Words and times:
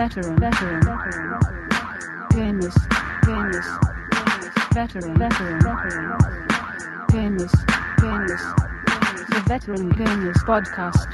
veteran, 0.00 0.34
veteran, 0.38 0.80
gamers, 2.32 2.74
gamers, 3.20 3.68
veteran, 4.72 5.14
veteran, 5.18 5.60
gamers, 7.10 7.52
gamers, 7.98 9.28
the 9.28 9.44
Veteran 9.46 9.92
Gamers 9.92 10.38
Podcast. 10.46 11.06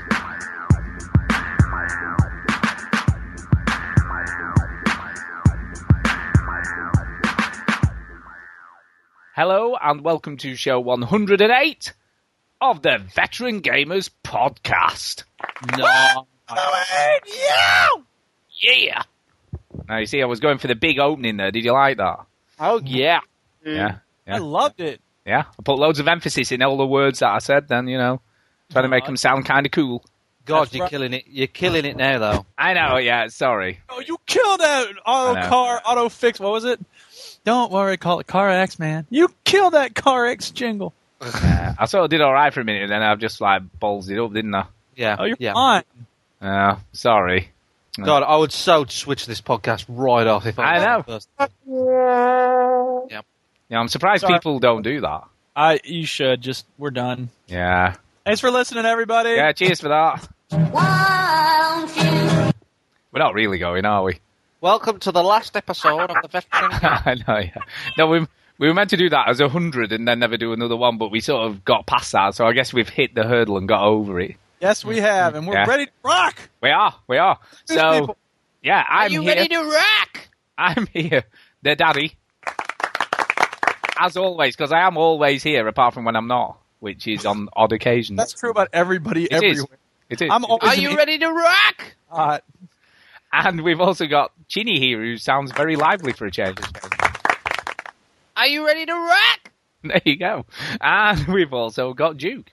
Hello 9.34 9.76
and 9.82 10.02
welcome 10.02 10.36
to 10.36 10.54
show 10.54 10.78
108 10.78 11.92
of 12.60 12.82
the 12.82 12.98
Veteran 13.12 13.62
Gamers 13.62 14.10
Podcast. 14.22 15.24
No. 15.76 16.28
yeah! 17.26 17.88
Yeah! 18.56 19.02
Now 19.88 19.98
you 19.98 20.06
see, 20.06 20.22
I 20.22 20.26
was 20.26 20.40
going 20.40 20.58
for 20.58 20.66
the 20.68 20.74
big 20.74 20.98
opening 20.98 21.36
there. 21.36 21.50
Did 21.50 21.64
you 21.64 21.72
like 21.72 21.98
that? 21.98 22.20
Oh 22.58 22.80
yeah, 22.84 23.20
Yeah. 23.64 23.96
I 24.26 24.38
loved 24.38 24.80
it. 24.80 25.00
Yeah. 25.24 25.44
I 25.58 25.62
put 25.62 25.78
loads 25.78 25.98
of 26.00 26.08
emphasis 26.08 26.52
in 26.52 26.62
all 26.62 26.76
the 26.76 26.86
words 26.86 27.18
that 27.20 27.30
I 27.30 27.38
said 27.38 27.68
then, 27.68 27.86
you 27.88 27.98
know, 27.98 28.20
trying 28.70 28.84
to 28.84 28.88
make 28.88 29.04
them 29.04 29.16
sound 29.16 29.44
kind 29.44 29.66
of 29.66 29.72
cool. 29.72 30.02
God, 30.46 30.62
That's 30.66 30.74
you're 30.74 30.82
right. 30.84 30.90
killing 30.90 31.12
it. 31.12 31.24
You're 31.28 31.48
killing 31.48 31.84
it 31.84 31.96
now, 31.96 32.18
though. 32.20 32.46
I 32.56 32.72
know, 32.74 32.96
yeah, 32.98 33.26
sorry. 33.28 33.80
Oh, 33.88 34.00
you 34.00 34.16
killed 34.26 34.60
that 34.60 34.86
auto 35.04 35.34
I 35.38 35.42
know. 35.42 35.48
car, 35.48 35.82
auto 35.84 36.08
fix. 36.08 36.38
What 36.38 36.52
was 36.52 36.64
it? 36.64 36.80
Don't 37.44 37.70
worry, 37.72 37.96
call 37.96 38.20
it 38.20 38.26
Car 38.28 38.48
X, 38.50 38.78
man. 38.78 39.06
You 39.10 39.28
killed 39.44 39.74
that 39.74 39.94
Car 39.96 40.26
X 40.26 40.50
jingle. 40.50 40.92
Yeah, 41.20 41.74
I 41.78 41.86
sort 41.86 42.04
of 42.04 42.10
did 42.10 42.20
alright 42.20 42.52
for 42.54 42.60
a 42.60 42.64
minute 42.64 42.82
and 42.84 42.92
then 42.92 43.02
I've 43.02 43.18
just 43.18 43.40
like 43.40 43.62
balls 43.80 44.08
it 44.08 44.18
up, 44.18 44.32
didn't 44.32 44.54
I? 44.54 44.66
Yeah. 44.94 45.16
Oh, 45.18 45.24
you're 45.24 45.36
yeah. 45.40 45.52
fine. 45.54 45.82
Uh, 46.40 46.76
sorry. 46.92 47.50
God, 48.04 48.22
I 48.22 48.36
would 48.36 48.52
so 48.52 48.84
switch 48.84 49.26
this 49.26 49.40
podcast 49.40 49.86
right 49.88 50.26
off 50.26 50.44
if 50.46 50.58
I, 50.58 50.76
I 50.76 50.96
was 50.98 51.28
know. 51.38 51.48
the 51.48 51.48
first. 53.08 53.22
Yeah, 53.68 53.80
I'm 53.80 53.88
surprised 53.88 54.20
Sorry. 54.20 54.34
people 54.34 54.58
don't 54.58 54.82
do 54.82 55.00
that. 55.00 55.24
I, 55.54 55.80
you 55.82 56.04
should 56.06 56.42
just. 56.42 56.66
We're 56.78 56.90
done. 56.90 57.30
Yeah. 57.46 57.94
Thanks 58.24 58.40
for 58.40 58.50
listening, 58.50 58.84
everybody. 58.84 59.30
Yeah, 59.30 59.52
cheers 59.52 59.80
for 59.80 59.88
that. 59.88 60.28
We're 63.12 63.20
not 63.20 63.34
really 63.34 63.58
going, 63.58 63.86
are 63.86 64.02
we? 64.02 64.20
Welcome 64.60 64.98
to 65.00 65.12
the 65.12 65.22
last 65.22 65.56
episode 65.56 66.10
of 66.10 66.16
the 66.22 66.28
Veteran. 66.28 66.70
I 66.72 67.14
know, 67.26 67.38
yeah. 67.38 67.62
No, 67.96 68.08
we, 68.08 68.26
we 68.58 68.68
were 68.68 68.74
meant 68.74 68.90
to 68.90 68.96
do 68.96 69.08
that 69.08 69.28
as 69.28 69.40
a 69.40 69.48
hundred 69.48 69.92
and 69.92 70.06
then 70.06 70.18
never 70.18 70.36
do 70.36 70.52
another 70.52 70.76
one, 70.76 70.98
but 70.98 71.10
we 71.10 71.20
sort 71.20 71.46
of 71.46 71.64
got 71.64 71.86
past 71.86 72.12
that, 72.12 72.34
so 72.34 72.46
I 72.46 72.52
guess 72.52 72.72
we've 72.72 72.88
hit 72.88 73.14
the 73.14 73.24
hurdle 73.24 73.56
and 73.56 73.66
got 73.66 73.82
over 73.82 74.20
it. 74.20 74.36
Yes, 74.66 74.84
we 74.84 74.98
have, 75.00 75.36
and 75.36 75.46
we're 75.46 75.54
Yeah. 75.54 75.64
ready 75.68 75.86
to 75.86 75.92
rock. 76.02 76.36
We 76.60 76.70
are, 76.70 76.92
we 77.06 77.18
are. 77.18 77.38
These 77.68 77.78
So, 77.78 78.00
people- 78.00 78.16
yeah, 78.64 78.82
I'm 78.88 78.98
are 78.98 79.08
you 79.10 79.20
here. 79.22 79.34
Ready 79.36 79.48
to 79.48 79.62
rock? 79.62 80.28
I'm 80.58 80.86
here. 80.88 81.22
Their 81.62 81.76
daddy. 81.76 82.16
As 83.98 84.16
always, 84.16 84.56
because 84.56 84.72
I 84.72 84.80
am 84.80 84.96
always 84.96 85.42
here, 85.44 85.66
apart 85.68 85.94
from 85.94 86.04
when 86.04 86.16
I'm 86.16 86.26
not, 86.26 86.58
which 86.80 87.06
is 87.06 87.24
on 87.24 87.48
odd 87.54 87.72
occasions. 87.72 88.16
That's 88.18 88.32
true 88.32 88.50
about 88.50 88.68
everybody 88.72 89.24
It 89.26 89.32
is. 89.34 89.42
everywhere. 89.60 89.78
It 90.10 90.22
is. 90.22 90.28
I'm 90.32 90.44
always 90.44 90.78
in 90.78 90.96
ready 90.96 91.18
to 91.18 91.28
rock? 91.30 91.94
hot. 92.08 92.44
and 93.32 93.62
we've 93.62 93.80
also 93.80 94.06
got 94.06 94.32
Chinny 94.48 94.80
here, 94.80 95.00
who 95.00 95.16
sounds 95.16 95.52
very 95.52 95.76
lively 95.76 96.12
for 96.12 96.26
a 96.26 96.30
change. 96.32 96.58
Are 98.36 98.46
you 98.48 98.66
ready 98.66 98.84
to 98.86 98.92
rock? 98.94 99.52
There 99.84 100.00
you 100.04 100.16
go. 100.16 100.44
And 100.80 101.26
we've 101.28 101.52
also 101.54 101.92
got 101.94 102.16
Duke. 102.16 102.50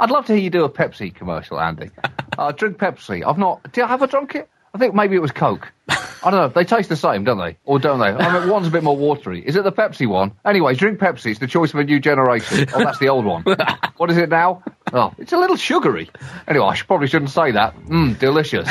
I'd 0.00 0.10
love 0.10 0.26
to 0.26 0.34
hear 0.34 0.42
you 0.42 0.50
do 0.50 0.64
a 0.64 0.70
Pepsi 0.70 1.14
commercial, 1.14 1.60
Andy. 1.60 1.90
uh, 2.38 2.52
drink 2.52 2.78
Pepsi. 2.78 3.26
I've 3.26 3.38
not. 3.38 3.72
Do 3.72 3.82
I 3.82 3.86
have 3.88 4.02
a 4.02 4.06
drunk 4.06 4.34
it? 4.34 4.48
I 4.74 4.78
think 4.78 4.94
maybe 4.94 5.16
it 5.16 5.22
was 5.22 5.32
Coke. 5.32 5.72
I 5.88 6.30
don't 6.30 6.34
know. 6.34 6.48
They 6.48 6.64
taste 6.64 6.88
the 6.88 6.96
same, 6.96 7.24
don't 7.24 7.38
they? 7.38 7.56
Or 7.64 7.78
don't 7.78 7.98
they? 8.00 8.06
I 8.06 8.40
mean, 8.40 8.50
one's 8.50 8.66
a 8.66 8.70
bit 8.70 8.82
more 8.82 8.96
watery. 8.96 9.40
Is 9.44 9.56
it 9.56 9.64
the 9.64 9.72
Pepsi 9.72 10.06
one? 10.06 10.32
Anyway, 10.44 10.74
drink 10.74 10.98
Pepsi. 10.98 11.30
It's 11.30 11.40
the 11.40 11.46
choice 11.46 11.72
of 11.72 11.80
a 11.80 11.84
new 11.84 12.00
generation. 12.00 12.66
Oh, 12.74 12.78
that's 12.80 12.98
the 12.98 13.08
old 13.08 13.24
one. 13.24 13.44
What 13.96 14.12
is 14.12 14.16
it 14.16 14.28
now? 14.28 14.62
Oh, 14.92 15.12
it's 15.18 15.32
a 15.32 15.36
little 15.36 15.56
sugary. 15.56 16.08
Anyway, 16.46 16.64
I 16.64 16.74
should, 16.74 16.86
probably 16.86 17.08
shouldn't 17.08 17.32
say 17.32 17.50
that. 17.50 17.76
Mmm, 17.76 18.16
delicious. 18.16 18.68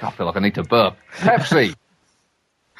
I 0.00 0.12
feel 0.12 0.26
like 0.26 0.36
I 0.36 0.40
need 0.40 0.54
to 0.54 0.62
burp. 0.62 0.96
Pepsi. 1.16 1.74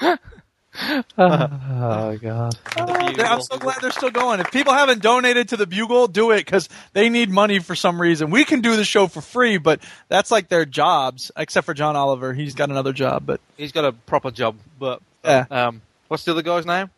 Oh, 1.18 2.16
God. 2.20 2.54
I'm 2.76 3.40
so 3.42 3.58
glad 3.58 3.78
they're 3.80 3.90
still 3.90 4.10
going. 4.10 4.40
If 4.40 4.50
people 4.50 4.72
haven't 4.72 5.02
donated 5.02 5.48
to 5.50 5.56
the 5.56 5.66
Bugle, 5.66 6.06
do 6.08 6.30
it 6.30 6.38
because 6.44 6.68
they 6.92 7.08
need 7.08 7.30
money 7.30 7.58
for 7.58 7.74
some 7.74 8.00
reason. 8.00 8.30
We 8.30 8.44
can 8.44 8.60
do 8.60 8.76
the 8.76 8.84
show 8.84 9.06
for 9.06 9.20
free, 9.20 9.58
but 9.58 9.80
that's 10.08 10.30
like 10.30 10.48
their 10.48 10.64
jobs. 10.64 11.30
Except 11.36 11.64
for 11.64 11.74
John 11.74 11.96
Oliver, 11.96 12.32
he's 12.32 12.54
got 12.54 12.70
another 12.70 12.92
job. 12.92 13.24
But 13.26 13.40
He's 13.56 13.72
got 13.72 13.84
a 13.84 13.92
proper 13.92 14.30
job, 14.30 14.56
but 14.78 15.00
Yeah. 15.24 15.46
um, 15.50 15.82
what's 16.08 16.24
the 16.24 16.32
other 16.32 16.42
guy's 16.42 16.66
name? 16.66 16.90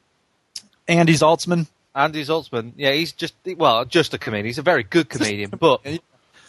Andy 0.89 1.15
Zaltzman, 1.15 1.67
Andy 1.95 2.25
Zoltzman. 2.25 2.73
Yeah, 2.77 2.93
he's 2.93 3.13
just 3.13 3.35
well, 3.57 3.85
just 3.85 4.13
a 4.15 4.19
comedian. 4.19 4.47
He's 4.47 4.59
a 4.59 4.63
very 4.63 4.83
good 4.83 5.09
comedian, 5.15 5.51
but 5.51 5.81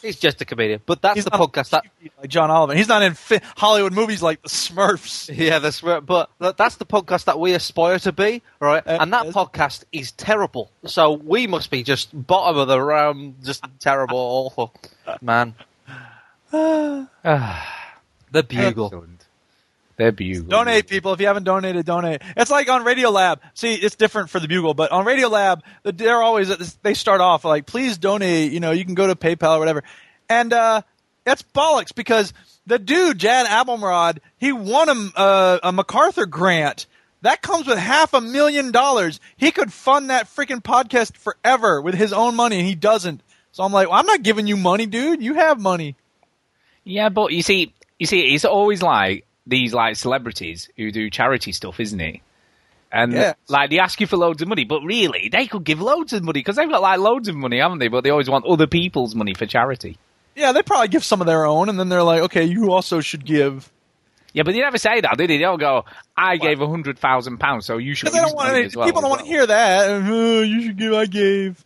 he's 0.01 0.17
just 0.17 0.41
a 0.41 0.45
comedian. 0.45 0.81
But 0.85 1.01
that's 1.01 1.15
he's 1.15 1.25
the 1.25 1.31
podcast 1.31 1.69
that 1.71 1.85
like 2.19 2.29
John 2.29 2.51
Oliver. 2.51 2.75
He's 2.75 2.87
not 2.87 3.01
in 3.01 3.13
fi- 3.13 3.41
Hollywood 3.55 3.93
movies 3.93 4.21
like 4.21 4.41
the 4.41 4.49
Smurfs. 4.49 5.29
Yeah, 5.35 5.59
the 5.59 5.79
right. 5.83 6.05
But 6.05 6.29
that's 6.57 6.75
the 6.75 6.85
podcast 6.85 7.25
that 7.25 7.39
we 7.39 7.53
aspire 7.53 7.99
to 7.99 8.11
be, 8.11 8.41
right? 8.59 8.85
Uh, 8.85 8.97
and 9.01 9.13
that 9.13 9.25
yes. 9.25 9.33
podcast 9.33 9.83
is 9.91 10.11
terrible. 10.11 10.71
So 10.85 11.13
we 11.13 11.47
must 11.47 11.71
be 11.71 11.83
just 11.83 12.09
bottom 12.13 12.57
of 12.57 12.67
the 12.67 12.81
round, 12.81 13.35
just 13.43 13.63
terrible, 13.79 14.17
awful. 14.17 14.73
Man, 15.21 15.55
the 16.51 17.07
bugle. 18.31 18.85
Excellent. 18.85 19.20
They're 20.01 20.11
beautiful. 20.11 20.49
Donate, 20.49 20.87
people. 20.87 21.13
If 21.13 21.21
you 21.21 21.27
haven't 21.27 21.43
donated, 21.43 21.85
donate. 21.85 22.23
It's 22.35 22.49
like 22.49 22.67
on 22.71 22.83
Radio 22.83 23.11
Lab. 23.11 23.39
See, 23.53 23.75
it's 23.75 23.95
different 23.95 24.31
for 24.31 24.39
the 24.39 24.47
Bugle, 24.47 24.73
but 24.73 24.91
on 24.91 25.05
Radio 25.05 25.27
Lab, 25.27 25.61
they're 25.83 26.23
always 26.23 26.75
they 26.77 26.95
start 26.95 27.21
off 27.21 27.45
like, 27.45 27.67
"Please 27.67 27.99
donate." 27.99 28.51
You 28.51 28.59
know, 28.59 28.71
you 28.71 28.83
can 28.83 28.95
go 28.95 29.05
to 29.05 29.15
PayPal 29.15 29.57
or 29.57 29.59
whatever, 29.59 29.83
and 30.27 30.51
uh, 30.53 30.81
that's 31.23 31.43
bollocks 31.43 31.93
because 31.93 32.33
the 32.65 32.79
dude 32.79 33.19
Jad 33.19 33.45
Abumrad 33.45 34.17
he 34.39 34.51
won 34.51 34.89
a, 34.89 35.19
uh, 35.19 35.59
a 35.65 35.71
MacArthur 35.71 36.25
grant. 36.25 36.87
That 37.21 37.43
comes 37.43 37.67
with 37.67 37.77
half 37.77 38.15
a 38.15 38.21
million 38.21 38.71
dollars. 38.71 39.19
He 39.37 39.51
could 39.51 39.71
fund 39.71 40.09
that 40.09 40.25
freaking 40.25 40.63
podcast 40.63 41.15
forever 41.15 41.79
with 41.79 41.93
his 41.93 42.11
own 42.11 42.35
money, 42.35 42.57
and 42.57 42.65
he 42.65 42.73
doesn't. 42.73 43.21
So 43.51 43.63
I'm 43.63 43.71
like, 43.71 43.87
well, 43.87 43.99
I'm 43.99 44.07
not 44.07 44.23
giving 44.23 44.47
you 44.47 44.57
money, 44.57 44.87
dude. 44.87 45.21
You 45.21 45.35
have 45.35 45.61
money. 45.61 45.95
Yeah, 46.85 47.09
but 47.09 47.33
you 47.33 47.43
see, 47.43 47.75
you 47.99 48.07
see, 48.07 48.33
it's 48.33 48.45
always 48.45 48.81
like 48.81 49.27
these 49.47 49.73
like 49.73 49.95
celebrities 49.95 50.69
who 50.77 50.91
do 50.91 51.09
charity 51.09 51.51
stuff, 51.51 51.79
isn't 51.79 51.99
it? 51.99 52.21
And 52.91 53.13
Yes. 53.13 53.35
like 53.47 53.69
they 53.69 53.79
ask 53.79 53.99
you 54.01 54.07
for 54.07 54.17
loads 54.17 54.41
of 54.41 54.47
money, 54.47 54.65
but 54.65 54.81
really 54.81 55.29
they 55.31 55.47
could 55.47 55.63
give 55.63 55.81
loads 55.81 56.13
of 56.13 56.23
money 56.23 56.39
because 56.39 56.57
they've 56.57 56.69
got 56.69 56.81
like 56.81 56.99
loads 56.99 57.27
of 57.29 57.35
money, 57.35 57.59
haven't 57.59 57.79
they? 57.79 57.87
But 57.87 58.03
they 58.03 58.09
always 58.09 58.29
want 58.29 58.45
other 58.45 58.67
people's 58.67 59.15
money 59.15 59.33
for 59.33 59.45
charity. 59.45 59.97
Yeah, 60.35 60.51
they 60.51 60.61
probably 60.61 60.87
give 60.89 61.03
some 61.03 61.21
of 61.21 61.27
their 61.27 61.45
own, 61.45 61.67
and 61.69 61.77
then 61.79 61.89
they're 61.89 62.03
like, 62.03 62.21
okay, 62.23 62.43
you 62.45 62.71
also 62.71 63.01
should 63.01 63.25
give. 63.25 63.69
Yeah, 64.33 64.43
but 64.43 64.53
they 64.53 64.59
never 64.61 64.77
say 64.77 65.01
that, 65.01 65.17
do 65.17 65.27
they? 65.27 65.37
They'll 65.37 65.57
go, 65.57 65.83
"I 66.15 66.37
gave 66.37 66.61
a 66.61 66.67
hundred 66.67 66.97
thousand 66.97 67.39
pounds, 67.39 67.65
so 67.65 67.77
you 67.77 67.95
should." 67.95 68.05
Because 68.05 68.13
they 68.21 68.25
don't 68.27 68.35
want 68.35 68.49
any, 68.55 68.69
well, 68.73 68.85
people 68.85 69.01
don't 69.01 69.11
as 69.11 69.17
want 69.17 69.21
to 69.25 69.27
hear 69.27 69.45
that. 69.45 69.89
Uh, 69.91 70.39
you 70.41 70.61
should 70.61 70.77
give. 70.77 70.93
I 70.93 71.05
gave. 71.05 71.65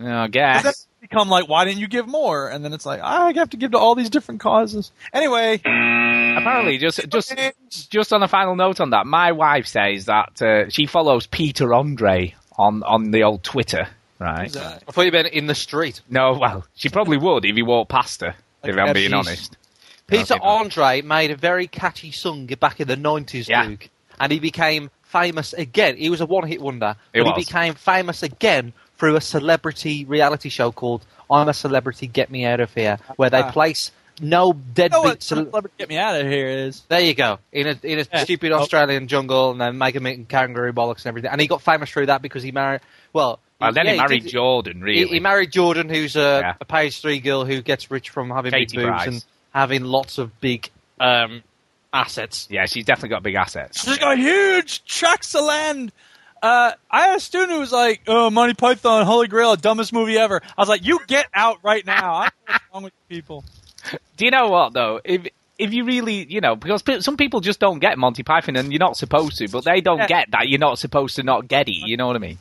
I 0.00 0.26
guess. 0.26 0.88
That 1.04 1.10
become 1.10 1.28
like, 1.28 1.48
why 1.48 1.64
didn't 1.64 1.80
you 1.80 1.88
give 1.88 2.06
more? 2.06 2.48
And 2.48 2.64
then 2.64 2.72
it's 2.72 2.86
like, 2.86 3.00
I 3.00 3.32
have 3.32 3.50
to 3.50 3.56
give 3.56 3.72
to 3.72 3.78
all 3.78 3.94
these 3.94 4.10
different 4.10 4.40
causes. 4.40 4.90
Anyway, 5.12 5.60
Apparently, 6.36 6.78
just 6.78 7.08
just 7.10 7.32
just 7.90 8.12
on 8.12 8.22
a 8.22 8.28
final 8.28 8.56
note 8.56 8.80
on 8.80 8.90
that, 8.90 9.06
my 9.06 9.32
wife 9.32 9.66
says 9.66 10.06
that 10.06 10.42
uh, 10.42 10.68
she 10.68 10.86
follows 10.86 11.26
Peter 11.26 11.72
Andre 11.72 12.34
on 12.58 12.82
on 12.82 13.12
the 13.12 13.22
old 13.22 13.42
Twitter, 13.44 13.86
right? 14.18 14.54
I 14.56 14.78
thought 14.90 15.02
you 15.02 15.12
meant 15.12 15.28
in 15.28 15.46
the 15.46 15.54
street. 15.54 16.00
No, 16.10 16.32
well, 16.32 16.64
she 16.74 16.88
probably 16.88 17.18
would 17.18 17.44
if 17.44 17.54
he 17.54 17.62
walked 17.62 17.90
past 17.90 18.20
her. 18.22 18.34
If 18.64 18.76
I'm 18.76 18.92
being 18.94 19.10
she's- 19.10 19.26
honest. 19.26 19.56
Peter 20.06 20.34
Okay. 20.34 20.44
Andre 20.44 21.00
made 21.02 21.30
a 21.30 21.36
very 21.36 21.66
catchy 21.66 22.10
song 22.10 22.46
back 22.46 22.78
in 22.80 22.88
the 22.88 22.96
90s, 22.96 23.48
Yeah. 23.48 23.64
Luke. 23.64 23.88
And 24.20 24.30
he 24.30 24.38
became 24.38 24.90
famous 25.02 25.54
again. 25.54 25.96
He 25.96 26.10
was 26.10 26.20
a 26.20 26.26
one 26.26 26.46
hit 26.46 26.60
wonder. 26.60 26.96
He 27.14 27.20
but 27.20 27.28
was. 27.28 27.36
he 27.36 27.44
became 27.50 27.74
famous 27.74 28.22
again 28.22 28.74
through 28.98 29.16
a 29.16 29.20
celebrity 29.20 30.04
reality 30.04 30.48
show 30.48 30.72
called 30.72 31.04
I'm 31.30 31.48
a 31.48 31.54
Celebrity, 31.54 32.06
Get 32.06 32.30
Me 32.30 32.44
Out 32.44 32.60
of 32.60 32.72
Here, 32.74 32.98
where 33.16 33.30
they 33.30 33.40
Ah. 33.42 33.50
place 33.50 33.90
no 34.20 34.48
you 34.48 34.52
know 34.54 34.60
deadbeat 34.74 35.00
what? 35.02 35.22
cele- 35.22 35.44
Celebrity 35.46 35.74
Get 35.78 35.88
Me 35.88 35.96
Out 35.98 36.20
of 36.20 36.26
Here 36.26 36.46
is. 36.48 36.82
There 36.88 37.00
you 37.00 37.14
go. 37.14 37.38
In 37.52 37.66
a 37.66 37.76
in 37.82 37.98
a 38.00 38.06
Yeah. 38.12 38.22
stupid 38.24 38.52
Oh. 38.52 38.60
Australian 38.60 39.08
jungle, 39.08 39.50
and 39.50 39.60
then 39.60 39.76
make 39.78 39.96
him 39.96 40.06
eating 40.06 40.26
kangaroo 40.26 40.72
bollocks 40.72 40.98
and 40.98 41.06
everything. 41.06 41.30
And 41.30 41.40
he 41.40 41.46
got 41.48 41.62
famous 41.62 41.90
through 41.90 42.06
that 42.06 42.22
because 42.22 42.42
he 42.42 42.52
married. 42.52 42.80
Well, 43.12 43.40
Well, 43.60 43.72
then 43.72 43.86
yeah, 43.86 43.92
he 43.92 43.98
married 43.98 44.22
did- 44.24 44.32
Jordan, 44.32 44.80
really. 44.82 45.06
He, 45.06 45.14
he 45.14 45.20
married 45.20 45.50
Jordan, 45.50 45.88
who's 45.88 46.14
a, 46.16 46.40
Yeah. 46.44 46.54
a 46.60 46.64
page 46.64 47.00
three 47.00 47.18
girl 47.20 47.44
who 47.44 47.62
gets 47.62 47.90
rich 47.90 48.10
from 48.10 48.30
having 48.30 48.52
Katie 48.52 48.76
big 48.76 48.84
boobs 48.86 48.88
Price. 49.02 49.06
and 49.08 49.24
having 49.52 49.84
lots 49.84 50.18
of 50.18 50.38
big 50.40 50.68
um, 51.00 51.42
assets. 51.92 52.46
yeah, 52.50 52.66
she's 52.66 52.84
definitely 52.84 53.10
got 53.10 53.22
big 53.22 53.34
assets. 53.34 53.84
She's 53.84 53.98
got 53.98 54.18
huge 54.18 54.84
tracts 54.84 55.34
of 55.34 55.44
land. 55.44 55.92
Uh, 56.44 56.72
I 56.90 57.06
had 57.06 57.16
a 57.16 57.20
student 57.20 57.52
who 57.52 57.60
was 57.60 57.72
like, 57.72 58.02
"Oh, 58.06 58.28
Monty 58.28 58.52
Python, 58.54 59.06
Holy 59.06 59.28
Grail, 59.28 59.56
dumbest 59.56 59.92
movie 59.92 60.18
ever." 60.18 60.42
I 60.44 60.60
was 60.60 60.68
like, 60.68 60.84
"You 60.84 61.00
get 61.06 61.26
out 61.32 61.58
right 61.62 61.84
now!" 61.86 62.14
I 62.14 62.28
don't 62.28 62.32
know 62.48 62.52
what's 62.52 62.64
wrong 62.74 62.82
with 62.84 62.92
you 63.08 63.16
people. 63.16 63.44
Do 64.18 64.24
you 64.26 64.30
know 64.30 64.48
what 64.48 64.72
though? 64.74 65.00
If 65.04 65.26
if 65.58 65.72
you 65.72 65.84
really, 65.84 66.26
you 66.30 66.40
know, 66.42 66.54
because 66.56 66.82
some 67.04 67.16
people 67.16 67.40
just 67.40 67.60
don't 67.60 67.78
get 67.78 67.96
Monty 67.96 68.22
Python, 68.24 68.56
and 68.56 68.72
you're 68.72 68.78
not 68.78 68.96
supposed 68.98 69.38
to, 69.38 69.48
but 69.48 69.64
they 69.64 69.80
don't 69.80 69.98
Yeah. 69.98 70.06
get 70.06 70.30
that 70.32 70.48
you're 70.48 70.58
not 70.58 70.78
supposed 70.78 71.16
to 71.16 71.22
not 71.22 71.48
get 71.48 71.68
it. 71.68 71.76
You 71.76 71.96
know 71.96 72.08
what 72.08 72.16
I 72.16 72.18
mean? 72.18 72.38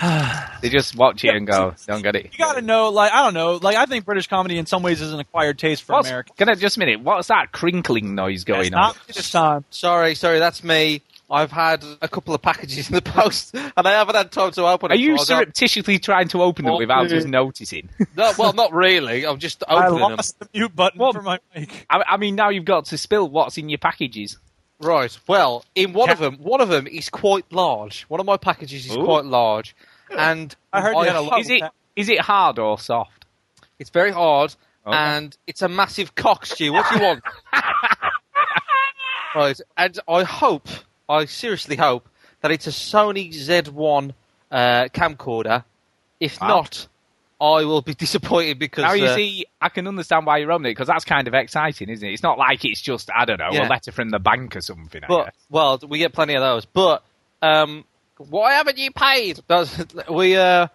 they 0.62 0.68
just 0.68 0.94
watch 0.96 1.24
it 1.24 1.34
and 1.34 1.46
go, 1.46 1.74
don't 1.86 2.02
get 2.02 2.14
it. 2.16 2.30
You 2.32 2.38
got 2.38 2.54
to 2.54 2.62
know, 2.62 2.88
like 2.90 3.12
I 3.12 3.22
don't 3.24 3.34
know, 3.34 3.56
like 3.56 3.76
I 3.76 3.86
think 3.86 4.04
British 4.04 4.28
comedy 4.28 4.56
in 4.58 4.66
some 4.66 4.82
ways 4.82 5.00
is 5.00 5.12
an 5.12 5.20
acquired 5.20 5.58
taste 5.58 5.82
for 5.82 5.94
What's, 5.94 6.08
America. 6.08 6.32
can 6.36 6.48
I 6.48 6.54
just 6.54 6.76
a 6.76 6.80
minute? 6.80 7.00
What's 7.00 7.28
that 7.28 7.50
crinkling 7.52 8.14
noise 8.14 8.44
going 8.44 8.72
on? 8.74 8.80
not 8.80 8.98
this 9.08 9.30
time. 9.30 9.64
Sorry, 9.70 10.14
sorry, 10.14 10.38
that's 10.38 10.62
me. 10.62 11.02
I've 11.30 11.52
had 11.52 11.84
a 12.00 12.08
couple 12.08 12.34
of 12.34 12.40
packages 12.40 12.88
in 12.88 12.94
the 12.94 13.02
post, 13.02 13.54
and 13.54 13.72
I 13.86 13.90
haven't 13.92 14.14
had 14.14 14.32
time 14.32 14.50
to 14.52 14.64
open 14.66 14.90
it. 14.90 14.94
Are 14.94 14.96
it. 14.96 15.00
you 15.00 15.18
so 15.18 15.22
I 15.34 15.38
got- 15.44 15.44
surreptitiously 15.44 15.98
trying 15.98 16.28
to 16.28 16.42
open 16.42 16.64
them 16.64 16.72
What 16.72 16.78
without 16.80 17.02
the- 17.04 17.16
just 17.16 17.28
noticing? 17.28 17.88
No, 18.16 18.32
well, 18.38 18.52
not 18.54 18.72
really. 18.72 19.26
I'm 19.26 19.38
just 19.38 19.62
I 19.68 19.86
opening 19.86 20.00
them. 20.08 20.16
lost 20.16 20.38
the 20.38 20.48
mute 20.54 20.74
button 20.74 20.98
Well- 20.98 21.12
for 21.12 21.20
my 21.22 21.38
mic. 21.54 21.86
I, 21.90 22.02
I 22.08 22.16
mean, 22.16 22.34
now 22.34 22.48
you've 22.48 22.64
got 22.64 22.86
to 22.86 22.98
spill 22.98 23.28
what's 23.28 23.58
in 23.58 23.68
your 23.68 23.78
packages. 23.78 24.38
Right. 24.80 25.16
Well, 25.26 25.64
in 25.74 25.92
one 25.92 26.06
Ca- 26.06 26.12
of 26.14 26.18
them, 26.20 26.36
one 26.38 26.60
of 26.60 26.68
them 26.68 26.86
is 26.86 27.10
quite 27.10 27.44
large. 27.52 28.02
One 28.04 28.20
of 28.20 28.26
my 28.26 28.36
packages 28.36 28.86
is 28.86 28.96
Ooh. 28.96 29.04
quite 29.04 29.24
large, 29.24 29.74
and 30.16 30.54
I 30.72 30.80
heard 30.80 30.94
you 30.94 31.02
had 31.04 31.16
a 31.16 31.20
lot. 31.20 31.40
Is 31.40 31.50
it 31.50 31.62
is 31.96 32.08
it 32.08 32.20
hard 32.20 32.58
or 32.60 32.78
soft? 32.78 33.24
It's 33.80 33.90
very 33.90 34.12
hard, 34.12 34.54
Okay. 34.86 34.96
and 34.96 35.36
it's 35.48 35.62
a 35.62 35.68
massive 35.68 36.14
cock, 36.14 36.46
Stu. 36.46 36.72
What 36.72 36.86
do 36.90 36.96
you 36.98 37.02
want? 37.04 37.22
right, 39.34 39.60
and 39.76 39.98
I 40.08 40.22
hope, 40.24 40.68
I 41.08 41.24
seriously 41.24 41.76
hope 41.76 42.08
that 42.42 42.50
it's 42.50 42.66
a 42.66 42.70
Sony 42.70 43.32
Z1 43.32 44.12
uh, 44.50 44.88
camcorder. 44.92 45.64
If 46.20 46.40
Wow. 46.40 46.48
not, 46.48 46.88
I 47.40 47.64
will 47.64 47.82
be 47.82 47.94
disappointed 48.06 48.58
because 48.58 48.84
Now 48.84 48.92
you 48.92 49.04
uh, 49.06 49.14
see, 49.14 49.46
I 49.60 49.68
can 49.68 49.86
understand 49.86 50.26
why 50.26 50.38
you're 50.38 50.52
opening 50.52 50.70
it 50.70 50.74
because 50.74 50.88
that's 50.88 51.04
kind 51.04 51.28
of 51.28 51.34
exciting, 51.34 51.88
isn't 51.88 52.06
it? 52.06 52.12
It's 52.12 52.22
not 52.22 52.38
like 52.38 52.64
it's 52.64 52.80
just 52.80 53.10
I 53.14 53.24
don't 53.24 53.38
know 53.38 53.50
Yeah. 53.52 53.68
a 53.68 53.70
letter 53.70 53.92
from 53.92 54.10
the 54.10 54.18
bank 54.18 54.56
or 54.56 54.60
something. 54.60 55.02
But 55.06 55.34
well, 55.50 55.80
we 55.88 55.98
get 55.98 56.12
plenty 56.12 56.34
of 56.34 56.40
those. 56.42 56.64
But 56.64 57.04
um, 57.42 57.84
why 58.18 58.54
haven't 58.54 58.78
you 58.78 58.90
paid? 58.90 59.40
That's, 59.46 59.76
we 60.10 60.36
uh, 60.36 60.68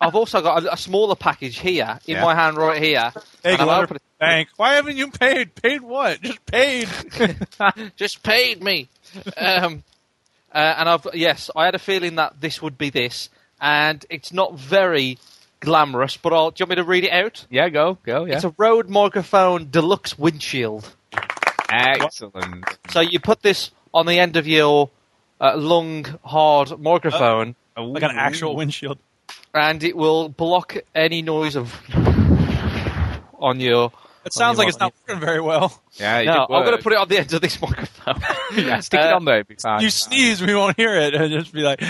I've 0.00 0.14
also 0.14 0.42
got 0.42 0.62
a, 0.64 0.74
a 0.74 0.76
smaller 0.76 1.14
package 1.16 1.58
here 1.58 1.98
in 2.06 2.16
Yeah. 2.16 2.22
my 2.22 2.34
hand 2.34 2.56
right 2.56 2.82
here. 2.82 3.12
Hey, 3.42 3.56
and 3.56 3.70
I've 3.70 3.90
bank. 4.18 4.48
Why 4.56 4.74
haven't 4.74 4.96
you 4.96 5.10
paid? 5.10 5.54
Paid 5.54 5.80
what? 5.82 6.20
Just 6.22 6.44
paid. 6.46 6.88
Just 7.96 8.22
paid 8.22 8.62
me. 8.62 8.88
um, 9.36 9.82
uh, 10.52 10.74
and 10.78 10.88
I've 10.88 11.06
yes, 11.14 11.50
I 11.56 11.64
had 11.64 11.74
a 11.74 11.78
feeling 11.78 12.16
that 12.16 12.40
this 12.40 12.60
would 12.62 12.76
be 12.78 12.90
this, 12.90 13.30
and 13.60 14.04
it's 14.10 14.32
not 14.32 14.58
very 14.58 15.18
glamorous. 15.60 16.16
But 16.16 16.32
I'll, 16.32 16.50
do 16.50 16.62
you 16.62 16.64
want 16.64 16.70
me 16.70 16.76
to 16.76 16.84
read 16.84 17.04
it 17.04 17.12
out? 17.12 17.46
yeah, 17.50 17.68
go 17.70 17.98
go 18.02 18.24
yeah. 18.26 18.34
It's 18.36 18.44
a 18.44 18.54
Rode 18.58 18.88
microphone 18.90 19.70
deluxe 19.70 20.18
windshield. 20.18 20.94
Excellent. 21.70 22.64
So 22.90 23.00
you 23.00 23.20
put 23.20 23.42
this 23.42 23.70
on 23.92 24.06
the 24.06 24.18
end 24.18 24.36
of 24.36 24.46
your 24.46 24.90
uh, 25.40 25.56
long, 25.56 26.04
hard 26.24 26.78
microphone. 26.80 27.54
like 27.76 28.02
an 28.02 28.12
actual 28.14 28.54
windshield. 28.56 28.98
And 29.56 29.82
it 29.82 29.96
will 29.96 30.28
block 30.28 30.76
any 30.94 31.22
noise 31.22 31.56
of 31.56 31.74
on 33.38 33.60
your. 33.60 33.92
It 34.24 34.32
sounds 34.32 34.58
like 34.58 34.66
it's 34.68 34.80
not 34.80 34.92
working 35.06 35.20
very 35.20 35.40
well. 35.40 35.80
Yeah, 35.94 36.22
No, 36.22 36.42
I'm 36.50 36.64
going 36.64 36.76
to 36.76 36.82
put 36.82 36.92
it 36.92 36.98
on 36.98 37.08
the 37.08 37.18
end 37.18 37.32
of 37.32 37.40
this 37.40 37.60
microphone. 37.62 38.20
yeah, 38.56 38.80
stick 38.80 38.98
it 39.00 39.06
Uh, 39.12 39.16
on 39.16 39.24
there. 39.24 39.38
it'll 39.38 39.54
fine. 39.62 39.80
You 39.82 39.90
sneeze, 39.90 40.42
we 40.42 40.52
won't 40.54 40.76
hear 40.76 40.96
it. 40.96 41.14
It'll 41.14 41.28
just 41.28 41.52
be 41.52 41.62
like, 41.62 41.80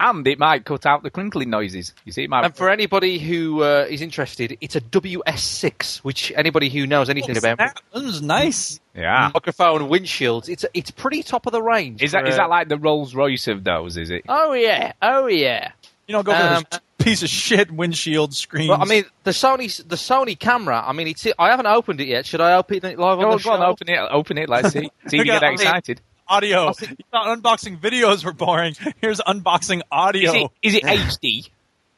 and 0.00 0.26
it 0.26 0.36
might 0.40 0.64
cut 0.64 0.84
out 0.84 1.04
the 1.04 1.10
crinkling 1.10 1.50
noises. 1.50 1.94
You 2.04 2.10
see, 2.10 2.24
it 2.24 2.30
might. 2.30 2.44
And 2.44 2.56
for 2.56 2.70
anybody 2.70 3.20
who 3.20 3.62
uh, 3.62 3.86
is 3.88 4.02
interested, 4.02 4.58
it's 4.60 4.74
a 4.74 4.80
WS6, 4.80 5.98
which 5.98 6.32
anybody 6.34 6.68
who 6.70 6.88
knows 6.88 7.08
anything 7.08 7.36
about 7.36 7.58
snap. 7.58 7.78
This 7.94 8.02
is 8.02 8.20
nice. 8.22 8.80
yeah. 8.92 9.30
microphone 9.32 9.82
windshields, 9.88 10.48
it's 10.48 10.64
it's 10.74 10.90
pretty 10.90 11.22
top 11.22 11.46
of 11.46 11.52
the 11.52 11.62
range. 11.62 12.02
Is 12.02 12.10
that 12.12 12.24
for, 12.24 12.30
is 12.30 12.36
that 12.36 12.50
like 12.50 12.68
the 12.68 12.78
Rolls 12.78 13.14
Royce 13.14 13.46
of 13.46 13.62
those? 13.62 13.96
Is 13.96 14.10
it? 14.10 14.24
Oh 14.28 14.54
yeah, 14.54 14.92
oh 15.00 15.28
yeah. 15.28 15.70
You 16.06 16.12
don't 16.12 16.24
go 16.24 16.32
for 16.32 16.42
Um, 16.42 16.64
this 16.70 16.80
piece 16.98 17.22
of 17.22 17.28
shit 17.28 17.70
windshield 17.70 18.34
screen. 18.34 18.68
But 18.68 18.80
I 18.80 18.84
mean, 18.84 19.04
the 19.24 19.30
Sony 19.32 19.76
the 19.88 19.96
Sony 19.96 20.38
camera. 20.38 20.82
I 20.86 20.92
mean, 20.92 21.08
it's 21.08 21.26
I 21.38 21.50
haven't 21.50 21.66
opened 21.66 22.00
it 22.00 22.08
yet. 22.08 22.26
Should 22.26 22.40
I 22.40 22.54
open 22.54 22.76
it 22.84 22.98
live 22.98 23.18
on 23.18 23.24
Go, 23.24 23.28
the 23.30 23.32
on, 23.34 23.38
show? 23.40 23.52
on, 23.52 23.62
open 23.62 23.88
it. 23.88 23.98
Open 24.10 24.38
it. 24.38 24.48
Let's 24.48 24.70
see. 24.72 24.90
See 25.08 25.16
if 25.18 25.24
you 25.24 25.24
get 25.24 25.36
at- 25.36 25.44
I 25.44 25.50
mean- 25.50 25.54
excited. 25.54 26.00
audio. 26.28 26.66
I 26.68 26.72
You 26.80 26.96
thought 27.10 27.38
unboxing 27.38 27.78
videos 27.80 28.24
were 28.24 28.32
boring. 28.32 28.74
Here's 29.00 29.20
unboxing 29.20 29.78
Is 29.78 29.82
audio. 29.90 30.32
it, 30.34 30.50
is 30.62 30.74
it 30.74 30.82
HD? 30.84 31.48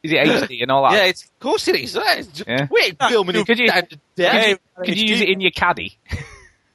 Is 0.03 0.13
it 0.13 0.17
HD 0.27 0.63
and 0.63 0.71
all 0.71 0.85
that? 0.85 0.93
Yeah, 0.93 1.05
it's 1.05 1.25
of 1.25 1.39
course 1.41 1.67
it 1.69 1.75
is. 1.77 1.95
Yeah, 1.97 2.13
it's- 2.19 2.43
Yeah. 2.47 2.69
We're 2.71 3.09
filming. 3.09 3.45
Could 3.45 3.59
you- 3.59 3.67
down 3.69 3.87
to 3.87 4.59
Could 4.85 4.99
you 4.99 5.09
use 5.09 5.21
it 5.21 5.29
in 5.29 5.41
your 5.41 5.51
caddy? 5.53 5.99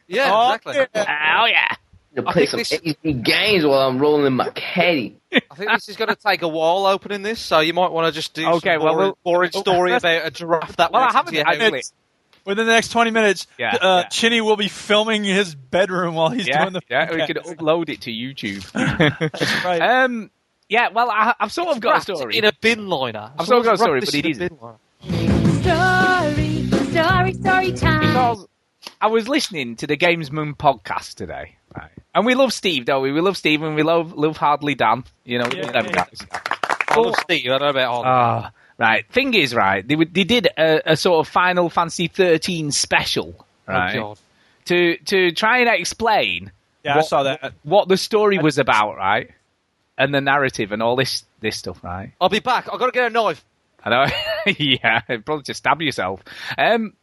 Yeah, 0.07 0.30
Oh, 0.34 0.54
exactly. 0.54 0.86
yeah. 0.94 1.38
Oh 1.42 1.45
yeah. 1.45 1.75
To 2.16 2.24
play 2.24 2.46
some 2.46 2.58
this- 2.60 2.80
games 3.04 3.66
while 3.66 3.88
I'm 3.88 4.00
rolling 4.00 4.25
in 4.25 4.34
my 4.34 4.50
caddy. 4.50 5.18
I 5.34 5.56
think 5.56 5.72
this 5.72 5.90
is 5.90 5.98
going 5.98 6.10
to 6.10 6.16
take 6.16 6.42
a 6.42 6.48
while 6.48 6.86
opening 6.86 7.22
this, 7.22 7.40
so 7.40 7.60
you 7.60 7.74
might 7.74 7.92
want 7.92 8.08
to 8.08 8.12
just 8.12 8.34
do 8.34 8.46
Okay, 8.48 8.75
some 8.75 8.84
well, 8.84 8.94
boring, 8.96 9.13
we'll- 9.24 9.34
boring 9.36 9.52
story 9.52 9.94
about 9.96 10.25
a 10.25 10.31
giraffe 10.31 10.75
that 10.78 10.92
Well, 10.92 11.04
I 11.04 11.12
haven't 11.12 11.36
into 11.36 11.58
your 11.72 11.81
Within 12.44 12.66
the 12.66 12.74
next 12.74 12.90
20 12.90 13.12
minutes, 13.12 13.46
Yeah, 13.60 13.75
uh, 13.75 13.98
yeah. 14.04 14.08
Chinny 14.10 14.42
will 14.42 14.58
be 14.58 14.68
filming 14.68 15.24
his 15.24 15.54
bedroom 15.54 16.16
while 16.16 16.30
he's 16.31 16.48
Yeah, 16.48 16.62
doing 16.63 16.74
the 16.74 16.81
yeah. 16.90 17.12
We 17.12 17.18
podcast. 17.22 17.28
could 17.28 17.38
upload 17.38 17.90
it 17.90 18.02
to 18.02 18.12
YouTube. 18.12 18.63
That's 19.31 19.63
right. 19.63 19.80
um, 20.04 20.31
yeah. 20.68 20.90
Well, 20.90 21.12
I, 21.12 21.36
I've 21.40 21.52
sort 21.52 21.68
of 21.69 21.80
got 21.81 22.00
a 22.00 22.02
story. 22.02 22.38
in 22.40 22.46
a 22.46 22.52
bin 22.60 22.88
liner. 22.88 23.31
I've 23.38 23.46
sort 23.46 23.60
of 23.60 23.66
got 23.66 23.75
a 23.75 23.78
story, 23.78 24.00
but 24.00 24.08
this 24.12 24.16
it 24.16 24.25
in 24.25 24.31
a 24.31 24.31
isn't. 24.31 24.48
bin 24.50 24.58
liner. 24.60 24.78
Story, 25.62 26.68
story, 26.92 27.34
story 27.34 27.72
time. 27.74 28.00
because 28.02 28.48
I 29.00 29.07
was 29.07 29.28
listening 29.28 29.75
to 29.78 29.88
the 29.88 29.98
Gamesman 29.98 30.56
podcast 30.56 31.16
today, 31.16 31.56
right? 31.75 31.92
And 32.16 32.25
we 32.25 32.36
love 32.36 32.51
Steve, 32.54 32.86
don't 32.86 33.01
we? 33.04 33.12
We 33.12 33.22
love 33.22 33.38
Steve, 33.38 33.62
and 33.63 33.75
we 33.75 33.83
love 33.83 34.13
love 34.13 34.38
Hardly 34.38 34.75
Dan. 34.75 35.04
You 35.24 35.39
know, 35.39 35.45
we 35.51 35.57
Yeah, 35.57 35.72
them 35.72 35.86
yeah. 35.88 35.92
guys. 35.92 36.25
I 36.88 37.00
love 37.00 37.16
Steve. 37.18 37.45
I 37.45 37.50
don't 37.57 37.62
know 37.62 37.69
about 37.69 37.88
all. 37.94 38.04
Ah, 38.06 38.51
right. 38.78 39.06
Thing 39.12 39.33
is, 39.33 39.54
right? 39.56 39.88
They 39.88 39.95
would- 39.95 40.13
they 40.13 40.24
did 40.24 40.48
a, 40.57 40.92
a 40.94 40.98
sort 40.98 41.25
of 41.25 41.31
Final 41.31 41.69
Fantasy 41.69 42.07
13 42.07 42.72
special, 42.72 43.45
right? 43.68 43.95
Oh, 43.98 44.01
God. 44.10 44.19
to 44.66 44.98
to 44.98 45.31
try 45.31 45.60
and 45.60 45.69
explain 45.69 46.51
yeah, 46.84 46.94
I 46.94 46.98
what- 46.98 47.06
saw 47.06 47.24
that. 47.24 47.54
what 47.63 47.88
the 47.88 47.98
story 47.98 48.39
was 48.39 48.57
about, 48.57 48.98
right? 48.98 49.30
And 49.98 50.13
the 50.13 50.22
narrative 50.22 50.72
and 50.72 50.81
all 50.81 50.95
this 50.95 51.24
this 51.39 51.57
stuff, 51.57 51.84
right? 51.84 52.12
I'll 52.19 52.30
be 52.30 52.39
back. 52.39 52.68
I've 52.72 52.80
got 52.80 52.88
to 52.88 52.92
get 52.92 53.06
a 53.07 53.10
knife. 53.12 53.44
I 53.84 53.89
know. 53.89 54.06
yeah, 54.60 55.00
probably 55.25 55.44
just 55.44 55.60
stab 55.60 55.81
yourself. 55.81 56.22
Um, 56.57 56.94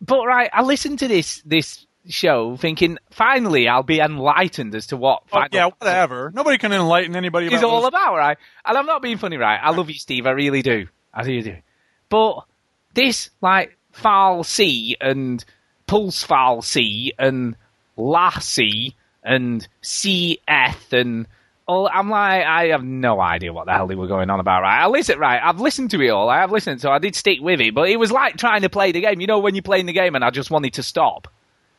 but 0.00 0.26
right, 0.26 0.50
I 0.52 0.62
listened 0.62 1.00
to 1.00 1.08
this 1.08 1.42
this 1.44 1.86
show 2.08 2.56
thinking 2.56 2.96
finally 3.10 3.68
I'll 3.68 3.82
be 3.82 4.00
enlightened 4.00 4.74
as 4.74 4.86
to 4.88 4.96
what 4.96 5.24
Oh, 5.30 5.44
yeah, 5.52 5.70
whatever. 5.78 6.30
Nobody 6.34 6.56
can 6.56 6.72
enlighten 6.72 7.14
anybody 7.16 7.48
about 7.48 7.56
is 7.56 7.62
all 7.62 7.82
this. 7.82 7.88
about, 7.88 8.16
right? 8.16 8.38
And 8.64 8.78
I'm 8.78 8.86
not 8.86 9.02
being 9.02 9.18
funny, 9.18 9.36
right? 9.36 9.58
I 9.62 9.70
love 9.70 9.90
you, 9.90 9.96
Steve. 9.96 10.26
I 10.26 10.30
really 10.30 10.62
do. 10.62 10.86
I 11.12 11.22
really 11.22 11.42
do. 11.42 11.56
But 12.08 12.44
this, 12.94 13.30
like, 13.42 13.76
Fal'Cie 13.94 14.96
and 15.00 15.44
Pulse 15.86 16.26
Fal'Cie 16.26 17.10
and 17.18 17.56
l'Cie 17.96 18.94
and 19.22 19.68
CF 19.82 20.92
and 20.92 21.26
all, 21.68 21.88
I'm 21.92 22.08
like, 22.08 22.44
I 22.44 22.68
have 22.68 22.82
no 22.82 23.20
idea 23.20 23.52
what 23.52 23.66
the 23.66 23.72
hell 23.72 23.86
they 23.86 23.94
were 23.94 24.06
going 24.06 24.30
on 24.30 24.40
about, 24.40 24.62
right? 24.62 24.82
I 24.82 24.88
listen, 24.88 25.18
right? 25.18 25.40
I've 25.42 25.60
listened 25.60 25.90
to 25.90 26.00
it 26.00 26.08
all. 26.08 26.28
I 26.30 26.38
have 26.38 26.50
listened, 26.50 26.80
so 26.80 26.90
I 26.90 26.98
did 26.98 27.14
stick 27.14 27.40
with 27.40 27.60
it. 27.60 27.74
But 27.74 27.90
it 27.90 27.96
was 27.96 28.10
like 28.10 28.38
trying 28.38 28.62
to 28.62 28.70
play 28.70 28.90
the 28.90 29.02
game. 29.02 29.20
You 29.20 29.26
know, 29.26 29.38
when 29.38 29.54
you're 29.54 29.62
playing 29.62 29.86
the 29.86 29.92
game 29.92 30.14
and 30.14 30.24
I 30.24 30.30
just 30.30 30.50
wanted 30.50 30.72
to 30.74 30.82
stop, 30.82 31.28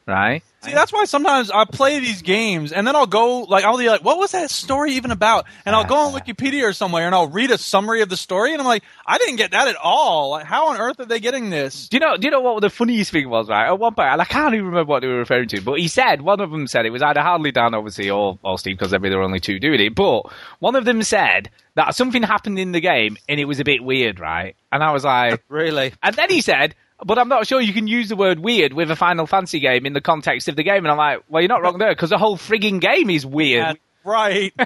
right? 0.06 0.44
See, 0.62 0.74
that's 0.74 0.92
why 0.92 1.06
sometimes 1.06 1.50
I 1.50 1.64
play 1.64 2.00
these 2.00 2.22
games 2.22 2.74
and 2.74 2.86
then 2.86 2.94
I'll 2.94 3.08
go 3.08 3.44
like 3.44 3.64
I'll 3.64 3.78
be 3.78 3.88
like, 3.88 4.04
"What 4.04 4.18
was 4.18 4.34
that 4.34 4.50
story 4.50 4.92
even 4.96 5.10
about?" 5.12 5.46
And 5.66 5.74
I'll 5.74 5.86
go 5.86 5.96
on 5.96 6.14
Wikipedia 6.20 6.64
or 6.68 6.74
somewhere 6.74 7.06
and 7.06 7.16
I'll 7.16 7.30
read 7.30 7.50
a 7.52 7.58
summary 7.58 8.02
of 8.02 8.10
the 8.10 8.18
story 8.18 8.52
and 8.52 8.60
I'm 8.60 8.68
like, 8.68 8.84
"I 9.06 9.18
didn't 9.20 9.38
get 9.38 9.52
that 9.52 9.70
at 9.70 9.78
all. 9.78 10.32
Like, 10.32 10.46
how 10.46 10.68
on 10.68 10.78
earth 10.78 11.00
are 11.00 11.06
they 11.06 11.22
getting 11.22 11.50
this?" 11.50 11.88
Do 11.88 11.96
you 11.96 12.02
know? 12.02 12.18
Do 12.18 12.28
you 12.28 12.32
know 12.32 12.42
what 12.42 12.60
the 12.60 12.70
funniest 12.70 13.12
thing 13.12 13.30
was? 13.30 13.48
Right 13.48 13.68
at 13.68 13.80
one 13.80 13.96
point, 13.96 14.10
and 14.10 14.22
I 14.22 14.26
can't 14.26 14.54
even 14.54 14.66
remember 14.66 14.90
what 14.90 15.00
they 15.00 15.08
were 15.08 15.20
referring 15.20 15.48
to, 15.48 15.62
but 15.62 15.80
he 15.80 15.88
said 15.88 16.22
one 16.22 16.42
of 16.42 16.52
them 16.52 16.68
said 16.68 16.86
it 16.86 16.90
was 16.90 17.02
either 17.02 17.22
Hardly 17.22 17.52
Dan, 17.52 17.74
obviously, 17.74 18.10
or 18.10 18.38
or 18.44 18.60
Steve, 18.60 18.78
because 18.78 18.92
there 18.92 19.00
were 19.00 19.24
only 19.24 19.40
two 19.40 19.60
doing 19.60 19.80
it. 19.80 19.96
But 19.96 20.24
one 20.60 20.76
of 20.76 20.84
them 20.84 21.04
said 21.04 21.50
that 21.76 21.96
something 21.96 22.22
happened 22.22 22.60
in 22.60 22.74
the 22.74 22.82
game 22.82 23.16
and 23.30 23.40
it 23.40 23.46
was 23.46 23.62
a 23.62 23.64
bit 23.64 23.82
weird, 23.82 24.20
right? 24.20 24.58
And 24.74 24.84
I 24.84 24.92
was 24.92 25.06
like, 25.06 25.42
Really? 25.50 25.94
and 26.04 26.16
then 26.16 26.30
he 26.30 26.42
said. 26.42 26.76
But 27.06 27.18
I'm 27.18 27.30
not 27.30 27.48
sure 27.48 27.62
you 27.62 27.72
can 27.74 27.88
use 27.88 28.10
the 28.10 28.16
word 28.18 28.40
weird 28.40 28.74
with 28.74 28.92
a 28.92 28.96
Final 28.96 29.26
Fantasy 29.26 29.60
game 29.60 29.86
in 29.86 29.94
the 29.94 30.02
context 30.02 30.50
of 30.50 30.56
the 30.58 30.64
game. 30.64 30.84
And 30.86 30.90
I'm 30.90 30.98
like, 30.98 31.24
well, 31.30 31.42
you're 31.42 31.48
not 31.48 31.62
wrong 31.62 31.78
there, 31.78 31.92
because 31.92 32.10
the 32.10 32.18
whole 32.18 32.38
frigging 32.38 32.82
game 32.82 33.10
is 33.10 33.26
weird. 33.26 33.64
And- 33.66 33.78
right. 34.04 34.54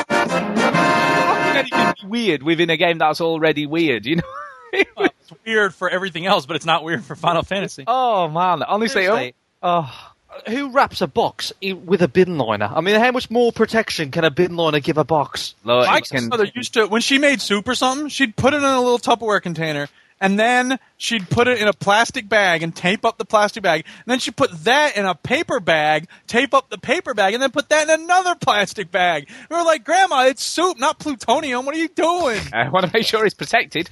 How 0.00 1.34
can 1.42 1.56
anything 1.56 1.94
be 2.02 2.06
weird 2.08 2.42
within 2.42 2.70
a 2.70 2.76
game 2.76 2.98
that's 2.98 3.20
already 3.20 3.66
weird, 3.66 4.06
you 4.06 4.16
know? 4.16 4.22
it's 4.72 5.32
weird 5.44 5.74
for 5.74 5.88
everything 5.90 6.26
else, 6.26 6.46
but 6.46 6.56
it's 6.56 6.66
not 6.66 6.84
weird 6.84 7.04
for 7.04 7.16
Final 7.16 7.42
Fantasy. 7.42 7.84
oh, 7.86 8.28
man. 8.28 8.62
Honestly, 8.62 9.06
oh, 9.08 9.14
Seriously, 9.14 9.34
oh. 9.62 9.84
oh. 9.86 10.06
Uh, 10.32 10.48
who 10.48 10.70
wraps 10.70 11.00
a 11.00 11.08
box 11.08 11.52
with 11.60 12.02
a 12.02 12.06
bin 12.08 12.38
liner? 12.38 12.70
I 12.72 12.80
mean, 12.82 12.94
how 13.00 13.10
much 13.10 13.28
more 13.32 13.50
protection 13.50 14.12
can 14.12 14.22
a 14.22 14.30
bin 14.30 14.54
liner 14.54 14.78
give 14.78 14.96
a 14.96 15.02
box? 15.02 15.56
Look, 15.64 15.88
My 15.88 16.00
can- 16.02 16.28
mother 16.28 16.46
used 16.54 16.74
to 16.74 16.86
when 16.86 17.00
she 17.00 17.18
made 17.18 17.40
soup 17.40 17.66
or 17.66 17.74
something, 17.74 18.06
she'd 18.08 18.36
put 18.36 18.54
it 18.54 18.58
in 18.58 18.62
a 18.62 18.80
little 18.80 19.00
Tupperware 19.00 19.42
container 19.42 19.88
and 20.20 20.38
then 20.38 20.78
she'd 20.96 21.28
put 21.30 21.48
it 21.48 21.58
in 21.60 21.68
a 21.68 21.72
plastic 21.72 22.28
bag 22.28 22.62
and 22.62 22.74
tape 22.74 23.04
up 23.04 23.18
the 23.18 23.24
plastic 23.24 23.62
bag. 23.62 23.84
And 23.86 24.04
then 24.06 24.18
she'd 24.18 24.36
put 24.36 24.64
that 24.64 24.96
in 24.96 25.06
a 25.06 25.14
paper 25.14 25.60
bag, 25.60 26.08
tape 26.26 26.52
up 26.54 26.68
the 26.70 26.78
paper 26.78 27.14
bag, 27.14 27.34
and 27.34 27.42
then 27.42 27.50
put 27.50 27.68
that 27.70 27.88
in 27.88 28.00
another 28.02 28.34
plastic 28.34 28.90
bag. 28.90 29.28
We 29.48 29.56
were 29.56 29.62
like, 29.62 29.84
Grandma, 29.84 30.26
it's 30.26 30.42
soup, 30.42 30.78
not 30.78 30.98
plutonium. 30.98 31.64
What 31.64 31.74
are 31.74 31.78
you 31.78 31.88
doing? 31.88 32.40
I 32.52 32.68
want 32.68 32.86
to 32.86 32.92
make 32.92 33.06
sure 33.06 33.24
it's 33.24 33.34
protected. 33.34 33.90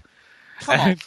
Come 0.61 0.81
on. 0.81 0.97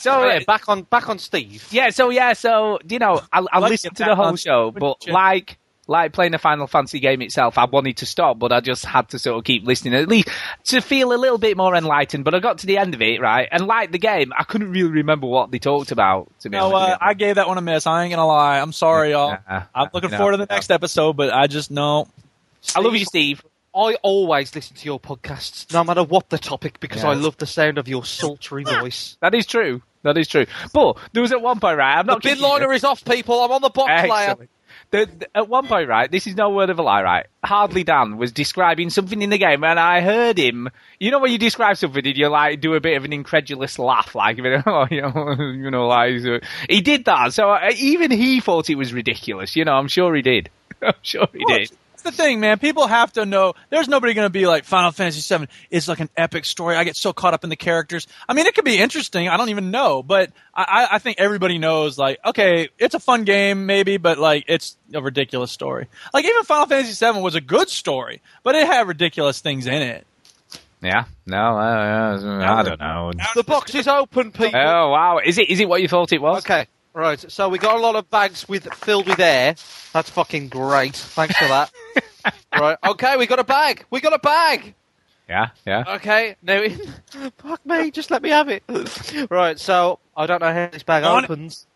So 0.00 0.22
Oh, 0.22 0.26
yeah, 0.26 0.38
uh, 0.38 0.40
back 0.48 0.68
on 0.68 0.82
back 0.82 1.08
on 1.08 1.20
Steve. 1.20 1.64
Yeah, 1.70 1.90
so 1.90 2.10
yeah, 2.10 2.32
so 2.32 2.80
you 2.88 2.98
know, 2.98 3.20
I, 3.32 3.38
I 3.52 3.60
Like 3.60 3.70
listened 3.70 3.96
to 3.98 4.04
the 4.04 4.16
whole 4.16 4.34
show, 4.34 4.72
but 4.72 5.06
like 5.06 5.59
like 5.90 6.12
playing 6.12 6.34
a 6.34 6.38
Final 6.38 6.68
Fantasy 6.68 7.00
game 7.00 7.20
itself, 7.20 7.58
I 7.58 7.64
wanted 7.64 7.96
to 7.98 8.06
stop, 8.06 8.38
but 8.38 8.52
I 8.52 8.60
just 8.60 8.84
had 8.84 9.08
to 9.08 9.18
sort 9.18 9.38
of 9.38 9.44
keep 9.44 9.66
listening, 9.66 9.94
at 9.94 10.08
least 10.08 10.28
to 10.66 10.80
feel 10.80 11.12
a 11.12 11.16
little 11.18 11.36
bit 11.36 11.56
more 11.56 11.74
enlightened. 11.74 12.24
But 12.24 12.34
I 12.34 12.38
got 12.38 12.58
to 12.58 12.66
the 12.66 12.78
end 12.78 12.94
of 12.94 13.02
it, 13.02 13.20
right, 13.20 13.48
and 13.50 13.66
like 13.66 13.90
the 13.90 13.98
game, 13.98 14.32
I 14.38 14.44
couldn't 14.44 14.70
really 14.70 14.90
remember 14.90 15.26
what 15.26 15.50
they 15.50 15.58
talked 15.58 15.90
about. 15.90 16.30
To 16.40 16.48
be 16.48 16.56
No, 16.56 16.74
honest, 16.74 16.92
uh, 16.92 16.98
I 17.00 17.14
gave 17.14 17.34
that 17.34 17.48
one 17.48 17.58
a 17.58 17.60
miss. 17.60 17.86
I 17.88 18.04
ain't 18.04 18.12
gonna 18.12 18.26
lie. 18.26 18.60
I'm 18.60 18.72
sorry, 18.72 19.10
y'all. 19.10 19.36
Nah, 19.48 19.62
I'm 19.74 19.90
looking 19.92 20.12
no, 20.12 20.16
forward 20.16 20.32
to 20.32 20.36
the 20.38 20.46
no. 20.46 20.54
next 20.54 20.70
episode, 20.70 21.16
but 21.16 21.32
I 21.34 21.48
just 21.48 21.70
know. 21.72 22.06
I 22.76 22.80
love 22.80 22.94
you, 22.94 23.04
Steve. 23.04 23.42
I 23.74 23.94
always 24.02 24.54
listen 24.54 24.76
to 24.76 24.84
your 24.84 24.98
podcasts, 25.00 25.72
no 25.72 25.84
matter 25.84 26.02
what 26.02 26.28
the 26.28 26.38
topic, 26.38 26.80
because 26.80 27.04
I 27.04 27.14
love 27.14 27.36
the 27.36 27.46
sound 27.46 27.78
of 27.78 27.88
your 27.88 28.04
sultry 28.04 28.64
voice. 28.64 29.16
That 29.22 29.34
is 29.34 29.46
true. 29.46 29.82
That 30.02 30.16
is 30.18 30.28
true. 30.28 30.46
But 30.72 30.98
there 31.12 31.22
was 31.22 31.30
at 31.32 31.42
one 31.42 31.60
point, 31.60 31.78
right? 31.78 31.98
I'm 31.98 32.06
The 32.06 32.12
not 32.14 32.22
bin 32.22 32.30
kidding 32.34 32.44
you. 32.44 32.50
liner 32.50 32.72
is 32.72 32.84
off, 32.84 33.04
people. 33.04 33.40
I'm 33.40 33.52
on 33.52 33.60
the 33.60 33.70
box 33.70 34.08
layer. 34.08 34.48
The, 34.90 35.06
the- 35.06 35.36
at 35.36 35.48
one 35.48 35.66
point, 35.66 35.88
right, 35.88 36.10
this 36.10 36.26
is 36.26 36.34
no 36.34 36.50
word 36.50 36.68
of 36.70 36.78
a 36.78 36.82
lie, 36.82 37.02
right? 37.02 37.26
Hardly 37.44 37.84
Dan 37.84 38.16
was 38.16 38.32
describing 38.32 38.90
something 38.90 39.22
in 39.22 39.30
the 39.30 39.38
game, 39.38 39.62
and 39.64 39.78
I 39.78 40.00
heard 40.00 40.36
him. 40.38 40.68
You 40.98 41.10
know 41.10 41.20
when 41.20 41.30
you 41.32 41.38
describe 41.38 41.76
something, 41.76 42.04
and 42.06 42.16
you 42.16 42.28
like 42.28 42.60
do 42.60 42.74
a 42.74 42.80
bit 42.80 42.96
of 42.96 43.04
an 43.04 43.12
incredulous 43.12 43.78
laugh, 43.78 44.14
like 44.14 44.36
you 44.38 44.42
know, 44.66 44.86
you 44.90 45.70
know, 45.70 45.86
like 45.86 46.20
so- 46.20 46.40
he 46.68 46.80
did 46.80 47.04
that. 47.04 47.32
So 47.34 47.50
uh, 47.50 47.70
even 47.76 48.10
he 48.10 48.40
thought 48.40 48.68
it 48.68 48.74
was 48.76 48.92
ridiculous. 48.92 49.54
You 49.56 49.64
know, 49.64 49.74
I'm 49.74 49.88
sure 49.88 50.14
he 50.14 50.22
did. 50.22 50.50
I'm 50.82 50.94
sure 51.02 51.28
he 51.32 51.44
did. 51.46 51.70
That's 52.02 52.16
the 52.16 52.22
thing, 52.22 52.40
man. 52.40 52.58
People 52.58 52.86
have 52.86 53.12
to 53.14 53.26
know. 53.26 53.54
There's 53.68 53.88
nobody 53.88 54.14
going 54.14 54.24
to 54.26 54.30
be 54.30 54.46
like 54.46 54.64
Final 54.64 54.90
Fantasy 54.90 55.36
VII 55.36 55.46
is 55.70 55.86
like 55.86 56.00
an 56.00 56.08
epic 56.16 56.44
story. 56.46 56.76
I 56.76 56.84
get 56.84 56.96
so 56.96 57.12
caught 57.12 57.34
up 57.34 57.44
in 57.44 57.50
the 57.50 57.56
characters. 57.56 58.06
I 58.28 58.32
mean, 58.32 58.46
it 58.46 58.54
could 58.54 58.64
be 58.64 58.78
interesting. 58.78 59.28
I 59.28 59.36
don't 59.36 59.50
even 59.50 59.70
know, 59.70 60.02
but 60.02 60.30
I, 60.54 60.62
I 60.62 60.94
I 60.96 60.98
think 60.98 61.18
everybody 61.18 61.58
knows. 61.58 61.98
Like, 61.98 62.18
okay, 62.24 62.70
it's 62.78 62.94
a 62.94 63.00
fun 63.00 63.24
game, 63.24 63.66
maybe, 63.66 63.98
but 63.98 64.18
like, 64.18 64.44
it's 64.48 64.76
a 64.94 65.02
ridiculous 65.02 65.52
story. 65.52 65.88
Like, 66.14 66.24
even 66.24 66.42
Final 66.44 66.66
Fantasy 66.66 67.04
VII 67.04 67.20
was 67.20 67.34
a 67.34 67.40
good 67.40 67.68
story, 67.68 68.22
but 68.42 68.54
it 68.54 68.66
had 68.66 68.88
ridiculous 68.88 69.40
things 69.40 69.66
in 69.66 69.82
it. 69.82 70.06
Yeah. 70.82 71.04
No, 71.26 71.58
uh, 71.58 72.18
uh, 72.18 72.40
I 72.42 72.62
don't 72.62 72.80
know. 72.80 73.12
The 73.34 73.44
box 73.44 73.74
is 73.74 73.86
open, 73.86 74.32
people. 74.32 74.58
Oh 74.58 74.90
wow! 74.90 75.18
Is 75.22 75.36
it? 75.36 75.50
Is 75.50 75.60
it 75.60 75.68
what 75.68 75.82
you 75.82 75.88
thought 75.88 76.12
it 76.12 76.22
was? 76.22 76.44
Okay, 76.44 76.66
right. 76.94 77.20
So 77.30 77.50
we 77.50 77.58
got 77.58 77.76
a 77.76 77.78
lot 77.78 77.96
of 77.96 78.08
bags 78.08 78.48
with 78.48 78.72
filled 78.72 79.06
with 79.06 79.20
air. 79.20 79.54
That's 79.92 80.08
fucking 80.08 80.48
great. 80.48 80.96
Thanks 80.96 81.36
for 81.36 81.48
that. 81.48 81.70
Right. 82.52 82.76
Okay, 82.84 83.16
we 83.16 83.26
got 83.26 83.38
a 83.38 83.44
bag. 83.44 83.84
We 83.90 84.00
got 84.00 84.12
a 84.14 84.18
bag. 84.18 84.74
Yeah. 85.28 85.50
Yeah. 85.64 85.84
Okay. 85.96 86.36
Now, 86.42 86.66
fuck 87.38 87.64
me. 87.64 87.90
Just 87.90 88.10
let 88.10 88.22
me 88.22 88.30
have 88.30 88.48
it. 88.48 88.64
right. 89.30 89.58
So 89.58 90.00
I 90.16 90.26
don't 90.26 90.40
know 90.40 90.52
how 90.52 90.68
this 90.72 90.82
bag 90.82 91.04
On 91.04 91.22
it. 91.22 91.30
opens. 91.30 91.66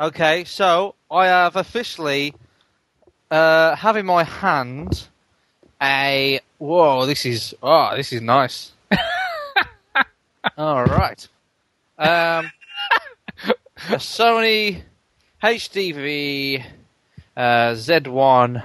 Okay. 0.00 0.44
So 0.44 0.94
I 1.10 1.26
have 1.26 1.56
officially 1.56 2.34
uh, 3.30 3.76
have 3.76 3.96
in 3.96 4.06
my 4.06 4.24
hand 4.24 5.06
a. 5.82 6.40
Whoa! 6.58 7.04
This 7.04 7.26
is 7.26 7.54
oh, 7.62 7.94
this 7.94 8.12
is 8.12 8.22
nice. 8.22 8.72
All 10.56 10.84
right. 10.84 11.28
Um, 11.98 12.50
a 13.90 13.96
Sony 13.96 14.82
HDV 15.42 16.64
uh, 17.36 17.40
Z1 17.72 18.64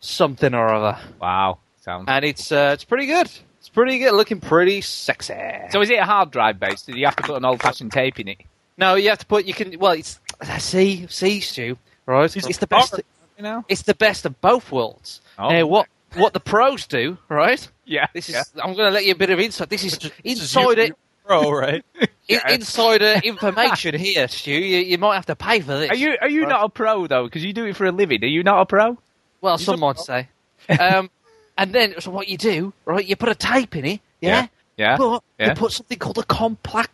something 0.00 0.54
or 0.54 0.68
other, 0.72 0.98
Wow. 1.20 1.58
Sounds. 1.80 2.04
and 2.08 2.24
it's 2.24 2.50
uh, 2.52 2.70
it's 2.74 2.84
pretty 2.84 3.06
good. 3.06 3.30
It's 3.58 3.68
pretty 3.68 3.98
good, 3.98 4.12
looking 4.14 4.40
pretty 4.40 4.80
sexy. 4.80 5.34
So 5.70 5.80
is 5.80 5.90
it 5.90 5.98
a 5.98 6.04
hard 6.04 6.30
drive 6.30 6.58
based? 6.60 6.86
Do 6.86 6.98
you 6.98 7.04
have 7.06 7.16
to 7.16 7.22
put 7.22 7.36
an 7.36 7.44
old 7.44 7.60
fashioned 7.60 7.92
tape 7.92 8.18
in 8.20 8.28
it? 8.28 8.38
no, 8.76 8.94
you 8.94 9.08
have 9.08 9.18
to 9.18 9.26
put 9.26 9.44
you 9.44 9.54
can 9.54 9.78
well 9.78 9.92
it's 9.92 10.20
see 10.58 11.06
see 11.08 11.40
Stu 11.40 11.76
right. 12.06 12.32
He's 12.32 12.46
It's 12.46 12.58
the 12.58 12.66
best. 12.66 13.00
You 13.36 13.42
know, 13.44 13.64
It's 13.68 13.82
the 13.82 13.94
best 13.94 14.24
of 14.26 14.40
both 14.40 14.72
worlds. 14.72 15.20
Oh. 15.38 15.48
Now 15.50 15.66
what 15.66 15.86
what 16.14 16.32
the 16.32 16.40
pros 16.40 16.86
do 16.86 17.18
right? 17.28 17.68
Yeah. 17.84 18.06
This 18.14 18.28
is 18.28 18.36
I'm 18.56 18.74
going 18.74 18.88
to 18.88 18.90
let 18.90 19.04
you 19.04 19.12
a 19.12 19.16
bit 19.16 19.30
of 19.30 19.38
insight. 19.40 19.68
This 19.70 19.84
is 19.84 20.10
insider 20.24 20.86
you- 20.86 20.96
pro, 21.26 21.50
right? 21.50 21.84
in- 22.28 22.40
insider 22.48 23.20
information 23.24 23.94
here, 23.94 24.26
Stu. 24.28 24.50
You, 24.52 24.78
you 24.78 24.98
might 24.98 25.14
have 25.16 25.26
to 25.26 25.36
pay 25.36 25.60
for 25.60 25.78
this. 25.78 25.90
Are 25.90 25.96
you 25.96 26.16
are 26.20 26.28
you 26.28 26.46
not 26.46 26.64
a 26.64 26.68
pro 26.68 27.06
though? 27.06 27.24
Because 27.24 27.44
you 27.44 27.52
do 27.52 27.64
it 27.66 27.76
for 27.76 27.84
a 27.86 27.92
living. 27.92 28.22
Are 28.24 28.26
you 28.28 28.42
not 28.42 28.60
a 28.60 28.66
pro? 28.66 28.96
Well, 29.40 29.56
He's 29.56 29.66
some 29.66 29.74
a 29.76 29.78
might 29.78 29.98
say. 29.98 30.28
Um, 30.78 31.10
and 31.56 31.72
then, 31.74 31.94
so 32.00 32.10
what 32.10 32.28
you 32.28 32.36
do, 32.36 32.72
right? 32.84 33.04
You 33.06 33.16
put 33.16 33.28
a 33.30 33.34
tape 33.34 33.74
in 33.76 33.84
it, 33.84 34.00
yeah. 34.20 34.46
Yeah. 34.76 34.96
But 34.96 35.22
Yeah. 35.38 35.48
you 35.48 35.54
put 35.54 35.72
something 35.72 35.98
called 35.98 36.18
a 36.18 36.22
compact 36.22 36.90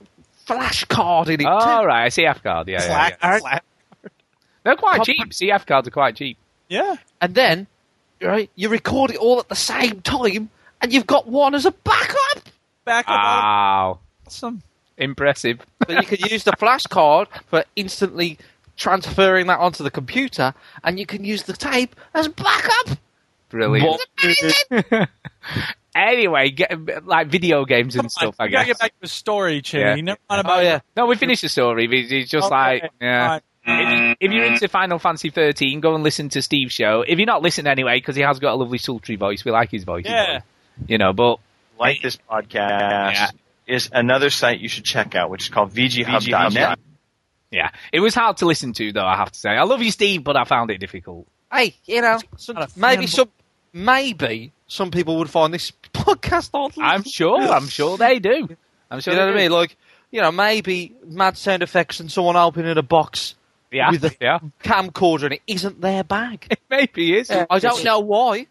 flash 0.46 0.84
card 0.84 1.28
in 1.28 1.40
it 1.40 1.46
Oh 1.48 1.80
too. 1.82 1.86
right, 1.86 2.06
a 2.06 2.10
CF 2.10 2.42
card. 2.42 2.68
Yeah, 2.68 2.80
yeah, 2.82 3.10
yeah. 3.22 3.38
Slack- 3.38 3.64
They're 4.62 4.76
quite 4.76 4.96
Compact- 5.04 5.32
cheap. 5.34 5.50
CF 5.50 5.66
cards 5.66 5.88
are 5.88 5.90
quite 5.90 6.16
cheap. 6.16 6.38
Yeah. 6.68 6.96
And 7.20 7.34
then, 7.34 7.66
right, 8.22 8.48
you 8.54 8.68
record 8.70 9.10
it 9.10 9.16
all 9.18 9.38
at 9.40 9.48
the 9.48 9.54
same 9.56 10.00
time, 10.00 10.48
and 10.80 10.92
you've 10.92 11.06
got 11.06 11.26
one 11.26 11.54
as 11.54 11.66
a 11.66 11.70
backup. 11.70 12.48
Back 12.84 13.06
up. 13.08 13.14
Wow, 13.14 13.98
Awesome. 14.26 14.62
impressive. 14.96 15.60
But 15.78 15.90
you 16.00 16.02
could 16.06 16.30
use 16.30 16.44
the 16.44 16.52
flash 16.52 16.82
card 16.84 17.28
for 17.46 17.64
instantly 17.76 18.38
transferring 18.76 19.46
that 19.48 19.58
onto 19.60 19.82
the 19.84 19.90
computer, 19.90 20.54
and 20.82 20.98
you 20.98 21.06
can 21.06 21.24
use 21.24 21.42
the 21.44 21.52
tape 21.54 21.94
as 22.14 22.28
backup. 22.28 22.98
Brilliant. 23.50 24.00
anyway, 25.94 26.50
get, 26.50 27.06
like 27.06 27.28
video 27.28 27.64
games 27.64 27.94
and 27.94 28.04
Come 28.04 28.08
stuff. 28.08 28.34
on, 28.38 28.44
I 28.44 28.46
we 28.46 28.52
gotta 28.52 28.66
guess. 28.66 28.76
get 28.76 28.80
back 28.80 28.90
to 28.94 29.00
the 29.02 29.08
story, 29.08 29.62
Chinny. 29.62 29.82
Yeah. 29.84 29.94
You 29.96 30.02
never 30.02 30.20
mind 30.28 30.40
about 30.40 30.58
Oh 30.58 30.62
yeah, 30.62 30.80
No, 30.96 31.06
we 31.06 31.16
finished 31.16 31.42
the 31.42 31.48
story. 31.48 31.84
It's 31.90 32.12
it's 32.12 32.30
just 32.30 32.46
Okay, 32.46 32.54
like 32.54 32.90
yeah. 33.00 33.28
fine. 33.28 33.40
If, 33.66 34.16
if 34.20 34.32
you're 34.32 34.44
into 34.44 34.68
Final 34.68 34.98
Fantasy 34.98 35.30
13, 35.30 35.80
go 35.80 35.94
and 35.94 36.04
listen 36.04 36.28
to 36.30 36.42
Steve's 36.42 36.74
show. 36.74 37.00
If 37.06 37.18
you're 37.18 37.24
not 37.26 37.40
listening 37.40 37.70
anyway, 37.70 37.96
because 37.96 38.14
he 38.14 38.20
has 38.22 38.38
got 38.38 38.52
a 38.52 38.56
lovely 38.56 38.76
sultry 38.76 39.16
voice, 39.16 39.42
we 39.44 39.52
like 39.52 39.70
his 39.70 39.84
voice. 39.84 40.04
Yeah. 40.06 40.40
You 40.86 40.98
know, 40.98 41.12
but 41.14 41.38
like 41.78 42.02
this 42.02 42.18
podcast 42.30 43.12
Yeah. 43.14 43.30
is 43.66 43.88
another 43.92 44.28
site 44.28 44.60
you 44.60 44.68
should 44.68 44.84
check 44.84 45.14
out, 45.14 45.30
which 45.30 45.44
is 45.44 45.48
called 45.48 45.72
VGHub.net. 45.72 46.78
yeah, 47.54 47.70
it 47.92 48.00
was 48.00 48.14
hard 48.14 48.36
to 48.38 48.46
listen 48.46 48.72
to, 48.74 48.92
though. 48.92 49.04
I 49.06 49.16
have 49.16 49.30
to 49.32 49.38
say, 49.38 49.50
I 49.50 49.62
love 49.62 49.82
you, 49.82 49.90
Steve, 49.90 50.24
but 50.24 50.36
I 50.36 50.44
found 50.44 50.70
it 50.70 50.78
difficult. 50.78 51.26
hey, 51.52 51.74
you 51.86 52.00
know, 52.02 52.18
some, 52.36 52.56
maybe 52.76 53.06
some, 53.06 53.30
maybe 53.72 54.52
some 54.66 54.90
people 54.90 55.18
would 55.18 55.30
find 55.30 55.52
this 55.54 55.70
podcast 55.92 56.50
odd. 56.54 56.74
I'm 56.78 57.04
sure. 57.04 57.40
I'm 57.40 57.68
sure 57.68 57.96
they 57.96 58.18
do. 58.18 58.48
I'm 58.90 59.00
sure. 59.00 59.14
you 59.14 59.18
know 59.18 59.26
they 59.26 59.32
what 59.32 59.38
I 59.40 59.42
mean? 59.42 59.50
Like, 59.52 59.76
you 60.10 60.20
know, 60.20 60.30
maybe 60.32 60.94
mad 61.04 61.36
sound 61.36 61.62
effects 61.62 62.00
and 62.00 62.10
someone 62.10 62.36
opening 62.36 62.76
a 62.78 62.82
box 62.82 63.34
Yeah, 63.72 63.90
with 63.90 64.04
a 64.04 64.14
yeah. 64.20 64.38
camcorder 64.62 65.24
and 65.24 65.32
it 65.34 65.42
isn't 65.46 65.80
their 65.80 66.04
bag. 66.04 66.56
Maybe 66.70 67.16
is. 67.18 67.30
I 67.30 67.58
don't 67.58 67.82
know 67.82 67.98
why. 68.00 68.46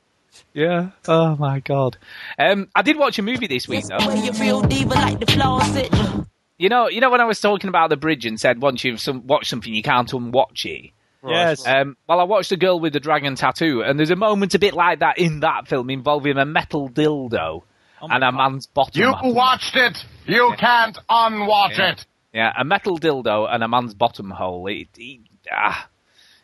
Yeah. 0.53 0.89
Oh 1.07 1.35
my 1.37 1.59
god. 1.59 1.97
Um, 2.37 2.67
I 2.75 2.81
did 2.81 2.97
watch 2.97 3.19
a 3.19 3.21
movie 3.21 3.47
this 3.47 3.67
week 3.67 3.85
though. 3.85 3.97
Where 6.57 6.61
you 6.61 6.61
real 6.61 6.61
diva 6.61 6.61
like 6.61 6.61
the 6.61 6.61
flaws 6.61 6.61
it. 6.61 6.63
You 6.63 6.69
know, 6.69 6.89
you 6.89 7.01
know 7.01 7.09
when 7.09 7.21
I 7.21 7.25
was 7.25 7.39
talking 7.39 7.67
about 7.67 7.89
the 7.89 7.97
bridge 7.97 8.25
and 8.25 8.39
said 8.39 8.61
once 8.61 8.83
you've 8.83 8.99
some, 9.01 9.27
watched 9.27 9.49
something 9.49 9.73
you 9.73 9.83
can't 9.83 10.11
unwatch 10.11 10.65
it. 10.65 10.91
Yes. 11.25 11.65
Um, 11.65 11.95
well, 12.07 12.19
I 12.19 12.23
watched 12.23 12.51
a 12.51 12.57
girl 12.57 12.79
with 12.79 12.95
a 12.95 12.99
dragon 12.99 13.35
tattoo, 13.35 13.81
and 13.81 13.97
there's 13.97 14.09
a 14.09 14.15
moment 14.15 14.55
a 14.55 14.59
bit 14.59 14.73
like 14.73 14.99
that 14.99 15.17
in 15.17 15.39
that 15.39 15.67
film 15.67 15.89
involving 15.89 16.37
a 16.37 16.45
metal 16.45 16.89
dildo 16.89 17.63
Oh 18.01 18.07
and 18.09 18.23
a 18.23 18.31
God. 18.31 18.35
man's 18.37 18.65
bottom. 18.67 19.01
You 19.01 19.11
hole. 19.13 19.33
watched 19.33 19.75
it. 19.77 20.05
You 20.25 20.53
can't 20.57 20.97
unwatch 21.09 21.77
Yeah. 21.77 21.91
it. 21.93 22.05
Yeah, 22.33 22.53
a 22.57 22.65
metal 22.65 22.99
dildo 22.99 23.47
and 23.49 23.63
a 23.63 23.67
man's 23.67 23.93
bottom 23.93 24.29
hole. 24.31 24.67
It, 24.67 24.89
it, 24.97 25.21
ah, 25.51 25.87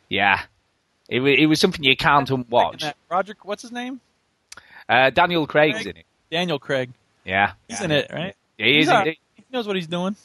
yeah. 0.08 0.42
It, 1.10 1.22
it 1.22 1.46
was 1.48 1.60
something 1.60 1.84
you 1.84 1.98
can't 1.98 2.30
unwatch. 2.30 2.86
Roger, 3.12 3.34
what's 3.44 3.64
his 3.64 3.72
name? 3.72 4.00
Uh, 4.88 5.10
Daniel 5.10 5.46
Craig's 5.48 5.82
Craig? 5.82 5.88
in 5.88 5.98
it. 5.98 6.06
Daniel 6.32 6.60
Craig. 6.60 6.92
Yeah. 7.26 7.54
He's 7.68 7.80
yeah. 7.80 7.86
in 7.86 7.92
it, 7.92 8.12
right? 8.14 8.36
He 8.58 8.70
is 8.70 8.76
He's 8.86 8.90
all 8.90 9.00
indeed. 9.00 9.10
He 9.12 9.20
knows 9.52 9.68
what 9.68 9.76
he's 9.76 9.88
doing. 9.88 10.16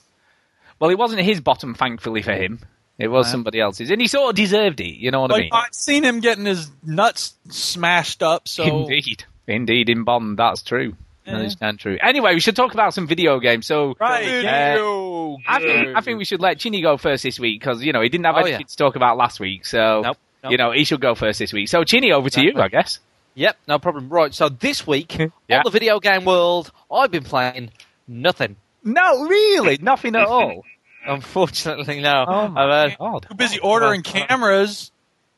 Well, 0.79 0.91
it 0.91 0.99
wasn't 0.99 1.23
his 1.23 1.41
bottom, 1.41 1.75
thankfully 1.75 2.23
for 2.23 2.33
him. 2.33 2.61
It 2.99 3.09
was 3.09 3.27
Wow. 3.27 3.33
somebody 3.33 3.61
else's, 3.61 3.91
and 3.91 4.01
he 4.01 4.07
sort 4.07 4.31
of 4.31 4.37
deserved 4.37 4.81
it. 4.81 4.95
You 4.97 5.11
know 5.11 5.21
what 5.23 5.33
I 5.35 5.39
mean? 5.39 5.51
I've 5.53 5.73
seen 5.75 6.05
him 6.05 6.21
getting 6.21 6.45
his 6.45 6.71
nuts 6.85 7.35
smashed 7.49 8.23
up. 8.23 8.47
So 8.47 8.63
Indeed, 8.65 9.25
indeed, 9.49 9.89
in 9.89 10.05
Bond, 10.05 10.39
that's 10.39 10.63
true. 10.63 10.95
That 11.27 11.39
Yeah. 11.41 11.43
is 11.47 11.57
damn 11.57 11.77
true. 11.79 11.99
Anyway, 12.03 12.35
we 12.35 12.41
should 12.41 12.55
talk 12.55 12.75
about 12.75 12.93
some 12.95 13.07
video 13.09 13.41
games. 13.41 13.67
So, 13.67 13.97
right, 13.99 14.25
Uh, 14.25 14.41
yeah. 14.43 15.37
I 15.49 15.59
think 15.59 15.97
I 15.97 16.01
think 16.03 16.19
we 16.19 16.25
should 16.25 16.41
let 16.41 16.59
Chinny 16.59 16.83
go 16.83 16.97
first 16.97 17.23
this 17.23 17.41
week 17.41 17.61
because 17.61 17.83
you 17.83 17.93
know 17.93 18.03
he 18.03 18.09
didn't 18.11 18.27
have 18.27 18.37
Oh, 18.37 18.41
anything 18.41 18.61
yeah. 18.61 18.67
to 18.67 18.77
talk 18.77 18.95
about 18.95 19.17
last 19.17 19.41
week. 19.41 19.65
So 19.67 20.03
Nope, 20.05 20.19
nope. 20.45 20.51
you 20.53 20.59
know 20.59 20.71
he 20.71 20.85
should 20.85 21.01
go 21.01 21.15
first 21.15 21.39
this 21.39 21.53
week. 21.53 21.69
So 21.69 21.83
Chinny, 21.83 22.13
over 22.13 22.29
to 22.31 22.43
you, 22.43 22.61
I 22.61 22.69
guess. 22.69 23.01
Yep, 23.37 23.57
no 23.67 23.79
problem. 23.81 24.09
Right, 24.11 24.33
so 24.35 24.49
this 24.49 24.87
week 24.87 25.17
Yeah. 25.49 25.59
on 25.59 25.63
the 25.65 25.71
video 25.71 25.99
game 25.99 26.25
world, 26.25 26.71
I've 26.93 27.11
been 27.11 27.25
playing 27.25 27.71
nothing. 28.07 28.57
No, 28.85 29.27
really, 29.27 29.79
nothing 29.81 30.15
at 30.15 30.27
all. 30.27 30.63
Unfortunately, 31.07 32.01
no. 32.01 32.25
Oh 32.27 32.49
my 32.49 32.63
heard- 32.67 32.97
god! 32.99 33.27
Too 33.29 33.35
busy 33.35 33.59
ordering 33.61 34.03
cameras. 34.03 34.91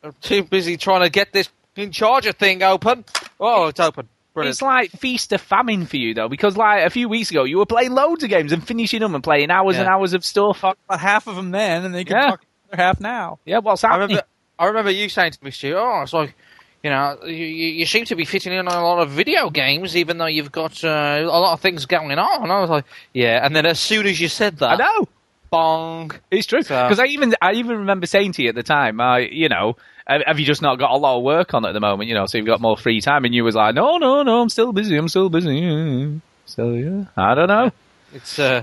I'm 0.02 0.14
too 0.20 0.44
busy 0.44 0.76
trying 0.76 1.02
to 1.02 1.10
get 1.10 1.32
this 1.32 1.48
in 1.74 1.90
charger 1.90 2.32
thing 2.32 2.62
open. 2.62 3.04
Oh, 3.40 3.66
it's 3.68 3.80
open. 3.80 4.08
Brilliant. 4.34 4.54
It's 4.54 4.62
like 4.62 4.90
feast 4.92 5.32
or 5.32 5.38
famine 5.38 5.86
for 5.86 5.96
you 5.96 6.14
though, 6.14 6.28
because 6.28 6.56
like 6.56 6.84
a 6.84 6.90
few 6.90 7.08
weeks 7.08 7.30
ago 7.30 7.44
you 7.44 7.58
were 7.58 7.66
playing 7.66 7.92
loads 7.92 8.22
of 8.22 8.30
games 8.30 8.52
and 8.52 8.66
finishing 8.66 9.00
them 9.00 9.14
and 9.14 9.24
playing 9.24 9.50
hours 9.50 9.76
and 9.76 9.86
Yeah. 9.86 9.94
hours 9.94 10.12
of 10.12 10.24
stuff. 10.24 10.58
About 10.58 10.76
half 11.00 11.26
of 11.26 11.36
them 11.36 11.50
then, 11.50 11.84
and 11.84 11.94
they 11.94 12.04
can 12.04 12.16
Yeah. 12.16 12.26
talk 12.30 12.40
the 12.40 12.74
other 12.74 12.82
half 12.82 13.00
now. 13.00 13.38
Yeah, 13.44 13.58
what's 13.58 13.82
I 13.82 13.94
remember, 13.94 14.22
I 14.58 14.66
remember 14.66 14.90
you 14.90 15.08
saying 15.08 15.32
to 15.32 15.44
me, 15.44 15.50
Stu, 15.50 15.74
oh, 15.76 16.02
it's 16.02 16.12
like, 16.12 16.34
you 16.82 16.90
know, 16.90 17.18
you, 17.24 17.32
you 17.34 17.86
seem 17.86 18.04
to 18.06 18.14
be 18.16 18.24
fitting 18.24 18.52
in 18.52 18.68
on 18.68 18.74
a 18.74 18.82
lot 18.84 19.00
of 19.00 19.10
video 19.10 19.50
games, 19.50 19.96
even 19.96 20.18
though 20.18 20.26
you've 20.26 20.52
got 20.52 20.82
uh, 20.84 21.18
a 21.22 21.24
lot 21.26 21.52
of 21.54 21.60
things 21.60 21.86
going 21.86 22.18
on. 22.18 22.42
And 22.44 22.52
I 22.52 22.60
was 22.60 22.70
like, 22.70 22.84
yeah. 23.12 23.44
And 23.44 23.54
then 23.56 23.66
as 23.66 23.80
soon 23.80 24.06
as 24.06 24.20
you 24.20 24.28
said 24.28 24.58
that, 24.58 24.80
I 24.80 24.84
know. 24.84 25.08
bong. 25.50 26.12
It's 26.30 26.46
true 26.46 26.62
So- 26.62 26.84
because 26.84 27.00
I 27.00 27.06
even 27.06 27.34
I 27.42 27.52
even 27.54 27.78
remember 27.78 28.06
saying 28.06 28.32
to 28.32 28.42
you 28.42 28.50
at 28.50 28.54
the 28.54 28.62
time, 28.62 29.00
uh, 29.00 29.16
you 29.18 29.48
know, 29.48 29.76
have 30.06 30.38
you 30.38 30.46
just 30.46 30.62
not 30.62 30.78
got 30.78 30.92
a 30.92 30.96
lot 30.96 31.16
of 31.18 31.24
work 31.24 31.52
on 31.54 31.66
at 31.66 31.72
the 31.72 31.80
moment? 31.80 32.08
You 32.08 32.14
know, 32.14 32.26
so 32.26 32.38
you've 32.38 32.46
got 32.46 32.60
more 32.60 32.76
free 32.76 33.00
time, 33.00 33.24
and 33.24 33.34
you 33.34 33.42
was 33.42 33.56
like, 33.56 33.74
no, 33.74 33.96
no, 33.96 34.22
no, 34.22 34.40
I'm 34.42 34.48
still 34.48 34.72
busy, 34.72 34.96
I'm 34.96 35.08
still 35.08 35.28
busy. 35.28 36.20
So 36.44 36.72
yeah, 36.74 37.04
I 37.16 37.34
don't 37.34 37.48
know. 37.48 37.72
It's 38.14 38.38
uh, 38.38 38.62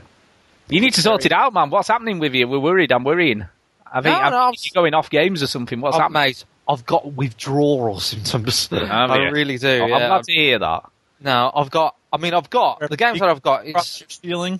You 0.69 0.79
need 0.79 0.93
to 0.93 1.01
sort 1.01 1.25
it 1.25 1.33
out, 1.33 1.53
man. 1.53 1.69
What's 1.69 1.89
happening 1.89 2.17
with 2.19 2.33
you? 2.33 2.47
We're 2.47 2.59
worried. 2.59 2.93
I'm 2.93 3.03
worrying. 3.03 3.45
I 3.85 4.01
think, 4.01 4.17
No, 4.17 4.29
no, 4.29 4.37
I'm 4.37 4.53
you're 4.57 4.81
going 4.81 4.93
off 4.93 5.09
games 5.09 5.43
or 5.43 5.47
something. 5.47 5.81
What's 5.81 5.97
oh, 5.97 5.99
happening? 5.99 6.21
mate, 6.23 6.45
I've 6.67 6.85
got 6.85 7.13
withdrawal 7.13 7.99
symptoms. 7.99 8.67
Have 8.69 9.11
I 9.11 9.25
you? 9.25 9.31
really 9.31 9.57
do. 9.57 9.67
Oh, 9.83 9.85
yeah. 9.87 9.95
I'm 9.95 10.07
glad 10.09 10.23
to 10.23 10.31
hear 10.33 10.59
that. 10.59 10.83
No, 11.21 11.51
I've 11.53 11.71
got. 11.71 11.95
I 12.11 12.17
mean, 12.17 12.33
I've 12.33 12.49
got 12.49 12.79
the 12.89 12.97
games 12.97 13.19
that 13.19 13.29
I've 13.29 13.41
got. 13.41 13.65
It's 13.65 14.03
stealing. 14.07 14.59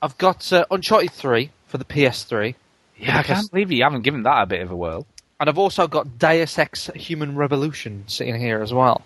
I've 0.00 0.16
got 0.18 0.52
uh, 0.52 0.64
Uncharted 0.70 1.10
Three 1.10 1.50
for 1.66 1.76
the 1.78 1.84
PS3, 1.84 2.54
Yeah, 2.96 3.18
I 3.18 3.22
can't 3.22 3.50
believe 3.50 3.70
you 3.72 3.82
haven't 3.82 4.02
given 4.02 4.22
that 4.22 4.42
a 4.42 4.46
bit 4.46 4.62
of 4.62 4.70
a 4.70 4.76
whirl. 4.76 5.06
and 5.40 5.48
I've 5.50 5.58
also 5.58 5.86
got 5.88 6.18
Deus 6.18 6.56
Ex: 6.58 6.88
Human 6.94 7.36
Revolution 7.36 8.04
sitting 8.06 8.38
here 8.38 8.62
as 8.62 8.72
well. 8.72 9.02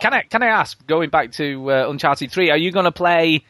Can 0.00 0.12
I 0.14 0.22
can 0.22 0.42
I 0.42 0.48
ask, 0.48 0.86
going 0.86 1.08
back 1.10 1.32
to 1.32 1.70
uh, 1.72 1.88
Uncharted 1.88 2.30
Three, 2.30 2.50
are 2.50 2.56
you 2.56 2.70
going 2.70 2.84
to 2.84 2.92
play 2.92 3.44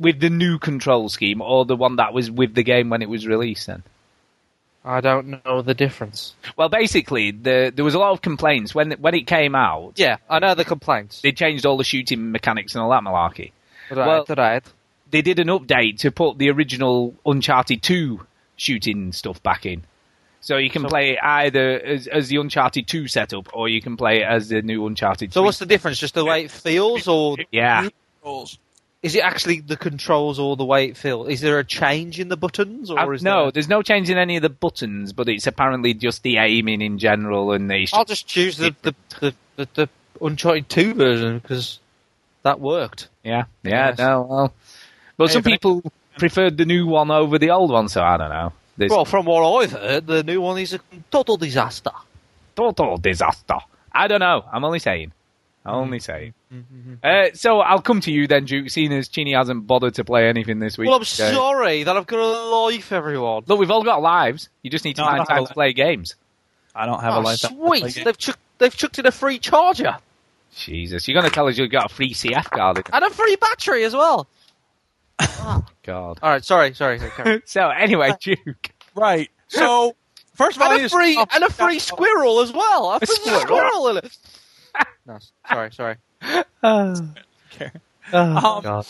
with 0.00 0.18
the 0.18 0.30
new 0.30 0.58
control 0.58 1.08
scheme 1.08 1.40
or 1.40 1.64
the 1.64 1.76
one 1.76 1.96
that 1.96 2.12
was 2.12 2.28
with 2.30 2.54
the 2.54 2.64
game 2.64 2.90
when 2.90 3.02
it 3.02 3.08
was 3.08 3.24
released? 3.26 3.68
Then, 3.68 3.82
I 4.84 5.00
don't 5.00 5.44
know 5.44 5.62
the 5.62 5.74
difference. 5.74 6.34
well, 6.56 6.68
basically, 6.68 7.30
the, 7.30 7.72
there 7.74 7.84
was 7.84 7.94
a 7.94 7.98
lot 7.98 8.10
of 8.12 8.20
complaints 8.22 8.74
when 8.74 8.92
when 8.92 9.14
it 9.14 9.26
came 9.26 9.54
out. 9.54 9.92
Yeah, 9.96 10.16
I 10.28 10.38
know 10.40 10.54
the 10.54 10.64
complaints. 10.64 11.20
They 11.20 11.32
changed 11.32 11.64
all 11.66 11.76
the 11.76 11.84
shooting 11.84 12.32
mechanics 12.32 12.74
and 12.74 12.82
all 12.82 12.90
that 12.90 13.02
malarkey. 13.02 13.52
Right, 13.90 14.06
well- 14.06 14.24
right. 14.36 14.64
They 15.10 15.20
did 15.22 15.38
an 15.38 15.48
update 15.48 15.98
to 15.98 16.10
put 16.10 16.38
the 16.38 16.50
original 16.50 17.14
Uncharted 17.26 17.82
Two 17.82 18.26
shooting 18.56 19.12
stuff 19.12 19.42
back 19.42 19.66
in. 19.66 19.84
So 20.40 20.56
you 20.56 20.70
can 20.70 20.82
So- 20.82 20.88
play 20.88 21.10
it 21.10 21.18
either 21.22 21.78
as, 21.80 22.06
as 22.08 22.28
the 22.28 22.38
Uncharted 22.38 22.88
2 22.88 23.06
setup, 23.06 23.50
or 23.54 23.68
you 23.68 23.80
can 23.80 23.96
play 23.96 24.22
it 24.22 24.24
as 24.24 24.48
the 24.48 24.60
new 24.62 24.84
Uncharted. 24.86 25.32
So 25.32 25.42
what's 25.44 25.58
the 25.58 25.66
difference? 25.66 25.98
Just 26.00 26.14
the 26.14 26.24
way 26.24 26.44
it 26.44 26.50
feels, 26.50 27.06
or 27.06 27.36
yeah? 27.52 27.88
Is 29.02 29.14
it 29.16 29.20
actually 29.24 29.60
the 29.60 29.76
controls 29.76 30.38
or 30.38 30.56
the 30.56 30.64
way 30.64 30.86
it 30.86 30.96
feels? 30.96 31.28
Is 31.28 31.40
there 31.40 31.58
a 31.58 31.64
change 31.64 32.20
in 32.20 32.28
the 32.28 32.36
buttons, 32.36 32.90
or 32.90 32.98
Uh, 32.98 33.10
is 33.10 33.22
no, 33.22 33.44
there... 33.44 33.52
there's 33.52 33.68
no 33.68 33.82
change 33.82 34.10
in 34.10 34.18
any 34.18 34.36
of 34.36 34.42
the 34.42 34.48
buttons, 34.48 35.12
but 35.12 35.28
it's 35.28 35.46
apparently 35.46 35.92
just 35.94 36.22
the 36.22 36.36
aiming 36.38 36.80
in 36.80 36.98
general, 36.98 37.52
and 37.52 37.70
the 37.70 37.88
I'll 37.92 38.04
just 38.04 38.26
choose 38.26 38.56
the 38.56 38.74
the, 38.82 38.94
the, 39.20 39.34
the, 39.56 39.68
the 39.74 39.88
Uncharted 40.20 40.68
Two 40.68 40.94
version 40.94 41.38
because 41.38 41.80
that 42.42 42.60
worked. 42.60 43.08
yeah, 43.24 43.44
yeah, 43.62 43.88
Yes. 43.88 43.98
no, 43.98 44.22
well, 44.22 44.54
but 45.16 45.28
Hey, 45.28 45.32
some 45.32 45.40
if 45.40 45.46
I- 45.46 45.50
people 45.50 45.82
preferred 46.18 46.56
the 46.56 46.64
new 46.64 46.86
one 46.86 47.10
over 47.10 47.38
the 47.38 47.50
old 47.50 47.70
one, 47.70 47.88
so 47.88 48.02
I 48.02 48.16
don't 48.18 48.28
know. 48.30 48.52
There's 48.76 48.90
Well, 48.90 49.04
from 49.04 49.26
what 49.26 49.62
I've 49.62 49.72
heard, 49.72 50.06
the 50.06 50.22
new 50.22 50.40
one 50.40 50.58
is 50.58 50.72
a 50.74 50.80
total 51.10 51.36
disaster. 51.36 51.90
total 52.56 52.96
disaster. 52.98 53.56
I 53.92 54.08
don't 54.08 54.20
know. 54.20 54.44
I'm 54.52 54.64
only 54.64 54.78
saying. 54.78 55.12
I'm 55.64 55.74
only 55.76 55.98
Mm-hmm. 55.98 56.94
Uh, 57.04 57.26
so 57.34 57.60
I'll 57.60 57.80
come 57.82 58.00
to 58.00 58.10
you 58.10 58.26
then, 58.26 58.44
Duke, 58.46 58.68
seeing 58.70 58.92
as 58.92 59.08
Chinny 59.08 59.32
hasn't 59.34 59.66
bothered 59.66 59.94
to 59.94 60.04
play 60.04 60.28
anything 60.28 60.58
this 60.58 60.76
week. 60.76 60.86
Well, 60.88 60.96
I'm 60.96 61.02
Uh, 61.02 61.04
sorry 61.04 61.84
that 61.84 61.96
I've 61.96 62.06
got 62.06 62.18
a 62.18 62.50
life, 62.56 62.90
everyone. 62.92 63.44
Look, 63.46 63.58
we've 63.60 63.70
all 63.70 63.84
got 63.84 64.02
lives. 64.02 64.48
You 64.62 64.70
just 64.70 64.84
need 64.84 64.96
to 64.96 65.02
No, 65.02 65.06
I 65.06 65.10
find 65.10 65.18
don't 65.18 65.28
have 65.28 65.36
time 65.38 65.44
a 65.44 65.48
to 65.48 65.54
play 65.54 65.72
games. 65.72 66.16
I 66.74 66.86
don't 66.86 67.00
have 67.00 67.14
Oh, 67.14 67.20
a 67.20 67.22
life. 67.22 67.40
that- 67.40 67.52
sweet! 67.52 68.04
They've 68.04 68.18
chucked 68.18 68.38
they've 68.58 68.76
chucked 68.76 68.98
in 68.98 69.06
a 69.06 69.12
free 69.12 69.38
charger 69.38 69.96
Jesus, 70.56 71.06
you're 71.08 71.18
going 71.18 71.28
to 71.30 71.34
tell 71.34 71.48
us 71.48 71.56
you've 71.56 71.70
got 71.70 71.90
a 71.90 71.94
free 71.94 72.12
CF 72.12 72.50
card. 72.50 72.78
in- 72.78 72.84
and 72.92 73.04
a 73.04 73.10
free 73.10 73.36
battery 73.36 73.84
as 73.84 73.94
well. 73.94 74.26
God. 75.84 76.18
All 76.22 76.30
right, 76.30 76.44
sorry, 76.44 76.74
sorry. 76.74 76.98
sorry, 76.98 77.10
sorry. 77.16 77.42
So 77.46 77.68
anyway, 77.70 78.12
Duke. 78.20 78.70
Right. 78.94 79.30
So 79.48 79.94
first 80.34 80.56
of 80.56 80.62
all, 80.62 80.68
I 80.68 80.72
and 80.74 80.82
need 80.82 80.86
a 80.86 80.88
to 80.90 80.94
free 80.94 81.12
stop- 81.14 81.28
and 81.34 81.44
a 81.44 81.50
free 81.50 81.78
squirrel 81.90 82.40
as 82.40 82.52
well. 82.52 82.92
A, 82.92 82.98
free 83.00 83.06
squirrel? 83.16 83.40
squirrel 83.40 83.88
in 83.88 83.96
it. 83.98 84.16
no, 85.06 85.18
sorry, 85.48 85.72
sorry. 85.72 85.96
Oh 86.62 86.94
Um, 88.12 88.34
God. 88.34 88.86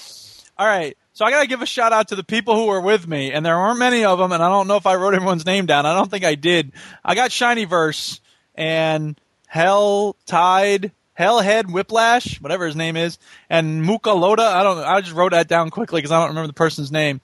All 0.59 0.66
right. 0.66 0.97
So 1.12 1.25
I 1.25 1.31
got 1.31 1.42
to 1.42 1.47
give 1.47 1.62
a 1.62 1.66
shout 1.66 1.92
out 1.92 2.09
to 2.09 2.16
the 2.16 2.25
people 2.25 2.57
who 2.57 2.66
were 2.66 2.81
with 2.81 3.07
me, 3.07 3.33
and 3.33 3.45
there 3.45 3.57
weren't 3.57 3.79
many 3.79 4.05
of 4.05 4.18
them, 4.18 4.33
and 4.33 4.42
I 4.42 4.49
don't 4.49 4.66
know 4.66 4.77
if 4.77 4.87
I 4.87 4.95
wrote 4.95 5.14
everyone's 5.14 5.45
name 5.45 5.66
down. 5.66 5.85
I 5.85 5.95
don't 5.95 6.11
think 6.11 6.25
I 6.25 6.35
did. 6.35 6.73
I 7.05 7.14
got 7.14 7.31
Shinyverse 7.31 8.21
and 8.55 9.21
Hell 9.47 10.16
Tide, 10.27 10.90
Hellhead 11.18 11.71
Whiplash, 11.71 12.40
whatever 12.40 12.66
his 12.66 12.75
name 12.75 12.97
is, 12.97 13.18
and 13.51 13.83
Muka 13.83 14.12
Loda. 14.12 14.42
I 14.42 14.62
don't. 14.62 14.79
I 14.79 15.01
just 15.03 15.12
wrote 15.14 15.33
that 15.33 15.49
down 15.49 15.71
quickly 15.71 15.99
because 15.99 16.11
I 16.11 16.18
don't 16.18 16.31
remember 16.31 16.47
the 16.47 16.55
person's 16.55 16.90
name. 16.90 17.21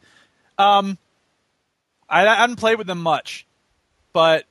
Um, 0.59 0.99
I, 2.09 2.27
I 2.27 2.35
hadn't 2.35 2.57
played 2.57 2.77
with 2.77 2.87
them 2.87 3.01
much, 3.01 3.47
but 4.13 4.45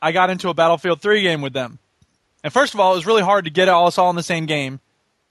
I 0.00 0.12
got 0.12 0.30
into 0.30 0.48
a 0.48 0.54
Battlefield 0.54 1.00
3 1.00 1.22
game 1.22 1.42
with 1.42 1.52
them. 1.52 1.78
And 2.44 2.52
first 2.52 2.74
of 2.74 2.80
all, 2.80 2.92
it 2.92 2.96
was 2.96 3.06
really 3.06 3.22
hard 3.22 3.44
to 3.44 3.50
get 3.50 3.68
us 3.68 3.98
all 3.98 4.10
in 4.10 4.16
the 4.16 4.22
same 4.22 4.46
game. 4.46 4.80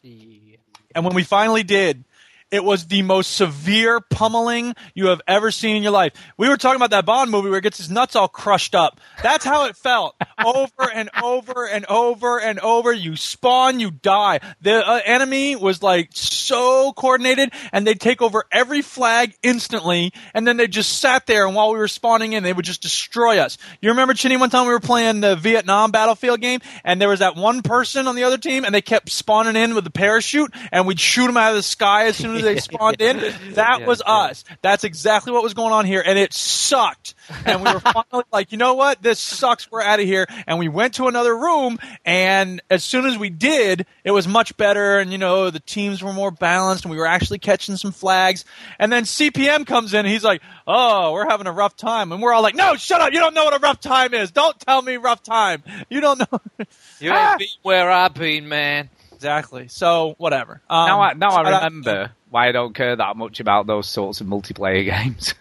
And 0.04 1.06
when 1.06 1.16
we 1.16 1.24
finally 1.24 1.64
did, 1.64 2.04
it 2.50 2.64
was 2.64 2.88
the 2.88 3.02
most 3.02 3.36
severe 3.36 4.00
pummeling 4.00 4.74
you 4.94 5.08
have 5.08 5.22
ever 5.28 5.52
seen 5.52 5.76
in 5.76 5.84
your 5.84 5.92
life. 5.92 6.14
We 6.38 6.48
were 6.48 6.58
talking 6.58 6.78
about 6.78 6.92
that 6.92 7.06
Bond 7.06 7.30
movie 7.30 7.50
where 7.50 7.60
it 7.60 7.64
gets 7.64 7.78
his 7.78 7.90
nuts 7.90 8.16
all 8.16 8.30
crushed 8.30 8.74
up. 8.74 9.02
That's 9.22 9.44
how 9.44 9.66
it 9.66 9.76
felt. 9.76 10.16
over 10.46 10.90
and 10.94 11.10
over 11.22 11.68
and 11.68 11.86
over 11.88 12.40
and 12.40 12.60
over. 12.60 12.94
You 12.94 13.16
spawn, 13.18 13.80
you 13.80 13.92
die. 13.92 14.40
The 14.62 14.88
uh, 14.88 15.02
enemy 15.04 15.56
was 15.56 15.84
like 15.84 16.10
so 16.14 16.94
coordinated 16.94 17.52
and 17.74 17.86
they'd 17.86 18.00
take 18.00 18.22
over 18.22 18.46
every 18.52 18.82
flag 18.82 19.36
instantly 19.44 20.14
and 20.34 20.48
then 20.48 20.56
they 20.58 20.68
just 20.68 21.00
sat 21.00 21.26
there 21.28 21.46
and 21.46 21.56
while 21.56 21.72
we 21.72 21.78
were 21.78 21.88
spawning 21.90 22.34
in, 22.34 22.44
they 22.44 22.54
would 22.54 22.66
just 22.66 22.82
destroy 22.82 23.40
us. 23.40 23.58
You 23.82 23.90
remember, 23.90 24.14
Chinny, 24.14 24.38
one 24.38 24.50
time 24.50 24.68
we 24.68 24.74
were 24.74 24.80
playing 24.80 25.20
the 25.20 25.36
Vietnam 25.36 25.92
Battlefield 25.92 26.40
game 26.40 26.62
and 26.86 27.02
there 27.02 27.10
was 27.10 27.20
that 27.20 27.36
one 27.36 27.62
person 27.62 28.08
on 28.08 28.16
the 28.16 28.24
other 28.24 28.38
team 28.38 28.64
and 28.64 28.74
they 28.74 28.82
kept 28.82 29.10
spawning 29.10 29.62
in 29.62 29.76
with 29.76 29.84
the 29.84 29.90
parachute 29.90 30.54
and 30.72 30.88
we'd 30.88 31.00
shoot 31.00 31.28
them 31.28 31.36
out 31.36 31.50
of 31.50 31.58
the 31.58 31.64
sky 31.64 32.06
as 32.06 32.16
soon 32.16 32.36
as 32.36 32.37
they 32.42 32.58
spawned 32.58 33.02
in. 33.02 33.18
That 33.56 33.86
was 33.86 34.02
us. 34.06 34.44
That's 34.62 34.84
exactly 34.84 35.32
what 35.32 35.42
was 35.44 35.54
going 35.54 35.74
on 35.74 35.86
here 35.86 36.04
and 36.06 36.18
it 36.20 36.32
sucked. 36.34 37.16
And 37.46 37.64
we 37.64 37.74
were 37.74 37.80
finally 37.80 38.24
like, 38.32 38.52
you 38.52 38.58
know 38.58 38.76
what? 38.76 39.02
This 39.02 39.20
sucks. 39.20 39.70
We're 39.72 39.82
out 39.82 40.00
of 40.00 40.06
here. 40.06 40.28
And 40.46 40.60
we 40.60 40.68
went 40.68 40.96
to 40.96 41.08
another 41.08 41.36
room 41.36 41.80
and 42.06 42.62
as 42.70 42.84
soon 42.84 43.06
as 43.06 43.18
we 43.18 43.30
did, 43.30 43.86
it 44.04 44.12
was 44.12 44.28
much 44.28 44.56
better 44.58 45.00
and 45.00 45.12
you 45.12 45.18
know, 45.18 45.50
the 45.50 45.60
teams 45.60 46.04
were 46.04 46.14
more 46.14 46.32
balanced 46.32 46.86
and 46.86 46.92
we 46.92 46.98
were 46.98 47.08
actually 47.08 47.40
catching 47.40 47.76
some 47.78 47.92
flags. 47.92 48.46
And 48.80 48.92
then 48.92 49.04
CPM 49.04 49.66
comes 49.66 49.94
in 49.94 50.00
and 50.00 50.08
he's 50.08 50.24
like, 50.24 50.42
oh, 50.68 51.14
we're 51.14 51.28
having 51.28 51.48
a 51.48 51.52
rough 51.52 51.76
time. 51.76 52.12
And 52.12 52.22
we're 52.22 52.34
all 52.34 52.44
like, 52.44 52.56
no, 52.56 52.76
shut 52.76 53.02
up. 53.02 53.12
You 53.14 53.20
don't 53.20 53.34
know 53.34 53.46
what 53.46 53.56
a 53.56 53.60
rough 53.60 53.80
time 53.80 54.14
is. 54.14 54.32
Don't 54.32 54.60
tell 54.60 54.82
me 54.82 54.98
rough 54.98 55.24
time. 55.24 55.64
You 55.90 56.00
don't 56.02 56.20
know. 56.20 56.40
You 57.00 57.12
Ah! 57.14 57.32
ain't 57.32 57.40
been 57.40 57.48
where 57.62 57.92
I've 57.92 58.14
been, 58.16 58.48
man. 58.50 58.90
exactly. 59.14 59.68
So 59.68 60.16
whatever. 60.18 60.62
Um, 60.70 60.88
now 60.88 61.02
I 61.02 61.14
now 61.14 61.30
I 61.30 61.40
out- 61.54 61.64
remember 61.72 62.12
why 62.30 62.48
I 62.48 62.52
don't 62.52 62.74
care 62.76 62.96
that 62.96 63.16
much 63.18 63.40
about 63.40 63.68
those 63.68 63.88
sorts 63.88 64.22
of 64.22 64.28
multiplayer 64.28 64.84
games. 65.04 65.34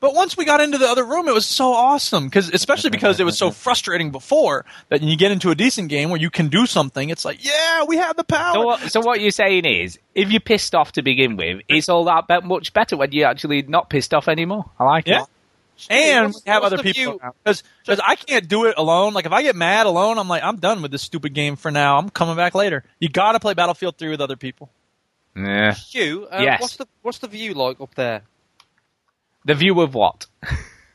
But 0.00 0.14
once 0.16 0.36
we 0.36 0.44
got 0.44 0.60
into 0.60 0.78
the 0.78 0.88
other 0.88 1.04
room, 1.04 1.28
it 1.28 1.32
was 1.34 1.46
so 1.46 1.72
awesome 1.72 2.24
because, 2.24 2.48
especially 2.48 2.90
because 2.98 3.20
it 3.20 3.24
was 3.24 3.38
so 3.38 3.52
frustrating 3.52 4.10
before 4.10 4.64
that 4.88 5.00
when 5.00 5.08
you 5.08 5.16
get 5.16 5.30
into 5.30 5.50
a 5.50 5.54
decent 5.54 5.88
game 5.90 6.10
where 6.10 6.20
you 6.20 6.28
can 6.28 6.48
do 6.48 6.66
something, 6.66 7.08
it's 7.08 7.24
like, 7.24 7.44
yeah, 7.44 7.84
we 7.84 7.96
have 7.98 8.16
the 8.16 8.24
power. 8.24 8.52
So 8.54 8.62
what, 8.66 8.80
so 8.90 9.00
what 9.00 9.20
you're 9.20 9.30
saying 9.30 9.64
is, 9.64 10.00
if 10.16 10.32
you're 10.32 10.40
pissed 10.40 10.74
off 10.74 10.90
to 10.92 11.02
begin 11.02 11.36
with, 11.36 11.60
it's 11.68 11.88
all 11.88 12.02
that 12.06 12.26
bet 12.26 12.42
much 12.44 12.72
better 12.72 12.96
when 12.96 13.12
you're 13.12 13.28
actually 13.28 13.62
not 13.62 13.90
pissed 13.90 14.12
off 14.12 14.26
anymore. 14.26 14.64
I 14.80 14.84
like 14.84 15.06
Yeah. 15.06 15.22
it. 15.22 15.28
and 15.88 16.26
What's- 16.32 16.44
we 16.44 16.50
have 16.50 16.62
what's 16.64 16.74
other 16.74 16.82
people 16.82 17.18
view- 17.18 17.30
because 17.44 17.62
I 18.04 18.16
can't 18.16 18.48
do 18.48 18.64
it 18.64 18.74
alone. 18.76 19.14
Like 19.14 19.26
if 19.26 19.32
I 19.32 19.42
get 19.42 19.54
mad 19.54 19.86
alone, 19.86 20.18
I'm 20.18 20.26
like 20.28 20.42
I'm 20.42 20.56
done 20.56 20.82
with 20.82 20.90
this 20.90 21.02
stupid 21.02 21.32
game 21.32 21.54
for 21.54 21.70
now. 21.70 21.96
I'm 21.98 22.10
coming 22.10 22.34
back 22.34 22.56
later. 22.56 22.82
You 22.98 23.08
got 23.08 23.32
to 23.32 23.40
play 23.40 23.54
Battlefield 23.54 23.98
3 23.98 24.08
with 24.10 24.20
other 24.20 24.36
people. 24.36 24.68
Yeah. 25.36 25.74
Hugh, 25.74 26.26
uh, 26.30 26.40
Yes. 26.42 26.60
what's 26.60 26.76
the 26.76 26.86
what's 27.02 27.18
the 27.18 27.28
view 27.28 27.54
like 27.54 27.80
up 27.80 27.94
there? 27.94 28.22
The 29.44 29.54
view 29.54 29.80
of 29.80 29.94
what? 29.94 30.26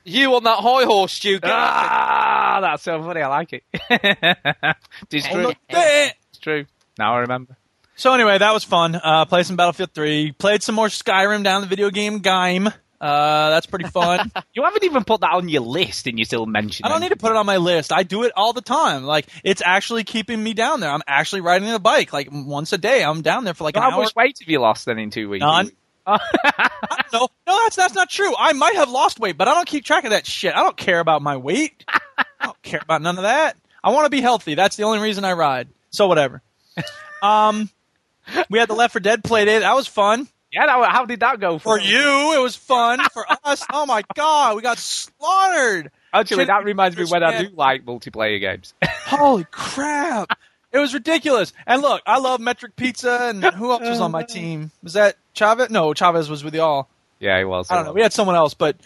You 0.10 0.34
on 0.36 0.44
that 0.46 0.60
high 0.60 0.86
horse, 0.86 1.12
Stu? 1.12 1.38
get 1.38 1.52
off 1.52 1.84
it. 1.84 1.90
Ah, 1.92 2.60
that's 2.62 2.84
so 2.84 3.04
funny. 3.04 3.20
I 3.22 3.28
like 3.28 3.52
it. 3.52 3.64
it's 5.12 5.28
true. 5.28 5.52
Eh. 5.68 6.12
It's 6.30 6.40
true. 6.40 6.66
Now 6.98 7.16
I 7.16 7.20
remember. 7.20 7.58
So 7.98 8.14
anyway, 8.14 8.38
that 8.38 8.54
was 8.54 8.64
fun. 8.64 8.96
Uh, 8.96 9.26
played 9.26 9.46
some 9.48 9.58
Battlefield 9.58 9.92
3. 9.92 10.32
Played 10.32 10.64
some 10.64 10.76
more 10.76 10.88
Skyrim 10.88 11.44
down 11.44 11.60
the 11.60 11.68
video 11.68 11.90
game 11.90 12.20
game. 12.20 12.70
Uh, 13.00 13.50
that's 13.52 13.66
pretty 13.68 13.88
fun. 13.88 14.32
You 14.54 14.64
haven't 14.64 14.84
even 14.86 15.04
put 15.04 15.22
that 15.22 15.34
on 15.34 15.50
your 15.50 15.62
list, 15.62 16.08
and 16.08 16.18
you 16.18 16.26
still 16.26 16.48
mention. 16.48 16.84
It. 16.86 16.90
I 16.90 16.92
don't 16.92 17.02
need 17.02 17.10
to 17.10 17.16
put 17.16 17.30
it 17.32 17.38
on 17.38 17.46
my 17.46 17.58
list. 17.58 17.94
I 17.94 18.02
do 18.02 18.24
it 18.24 18.32
all 18.36 18.54
the 18.54 18.62
time. 18.62 19.04
Like 19.04 19.28
it's 19.44 19.62
actually 19.64 20.04
keeping 20.04 20.42
me 20.44 20.54
down 20.56 20.80
there. 20.80 20.90
I'm 20.90 21.04
actually 21.08 21.42
riding 21.42 21.70
a 21.70 21.78
bike 21.78 22.12
like 22.12 22.30
once 22.32 22.74
a 22.74 22.78
day. 22.80 23.04
I'm 23.04 23.22
down 23.22 23.44
there 23.44 23.54
for 23.54 23.64
like 23.66 23.76
So 23.76 23.82
an 23.84 23.92
how 23.92 23.98
hour. 23.98 24.04
much 24.04 24.16
weight 24.16 24.40
have 24.40 24.50
you 24.50 24.60
lost 24.60 24.86
then 24.88 24.98
in 24.98 25.12
two 25.12 25.30
weeks? 25.30 25.42
None. 25.42 25.72
no, 26.08 26.18
no, 27.14 27.28
that's 27.46 27.76
that's 27.76 27.94
not 27.94 28.10
true. 28.10 28.34
I 28.38 28.54
might 28.54 28.76
have 28.76 28.90
lost 28.90 29.20
weight, 29.20 29.38
but 29.38 29.48
I 29.48 29.54
don't 29.54 29.68
keep 29.68 29.84
track 29.86 30.06
of 30.06 30.12
that 30.12 30.26
shit. 30.26 30.56
I 30.56 30.64
don't 30.64 30.78
care 30.78 31.00
about 31.00 31.22
my 31.22 31.38
weight. 31.38 31.86
I 32.18 32.26
don't 32.46 32.62
care 32.64 32.80
about 32.82 33.02
none 33.02 33.18
of 33.18 33.24
that. 33.24 33.58
I 33.84 33.92
want 33.92 34.06
to 34.06 34.10
be 34.10 34.22
healthy. 34.22 34.56
That's 34.56 34.76
the 34.76 34.84
only 34.84 35.00
reason 35.00 35.24
I 35.26 35.34
ride. 35.34 35.68
So 35.92 36.08
whatever. 36.08 36.42
um, 37.22 37.70
we 38.50 38.58
had 38.60 38.70
the 38.70 38.74
Left 38.76 38.94
for 38.94 39.00
Dead 39.00 39.24
play 39.24 39.46
day. 39.46 39.60
That 39.60 39.76
was 39.76 39.88
fun. 39.88 40.28
Yeah, 40.58 40.66
that, 40.66 40.92
how 40.92 41.06
did 41.06 41.20
that 41.20 41.40
go 41.40 41.60
For 41.60 41.80
you, 41.80 42.34
it 42.34 42.42
was 42.42 42.56
fun. 42.56 43.00
For 43.14 43.24
us, 43.44 43.64
oh 43.72 43.86
my 43.86 44.02
god, 44.16 44.56
we 44.56 44.64
got 44.64 44.80
slaughtered. 44.80 45.92
Actually, 46.12 46.38
Shit, 46.38 46.48
that 46.48 46.64
reminds 46.64 46.98
me 46.98 47.06
when 47.06 47.22
I 47.22 47.44
do 47.44 47.50
like 47.54 47.86
multiplayer 47.86 48.40
games. 48.40 48.74
Holy 49.06 49.46
crap! 49.52 50.36
It 50.72 50.80
was 50.80 50.96
ridiculous. 50.96 51.54
And 51.68 51.84
look, 51.84 52.02
I 52.08 52.18
love 52.18 52.40
Metric 52.40 52.76
Pizza, 52.76 53.30
and 53.30 53.44
who 53.44 53.70
else 53.70 53.84
was 53.84 54.02
on 54.02 54.10
my 54.10 54.24
team? 54.28 54.72
Was 54.82 54.94
that 54.94 55.16
Chavez? 55.34 55.70
No, 55.70 55.94
Chavez 55.94 56.28
was 56.28 56.44
with 56.44 56.56
y'all. 56.56 56.88
yeah, 57.20 57.38
he 57.38 57.46
was. 57.46 57.70
I 57.70 57.76
don't 57.76 57.86
know. 57.86 57.94
We 57.94 58.02
had 58.02 58.12
someone 58.12 58.36
else, 58.36 58.56
but 58.56 58.78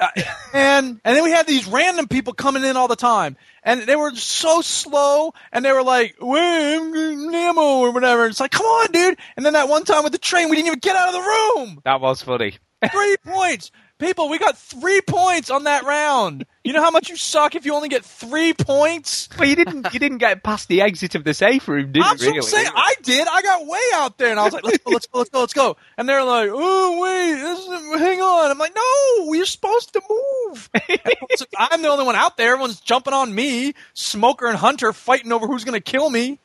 Uh, 0.00 0.08
and 0.54 1.00
and 1.04 1.16
then 1.16 1.22
we 1.22 1.30
had 1.30 1.46
these 1.46 1.66
random 1.66 2.08
people 2.08 2.32
coming 2.32 2.64
in 2.64 2.76
all 2.76 2.88
the 2.88 2.96
time, 2.96 3.36
and 3.62 3.82
they 3.82 3.96
were 3.96 4.14
so 4.14 4.62
slow, 4.62 5.34
and 5.52 5.64
they 5.64 5.72
were 5.72 5.82
like, 5.82 6.16
"Wait, 6.20 6.76
I'm 6.76 7.58
or 7.58 7.92
whatever." 7.92 8.26
It's 8.26 8.40
like, 8.40 8.50
come 8.50 8.66
on, 8.66 8.90
dude. 8.92 9.18
And 9.36 9.44
then 9.44 9.52
that 9.52 9.68
one 9.68 9.84
time 9.84 10.02
with 10.02 10.12
the 10.12 10.18
train, 10.18 10.48
we 10.48 10.56
didn't 10.56 10.68
even 10.68 10.78
get 10.78 10.96
out 10.96 11.08
of 11.08 11.14
the 11.14 11.20
room. 11.20 11.80
That 11.84 12.00
was 12.00 12.22
funny. 12.22 12.54
Three 12.90 13.16
points, 13.24 13.70
people. 14.00 14.28
We 14.28 14.38
got 14.38 14.58
three 14.58 15.00
points 15.00 15.50
on 15.50 15.64
that 15.64 15.84
round. 15.84 16.46
You 16.64 16.72
know 16.72 16.82
how 16.82 16.90
much 16.90 17.08
you 17.08 17.16
suck 17.16 17.54
if 17.54 17.64
you 17.64 17.74
only 17.74 17.88
get 17.88 18.04
three 18.04 18.52
points. 18.52 19.28
Well, 19.38 19.48
you 19.48 19.56
didn't. 19.56 19.92
You 19.92 20.00
didn't 20.00 20.18
get 20.18 20.42
past 20.42 20.68
the 20.68 20.82
exit 20.82 21.14
of 21.14 21.24
the 21.24 21.34
safe 21.34 21.68
room, 21.68 21.92
did 21.92 22.02
I'm 22.02 22.16
you? 22.18 22.30
Really? 22.30 22.42
saying 22.42 22.68
I 22.74 22.94
did. 23.02 23.28
I 23.28 23.42
got 23.42 23.66
way 23.66 23.78
out 23.94 24.18
there, 24.18 24.30
and 24.30 24.40
I 24.40 24.44
was 24.44 24.52
like, 24.52 24.64
"Let's 24.64 24.78
go, 24.78 24.90
let's 24.90 25.06
go, 25.06 25.18
let's 25.18 25.30
go, 25.30 25.40
let's 25.40 25.52
go." 25.52 25.76
And 25.96 26.08
they're 26.08 26.24
like, 26.24 26.50
"Oh 26.52 27.00
wait, 27.00 27.34
this 27.40 27.58
is, 27.60 28.00
hang 28.00 28.20
on." 28.20 28.50
I'm 28.50 28.58
like, 28.58 28.74
"No, 28.74 29.32
you're 29.32 29.46
supposed 29.46 29.92
to 29.92 30.02
move." 30.08 30.70
I'm 31.58 31.82
the 31.82 31.88
only 31.88 32.04
one 32.04 32.16
out 32.16 32.36
there. 32.36 32.52
Everyone's 32.52 32.80
jumping 32.80 33.14
on 33.14 33.34
me. 33.34 33.74
Smoker 33.94 34.46
and 34.46 34.56
Hunter 34.56 34.92
fighting 34.92 35.32
over 35.32 35.46
who's 35.46 35.64
going 35.64 35.80
to 35.80 35.90
kill 35.90 36.10
me. 36.10 36.38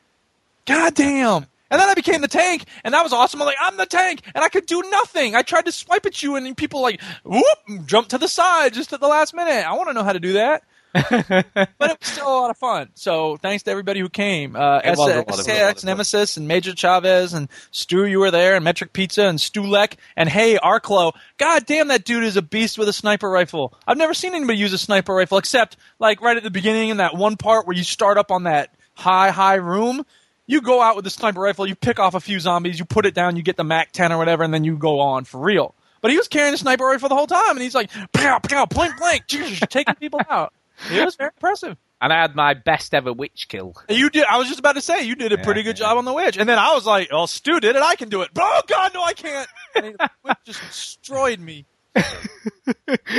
God 0.66 0.94
damn. 0.94 1.46
And 1.70 1.80
then 1.80 1.88
I 1.88 1.94
became 1.94 2.20
the 2.20 2.28
tank, 2.28 2.64
and 2.84 2.94
that 2.94 3.02
was 3.02 3.12
awesome. 3.12 3.40
I'm 3.42 3.46
like, 3.46 3.56
I'm 3.60 3.76
the 3.76 3.86
tank, 3.86 4.22
and 4.34 4.44
I 4.44 4.48
could 4.48 4.66
do 4.66 4.82
nothing. 4.90 5.34
I 5.34 5.42
tried 5.42 5.64
to 5.66 5.72
swipe 5.72 6.06
at 6.06 6.22
you, 6.22 6.36
and 6.36 6.56
people 6.56 6.80
like, 6.80 7.00
whoop, 7.24 7.42
jump 7.86 8.08
to 8.08 8.18
the 8.18 8.28
side 8.28 8.72
just 8.74 8.92
at 8.92 9.00
the 9.00 9.08
last 9.08 9.34
minute. 9.34 9.66
I 9.66 9.72
want 9.74 9.88
to 9.88 9.94
know 9.94 10.04
how 10.04 10.12
to 10.12 10.20
do 10.20 10.34
that. 10.34 10.62
but 11.10 11.10
it 11.54 11.68
was 11.78 11.96
still 12.00 12.26
a 12.28 12.40
lot 12.40 12.48
of 12.50 12.56
fun. 12.56 12.88
So 12.94 13.36
thanks 13.36 13.64
to 13.64 13.70
everybody 13.70 14.00
who 14.00 14.08
came. 14.08 14.56
Uh, 14.56 14.78
It 14.78 14.90
was 14.90 14.98
a 14.98 15.02
lot 15.02 15.10
of- 15.28 15.34
SAX, 15.34 15.48
a 15.50 15.62
lot 15.62 15.70
of 15.70 15.80
fun. 15.80 15.86
Nemesis, 15.88 16.36
and 16.38 16.48
Major 16.48 16.74
Chavez, 16.74 17.34
and 17.34 17.48
Stu, 17.70 18.06
you 18.06 18.18
were 18.20 18.30
there, 18.30 18.54
and 18.54 18.64
Metric 18.64 18.94
Pizza, 18.94 19.24
and 19.26 19.38
Stulek, 19.38 19.94
and 20.16 20.28
hey, 20.28 20.56
Arklow. 20.56 21.12
God 21.36 21.66
damn, 21.66 21.88
that 21.88 22.04
dude 22.04 22.24
is 22.24 22.36
a 22.38 22.42
beast 22.42 22.78
with 22.78 22.88
a 22.88 22.92
sniper 22.94 23.28
rifle. 23.28 23.74
I've 23.86 23.98
never 23.98 24.14
seen 24.14 24.34
anybody 24.34 24.58
use 24.58 24.72
a 24.72 24.78
sniper 24.78 25.14
rifle 25.14 25.36
except 25.38 25.76
like 25.98 26.22
right 26.22 26.36
at 26.36 26.44
the 26.44 26.50
beginning 26.50 26.88
in 26.88 26.96
that 26.98 27.14
one 27.14 27.36
part 27.36 27.66
where 27.66 27.76
you 27.76 27.84
start 27.84 28.16
up 28.16 28.30
on 28.30 28.44
that 28.44 28.72
high, 28.94 29.30
high 29.30 29.56
room. 29.56 30.06
You 30.46 30.60
go 30.60 30.80
out 30.80 30.96
with 30.96 31.04
the 31.04 31.10
sniper 31.10 31.40
rifle, 31.40 31.66
you 31.66 31.74
pick 31.74 31.98
off 31.98 32.14
a 32.14 32.20
few 32.20 32.38
zombies, 32.38 32.78
you 32.78 32.84
put 32.84 33.04
it 33.06 33.14
down, 33.14 33.36
you 33.36 33.42
get 33.42 33.56
the 33.56 33.64
MAC 33.64 33.92
10 33.92 34.12
or 34.12 34.18
whatever, 34.18 34.44
and 34.44 34.54
then 34.54 34.64
you 34.64 34.76
go 34.76 35.00
on 35.00 35.24
for 35.24 35.38
real. 35.38 35.74
But 36.00 36.10
he 36.12 36.16
was 36.16 36.28
carrying 36.28 36.54
a 36.54 36.56
sniper 36.58 36.84
rifle 36.84 37.08
the 37.08 37.16
whole 37.16 37.26
time, 37.26 37.50
and 37.50 37.60
he's 37.60 37.74
like, 37.74 37.90
pow, 38.12 38.38
pow, 38.38 38.66
blank, 38.66 38.96
blank, 38.98 39.26
taking 39.28 39.94
people 39.96 40.20
out. 40.30 40.52
It 40.92 41.04
was 41.04 41.16
very 41.16 41.30
impressive. 41.34 41.76
And 42.00 42.12
I 42.12 42.20
had 42.20 42.36
my 42.36 42.54
best 42.54 42.92
ever 42.94 43.12
witch 43.12 43.48
kill. 43.48 43.74
You 43.88 44.10
did. 44.10 44.24
I 44.24 44.36
was 44.36 44.48
just 44.48 44.60
about 44.60 44.74
to 44.74 44.82
say 44.82 45.04
you 45.04 45.16
did 45.16 45.32
a 45.32 45.38
pretty 45.38 45.62
good 45.62 45.76
job 45.76 45.96
on 45.96 46.04
the 46.04 46.12
witch, 46.12 46.36
and 46.36 46.46
then 46.46 46.58
I 46.58 46.74
was 46.74 46.84
like, 46.84 47.08
"Oh, 47.10 47.24
Stu 47.24 47.58
did 47.58 47.74
it. 47.74 47.80
I 47.80 47.96
can 47.96 48.10
do 48.10 48.20
it." 48.20 48.28
But 48.34 48.44
oh 48.44 48.60
God, 48.66 48.92
no, 48.92 49.02
I 49.02 49.14
can't. 49.14 49.48
And 49.74 49.96
the 49.98 50.10
witch 50.22 50.36
just 50.44 50.60
destroyed 50.60 51.40
me. 51.40 51.64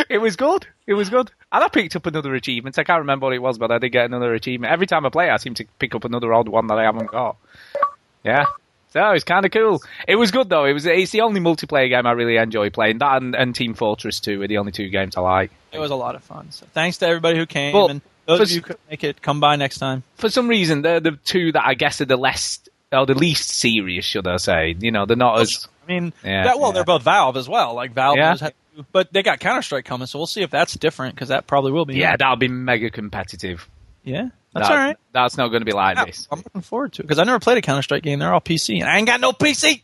It 0.09 0.19
was 0.19 0.35
good. 0.35 0.67
It 0.85 0.93
was 0.93 1.09
good. 1.09 1.31
And 1.51 1.63
I 1.63 1.69
picked 1.69 1.95
up 1.95 2.05
another 2.05 2.36
achievement. 2.36 2.77
I 2.77 2.83
can't 2.83 2.99
remember 2.99 3.25
what 3.27 3.33
it 3.33 3.41
was, 3.41 3.57
but 3.57 3.71
I 3.71 3.77
did 3.77 3.89
get 3.91 4.05
another 4.05 4.33
achievement. 4.33 4.71
Every 4.73 4.86
time 4.88 5.05
I 5.05 5.10
play, 5.10 5.29
I 5.29 5.38
seem 5.38 5.53
to 5.55 5.65
pick 5.79 5.95
up 5.95 6.03
another 6.03 6.33
odd 6.33 6.49
one 6.49 6.67
that 6.67 6.77
I 6.77 6.83
haven't 6.83 7.10
got. 7.12 7.38
Yeah. 8.23 8.45
So 8.89 9.12
it's 9.12 9.23
kind 9.23 9.45
of 9.45 9.51
cool. 9.51 9.81
It 10.07 10.15
was 10.15 10.31
good 10.31 10.49
though. 10.49 10.65
It 10.65 10.73
was. 10.73 10.86
It's 10.86 11.12
the 11.12 11.21
only 11.21 11.39
multiplayer 11.39 11.89
game 11.89 12.05
I 12.05 12.12
really 12.12 12.38
enjoy 12.38 12.69
playing. 12.69 12.97
That 12.99 13.21
and, 13.21 13.36
and 13.36 13.53
Team 13.55 13.73
Fortress 13.75 14.19
2 14.19 14.41
are 14.41 14.47
the 14.47 14.57
only 14.57 14.71
two 14.71 14.89
games 14.89 15.15
I 15.15 15.21
like. 15.21 15.51
It 15.71 15.79
was 15.79 15.91
a 15.91 15.95
lot 15.95 16.15
of 16.15 16.23
fun. 16.23 16.51
So 16.51 16.65
thanks 16.73 16.97
to 16.97 17.07
everybody 17.07 17.38
who 17.38 17.45
came, 17.45 17.73
Well, 17.73 17.89
and 17.89 18.01
those 18.25 18.41
of 18.41 18.49
you 18.51 18.55
who 18.57 18.62
couldn't 18.63 18.81
make 18.89 19.03
it, 19.03 19.21
come 19.21 19.39
by 19.39 19.55
next 19.55 19.77
time. 19.79 20.03
For 20.15 20.29
some 20.29 20.47
reason, 20.47 20.81
they're 20.81 20.99
the 20.99 21.12
two 21.23 21.51
that 21.53 21.65
I 21.65 21.73
guess 21.75 22.01
are 22.01 22.05
the 22.05 22.17
less, 22.17 22.60
or 22.91 23.05
the 23.05 23.13
least 23.13 23.49
serious, 23.49 24.03
should 24.05 24.27
I 24.27 24.38
say? 24.38 24.75
You 24.79 24.91
know, 24.91 25.05
they're 25.05 25.15
not 25.17 25.39
as. 25.41 25.67
I 25.83 25.88
mean, 25.88 26.12
Yeah, 26.23 26.43
that, 26.45 26.60
well, 26.60 26.69
yeah. 26.69 26.73
they're 26.75 26.83
both 26.86 27.03
Valve 27.03 27.38
as 27.38 27.47
well. 27.47 27.73
Like 27.73 27.91
Valve, 27.93 28.17
Yeah. 28.17 28.29
how 28.31 28.47
to- 28.47 28.53
but 28.91 29.11
they 29.13 29.23
got 29.23 29.39
Counter 29.39 29.61
Strike 29.61 29.85
coming, 29.85 30.07
so 30.07 30.19
we'll 30.19 30.25
see 30.27 30.41
if 30.41 30.49
that's 30.49 30.73
different 30.73 31.15
because 31.15 31.29
that 31.29 31.47
probably 31.47 31.71
will 31.71 31.85
be. 31.85 31.95
Yeah, 31.95 32.15
that'll 32.17 32.35
be 32.35 32.47
mega 32.47 32.89
competitive. 32.89 33.67
yeah, 34.03 34.29
that's 34.53 34.67
That- 34.67 34.71
all 34.71 34.77
right. 34.85 34.97
That's 35.13 35.37
not 35.37 35.49
going 35.49 35.61
to 35.61 35.65
be 35.65 35.71
like 35.73 35.97
Yeah, 35.97 36.05
this. 36.05 36.27
I'm 36.31 36.39
looking 36.39 36.61
forward 36.61 36.93
to 36.93 37.01
it 37.01 37.05
because 37.05 37.19
I 37.19 37.23
never 37.23 37.39
played 37.39 37.57
a 37.57 37.61
Counter 37.61 37.81
Strike 37.81 38.03
game. 38.03 38.19
They're 38.19 38.33
all 38.33 38.41
PC, 38.41 38.79
and 38.79 38.89
I 38.89 38.97
ain't 38.97 39.07
got 39.07 39.19
no 39.21 39.31
PC. 39.33 39.81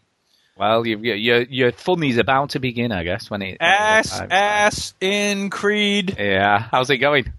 Well, 0.55 0.85
you, 0.85 0.99
you, 0.99 1.13
your 1.15 1.41
your 1.41 1.71
funny's 1.71 2.17
about 2.19 2.51
to 2.51 2.59
begin, 2.59 2.91
I 2.91 3.03
guess. 3.03 3.29
When 3.29 3.41
it 3.41 3.57
Ass, 3.59 4.19
when 4.19 4.31
it- 4.31 4.33
ass 4.33 4.93
in 5.01 5.49
Creed. 5.49 6.15
Yeah, 6.19 6.59
how's 6.71 6.89
it 6.91 6.97
going? 6.97 7.31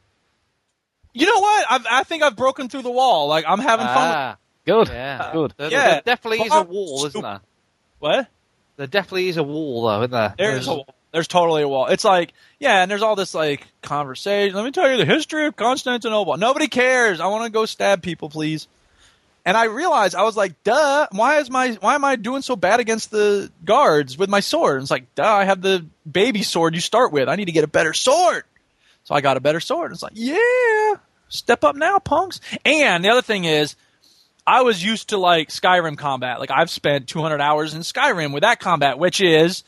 You 1.13 1.27
know 1.27 1.39
what? 1.41 1.67
I've, 1.71 1.87
I 1.89 2.03
think 2.03 2.23
I've 2.25 2.35
broken 2.35 2.69
through 2.69 2.83
the 2.83 2.91
wall. 2.91 3.29
Like 3.29 3.45
I'm 3.47 3.61
having 3.61 3.87
fun. 3.87 4.09
With, 4.09 4.17
Ah, 4.17 4.37
Good, 4.67 4.89
yeah. 4.89 5.31
good. 5.33 5.55
There, 5.57 5.71
Yeah. 5.71 5.91
there 5.91 6.03
definitely 6.05 6.47
is 6.47 6.53
a 6.55 6.63
wall, 6.63 7.07
isn't 7.07 7.23
there? 7.23 7.41
what? 8.01 8.29
There 8.77 8.87
definitely 8.89 9.29
is 9.29 9.37
a 9.37 9.43
wall, 9.45 9.85
though, 9.87 9.99
isn't 10.01 10.11
there? 10.11 10.35
There's 10.37 10.67
a 10.67 10.75
wall. 10.75 10.89
There's 11.15 11.29
totally 11.29 11.63
a 11.63 11.69
wall. 11.69 11.87
It's 11.87 12.03
like, 12.03 12.33
yeah, 12.59 12.83
and 12.83 12.91
there's 12.91 13.03
all 13.03 13.15
this 13.15 13.35
like 13.35 13.65
conversation. 13.83 14.57
Let 14.57 14.65
me 14.65 14.73
tell 14.73 14.91
you 14.91 14.97
the 14.97 15.05
history 15.05 15.47
of 15.47 15.55
Constantinople. 15.55 16.37
Nobody 16.39 16.67
cares. 16.67 17.21
I 17.21 17.29
want 17.29 17.45
to 17.45 17.51
go 17.51 17.67
stab 17.67 18.03
people, 18.03 18.29
please. 18.29 18.67
And 19.45 19.57
I 19.57 19.67
realized 19.67 20.17
I 20.17 20.25
was 20.25 20.37
like, 20.37 20.61
duh. 20.65 21.07
Why 21.13 21.39
is 21.39 21.49
my 21.49 21.75
why 21.75 21.95
am 21.95 22.05
I 22.05 22.17
doing 22.17 22.43
so 22.43 22.57
bad 22.57 22.81
against 22.81 23.13
the 23.13 23.49
guards 23.65 24.19
with 24.19 24.29
my 24.29 24.41
sword? 24.41 24.79
And 24.79 24.83
it's 24.83 24.91
like, 24.91 25.15
duh. 25.15 25.23
I 25.23 25.45
have 25.45 25.63
the 25.63 25.87
baby 26.11 26.43
sword 26.43 26.75
you 26.75 26.81
start 26.81 27.13
with. 27.13 27.29
I 27.29 27.37
need 27.37 27.45
to 27.45 27.53
get 27.53 27.63
a 27.63 27.69
better 27.69 27.93
sword. 27.93 28.43
So 29.05 29.15
I 29.15 29.21
got 29.21 29.37
a 29.37 29.41
better 29.41 29.61
sword. 29.61 29.93
It's 29.93 30.03
like, 30.03 30.15
yeah, 30.17 30.95
step 31.29 31.63
up 31.63 31.77
now, 31.77 32.01
punks. 32.01 32.41
And 32.65 33.05
the 33.05 33.11
other 33.11 33.23
thing 33.23 33.45
is, 33.45 33.77
I 34.45 34.63
was 34.63 34.83
used 34.83 35.11
to 35.11 35.17
like 35.17 35.51
Skyrim 35.51 35.97
combat. 35.97 36.41
Like 36.41 36.51
I've 36.51 36.71
spent 36.71 37.07
200 37.07 37.41
hours 37.41 37.73
in 37.73 37.83
Skyrim 37.83 38.33
with 38.33 38.43
that 38.43 38.59
combat, 38.59 38.99
which 38.99 39.21
is 39.21 39.63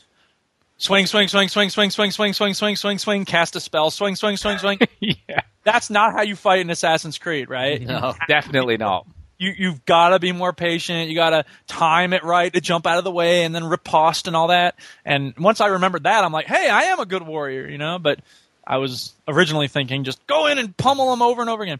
swing, 0.77 1.05
swing, 1.05 1.27
swing, 1.27 1.49
swing, 1.49 1.69
swing, 1.69 1.89
swing, 1.91 2.11
swing, 2.11 2.33
swing, 2.33 2.53
swing, 2.53 2.75
swing, 2.75 2.97
swing, 2.97 3.25
cast 3.25 3.55
a 3.55 3.59
spell, 3.59 3.91
swing, 3.91 4.15
swing, 4.15 4.37
swing, 4.37 4.57
swing. 4.57 4.79
yeah, 4.99 5.41
That's 5.63 5.89
not 5.89 6.13
how 6.13 6.21
you 6.21 6.35
fight 6.35 6.61
in 6.61 6.69
Assassin's 6.69 7.17
Creed, 7.17 7.49
right? 7.49 7.81
No. 7.81 8.15
definitely 8.27 8.77
not. 8.77 9.05
You 9.39 9.53
you've 9.55 9.85
got 9.85 10.09
to 10.09 10.19
be 10.19 10.31
more 10.31 10.51
patient. 10.51 11.09
You 11.09 11.15
got 11.15 11.29
to 11.29 11.45
time 11.67 12.13
it 12.13 12.23
right 12.23 12.51
to 12.51 12.59
jump 12.59 12.87
out 12.87 12.97
of 12.97 13.03
the 13.03 13.11
way 13.11 13.43
and 13.43 13.53
then 13.53 13.65
riposte 13.65 14.25
and 14.27 14.35
all 14.35 14.47
that. 14.47 14.75
And 15.05 15.35
once 15.37 15.61
I 15.61 15.67
remembered 15.67 16.03
that, 16.03 16.23
I'm 16.23 16.31
like, 16.31 16.47
hey, 16.47 16.67
I 16.69 16.83
am 16.85 16.99
a 16.99 17.05
good 17.05 17.21
warrior, 17.21 17.67
you 17.67 17.77
know. 17.77 17.99
But 17.99 18.19
I 18.65 18.77
was 18.77 19.13
originally 19.27 19.67
thinking 19.67 20.03
just 20.05 20.25
go 20.25 20.47
in 20.47 20.57
and 20.57 20.75
pummel 20.75 21.11
them 21.11 21.21
over 21.21 21.41
and 21.41 21.51
over 21.51 21.61
again. 21.61 21.79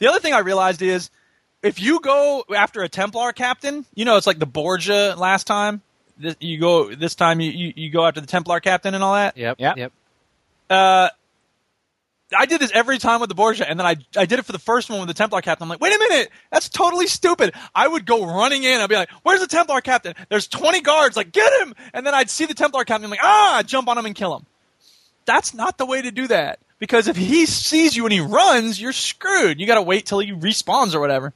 The 0.00 0.08
other 0.08 0.18
thing 0.18 0.32
I 0.34 0.40
realized 0.40 0.82
is 0.82 1.08
if 1.62 1.80
you 1.80 2.00
go 2.00 2.44
after 2.54 2.82
a 2.82 2.88
Templar 2.88 3.32
captain, 3.32 3.86
you 3.94 4.04
know 4.04 4.16
it's 4.16 4.26
like 4.26 4.40
the 4.40 4.46
Borgia 4.46 5.14
last 5.16 5.46
time. 5.46 5.82
This, 6.18 6.36
you 6.40 6.58
go 6.58 6.94
this 6.94 7.14
time 7.14 7.40
you, 7.40 7.50
you, 7.50 7.72
you 7.76 7.90
go 7.90 8.06
after 8.06 8.20
the 8.20 8.26
Templar 8.26 8.60
captain 8.60 8.94
and 8.94 9.04
all 9.04 9.14
that. 9.14 9.36
Yep, 9.36 9.56
Yep. 9.58 9.76
yep. 9.76 9.92
Uh, 10.70 11.08
I 12.36 12.46
did 12.46 12.60
this 12.60 12.72
every 12.74 12.98
time 12.98 13.20
with 13.20 13.28
the 13.28 13.36
Borgia, 13.36 13.68
and 13.68 13.78
then 13.78 13.86
I 13.86 13.96
I 14.16 14.26
did 14.26 14.40
it 14.40 14.44
for 14.44 14.52
the 14.52 14.58
first 14.58 14.90
one 14.90 14.98
with 14.98 15.06
the 15.08 15.14
Templar 15.14 15.40
captain. 15.42 15.64
I'm 15.64 15.68
like, 15.68 15.80
wait 15.80 15.94
a 15.94 15.98
minute, 15.98 16.30
that's 16.50 16.68
totally 16.68 17.06
stupid. 17.06 17.54
I 17.74 17.86
would 17.86 18.04
go 18.04 18.26
running 18.26 18.64
in. 18.64 18.80
I'd 18.80 18.88
be 18.88 18.96
like, 18.96 19.10
where's 19.22 19.40
the 19.40 19.46
Templar 19.46 19.80
captain? 19.80 20.14
There's 20.28 20.48
20 20.48 20.80
guards. 20.80 21.16
Like, 21.16 21.30
get 21.30 21.52
him! 21.62 21.74
And 21.94 22.04
then 22.04 22.14
I'd 22.14 22.28
see 22.28 22.46
the 22.46 22.54
Templar 22.54 22.84
captain. 22.84 23.04
I'm 23.04 23.10
like, 23.10 23.20
ah, 23.22 23.62
jump 23.64 23.88
on 23.88 23.96
him 23.96 24.06
and 24.06 24.14
kill 24.14 24.34
him. 24.36 24.44
That's 25.24 25.54
not 25.54 25.78
the 25.78 25.86
way 25.86 26.02
to 26.02 26.10
do 26.10 26.26
that. 26.28 26.58
Because 26.78 27.06
if 27.08 27.16
he 27.16 27.46
sees 27.46 27.96
you 27.96 28.04
and 28.04 28.12
he 28.12 28.20
runs, 28.20 28.80
you're 28.80 28.92
screwed. 28.92 29.60
You 29.60 29.66
got 29.66 29.76
to 29.76 29.82
wait 29.82 30.06
till 30.06 30.18
he 30.18 30.32
respawns 30.32 30.94
or 30.94 31.00
whatever. 31.00 31.32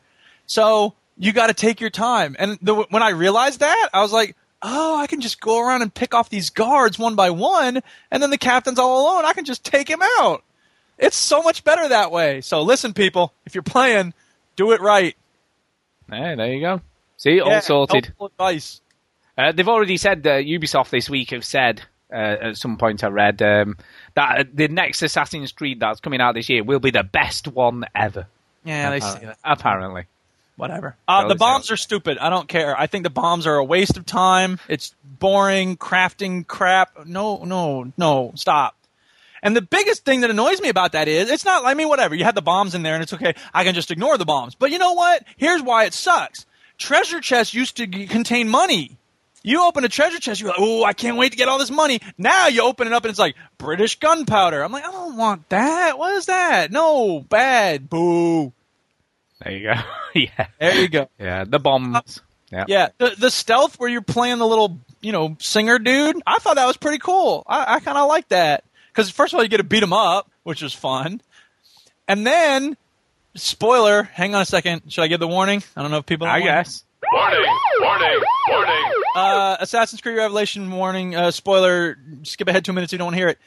So 0.47 0.95
you 1.17 1.33
got 1.33 1.47
to 1.47 1.55
take 1.55 1.81
your 1.81 1.91
time. 1.91 2.35
And 2.39 2.59
the, 2.61 2.75
when 2.75 3.03
I 3.03 3.11
realized 3.11 3.61
that, 3.61 3.91
I 3.95 4.03
was 4.03 4.13
like, 4.13 4.37
oh, 4.63 4.99
I 4.99 5.07
can 5.07 5.21
just 5.21 5.41
go 5.41 5.61
around 5.61 5.83
and 5.83 5.93
pick 5.93 6.15
off 6.15 6.29
these 6.29 6.51
guards 6.51 6.99
one 6.99 7.15
by 7.15 7.31
one, 7.31 7.81
and 8.11 8.23
then 8.23 8.31
the 8.31 8.39
captain's 8.39 8.79
all 8.79 9.03
alone. 9.03 9.25
I 9.25 9.33
can 9.33 9.45
just 9.45 9.65
take 9.65 9.89
him 9.89 10.01
out. 10.19 10.43
It's 10.99 11.17
so 11.17 11.43
much 11.43 11.65
better 11.65 11.89
that 11.89 12.13
way. 12.13 12.41
So 12.43 12.63
listen, 12.63 12.93
people, 12.93 13.33
if 13.47 13.55
you're 13.55 13.63
playing, 13.63 14.13
do 14.57 14.73
it 14.73 14.81
right. 14.81 15.17
Hey, 16.11 16.35
there 16.35 16.53
you 16.53 16.61
go. 16.61 16.81
See, 17.17 17.41
all 17.41 17.61
sorted. 17.61 18.07
helpful 18.07 18.27
advice. 18.27 18.81
Uh, 19.39 19.53
they've 19.53 19.69
already 19.69 19.97
said 19.97 20.25
that 20.25 20.45
Ubisoft 20.45 20.91
this 20.91 21.09
week 21.09 21.31
have 21.31 21.45
said 21.45 21.83
uh, 22.13 22.37
at 22.43 22.57
some 22.57 22.77
point 22.77 23.05
I 23.05 23.09
read 23.09 23.41
um, 23.43 23.77
that 24.15 24.49
the 24.55 24.69
next 24.69 25.03
Assassin's 25.03 25.53
Creed 25.53 25.81
that's 25.81 26.01
coming 26.01 26.21
out 26.21 26.35
this 26.35 26.49
year 26.49 26.65
will 26.65 26.81
be 26.81 26.91
the 26.91 27.05
best 27.05 27.49
one 27.49 27.85
ever. 27.95 28.27
Yeah, 28.65 28.91
they 28.91 29.01
say 29.01 29.27
that. 29.27 29.39
Apparently. 29.45 30.05
Whatever. 30.57 30.97
Uh, 31.09 31.27
the 31.29 31.35
bombs 31.37 31.69
how- 31.69 31.75
are 31.75 31.77
stupid. 31.77 32.19
I 32.19 32.29
don't 32.29 32.49
care. 32.49 32.79
I 32.79 32.87
think 32.87 33.05
the 33.05 33.11
bombs 33.11 33.47
are 33.47 33.57
a 33.57 33.65
waste 33.65 33.97
of 33.97 34.05
time. 34.05 34.59
It's 34.69 34.95
boring, 35.05 35.77
crafting 35.77 36.47
crap. 36.47 37.07
No, 37.07 37.45
no, 37.45 37.91
no. 37.97 38.33
Stop. 38.35 38.77
And 39.43 39.57
the 39.57 39.63
biggest 39.63 40.05
thing 40.05 40.21
that 40.21 40.29
annoys 40.31 40.61
me 40.61 40.69
about 40.69 40.93
that 40.93 41.09
is 41.09 41.31
it's 41.31 41.47
not. 41.47 41.65
I 41.65 41.73
mean, 41.73 41.89
whatever. 41.89 42.15
You 42.15 42.25
had 42.25 42.35
the 42.35 42.43
bombs 42.43 42.75
in 42.75 42.83
there, 42.83 42.93
and 42.95 43.03
it's 43.03 43.15
okay. 43.15 43.35
I 43.55 43.65
can 43.65 43.75
just 43.75 43.91
ignore 43.91 44.19
the 44.19 44.27
bombs. 44.27 44.55
But 44.55 44.71
you 44.71 44.79
know 44.79 44.93
what? 44.93 45.25
Here's 45.39 45.63
why 45.63 45.85
it 45.85 45.95
sucks. 45.95 46.45
Treasure 46.77 47.21
chests 47.21 47.55
used 47.55 47.79
to 47.79 47.87
g- 47.87 48.07
contain 48.07 48.49
money. 48.51 48.99
You 49.43 49.63
open 49.67 49.85
a 49.85 49.89
treasure 49.89 50.19
chest, 50.21 50.39
you're 50.43 50.51
like, 50.51 50.59
oh, 50.61 50.85
I 50.85 50.93
can't 50.93 51.17
wait 51.17 51.33
to 51.33 51.39
get 51.39 51.49
all 51.49 51.59
this 51.59 51.71
money. 51.71 52.01
Now 52.19 52.49
you 52.49 52.63
open 52.63 52.87
it 52.87 52.93
up 52.93 53.05
and 53.05 53.11
it's 53.11 53.19
like 53.19 53.37
British 53.57 53.99
gunpowder. 53.99 54.63
I'm 54.63 54.71
like, 54.73 54.85
I 54.87 54.91
don't 54.93 55.17
want 55.17 55.49
that. 55.49 55.99
What 55.99 56.15
is 56.17 56.27
that? 56.27 56.71
No, 56.71 57.21
bad. 57.21 57.89
Boo. 57.89 58.53
There 59.43 59.53
you 59.53 59.63
go. 59.65 59.75
yeah. 60.15 60.47
There 60.59 60.81
you 60.81 60.89
go. 60.89 61.09
Yeah. 61.19 61.45
The 61.45 61.59
bombs. 61.59 62.21
Yeah. 62.53 62.65
Yeah, 62.67 62.89
the 62.99 63.15
the 63.17 63.31
stealth 63.31 63.79
where 63.79 63.89
you're 63.89 64.03
playing 64.03 64.39
the 64.39 64.47
little 64.47 64.81
you 65.01 65.13
know 65.13 65.37
singer 65.39 65.79
dude. 65.79 66.21
I 66.27 66.39
thought 66.41 66.57
that 66.57 66.67
was 66.67 66.77
pretty 66.77 66.99
cool. 66.99 67.45
I, 67.47 67.77
I 67.77 67.81
kind 67.81 67.97
of 67.97 68.09
like 68.09 68.29
that 68.31 68.65
because 68.89 69.09
first 69.09 69.33
of 69.33 69.37
all 69.39 69.45
you 69.45 69.49
get 69.49 69.59
to 69.59 69.63
beat 69.65 69.83
him 69.85 69.93
up, 69.93 70.29
which 70.43 70.61
was 70.61 70.75
fun, 70.75 71.21
and 72.09 72.27
then 72.27 72.77
spoiler. 73.37 74.03
Hang 74.03 74.35
on 74.35 74.43
a 74.43 74.45
second. 74.45 74.83
Should 74.93 75.03
I 75.03 75.07
give 75.07 75.21
the 75.21 75.29
warning? 75.29 75.63
I 75.77 75.83
don't 75.83 75.93
know 75.93 75.99
if 75.99 76.07
people. 76.07 76.27
I 76.27 76.39
don't 76.41 76.49
guess. 76.49 76.85
Warning! 77.13 77.47
Warning! 77.81 78.21
Warning! 78.49 78.93
Uh, 79.15 79.57
Assassin's 79.61 80.01
Creed 80.01 80.17
Revelation 80.17 80.71
warning. 80.73 81.15
Uh, 81.15 81.31
spoiler. 81.31 81.99
Skip 82.25 82.49
ahead 82.49 82.65
two 82.65 82.73
minutes. 82.73 82.93
if 82.93 82.95
You 82.95 82.99
don't 82.99 83.07
want 83.07 83.15
to 83.15 83.19
hear 83.21 83.29
it. 83.29 83.39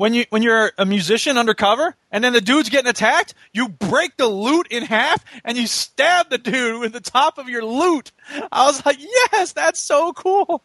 When 0.00 0.14
you 0.14 0.24
when 0.30 0.40
you're 0.40 0.72
a 0.78 0.86
musician 0.86 1.36
undercover 1.36 1.94
and 2.10 2.24
then 2.24 2.32
the 2.32 2.40
dude's 2.40 2.70
getting 2.70 2.88
attacked, 2.88 3.34
you 3.52 3.68
break 3.68 4.16
the 4.16 4.28
lute 4.28 4.68
in 4.70 4.82
half 4.82 5.22
and 5.44 5.58
you 5.58 5.66
stab 5.66 6.30
the 6.30 6.38
dude 6.38 6.80
with 6.80 6.94
the 6.94 7.00
top 7.00 7.36
of 7.36 7.50
your 7.50 7.62
lute. 7.62 8.10
I 8.50 8.64
was 8.64 8.86
like, 8.86 8.96
yes, 8.98 9.52
that's 9.52 9.78
so 9.78 10.14
cool. 10.14 10.62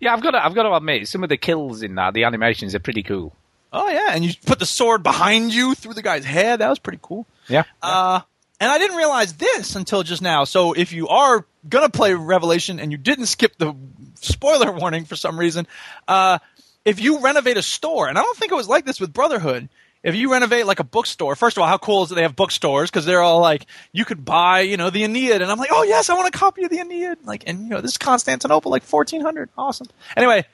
Yeah, 0.00 0.14
I've 0.14 0.22
got 0.22 0.30
to, 0.30 0.42
I've 0.42 0.54
got 0.54 0.62
to 0.62 0.72
admit, 0.72 1.08
some 1.08 1.22
of 1.22 1.28
the 1.28 1.36
kills 1.36 1.82
in 1.82 1.96
that, 1.96 2.14
the 2.14 2.24
animations 2.24 2.74
are 2.74 2.78
pretty 2.78 3.02
cool. 3.02 3.36
Oh 3.70 3.86
yeah, 3.90 4.12
and 4.12 4.24
you 4.24 4.32
put 4.46 4.60
the 4.60 4.64
sword 4.64 5.02
behind 5.02 5.52
you 5.52 5.74
through 5.74 5.92
the 5.92 6.00
guy's 6.00 6.24
head. 6.24 6.60
That 6.60 6.70
was 6.70 6.78
pretty 6.78 7.00
cool. 7.02 7.26
Yeah. 7.48 7.64
Uh, 7.82 8.22
and 8.60 8.72
I 8.72 8.78
didn't 8.78 8.96
realize 8.96 9.34
this 9.34 9.76
until 9.76 10.02
just 10.02 10.22
now. 10.22 10.44
So 10.44 10.72
if 10.72 10.94
you 10.94 11.08
are 11.08 11.44
gonna 11.68 11.90
play 11.90 12.14
Revelation 12.14 12.80
and 12.80 12.90
you 12.90 12.96
didn't 12.96 13.26
skip 13.26 13.58
the 13.58 13.74
spoiler 14.14 14.72
warning 14.80 15.04
for 15.04 15.16
some 15.16 15.38
reason, 15.38 15.66
uh, 16.08 16.38
if 16.84 17.00
you 17.00 17.20
renovate 17.20 17.56
a 17.56 17.62
store, 17.62 18.08
and 18.08 18.18
I 18.18 18.22
don't 18.22 18.36
think 18.36 18.52
it 18.52 18.56
was 18.56 18.68
like 18.68 18.84
this 18.84 19.00
with 19.00 19.12
Brotherhood. 19.12 19.68
If 20.02 20.14
you 20.14 20.30
renovate 20.30 20.66
like 20.66 20.80
a 20.80 20.84
bookstore, 20.84 21.34
first 21.34 21.56
of 21.56 21.62
all, 21.62 21.68
how 21.68 21.78
cool 21.78 22.04
is 22.04 22.12
it 22.12 22.16
they 22.16 22.22
have 22.22 22.36
bookstores 22.36 22.90
because 22.90 23.06
they're 23.06 23.22
all 23.22 23.40
like 23.40 23.64
you 23.92 24.04
could 24.04 24.22
buy, 24.22 24.60
you 24.60 24.76
know, 24.76 24.90
the 24.90 25.02
Aeneid, 25.02 25.40
and 25.40 25.50
I'm 25.50 25.58
like, 25.58 25.70
oh 25.72 25.82
yes, 25.82 26.10
I 26.10 26.14
want 26.14 26.28
a 26.28 26.38
copy 26.38 26.62
of 26.64 26.70
the 26.70 26.78
Aeneid. 26.78 27.24
Like, 27.24 27.44
and 27.46 27.62
you 27.62 27.68
know, 27.70 27.80
this 27.80 27.92
is 27.92 27.98
Constantinople, 27.98 28.70
like 28.70 28.84
1400, 28.84 29.48
awesome. 29.56 29.86
Anyway, 30.14 30.44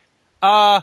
uh, 0.40 0.80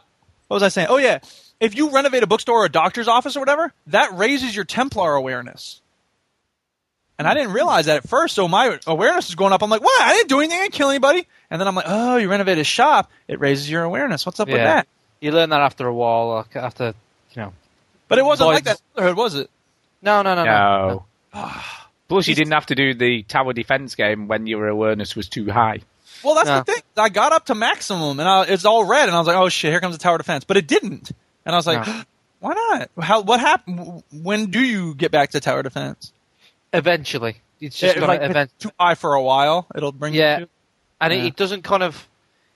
what 0.48 0.56
was 0.56 0.64
I 0.64 0.68
saying? 0.68 0.88
Oh 0.90 0.98
yeah, 0.98 1.20
if 1.62 1.76
you 1.76 1.92
renovate 1.92 2.24
a 2.24 2.28
bookstore 2.28 2.64
or 2.64 2.66
a 2.66 2.70
doctor's 2.70 3.08
office 3.08 3.38
or 3.38 3.40
whatever, 3.40 3.72
that 3.88 4.18
raises 4.18 4.54
your 4.54 4.66
Templar 4.66 5.16
awareness. 5.16 5.82
And 7.18 7.28
I 7.28 7.34
didn't 7.34 7.54
realize 7.54 7.88
that 7.88 7.98
at 7.98 8.10
first, 8.10 8.36
so 8.36 8.48
my 8.48 8.78
awareness 8.86 9.30
is 9.30 9.36
going 9.36 9.52
up. 9.52 9.64
I'm 9.64 9.72
like, 9.72 9.82
what? 9.82 10.02
I 10.02 10.14
didn't 10.14 10.30
do 10.30 10.40
anything. 10.40 10.60
I 10.60 10.64
didn't 10.64 10.74
kill 10.74 10.90
anybody. 10.90 11.28
And 11.50 11.60
then 11.60 11.68
I'm 11.68 11.74
like, 11.74 11.86
oh, 11.88 12.18
you 12.18 12.30
renovate 12.30 12.60
a 12.60 12.64
shop, 12.64 13.10
it 13.28 13.40
raises 13.40 13.70
your 13.70 13.84
awareness. 13.84 14.26
What's 14.26 14.40
up 14.40 14.50
with 14.50 14.58
that? 14.66 14.88
You 15.20 15.32
learn 15.32 15.50
that 15.50 15.62
after 15.62 15.88
a 15.88 15.94
while, 15.94 16.36
like 16.36 16.56
after 16.56 16.94
you 17.34 17.42
know. 17.42 17.54
But 18.08 18.20
it 18.20 18.26
wasn't 18.26 18.48
Boys- 18.50 18.56
like 18.56 18.64
that 18.66 18.82
Brotherhood, 18.96 19.18
was 19.18 19.36
it? 19.36 19.50
No, 20.02 20.22
no, 20.22 20.36
no, 20.36 20.44
no. 20.46 21.06
No. 21.34 21.44
Plus, 22.08 22.28
you 22.28 22.36
didn't 22.36 22.54
have 22.54 22.68
to 22.68 22.76
do 22.76 22.94
the 22.94 23.24
tower 23.24 23.52
defense 23.54 23.96
game 23.96 24.28
when 24.28 24.48
your 24.48 24.68
awareness 24.68 25.16
was 25.16 25.28
too 25.28 25.50
high. 25.50 25.80
Well, 26.24 26.36
that's 26.36 26.48
No. 26.48 26.60
the 26.60 26.64
thing. 26.72 26.82
I 26.96 27.10
got 27.10 27.32
up 27.34 27.48
to 27.48 27.56
maximum, 27.56 28.20
and 28.20 28.28
I, 28.30 28.44
it's 28.44 28.64
all 28.66 28.86
red, 28.86 29.08
and 29.10 29.16
I 29.16 29.20
was 29.20 29.28
like, 29.28 29.36
oh 29.36 29.50
shit, 29.50 29.72
here 29.72 29.82
comes 29.82 29.98
the 29.98 30.02
tower 30.02 30.18
defense. 30.18 30.46
But 30.46 30.56
it 30.58 30.68
didn't. 30.68 31.12
And 31.46 31.54
I 31.54 31.58
was 31.58 31.68
like, 31.68 31.86
No. 31.86 32.02
why 32.40 32.54
not? 32.54 32.90
How? 33.00 33.22
What 33.22 33.40
happened? 33.40 34.04
When 34.12 34.46
do 34.52 34.60
you 34.64 34.96
get 34.96 35.12
back 35.12 35.32
to 35.32 35.40
tower 35.40 35.64
defense? 35.64 36.14
Eventually, 36.74 37.38
it's 37.60 37.78
just 37.78 37.96
Yeah, 37.96 38.00
gonna 38.02 38.14
like, 38.14 38.22
event. 38.30 38.52
too 38.60 38.72
high 38.80 38.96
for 38.96 39.14
a 39.14 39.22
while. 39.22 39.68
It'll 39.76 39.92
bring 39.92 40.14
Yeah. 40.14 40.40
you 40.40 40.46
to. 40.46 40.52
and 41.02 41.14
Yeah. 41.14 41.20
it, 41.20 41.26
it 41.28 41.36
doesn't 41.36 41.64
kind 41.64 41.84
of 41.84 42.08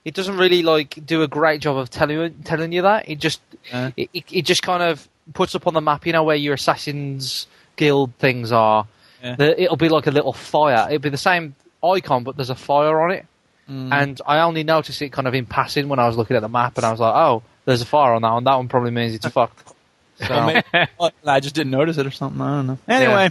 it 0.04 0.14
doesn't 0.14 0.36
really 0.36 0.62
like 0.62 0.98
do 1.06 1.22
a 1.22 1.28
great 1.28 1.60
job 1.60 1.76
of 1.76 1.88
telling 1.90 2.18
you 2.18 2.28
telling 2.44 2.72
you 2.72 2.82
that 2.82 3.08
it 3.08 3.18
just 3.18 3.40
Yeah. 3.70 3.90
it, 3.96 4.10
it, 4.12 4.24
it 4.30 4.42
just 4.42 4.62
kind 4.62 4.82
of 4.82 5.08
puts 5.34 5.54
up 5.54 5.66
on 5.66 5.74
the 5.74 5.80
map 5.80 6.04
you 6.06 6.12
know 6.12 6.24
where 6.24 6.36
your 6.36 6.54
assassins 6.54 7.46
guild 7.76 8.12
things 8.18 8.50
are 8.52 8.86
Yeah. 9.22 9.36
The- 9.36 9.62
it'll 9.62 9.76
be 9.76 9.88
like 9.88 10.06
a 10.06 10.10
little 10.10 10.32
fire 10.32 10.86
it'll 10.88 10.98
be 11.00 11.08
the 11.10 11.16
same 11.16 11.54
icon 11.84 12.24
but 12.24 12.36
there's 12.36 12.50
a 12.50 12.54
fire 12.56 13.00
on 13.00 13.10
it 13.12 13.26
Mm. 13.70 13.92
and 13.92 14.20
i 14.26 14.40
only 14.40 14.64
noticed 14.64 15.00
it 15.02 15.12
kind 15.12 15.28
of 15.28 15.34
in 15.34 15.46
passing 15.46 15.88
when 15.88 16.00
i 16.00 16.06
was 16.08 16.16
looking 16.16 16.36
at 16.36 16.40
the 16.40 16.48
map 16.48 16.76
and 16.76 16.84
i 16.84 16.90
was 16.90 16.98
like 16.98 17.14
oh 17.14 17.44
there's 17.64 17.80
a 17.80 17.86
fire 17.86 18.12
on 18.12 18.20
that 18.22 18.30
one 18.32 18.42
that 18.42 18.56
one 18.56 18.66
probably 18.66 18.90
means 18.90 19.14
it's 19.14 19.24
fucked 19.38 19.68
so 20.16 20.26
Well, 20.28 20.46
maybe- 20.46 20.90
well, 20.98 21.12
I 21.24 21.38
just 21.38 21.54
didn't 21.54 21.70
notice 21.70 21.96
it 21.96 22.04
or 22.06 22.10
something. 22.10 22.40
I 22.40 22.56
don't 22.56 22.66
know. 22.66 22.78
Anyway, 22.88 23.30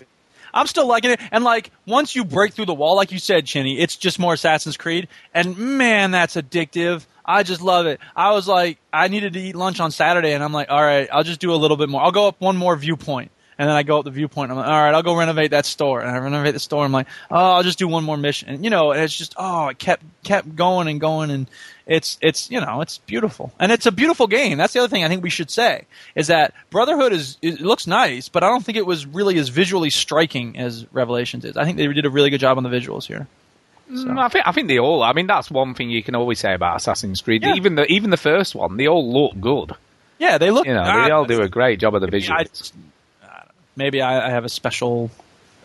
I'm 0.54 0.68
still 0.68 0.88
liking 0.88 1.12
it. 1.12 1.20
And 1.32 1.44
like 1.44 1.72
once 1.86 2.16
you 2.16 2.26
break 2.26 2.54
through 2.54 2.66
the 2.66 2.74
wall, 2.74 2.96
like 2.96 3.12
you 3.12 3.20
said, 3.20 3.46
Chinny, 3.46 3.80
it's 3.80 3.96
just 3.96 4.20
more 4.20 4.34
Assassin's 4.34 4.78
Creed. 4.78 5.08
And 5.34 5.58
man, 5.58 6.12
that's 6.12 6.36
addictive. 6.36 7.06
I 7.26 7.44
just 7.44 7.62
love 7.62 7.86
it. 7.86 8.00
I 8.16 8.32
was 8.32 8.48
like, 8.48 8.78
I 8.92 9.08
needed 9.08 9.34
to 9.34 9.40
eat 9.40 9.56
lunch 9.56 9.80
on 9.80 9.92
Saturday, 9.92 10.34
and 10.34 10.44
I'm 10.44 10.54
like, 10.54 10.70
all 10.70 10.82
right, 10.82 11.08
I'll 11.12 11.24
just 11.24 11.40
do 11.40 11.54
a 11.54 11.56
little 11.56 11.78
bit 11.78 11.88
more. 11.88 12.02
I'll 12.02 12.12
go 12.12 12.28
up 12.28 12.40
one 12.40 12.58
more 12.58 12.76
viewpoint. 12.76 13.32
And 13.58 13.70
then 13.70 13.76
I 13.76 13.84
go 13.84 14.00
up 14.00 14.06
the 14.06 14.12
viewpoint. 14.12 14.50
I'm 14.50 14.58
like, 14.58 14.66
all 14.66 14.82
right, 14.82 14.94
I'll 14.94 15.04
go 15.04 15.16
renovate 15.16 15.52
that 15.52 15.68
store. 15.68 16.02
And 16.02 16.10
I 16.10 16.18
renovate 16.18 16.56
the 16.56 16.60
store. 16.60 16.84
I'm 16.84 16.92
like, 16.92 17.06
oh, 17.30 17.36
I'll 17.36 17.64
just 17.64 17.78
do 17.78 17.88
one 17.88 18.04
more 18.04 18.18
mission. 18.18 18.50
And 18.50 18.64
you 18.64 18.72
know, 18.72 18.92
and 18.92 19.00
it's 19.00 19.16
just, 19.16 19.36
oh, 19.38 19.68
it 19.68 19.78
kept 19.78 20.04
kept 20.24 20.56
going 20.56 20.88
and 20.88 21.00
going, 21.00 21.30
and 21.30 21.48
it's 21.92 22.18
it's 22.22 22.50
you 22.50 22.62
know, 22.62 22.80
it's 22.80 23.00
beautiful, 23.00 23.52
and 23.60 23.72
it's 23.72 23.86
a 23.86 23.92
beautiful 23.92 24.28
game. 24.28 24.58
That's 24.58 24.72
the 24.72 24.80
other 24.80 24.88
thing 24.88 25.04
I 25.04 25.10
think 25.10 25.24
we 25.24 25.30
should 25.30 25.52
say 25.52 25.86
is 26.16 26.28
that 26.28 26.54
Brotherhood 26.70 27.12
is 27.12 27.38
it 27.42 27.60
looks 27.60 27.86
nice, 27.86 28.30
but 28.30 28.44
I 28.44 28.48
don't 28.48 28.64
think 28.64 28.78
it 28.78 28.86
was 28.86 29.06
really 29.06 29.38
as 29.38 29.50
visually 29.50 29.90
striking 29.90 30.58
as 30.58 30.86
Revelations 30.94 31.44
is. 31.44 31.58
I 31.58 31.66
think 31.66 31.78
they 31.78 31.88
did 31.88 32.06
a 32.06 32.10
really 32.10 32.30
good 32.30 32.40
job 32.40 32.58
on 32.58 32.64
the 32.64 32.70
visuals 32.70 33.06
here. 33.06 33.28
Mm, 33.92 34.18
I 34.18 34.30
think 34.30 34.48
I 34.48 34.54
think 34.54 34.70
they 34.70 34.80
all. 34.80 35.04
I 35.04 35.12
mean, 35.12 35.28
that's 35.28 35.52
one 35.52 35.74
thing 35.74 35.90
you 35.90 36.02
can 36.02 36.16
always 36.16 36.40
say 36.40 36.54
about 36.54 36.78
Assassin's 36.78 37.20
Creed. 37.22 37.44
Yeah. 37.44 37.56
Even 37.56 37.76
the 37.76 37.86
even 37.88 38.10
the 38.10 38.18
first 38.18 38.56
one, 38.56 38.78
they 38.78 38.88
all 38.88 39.12
look 39.12 39.38
good. 39.42 39.74
Yeah, 40.18 40.38
they 40.38 40.50
look. 40.50 40.66
You 40.66 40.74
know, 40.74 40.84
ah, 40.86 41.06
they 41.06 41.12
all 41.12 41.26
do 41.26 41.42
a 41.42 41.50
great 41.50 41.80
job 41.80 41.94
of 41.94 42.02
the 42.02 42.08
I, 42.08 42.12
visuals. 42.12 42.72
I 43.22 43.44
maybe 43.76 44.02
I, 44.02 44.28
I 44.28 44.30
have 44.30 44.46
a 44.46 44.50
special 44.50 45.12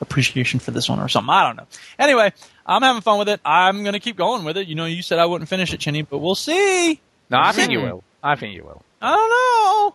appreciation 0.01 0.61
for 0.61 0.73
this 0.73 0.89
one 0.89 0.99
or 0.99 1.09
something. 1.09 1.31
I 1.31 1.47
don't 1.47 1.57
know. 1.57 1.67
Anyway, 1.99 2.33
I'm 2.67 2.83
having 2.83 3.03
fun 3.03 3.19
with 3.19 3.29
it. 3.29 3.41
I'm 3.45 3.85
gonna 3.85 4.01
keep 4.01 4.17
going 4.17 4.45
with 4.45 4.57
it. 4.57 4.67
You 4.67 4.75
know, 4.75 4.85
you 4.85 5.03
said 5.03 5.19
I 5.19 5.27
wouldn't 5.27 5.49
finish 5.49 5.73
it, 5.73 5.81
Chinny, 5.81 6.03
but 6.03 6.19
we'll 6.19 6.35
see. 6.35 7.01
No, 7.31 7.39
I 7.39 7.53
think 7.53 7.71
you 7.71 7.81
will. 7.81 8.03
I 8.23 8.35
think 8.37 8.55
you 8.55 8.65
will. 8.65 8.83
I 9.01 9.15
don't 9.15 9.31
know. 9.31 9.95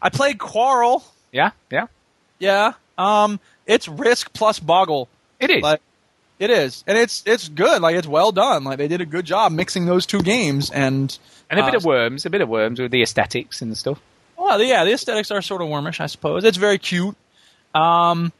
I 0.00 0.10
played 0.10 0.38
Quarrel. 0.38 1.04
Yeah, 1.32 1.50
yeah. 1.70 1.86
Yeah. 2.38 2.72
Um, 2.96 3.40
it's 3.66 3.88
Risk 3.88 4.32
plus 4.32 4.58
Boggle. 4.60 5.08
It 5.40 5.50
is. 5.50 5.62
Like, 5.62 5.80
it 6.38 6.50
is, 6.50 6.84
and 6.86 6.96
it's 6.96 7.22
it's 7.26 7.48
good. 7.48 7.82
Like 7.82 7.96
it's 7.96 8.06
well 8.06 8.32
done. 8.32 8.64
Like 8.64 8.78
they 8.78 8.86
did 8.86 9.00
a 9.00 9.06
good 9.06 9.24
job 9.24 9.50
mixing 9.52 9.86
those 9.86 10.06
two 10.06 10.22
games, 10.22 10.70
and 10.70 11.16
and 11.50 11.58
a 11.58 11.64
bit 11.64 11.74
uh, 11.74 11.78
of 11.78 11.84
worms, 11.84 12.26
a 12.26 12.30
bit 12.30 12.40
of 12.40 12.48
worms 12.48 12.78
with 12.78 12.92
the 12.92 13.02
aesthetics 13.02 13.60
and 13.60 13.76
stuff. 13.76 14.00
Well, 14.36 14.62
yeah, 14.62 14.84
the 14.84 14.92
aesthetics 14.92 15.30
are 15.30 15.42
sort 15.42 15.62
of 15.62 15.68
wormish, 15.68 16.00
I 16.00 16.06
suppose. 16.06 16.44
It's 16.44 16.56
very 16.56 16.78
cute. 16.78 17.16
Um, 17.74 18.32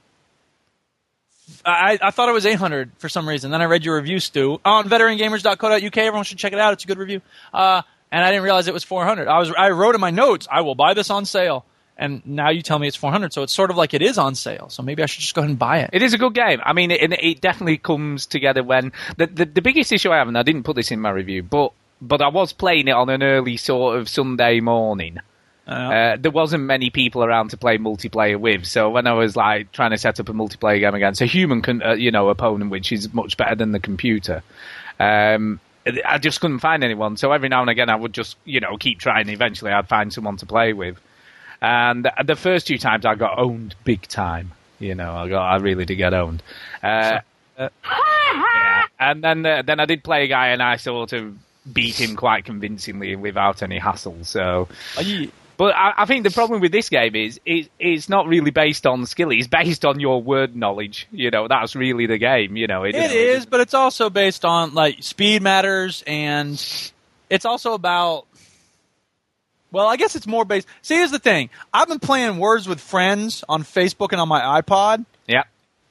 I, 1.64 1.98
I 2.00 2.10
thought 2.10 2.28
it 2.28 2.32
was 2.32 2.46
800 2.46 2.92
for 2.98 3.08
some 3.08 3.28
reason. 3.28 3.50
Then 3.50 3.62
I 3.62 3.64
read 3.64 3.84
your 3.84 3.96
review, 3.96 4.20
Stu, 4.20 4.60
on 4.64 4.88
veterangamers.co.uk. 4.88 5.96
Everyone 5.96 6.24
should 6.24 6.38
check 6.38 6.52
it 6.52 6.58
out. 6.58 6.72
It's 6.72 6.84
a 6.84 6.86
good 6.86 6.98
review. 6.98 7.20
Uh, 7.52 7.82
and 8.10 8.24
I 8.24 8.30
didn't 8.30 8.44
realize 8.44 8.68
it 8.68 8.74
was 8.74 8.84
400. 8.84 9.28
I 9.28 9.38
was 9.38 9.52
I 9.56 9.70
wrote 9.70 9.94
in 9.94 10.00
my 10.00 10.10
notes, 10.10 10.48
I 10.50 10.62
will 10.62 10.74
buy 10.74 10.94
this 10.94 11.10
on 11.10 11.24
sale. 11.24 11.64
And 12.00 12.24
now 12.24 12.50
you 12.50 12.62
tell 12.62 12.78
me 12.78 12.86
it's 12.86 12.96
400, 12.96 13.32
so 13.32 13.42
it's 13.42 13.52
sort 13.52 13.70
of 13.70 13.76
like 13.76 13.92
it 13.92 14.02
is 14.02 14.18
on 14.18 14.36
sale. 14.36 14.68
So 14.68 14.84
maybe 14.84 15.02
I 15.02 15.06
should 15.06 15.20
just 15.20 15.34
go 15.34 15.40
ahead 15.40 15.50
and 15.50 15.58
buy 15.58 15.80
it. 15.80 15.90
It 15.92 16.00
is 16.00 16.14
a 16.14 16.18
good 16.18 16.32
game. 16.32 16.60
I 16.64 16.72
mean, 16.72 16.92
it, 16.92 17.12
it 17.12 17.40
definitely 17.40 17.76
comes 17.76 18.26
together 18.26 18.62
when 18.62 18.92
the, 19.16 19.26
the 19.26 19.44
the 19.46 19.62
biggest 19.62 19.90
issue 19.90 20.12
I 20.12 20.18
have, 20.18 20.28
and 20.28 20.38
I 20.38 20.44
didn't 20.44 20.62
put 20.62 20.76
this 20.76 20.92
in 20.92 21.00
my 21.00 21.10
review, 21.10 21.42
but 21.42 21.72
but 22.00 22.22
I 22.22 22.28
was 22.28 22.52
playing 22.52 22.86
it 22.86 22.92
on 22.92 23.08
an 23.08 23.24
early 23.24 23.56
sort 23.56 23.98
of 23.98 24.08
Sunday 24.08 24.60
morning. 24.60 25.18
Uh, 25.68 26.16
there 26.18 26.30
wasn't 26.30 26.64
many 26.64 26.88
people 26.90 27.22
around 27.22 27.50
to 27.50 27.56
play 27.58 27.76
multiplayer 27.76 28.38
with, 28.40 28.64
so 28.64 28.88
when 28.90 29.06
I 29.06 29.12
was 29.12 29.36
like 29.36 29.70
trying 29.72 29.90
to 29.90 29.98
set 29.98 30.18
up 30.18 30.28
a 30.28 30.32
multiplayer 30.32 30.80
game 30.80 30.94
against 30.94 31.20
a 31.20 31.26
human, 31.26 31.60
con- 31.60 31.82
uh, 31.84 31.92
you 31.92 32.10
know, 32.10 32.30
opponent, 32.30 32.70
which 32.70 32.90
is 32.90 33.12
much 33.12 33.36
better 33.36 33.54
than 33.54 33.72
the 33.72 33.80
computer, 33.80 34.42
um, 34.98 35.60
I 36.06 36.18
just 36.18 36.40
couldn't 36.40 36.60
find 36.60 36.82
anyone. 36.82 37.16
So 37.18 37.32
every 37.32 37.48
now 37.48 37.60
and 37.60 37.70
again, 37.70 37.88
I 37.90 37.96
would 37.96 38.12
just, 38.14 38.36
you 38.44 38.60
know, 38.60 38.76
keep 38.78 38.98
trying. 38.98 39.28
Eventually, 39.28 39.70
I'd 39.72 39.88
find 39.88 40.12
someone 40.12 40.36
to 40.38 40.46
play 40.46 40.72
with. 40.72 40.98
And 41.62 42.08
the 42.24 42.36
first 42.36 42.66
two 42.66 42.78
times, 42.78 43.04
I 43.06 43.14
got 43.14 43.38
owned 43.38 43.74
big 43.84 44.02
time. 44.02 44.52
You 44.80 44.94
know, 44.94 45.12
I 45.14 45.28
got, 45.28 45.42
I 45.44 45.56
really 45.56 45.84
did 45.84 45.96
get 45.96 46.14
owned. 46.14 46.42
Uh, 46.82 47.20
yeah. 47.58 47.68
And 49.00 49.22
then, 49.22 49.46
uh, 49.46 49.62
then 49.62 49.78
I 49.80 49.86
did 49.86 50.02
play 50.02 50.24
a 50.24 50.26
guy, 50.28 50.48
and 50.48 50.60
I 50.62 50.76
sort 50.76 51.12
of 51.12 51.36
beat 51.72 52.00
him 52.00 52.16
quite 52.16 52.44
convincingly 52.44 53.14
without 53.14 53.62
any 53.62 53.78
hassle. 53.78 54.24
So, 54.24 54.66
Uh, 54.96 55.02
ye- 55.02 55.30
but 55.58 55.74
I, 55.74 55.92
I 55.98 56.04
think 56.06 56.24
the 56.24 56.30
problem 56.30 56.60
with 56.62 56.72
this 56.72 56.88
game 56.88 57.14
is 57.14 57.38
it, 57.44 57.68
it's 57.78 58.08
not 58.08 58.26
really 58.26 58.50
based 58.50 58.86
on 58.86 59.04
skill. 59.04 59.30
It's 59.30 59.46
based 59.48 59.84
on 59.84 60.00
your 60.00 60.22
word 60.22 60.56
knowledge. 60.56 61.06
You 61.12 61.30
know, 61.30 61.48
that's 61.48 61.76
really 61.76 62.06
the 62.06 62.16
game. 62.16 62.56
You 62.56 62.66
know, 62.68 62.84
It 62.84 62.94
is, 62.94 63.44
but 63.44 63.60
it's 63.60 63.74
also 63.74 64.08
based 64.08 64.46
on 64.46 64.72
like 64.72 65.02
speed 65.02 65.42
matters, 65.42 66.02
and 66.06 66.54
it's 67.28 67.44
also 67.44 67.74
about. 67.74 68.24
Well, 69.70 69.86
I 69.86 69.96
guess 69.96 70.16
it's 70.16 70.26
more 70.26 70.46
based. 70.46 70.66
See, 70.80 70.94
here's 70.94 71.10
the 71.10 71.18
thing: 71.18 71.50
I've 71.74 71.88
been 71.88 71.98
playing 71.98 72.38
Words 72.38 72.66
with 72.66 72.80
Friends 72.80 73.44
on 73.48 73.64
Facebook 73.64 74.12
and 74.12 74.20
on 74.20 74.26
my 74.28 74.40
iPod, 74.62 75.04
Yeah. 75.26 75.42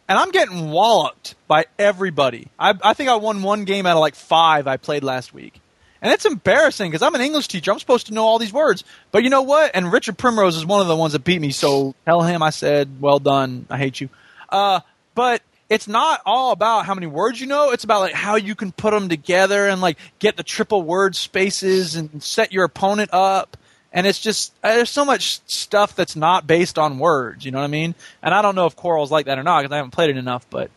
and 0.10 0.18
I'm 0.18 0.32
getting 0.32 0.72
walloped 0.72 1.36
by 1.48 1.66
everybody. 1.78 2.48
I, 2.58 2.74
I 2.82 2.94
think 2.96 3.10
I 3.10 3.18
won 3.18 3.44
one 3.44 3.66
game 3.66 3.86
out 3.86 3.96
of 3.96 4.00
like 4.02 4.16
five 4.16 4.66
I 4.66 4.78
played 4.78 5.04
last 5.04 5.32
week, 5.32 5.60
and 6.02 6.12
it's 6.14 6.26
embarrassing 6.26 6.90
because 6.90 7.02
I'm 7.02 7.16
an 7.16 7.22
English 7.22 7.48
teacher. 7.48 7.72
I'm 7.72 7.80
supposed 7.80 8.08
to 8.08 8.14
know 8.14 8.24
all 8.24 8.40
these 8.40 8.54
words, 8.54 8.84
but 9.12 9.24
you 9.24 9.30
know 9.30 9.42
what? 9.42 9.72
And 9.74 9.92
Richard 9.92 10.18
Primrose 10.18 10.58
is 10.58 10.66
one 10.66 10.82
of 10.82 10.88
the 10.88 10.96
ones 10.96 11.14
that 11.14 11.24
beat 11.24 11.42
me. 11.42 11.52
So 11.52 11.96
tell 12.06 12.22
him 12.22 12.44
I 12.44 12.52
said, 12.52 13.02
"Well 13.02 13.20
done. 13.20 13.66
I 13.70 13.78
hate 13.78 14.02
you." 14.02 14.10
Uh, 14.50 14.82
but 15.16 15.42
it's 15.70 15.88
not 15.88 16.22
all 16.26 16.52
about 16.52 16.86
how 16.86 16.94
many 16.94 17.08
words 17.08 17.42
you 17.42 17.48
know. 17.48 17.72
It's 17.72 17.84
about 17.84 18.02
like 18.02 18.14
how 18.14 18.36
you 18.36 18.56
can 18.56 18.72
put 18.72 18.92
them 18.92 19.10
together 19.10 19.68
and 19.68 19.82
like 19.82 19.98
get 20.20 20.38
the 20.38 20.44
triple 20.44 20.82
word 20.82 21.16
spaces 21.16 21.96
and 21.96 22.22
set 22.24 22.52
your 22.54 22.64
opponent 22.64 23.10
up. 23.14 23.58
And 23.92 24.06
it's 24.06 24.20
just 24.20 24.54
uh, 24.64 24.76
there's 24.76 24.90
so 24.90 25.06
much 25.06 25.40
stuff 25.48 25.96
that's 25.96 26.16
not 26.16 26.46
based 26.46 26.78
on 26.78 27.00
words. 27.00 27.46
You 27.46 27.52
know 27.52 27.60
what 27.60 27.66
I 27.66 27.68
mean? 27.68 27.96
And 28.22 28.34
I 28.34 28.42
don't 28.42 28.56
know 28.56 28.66
if 28.66 28.76
Quarrel's 28.76 29.12
like 29.12 29.26
that 29.26 29.40
or 29.40 29.44
not 29.44 29.62
because 29.62 29.74
I 29.74 29.78
haven't 29.78 29.92
played 29.92 30.10
it 30.10 30.18
enough. 30.18 30.46
But 30.50 30.70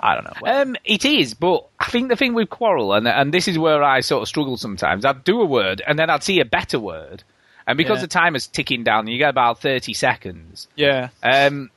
I 0.00 0.14
don't 0.14 0.24
know. 0.24 0.60
Um, 0.62 0.76
it 0.84 1.04
is, 1.04 1.34
but 1.34 1.66
I 1.80 1.86
think 1.86 2.08
the 2.08 2.16
thing 2.16 2.34
with 2.34 2.50
Quarrel, 2.50 2.92
and 2.94 3.06
and 3.08 3.32
this 3.34 3.48
is 3.48 3.58
where 3.58 3.82
I 3.82 4.00
sort 4.00 4.22
of 4.22 4.28
struggle 4.28 4.56
sometimes. 4.56 5.04
I'd 5.04 5.24
do 5.24 5.40
a 5.40 5.44
word, 5.44 5.82
and 5.86 5.98
then 5.98 6.08
I'd 6.10 6.22
see 6.22 6.38
a 6.40 6.44
better 6.44 6.78
word, 6.78 7.24
and 7.66 7.76
because 7.76 7.98
Yeah. 7.98 8.02
the 8.02 8.08
timer's 8.08 8.46
ticking 8.46 8.84
down, 8.84 9.06
you 9.08 9.18
get 9.18 9.30
about 9.30 9.60
thirty 9.60 9.94
seconds. 9.94 10.68
yeah, 10.76 11.08
Um, 11.22 11.70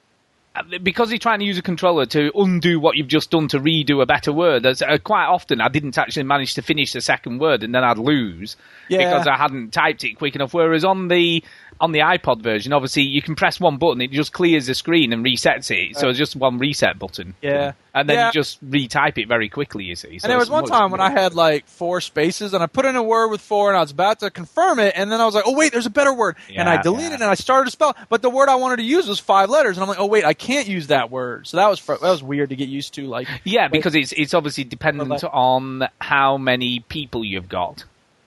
because 0.83 1.09
you're 1.11 1.17
trying 1.17 1.39
to 1.39 1.45
use 1.45 1.57
a 1.57 1.61
controller 1.61 2.05
to 2.07 2.29
undo 2.35 2.77
what 2.77 2.97
you've 2.97 3.07
just 3.07 3.31
done 3.31 3.47
to 3.47 3.59
redo 3.59 4.01
a 4.01 4.05
better 4.05 4.33
word. 4.33 4.63
That's, 4.63 4.81
uh, 4.81 4.97
quite 5.01 5.25
often, 5.27 5.61
I 5.61 5.69
didn't 5.69 5.97
actually 5.97 6.23
manage 6.23 6.55
to 6.55 6.61
finish 6.61 6.91
the 6.91 6.99
second 6.99 7.39
word, 7.39 7.63
and 7.63 7.73
then 7.73 7.85
I'd 7.85 7.97
lose 7.97 8.57
Yeah. 8.89 8.97
because 8.97 9.27
I 9.27 9.37
hadn't 9.37 9.71
typed 9.71 10.03
it 10.03 10.15
quick 10.15 10.35
enough. 10.35 10.53
Whereas 10.53 10.83
on 10.83 11.07
the 11.07 11.41
on 11.81 11.91
the 11.91 11.99
iPod 11.99 12.41
version, 12.41 12.71
obviously, 12.73 13.01
you 13.03 13.21
can 13.21 13.35
press 13.35 13.59
one 13.59 13.77
button, 13.77 14.01
it 14.01 14.11
just 14.11 14.31
clears 14.31 14.67
the 14.67 14.75
screen 14.75 15.11
and 15.11 15.25
resets 15.25 15.69
it. 15.71 15.97
So 15.97 16.07
it's 16.09 16.17
just 16.17 16.35
one 16.35 16.57
reset 16.59 16.97
button. 16.99 17.33
Yeah. 17.41 17.73
and 17.93 18.07
then 18.07 18.15
Yeah. 18.15 18.27
you 18.27 18.31
just 18.31 18.63
retype 18.69 19.17
it 19.17 19.27
very 19.27 19.49
quickly. 19.49 19.83
You 19.83 19.95
see. 19.95 20.19
So 20.19 20.25
and 20.25 20.31
there 20.31 20.37
was 20.37 20.49
one 20.49 20.65
time 20.65 20.91
when 20.91 21.01
I 21.01 21.09
had 21.09 21.33
like 21.33 21.67
four 21.67 21.99
spaces 21.99 22.53
and 22.53 22.63
I 22.63 22.67
put 22.67 22.85
in 22.85 22.95
a 22.95 23.03
word 23.03 23.27
with 23.29 23.41
four 23.41 23.69
and 23.69 23.75
I 23.77 23.81
was 23.81 23.91
about 23.91 24.19
to 24.19 24.29
confirm 24.29 24.79
it 24.79 24.93
and 24.95 25.11
then 25.11 25.19
I 25.19 25.25
was 25.25 25.35
like, 25.35 25.43
oh 25.45 25.57
wait, 25.57 25.73
there's 25.73 25.87
a 25.87 25.89
better 25.91 26.13
word. 26.13 26.37
and 26.55 26.69
I 26.69 26.81
deleted 26.81 27.11
yeah. 27.11 27.15
and 27.15 27.23
I 27.25 27.33
started 27.33 27.65
to 27.65 27.71
spell, 27.71 27.95
but 28.09 28.21
the 28.21 28.29
word 28.29 28.47
I 28.47 28.55
wanted 28.55 28.77
to 28.77 28.83
use 28.83 29.07
was 29.07 29.19
five 29.19 29.49
letters 29.49 29.75
and 29.75 29.83
I'm 29.83 29.89
like, 29.89 29.99
oh 29.99 30.05
wait, 30.05 30.23
I 30.23 30.33
can't 30.33 30.67
use 30.67 30.87
that 30.87 31.11
word. 31.11 31.47
So 31.47 31.57
that 31.57 31.67
was 31.67 31.79
fr- 31.79 31.95
that 32.01 32.09
was 32.09 32.23
weird 32.23 32.49
to 32.51 32.55
get 32.55 32.69
used 32.69 32.93
to. 32.93 33.07
Like, 33.07 33.27
Yeah, 33.43 33.67
because 33.67 33.95
it's 33.95 34.11
it's 34.13 34.33
obviously 34.33 34.63
dependent 34.63 35.23
on 35.25 35.87
how 35.99 36.37
many 36.37 36.79
people 36.81 37.25
you've 37.25 37.49
got. 37.49 37.83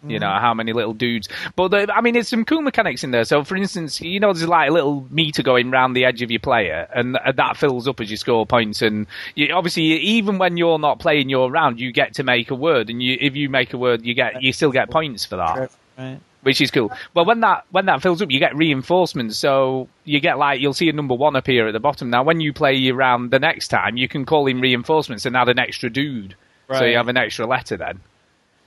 You 0.07 0.19
Mm-hmm. 0.19 0.25
know 0.25 0.39
how 0.39 0.53
many 0.53 0.73
little 0.73 0.93
dudes, 0.93 1.29
but 1.57 1.69
the, 1.69 1.91
I 1.95 2.01
mean, 2.03 2.13
there's 2.15 2.29
some 2.29 2.45
cool 2.45 2.61
mechanics 2.61 3.03
in 3.05 3.11
there. 3.11 3.25
So, 3.25 3.43
for 3.43 3.57
instance, 3.57 4.01
you 4.03 4.21
know, 4.21 4.33
there's 4.33 4.47
like 4.47 4.69
a 4.69 4.73
little 4.73 5.07
meter 5.11 5.43
going 5.43 5.71
round 5.71 5.97
the 5.97 6.05
edge 6.05 6.21
of 6.21 6.31
your 6.31 6.41
player, 6.41 6.87
and 6.95 7.17
uh, 7.17 7.33
that 7.33 7.57
fills 7.57 7.89
up 7.89 8.01
as 8.01 8.11
you 8.11 8.17
score 8.19 8.45
points. 8.45 8.83
And 8.83 9.07
you, 9.35 9.55
obviously, 9.55 9.85
even 9.85 10.37
when 10.39 10.57
you're 10.59 10.79
not 10.79 10.99
playing 10.99 11.31
your 11.31 11.51
round, 11.51 11.81
you 11.81 11.91
get 11.91 12.15
to 12.15 12.23
make 12.23 12.51
a 12.51 12.55
word, 12.55 12.91
and 12.91 13.03
you, 13.03 13.17
if 13.21 13.35
you 13.35 13.49
make 13.49 13.73
a 13.73 13.79
word, 13.79 14.05
you 14.05 14.15
get 14.15 14.43
you 14.43 14.53
still 14.53 14.71
get 14.73 14.91
points 14.91 15.25
for 15.25 15.37
that 15.37 15.71
right. 15.99 16.21
which 16.43 16.61
is 16.61 16.71
cool. 16.71 16.93
Well, 17.15 17.25
when 17.25 17.41
that 17.41 17.65
when 17.71 17.87
that 17.87 18.03
fills 18.03 18.21
up, 18.21 18.31
you 18.31 18.39
get 18.39 18.55
reinforcements. 18.55 19.39
So 19.39 19.89
you 20.05 20.21
get 20.21 20.37
like 20.39 20.61
you'll 20.61 20.75
see 20.75 20.89
a 20.89 20.93
number 20.93 21.15
one 21.15 21.37
appear 21.37 21.67
at 21.67 21.73
the 21.73 21.81
bottom. 21.81 22.11
Now, 22.11 22.23
when 22.25 22.41
you 22.41 22.53
play 22.53 22.75
your 22.75 22.97
round 22.97 23.31
the 23.31 23.39
next 23.39 23.69
time, 23.69 23.97
you 23.97 24.09
can 24.09 24.27
call 24.27 24.47
in 24.47 24.61
reinforcements 24.61 25.25
and 25.25 25.35
add 25.37 25.49
an 25.49 25.59
extra 25.59 25.89
dude. 25.89 26.37
So 26.79 26.85
you 26.85 26.97
have 26.97 27.09
an 27.09 27.17
extra 27.17 27.47
letter 27.47 27.77
then. 27.77 28.01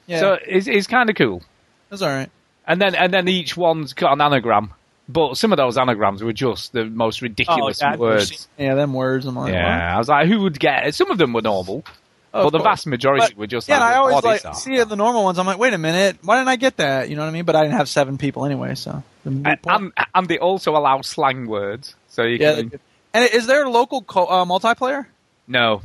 Yeah, 0.07 0.19
So 0.19 0.37
it's 0.45 0.67
it's 0.67 0.87
kind 0.87 1.09
of 1.09 1.15
cool. 1.15 1.43
that's 1.89 2.01
all 2.01 2.09
right. 2.09 2.29
And 2.65 2.81
then 2.81 2.95
and 2.95 3.13
then 3.13 3.27
each 3.27 3.55
one's 3.55 3.93
got 3.93 4.13
an 4.13 4.21
anagram. 4.21 4.71
But 5.09 5.35
some 5.37 5.53
of 5.53 5.57
those 5.57 5.77
anagrams 5.77 6.21
were 6.21 6.33
just 6.33 6.73
the 6.73 6.83
most 6.85 7.21
ridiculous 7.21 7.81
Oh, 7.81 7.87
yeah, 7.91 7.95
words. 7.95 8.47
yeah, 8.57 8.75
them 8.75 8.93
words. 8.93 9.25
I'm 9.25 9.35
like, 9.35 9.45
what? 9.45 9.53
Yeah, 9.53 9.95
I 9.95 9.97
was 9.97 10.09
like, 10.09 10.27
who 10.27 10.41
would 10.41 10.59
get 10.59 10.85
it? 10.87 10.95
Some 10.95 11.11
of 11.11 11.17
them 11.17 11.31
were 11.31 11.41
normal, 11.41 11.85
Oh, 12.33 12.43
but 12.43 12.49
the 12.49 12.57
course. 12.57 12.63
vast 12.63 12.87
majority 12.87 13.25
But- 13.27 13.37
were 13.37 13.47
just 13.47 13.69
Yeah, 13.69 13.79
like, 13.79 13.93
I 13.93 13.97
always 13.99 14.23
like 14.45 14.55
see 14.55 14.83
the 14.83 14.95
normal 14.97 15.23
ones. 15.23 15.39
I'm 15.39 15.45
like, 15.45 15.59
wait 15.59 15.73
a 15.73 15.77
minute, 15.77 16.17
why 16.23 16.35
didn't 16.35 16.49
I 16.49 16.57
get 16.57 16.75
that? 16.77 17.09
You 17.09 17.15
know 17.15 17.21
what 17.21 17.29
I 17.29 17.31
mean? 17.31 17.45
But 17.45 17.55
I 17.55 17.61
didn't 17.63 17.77
have 17.77 17.87
seven 17.87 18.17
people 18.17 18.45
anyway, 18.45 18.75
so. 18.75 19.01
And, 19.23 19.47
and, 19.65 19.93
and 20.13 20.27
they 20.27 20.39
also 20.39 20.75
allow 20.75 20.99
slang 21.01 21.47
words, 21.47 21.95
so 22.09 22.23
you 22.23 22.37
yeah, 22.41 22.55
can 22.55 22.71
and 23.13 23.29
is 23.33 23.47
there 23.47 23.63
a 23.63 23.69
local 23.69 24.01
co- 24.01 24.25
uh, 24.25 24.43
multiplayer? 24.45 25.05
no. 25.47 25.81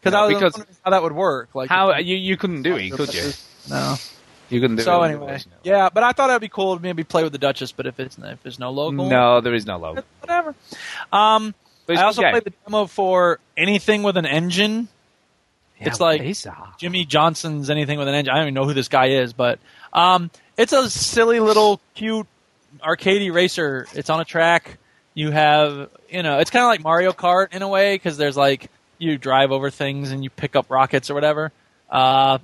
Because 0.00 0.12
No, 0.12 0.18
I 0.18 0.26
was 0.26 0.34
because- 0.34 0.52
wondering 0.58 0.76
how 0.84 0.90
that 0.92 1.02
would 1.02 1.12
work. 1.12 1.48
Like 1.54 1.70
How 1.70 1.96
you 1.96 2.16
you 2.16 2.36
couldn't 2.36 2.62
do 2.62 2.76
it, 2.76 2.90
could 2.92 3.12
you? 3.14 3.32
No. 3.68 3.96
You 4.50 4.60
couldn't 4.60 4.76
do 4.76 4.82
it. 4.82 4.84
So 4.84 5.02
it. 5.02 5.10
anyway, 5.10 5.40
yeah, 5.62 5.90
but 5.92 6.02
I 6.02 6.12
thought 6.12 6.30
it'd 6.30 6.40
be 6.40 6.48
cool 6.48 6.76
to 6.76 6.82
maybe 6.82 7.04
play 7.04 7.22
with 7.22 7.32
the 7.32 7.38
Duchess. 7.38 7.72
But 7.72 7.86
if 7.86 8.00
it's 8.00 8.16
if 8.18 8.42
there's 8.42 8.58
no 8.58 8.70
local, 8.70 9.08
No, 9.08 9.40
there 9.40 9.54
is 9.54 9.66
no 9.66 9.76
logo. 9.76 10.02
whatever. 10.20 10.54
Um, 11.12 11.54
I 11.88 12.02
also 12.02 12.22
okay. 12.22 12.30
played 12.30 12.44
the 12.44 12.52
demo 12.66 12.86
for 12.86 13.40
anything 13.56 14.02
with 14.02 14.16
an 14.16 14.26
engine. 14.26 14.88
Yeah, 15.80 15.88
it's 15.88 16.00
like- 16.00 16.22
is? 16.22 16.46
Jimmie 16.78 17.04
Johnson's 17.04 17.70
anything 17.70 17.98
with 17.98 18.08
an 18.08 18.14
engine. 18.14 18.32
I 18.32 18.36
don't 18.38 18.44
even 18.44 18.54
know 18.54 18.64
who 18.64 18.74
this 18.74 18.88
guy 18.88 19.06
is, 19.06 19.32
but 19.32 19.58
um, 19.92 20.30
it's 20.56 20.72
a 20.72 20.90
silly 20.90 21.40
little 21.40 21.80
cute 21.94 22.26
arcadey 22.80 23.32
racer. 23.32 23.86
It's 23.94 24.10
on 24.10 24.20
a 24.20 24.24
track. 24.24 24.78
You 25.14 25.30
have, 25.30 25.90
you 26.08 26.22
know, 26.22 26.38
it's 26.38 26.50
kind 26.50 26.64
of 26.64 26.68
like 26.68 26.82
Mario 26.82 27.12
Kart 27.12 27.52
in 27.52 27.62
a 27.62 27.68
way 27.68 27.94
because 27.94 28.16
there's 28.16 28.36
like 28.36 28.70
you 28.98 29.18
drive 29.18 29.52
over 29.52 29.70
things 29.70 30.10
and 30.10 30.22
you 30.22 30.30
pick 30.30 30.56
up 30.56 30.70
rockets 30.70 31.10
or 31.10 31.14
whatever. 31.14 31.52
Uh, 31.90 32.38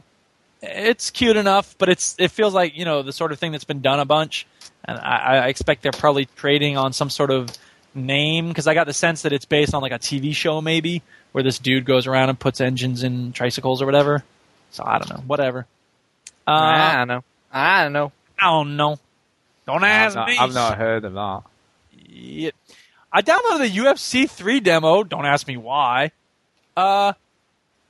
it's 0.67 1.11
cute 1.11 1.37
enough, 1.37 1.77
but 1.79 1.89
it's 1.89 2.17
it 2.19 2.31
feels 2.31 2.55
like 2.55 2.77
you 2.77 2.85
know 2.85 3.03
the 3.03 3.13
sort 3.13 3.33
of 3.33 3.39
thing 3.39 3.53
that's 3.53 3.65
been 3.65 3.81
done 3.81 4.01
a 4.01 4.05
bunch, 4.05 4.47
and 4.85 4.99
I, 4.99 5.45
I 5.45 5.49
expect 5.49 5.83
they're 5.83 5.93
probably 5.93 6.27
trading 6.37 6.77
on 6.77 6.93
some 6.93 7.11
sort 7.11 7.31
of 7.31 7.51
name 7.95 8.49
because 8.49 8.67
I 8.67 8.75
got 8.75 8.87
the 8.87 8.93
sense 8.93 9.23
that 9.23 9.33
it's 9.33 9.45
based 9.45 9.75
on 9.75 9.83
like 9.83 9.93
a 9.93 9.99
TV 9.99 10.35
show 10.35 10.61
maybe 10.61 11.03
where 11.33 11.45
this 11.45 11.59
dude 11.59 11.85
goes 11.85 12.07
around 12.07 12.29
and 12.29 12.39
puts 12.39 12.61
engines 12.61 13.03
in 13.03 13.33
tricycles 13.33 13.81
or 13.83 13.87
whatever. 13.87 14.25
So 14.71 14.85
I 14.85 14.99
don't 14.99 15.11
know, 15.11 15.23
whatever. 15.27 15.67
Uh, 16.47 16.51
I 16.51 16.97
don't 16.97 17.09
know. 17.09 17.25
I 17.53 17.83
don't 17.85 17.93
know. 17.93 18.13
I 18.39 18.51
don't 18.51 18.77
know. 18.77 18.99
Don't 19.67 19.85
ask 19.85 20.17
not, 20.17 20.29
me. 20.29 20.37
I've 20.39 20.53
not 20.53 20.77
heard 20.77 21.05
of 21.05 21.15
that. 21.15 21.43
Yeah. 22.09 22.51
I 23.13 23.23
downloaded 23.23 23.61
the 23.61 23.79
UFC 23.79 24.29
3 24.29 24.61
demo. 24.61 25.05
Don't 25.05 25.25
ask 25.25 25.47
me 25.47 25.57
why. 25.57 26.11
Uh, 26.77 27.13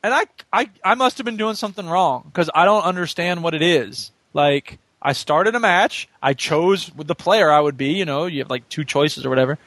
and 0.04 0.12
I, 0.12 0.26
I, 0.52 0.70
I 0.84 0.94
must 0.96 1.16
have 1.16 1.24
been 1.24 1.38
doing 1.38 1.54
something 1.54 1.88
wrong 1.88 2.24
because 2.26 2.50
I 2.54 2.66
don't 2.66 2.82
understand 2.82 3.42
what 3.42 3.54
it 3.54 3.62
is. 3.62 4.12
Like, 4.34 4.78
I 5.00 5.14
started 5.14 5.54
a 5.54 5.60
match. 5.60 6.10
I 6.22 6.34
chose 6.34 6.90
the 6.94 7.14
player 7.14 7.50
I 7.50 7.58
would 7.58 7.78
be. 7.78 7.94
You 7.94 8.04
know, 8.04 8.26
you 8.26 8.40
have 8.40 8.50
like 8.50 8.68
two 8.68 8.84
choices 8.84 9.24
or 9.24 9.30
whatever. 9.30 9.58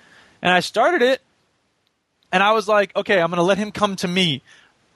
And 0.44 0.54
I 0.54 0.60
started 0.60 1.02
it, 1.02 1.22
and 2.32 2.44
I 2.44 2.52
was 2.52 2.68
like, 2.68 2.96
okay, 2.96 3.20
I'm 3.20 3.32
to 3.32 3.42
let 3.42 3.58
him 3.58 3.72
come 3.72 3.96
to 3.98 4.08
me. 4.08 4.44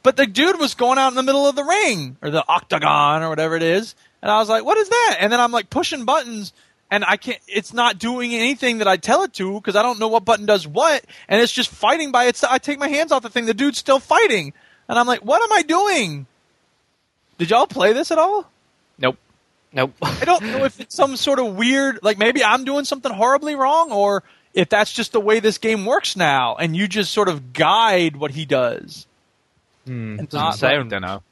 But 0.03 0.15
the 0.15 0.27
dude 0.27 0.59
was 0.59 0.75
going 0.75 0.99
out 0.99 1.09
in 1.09 1.15
the 1.15 1.23
middle 1.23 1.47
of 1.47 1.55
the 1.55 1.63
ring 1.63 2.17
or 2.21 2.29
the 2.29 2.47
octagon 2.47 3.23
or 3.23 3.29
whatever 3.29 3.55
it 3.55 3.63
is. 3.63 3.95
And 4.21 4.29
I 4.29 4.37
was 4.37 4.47
like, 4.49 4.63
what 4.63 4.77
is 4.77 4.89
that? 4.89 5.17
And 5.21 5.33
then 5.33 5.39
I'm 5.39 5.51
like 5.51 5.71
pushing 5.71 6.05
buttons 6.05 6.53
and 6.91 7.03
I 7.03 7.17
can't, 7.17 7.39
it's 7.47 7.73
not 7.73 7.97
doing 7.97 8.33
anything 8.35 8.79
that 8.79 8.87
I 8.87 8.97
tell 8.97 9.23
it 9.23 9.33
to 9.33 9.53
because 9.55 9.75
I 9.75 9.81
don't 9.81 9.99
know 9.99 10.07
what 10.07 10.25
button 10.25 10.45
does 10.45 10.67
what. 10.67 11.03
And 11.27 11.41
it's 11.41 11.53
just 11.53 11.69
fighting 11.69 12.11
by 12.11 12.27
itself. 12.27 12.53
I 12.53 12.57
take 12.57 12.79
my 12.79 12.89
hands 12.89 13.11
off 13.11 13.23
the 13.23 13.29
thing. 13.29 13.45
The 13.45 13.53
dude's 13.53 13.77
still 13.77 13.99
fighting. 13.99 14.53
And 14.91 14.99
I'm 14.99 15.07
like, 15.07 15.21
what 15.21 15.41
am 15.41 15.53
I 15.57 15.61
doing? 15.61 16.25
Did 17.37 17.49
y'all 17.49 17.65
play 17.65 17.93
this 17.93 18.11
at 18.11 18.17
all? 18.17 18.45
Nope. 18.99 19.17
Nope. 19.71 19.93
I 20.01 20.25
don't 20.25 20.43
know 20.43 20.65
if 20.65 20.79
it's 20.81 20.93
some 20.93 21.15
sort 21.15 21.39
of 21.39 21.55
weird, 21.55 21.99
like 22.03 22.17
maybe 22.17 22.43
I'm 22.43 22.65
doing 22.65 22.83
something 22.83 23.11
horribly 23.11 23.55
wrong 23.55 23.91
or 23.93 24.21
if 24.53 24.67
that's 24.67 24.91
just 24.91 25.13
the 25.13 25.21
way 25.21 25.39
this 25.39 25.57
game 25.59 25.85
works 25.85 26.17
now 26.17 26.57
and 26.57 26.75
you 26.75 26.89
just 26.89 27.13
sort 27.13 27.29
of 27.29 27.53
guide 27.53 28.17
what 28.17 28.31
he 28.31 28.43
does. 28.43 29.07
Hmm. 29.85 30.19
And 30.19 30.29
Doesn't 30.29 30.39
not 30.45 30.55
sound, 30.57 30.89
don't 30.89 31.01
know. 31.01 31.23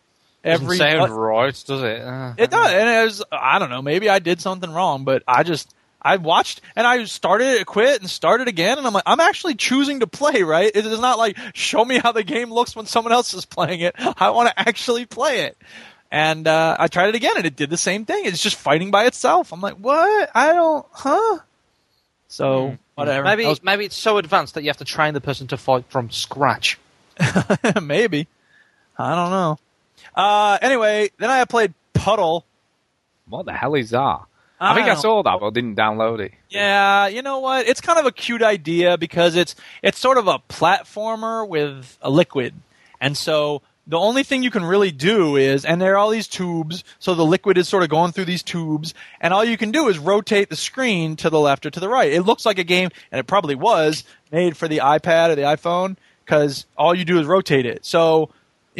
every 0.43 0.78
doesn't 0.78 0.99
sound 0.99 1.12
right, 1.18 1.64
does 1.68 1.84
it? 1.84 2.01
Uh, 2.01 2.34
It 2.38 2.49
does, 2.49 2.72
and 2.72 2.89
it 2.89 3.03
was 3.03 3.24
I 3.30 3.60
don't 3.60 3.70
know. 3.70 3.82
Maybe 3.82 4.10
I 4.10 4.20
did 4.20 4.39
something 4.39 4.72
wrong, 4.72 5.03
but 5.03 5.22
I 5.28 5.43
just 5.43 5.70
I 6.02 6.18
watched 6.18 6.62
and 6.76 6.88
I 6.88 7.04
started 7.06 7.60
it, 7.60 7.66
quit, 7.66 8.00
and 8.02 8.10
started 8.10 8.47
again, 8.47 8.78
and 8.78 8.88
I'm 8.88 8.93
like, 8.93 9.04
I'm 9.06 9.20
actually 9.20 9.56
choosing 9.56 10.00
to 10.02 10.08
play. 10.08 10.43
Right? 10.43 10.72
It 10.74 10.86
is 10.86 11.00
not 11.00 11.18
like 11.18 11.38
show 11.54 11.84
me 11.84 11.97
how 11.97 12.12
the 12.12 12.24
game 12.24 12.52
looks 12.52 12.76
when 12.76 12.86
someone 12.86 13.14
else 13.14 13.34
is 13.34 13.45
playing 13.45 13.82
it. 13.82 13.95
I 14.18 14.30
want 14.32 14.50
to 14.50 14.60
actually 14.60 15.06
play 15.06 15.41
it. 15.41 15.58
And 16.12 16.47
uh, 16.47 16.76
I 16.80 16.88
tried 16.88 17.10
it 17.10 17.16
again, 17.16 17.34
and 17.38 17.45
it 17.45 17.56
did 17.56 17.70
the 17.70 17.78
same 17.78 18.06
thing. 18.06 18.26
It's 18.26 18.41
just 18.41 18.56
fighting 18.56 18.89
by 18.89 19.06
itself. 19.06 19.54
I'm 19.54 19.62
like, 19.62 19.76
what? 19.76 20.32
I 20.34 20.54
don't, 20.54 20.86
huh? 20.91 21.39
So 22.30 22.78
whatever. 22.95 23.24
Maybe 23.26 23.45
was- 23.45 23.64
maybe 23.64 23.86
it's 23.86 23.97
so 23.97 24.18
advanced 24.18 24.56
that 24.56 24.64
you 24.64 24.70
have 24.70 24.78
to 24.78 24.86
train 24.86 25.14
the 25.14 25.22
person 25.22 25.47
to 25.47 25.58
fight 25.58 25.86
from 25.89 26.10
scratch. 26.10 26.80
Maybe. 27.82 28.28
I 28.97 29.16
don't 29.16 29.32
know. 29.32 29.60
Uh, 30.16 30.58
anyway, 30.62 31.10
then 31.18 31.30
I 31.30 31.43
played 31.45 31.74
Puddle, 31.93 32.45
What 33.28 33.45
the 33.45 33.54
hell 33.54 33.76
is 33.76 33.89
that? 33.91 34.22
I 34.60 34.76
think 34.76 34.88
I 34.88 34.95
saw 34.95 35.24
that, 35.24 35.39
but 35.39 35.53
didn't 35.53 35.76
download 35.76 36.20
it. 36.20 36.34
Yeah, 36.49 37.07
you 37.07 37.22
know 37.22 37.39
what? 37.39 37.68
It's 37.68 37.82
kind 37.82 37.97
of 37.97 38.05
a 38.05 38.12
cute 38.12 38.41
idea 38.41 38.97
because 38.97 39.36
it's 39.36 39.55
it's 39.82 39.99
sort 39.99 40.18
of 40.18 40.28
a 40.28 40.39
platformer 40.49 41.47
with 41.47 41.97
a 42.01 42.10
liquid, 42.10 42.53
and 42.99 43.16
so 43.16 43.62
the 43.88 43.97
only 43.97 44.22
thing 44.22 44.43
you 44.43 44.51
can 44.51 44.64
really 44.64 44.91
do 44.91 45.36
is, 45.36 45.66
and 45.66 45.82
there 45.82 45.93
are 45.93 45.97
all 45.97 46.12
these 46.12 46.28
tubes, 46.28 46.84
so 46.99 47.16
the 47.16 47.26
liquid 47.26 47.57
is 47.57 47.68
sort 47.68 47.82
of 47.82 47.89
going 47.89 48.12
through 48.12 48.26
these 48.26 48.43
tubes, 48.43 48.93
and 49.20 49.34
all 49.34 49.43
you 49.43 49.57
can 49.57 49.72
do 49.72 49.88
is 49.88 49.97
rotate 49.97 50.49
the 50.49 50.55
screen 50.55 51.16
to 51.16 51.30
the 51.30 51.39
left 51.39 51.66
or 51.66 51.72
to 51.72 51.80
the 51.80 51.89
right. 51.89 52.12
It 52.14 52.22
looks 52.22 52.45
like 52.45 52.60
a 52.60 52.64
game, 52.64 52.89
and 53.12 53.20
it 53.20 53.26
probably 53.26 53.55
was 53.55 54.03
made 54.32 54.55
for 54.55 54.68
the 54.68 54.78
iPad 54.78 55.30
or 55.30 55.36
the 55.36 55.41
iPhone 55.41 55.97
because 56.24 56.68
all 56.78 56.93
you 56.93 57.03
do 57.03 57.20
is 57.20 57.26
rotate 57.26 57.66
it. 57.66 57.84
So 57.84 58.30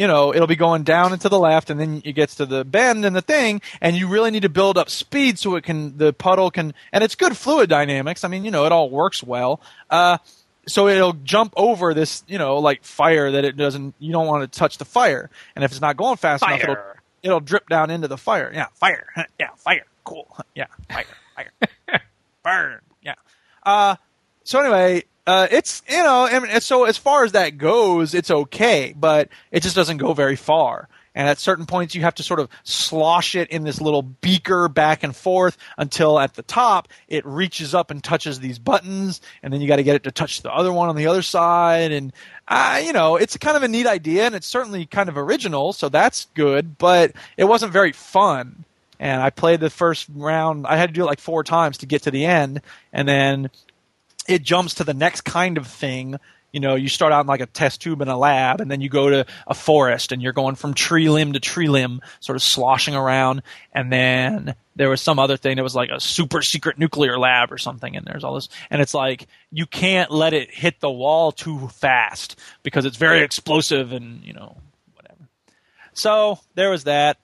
you 0.00 0.06
know, 0.06 0.32
it'll 0.34 0.46
be 0.46 0.56
going 0.56 0.82
down 0.82 1.12
and 1.12 1.20
to 1.20 1.28
the 1.28 1.38
left, 1.38 1.68
and 1.68 1.78
then 1.78 2.00
it 2.06 2.14
gets 2.14 2.36
to 2.36 2.46
the 2.46 2.64
bend 2.64 3.04
and 3.04 3.14
the 3.14 3.20
thing, 3.20 3.60
and 3.82 3.94
you 3.94 4.08
really 4.08 4.30
need 4.30 4.40
to 4.44 4.48
build 4.48 4.78
up 4.78 4.88
speed 4.88 5.38
so 5.38 5.56
it 5.56 5.62
can, 5.62 5.98
the 5.98 6.10
puddle 6.14 6.50
can, 6.50 6.72
and 6.90 7.04
it's 7.04 7.14
good 7.14 7.36
fluid 7.36 7.68
dynamics. 7.68 8.24
I 8.24 8.28
mean, 8.28 8.42
you 8.42 8.50
know, 8.50 8.64
it 8.64 8.72
all 8.72 8.88
works 8.88 9.22
well. 9.22 9.60
Uh, 9.90 10.16
so 10.66 10.88
it'll 10.88 11.12
jump 11.12 11.52
over 11.54 11.92
this, 11.92 12.24
you 12.26 12.38
know, 12.38 12.60
like 12.60 12.82
fire 12.82 13.30
that 13.30 13.44
it 13.44 13.58
doesn't, 13.58 13.94
you 13.98 14.10
don't 14.10 14.26
want 14.26 14.50
to 14.50 14.58
touch 14.58 14.78
the 14.78 14.86
fire. 14.86 15.28
And 15.54 15.62
if 15.66 15.70
it's 15.70 15.82
not 15.82 15.98
going 15.98 16.16
fast 16.16 16.44
enough, 16.44 16.62
it'll, 16.62 16.76
it'll 17.22 17.40
drip 17.40 17.68
down 17.68 17.90
into 17.90 18.08
the 18.08 18.16
fire. 18.16 18.50
Yeah, 18.54 18.68
fire. 18.72 19.06
Yeah, 19.38 19.50
fire. 19.56 19.84
Cool. 20.04 20.34
Yeah, 20.54 20.68
fire. 20.90 21.04
Fire. 21.36 22.00
Burn. 22.42 22.80
Yeah. 23.02 23.16
Uh, 23.62 23.96
so 24.44 24.60
anyway, 24.60 25.04
uh, 25.26 25.46
it's 25.50 25.82
you 25.88 26.02
know, 26.02 26.26
I 26.26 26.38
mean, 26.38 26.60
so 26.60 26.84
as 26.84 26.96
far 26.96 27.24
as 27.24 27.32
that 27.32 27.58
goes, 27.58 28.14
it's 28.14 28.30
okay, 28.30 28.94
but 28.96 29.28
it 29.50 29.62
just 29.62 29.76
doesn't 29.76 29.98
go 29.98 30.12
very 30.12 30.36
far. 30.36 30.88
And 31.14 31.28
at 31.28 31.38
certain 31.38 31.66
points, 31.66 31.94
you 31.94 32.02
have 32.02 32.14
to 32.16 32.22
sort 32.22 32.38
of 32.38 32.48
slosh 32.62 33.34
it 33.34 33.48
in 33.50 33.64
this 33.64 33.80
little 33.80 34.02
beaker 34.02 34.68
back 34.68 35.02
and 35.02 35.14
forth 35.14 35.58
until 35.76 36.20
at 36.20 36.34
the 36.34 36.42
top 36.42 36.86
it 37.08 37.26
reaches 37.26 37.74
up 37.74 37.90
and 37.90 38.02
touches 38.02 38.38
these 38.38 38.58
buttons, 38.58 39.20
and 39.42 39.52
then 39.52 39.60
you 39.60 39.66
got 39.66 39.76
to 39.76 39.82
get 39.82 39.96
it 39.96 40.04
to 40.04 40.12
touch 40.12 40.42
the 40.42 40.52
other 40.52 40.72
one 40.72 40.88
on 40.88 40.96
the 40.96 41.08
other 41.08 41.22
side. 41.22 41.90
And 41.90 42.12
uh, 42.48 42.80
you 42.84 42.92
know, 42.92 43.16
it's 43.16 43.36
kind 43.36 43.56
of 43.56 43.62
a 43.62 43.68
neat 43.68 43.86
idea, 43.86 44.26
and 44.26 44.34
it's 44.34 44.46
certainly 44.46 44.86
kind 44.86 45.08
of 45.08 45.18
original, 45.18 45.72
so 45.72 45.88
that's 45.88 46.26
good. 46.34 46.78
But 46.78 47.12
it 47.36 47.44
wasn't 47.44 47.72
very 47.72 47.92
fun 47.92 48.64
and 49.00 49.22
I 49.22 49.30
played 49.30 49.60
the 49.60 49.70
first 49.70 50.06
round. 50.14 50.66
I 50.66 50.76
had 50.76 50.90
to 50.90 50.92
do 50.92 51.02
it 51.02 51.06
like 51.06 51.20
four 51.20 51.42
times 51.42 51.78
to 51.78 51.86
get 51.86 52.02
to 52.02 52.10
the 52.10 52.26
end, 52.26 52.60
and 52.92 53.08
then 53.08 53.50
it 54.30 54.42
jumps 54.42 54.74
to 54.74 54.84
the 54.84 54.94
next 54.94 55.22
kind 55.22 55.58
of 55.58 55.66
thing. 55.66 56.16
You 56.52 56.60
know, 56.60 56.74
you 56.74 56.88
start 56.88 57.12
out 57.12 57.20
in 57.20 57.26
like 57.26 57.40
a 57.40 57.46
test 57.46 57.80
tube 57.80 58.00
in 58.00 58.08
a 58.08 58.18
lab, 58.18 58.60
and 58.60 58.70
then 58.70 58.80
you 58.80 58.88
go 58.88 59.10
to 59.10 59.26
a 59.46 59.54
forest, 59.54 60.10
and 60.10 60.20
you're 60.20 60.32
going 60.32 60.56
from 60.56 60.74
tree 60.74 61.08
limb 61.08 61.34
to 61.34 61.40
tree 61.40 61.68
limb, 61.68 62.00
sort 62.18 62.36
of 62.36 62.42
sloshing 62.42 62.94
around. 62.96 63.42
And 63.72 63.92
then 63.92 64.54
there 64.74 64.90
was 64.90 65.00
some 65.00 65.18
other 65.18 65.36
thing 65.36 65.56
that 65.56 65.62
was 65.62 65.76
like 65.76 65.90
a 65.90 66.00
super 66.00 66.42
secret 66.42 66.78
nuclear 66.78 67.18
lab 67.18 67.52
or 67.52 67.58
something, 67.58 67.96
and 67.96 68.04
there's 68.04 68.24
all 68.24 68.34
this, 68.34 68.48
and 68.70 68.80
it's 68.82 68.94
like 68.94 69.28
you 69.52 69.66
can't 69.66 70.10
let 70.10 70.32
it 70.32 70.50
hit 70.50 70.80
the 70.80 70.90
wall 70.90 71.30
too 71.30 71.68
fast 71.68 72.38
because 72.62 72.84
it's 72.84 72.96
very 72.96 73.20
explosive, 73.20 73.92
and 73.92 74.24
you 74.24 74.32
know, 74.32 74.56
whatever. 74.94 75.28
So 75.92 76.40
there 76.54 76.70
was 76.70 76.84
that. 76.84 77.18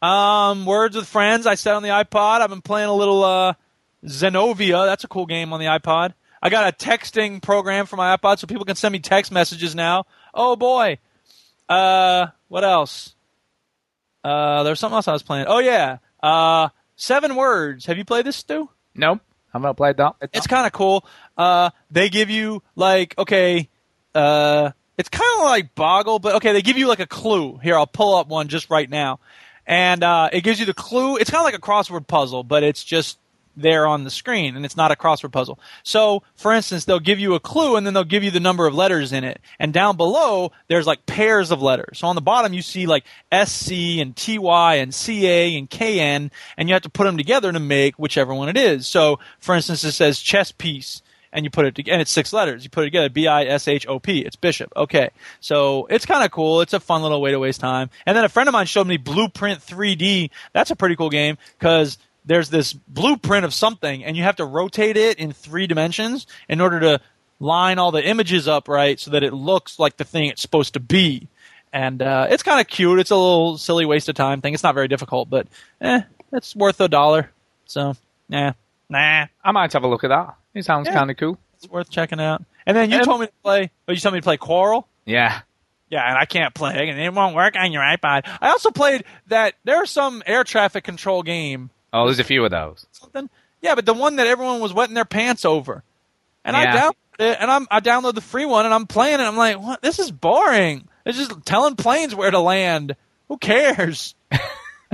Um, 0.00 0.64
Words 0.64 0.94
with 0.96 1.08
Friends. 1.08 1.46
I 1.46 1.56
said 1.56 1.74
on 1.74 1.82
the 1.82 1.88
iPod. 1.88 2.40
I've 2.40 2.50
been 2.50 2.62
playing 2.62 2.88
a 2.88 2.94
little 2.94 3.24
uh, 3.24 3.54
Zenonia. 4.04 4.86
That's 4.86 5.04
a 5.04 5.08
cool 5.08 5.26
game 5.26 5.52
on 5.52 5.60
the 5.60 5.66
iPod. 5.66 6.14
I 6.42 6.50
got 6.50 6.72
a 6.72 6.76
texting 6.76 7.42
program 7.42 7.86
for 7.86 7.96
my 7.96 8.16
iPod, 8.16 8.38
so 8.38 8.46
people 8.46 8.64
can 8.64 8.76
send 8.76 8.92
me 8.92 8.98
text 9.00 9.32
messages 9.32 9.74
now. 9.74 10.06
Oh 10.32 10.56
boy. 10.56 10.98
Uh, 11.68 12.28
what 12.48 12.64
else? 12.64 13.14
Uh, 14.24 14.62
there's 14.62 14.80
something 14.80 14.96
else 14.96 15.08
I 15.08 15.12
was 15.12 15.22
playing. 15.22 15.46
Oh 15.48 15.58
yeah. 15.58 15.98
Uh, 16.22 16.68
Seven 16.96 17.36
Words. 17.36 17.86
Have 17.86 17.98
you 17.98 18.04
played 18.04 18.26
this, 18.26 18.36
Stu? 18.36 18.68
Nope, 18.94 19.20
I've 19.54 19.62
not 19.62 19.76
played 19.76 19.96
that. 19.98 20.16
It's 20.32 20.46
kind 20.46 20.66
of 20.66 20.72
cool. 20.72 21.06
Uh, 21.36 21.70
they 21.90 22.08
give 22.08 22.30
you 22.30 22.62
like 22.74 23.16
okay, 23.16 23.68
uh, 24.14 24.70
it's 24.96 25.08
kind 25.08 25.30
of 25.38 25.44
like 25.44 25.74
Boggle, 25.74 26.18
but 26.18 26.36
okay, 26.36 26.52
they 26.52 26.62
give 26.62 26.76
you 26.76 26.88
like 26.88 27.00
a 27.00 27.06
clue. 27.06 27.58
Here, 27.58 27.76
I'll 27.76 27.86
pull 27.86 28.16
up 28.16 28.28
one 28.28 28.48
just 28.48 28.68
right 28.68 28.90
now, 28.90 29.20
and 29.66 30.02
uh, 30.02 30.30
it 30.32 30.42
gives 30.42 30.58
you 30.58 30.66
the 30.66 30.74
clue. 30.74 31.16
It's 31.16 31.30
kind 31.30 31.40
of 31.40 31.44
like 31.44 31.54
a 31.54 31.60
crossword 31.60 32.06
puzzle, 32.08 32.42
but 32.42 32.64
it's 32.64 32.82
just 32.82 33.18
there 33.60 33.86
on 33.86 34.04
the 34.04 34.10
screen, 34.10 34.56
and 34.56 34.64
it's 34.64 34.76
not 34.76 34.90
a 34.90 34.96
crossword 34.96 35.32
puzzle. 35.32 35.58
So, 35.82 36.22
for 36.36 36.52
instance, 36.52 36.84
they'll 36.84 37.00
give 37.00 37.18
you 37.18 37.34
a 37.34 37.40
clue, 37.40 37.76
and 37.76 37.86
then 37.86 37.94
they'll 37.94 38.04
give 38.04 38.24
you 38.24 38.30
the 38.30 38.40
number 38.40 38.66
of 38.66 38.74
letters 38.74 39.12
in 39.12 39.24
it, 39.24 39.40
and 39.58 39.72
down 39.72 39.96
below 39.96 40.52
there's 40.68 40.86
like 40.86 41.06
pairs 41.06 41.50
of 41.50 41.62
letters. 41.62 41.98
So 41.98 42.08
on 42.08 42.14
the 42.14 42.20
bottom 42.20 42.52
you 42.52 42.62
see 42.62 42.86
like 42.86 43.04
SC 43.32 43.72
and 43.98 44.14
TY 44.16 44.74
and 44.76 44.94
CA 44.94 45.56
and 45.56 45.68
KN, 45.70 46.30
and 46.56 46.68
you 46.68 46.72
have 46.72 46.82
to 46.82 46.90
put 46.90 47.04
them 47.04 47.16
together 47.16 47.52
to 47.52 47.60
make 47.60 47.96
whichever 47.96 48.34
one 48.34 48.48
it 48.48 48.56
is. 48.56 48.86
So, 48.86 49.18
for 49.40 49.54
instance, 49.54 49.84
it 49.84 49.92
says 49.92 50.20
chess 50.20 50.52
piece 50.52 51.02
and 51.32 51.44
you 51.44 51.50
put 51.50 51.66
it 51.66 51.74
together, 51.74 51.94
and 51.94 52.02
it's 52.02 52.10
six 52.10 52.32
letters. 52.32 52.64
You 52.64 52.70
put 52.70 52.82
it 52.82 52.86
together, 52.86 53.08
B 53.08 53.26
I 53.26 53.44
S 53.44 53.68
H 53.68 53.86
O 53.86 53.98
P. 53.98 54.20
It's 54.20 54.36
Bishop. 54.36 54.72
Okay, 54.76 55.10
so 55.40 55.86
it's 55.90 56.06
kind 56.06 56.24
of 56.24 56.30
cool. 56.30 56.60
It's 56.60 56.72
a 56.72 56.80
fun 56.80 57.02
little 57.02 57.20
way 57.20 57.30
to 57.30 57.38
waste 57.38 57.60
time. 57.60 57.90
And 58.06 58.16
then 58.16 58.24
a 58.24 58.28
friend 58.28 58.48
of 58.48 58.52
mine 58.52 58.66
showed 58.66 58.86
me 58.86 58.96
Blueprint 58.96 59.60
3D. 59.60 60.30
That's 60.52 60.70
a 60.70 60.76
pretty 60.76 60.96
cool 60.96 61.10
game 61.10 61.38
because 61.58 61.98
there's 62.28 62.50
this 62.50 62.72
blueprint 62.72 63.44
of 63.44 63.52
something, 63.52 64.04
and 64.04 64.16
you 64.16 64.22
have 64.22 64.36
to 64.36 64.44
rotate 64.44 64.96
it 64.96 65.18
in 65.18 65.32
three 65.32 65.66
dimensions 65.66 66.26
in 66.48 66.60
order 66.60 66.78
to 66.80 67.00
line 67.40 67.78
all 67.78 67.90
the 67.90 68.06
images 68.06 68.46
up 68.48 68.68
right 68.68 68.98
so 69.00 69.10
that 69.12 69.22
it 69.22 69.32
looks 69.32 69.78
like 69.78 69.96
the 69.96 70.04
thing 70.04 70.26
it's 70.28 70.42
supposed 70.42 70.74
to 70.74 70.80
be. 70.80 71.28
And 71.72 72.00
uh, 72.02 72.26
it's 72.30 72.42
kind 72.42 72.60
of 72.60 72.66
cute. 72.66 72.98
It's 72.98 73.10
a 73.10 73.16
little 73.16 73.58
silly 73.58 73.84
waste 73.86 74.08
of 74.08 74.14
time 74.14 74.40
thing. 74.40 74.54
It's 74.54 74.62
not 74.62 74.74
very 74.74 74.88
difficult, 74.88 75.28
but 75.28 75.46
eh, 75.80 76.02
it's 76.32 76.54
worth 76.56 76.80
a 76.80 76.88
dollar. 76.88 77.30
So, 77.66 77.94
nah, 78.28 78.52
nah. 78.88 79.26
I 79.44 79.52
might 79.52 79.72
have 79.72 79.82
a 79.84 79.88
look 79.88 80.04
at 80.04 80.08
that. 80.08 80.34
It 80.54 80.64
sounds 80.64 80.86
Yeah. 80.88 80.94
kind 80.94 81.10
of 81.10 81.16
cool. 81.16 81.38
It's 81.56 81.68
worth 81.68 81.90
checking 81.90 82.20
out. 82.20 82.42
And 82.66 82.76
then 82.76 82.90
you 82.90 82.98
Um, 82.98 83.04
told 83.04 83.20
me 83.20 83.26
to 83.26 83.32
play. 83.42 83.70
Oh, 83.86 83.92
you 83.92 83.98
told 83.98 84.14
me 84.14 84.20
to 84.20 84.24
play 84.24 84.36
Quarrel. 84.36 84.86
Yeah. 85.04 85.40
Yeah, 85.90 86.06
and 86.06 86.18
I 86.18 86.26
can't 86.26 86.52
play, 86.52 86.88
and 86.90 87.00
it 87.00 87.14
won't 87.14 87.34
work 87.34 87.54
on 87.56 87.72
your 87.72 87.80
iPod. 87.82 88.22
I 88.42 88.50
also 88.50 88.70
played 88.70 89.04
that. 89.28 89.54
There's 89.64 89.88
some 89.90 90.22
air 90.26 90.44
traffic 90.44 90.84
control 90.84 91.22
game. 91.22 91.70
Oh, 91.92 92.04
there's 92.06 92.18
a 92.18 92.24
few 92.24 92.44
of 92.44 92.50
those. 92.50 92.86
Something. 92.92 93.30
Yeah, 93.62 93.74
but 93.74 93.86
the 93.86 93.94
one 93.94 94.16
that 94.16 94.26
everyone 94.26 94.60
was 94.60 94.72
wetting 94.72 94.94
their 94.94 95.04
pants 95.04 95.44
over, 95.44 95.82
and 96.44 96.56
I 96.56 96.62
Yeah. 96.64 96.80
downloaded 96.80 96.92
it, 97.32 97.38
and 97.40 97.50
I'm 97.50 97.66
I 97.70 97.80
downloaded 97.80 98.14
the 98.14 98.20
free 98.20 98.44
one, 98.46 98.64
and 98.66 98.74
I'm 98.74 98.86
playing 98.86 99.20
it. 99.20 99.24
I'm 99.24 99.36
like, 99.36 99.58
what? 99.60 99.82
This 99.82 99.98
is 99.98 100.10
boring. 100.10 100.88
It's 101.04 101.16
just 101.18 101.44
telling 101.46 101.74
planes 101.76 102.14
where 102.14 102.30
to 102.30 102.38
land. 102.40 102.94
Who 103.28 103.36
cares? 103.38 104.14
and 104.30 104.40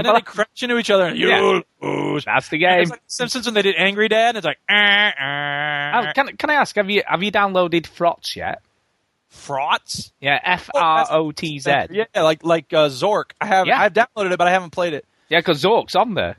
then 0.06 0.14
they 0.14 0.20
crash 0.20 0.46
into 0.62 0.78
each 0.78 0.90
other. 0.90 1.06
And 1.06 1.18
you 1.18 1.28
Yeah. 1.28 1.60
lose. 1.82 2.24
That's 2.24 2.48
the 2.48 2.58
game. 2.58 2.80
It's 2.80 2.90
like 2.90 3.02
Simpsons 3.06 3.44
when 3.46 3.54
they 3.54 3.62
did 3.62 3.76
Angry 3.76 4.08
Dad. 4.08 4.36
It's 4.36 4.44
like, 4.46 4.58
uh, 4.68 4.74
uh, 4.74 5.10
Oh, 6.08 6.12
can, 6.14 6.36
can 6.36 6.50
I 6.50 6.54
ask, 6.54 6.74
have 6.76 6.88
you 6.90 7.02
have 7.06 7.22
you 7.22 7.30
downloaded 7.32 7.86
Frotz 7.86 8.34
yet? 8.36 8.62
frauds. 9.28 10.12
Yeah, 10.20 10.38
F 10.42 10.70
R 10.74 11.06
O 11.10 11.32
T 11.32 11.58
Z. 11.58 11.70
Yeah, 11.90 12.04
like 12.14 12.44
like 12.44 12.72
uh, 12.72 12.88
Zork. 12.88 13.32
I 13.40 13.46
have 13.46 13.66
Yeah. 13.66 13.80
I've 13.80 13.92
downloaded 13.92 14.32
it, 14.32 14.38
but 14.38 14.46
I 14.46 14.50
haven't 14.52 14.70
played 14.70 14.94
it. 14.94 15.04
Yeah, 15.28 15.40
because 15.40 15.62
Zork's 15.62 15.94
on 15.96 16.14
there. 16.14 16.36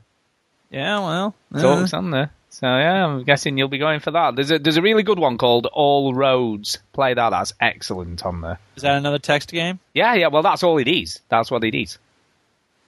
Yeah, 0.70 0.98
well, 1.00 1.34
uh, 1.54 1.58
Zork's 1.58 1.94
on 1.94 2.10
there. 2.10 2.30
So 2.50 2.66
yeah, 2.66 3.04
I'm 3.06 3.22
guessing 3.24 3.58
you'll 3.58 3.68
be 3.68 3.78
going 3.78 4.00
for 4.00 4.10
that. 4.12 4.34
There's 4.34 4.50
a 4.50 4.58
there's 4.58 4.76
a 4.78 4.82
really 4.82 5.02
good 5.02 5.18
one 5.18 5.36
called 5.36 5.66
All 5.66 6.14
Roads. 6.14 6.78
Play 6.92 7.12
that. 7.14 7.30
That's 7.30 7.52
excellent 7.60 8.24
on 8.24 8.40
there. 8.40 8.58
is 8.76 8.82
that 8.82 8.96
another 8.96 9.18
text 9.18 9.50
game? 9.52 9.78
Yeah, 9.94 10.14
yeah. 10.14 10.28
Well, 10.28 10.42
that's 10.42 10.62
all 10.62 10.78
it 10.78 10.88
is. 10.88 11.20
That's 11.28 11.50
what 11.50 11.64
it 11.64 11.74
is. 11.74 11.98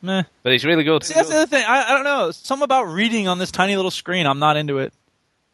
Meh. 0.00 0.22
But 0.42 0.52
it's 0.52 0.64
really 0.64 0.84
good. 0.84 1.04
See, 1.04 1.12
that's 1.14 1.28
the 1.28 1.36
other 1.36 1.46
thing. 1.46 1.64
I, 1.66 1.84
I 1.90 1.92
don't 1.92 2.04
know. 2.04 2.30
Something 2.30 2.64
about 2.64 2.84
reading 2.84 3.28
on 3.28 3.38
this 3.38 3.50
tiny 3.50 3.76
little 3.76 3.90
screen. 3.90 4.26
I'm 4.26 4.38
not 4.38 4.56
into 4.56 4.78
it. 4.78 4.92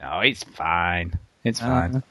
No, 0.01 0.21
it's 0.21 0.45
fine. 0.45 1.19
It's 1.43 1.61
Uh-huh. 1.63 2.01
fine. 2.01 2.03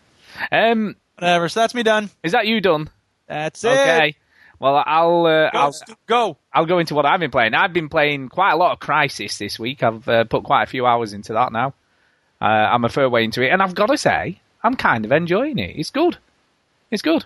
Um, 0.51 0.95
Whatever. 1.19 1.47
So 1.47 1.59
that's 1.61 1.75
me 1.75 1.83
done. 1.83 2.09
is 2.23 2.31
that 2.33 2.47
you 2.47 2.59
done? 2.59 2.89
That's 3.27 3.63
it. 3.63 3.69
Okay. 3.69 4.15
Well, 4.63 4.81
I'll 4.85 5.25
uh, 5.25 5.49
Go. 5.51 5.59
I'll 5.59 5.73
go. 6.07 6.37
I'll 6.53 6.65
go 6.65 6.79
into 6.79 6.95
what 6.95 7.05
I've 7.05 7.19
been 7.19 7.31
playing. 7.31 7.53
I've 7.53 7.73
been 7.73 7.89
playing 7.89 8.29
quite 8.29 8.53
a 8.53 8.55
lot 8.55 8.71
of 8.71 8.79
Crysis 8.79 9.37
this 9.37 9.59
week. 9.59 9.83
I've 9.83 10.07
uh, 10.07 10.23
put 10.23 10.45
quite 10.45 10.63
a 10.63 10.67
few 10.67 10.85
hours 10.85 11.11
into 11.11 11.33
that 11.33 11.51
now. 11.51 11.73
Uh, 12.39 12.45
I'm 12.45 12.85
a 12.85 12.89
fair 12.89 13.09
way 13.09 13.25
into 13.25 13.41
it, 13.41 13.49
and 13.49 13.61
I've 13.61 13.75
got 13.75 13.87
to 13.87 13.97
say, 13.97 14.39
I'm 14.63 14.75
kind 14.75 15.03
of 15.03 15.11
enjoying 15.11 15.59
it. 15.59 15.75
It's 15.77 15.89
good. 15.89 16.17
It's 16.91 17.01
good. 17.01 17.25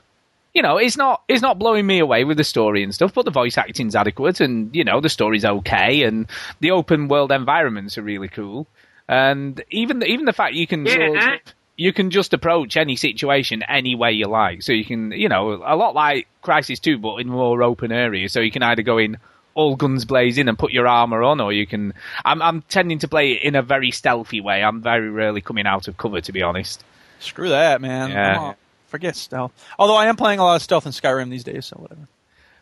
You 0.56 0.64
know, 0.64 0.78
it's 0.78 0.98
not 0.98 1.22
it's 1.28 1.44
not 1.44 1.60
blowing 1.60 1.86
me 1.86 2.00
away 2.00 2.24
with 2.24 2.38
the 2.38 2.44
story 2.44 2.82
and 2.82 2.92
stuff, 2.92 3.14
but 3.14 3.26
the 3.26 3.30
voice 3.30 3.56
acting's 3.56 3.96
adequate, 3.96 4.40
and 4.40 4.76
you 4.76 4.84
know 4.84 5.00
the 5.00 5.08
story's 5.08 5.46
okay, 5.46 6.02
and 6.02 6.26
the 6.60 6.72
open 6.72 7.08
world 7.08 7.32
environments 7.32 8.00
are 8.00 8.02
really 8.02 8.30
cool, 8.30 8.66
and 9.08 9.64
even 9.70 10.00
the, 10.00 10.08
even 10.08 10.26
the 10.26 10.34
fact 10.34 10.56
you 10.56 10.66
can 10.66 10.88
sort 10.88 11.18
of- 11.18 11.54
you 11.78 11.94
can 11.94 12.10
just 12.10 12.34
approach 12.34 12.76
any 12.76 12.96
situation 12.96 13.64
any 13.64 13.96
way 13.96 14.12
you 14.12 14.28
like. 14.28 14.64
So 14.64 14.74
you 14.74 14.84
can, 14.84 15.12
you 15.12 15.30
know, 15.30 15.54
a 15.64 15.76
lot 15.76 15.94
like 15.94 16.28
Crysis 16.44 16.82
2, 16.82 16.98
but 16.98 17.18
in 17.18 17.30
more 17.30 17.62
open 17.62 17.92
areas. 17.92 18.34
So 18.34 18.42
you 18.42 18.52
can 18.52 18.64
either 18.64 18.82
go 18.82 18.98
in 18.98 19.18
all 19.54 19.76
guns 19.76 20.04
blazing 20.04 20.50
and 20.50 20.58
put 20.58 20.72
your 20.72 20.88
armor 20.88 21.24
on, 21.24 21.40
or 21.40 21.54
you 21.54 21.68
can. 21.68 21.94
I'm, 22.26 22.42
I'm 22.42 22.62
tending 22.64 23.00
to 23.00 23.08
play 23.08 23.34
it 23.34 23.44
in 23.44 23.56
a 23.56 23.62
very 23.62 23.92
stealthy 23.92 24.42
way. 24.42 24.64
I'm 24.64 24.82
very 24.82 25.10
rarely 25.10 25.42
coming 25.42 25.68
out 25.68 25.88
of 25.88 25.98
cover, 25.98 26.20
to 26.20 26.32
be 26.32 26.42
honest. 26.42 26.84
Screw 27.20 27.50
that, 27.50 27.80
man. 27.80 28.10
Yeah. 28.10 28.34
Come 28.34 28.44
on. 28.44 28.56
Forget 28.88 29.16
stealth. 29.16 29.52
Although 29.78 29.98
I 29.98 30.08
am 30.08 30.16
playing 30.16 30.40
a 30.40 30.44
lot 30.44 30.56
of 30.56 30.62
stealth 30.62 30.86
in 30.86 30.92
Skyrim 30.92 31.30
these 31.30 31.44
days, 31.44 31.66
so 31.66 31.78
whatever. 31.78 32.08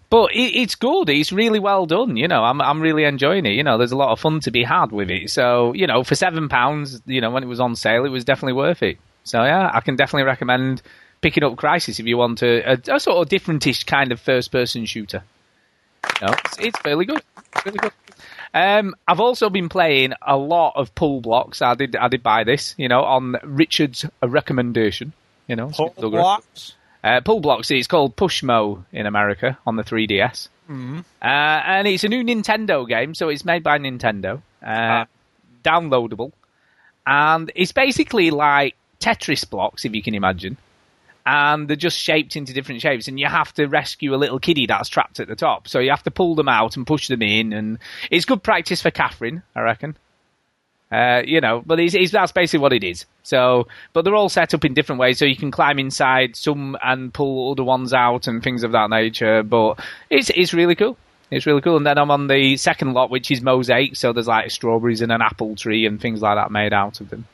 But 0.09 0.31
it, 0.33 0.55
it's 0.55 0.75
good. 0.75 1.09
It's 1.09 1.31
really 1.31 1.59
well 1.59 1.85
done. 1.85 2.15
You 2.17 2.27
know, 2.27 2.43
I'm 2.43 2.61
I'm 2.61 2.81
really 2.81 3.03
enjoying 3.03 3.45
it. 3.45 3.53
You 3.53 3.63
know, 3.63 3.77
there's 3.77 3.91
a 3.91 3.97
lot 3.97 4.11
of 4.11 4.19
fun 4.19 4.39
to 4.41 4.51
be 4.51 4.63
had 4.63 4.91
with 4.91 5.09
it. 5.09 5.29
So 5.29 5.73
you 5.73 5.87
know, 5.87 6.03
for 6.03 6.15
seven 6.15 6.49
pounds, 6.49 7.01
you 7.05 7.21
know, 7.21 7.31
when 7.31 7.43
it 7.43 7.47
was 7.47 7.59
on 7.59 7.75
sale, 7.75 8.05
it 8.05 8.09
was 8.09 8.25
definitely 8.25 8.53
worth 8.53 8.83
it. 8.83 8.97
So 9.23 9.43
yeah, 9.43 9.69
I 9.73 9.81
can 9.81 9.95
definitely 9.95 10.25
recommend 10.25 10.81
picking 11.21 11.43
up 11.43 11.55
Crysis 11.55 11.99
if 11.99 12.05
you 12.05 12.17
want 12.17 12.43
a, 12.43 12.73
a, 12.73 12.95
a 12.95 12.99
sort 12.99 13.17
of 13.17 13.29
differentish 13.29 13.85
kind 13.85 14.11
of 14.11 14.19
first 14.19 14.51
person 14.51 14.85
shooter. 14.85 15.23
You 16.21 16.27
know, 16.27 16.33
it's, 16.45 16.57
it's 16.59 16.79
fairly 16.79 17.05
good. 17.05 17.23
It's 17.55 17.65
really 17.65 17.79
good. 17.79 17.91
Um, 18.53 18.95
I've 19.05 19.19
also 19.19 19.49
been 19.49 19.67
playing 19.67 20.13
a 20.21 20.37
lot 20.37 20.73
of 20.75 20.95
Pullblox. 20.95 21.61
I 21.61 21.75
did 21.75 21.95
I 21.95 22.07
did 22.07 22.23
buy 22.23 22.43
this, 22.45 22.73
you 22.77 22.87
know, 22.87 23.03
on 23.03 23.35
Richard's 23.43 24.05
recommendation. 24.21 25.13
You 25.47 25.55
know, 25.55 25.69
Pull 25.69 25.93
blocks. 26.09 26.75
Uh, 27.05 27.21
Pullblox. 27.21 27.69
It's 27.69 27.85
called 27.85 28.15
Pushmo 28.15 28.83
in 28.91 29.05
America 29.05 29.59
on 29.67 29.75
the 29.75 29.83
3DS, 29.83 30.49
Mhm. 30.67 31.01
uh, 31.21 31.25
and 31.25 31.87
it's 31.87 32.03
a 32.03 32.09
new 32.09 32.23
Nintendo 32.23 32.87
game. 32.87 33.13
So 33.13 33.29
it's 33.29 33.45
made 33.45 33.61
by 33.61 33.77
Nintendo, 33.77 34.41
uh, 34.65 35.05
downloadable, 35.63 36.31
and 37.05 37.51
it's 37.55 37.71
basically 37.71 38.31
like 38.31 38.75
Tetris 38.99 39.47
blocks, 39.47 39.85
if 39.85 39.93
you 39.93 40.01
can 40.01 40.15
imagine. 40.15 40.57
And 41.27 41.67
they're 41.67 41.75
just 41.75 41.99
shaped 41.99 42.35
into 42.35 42.53
different 42.53 42.81
shapes, 42.81 43.07
and 43.07 43.19
you 43.19 43.27
have 43.27 43.53
to 43.53 43.67
rescue 43.67 44.15
a 44.15 44.17
little 44.17 44.39
kiddie 44.39 44.65
that's 44.65 44.89
trapped 44.89 45.19
at 45.19 45.27
the 45.27 45.35
top. 45.35 45.67
So 45.67 45.79
you 45.79 45.91
have 45.91 46.03
to 46.03 46.11
pull 46.11 46.33
them 46.35 46.47
out 46.49 46.75
and 46.75 46.87
push 46.87 47.07
them 47.07 47.21
in, 47.21 47.53
and 47.53 47.77
it's 48.09 48.25
good 48.25 48.41
practice 48.41 48.81
for 48.81 48.89
Catherine, 48.91 49.43
I 49.55 49.61
reckon. 49.61 49.95
Uh, 50.91 51.23
you 51.25 51.41
know, 51.41 51.63
but 51.65 51.79
it's, 51.79 51.95
it's, 51.95 52.11
that's 52.11 52.31
basically 52.31 52.59
what 52.59 52.71
it 52.71 52.83
is. 52.83 53.05
So, 53.23 53.67
but 53.93 54.05
they're 54.05 54.15
all 54.15 54.29
set 54.29 54.53
up 54.53 54.63
in 54.65 54.73
different 54.73 54.99
ways, 54.99 55.17
so 55.17 55.25
you 55.25 55.35
can 55.35 55.51
climb 55.51 55.79
inside 55.79 56.35
some 56.35 56.77
and 56.83 57.13
pull 57.13 57.51
other 57.51 57.63
ones 57.63 57.91
out 57.93 58.27
and 58.27 58.43
things 58.43 58.63
of 58.63 58.71
that 58.73 58.89
nature. 58.89 59.41
But 59.43 59.79
it's 60.09 60.29
it's 60.29 60.53
really 60.53 60.75
cool. 60.75 60.95
It's 61.31 61.45
really 61.45 61.61
cool. 61.61 61.77
And 61.77 61.85
then 61.85 61.97
I'm 61.97 62.11
on 62.11 62.27
the 62.27 62.55
second 62.57 62.93
lot, 62.93 63.09
which 63.09 63.31
is 63.31 63.41
mosaic. 63.41 63.95
So 63.95 64.13
there's 64.13 64.27
like 64.27 64.51
strawberries 64.51 65.01
and 65.01 65.11
an 65.11 65.21
apple 65.21 65.55
tree 65.55 65.85
and 65.85 65.99
things 65.99 66.21
like 66.21 66.37
that 66.37 66.51
made 66.51 66.71
out 66.71 67.01
of 67.01 67.09
them. 67.09 67.25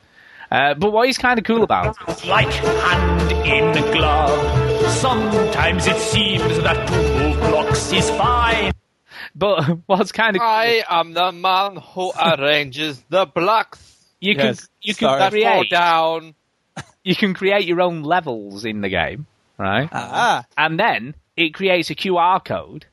Uh, 0.50 0.74
but 0.74 0.90
he's 1.04 1.18
kind 1.18 1.38
of 1.38 1.44
cool 1.44 1.62
about 1.62 1.96
like 2.26 2.52
hand 2.52 3.32
in 3.46 3.92
glove. 3.92 4.90
Sometimes 4.92 5.86
it 5.86 5.96
seems 5.96 6.58
that 6.60 6.90
move 6.90 7.38
blocks 7.38 7.92
is 7.92 8.10
fine. 8.10 8.72
But 9.34 9.64
what's 9.86 10.12
kind 10.12 10.36
of 10.36 10.42
I 10.42 10.82
am 10.88 11.12
the 11.14 11.32
man 11.32 11.76
who 11.76 12.12
arranges 12.20 13.02
the 13.08 13.26
blocks 13.26 13.88
you 14.20 14.34
can 14.36 14.46
Yes, 14.46 14.68
you 14.80 14.94
can 14.94 15.08
sorry. 15.08 15.30
create 15.30 15.70
down. 15.70 16.34
you 17.04 17.14
can 17.16 17.34
create 17.34 17.64
your 17.66 17.80
own 17.80 18.02
levels 18.02 18.64
in 18.64 18.80
the 18.80 18.88
game, 18.88 19.26
right? 19.58 19.88
Ah, 19.92 20.44
And 20.56 20.78
then 20.78 21.14
it 21.36 21.54
creates 21.54 21.90
a 21.90 21.94
QR 21.94 22.44
code, 22.44 22.86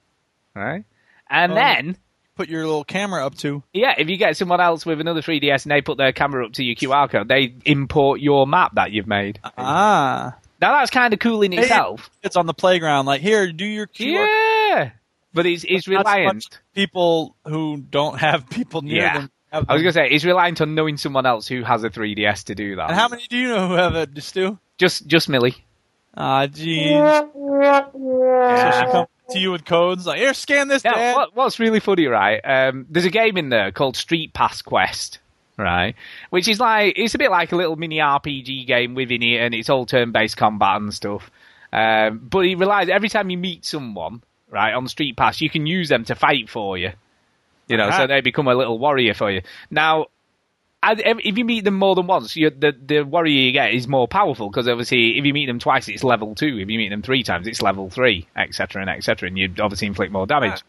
right? 0.56 0.84
And 1.30 1.52
Oh. 1.52 1.56
then 1.56 1.98
put 2.36 2.50
your 2.50 2.66
little 2.66 2.84
camera 2.84 3.26
up 3.26 3.36
to. 3.40 3.62
Yeah, 3.74 3.94
if 3.98 4.10
you 4.10 4.18
get 4.18 4.38
someone 4.38 4.60
else 4.60 4.86
with 4.86 5.00
another 5.02 5.22
3DS 5.22 5.64
and 5.66 5.72
they 5.72 5.82
put 5.82 5.98
their 5.98 6.12
camera 6.14 6.46
up 6.46 6.54
to 6.54 6.64
your 6.64 6.76
QR 6.76 7.10
code, 7.10 7.28
they 7.28 7.54
import 7.66 8.22
your 8.22 8.48
map 8.48 8.74
that 8.76 8.92
you've 8.92 9.08
made. 9.08 9.40
Ah, 9.58 10.36
Now 10.60 10.80
that's 10.80 10.90
kind 10.90 11.14
of 11.14 11.20
cool 11.20 11.42
in 11.44 11.54
itself. 11.54 12.10
it's 12.24 12.36
on 12.38 12.48
the 12.48 12.54
playground. 12.56 13.06
Like 13.06 13.22
here, 13.22 13.52
do 13.52 13.66
your 13.66 13.86
QR. 13.88 14.26
Yeah, 14.26 14.26
but 15.40 15.46
he's 15.46 15.64
it's 15.64 15.88
Not 15.88 16.06
so 16.06 16.12
reliant. 16.12 16.36
much 16.36 16.46
people 16.76 17.36
who 17.48 17.78
don't 17.78 18.20
have 18.20 18.50
people 18.50 18.82
near 18.82 18.98
Yeah. 19.04 19.14
them. 19.14 19.32
have 19.54 19.66
I 19.70 19.74
was 19.74 19.82
gonna 19.82 19.94
say 19.94 20.10
he's 20.10 20.26
reliant 20.26 20.60
on 20.62 20.76
knowing 20.76 20.98
someone 20.98 21.26
else 21.26 21.48
who 21.48 21.64
has 21.64 21.84
a 21.86 21.90
3DS 21.90 22.44
to 22.46 22.56
do 22.56 22.76
that. 22.76 22.90
And 22.90 23.00
how 23.00 23.08
many 23.08 23.24
do 23.30 23.38
you 23.38 23.48
know 23.48 23.68
who 23.70 23.74
have 23.76 23.96
it, 23.96 24.22
Stu? 24.22 24.58
Just 24.78 25.08
just 25.08 25.30
Millie. 25.30 25.56
Ah, 26.18 26.48
jeez. 26.48 27.30
So 27.80 28.72
she 28.86 28.92
comes 28.92 29.08
to 29.32 29.40
you 29.40 29.52
with 29.52 29.64
codes 29.66 30.06
like, 30.08 30.20
here, 30.20 30.34
scan 30.34 30.68
this, 30.68 30.84
Yeah, 30.84 30.94
Dad. 30.94 31.16
what, 31.16 31.36
what's 31.36 31.60
really 31.60 31.80
funny, 31.80 32.08
right? 32.08 32.40
Um, 32.44 32.86
there's 32.90 33.06
a 33.06 33.10
game 33.12 33.38
in 33.38 33.50
there 33.50 33.72
called 33.72 33.96
Street 33.96 34.34
Pass 34.34 34.62
Quest, 34.62 35.20
right? 35.58 35.96
Which 36.32 36.48
is 36.48 36.60
like 36.60 36.94
it's 36.98 37.16
a 37.16 37.18
bit 37.18 37.32
like 37.32 37.52
a 37.52 37.56
little 37.56 37.76
mini 37.76 37.98
RPG 38.00 38.66
game 38.68 38.96
within 38.96 39.22
it, 39.24 39.38
and 39.40 39.54
it's 39.54 39.70
all 39.70 39.86
turn-based 39.86 40.36
combat 40.38 40.78
and 40.82 40.94
stuff. 40.94 41.30
Um, 41.72 42.20
but 42.30 42.46
he 42.46 42.56
relies 42.56 42.90
every 42.90 43.10
time 43.10 43.30
you 43.30 43.38
meet 43.38 43.64
someone, 43.66 44.24
right, 44.50 44.74
on 44.74 44.88
Street 44.88 45.16
Pass, 45.18 45.42
you 45.42 45.50
can 45.50 45.66
use 45.66 45.90
them 45.90 46.06
to 46.06 46.16
fight 46.16 46.50
for 46.50 46.78
you. 46.78 46.92
You 47.68 47.78
know, 47.78 47.90
so 47.92 47.98
Uh-huh. 47.98 48.08
they 48.08 48.22
become 48.22 48.48
a 48.48 48.56
little 48.56 48.80
warrior 48.80 49.14
for 49.14 49.30
you. 49.30 49.42
Now, 49.70 50.08
if 50.82 51.20
if 51.24 51.38
you 51.38 51.46
meet 51.46 51.66
them 51.66 51.76
more 51.76 51.94
than 51.94 52.08
once, 52.08 52.34
the 52.34 52.74
the 52.86 53.02
warrior 53.02 53.34
you 53.42 53.52
get 53.52 53.74
is 53.74 53.88
more 53.88 54.08
powerful 54.08 54.50
because 54.50 54.68
obviously 54.68 55.18
if 55.18 55.26
you 55.26 55.34
meet 55.34 55.46
them 55.46 55.60
twice, 55.60 55.88
it's 55.88 56.04
level 56.04 56.34
two. 56.36 56.58
If 56.58 56.70
you 56.70 56.78
meet 56.78 56.90
them 56.90 57.02
three 57.02 57.22
times, 57.22 57.48
it's 57.48 57.62
level 57.62 57.90
three, 57.90 58.28
etc. 58.36 58.82
and 58.82 58.90
etc. 58.90 59.28
And 59.28 59.38
you 59.38 59.54
obviously 59.60 59.88
inflict 59.88 60.12
more 60.12 60.26
damage. 60.26 60.62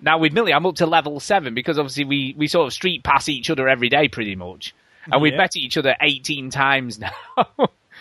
Now 0.00 0.16
with 0.18 0.32
Millie, 0.32 0.54
I'm 0.54 0.64
up 0.64 0.76
to 0.76 0.86
level 0.86 1.20
seven 1.20 1.52
because 1.52 1.78
obviously 1.78 2.04
we 2.04 2.34
we 2.38 2.46
sort 2.46 2.66
of 2.68 2.72
street 2.72 3.02
pass 3.04 3.28
each 3.28 3.50
other 3.50 3.68
every 3.68 3.88
day 3.90 4.08
pretty 4.08 4.34
much, 4.36 4.74
and 5.12 5.20
we've 5.20 5.34
met 5.34 5.56
each 5.56 5.76
other 5.76 5.94
18 6.00 6.48
times 6.50 6.98
now. 7.00 7.12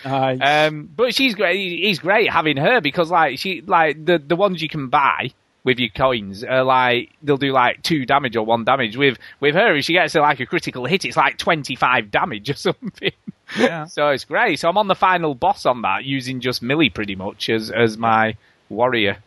Nice. 0.06 0.40
Um, 0.42 0.90
but 0.96 1.14
she's 1.14 1.36
great. 1.36 1.58
He's 1.58 2.00
great 2.00 2.30
having 2.30 2.58
her 2.58 2.82
because 2.82 3.12
like 3.12 3.40
she 3.40 3.62
like 3.62 4.04
the 4.04 4.18
the 4.18 4.36
ones 4.36 4.62
you 4.62 4.70
can 4.70 4.88
buy 4.88 5.32
with 5.64 5.78
your 5.78 5.90
coins 5.90 6.44
are 6.44 6.64
like 6.64 7.12
they'll 7.22 7.38
do 7.38 7.52
like 7.52 7.84
two 7.84 8.06
damage 8.06 8.36
or 8.36 8.46
one 8.46 8.64
damage. 8.64 8.96
With 8.98 9.18
with 9.40 9.56
her, 9.56 9.76
if 9.76 9.86
she 9.86 9.94
gets 9.94 10.16
like 10.16 10.40
a 10.40 10.46
critical 10.46 10.86
hit, 10.86 11.06
it's 11.06 11.18
like 11.18 11.38
twenty 11.38 11.76
five 11.76 12.12
damage 12.12 12.50
or 12.50 12.56
something. 12.56 13.12
Yeah. 13.58 13.86
so 13.86 14.10
it's 14.10 14.26
great. 14.26 14.60
So 14.60 14.70
I'm 14.70 14.78
on 14.78 14.88
the 14.88 14.96
final 14.96 15.36
boss 15.36 15.66
on 15.66 15.82
that 15.82 16.06
using 16.06 16.40
just 16.40 16.62
Millie 16.62 16.90
pretty 16.90 17.16
much 17.16 17.50
as 17.50 17.72
as 17.72 17.98
my 17.98 18.36
warrior. 18.70 19.18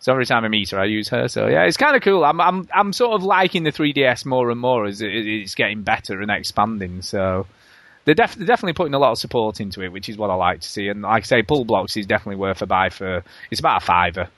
So 0.00 0.12
every 0.12 0.26
time 0.26 0.44
I 0.44 0.48
meet 0.48 0.68
her, 0.70 0.78
I 0.78 0.84
use 0.84 1.08
her. 1.08 1.28
So 1.28 1.46
yeah, 1.46 1.64
it's 1.64 1.78
kind 1.78 1.96
of 1.96 2.02
cool. 2.02 2.24
I'm 2.24 2.40
I'm 2.40 2.68
I'm 2.74 2.92
sort 2.92 3.14
of 3.14 3.22
liking 3.22 3.62
the 3.62 3.72
3DS 3.72 4.26
more 4.26 4.50
and 4.50 4.60
more 4.60 4.84
as 4.84 5.00
it, 5.00 5.08
it's 5.10 5.54
getting 5.54 5.82
better 5.82 6.20
and 6.20 6.30
expanding. 6.30 7.00
So 7.00 7.46
they're, 8.04 8.14
def- 8.14 8.34
they're 8.34 8.46
definitely 8.46 8.74
putting 8.74 8.94
a 8.94 8.98
lot 8.98 9.12
of 9.12 9.18
support 9.18 9.60
into 9.60 9.82
it, 9.82 9.92
which 9.92 10.08
is 10.08 10.16
what 10.16 10.30
I 10.30 10.34
like 10.34 10.60
to 10.60 10.68
see. 10.68 10.88
And 10.88 11.02
like 11.02 11.24
I 11.24 11.26
say, 11.26 11.42
Pullblox 11.42 11.96
is 11.96 12.06
definitely 12.06 12.36
worth 12.36 12.62
a 12.62 12.66
buy 12.66 12.90
for. 12.90 13.24
It's 13.50 13.60
about 13.60 13.82
a 13.82 13.84
fiver, 13.84 14.28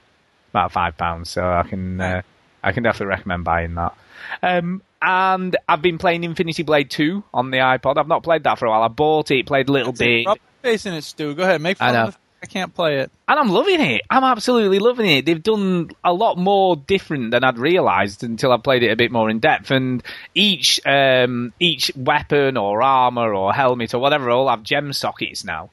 about 0.50 0.72
five 0.72 0.96
pounds. 0.96 1.30
So 1.30 1.42
I 1.42 1.62
can 1.68 2.00
uh, 2.00 2.22
I 2.62 2.72
can 2.72 2.82
definitely 2.82 3.08
recommend 3.08 3.44
buying 3.44 3.74
that. 3.74 3.94
Um, 4.42 4.82
and 5.02 5.56
I've 5.68 5.82
been 5.82 5.98
playing 5.98 6.24
Infinity 6.24 6.62
Blade 6.62 6.90
2 6.90 7.22
on 7.34 7.50
the 7.50 7.58
iPod. 7.58 7.96
I've 7.98 8.08
not 8.08 8.22
played 8.22 8.44
that 8.44 8.58
for 8.58 8.66
a 8.66 8.70
while. 8.70 8.82
I 8.82 8.88
bought 8.88 9.30
it, 9.30 9.46
played 9.46 9.68
a 9.68 9.72
little 9.72 9.92
bit, 9.92 10.26
Rub 10.26 10.38
my 10.62 10.68
face 10.70 10.86
in 10.86 10.94
it, 10.94 11.04
Stu. 11.04 11.34
Go 11.34 11.42
ahead, 11.42 11.60
make 11.60 11.76
fun 11.78 11.90
I 11.90 11.92
know. 11.92 12.04
of 12.08 12.14
the 12.14 12.18
I 12.48 12.52
can't 12.52 12.74
play 12.74 12.98
it. 13.00 13.10
and 13.28 13.38
I'm 13.38 13.48
loving 13.48 13.80
it. 13.80 14.02
I'm 14.08 14.24
absolutely 14.24 14.78
loving 14.78 15.10
it. 15.10 15.26
They've 15.26 15.42
done 15.42 15.90
a 16.04 16.12
lot 16.12 16.38
more 16.38 16.76
different 16.76 17.32
than 17.32 17.42
I'd 17.44 17.58
realised 17.58 18.22
until 18.22 18.52
I 18.52 18.58
played 18.58 18.82
it 18.82 18.90
a 18.92 18.96
bit 18.96 19.10
more 19.10 19.28
in 19.28 19.40
depth. 19.40 19.70
And 19.70 20.02
each 20.34 20.80
um, 20.86 21.52
each 21.58 21.90
weapon 21.96 22.56
or 22.56 22.82
armor 22.82 23.34
or 23.34 23.52
helmet 23.52 23.94
or 23.94 23.98
whatever 23.98 24.30
all 24.30 24.48
have 24.48 24.62
gem 24.62 24.92
sockets 24.92 25.44
now. 25.44 25.70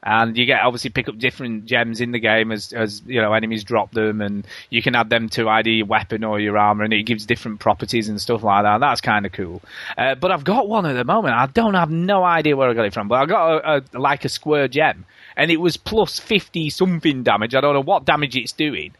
And 0.00 0.38
you 0.38 0.46
get 0.46 0.60
obviously 0.62 0.90
pick 0.90 1.08
up 1.08 1.18
different 1.18 1.66
gems 1.66 2.00
in 2.00 2.12
the 2.12 2.20
game 2.20 2.52
as 2.52 2.72
as 2.72 3.02
you 3.04 3.20
know 3.20 3.32
enemies 3.32 3.64
drop 3.64 3.90
them, 3.90 4.20
and 4.20 4.46
you 4.70 4.80
can 4.80 4.94
add 4.94 5.10
them 5.10 5.28
to 5.30 5.48
either 5.48 5.70
your 5.70 5.86
weapon 5.86 6.22
or 6.22 6.38
your 6.38 6.56
armor, 6.56 6.84
and 6.84 6.92
it 6.92 7.02
gives 7.02 7.26
different 7.26 7.58
properties 7.58 8.08
and 8.08 8.20
stuff 8.20 8.44
like 8.44 8.62
that. 8.62 8.78
That's 8.78 9.00
kind 9.00 9.26
of 9.26 9.32
cool. 9.32 9.60
Uh, 9.96 10.14
but 10.14 10.30
I've 10.30 10.44
got 10.44 10.68
one 10.68 10.86
at 10.86 10.92
the 10.92 11.04
moment. 11.04 11.34
I 11.34 11.46
don't 11.46 11.74
have 11.74 11.90
no 11.90 12.22
idea 12.22 12.56
where 12.56 12.70
I 12.70 12.74
got 12.74 12.86
it 12.86 12.94
from, 12.94 13.08
but 13.08 13.16
I 13.16 13.26
got 13.26 13.50
a, 13.56 13.84
a 13.96 13.98
like 13.98 14.24
a 14.24 14.28
square 14.28 14.68
gem, 14.68 15.04
and 15.38 15.50
it 15.50 15.56
was 15.58 15.78
plus 15.78 16.18
fifty 16.18 16.68
something 16.68 17.22
damage. 17.22 17.54
I 17.54 17.62
don't 17.62 17.72
know 17.72 17.80
what 17.80 18.04
damage 18.04 18.36
it's 18.36 18.52
doing, 18.52 18.92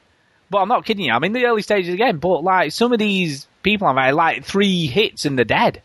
but 0.49 0.59
I'm 0.61 0.69
not 0.69 0.87
kidding 0.87 1.05
you. 1.05 1.13
I'm 1.13 1.25
in 1.25 1.33
the 1.35 1.45
early 1.45 1.61
stages 1.63 1.93
again, 1.93 2.17
but 2.17 2.43
like 2.43 2.73
some 2.73 2.93
of 2.95 2.99
these 2.99 3.47
people 3.63 3.87
I've 3.87 3.97
had 3.97 4.15
like 4.15 4.45
three 4.45 4.87
hits 4.87 5.27
and 5.27 5.37
they're 5.37 5.45
dead, 5.45 5.83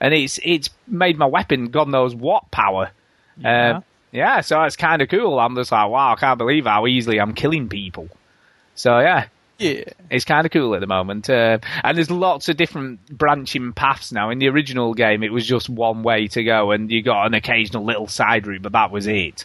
and 0.00 0.14
it's 0.14 0.38
it's 0.44 0.70
made 0.86 1.18
my 1.18 1.26
weapon 1.26 1.70
God 1.70 1.88
knows 1.88 2.14
what 2.14 2.48
power. 2.52 2.90
Yeah. 3.38 3.78
Uh, 3.78 3.80
yeah, 4.10 4.40
so 4.40 4.62
it's 4.62 4.76
kind 4.76 5.02
of 5.02 5.08
cool. 5.10 5.38
I'm 5.38 5.54
just 5.54 5.70
like, 5.70 5.90
wow, 5.90 6.12
I 6.12 6.16
can't 6.16 6.38
believe 6.38 6.64
how 6.64 6.86
easily 6.86 7.18
I'm 7.20 7.34
killing 7.34 7.68
people. 7.68 8.08
So 8.74 9.00
yeah, 9.00 9.26
Yeah. 9.58 9.82
it's 10.10 10.24
kind 10.24 10.46
of 10.46 10.50
cool 10.52 10.74
at 10.74 10.80
the 10.80 10.86
moment. 10.86 11.28
Uh, 11.28 11.58
and 11.84 11.96
there's 11.96 12.10
lots 12.10 12.48
of 12.48 12.56
different 12.56 13.06
branching 13.10 13.74
paths 13.74 14.10
now. 14.10 14.30
In 14.30 14.38
the 14.38 14.48
original 14.48 14.94
game, 14.94 15.22
it 15.22 15.30
was 15.32 15.46
just 15.46 15.68
one 15.68 16.02
way 16.02 16.26
to 16.28 16.42
go, 16.42 16.70
and 16.70 16.90
you 16.90 17.02
got 17.02 17.26
an 17.26 17.34
occasional 17.34 17.84
little 17.84 18.06
side 18.06 18.46
route, 18.46 18.62
but 18.62 18.72
that 18.72 18.90
was 18.90 19.06
it. 19.06 19.44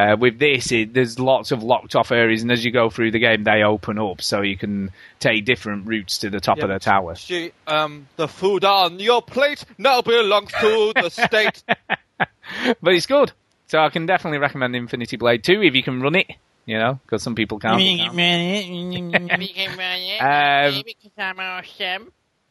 Uh, 0.00 0.16
with 0.16 0.38
this, 0.38 0.72
it, 0.72 0.94
there's 0.94 1.18
lots 1.18 1.52
of 1.52 1.62
locked 1.62 1.94
off 1.96 2.12
areas, 2.12 2.42
and 2.42 2.50
as 2.50 2.64
you 2.64 2.70
go 2.70 2.90
through 2.90 3.10
the 3.10 3.18
game, 3.18 3.44
they 3.44 3.62
open 3.62 3.98
up 3.98 4.22
so 4.22 4.40
you 4.40 4.56
can 4.56 4.90
take 5.18 5.44
different 5.44 5.86
routes 5.86 6.18
to 6.18 6.30
the 6.30 6.40
top 6.40 6.58
Yeah, 6.58 6.64
of 6.64 6.70
the 6.70 6.78
tower. 6.78 7.14
She, 7.16 7.52
um, 7.66 8.06
the 8.16 8.28
food 8.28 8.64
on 8.64 8.98
your 9.00 9.20
plate 9.22 9.64
now 9.78 10.00
belongs 10.02 10.52
to 10.52 10.92
the 10.94 11.08
state. 11.26 11.62
but 12.18 12.94
it's 12.94 13.06
good. 13.06 13.32
So 13.66 13.78
I 13.78 13.88
can 13.90 14.06
definitely 14.06 14.38
recommend 14.38 14.74
Infinity 14.74 15.16
Blade 15.16 15.44
2 15.44 15.62
if 15.62 15.74
you 15.74 15.82
can 15.82 16.00
run 16.00 16.16
it, 16.16 16.26
you 16.66 16.78
know, 16.78 16.98
because 17.04 17.22
some 17.22 17.34
people 17.34 17.58
can't. 17.58 17.80
Um, 20.20 20.82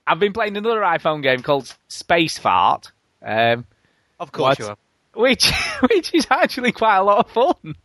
I've 0.07 0.19
been 0.19 0.33
playing 0.33 0.57
another 0.57 0.81
iPhone 0.81 1.21
game 1.23 1.41
called 1.43 1.73
Space 1.87 2.37
Fart. 2.37 2.91
Um, 3.25 3.65
Of 4.19 4.31
course 4.31 4.51
What? 4.51 4.59
you 4.59 4.65
have. 4.65 4.77
Which 5.20 5.51
which 5.89 6.13
is 6.13 6.28
actually 6.30 6.72
quite 6.72 6.97
a 6.97 7.03
lot 7.03 7.26
of 7.26 7.32
fun. 7.32 7.76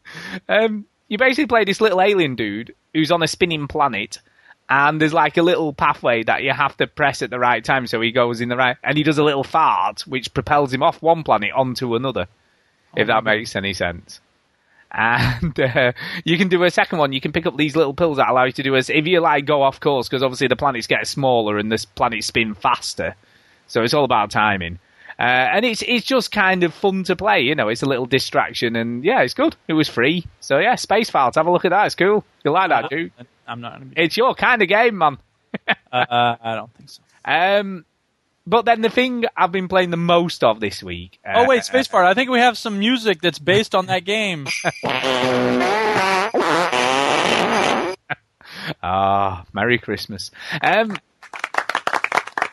Um, 0.49 0.87
you 1.09 1.19
basically 1.19 1.47
play 1.47 1.65
this 1.65 1.81
little 1.81 2.01
alien 2.01 2.37
dude 2.37 2.75
who's 2.95 3.11
on 3.11 3.23
a 3.23 3.29
spinning 3.29 3.67
planet, 3.67 4.21
and 4.69 5.01
there's 5.01 5.13
like 5.13 5.37
a 5.37 5.43
little 5.43 5.73
pathway 5.73 6.23
that 6.23 6.45
you 6.45 6.53
have 6.53 6.77
to 6.77 6.87
press 6.87 7.23
at 7.23 7.31
the 7.31 7.39
right 7.39 7.65
time 7.65 7.87
so 7.87 8.01
he 8.01 8.13
goes 8.13 8.41
in 8.41 8.49
the 8.49 8.57
right, 8.57 8.77
and 8.85 8.97
he 8.97 9.03
does 9.03 9.19
a 9.19 9.25
little 9.25 9.45
fart 9.45 10.03
which 10.03 10.33
propels 10.33 10.73
him 10.73 10.83
off 10.83 11.03
one 11.03 11.25
planet 11.25 11.51
onto 11.53 11.97
another, 11.97 12.29
if 12.97 13.09
that 13.09 13.25
makes 13.25 13.57
any 13.57 13.75
sense. 13.75 14.21
And 14.93 15.59
uh, 15.61 15.93
you 16.25 16.39
can 16.39 16.47
do 16.47 16.63
a 16.63 16.71
second 16.71 16.99
one. 17.01 17.13
You 17.13 17.21
can 17.21 17.33
pick 17.33 17.47
up 17.47 17.57
these 17.57 17.75
little 17.75 17.95
pills 17.95 18.19
that 18.19 18.29
allow 18.29 18.45
you 18.45 18.53
to 18.53 18.63
do 18.63 18.77
as 18.77 18.89
if 18.91 19.09
you 19.09 19.19
like 19.19 19.45
go 19.45 19.63
off 19.63 19.81
course 19.81 20.09
because 20.09 20.23
obviously 20.23 20.47
the 20.47 20.55
planets 20.55 20.87
get 20.87 21.09
smaller 21.09 21.59
and 21.59 21.71
this 21.71 21.85
planets 21.85 22.29
spin 22.29 22.55
faster. 22.55 23.17
So 23.67 23.83
it's 23.83 23.93
all 23.95 24.05
about 24.05 24.31
timing. 24.31 24.79
Uh, 25.19 25.23
and 25.23 25.65
it's 25.65 25.83
it's 25.87 26.05
just 26.05 26.33
kind 26.33 26.65
of 26.65 26.75
fun 26.75 27.05
to 27.05 27.15
play, 27.17 27.41
you 27.41 27.55
know. 27.55 27.69
It's 27.69 27.83
a 27.83 27.87
little 27.87 28.07
distraction, 28.07 28.75
and 28.77 29.05
yeah, 29.05 29.21
it's 29.23 29.35
good. 29.35 29.55
It 29.69 29.75
was 29.75 29.89
free, 29.89 30.27
so 30.41 30.59
yeah, 30.59 30.75
Space 30.75 31.09
Files. 31.11 31.37
Have 31.37 31.47
a 31.47 31.53
look 31.53 31.65
at 31.65 31.71
that. 31.71 31.87
It's 31.87 31.95
cool. 31.95 32.25
You 32.45 32.51
like 32.51 32.71
that, 32.71 32.91
dude? 32.91 33.13
I'm 33.47 33.61
not. 33.61 33.75
Gonna 33.75 33.85
be, 33.87 34.01
It's 34.03 34.17
your 34.17 34.35
kind 34.35 34.61
of 34.63 34.69
game, 34.69 34.99
man. 34.99 35.19
uh, 35.69 35.75
I 36.43 36.55
don't 36.57 36.73
think 36.75 36.89
so. 36.91 37.01
Um, 37.25 37.85
but 38.47 38.65
then 38.65 38.81
the 38.83 38.91
thing 38.91 39.25
I've 39.37 39.53
been 39.53 39.69
playing 39.69 39.91
the 39.91 39.97
most 39.97 40.43
of 40.45 40.61
this 40.61 40.83
week. 40.83 41.19
Uh, 41.25 41.33
Oh 41.37 41.49
wait, 41.49 41.65
Space 41.65 41.87
Fart. 41.87 42.07
I 42.07 42.15
think 42.15 42.29
we 42.31 42.41
have 42.41 42.59
some 42.59 42.79
music 42.79 43.21
that's 43.23 43.39
based 43.39 43.75
on 43.75 43.87
that 43.87 44.05
game. 44.05 44.47
Ah, 48.83 49.45
Merry 49.53 49.79
Christmas. 49.79 50.31
Um, 50.63 50.97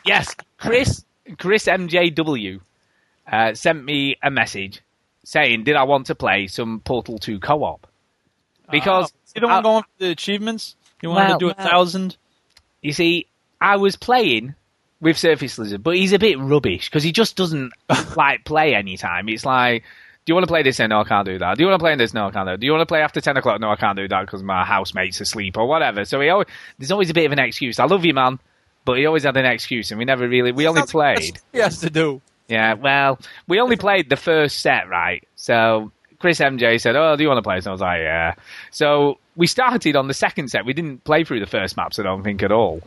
yes, 0.04 0.34
Chris, 0.58 1.04
Chris 1.38 1.66
MJW 1.66 2.60
uh, 3.30 3.54
sent 3.54 3.84
me 3.84 4.16
a 4.22 4.30
message 4.30 4.80
saying, 5.24 5.64
"Did 5.64 5.76
I 5.76 5.84
want 5.84 6.06
to 6.06 6.14
play 6.14 6.46
some 6.46 6.80
Portal 6.80 7.18
Two 7.18 7.38
co-op?" 7.40 7.86
Because 8.70 9.12
Oh, 9.12 9.18
you 9.36 9.40
the 9.42 9.46
one 9.48 9.56
I- 9.56 9.62
going 9.62 9.82
for 9.82 9.88
the 9.98 10.10
achievements. 10.10 10.76
You 11.02 11.10
wanted 11.10 11.28
Well, 11.30 11.38
to 11.38 11.44
do 11.46 11.50
a 11.50 11.54
well. 11.58 11.66
thousand. 11.68 12.16
you 12.80 12.92
see, 12.92 13.26
I 13.60 13.76
was 13.76 13.96
playing 13.96 14.54
with 15.00 15.18
Surface 15.18 15.58
Lizard, 15.58 15.82
but 15.82 15.96
he's 15.96 16.12
a 16.12 16.18
bit 16.18 16.38
rubbish 16.38 16.88
because 16.88 17.02
he 17.02 17.10
just 17.12 17.36
doesn't 17.36 17.72
like 18.16 18.44
play 18.44 18.74
anytime. 18.74 19.28
It's 19.28 19.44
like. 19.44 19.84
Do 20.24 20.30
you 20.30 20.36
want 20.36 20.44
to 20.44 20.52
play 20.52 20.62
this? 20.62 20.78
No, 20.78 21.00
I 21.00 21.02
can't 21.04 21.26
do 21.26 21.36
that. 21.40 21.56
Do 21.56 21.64
you 21.64 21.68
want 21.68 21.80
to 21.80 21.82
play 21.82 21.96
this? 21.96 22.14
No, 22.14 22.28
I 22.28 22.30
can't 22.30 22.46
do. 22.46 22.52
it. 22.52 22.60
Do 22.60 22.66
you 22.66 22.70
want 22.70 22.82
to 22.82 22.86
play 22.86 23.02
after 23.02 23.20
ten 23.20 23.36
o'clock? 23.36 23.60
No, 23.60 23.70
I 23.72 23.74
can't 23.74 23.96
do 23.96 24.06
that 24.06 24.20
because 24.20 24.40
my 24.44 24.64
housemate's 24.64 25.20
asleep 25.20 25.56
or 25.58 25.66
whatever. 25.66 26.04
So 26.04 26.20
he 26.20 26.28
always, 26.28 26.46
there's 26.78 26.92
always 26.92 27.10
a 27.10 27.12
bit 27.12 27.26
of 27.26 27.32
an 27.32 27.40
excuse. 27.40 27.80
I 27.80 27.86
love 27.86 28.04
you, 28.04 28.14
man, 28.14 28.38
but 28.84 28.98
he 28.98 29.06
always 29.06 29.24
had 29.24 29.36
an 29.36 29.46
excuse, 29.46 29.90
and 29.90 29.98
we 29.98 30.04
never 30.04 30.28
really. 30.28 30.52
We 30.52 30.66
only 30.66 30.82
played. 30.82 31.38
He 31.52 31.58
has 31.58 31.80
to 31.80 31.90
do. 31.90 32.20
Yeah, 32.48 32.74
well, 32.74 33.18
we 33.48 33.60
only 33.60 33.76
played 33.76 34.08
the 34.10 34.16
first 34.16 34.60
set, 34.60 34.88
right? 34.88 35.26
So 35.36 35.90
Chris 36.18 36.40
MJ 36.40 36.80
said, 36.80 36.96
"Oh, 36.96 37.16
do 37.16 37.22
you 37.22 37.28
want 37.28 37.38
to 37.38 37.42
play?" 37.42 37.60
So 37.60 37.70
I 37.70 37.72
was 37.72 37.80
like, 37.80 38.00
"Yeah." 38.00 38.34
So 38.70 39.18
we 39.36 39.46
started 39.46 39.96
on 39.96 40.08
the 40.08 40.14
second 40.14 40.48
set. 40.48 40.66
We 40.66 40.72
didn't 40.72 41.04
play 41.04 41.24
through 41.24 41.40
the 41.40 41.46
first 41.46 41.76
maps, 41.76 41.98
I 41.98 42.02
don't 42.02 42.22
think 42.22 42.42
at 42.42 42.52
all. 42.52 42.82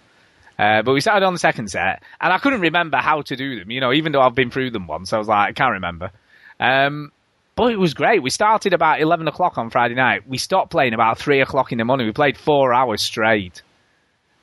Uh, 0.57 0.81
but 0.83 0.93
we 0.93 1.01
started 1.01 1.25
on 1.25 1.33
the 1.33 1.39
second 1.39 1.69
set, 1.69 2.01
and 2.21 2.31
I 2.31 2.37
couldn't 2.37 2.61
remember 2.61 2.97
how 2.97 3.21
to 3.23 3.35
do 3.35 3.59
them. 3.59 3.71
You 3.71 3.81
know, 3.81 3.91
even 3.91 4.11
though 4.11 4.21
I've 4.21 4.35
been 4.35 4.51
through 4.51 4.71
them 4.71 4.87
once, 4.87 5.11
I 5.11 5.17
was 5.17 5.27
like, 5.27 5.49
I 5.49 5.51
can't 5.51 5.73
remember. 5.73 6.11
Um, 6.59 7.11
but 7.55 7.71
it 7.71 7.79
was 7.79 7.93
great. 7.93 8.21
We 8.21 8.29
started 8.29 8.73
about 8.73 9.01
eleven 9.01 9.27
o'clock 9.27 9.57
on 9.57 9.69
Friday 9.69 9.95
night. 9.95 10.27
We 10.27 10.37
stopped 10.37 10.71
playing 10.71 10.93
about 10.93 11.17
three 11.17 11.41
o'clock 11.41 11.71
in 11.71 11.77
the 11.77 11.85
morning. 11.85 12.05
We 12.05 12.13
played 12.13 12.37
four 12.37 12.73
hours 12.73 13.01
straight, 13.01 13.61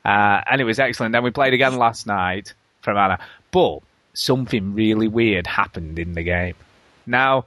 uh, 0.05 0.41
and 0.49 0.61
it 0.61 0.65
was 0.65 0.79
excellent. 0.79 1.13
Then 1.13 1.23
we 1.23 1.31
played 1.31 1.53
again 1.53 1.77
last 1.77 2.07
night 2.07 2.53
from 2.81 2.97
Anna. 2.97 3.19
But 3.51 3.79
something 4.13 4.73
really 4.73 5.07
weird 5.07 5.47
happened 5.47 5.99
in 5.99 6.13
the 6.13 6.23
game. 6.23 6.55
Now, 7.05 7.45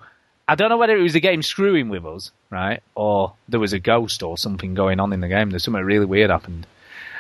I 0.49 0.55
don't 0.55 0.69
know 0.69 0.77
whether 0.77 0.97
it 0.97 1.03
was 1.03 1.13
the 1.13 1.21
game 1.21 1.43
screwing 1.43 1.89
with 1.89 2.07
us, 2.07 2.31
right, 2.51 2.83
or 2.95 3.35
there 3.49 3.61
was 3.61 3.73
a 3.73 3.79
ghost 3.79 4.23
or 4.23 4.39
something 4.39 4.75
going 4.75 5.01
on 5.01 5.13
in 5.13 5.21
the 5.21 5.29
game. 5.29 5.51
There's 5.51 5.65
something 5.65 5.83
really 5.83 6.07
weird 6.07 6.31
happened. 6.31 6.67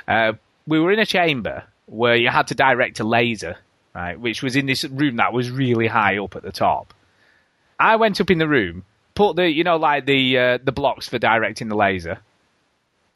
Uh, 0.06 0.34
we 0.66 0.78
were 0.78 0.92
in 0.92 0.98
a 0.98 1.06
chamber 1.06 1.64
where 1.86 2.16
you 2.16 2.28
had 2.28 2.48
to 2.48 2.54
direct 2.54 3.00
a 3.00 3.04
laser, 3.04 3.56
right, 3.94 4.18
which 4.18 4.42
was 4.42 4.56
in 4.56 4.66
this 4.66 4.84
room 4.84 5.16
that 5.16 5.32
was 5.32 5.50
really 5.50 5.86
high 5.86 6.18
up 6.18 6.36
at 6.36 6.42
the 6.42 6.52
top. 6.52 6.94
I 7.78 7.96
went 7.96 8.20
up 8.20 8.30
in 8.30 8.38
the 8.38 8.48
room, 8.48 8.84
put 9.14 9.36
the, 9.36 9.50
you 9.50 9.64
know, 9.64 9.76
like 9.76 10.06
the 10.06 10.38
uh, 10.38 10.58
the 10.62 10.72
blocks 10.72 11.08
for 11.08 11.18
directing 11.18 11.68
the 11.68 11.76
laser. 11.76 12.18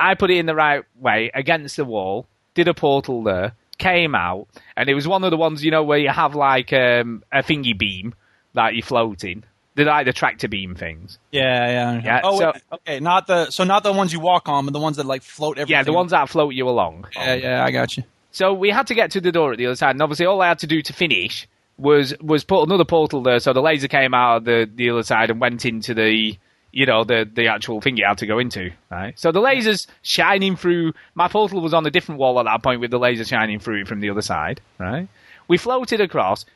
I 0.01 0.15
put 0.15 0.31
it 0.31 0.39
in 0.39 0.47
the 0.47 0.55
right 0.55 0.85
way 0.99 1.31
against 1.35 1.77
the 1.77 1.85
wall, 1.85 2.27
did 2.55 2.69
a 2.69 2.75
portal 2.75 3.23
there, 3.23 3.53
came 3.79 4.15
out, 4.15 4.49
and 4.77 4.89
it 4.89 4.95
was 4.95 5.07
one 5.07 5.25
of 5.25 5.31
the 5.31 5.37
ones, 5.37 5.65
you 5.65 5.71
know, 5.71 5.83
where 5.85 5.99
you 5.99 6.09
have 6.09 6.35
like 6.35 6.73
um, 6.73 7.23
a 7.33 7.43
thingy 7.43 7.77
beam 7.79 8.15
that 8.55 8.75
you're 8.75 8.85
floating. 8.85 9.45
They're 9.77 9.87
like 9.87 10.05
the 10.07 10.13
tractor 10.13 10.49
beam 10.49 10.75
things. 10.75 11.19
Yeah, 11.31 11.67
yeah. 11.67 12.01
Yeah, 12.05 12.21
Oh, 12.25 12.39
so- 12.39 12.53
okay. 12.73 12.99
Not 13.01 13.27
the 13.29 13.51
so 13.51 13.65
not 13.65 13.83
the 13.85 13.93
ones 13.93 14.13
you 14.13 14.21
walk 14.21 14.49
on, 14.49 14.65
but 14.67 14.73
the 14.73 14.81
ones 14.81 14.97
that 14.97 15.07
like 15.07 15.23
float 15.23 15.59
everything. 15.59 15.73
Yeah, 15.73 15.85
the 15.85 15.93
ones 15.93 16.11
that 16.11 16.29
float 16.29 16.55
you 16.55 16.69
along. 16.69 17.07
Yeah, 17.15 17.35
yeah. 17.35 17.65
I 17.65 17.71
got 17.71 17.97
you. 17.97 18.03
So 18.33 18.53
we 18.53 18.71
had 18.71 18.87
to 18.89 18.95
get 18.95 19.13
to 19.13 19.21
the 19.21 19.33
door 19.33 19.53
at 19.53 19.59
the 19.59 19.67
other 19.67 19.77
side, 19.77 19.91
and 19.93 20.03
obviously 20.03 20.27
all 20.27 20.41
I 20.43 20.49
had 20.49 20.59
to 20.61 20.67
do 20.67 20.83
to 20.83 20.93
finish 20.93 21.49
was 21.79 22.15
was 22.21 22.45
put 22.45 22.65
another 22.65 22.85
portal 22.85 23.23
there, 23.23 23.41
so 23.41 23.53
the 23.53 23.63
laser 23.63 23.89
came 23.89 24.13
out 24.13 24.39
of 24.39 24.45
the, 24.45 24.71
the 24.75 24.91
other 24.91 25.03
side 25.03 25.31
and 25.31 25.41
went 25.41 25.65
into 25.65 25.95
the 25.95 26.37
you 26.73 26.87
know 26.87 27.05
the 27.05 27.29
the 27.33 27.49
actual 27.49 27.81
thing 27.81 27.97
you 27.97 28.05
had 28.07 28.19
to 28.19 28.27
go 28.27 28.39
into. 28.39 28.71
Right. 28.91 29.19
So 29.19 29.33
the 29.33 29.41
laser's 29.41 29.87
shining 30.03 30.57
through. 30.57 30.93
My 31.15 31.29
portal 31.29 31.61
was 31.61 31.75
on 31.75 31.87
a 31.87 31.91
different 31.91 32.21
wall 32.21 32.39
at 32.41 32.45
that 32.45 32.63
point 32.63 32.81
with 32.81 32.91
the 32.91 32.99
laser 32.99 33.25
shining 33.25 33.59
through 33.59 33.83
it 33.83 33.89
from 33.89 34.01
the 34.01 34.11
other 34.11 34.23
side. 34.23 34.61
Right. 34.79 35.09
We 35.49 35.59
floated 35.59 36.01
across. 36.01 36.47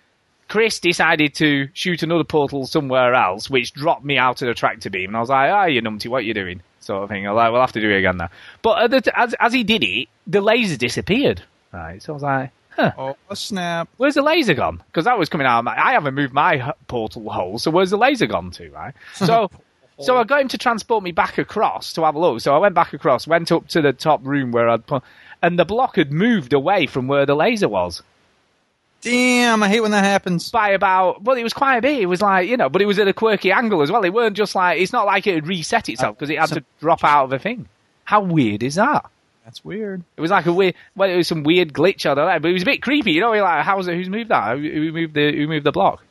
Chris 0.46 0.78
decided 0.78 1.34
to 1.36 1.68
shoot 1.72 2.02
another 2.02 2.22
portal 2.22 2.66
somewhere 2.66 3.14
else, 3.14 3.48
which 3.48 3.72
dropped 3.72 4.04
me 4.04 4.18
out 4.18 4.42
of 4.42 4.46
the 4.46 4.54
tractor 4.54 4.90
beam. 4.90 5.10
And 5.10 5.16
I 5.16 5.20
was 5.20 5.30
like, 5.30 5.50
ah, 5.50 5.64
you 5.64 5.80
numpty, 5.80 6.08
what 6.08 6.18
are 6.18 6.26
you 6.26 6.34
doing? 6.34 6.60
Sort 6.80 7.02
of 7.02 7.08
thing. 7.08 7.26
I 7.26 7.32
was 7.32 7.36
like, 7.38 7.50
we'll 7.50 7.62
have 7.62 7.72
to 7.72 7.80
do 7.80 7.90
it 7.90 7.98
again 7.98 8.18
now. 8.18 8.28
But 8.60 8.82
at 8.82 8.90
the 8.90 9.00
t- 9.00 9.10
as, 9.14 9.34
as 9.40 9.54
he 9.54 9.64
did 9.64 9.82
it, 9.82 10.08
the 10.26 10.42
laser 10.42 10.76
disappeared. 10.76 11.42
Right. 11.72 12.02
So 12.02 12.12
I 12.12 12.14
was 12.14 12.22
like, 12.22 12.50
huh, 12.76 12.92
Oh 12.98 13.16
snap! 13.34 13.88
where's 13.96 14.14
the 14.14 14.22
laser 14.22 14.52
gone? 14.52 14.82
Because 14.86 15.06
that 15.06 15.18
was 15.18 15.30
coming 15.30 15.46
out 15.46 15.60
of 15.60 15.64
my, 15.64 15.82
I 15.82 15.92
haven't 15.92 16.14
moved 16.14 16.34
my 16.34 16.72
portal 16.88 17.28
hole, 17.30 17.58
so 17.58 17.70
where's 17.70 17.90
the 17.90 17.96
laser 17.96 18.26
gone 18.26 18.50
to, 18.52 18.68
right? 18.70 18.94
So, 19.14 19.50
so 20.00 20.16
I 20.16 20.24
got 20.24 20.40
him 20.40 20.48
to 20.48 20.58
transport 20.58 21.02
me 21.02 21.12
back 21.12 21.38
across 21.38 21.92
to 21.94 22.04
have 22.04 22.14
a 22.14 22.18
look. 22.18 22.40
So 22.40 22.54
I 22.54 22.58
went 22.58 22.74
back 22.74 22.92
across, 22.92 23.26
went 23.26 23.52
up 23.52 23.68
to 23.68 23.82
the 23.82 23.92
top 23.92 24.20
room 24.24 24.52
where 24.52 24.68
I'd 24.68 24.86
put, 24.86 25.02
and 25.42 25.58
the 25.58 25.64
block 25.64 25.96
had 25.96 26.12
moved 26.12 26.52
away 26.52 26.86
from 26.86 27.06
where 27.06 27.26
the 27.26 27.34
laser 27.34 27.68
was 27.68 28.02
Damn, 29.04 29.62
I 29.62 29.68
hate 29.68 29.82
when 29.82 29.90
that 29.90 30.02
happens. 30.02 30.50
by 30.50 30.70
about, 30.70 31.22
well, 31.22 31.36
it 31.36 31.42
was 31.42 31.52
quite 31.52 31.76
a 31.76 31.82
bit. 31.82 32.00
It 32.00 32.06
was 32.06 32.22
like, 32.22 32.48
you 32.48 32.56
know, 32.56 32.70
but 32.70 32.80
it 32.80 32.86
was 32.86 32.98
at 32.98 33.06
a 33.06 33.12
quirky 33.12 33.52
angle 33.52 33.82
as 33.82 33.92
well. 33.92 34.02
It 34.02 34.14
weren't 34.14 34.34
just 34.34 34.54
like, 34.54 34.80
it's 34.80 34.94
not 34.94 35.04
like 35.04 35.26
it 35.26 35.34
had 35.34 35.46
reset 35.46 35.90
itself 35.90 36.12
uh, 36.12 36.12
because 36.12 36.30
it 36.30 36.38
had 36.38 36.48
to 36.48 36.64
drop 36.80 37.04
out 37.04 37.24
of 37.24 37.32
a 37.34 37.38
thing. 37.38 37.68
How 38.04 38.22
weird 38.22 38.62
is 38.62 38.76
that? 38.76 39.04
That's 39.44 39.62
weird. 39.62 40.02
It 40.16 40.22
was 40.22 40.30
like 40.30 40.46
a 40.46 40.52
weird, 40.54 40.74
well, 40.96 41.10
it 41.10 41.16
was 41.18 41.28
some 41.28 41.42
weird 41.42 41.74
glitch 41.74 42.10
on 42.10 42.16
there, 42.16 42.40
but 42.40 42.48
it 42.48 42.54
was 42.54 42.62
a 42.62 42.64
bit 42.64 42.80
creepy. 42.80 43.12
You 43.12 43.20
know, 43.20 43.34
you're 43.34 43.42
like, 43.42 43.62
how's 43.62 43.86
it? 43.88 43.94
Who's 43.94 44.08
moved 44.08 44.30
that? 44.30 44.56
Who 44.56 44.92
moved 44.92 45.12
the? 45.12 45.36
Who 45.36 45.48
moved 45.48 45.66
the 45.66 45.72
block? 45.72 46.02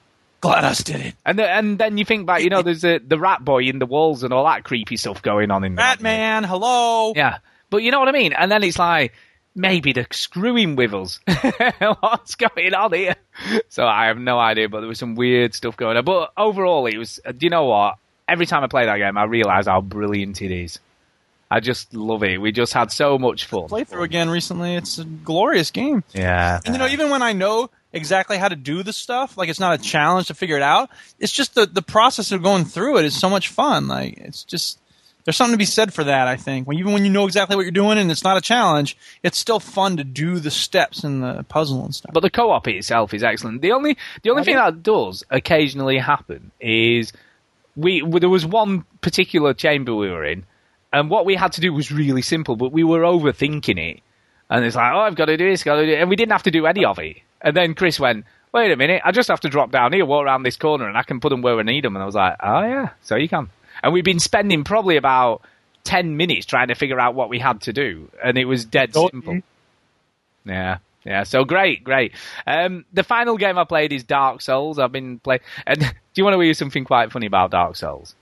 GLaDOS 0.44 0.84
did 0.84 0.96
it. 0.98 1.16
And 1.26 1.39
the, 1.39 1.50
and 1.50 1.80
then 1.80 1.98
you 1.98 2.04
think 2.04 2.28
back, 2.28 2.41
you 2.41 2.50
know, 2.50 2.62
there's 2.64 2.82
the 2.82 3.02
the 3.06 3.18
rat 3.18 3.44
boy 3.44 3.64
in 3.64 3.80
the 3.80 3.86
walls 3.86 4.24
and 4.24 4.34
all 4.34 4.46
that 4.46 4.64
creepy 4.64 4.98
stuff 4.98 5.22
going 5.22 5.52
on 5.52 5.64
in 5.64 5.76
there. 5.76 5.86
Batman, 5.86 6.44
hello. 6.44 7.14
Yeah, 7.16 7.38
but 7.70 7.78
you 7.78 7.91
know 7.91 8.00
what 8.00 8.10
I 8.10 8.12
mean. 8.12 8.34
And 8.34 8.52
then 8.52 8.62
it's 8.64 8.78
like 8.78 9.14
maybe 9.56 9.94
they're 9.94 10.08
screwing 10.12 10.76
with 10.76 10.94
us. 10.94 11.20
What's 12.00 12.36
going 12.36 12.74
on 12.74 12.94
here? 12.94 13.16
So 13.70 13.86
I 13.86 14.08
have 14.08 14.18
no 14.18 14.38
idea, 14.38 14.68
but 14.68 14.82
there 14.82 14.89
was 14.89 15.00
some 15.00 15.16
weird 15.16 15.54
stuff 15.54 15.78
going 15.78 15.96
on. 15.98 16.04
But 16.04 16.34
overall, 16.36 16.86
it 16.88 16.98
was. 16.98 17.20
Uh, 17.26 17.32
do 17.32 17.46
you 17.46 17.50
know 17.50 17.66
what? 17.66 17.96
Every 18.28 18.46
time 18.46 18.64
I 18.64 18.68
play 18.68 18.86
that 18.86 18.98
game, 18.98 19.18
I 19.18 19.24
realise 19.24 19.68
how 19.68 19.82
brilliant 19.82 20.41
it 20.41 20.52
is. 20.52 20.80
I 21.52 21.60
just 21.60 21.94
love 21.94 22.24
it. 22.24 22.39
We 22.39 22.52
just 22.52 22.74
had 22.74 22.91
so 22.91 23.20
much 23.20 23.46
fun. 23.46 23.68
Playthrough 23.68 24.04
again 24.04 24.30
recently. 24.30 24.76
It's 24.76 24.98
a 24.98 25.06
glorious 25.06 25.70
game. 25.70 26.04
Yeah. 26.12 26.60
And 26.66 26.74
you 26.74 26.80
know, 26.80 26.88
even 26.88 27.12
when 27.12 27.22
I 27.22 27.34
know 27.34 27.70
exactly 27.94 28.38
how 28.38 28.50
to 28.50 28.56
do 28.56 28.84
the 28.84 28.91
stuff, 28.91 29.38
like 29.38 29.50
it's 29.50 29.60
not 29.60 29.80
a 29.80 29.82
challenge 29.82 30.28
to 30.28 30.34
figure 30.34 30.58
it 30.58 30.64
out. 30.64 30.89
It's 31.20 31.32
just 31.32 31.56
the 31.56 31.66
the 31.66 31.82
process 31.82 32.32
of 32.32 32.44
going 32.44 32.66
through 32.66 32.98
it 32.98 33.06
is 33.06 33.18
so 33.18 33.30
much 33.30 33.50
fun. 33.50 33.88
Like 33.88 34.18
it's 34.18 34.44
just 34.44 34.80
there's 35.24 35.38
something 35.38 35.54
to 35.54 35.58
be 35.58 35.66
said 35.66 35.94
for 35.94 36.04
that. 36.04 36.28
I 36.28 36.36
think 36.36 36.68
when 36.68 36.78
even 36.78 36.91
when 36.91 37.06
you 37.06 37.12
know 37.12 37.26
exactly 37.26 37.56
what 37.56 37.62
you're 37.62 37.72
doing 37.72 37.98
and 37.98 38.12
it's 38.12 38.24
not 38.24 38.36
a 38.36 38.41
challenge, 38.41 38.98
it's 39.22 39.38
still 39.38 39.60
fun 39.60 39.98
to 39.98 40.04
do 40.04 40.39
the 40.39 40.52
steps 40.52 41.04
in 41.04 41.22
the 41.22 41.44
puzzle 41.44 41.86
and 41.86 41.96
stuff. 41.96 42.12
But 42.14 42.22
the 42.22 42.30
co-op 42.30 42.68
itself 42.68 43.14
is 43.14 43.24
excellent. 43.24 43.62
The 43.62 43.72
only 43.72 43.98
the 44.24 44.32
only 44.32 44.44
thing 44.44 44.56
that 44.56 44.84
does 44.84 45.24
occasionally 45.30 46.00
happen 46.00 46.52
is 46.60 47.14
we 47.76 48.04
there 48.20 48.30
was 48.30 48.46
one 48.46 48.86
particular 49.02 49.54
chamber 49.54 49.96
we 49.96 50.10
were 50.10 50.26
in, 50.26 50.46
and 50.91 51.10
what 51.10 51.26
we 51.26 51.36
had 51.36 51.54
to 51.54 51.62
do 51.62 51.72
was 51.72 51.91
really 51.91 52.22
simple, 52.22 52.56
but 52.56 52.72
we 52.72 52.84
were 52.84 53.02
overthinking 53.02 53.80
it. 53.80 54.02
And 54.50 54.66
it's 54.66 54.76
like, 54.76 54.94
oh, 54.94 55.00
I've 55.00 55.16
got 55.16 55.26
to 55.26 55.38
do 55.38 55.50
this, 55.50 55.64
got 55.64 55.78
to 55.78 55.86
do 55.86 55.94
it, 55.94 56.00
and 56.00 56.10
we 56.10 56.16
didn't 56.16 56.34
have 56.34 56.44
to 56.44 56.52
do 56.52 56.68
any 56.68 56.86
of 56.86 57.00
it. 57.00 57.18
And 57.44 57.56
then 57.56 57.76
Chris 57.76 58.00
went, 58.00 58.26
wait 58.54 58.72
a 58.72 58.78
minute, 58.78 59.02
I 59.04 59.12
just 59.12 59.30
have 59.30 59.41
to 59.41 59.50
drop 59.50 59.72
down 59.72 59.91
here, 59.91 60.06
walk 60.06 60.26
around 60.26 60.44
this 60.44 60.56
corner, 60.56 60.88
and 60.88 60.98
I 60.98 61.04
can 61.04 61.20
put 61.20 61.30
them 61.30 61.41
where 61.41 61.60
I 61.60 61.64
need 61.64 61.84
them. 61.84 61.96
And 61.96 62.04
I 62.04 62.06
was 62.06 62.16
like, 62.16 62.38
oh 62.39 62.62
yeah, 62.62 62.89
so 63.02 63.16
you 63.16 63.28
can. 63.28 63.50
And 63.82 63.91
we've 63.91 64.04
been 64.04 64.20
spending 64.20 64.64
probably 64.64 64.98
about 64.98 65.41
ten 65.84 66.16
minutes 66.16 66.46
trying 66.46 66.70
to 66.70 66.76
figure 66.76 67.00
out 67.00 67.16
what 67.16 67.30
we 67.30 67.39
had 67.39 67.62
to 67.62 67.74
do, 67.74 68.10
and 68.24 68.38
it 68.38 68.46
was 68.46 68.64
dead 68.64 68.94
simple. 68.94 69.41
Yeah, 70.46 70.78
yeah. 71.04 71.24
So 71.24 71.44
great, 71.44 71.84
great. 71.84 72.14
Um, 72.48 72.86
the 72.94 73.04
final 73.04 73.38
game 73.38 73.58
I 73.58 73.66
played 73.66 73.91
is 73.91 74.04
Dark 74.04 74.41
Souls. 74.41 74.80
I've 74.80 74.91
been 74.91 75.20
playing. 75.20 75.41
And 75.66 75.80
do 75.80 75.88
you 76.16 76.24
want 76.24 76.36
to 76.36 76.39
hear 76.39 76.54
something 76.54 76.86
quite 76.86 77.12
funny 77.12 77.26
about 77.26 77.52
Dark 77.52 77.76
Souls? 77.76 78.16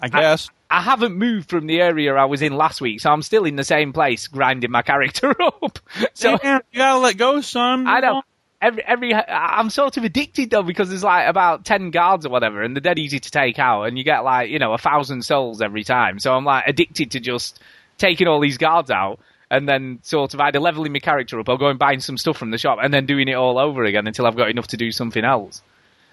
I 0.00 0.08
guess. 0.08 0.48
I 0.70 0.80
haven't 0.80 1.16
moved 1.16 1.50
from 1.50 1.66
the 1.66 1.80
area 1.80 2.14
I 2.14 2.26
was 2.26 2.42
in 2.42 2.56
last 2.56 2.80
week, 2.80 3.00
so 3.00 3.10
I'm 3.10 3.22
still 3.22 3.44
in 3.44 3.56
the 3.56 3.64
same 3.64 3.92
place 3.92 4.28
grinding 4.28 4.70
my 4.70 4.82
character 4.82 5.34
up. 5.62 5.80
So 6.14 6.38
Damn, 6.38 6.62
you 6.70 6.78
gotta 6.78 7.00
let 7.00 7.16
go, 7.16 7.40
son. 7.40 7.88
I 7.88 8.00
know. 8.00 8.22
Every, 8.62 8.84
every, 8.84 9.14
I'm 9.14 9.70
sort 9.70 9.96
of 9.96 10.04
addicted 10.04 10.50
though 10.50 10.62
because 10.62 10.90
there's 10.90 11.02
like 11.02 11.26
about 11.26 11.64
ten 11.64 11.90
guards 11.90 12.26
or 12.26 12.28
whatever, 12.28 12.62
and 12.62 12.76
they're 12.76 12.82
dead 12.82 12.98
easy 12.98 13.18
to 13.18 13.30
take 13.30 13.58
out, 13.58 13.84
and 13.84 13.96
you 13.96 14.04
get 14.04 14.20
like 14.20 14.50
you 14.50 14.58
know 14.58 14.74
a 14.74 14.78
thousand 14.78 15.24
souls 15.24 15.62
every 15.62 15.82
time. 15.82 16.18
So 16.18 16.34
I'm 16.34 16.44
like 16.44 16.64
addicted 16.66 17.12
to 17.12 17.20
just 17.20 17.58
taking 17.96 18.28
all 18.28 18.38
these 18.38 18.58
guards 18.58 18.90
out, 18.90 19.18
and 19.50 19.66
then 19.66 20.00
sort 20.02 20.34
of 20.34 20.40
either 20.40 20.60
leveling 20.60 20.92
my 20.92 20.98
character 20.98 21.40
up 21.40 21.48
or 21.48 21.56
going 21.56 21.78
buying 21.78 22.00
some 22.00 22.18
stuff 22.18 22.36
from 22.36 22.50
the 22.50 22.58
shop, 22.58 22.78
and 22.82 22.92
then 22.92 23.06
doing 23.06 23.28
it 23.28 23.34
all 23.34 23.58
over 23.58 23.84
again 23.84 24.06
until 24.06 24.26
I've 24.26 24.36
got 24.36 24.50
enough 24.50 24.66
to 24.68 24.76
do 24.76 24.90
something 24.90 25.24
else. 25.24 25.62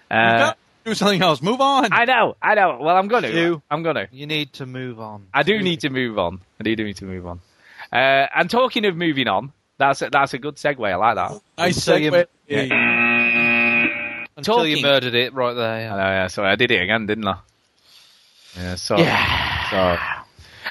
Uh, 0.09 0.53
do 0.85 0.93
something 0.93 1.21
else. 1.21 1.41
Move 1.41 1.59
on. 1.59 1.89
I 1.91 2.05
know, 2.05 2.37
I 2.41 2.55
know. 2.55 2.79
Well, 2.79 2.95
I'm 2.95 3.09
gonna. 3.09 3.27
You. 3.27 3.61
I'm 3.69 3.83
gonna. 3.83 4.07
You 4.09 4.25
need 4.25 4.53
to 4.53 4.65
move 4.65 5.01
on. 5.01 5.27
I 5.33 5.43
do 5.43 5.61
need 5.61 5.81
to 5.81 5.89
move 5.89 6.17
on. 6.17 6.39
I 6.61 6.63
do 6.63 6.77
need 6.77 6.95
to 6.97 7.05
move 7.05 7.27
on. 7.27 7.41
Uh, 7.91 8.27
and 8.33 8.49
talking 8.49 8.85
of 8.85 8.95
moving 8.95 9.27
on, 9.27 9.51
that's 9.77 10.01
a, 10.01 10.09
that's 10.09 10.33
a 10.33 10.37
good 10.37 10.55
segue. 10.55 10.89
I 10.89 10.95
like 10.95 11.15
that. 11.15 11.41
Nice 11.57 11.87
Until 11.87 12.25
you- 12.47 12.57
segue. 12.57 14.27
Until 14.37 14.67
you 14.67 14.81
murdered 14.81 15.15
it 15.15 15.33
right 15.33 15.53
there. 15.53 15.73
I 15.73 15.81
yeah. 15.81 15.89
know, 15.89 15.97
yeah, 15.97 16.27
sorry, 16.27 16.51
I 16.51 16.55
did 16.55 16.69
it 16.71 16.81
again, 16.81 17.07
didn't 17.07 17.27
I? 17.27 17.37
Yeah, 18.55 18.75
so. 18.75 18.97
Yeah. 18.97 19.69
So. 19.69 19.97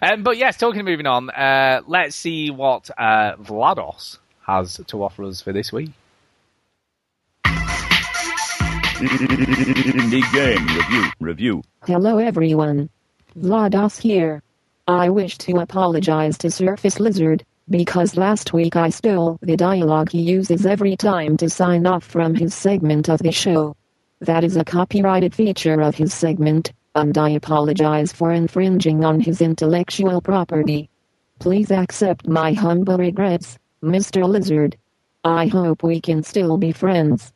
Um, 0.02 0.22
but 0.22 0.36
yes, 0.36 0.56
talking 0.56 0.80
of 0.80 0.86
moving 0.86 1.06
on, 1.06 1.30
uh, 1.30 1.82
let's 1.86 2.14
see 2.14 2.50
what 2.50 2.90
uh, 2.96 3.36
VlaDOS 3.36 4.18
has 4.46 4.80
to 4.86 5.02
offer 5.02 5.24
us 5.24 5.40
for 5.40 5.52
this 5.52 5.72
week. 5.72 5.90
Indie 8.96 10.32
game 10.32 10.66
review. 10.66 11.10
Review. 11.20 11.62
Hello 11.86 12.18
everyone. 12.18 12.88
VlaDOS 13.38 14.00
here. 14.00 14.42
I 14.88 15.10
wish 15.10 15.36
to 15.38 15.58
apologize 15.58 16.38
to 16.38 16.50
Surface 16.50 17.00
Lizard, 17.00 17.44
because 17.68 18.16
last 18.16 18.52
week 18.52 18.76
I 18.76 18.90
stole 18.90 19.38
the 19.42 19.56
dialogue 19.56 20.10
he 20.10 20.20
uses 20.20 20.66
every 20.66 20.96
time 20.96 21.36
to 21.38 21.50
sign 21.50 21.84
off 21.86 22.04
from 22.04 22.34
his 22.34 22.54
segment 22.54 23.08
of 23.08 23.18
the 23.18 23.32
show. 23.32 23.74
That 24.20 24.44
is 24.44 24.56
a 24.56 24.64
copyrighted 24.64 25.34
feature 25.34 25.80
of 25.80 25.96
his 25.96 26.14
segment, 26.14 26.72
and 26.94 27.18
I 27.18 27.30
apologize 27.30 28.12
for 28.12 28.32
infringing 28.32 29.04
on 29.04 29.20
his 29.20 29.40
intellectual 29.40 30.20
property. 30.20 30.88
Please 31.40 31.72
accept 31.72 32.28
my 32.28 32.52
humble 32.52 32.98
regrets, 32.98 33.58
Mr. 33.82 34.28
Lizard. 34.28 34.76
I 35.24 35.48
hope 35.48 35.82
we 35.82 36.00
can 36.00 36.22
still 36.22 36.56
be 36.56 36.70
friends. 36.70 37.32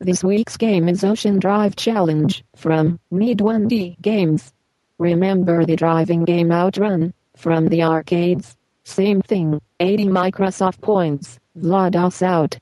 This 0.00 0.22
week's 0.22 0.56
game 0.58 0.88
is 0.88 1.02
Ocean 1.02 1.38
Drive 1.38 1.76
Challenge 1.76 2.44
from 2.56 3.00
Need 3.10 3.38
1D 3.38 4.00
Games. 4.02 4.52
Remember 4.98 5.64
the 5.64 5.76
driving 5.76 6.24
game 6.24 6.52
Outrun 6.52 7.14
from 7.36 7.68
the 7.68 7.82
arcades? 7.82 8.56
Same 8.84 9.22
thing, 9.22 9.60
80 9.78 10.06
Microsoft 10.06 10.80
points. 10.80 11.38
VlaDOS 11.58 12.22
out. 12.22 12.58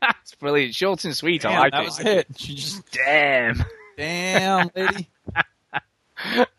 That's 0.00 0.34
brilliant. 0.36 0.74
Short 0.74 1.04
and 1.04 1.14
sweet. 1.16 1.44
I 1.44 1.50
Damn, 1.50 1.60
like 1.60 1.72
that 1.72 1.82
it. 1.82 1.86
was 1.86 2.00
it. 2.00 2.26
She 2.36 2.54
just 2.54 2.90
Damn. 2.92 3.64
damn 3.96 4.70
lady. 4.74 5.08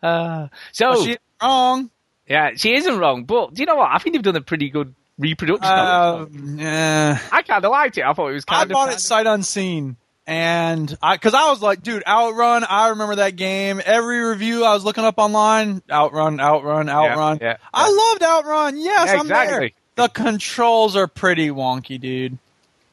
Uh, 0.02 0.48
so, 0.72 0.90
Well, 0.90 1.06
she 1.06 1.18
wrong. 1.40 1.92
yeah, 2.28 2.52
she 2.56 2.74
isn't 2.76 2.98
wrong, 2.98 3.26
but 3.26 3.54
do 3.54 3.62
you 3.62 3.68
know 3.68 3.76
what? 3.76 3.92
I 3.92 4.00
think 4.00 4.16
they've 4.16 4.24
done 4.24 4.36
a 4.36 4.42
pretty 4.42 4.70
good 4.72 4.96
reproduction 5.20 5.72
of 5.72 6.34
it. 6.34 6.40
Um, 6.40 6.58
yeah. 6.60 7.20
I 7.32 7.44
kind 7.44 7.64
of 7.64 7.70
liked 7.72 7.96
it. 8.00 8.04
I 8.04 8.14
thought 8.14 8.30
it 8.30 8.34
was 8.34 8.46
I 8.48 8.54
kind 8.56 8.72
of. 8.72 8.74
bought 8.74 8.80
kind 8.86 8.92
it 8.94 8.96
of- 8.96 9.02
sight 9.02 9.28
unseen, 9.28 9.98
and 10.32 10.98
I 11.02 11.16
because 11.16 11.34
I 11.34 11.50
was 11.50 11.62
like, 11.62 11.84
dude, 11.84 12.04
Outrun. 12.08 12.64
I 12.64 12.90
remember 12.90 13.16
that 13.18 13.36
game. 13.36 13.82
Every 13.84 14.20
review 14.22 14.64
I 14.64 14.74
was 14.74 14.84
looking 14.86 15.04
up 15.04 15.16
online, 15.18 15.82
Outrun, 15.92 16.40
Outrun, 16.40 16.90
Outrun. 16.90 17.40
yeah, 17.42 17.58
I 17.74 17.92
loved 17.92 18.24
Outrun. 18.24 18.78
Yes, 18.80 19.10
Yeah, 19.12 19.20
I'm 19.20 19.28
there. 19.28 19.44
exactly. 19.44 19.76
The 19.96 20.08
controls 20.08 20.96
are 20.96 21.08
pretty 21.08 21.50
wonky, 21.50 22.00
dude. 22.00 22.38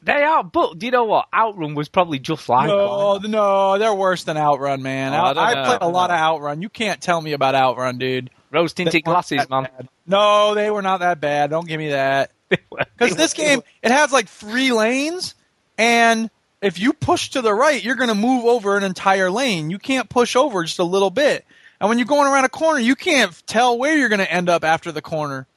They 0.03 0.23
are, 0.23 0.43
but 0.43 0.77
do 0.79 0.85
you 0.85 0.91
know 0.91 1.05
what? 1.05 1.27
Outrun 1.33 1.75
was 1.75 1.87
probably 1.89 2.19
just 2.19 2.47
like 2.49 2.67
No, 2.67 3.17
one. 3.21 3.31
no, 3.31 3.77
they're 3.77 3.93
worse 3.93 4.23
than 4.25 4.37
Outrun, 4.37 4.81
man. 4.81 5.13
Oh, 5.13 5.17
I 5.17 5.31
I, 5.31 5.61
I 5.63 5.65
played 5.65 5.81
a 5.81 5.87
lot 5.87 6.09
of 6.09 6.17
Outrun. 6.17 6.61
You 6.61 6.69
can't 6.69 7.01
tell 7.01 7.21
me 7.21 7.31
about 7.33 7.55
Outrun, 7.55 7.97
dude. 7.99 8.29
Rose 8.51 8.73
tinted 8.73 9.03
glasses, 9.03 9.49
man. 9.49 9.63
bad. 9.63 9.87
No, 10.07 10.55
they 10.55 10.69
were 10.71 10.81
not 10.81 10.99
that 11.01 11.21
bad. 11.21 11.49
Don't 11.51 11.67
give 11.67 11.79
me 11.79 11.89
that. 11.91 12.31
Because 12.97 13.15
this 13.15 13.33
game, 13.33 13.61
it 13.83 13.91
has 13.91 14.11
like 14.11 14.27
three 14.27 14.71
lanes, 14.73 15.35
and 15.77 16.29
if 16.61 16.79
you 16.79 16.93
push 16.93 17.29
to 17.31 17.41
the 17.41 17.53
right, 17.53 17.83
you're 17.83 17.95
going 17.95 18.09
to 18.09 18.15
move 18.15 18.45
over 18.45 18.77
an 18.77 18.83
entire 18.83 19.31
lane. 19.31 19.69
You 19.69 19.79
can't 19.79 20.09
push 20.09 20.35
over 20.35 20.63
just 20.63 20.79
a 20.79 20.83
little 20.83 21.09
bit. 21.09 21.45
And 21.79 21.87
when 21.89 21.97
you're 21.97 22.07
going 22.07 22.27
around 22.31 22.43
a 22.45 22.49
corner, 22.49 22.79
you 22.79 22.95
can't 22.95 23.31
tell 23.47 23.77
where 23.77 23.97
you're 23.97 24.09
going 24.09 24.19
to 24.19 24.31
end 24.31 24.49
up 24.49 24.63
after 24.63 24.91
the 24.91 25.01
corner. 25.01 25.47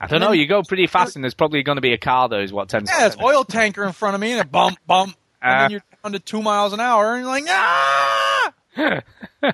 I 0.00 0.06
don't 0.06 0.20
know. 0.20 0.30
You 0.30 0.46
go 0.46 0.62
pretty 0.62 0.86
fast, 0.86 1.16
and 1.16 1.24
there's 1.24 1.34
probably 1.34 1.62
going 1.64 1.76
to 1.76 1.82
be 1.82 1.92
a 1.92 1.98
car. 1.98 2.28
Those 2.28 2.52
what 2.52 2.68
ten. 2.68 2.84
Yeah, 2.86 3.06
it's 3.08 3.16
oil 3.20 3.42
tanker 3.44 3.82
in 3.84 3.90
front 3.92 4.14
of 4.14 4.20
me, 4.20 4.30
and 4.30 4.40
it 4.40 4.52
bump, 4.52 4.78
bump, 4.86 5.16
and 5.42 5.52
Uh. 5.52 5.58
then 5.62 5.70
you're 5.72 5.82
down 6.04 6.12
to 6.12 6.20
two 6.20 6.40
miles 6.40 6.72
an 6.72 6.78
hour, 6.78 7.14
and 7.14 7.22
you're 7.24 7.32
like, 7.32 7.44
ah! 7.48 8.52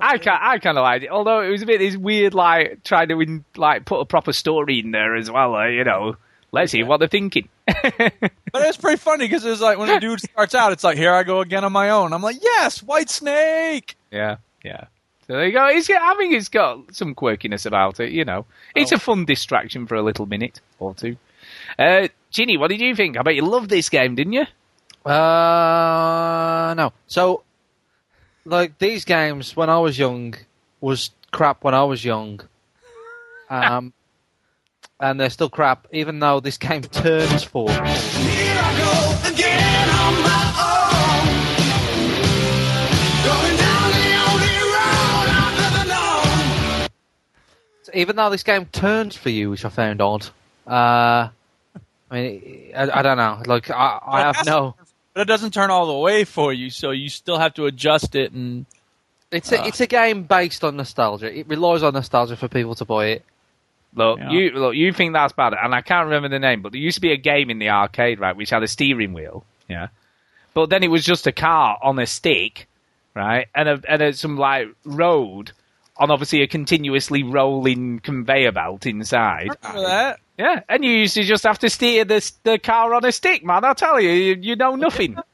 I 0.00 0.18
kind 0.18 0.38
I 0.40 0.58
kind 0.58 0.78
of 0.78 0.82
liked 0.82 1.04
it, 1.04 1.10
although 1.10 1.40
it 1.42 1.50
was 1.50 1.60
a 1.62 1.66
bit 1.66 1.78
this 1.78 1.96
weird, 1.96 2.32
like 2.34 2.82
trying 2.82 3.08
to 3.08 3.44
like 3.56 3.84
put 3.84 4.00
a 4.00 4.04
proper 4.06 4.32
story 4.32 4.80
in 4.80 4.90
there 4.90 5.14
as 5.16 5.30
well. 5.30 5.52
Like, 5.52 5.72
you 5.72 5.84
know, 5.84 6.16
let's 6.50 6.72
see 6.72 6.82
what 6.82 6.98
they're 6.98 7.08
thinking. 7.08 7.48
But 8.52 8.68
it's 8.68 8.76
pretty 8.76 8.98
funny 8.98 9.24
because 9.26 9.44
it's 9.46 9.62
like 9.62 9.78
when 9.78 9.88
the 9.88 9.98
dude 9.98 10.20
starts 10.20 10.54
out, 10.54 10.72
it's 10.72 10.84
like, 10.84 10.98
here 10.98 11.12
I 11.12 11.22
go 11.22 11.40
again 11.40 11.64
on 11.64 11.72
my 11.72 11.88
own. 11.88 12.12
I'm 12.12 12.22
like, 12.22 12.36
yes, 12.42 12.82
Whitesnake. 12.82 13.94
Yeah, 14.10 14.36
yeah. 14.62 14.84
So 15.26 15.34
there 15.34 15.46
you 15.46 15.52
go. 15.52 15.66
It's, 15.68 15.88
I 15.88 16.14
think 16.16 16.34
it's 16.34 16.48
got 16.48 16.94
some 16.94 17.14
quirkiness 17.14 17.64
about 17.64 17.98
it. 18.00 18.12
You 18.12 18.24
know, 18.26 18.44
it's 18.74 18.92
a 18.92 18.98
fun 18.98 19.24
distraction 19.24 19.86
for 19.86 19.94
a 19.94 20.02
little 20.02 20.26
minute 20.26 20.60
or 20.78 20.94
two. 20.94 21.16
Uh, 21.78 22.08
Chinny, 22.30 22.58
what 22.58 22.68
did 22.68 22.80
you 22.80 22.94
think? 22.94 23.16
I 23.16 23.22
bet 23.22 23.34
you 23.34 23.42
loved 23.42 23.70
this 23.70 23.88
game, 23.88 24.14
didn't 24.16 24.34
you? 24.34 24.46
Uh, 25.10 26.74
no. 26.76 26.92
So, 27.06 27.42
like 28.44 28.78
these 28.78 29.04
games 29.04 29.56
when 29.56 29.70
I 29.70 29.78
was 29.78 29.98
young 29.98 30.34
was 30.80 31.10
crap 31.30 31.64
when 31.64 31.74
I 31.74 31.84
was 31.84 32.04
young. 32.04 32.40
Um, 33.50 33.92
and 35.02 35.18
they're 35.20 35.30
still 35.30 35.50
crap, 35.50 35.86
even 35.92 36.20
though 36.20 36.40
this 36.40 36.56
game 36.56 36.82
turns 37.02 37.42
for. 37.42 37.68
Even 47.94 48.16
though 48.16 48.30
this 48.30 48.42
game 48.42 48.66
turns 48.66 49.16
for 49.16 49.28
you, 49.28 49.50
which 49.50 49.64
I 49.64 49.68
found 49.68 50.00
odd. 50.00 50.26
Uh, 50.66 51.28
I 51.28 51.30
mean, 52.10 52.72
I, 52.74 53.00
I 53.00 53.02
don't 53.02 53.16
know. 53.18 53.42
Like, 53.44 53.70
I, 53.70 53.98
I 54.06 54.20
have 54.20 54.46
no. 54.46 54.76
But 55.12 55.22
it 55.22 55.24
doesn't 55.26 55.52
turn 55.52 55.70
all 55.70 55.86
the 55.86 55.98
way 55.98 56.24
for 56.24 56.52
you, 56.54 56.70
so 56.70 56.90
you 56.90 57.08
still 57.10 57.38
have 57.38 57.52
to 57.54 57.66
adjust 57.66 58.14
it. 58.14 58.32
And 58.32 58.64
It's 59.30 59.52
a, 59.52 59.60
Ah. 59.60 59.66
it's 59.66 59.80
a 59.80 59.86
game 59.86 60.22
based 60.22 60.64
on 60.64 60.76
nostalgia. 60.76 61.36
It 61.38 61.48
relies 61.48 61.82
on 61.82 61.92
nostalgia 61.92 62.36
for 62.36 62.48
people 62.48 62.74
to 62.76 62.84
buy 62.86 63.06
it. 63.06 63.24
Look, 63.94 64.18
Yeah. 64.18 64.30
you 64.30 64.50
look, 64.52 64.74
you 64.74 64.92
think 64.92 65.12
that's 65.12 65.32
bad, 65.32 65.52
and 65.54 65.74
I 65.74 65.82
can't 65.82 66.06
remember 66.06 66.28
the 66.28 66.38
name, 66.38 66.62
but 66.62 66.72
there 66.72 66.80
used 66.80 66.94
to 66.96 67.00
be 67.02 67.12
a 67.12 67.16
game 67.16 67.50
in 67.50 67.58
the 67.58 67.68
arcade, 67.70 68.20
right, 68.20 68.34
which 68.36 68.50
had 68.50 68.62
a 68.62 68.68
steering 68.68 69.12
wheel, 69.12 69.44
yeah. 69.68 69.88
But 70.54 70.70
then 70.70 70.82
it 70.82 70.88
was 70.88 71.04
just 71.04 71.26
a 71.26 71.32
car 71.32 71.78
on 71.82 71.98
a 71.98 72.06
stick, 72.06 72.68
right, 73.14 73.48
and 73.54 73.68
a, 73.68 73.82
and 73.88 74.02
a, 74.02 74.12
some 74.14 74.36
like 74.38 74.68
road 74.84 75.52
on 75.98 76.10
obviously 76.10 76.42
a 76.42 76.46
continuously 76.46 77.22
rolling 77.22 77.98
conveyor 78.00 78.52
belt 78.52 78.86
inside. 78.86 79.50
remember 79.62 79.88
that. 79.88 80.20
Yeah, 80.38 80.60
and 80.68 80.82
you 80.84 80.90
used 80.92 81.14
to 81.14 81.22
just 81.24 81.44
have 81.44 81.58
to 81.58 81.68
steer 81.68 82.04
the 82.06 82.32
the 82.44 82.58
car 82.58 82.94
on 82.94 83.04
a 83.04 83.12
stick, 83.12 83.44
man. 83.44 83.64
I 83.64 83.74
tell 83.74 84.00
you, 84.00 84.10
you, 84.10 84.36
you 84.40 84.56
know 84.56 84.74
nothing. 84.76 85.16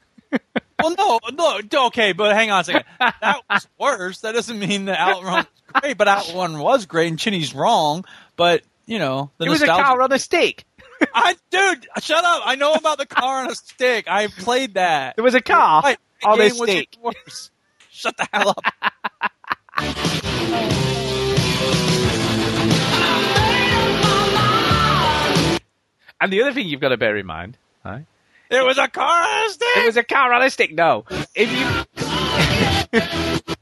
Well, 0.81 0.95
no, 0.95 1.19
no, 1.73 1.87
okay, 1.87 2.13
but 2.13 2.33
hang 2.33 2.51
on 2.51 2.61
a 2.61 2.63
second. 2.63 2.85
That 2.99 3.41
was 3.49 3.67
worse. 3.77 4.21
That 4.21 4.31
doesn't 4.33 4.57
mean 4.59 4.85
that 4.85 4.97
Outrun 4.97 5.33
was 5.73 5.81
great, 5.81 5.97
but 5.97 6.07
Outrun 6.07 6.57
was 6.59 6.85
great, 6.85 7.09
and 7.09 7.19
Chinny's 7.19 7.53
wrong. 7.53 8.05
But 8.39 8.63
you 8.85 8.97
know, 8.99 9.29
the 9.37 9.45
it 9.45 9.49
was 9.49 9.61
a 9.61 9.65
nostalgia- 9.67 9.83
car 9.83 10.01
on 10.01 10.11
a 10.13 10.17
stick. 10.17 10.63
I, 11.13 11.35
dude, 11.51 11.85
shut 12.01 12.23
up! 12.23 12.41
I 12.45 12.55
know 12.55 12.73
about 12.73 12.97
the 12.97 13.05
car 13.05 13.43
on 13.43 13.51
a 13.51 13.55
stick. 13.55 14.05
I 14.07 14.27
played 14.27 14.75
that. 14.75 15.17
There 15.17 15.23
was 15.25 15.35
a 15.35 15.41
car 15.41 15.81
Right, 15.83 15.97
the 16.21 16.27
on 16.29 16.39
a 16.41 16.49
stick. 16.49 16.95
Shut 17.91 18.15
the 18.15 18.27
hell 18.31 18.55
up. 18.55 18.63
And 26.21 26.33
the 26.33 26.41
other 26.41 26.51
thing 26.53 26.67
you've 26.67 26.81
got 26.81 26.89
to 26.89 26.97
bear 26.97 27.15
in 27.15 27.25
mind, 27.25 27.57
right? 27.85 28.05
There 28.49 28.65
was 28.65 28.77
a 28.77 28.89
car 28.89 29.23
on 29.23 29.47
a 29.47 29.49
stick. 29.51 29.67
It 29.77 29.85
was 29.85 29.95
a 29.97 30.03
car 30.03 30.33
on 30.33 30.41
a 30.41 30.49
stick. 30.49 30.73
No, 30.73 31.05
if 31.33 31.49
you 31.49 31.65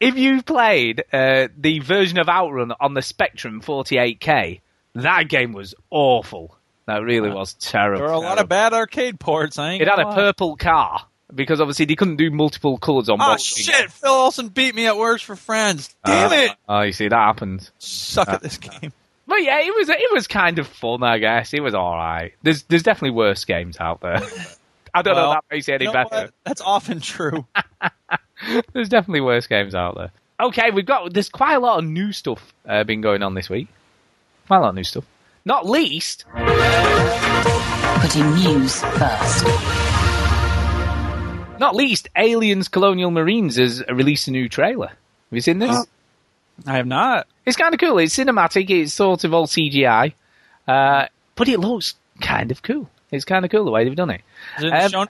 if 0.00 0.16
you 0.16 0.42
played 0.42 1.04
uh, 1.12 1.48
the 1.56 1.78
version 1.80 2.18
of 2.18 2.28
Outrun 2.28 2.72
on 2.80 2.94
the 2.94 3.02
Spectrum 3.02 3.60
48K, 3.60 4.60
that 4.96 5.28
game 5.28 5.52
was 5.52 5.74
awful. 5.90 6.56
That 6.86 7.02
really 7.04 7.30
was 7.30 7.54
terrible. 7.54 7.98
There 7.98 8.08
were 8.08 8.14
a 8.14 8.18
lot 8.18 8.38
of 8.40 8.48
bad 8.48 8.72
arcade 8.72 9.20
ports. 9.20 9.58
I 9.58 9.72
ain't 9.72 9.82
It 9.82 9.88
had 9.88 10.00
a 10.00 10.08
lie. 10.08 10.14
purple 10.14 10.56
car, 10.56 11.06
because 11.32 11.60
obviously 11.60 11.84
they 11.84 11.94
couldn't 11.94 12.16
do 12.16 12.30
multiple 12.30 12.78
colours 12.78 13.08
on 13.08 13.20
Oh 13.20 13.32
both. 13.32 13.40
shit! 13.42 13.92
Phil 13.92 14.10
Olsen 14.10 14.48
beat 14.48 14.74
me 14.74 14.86
at 14.86 14.96
Words 14.96 15.22
for 15.22 15.36
Friends. 15.36 15.94
Damn 16.04 16.32
Uh, 16.32 16.34
it! 16.34 16.50
Oh, 16.68 16.80
you 16.80 16.92
see 16.92 17.06
that 17.08 17.14
happens. 17.16 17.70
Suck 17.78 18.28
at 18.28 18.42
this 18.42 18.56
game. 18.58 18.92
But 19.28 19.42
yeah, 19.44 19.60
it 19.60 19.72
was 19.72 19.88
it 19.88 20.12
was 20.12 20.26
kind 20.26 20.58
of 20.58 20.66
fun, 20.66 21.04
I 21.04 21.18
guess. 21.18 21.54
It 21.54 21.60
was 21.62 21.74
all 21.74 21.94
right. 21.94 22.32
There's 22.42 22.64
there's 22.64 22.82
definitely 22.82 23.12
worse 23.16 23.44
games 23.44 23.76
out 23.78 24.00
there. 24.00 24.20
I 24.94 25.02
don't 25.02 25.14
know 25.14 25.28
Well, 25.28 25.32
if 25.34 25.36
that 25.48 25.54
makes 25.54 25.68
it 25.68 25.72
any 25.74 25.84
you 25.84 25.92
know 25.92 25.92
better. 25.92 26.08
what? 26.22 26.34
That's 26.42 26.60
often 26.62 26.98
true. 27.00 27.46
There's 28.72 28.88
definitely 28.88 29.20
worse 29.20 29.46
games 29.46 29.74
out 29.74 29.96
there. 29.96 30.10
Okay, 30.40 30.70
we've 30.70 30.86
got 30.86 31.12
there's 31.12 31.28
quite 31.28 31.54
a 31.54 31.58
lot 31.60 31.78
of 31.80 31.84
new 31.84 32.12
stuff 32.12 32.54
uh, 32.66 32.82
been 32.84 33.02
going 33.02 33.22
on 33.22 33.34
this 33.34 33.50
week. 33.50 33.68
Quite 34.46 34.56
a 34.56 34.60
lot 34.60 34.68
of 34.70 34.74
new 34.76 34.84
stuff. 34.84 35.04
Not 35.44 35.66
least, 35.66 36.24
Putting 38.00 38.34
news 38.34 38.80
first. 38.82 39.44
not 41.58 41.74
least, 41.74 42.08
Aliens: 42.16 42.68
Colonial 42.68 43.10
Marines 43.10 43.56
has 43.56 43.82
released 43.88 44.28
a 44.28 44.30
new 44.30 44.48
trailer. 44.48 44.88
Have 44.88 44.96
you 45.30 45.40
seen 45.42 45.58
this? 45.58 45.86
I 46.66 46.76
have 46.76 46.86
not. 46.86 47.26
It's 47.46 47.56
kind 47.56 47.74
of 47.74 47.80
cool. 47.80 47.98
It's 47.98 48.16
cinematic. 48.16 48.70
It's 48.70 48.94
sort 48.94 49.24
of 49.24 49.34
all 49.34 49.46
CGI, 49.46 50.14
uh, 50.66 51.06
but 51.34 51.48
it 51.48 51.58
looks 51.60 51.94
kind 52.20 52.50
of 52.50 52.62
cool. 52.62 52.88
It's 53.10 53.24
kind 53.24 53.44
of 53.44 53.50
cool 53.50 53.64
the 53.64 53.70
way 53.70 53.84
they've 53.84 53.94
done 53.96 54.10
it. 54.10 54.22
Is 54.58 54.64
it 54.64 54.66
in 54.68 54.72
the 54.72 54.84
Um, 54.84 54.90
show 54.90 55.06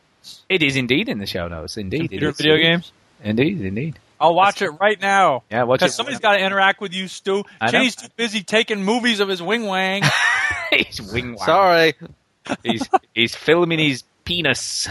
It 0.49 0.63
is 0.63 0.77
indeed 0.77 1.09
in 1.09 1.19
the 1.19 1.27
show 1.27 1.49
notes. 1.49 1.77
Indeed, 1.77 2.01
Computer 2.11 2.29
is. 2.31 2.37
video 2.37 2.57
games? 2.57 2.93
Indeed, 3.23 3.61
indeed. 3.61 3.99
I'll 4.21 4.35
watch 4.35 4.61
it 4.61 4.71
right 4.81 5.01
now. 5.01 5.45
Yeah, 5.51 5.63
watch 5.63 5.81
Because 5.81 5.93
it. 5.93 5.97
somebody's 5.97 6.21
got 6.21 6.33
to 6.37 6.45
interact 6.45 6.81
with 6.81 6.93
you, 6.93 7.09
Stu. 7.09 7.43
I 7.61 7.67
know. 7.67 7.73
Chinny's 7.73 7.97
too 7.97 8.09
busy 8.17 8.43
taking 8.43 8.85
movies 8.85 9.21
of 9.21 9.29
his 9.29 9.41
wing 9.43 9.65
wang. 9.67 10.03
He's 10.71 11.01
wing 11.13 11.29
wang. 11.37 11.39
Sorry. 11.39 11.95
he's 12.63 12.89
he's 13.15 13.35
filming 13.35 13.79
his 13.79 14.05
penis. 14.25 14.89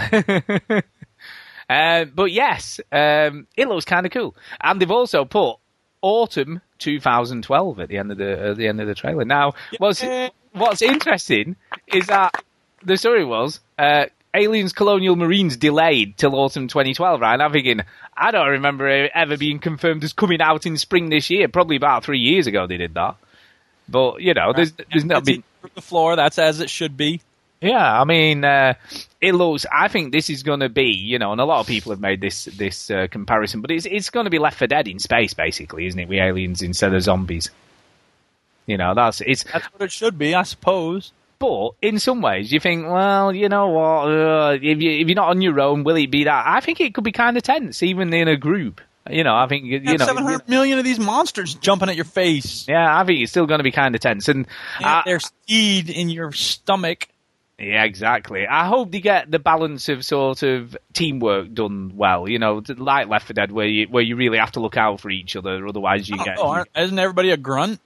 uh, 1.69 2.05
but 2.15 2.31
yes, 2.31 2.79
um, 2.91 3.47
it 3.55 3.67
looks 3.67 3.85
kind 3.85 4.05
of 4.05 4.11
cool, 4.11 4.35
and 4.61 4.81
they've 4.81 4.91
also 4.91 5.25
put 5.25 5.55
autumn 6.01 6.61
2012 6.79 7.79
at 7.79 7.89
the 7.89 7.97
end 7.97 8.11
of 8.11 8.17
the 8.17 8.39
at 8.49 8.57
the 8.57 8.67
end 8.67 8.81
of 8.81 8.87
the 8.87 8.95
trailer. 8.95 9.25
Now, 9.25 9.53
what's 9.77 10.03
what's 10.53 10.81
interesting 10.81 11.55
is 11.87 12.07
that 12.07 12.43
the 12.83 12.97
story 12.97 13.23
was. 13.25 13.59
Uh, 13.77 14.05
Aliens 14.33 14.73
Colonial 14.73 15.15
Marines 15.15 15.57
delayed 15.57 16.17
till 16.17 16.35
autumn 16.35 16.67
2012, 16.67 17.19
right? 17.19 17.33
And 17.33 17.41
I'm 17.41 17.51
thinking, 17.51 17.81
I 18.15 18.31
don't 18.31 18.49
remember 18.49 18.87
it 18.87 19.11
ever 19.13 19.37
being 19.37 19.59
confirmed 19.59 20.03
as 20.03 20.13
coming 20.13 20.41
out 20.41 20.65
in 20.65 20.77
spring 20.77 21.09
this 21.09 21.29
year. 21.29 21.47
Probably 21.47 21.75
about 21.75 22.03
three 22.03 22.19
years 22.19 22.45
ago 22.47 22.67
they 22.67 22.77
did 22.77 22.93
that. 22.93 23.15
But, 23.87 24.21
you 24.21 24.35
know, 24.35 24.53
there's, 24.53 24.73
there's 24.91 25.05
not 25.05 25.25
been. 25.25 25.43
the 25.73 25.81
floor. 25.81 26.15
That's 26.15 26.37
as 26.37 26.59
it 26.59 26.69
should 26.69 26.95
be. 26.95 27.21
Yeah, 27.61 28.01
I 28.01 28.05
mean, 28.05 28.45
uh, 28.45 28.75
it 29.19 29.33
looks. 29.33 29.65
I 29.69 29.89
think 29.89 30.13
this 30.13 30.29
is 30.29 30.43
going 30.43 30.61
to 30.61 30.69
be, 30.69 30.91
you 30.91 31.19
know, 31.19 31.33
and 31.33 31.41
a 31.41 31.45
lot 31.45 31.59
of 31.59 31.67
people 31.67 31.91
have 31.91 31.99
made 31.99 32.21
this 32.21 32.45
this 32.45 32.89
uh, 32.89 33.07
comparison, 33.11 33.59
but 33.59 33.69
it's 33.69 33.85
it's 33.85 34.09
going 34.11 34.23
to 34.23 34.29
be 34.29 34.39
Left 34.39 34.57
4 34.57 34.67
Dead 34.67 34.87
in 34.87 34.97
space, 34.99 35.33
basically, 35.33 35.85
isn't 35.85 35.99
it? 35.99 36.07
We 36.07 36.21
aliens 36.21 36.61
instead 36.61 36.93
of 36.93 37.01
zombies. 37.01 37.49
You 38.65 38.77
know, 38.77 38.93
that's 38.93 39.19
it's. 39.19 39.43
That's 39.43 39.65
what 39.73 39.81
it 39.81 39.91
should 39.91 40.17
be, 40.17 40.35
I 40.35 40.43
suppose. 40.43 41.11
But 41.39 41.71
in 41.81 41.99
some 41.99 42.21
ways, 42.21 42.51
you 42.51 42.59
think, 42.59 42.85
well, 42.85 43.33
you 43.33 43.47
know 43.49 43.69
what? 43.69 44.09
Uh, 44.11 44.51
if 44.61 44.81
you 44.81 44.91
if 44.91 45.07
you're 45.07 45.15
not 45.15 45.29
on 45.29 45.41
your 45.41 45.59
own, 45.61 45.83
will 45.85 45.95
it 45.95 46.11
be 46.11 46.25
that? 46.25 46.43
I 46.45 46.59
think 46.59 46.81
it 46.81 46.93
could 46.93 47.05
be 47.05 47.13
kind 47.13 47.37
of 47.37 47.43
tense, 47.43 47.81
even 47.81 48.13
in 48.13 48.27
a 48.27 48.35
group. 48.35 48.81
You 49.09 49.23
know, 49.23 49.35
I 49.35 49.47
think 49.47 49.63
you 49.63 49.79
You 49.79 49.97
know. 49.97 50.05
700 50.05 50.47
million 50.49 50.77
of 50.77 50.83
these 50.85 50.99
monsters 50.99 51.55
jumping 51.55 51.89
at 51.89 51.95
your 51.95 52.05
face. 52.05 52.67
Yeah, 52.67 52.85
I 52.99 53.05
think 53.05 53.21
it's 53.21 53.31
still 53.31 53.47
going 53.47 53.59
to 53.59 53.63
be 53.63 53.71
kind 53.71 53.95
of 53.95 54.01
tense, 54.01 54.27
and 54.27 54.45
I- 54.79 55.03
There's 55.05 55.31
seed 55.47 55.89
in 55.89 56.09
your 56.09 56.31
stomach. 56.33 57.07
Yeah, 57.57 57.83
exactly. 57.83 58.45
I 58.47 58.67
hope 58.67 58.91
they 58.91 59.01
get 59.01 59.29
the 59.31 59.39
balance 59.39 59.89
of 59.89 60.05
sort 60.05 60.43
of 60.43 60.77
teamwork 60.93 61.53
done 61.53 61.93
well. 61.95 62.29
You 62.29 62.39
know, 62.39 62.61
like 62.77 63.07
Left 63.09 63.27
4 63.27 63.33
Dead, 63.33 63.51
where 63.51 63.65
you 63.67 63.87
where 63.87 64.03
you 64.03 64.15
really 64.15 64.37
have 64.37 64.51
to 64.53 64.59
look 64.59 64.77
out 64.77 65.01
for 65.01 65.09
each 65.09 65.35
other, 65.35 65.65
otherwise 65.67 66.07
you 66.07 66.17
get. 66.17 66.37
Oh, 66.37 66.47
aren't- 66.49 66.69
isn't 66.77 66.99
everybody 66.99 67.31
a 67.31 67.37
grunt? 67.37 67.79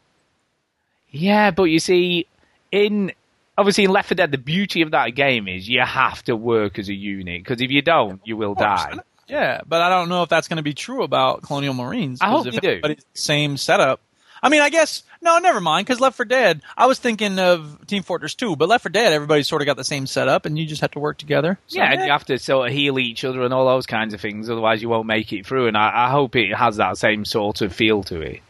Yeah, 1.12 1.52
but 1.52 1.66
you 1.66 1.80
see, 1.80 2.26
in 2.72 3.14
obviously 3.58 3.84
in 3.84 3.92
Left 3.92 4.10
4 4.10 4.16
Dead, 4.16 4.32
the 4.32 4.38
beauty 4.38 4.82
of 4.82 4.92
that 4.92 5.10
game 5.10 5.48
is 5.48 5.68
you 5.68 5.82
have 5.82 6.24
to 6.24 6.36
work 6.36 6.80
as 6.80 6.90
a 6.90 6.94
unit 6.94 7.44
because 7.44 7.62
if 7.62 7.72
you 7.72 7.82
don't, 7.82 8.22
you 8.24 8.38
will 8.38 8.56
die. 8.56 9.00
Yeah, 9.28 9.62
but 9.66 9.82
I 9.82 9.90
don't 9.90 10.10
know 10.10 10.24
if 10.24 10.30
that's 10.30 10.48
going 10.48 10.58
to 10.58 10.64
be 10.64 10.74
true 10.74 11.04
about 11.04 11.44
Colonial 11.44 11.74
Marines. 11.74 12.20
I 12.22 12.30
hope 12.30 12.46
if 12.46 12.56
they 12.56 12.60
do. 12.60 12.68
everybody's 12.68 12.98
the 12.98 13.20
same 13.20 13.58
setup. 13.58 14.02
I 14.42 14.50
mean, 14.50 14.60
I 14.60 14.70
guess 14.70 15.04
no, 15.22 15.38
never 15.38 15.62
mind. 15.62 15.86
Because 15.86 16.02
Left 16.02 16.18
4 16.18 16.26
Dead, 16.26 16.62
I 16.76 16.86
was 16.86 17.00
thinking 17.00 17.40
of 17.40 17.88
Team 17.88 18.04
Fortress 18.04 18.36
2, 18.36 18.58
but 18.58 18.68
Left 18.68 18.84
4 18.84 18.90
Dead, 18.90 19.14
everybody's 19.14 19.48
sort 19.48 19.62
of 19.62 19.66
got 19.66 19.78
the 19.78 19.86
same 19.86 20.06
setup, 20.06 20.46
and 20.46 20.60
you 20.60 20.66
just 20.66 20.82
have 20.82 20.92
to 20.92 21.00
work 21.00 21.18
together. 21.18 21.58
So, 21.68 21.78
yeah, 21.78 21.94
and 21.94 22.02
you 22.02 22.12
have 22.12 22.26
to 22.26 22.38
sort 22.38 22.68
of 22.68 22.74
heal 22.74 23.00
each 23.00 23.24
other 23.24 23.42
and 23.44 23.54
all 23.54 23.66
those 23.66 23.86
kinds 23.86 24.14
of 24.14 24.20
things, 24.20 24.50
otherwise 24.50 24.82
you 24.82 24.90
won't 24.90 25.08
make 25.08 25.32
it 25.32 25.46
through. 25.48 25.68
And 25.68 25.78
I, 25.78 26.08
I 26.08 26.10
hope 26.10 26.36
it 26.36 26.54
has 26.54 26.76
that 26.76 26.98
same 26.98 27.24
sort 27.24 27.62
of 27.62 27.74
feel 27.74 28.04
to 28.04 28.20
it. 28.22 28.42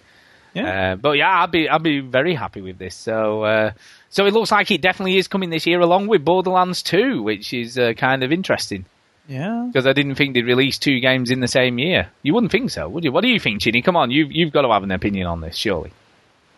Yeah. 0.56 0.94
Uh, 0.94 0.96
but 0.96 1.12
yeah, 1.12 1.30
I'll 1.30 1.48
be 1.48 1.68
I'll 1.68 1.80
be 1.80 2.00
very 2.00 2.36
happy 2.36 2.62
with 2.62 2.78
this. 2.78 2.96
So 2.96 3.44
uh, 3.44 3.72
so 4.14 4.28
it 4.28 4.34
looks 4.34 4.52
like 4.52 4.70
it 4.70 4.80
definitely 4.80 5.18
is 5.18 5.28
coming 5.28 5.50
this 5.50 5.66
year, 5.66 5.80
along 5.80 6.06
with 6.06 6.24
Borderlands 6.24 6.84
2, 6.84 7.24
which 7.24 7.52
is 7.52 7.80
uh, 7.80 7.94
kind 7.94 8.24
of 8.24 8.32
interesting 8.32 8.86
yeah. 9.28 9.68
because 9.68 9.88
I 9.88 9.94
didn't 9.94 10.16
think 10.16 10.36
they'd 10.36 10.46
release 10.46 10.78
two 10.78 11.00
games 11.00 11.32
in 11.32 11.40
the 11.40 11.48
same 11.48 11.80
year. 11.80 12.12
You 12.22 12.36
wouldn't 12.36 12.52
think 12.52 12.70
so, 12.70 12.88
would 12.90 13.04
you? 13.04 13.12
What 13.12 13.22
do 13.22 13.28
you 13.28 13.40
think, 13.40 13.62
Chinny? 13.62 13.82
Come 13.82 13.96
on, 13.96 14.12
you've 14.12 14.32
you've 14.32 14.54
got 14.54 14.62
to 14.62 14.72
have 14.72 14.84
an 14.84 14.92
opinion 14.92 15.26
on 15.26 15.42
this, 15.42 15.56
surely. 15.56 15.92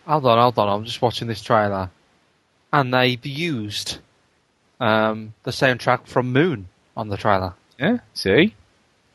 Hold 0.06 0.26
on, 0.26 0.38
hold 0.38 0.60
on. 0.60 0.68
I'm 0.68 0.84
just 0.84 1.02
watching 1.02 1.30
this 1.30 1.42
trailer, 1.42 1.90
and 2.74 2.94
they've 2.94 3.26
used 3.26 4.00
um, 4.82 5.34
the 5.44 5.52
soundtrack 5.52 6.08
from 6.08 6.34
Moon 6.34 6.68
on 6.98 7.08
the 7.08 7.16
trailer. 7.16 7.54
Yeah, 7.80 8.00
see, 8.14 8.54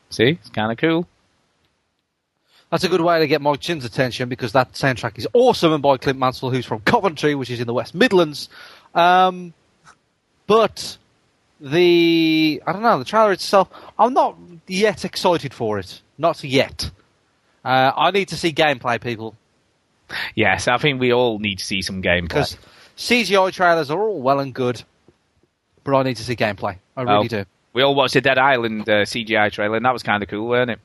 see, 0.09 0.39
it's 0.41 0.49
kind 0.49 0.71
of 0.71 0.79
cool. 0.79 1.07
That's 2.71 2.83
a 2.83 2.89
good 2.89 3.01
way 3.01 3.19
to 3.19 3.27
get 3.27 3.41
Mike 3.41 3.59
Chin's 3.59 3.85
attention 3.85 4.29
because 4.29 4.53
that 4.53 4.73
soundtrack 4.73 5.17
is 5.17 5.27
awesome 5.33 5.73
and 5.73 5.83
by 5.83 5.97
Clint 5.97 6.17
Mansell, 6.17 6.49
who's 6.49 6.65
from 6.65 6.79
Coventry, 6.79 7.35
which 7.35 7.49
is 7.49 7.59
in 7.59 7.67
the 7.67 7.73
West 7.73 7.93
Midlands. 7.93 8.49
Um, 8.95 9.53
but 10.47 10.97
the 11.59 12.63
I 12.65 12.71
don't 12.71 12.81
know 12.81 12.97
the 12.97 13.05
trailer 13.05 13.33
itself. 13.33 13.69
I'm 13.99 14.13
not 14.13 14.37
yet 14.67 15.05
excited 15.05 15.53
for 15.53 15.77
it. 15.79 16.01
Not 16.17 16.43
yet. 16.43 16.89
Uh, 17.63 17.91
I 17.95 18.11
need 18.11 18.29
to 18.29 18.37
see 18.37 18.51
gameplay, 18.51 18.99
people, 18.99 19.35
Yes, 20.35 20.67
I 20.67 20.77
think 20.77 20.99
we 20.99 21.13
all 21.13 21.39
need 21.39 21.59
to 21.59 21.65
see 21.65 21.81
some 21.81 22.01
gameplay. 22.01 22.27
because 22.29 22.57
CGI 22.97 23.51
trailers 23.51 23.91
are 23.91 23.99
all 23.99 24.21
well 24.21 24.39
and 24.39 24.53
good, 24.53 24.83
but 25.83 25.95
I 25.95 26.03
need 26.03 26.17
to 26.17 26.23
see 26.23 26.35
gameplay. 26.35 26.77
I 26.95 27.03
really 27.03 27.27
do. 27.27 27.45
We 27.73 27.83
all 27.83 27.95
watched 27.95 28.13
the 28.13 28.21
Dead 28.21 28.37
Island 28.37 28.81
uh, 28.89 29.03
CGI 29.05 29.51
trailer, 29.51 29.77
and 29.77 29.85
that 29.85 29.93
was 29.93 30.03
kind 30.03 30.21
of 30.21 30.29
cool, 30.29 30.47
wasn't 30.47 30.71
it? 30.71 30.79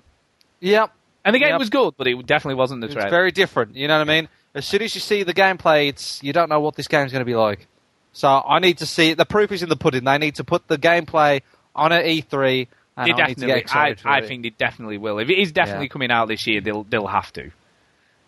Yep. 0.61 0.93
And 1.27 1.35
the 1.35 1.41
game 1.41 1.49
Yep. 1.51 1.59
was 1.59 1.70
good, 1.70 1.95
but 1.99 2.07
it 2.07 2.24
definitely 2.24 2.55
wasn't 2.55 2.81
the 2.83 2.87
It's 2.87 2.95
trailer. 2.95 3.11
very 3.11 3.33
different. 3.33 3.74
You 3.74 3.89
know 3.89 3.99
what 3.99 4.09
I 4.09 4.14
mean? 4.20 4.29
As 4.55 4.64
soon 4.64 4.81
as 4.83 4.95
you 4.95 5.01
see 5.01 5.24
the 5.24 5.35
gameplay, 5.35 5.89
it's 5.89 6.22
you 6.22 6.33
don't 6.33 6.49
know 6.49 6.61
what 6.61 6.77
this 6.77 6.87
game's 6.87 7.11
going 7.11 7.20
to 7.20 7.27
be 7.27 7.35
like. 7.35 7.66
So 8.12 8.29
I 8.29 8.61
need 8.61 8.79
to 8.79 8.87
see. 8.87 9.12
The 9.12 9.27
proof 9.27 9.51
is 9.51 9.62
in 9.62 9.68
the 9.68 9.77
pudding. 9.77 10.05
They 10.05 10.18
need 10.18 10.37
to 10.37 10.45
put 10.45 10.68
the 10.68 10.79
gameplay 10.79 11.43
on 11.74 11.93
at 11.93 12.05
E3, 12.05 12.68
and 12.97 13.12
I 13.12 13.27
need 13.27 13.39
to 13.39 13.47
get 13.47 13.66
definitely, 13.66 13.66
I, 13.70 13.97
I 14.05 14.20
it. 14.20 14.29
think 14.29 14.43
they 14.45 14.51
definitely 14.51 14.99
will. 14.99 15.18
If 15.18 15.29
it 15.29 15.37
is 15.39 15.51
definitely 15.53 15.87
Yeah. 15.87 15.89
coming 15.91 16.11
out 16.12 16.29
this 16.29 16.47
year, 16.47 16.61
they'll 16.61 16.85
they'll 16.85 17.09
have 17.09 17.33
to. 17.35 17.51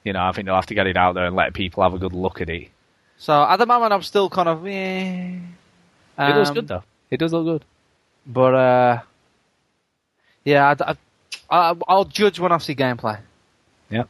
You 0.04 0.12
know, 0.12 0.22
I 0.24 0.32
think 0.32 0.46
they'll 0.46 0.56
have 0.56 0.66
to 0.66 0.74
get 0.74 0.88
it 0.88 0.96
out 0.96 1.14
there 1.14 1.24
and 1.26 1.36
let 1.36 1.54
people 1.54 1.84
have 1.84 1.94
a 1.94 1.98
good 1.98 2.12
look 2.12 2.40
at 2.40 2.50
it. 2.50 2.68
So 3.16 3.44
at 3.44 3.56
the 3.58 3.66
moment, 3.66 3.92
I'm 3.92 4.02
still 4.02 4.28
kind 4.28 4.48
of. 4.48 4.66
Eh, 4.66 5.38
it 6.18 6.36
looks 6.36 6.48
um, 6.48 6.54
good 6.56 6.68
though. 6.68 6.82
It 7.10 7.18
does 7.18 7.32
look 7.32 7.44
good. 7.44 7.64
But 8.26 8.54
uh, 8.54 9.00
yeah, 10.44 10.74
I, 10.78 10.90
I, 10.92 10.96
I'll 11.50 12.04
judge 12.04 12.38
when 12.38 12.52
I 12.52 12.58
see 12.58 12.74
gameplay. 12.74 13.18
Yeah. 13.90 14.04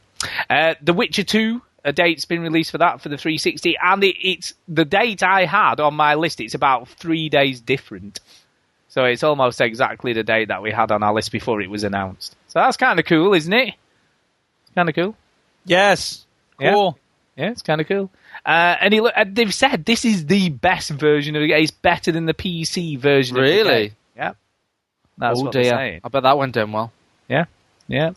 Uh, 0.50 0.74
the 0.82 0.92
Witcher 0.92 1.22
2, 1.24 1.62
a 1.84 1.92
date's 1.92 2.24
been 2.24 2.40
released 2.40 2.70
for 2.72 2.78
that 2.78 3.00
for 3.00 3.08
the 3.08 3.16
360, 3.16 3.76
and 3.82 4.02
it, 4.04 4.16
it's 4.20 4.54
the 4.66 4.84
date 4.84 5.22
I 5.22 5.44
had 5.44 5.78
on 5.80 5.94
my 5.94 6.14
list. 6.14 6.40
It's 6.40 6.54
about 6.54 6.88
three 6.88 7.28
days 7.28 7.60
different, 7.60 8.18
so 8.88 9.04
it's 9.04 9.22
almost 9.22 9.60
exactly 9.60 10.12
the 10.12 10.24
date 10.24 10.48
that 10.48 10.62
we 10.62 10.72
had 10.72 10.90
on 10.90 11.02
our 11.02 11.14
list 11.14 11.30
before 11.30 11.60
it 11.62 11.70
was 11.70 11.84
announced. 11.84 12.34
So 12.48 12.58
that's 12.60 12.76
kind 12.76 12.98
of 12.98 13.04
cool, 13.06 13.34
isn't 13.34 13.52
it? 13.52 13.74
Kind 14.74 14.88
of 14.88 14.94
cool. 14.94 15.14
Yes. 15.64 16.24
Cool. 16.60 16.98
Yeah, 17.36 17.50
it's 17.50 17.62
kind 17.62 17.80
of 17.80 17.86
cool. 17.86 18.10
Uh, 18.44 18.76
and 18.80 18.92
he, 18.92 19.00
uh, 19.00 19.24
they've 19.28 19.54
said 19.54 19.84
this 19.84 20.04
is 20.04 20.26
the 20.26 20.48
best 20.50 20.90
version 20.90 21.36
of 21.36 21.40
the 21.42 21.48
game. 21.48 21.62
It's 21.62 21.70
better 21.70 22.10
than 22.10 22.26
the 22.26 22.34
PC 22.34 22.98
version. 22.98 23.36
Of 23.36 23.44
the 23.44 23.48
Really? 23.48 23.88
game. 23.88 23.96
Yeah. 24.16 24.32
That's 25.18 25.38
oh 25.38 25.44
what 25.44 25.52
dear! 25.52 25.62
they're 25.64 25.72
saying. 25.76 26.00
I 26.02 26.08
bet 26.08 26.24
that 26.24 26.36
went 26.38 26.54
down 26.54 26.72
well. 26.72 26.92
Yeah, 27.28 27.44
yeah. 27.86 28.12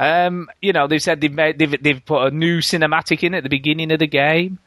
Um, 0.00 0.48
you 0.60 0.72
know, 0.72 0.88
they've 0.88 1.02
said 1.02 1.20
they've 1.20 1.32
made 1.32 1.58
they've 1.58 1.82
they've 1.82 2.04
put 2.04 2.26
a 2.26 2.30
new 2.30 2.58
cinematic 2.58 3.22
in 3.22 3.34
at 3.34 3.42
the 3.42 3.48
beginning 3.48 3.92
of 3.92 3.98
the 3.98 4.06
game. 4.06 4.58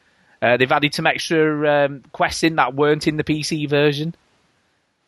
Uh, 0.41 0.57
they've 0.57 0.71
added 0.71 0.93
some 0.93 1.07
extra 1.07 1.85
um, 1.85 2.03
quests 2.11 2.43
in 2.43 2.55
that 2.55 2.75
weren't 2.75 3.07
in 3.07 3.17
the 3.17 3.23
PC 3.23 3.69
version. 3.69 4.15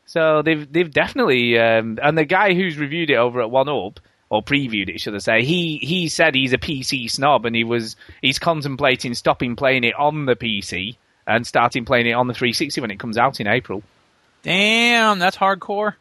So 0.06 0.42
they've 0.42 0.72
they've 0.72 0.92
definitely 0.92 1.58
um, 1.60 2.00
and 2.02 2.18
the 2.18 2.26
guy 2.26 2.54
who's 2.54 2.78
reviewed 2.78 3.10
it 3.10 3.16
over 3.16 3.42
at 3.42 3.52
One 3.52 3.70
Up 3.70 4.00
or 4.30 4.42
previewed 4.42 4.90
it, 4.90 5.00
should 5.00 5.16
I 5.16 5.20
say? 5.20 5.44
He 5.44 5.78
he 5.78 6.10
said 6.10 6.36
he's 6.36 6.54
a 6.54 6.58
PC 6.58 7.10
snob 7.10 7.46
and 7.46 7.56
he 7.56 7.64
was 7.64 7.96
he's 8.22 8.40
contemplating 8.40 9.14
stopping 9.14 9.56
playing 9.56 9.84
it 9.84 9.96
on 9.96 10.26
the 10.26 10.36
PC 10.36 10.98
and 11.26 11.46
starting 11.46 11.86
playing 11.86 12.08
it 12.08 12.14
on 12.14 12.28
the 12.28 12.34
360 12.34 12.82
when 12.82 12.92
it 12.92 13.00
comes 13.00 13.18
out 13.18 13.40
in 13.40 13.48
April. 13.48 13.84
Damn, 14.44 15.20
that's 15.20 15.38
hardcore. 15.38 15.96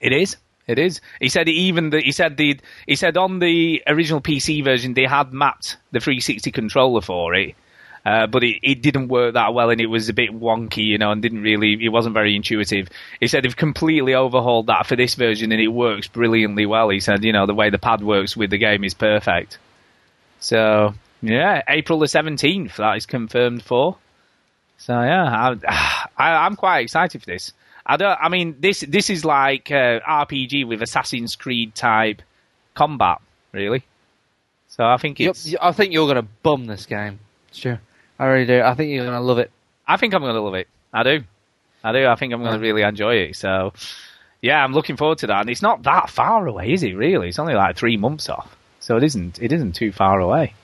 It 0.00 0.12
is. 0.12 0.36
It 0.66 0.80
is. 0.80 1.00
He 1.20 1.28
said 1.28 1.48
even 1.48 1.92
he 1.92 2.10
said 2.10 2.36
the 2.36 2.58
he 2.86 2.96
said 2.96 3.16
on 3.16 3.38
the 3.38 3.82
original 3.86 4.20
PC 4.20 4.64
version 4.64 4.94
they 4.94 5.04
had 5.04 5.32
mapped 5.32 5.76
the 5.92 6.00
360 6.00 6.50
controller 6.50 7.00
for 7.00 7.34
it, 7.34 7.54
uh, 8.04 8.26
but 8.26 8.42
it, 8.42 8.58
it 8.62 8.82
didn't 8.82 9.06
work 9.06 9.34
that 9.34 9.54
well 9.54 9.70
and 9.70 9.80
it 9.80 9.86
was 9.86 10.08
a 10.08 10.12
bit 10.12 10.30
wonky, 10.30 10.84
you 10.84 10.98
know, 10.98 11.12
and 11.12 11.22
didn't 11.22 11.42
really 11.42 11.78
it 11.80 11.90
wasn't 11.90 12.14
very 12.14 12.34
intuitive. 12.34 12.88
He 13.20 13.28
said 13.28 13.44
they've 13.44 13.56
completely 13.56 14.14
overhauled 14.14 14.66
that 14.66 14.86
for 14.86 14.96
this 14.96 15.14
version 15.14 15.52
and 15.52 15.60
it 15.60 15.68
works 15.68 16.08
brilliantly 16.08 16.66
well. 16.66 16.88
He 16.88 16.98
said, 16.98 17.22
you 17.22 17.32
know, 17.32 17.46
the 17.46 17.54
way 17.54 17.70
the 17.70 17.78
pad 17.78 18.02
works 18.02 18.36
with 18.36 18.50
the 18.50 18.58
game 18.58 18.82
is 18.82 18.94
perfect. 18.94 19.58
So 20.40 20.94
yeah, 21.22 21.62
April 21.68 22.00
the 22.00 22.06
17th 22.06 22.74
that 22.76 22.96
is 22.96 23.06
confirmed 23.06 23.62
for. 23.62 23.98
So 24.78 25.00
yeah, 25.00 25.54
I, 25.64 26.08
I, 26.16 26.44
I'm 26.44 26.56
quite 26.56 26.80
excited 26.80 27.20
for 27.20 27.26
this. 27.26 27.52
I 27.86 27.96
don't. 27.96 28.18
I 28.20 28.28
mean, 28.28 28.56
this 28.58 28.80
this 28.80 29.10
is 29.10 29.24
like 29.24 29.70
uh, 29.70 30.00
RPG 30.00 30.66
with 30.66 30.82
Assassin's 30.82 31.36
Creed 31.36 31.74
type 31.74 32.20
combat, 32.74 33.18
really. 33.52 33.84
So 34.68 34.84
I 34.84 34.96
think 34.96 35.20
You're- 35.20 35.30
it's. 35.30 35.46
you- 35.46 35.58
I 35.62 35.72
think 35.72 35.92
you're 35.92 36.06
going 36.06 36.16
to 36.16 36.28
bum 36.42 36.66
this 36.66 36.84
game. 36.86 37.20
Sure. 37.52 37.80
I 38.18 38.26
really 38.26 38.46
do. 38.46 38.60
I 38.62 38.74
think 38.74 38.90
you're 38.90 39.04
going 39.04 39.16
to 39.16 39.20
love 39.22 39.38
it. 39.38 39.50
I 39.86 39.96
think 39.96 40.14
I'm 40.14 40.22
going 40.22 40.34
to 40.34 40.40
love 40.40 40.54
it. 40.54 40.68
I 40.92 41.02
do. 41.04 41.22
I 41.84 41.92
do. 41.92 42.06
I 42.06 42.16
think 42.16 42.32
I'm 42.32 42.42
going 42.42 42.54
to 42.54 42.58
really 42.60 42.82
enjoy 42.82 43.14
it. 43.16 43.36
So 43.36 43.72
yeah, 44.42 44.62
I'm 44.64 44.72
looking 44.72 44.96
forward 44.96 45.18
to 45.18 45.28
that. 45.28 45.42
And 45.42 45.50
it's 45.50 45.62
not 45.62 45.84
that 45.84 46.10
far 46.10 46.46
away, 46.46 46.72
is 46.72 46.82
it? 46.82 46.94
Really? 46.96 47.28
It's 47.28 47.38
only 47.38 47.54
like 47.54 47.76
three 47.76 47.96
months 47.96 48.28
off, 48.28 48.56
so 48.80 48.96
it 48.96 49.04
isn't. 49.04 49.40
It 49.40 49.52
isn't 49.52 49.72
too 49.74 49.92
far 49.92 50.18
away. 50.20 50.54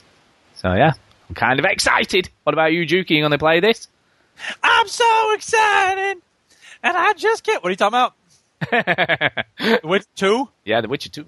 So 0.55 0.73
yeah, 0.75 0.93
I'm 1.29 1.35
kind 1.35 1.59
of 1.61 1.65
excited. 1.67 2.29
What 2.43 2.53
about 2.55 2.73
you, 2.73 2.85
Juki? 2.85 3.11
You 3.11 3.21
going 3.23 3.31
to 3.31 3.39
play 3.39 3.61
this? 3.61 3.87
I'm 4.63 4.89
so 4.89 5.33
excited, 5.35 6.19
and 6.83 6.97
I 6.97 7.13
just 7.15 7.45
can't. 7.45 7.63
What 7.63 7.69
are 7.69 7.73
you 7.73 7.77
talking 7.77 7.99
about? 8.69 9.85
Witch 9.85 10.05
two? 10.15 10.49
Yeah, 10.65 10.81
The 10.81 10.89
Witcher 10.89 11.11
Two. 11.11 11.27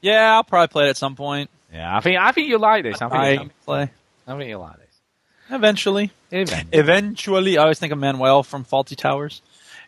Yeah, 0.00 0.34
I'll 0.36 0.44
probably 0.44 0.68
play 0.68 0.86
it 0.86 0.90
at 0.90 0.96
some 0.96 1.16
point. 1.16 1.50
Yeah, 1.72 1.96
I 1.96 2.00
think 2.00 2.18
I 2.18 2.32
think 2.32 2.48
you'll 2.48 2.60
like 2.60 2.84
this. 2.84 3.02
I 3.02 3.08
think, 3.08 3.20
I 3.20 3.30
you'll- 3.32 3.50
play 3.64 3.90
I 4.26 4.36
think 4.36 4.48
you'll 4.48 4.60
like 4.60 4.76
this. 4.76 4.86
eventually. 5.50 6.10
Even. 6.30 6.68
Eventually, 6.72 7.56
I 7.58 7.62
always 7.62 7.78
think 7.78 7.92
of 7.92 7.98
Manuel 7.98 8.42
from 8.42 8.64
Fawlty 8.64 8.96
Towers. 8.96 9.40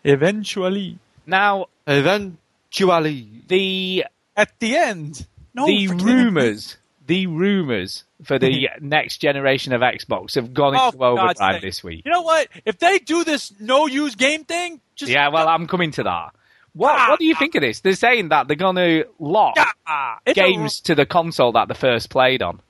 Eventually, 0.05 0.99
Now 1.27 1.67
Eventually. 1.87 3.29
the 3.49 4.05
at 4.37 4.59
the 4.59 4.77
end. 4.77 5.27
No, 5.55 5.67
the 5.67 5.87
forget 5.89 6.03
it. 6.03 6.11
rumors, 6.13 6.77
the 7.07 7.27
rumors 7.27 8.05
for 8.25 8.39
the 8.39 8.69
next 8.81 9.19
generation 9.19 9.73
of 9.73 9.81
Xbox 9.81 10.35
have 10.35 10.53
gone 10.55 10.75
Oh, 10.77 10.87
into 10.87 11.05
overdrive 11.05 11.63
this 11.63 11.83
week. 11.85 12.03
You 12.05 12.13
know 12.13 12.23
what? 12.23 12.49
If 12.65 12.79
they 12.79 12.99
do 12.99 13.25
this 13.25 13.53
no 13.61 13.87
use 13.87 14.15
game 14.15 14.45
thing, 14.45 14.81
just 14.97 15.11
Yeah, 15.13 15.29
well, 15.29 15.49
I'm 15.49 15.67
coming 15.67 15.91
to 15.93 16.03
that. 16.05 16.31
What 16.73 17.09
What 17.09 17.19
do 17.19 17.25
you 17.25 17.35
think 17.35 17.55
of 17.57 17.63
this? 17.63 17.81
They're 17.81 17.95
saying 17.95 18.29
that 18.29 18.47
they're 18.47 18.57
going 18.57 18.77
to 18.77 19.05
lock 19.19 19.57
Ah, 19.87 20.19
it's 20.25 20.39
a- 20.39 20.41
games 20.41 20.81
to 20.83 20.95
the 20.95 21.05
console 21.07 21.53
that 21.53 21.69
they 21.69 21.75
first 21.75 22.11
played 22.11 22.43
on. 22.43 22.61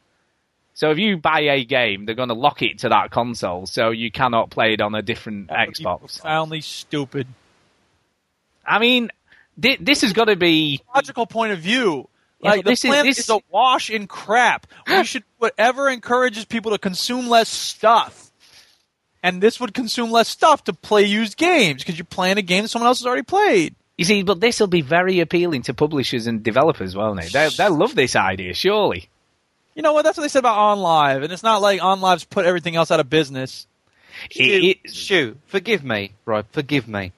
So 0.72 0.90
if 0.90 0.98
you 0.98 1.18
buy 1.18 1.40
a 1.40 1.64
game, 1.64 2.06
they're 2.06 2.14
going 2.14 2.28
to 2.30 2.34
lock 2.34 2.62
it 2.62 2.78
to 2.78 2.88
that 2.88 3.10
console, 3.10 3.66
so 3.66 3.90
you 3.90 4.10
cannot 4.10 4.48
play 4.48 4.72
it 4.72 4.80
on 4.80 4.94
a 4.94 5.02
different 5.02 5.48
that 5.48 5.68
Xbox. 5.68 6.20
profoundly 6.20 6.62
stupid. 6.62 7.26
I 8.66 8.78
mean, 8.78 9.10
thi- 9.60 9.76
this 9.80 10.00
has 10.02 10.12
got 10.12 10.26
to 10.26 10.36
be 10.36 10.80
Logical 10.94 11.26
point 11.26 11.52
of 11.52 11.58
view. 11.58 12.08
Yeah, 12.42 12.50
Like 12.50 12.64
but 12.64 12.70
this 12.70 12.82
the 12.82 12.88
is- 12.88 12.90
planet 12.92 13.06
this- 13.16 13.18
is 13.18 13.30
a 13.30 13.40
wash 13.50 13.90
in 13.90 14.06
crap. 14.06 14.66
We 14.88 15.04
should 15.04 15.24
whatever 15.38 15.88
encourages 15.88 16.44
people 16.44 16.72
to 16.72 16.78
consume 16.78 17.28
less 17.28 17.48
stuff. 17.48 18.30
And 19.22 19.42
this 19.42 19.60
would 19.60 19.74
consume 19.74 20.10
less 20.10 20.28
stuff 20.28 20.64
to 20.64 20.72
play 20.72 21.04
used 21.04 21.36
games 21.36 21.82
because 21.82 21.98
you're 21.98 22.06
playing 22.06 22.38
a 22.38 22.42
game 22.42 22.62
that 22.64 22.68
someone 22.68 22.86
else 22.86 23.00
has 23.00 23.06
already 23.06 23.22
played. 23.22 23.74
You 23.98 24.06
see, 24.06 24.22
but 24.22 24.40
this 24.40 24.58
will 24.58 24.66
be 24.66 24.80
very 24.80 25.20
appealing 25.20 25.62
to 25.64 25.74
publishers 25.74 26.26
and 26.26 26.42
developers, 26.42 26.96
won't 26.96 27.20
it? 27.22 27.30
They'll, 27.32 27.50
they'll 27.50 27.76
love 27.76 27.94
this 27.94 28.16
idea, 28.16 28.54
surely. 28.54 29.10
You 29.74 29.82
know 29.82 29.92
what? 29.92 30.02
That's 30.04 30.16
what 30.16 30.22
they 30.22 30.28
said 30.28 30.38
about 30.38 30.56
OnLive, 30.78 31.22
and 31.22 31.30
it's 31.32 31.42
not 31.42 31.60
like 31.60 31.80
OnLive's 31.82 32.24
put 32.24 32.46
everything 32.46 32.76
else 32.76 32.90
out 32.90 32.98
of 33.00 33.10
business. 33.10 33.66
It- 34.34 34.78
it- 34.86 34.90
Stu, 34.90 35.36
forgive 35.48 35.84
me, 35.84 36.12
right? 36.24 36.46
Forgive 36.52 36.88
me. 36.88 37.12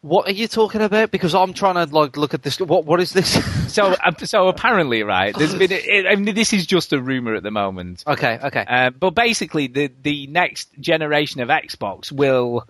What 0.00 0.28
are 0.28 0.32
you 0.32 0.46
talking 0.46 0.80
about? 0.80 1.10
Because 1.10 1.34
I'm 1.34 1.52
trying 1.52 1.74
to 1.74 1.92
like 1.92 2.16
look 2.16 2.32
at 2.32 2.42
this. 2.42 2.60
What 2.60 2.84
what 2.84 3.00
is 3.00 3.12
this? 3.12 3.32
so, 3.72 3.96
uh, 4.04 4.12
so 4.18 4.46
apparently, 4.46 5.02
right? 5.02 5.36
There's 5.36 5.54
been. 5.54 5.72
It, 5.72 6.06
I 6.06 6.14
mean, 6.14 6.34
this 6.36 6.52
is 6.52 6.66
just 6.66 6.92
a 6.92 7.00
rumor 7.00 7.34
at 7.34 7.42
the 7.42 7.50
moment. 7.50 8.04
okay, 8.06 8.38
okay. 8.42 8.64
Uh, 8.68 8.90
but 8.90 9.10
basically, 9.10 9.66
the 9.66 9.90
the 10.02 10.28
next 10.28 10.70
generation 10.78 11.40
of 11.40 11.48
Xbox 11.48 12.12
will 12.12 12.68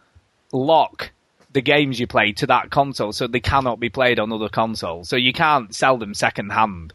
lock 0.53 1.11
the 1.53 1.61
games 1.61 2.01
you 2.01 2.07
play 2.07 2.33
to 2.33 2.47
that 2.47 2.71
console, 2.71 3.13
so 3.13 3.27
they 3.27 3.41
cannot 3.41 3.79
be 3.79 3.91
played 3.91 4.19
on 4.19 4.33
other 4.33 4.49
consoles. 4.49 5.11
So 5.11 5.17
you 5.17 5.35
can't 5.35 5.75
sell 5.75 5.99
them 5.99 6.15
second 6.15 6.51
hand. 6.51 6.95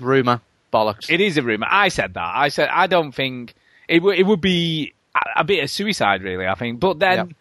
Rumor, 0.00 0.40
bollocks. 0.72 1.08
It 1.08 1.20
is 1.20 1.36
a 1.36 1.42
rumor. 1.42 1.66
I 1.70 1.88
said 1.88 2.14
that. 2.14 2.32
I 2.34 2.48
said 2.48 2.70
I 2.70 2.88
don't 2.88 3.12
think 3.12 3.54
it 3.86 4.02
would. 4.02 4.18
It 4.18 4.24
would 4.24 4.40
be 4.40 4.94
a, 5.14 5.40
a 5.40 5.44
bit 5.44 5.62
of 5.62 5.70
suicide, 5.70 6.22
really. 6.22 6.48
I 6.48 6.54
think. 6.56 6.80
But 6.80 6.98
then, 6.98 7.36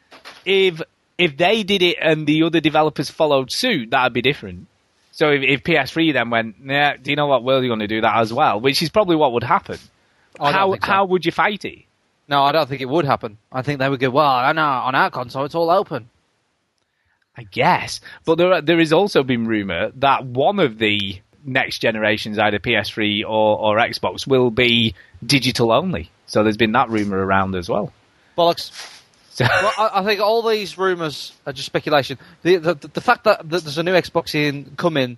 if 0.46 0.80
if 1.18 1.38
they 1.38 1.64
did 1.64 1.82
it 1.82 1.98
and 2.02 2.26
the 2.28 2.44
other 2.44 2.60
developers 2.60 3.10
followed 3.10 3.52
suit, 3.52 3.92
that'd 3.92 4.14
be 4.14 4.22
different. 4.22 4.68
So 5.12 5.30
if, 5.30 5.44
if 5.44 5.64
PS3 5.64 6.14
then 6.14 6.30
went, 6.30 6.56
yeah, 6.64 6.98
do 6.98 7.12
you 7.12 7.16
know 7.16 7.28
what? 7.28 7.44
We're 7.44 7.66
going 7.68 7.80
to 7.80 7.88
do 7.88 8.02
that 8.02 8.18
as 8.18 8.34
well, 8.34 8.60
which 8.60 8.82
is 8.82 8.90
probably 8.90 9.16
what 9.16 9.34
would 9.34 9.44
happen. 9.44 9.78
How 10.40 10.74
so. 10.74 10.80
how 10.82 11.06
would 11.06 11.26
you 11.26 11.32
fight 11.32 11.64
it? 11.66 11.84
No, 12.28 12.42
I 12.42 12.52
don't 12.52 12.68
think 12.68 12.82
it 12.82 12.90
would 12.90 13.06
happen. 13.06 13.38
I 13.52 13.62
think 13.62 13.80
they 13.80 13.90
would 13.90 14.00
go, 14.00 14.10
well, 14.10 14.26
I 14.26 14.52
know 14.54 14.64
on 14.64 14.96
our 14.96 15.12
console 15.12 15.46
it's 15.46 15.56
all 15.56 15.70
open. 15.70 16.10
I 17.36 17.44
guess. 17.44 18.00
But 18.26 18.36
there, 18.36 18.62
there 18.62 18.80
has 18.80 18.94
also 18.94 19.24
been 19.24 19.48
rumour 19.48 19.92
that 19.96 20.26
one 20.26 20.60
of 20.60 20.78
the 20.78 21.20
next 21.44 21.80
generations, 21.80 22.40
either 22.40 22.60
PS3 22.60 23.24
or, 23.24 23.28
or 23.58 23.78
Xbox, 23.78 24.26
will 24.26 24.52
be 24.52 24.96
digital 25.26 25.72
only. 25.72 26.10
So 26.28 26.44
there's 26.44 26.58
been 26.58 26.72
that 26.74 26.90
rumour 26.90 27.18
around 27.18 27.56
as 27.56 27.70
well. 27.70 27.92
Bollocks. 28.38 29.02
So, 29.34 29.46
well, 29.50 29.74
I, 29.80 30.02
I 30.02 30.04
think 30.04 30.22
all 30.22 30.44
these 30.44 30.78
rumours 30.78 31.34
are 31.48 31.54
just 31.54 31.66
speculation. 31.66 32.20
The, 32.44 32.58
the 32.58 32.76
the 32.76 33.02
fact 33.02 33.24
that, 33.24 33.40
that 33.50 33.64
there's 33.64 33.80
a 33.80 33.84
new 33.84 33.94
Xbox 33.94 34.36
in 34.36 34.76
coming, 34.78 35.18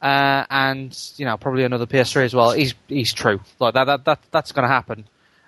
uh, 0.00 0.44
and 0.48 0.96
you 1.16 1.24
know 1.24 1.36
probably 1.36 1.64
another 1.64 1.86
PS3 1.86 2.24
as 2.24 2.34
well, 2.34 2.52
is 2.52 2.74
is 2.88 3.12
true. 3.12 3.40
Like 3.58 3.74
that 3.74 3.84
that, 3.84 4.04
that 4.04 4.20
that's 4.30 4.52
going 4.52 4.62
to 4.62 4.72
happen, 4.72 5.06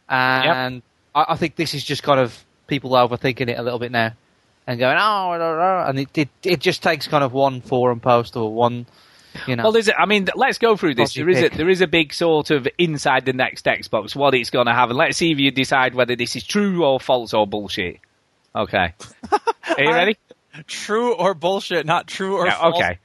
and 0.09 0.83
I, 1.15 1.27
I 1.29 1.37
think 1.37 1.55
this 1.55 1.73
is 1.73 1.85
just 1.85 2.03
kind 2.03 2.19
of 2.19 2.45
people 2.67 2.91
overthinking 2.91 3.49
it 3.49 3.57
a 3.57 3.63
little 3.63 3.79
bit 3.79 3.93
now, 3.93 4.13
and 4.67 4.81
going 4.81 4.97
oh, 4.97 5.31
I 5.31 5.39
don't 5.39 5.59
know," 5.59 5.85
and 5.87 6.01
it, 6.01 6.19
it 6.19 6.29
it 6.43 6.59
just 6.59 6.83
takes 6.83 7.07
kind 7.07 7.23
of 7.23 7.33
one 7.33 7.61
forum 7.61 8.01
post 8.01 8.37
or 8.37 8.53
one, 8.53 8.87
you 9.47 9.57
know. 9.57 9.65
well, 9.65 9.73
there's, 9.73 9.89
a- 9.89 9.99
I 10.01 10.07
mean, 10.07 10.29
let's 10.35 10.59
go 10.59 10.77
through 10.77 10.95
this. 10.95 11.15
There 11.15 11.29
is, 11.29 11.43
a, 11.43 11.49
there 11.49 11.69
is 11.69 11.81
a 11.81 11.87
big 11.87 12.13
sort 12.13 12.51
of 12.51 12.67
inside 12.79 13.25
the 13.25 13.33
next 13.33 13.65
Xbox 13.65 14.15
what 14.17 14.35
it's 14.35 14.51
going 14.51 14.67
to 14.67 14.73
have, 14.75 14.91
and 14.91 14.99
let's 14.99 15.17
see 15.19 15.31
if 15.33 15.39
you 15.39 15.51
decide 15.51 15.95
whether 15.95 16.17
this 16.17 16.37
is 16.37 16.45
true 16.45 16.85
or 16.85 16.99
false 17.01 17.33
or 17.35 17.47
bullshit. 17.47 17.99
Okay. 18.55 18.95
Are 19.33 19.83
you 19.83 19.91
ready? 19.93 20.17
True 20.67 21.15
or 21.15 21.35
bullshit, 21.35 21.87
not 21.87 22.07
true 22.07 22.37
or 22.37 22.47
Yeah, 22.47 22.59
false. 22.59 22.75
okay. 22.77 22.99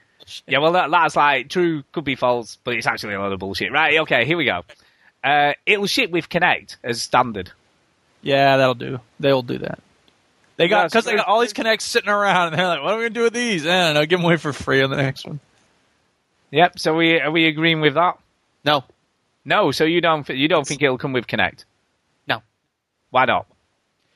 Yeah, 0.48 0.58
well, 0.58 0.72
that, 0.72 0.90
that's 0.90 1.16
like 1.16 1.50
true, 1.50 1.84
could 1.92 2.04
be 2.04 2.16
false, 2.16 2.58
but 2.64 2.74
it's 2.76 2.88
actually 2.88 3.14
a 3.14 3.20
lot 3.20 3.32
of 3.32 3.40
bullshit. 3.40 3.72
Right, 3.72 4.00
okay, 4.00 4.26
here 4.26 4.38
we 4.38 4.46
go. 4.46 4.64
Uh, 5.24 5.54
it'll 5.66 5.86
ship 5.86 6.10
with 6.10 6.30
Kinect 6.30 6.78
as 6.84 7.02
standard. 7.04 7.52
Yeah, 8.24 8.58
that'll 8.58 8.74
do. 8.74 9.00
They'll 9.20 9.44
do 9.44 9.60
that. 9.60 9.80
They 10.58 10.68
got 10.68 10.90
because 10.90 11.06
they 11.06 11.16
got 11.16 11.28
all 11.28 11.42
these 11.42 11.54
Kinects 11.54 11.82
sitting 11.82 12.10
around, 12.10 12.48
and 12.54 12.58
they're 12.58 12.68
like, 12.68 12.82
"What 12.82 12.94
are 12.94 12.98
we 12.98 13.04
gonna 13.04 13.10
do 13.14 13.24
with 13.24 13.34
these?" 13.34 13.68
I 13.68 13.86
don't 13.88 13.94
know. 13.94 14.06
Give 14.06 14.20
them 14.20 14.26
away 14.26 14.38
for 14.38 14.54
free 14.54 14.82
on 14.82 14.90
the 14.90 14.96
next 14.96 15.26
one. 15.28 15.40
Yep. 16.56 16.80
So 16.80 16.96
we 16.96 17.20
are 17.20 17.32
we 17.32 17.48
agreeing 17.48 17.82
with 17.82 17.96
that? 17.96 18.18
no, 18.64 18.86
No. 19.44 19.72
So 19.72 19.84
you 19.84 20.00
don't 20.00 20.28
you 20.30 20.48
don't 20.48 20.66
think 20.66 20.82
it'll 20.82 20.98
come 20.98 21.12
with 21.12 21.28
Kinect? 21.28 21.66
No. 22.28 22.42
Why 23.10 23.26
not? 23.26 23.48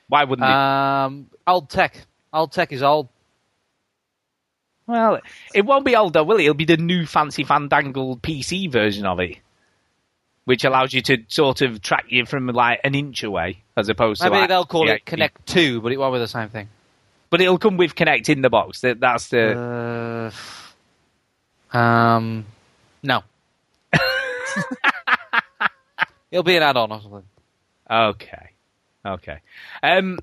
Why 0.08 0.24
wouldn't 0.24 0.48
it? 0.48 0.54
um, 0.54 1.30
old 1.46 1.68
tech. 1.68 2.06
Old 2.32 2.52
tech 2.52 2.72
is 2.72 2.82
old. 2.82 3.08
Well, 4.86 5.20
it 5.54 5.66
won't 5.66 5.84
be 5.84 5.94
old 5.94 6.14
though, 6.14 6.24
will 6.24 6.38
it? 6.38 6.44
It'll 6.44 6.54
be 6.54 6.64
the 6.64 6.78
new 6.78 7.04
fancy 7.04 7.44
fandangled 7.44 8.22
PC 8.22 8.72
version 8.72 9.04
of 9.04 9.20
it, 9.20 9.36
which 10.46 10.64
allows 10.64 10.94
you 10.94 11.02
to 11.02 11.18
sort 11.28 11.60
of 11.60 11.82
track 11.82 12.06
you 12.08 12.24
from 12.24 12.46
like 12.46 12.80
an 12.84 12.94
inch 12.94 13.22
away, 13.22 13.62
as 13.76 13.90
opposed 13.90 14.22
to 14.22 14.30
Maybe 14.30 14.40
like, 14.40 14.48
they'll 14.48 14.64
call 14.64 14.86
yeah, 14.86 14.94
it 14.94 15.04
Kinect 15.04 15.44
Two, 15.44 15.82
but 15.82 15.92
it 15.92 15.98
won't 15.98 16.14
be 16.14 16.20
the 16.20 16.26
same 16.26 16.48
thing. 16.48 16.70
But 17.28 17.42
it'll 17.42 17.58
come 17.58 17.76
with 17.76 17.94
Kinect 17.94 18.30
in 18.30 18.40
the 18.40 18.48
box. 18.48 18.80
That, 18.80 18.98
that's 18.98 19.28
the. 19.28 20.32
Uh, 20.32 20.59
um, 21.72 22.46
no. 23.02 23.22
It'll 26.30 26.42
be 26.44 26.56
an 26.56 26.62
add-on 26.62 26.92
or 26.92 27.00
something. 27.00 27.24
Okay, 27.90 28.50
okay. 29.04 29.38
Um, 29.82 30.20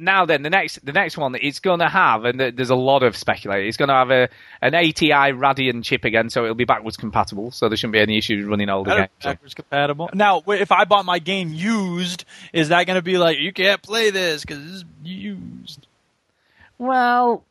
now 0.00 0.26
then, 0.26 0.42
the 0.42 0.50
next 0.50 0.84
the 0.84 0.92
next 0.92 1.16
one 1.18 1.34
it's 1.34 1.58
going 1.58 1.80
to 1.80 1.88
have, 1.88 2.24
and 2.24 2.38
there's 2.38 2.70
a 2.70 2.76
lot 2.76 3.02
of 3.02 3.16
speculation. 3.16 3.66
It's 3.66 3.76
going 3.76 3.88
to 3.88 3.94
have 3.94 4.10
a 4.12 4.28
an 4.62 4.76
ATI 4.76 5.32
Radeon 5.34 5.82
chip 5.82 6.04
again, 6.04 6.30
so 6.30 6.44
it'll 6.44 6.54
be 6.54 6.64
backwards 6.64 6.96
compatible. 6.96 7.50
So 7.50 7.68
there 7.68 7.76
shouldn't 7.76 7.94
be 7.94 7.98
any 8.00 8.16
issues 8.16 8.46
running 8.46 8.68
older 8.68 8.94
games. 8.94 9.08
backwards 9.24 9.54
compatible. 9.54 10.08
Now, 10.14 10.42
if 10.46 10.70
I 10.70 10.84
bought 10.84 11.04
my 11.04 11.18
game 11.18 11.52
used, 11.52 12.24
is 12.52 12.68
that 12.68 12.86
gonna 12.86 13.02
be 13.02 13.18
like 13.18 13.38
you 13.40 13.52
can't 13.52 13.82
play 13.82 14.10
this 14.10 14.42
because 14.42 14.82
it's 14.82 14.84
used? 15.02 15.88
Well, 16.78 17.42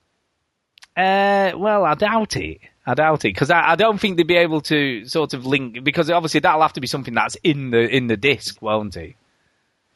Uh, 0.96 1.52
well, 1.58 1.84
I 1.84 1.96
doubt 1.96 2.38
it. 2.38 2.62
I 2.90 2.94
doubt 2.94 3.26
it 3.26 3.34
because 3.34 3.52
I, 3.52 3.72
I 3.72 3.76
don't 3.76 4.00
think 4.00 4.16
they'd 4.18 4.26
be 4.26 4.38
able 4.38 4.62
to 4.62 5.06
sort 5.06 5.34
of 5.34 5.46
link 5.46 5.84
because 5.84 6.10
obviously 6.10 6.40
that'll 6.40 6.62
have 6.62 6.74
to 6.74 6.82
be 6.82 6.88
something 6.88 7.14
that's 7.14 7.36
in 7.44 7.70
the 7.72 7.80
in 7.96 8.08
the 8.08 8.16
disc, 8.18 8.62
won't 8.62 8.96
it? 8.98 9.16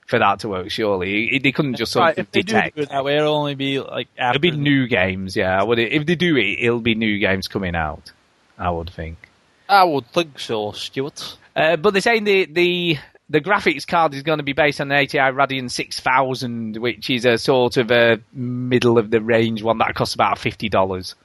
For 0.08 0.20
that 0.20 0.40
to 0.40 0.50
work, 0.50 0.70
surely 0.70 1.28
It- 1.36 1.44
they 1.44 1.54
couldn't 1.54 1.76
just 1.76 1.94
sort 1.94 2.04
Right, 2.04 2.18
of 2.18 2.26
if 2.26 2.32
they 2.32 2.42
do 2.42 2.54
detect. 2.54 2.76
do 2.76 2.82
it 2.82 2.90
that 2.90 3.06
way, 3.06 3.16
it'll 3.16 3.34
only 3.34 3.56
be 3.56 3.80
like 3.80 4.10
after. 4.18 4.36
It'll 4.38 4.42
be 4.42 4.58
new 4.58 4.88
games, 4.88 5.38
yeah. 5.38 5.58
I 5.58 5.64
would, 5.64 5.80
if 5.80 6.06
they 6.06 6.16
do 6.16 6.36
it, 6.36 6.58
it'll 6.60 6.82
be 6.82 6.96
new 6.96 7.18
games 7.18 7.48
coming 7.48 7.76
out. 7.78 8.12
I 8.60 8.70
would 8.72 8.90
think. 8.90 9.30
I 9.70 9.86
would 9.86 10.06
think 10.08 10.38
so, 10.38 10.74
Stuart. 10.74 11.38
Uh, 11.56 11.78
but 11.78 11.94
they're 11.94 12.02
saying 12.02 12.26
the 12.26 12.44
the 12.46 12.98
the 13.30 13.40
graphics 13.40 13.88
card 13.88 14.14
is 14.14 14.22
going 14.24 14.40
to 14.40 14.44
be 14.44 14.52
based 14.52 14.82
on 14.82 14.92
an 14.92 14.98
ATI 15.06 15.32
Radeon 15.32 15.72
6000, 15.72 16.76
which 16.76 17.10
is 17.10 17.24
a 17.24 17.38
sort 17.38 17.78
of 17.78 17.90
a 17.90 18.20
middle 18.34 18.98
of 18.98 19.12
the 19.12 19.22
range 19.22 19.64
one 19.64 19.78
that 19.78 19.96
costs 19.96 20.14
about 20.14 20.38
fifty 20.38 20.68
dollars. 20.68 21.16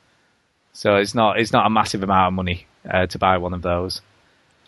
So 0.76 0.96
it's 0.96 1.14
not 1.14 1.40
it's 1.40 1.52
not 1.54 1.64
a 1.66 1.70
massive 1.70 2.02
amount 2.02 2.28
of 2.28 2.34
money 2.34 2.66
uh, 2.88 3.06
to 3.06 3.18
buy 3.18 3.38
one 3.38 3.54
of 3.54 3.62
those. 3.62 4.02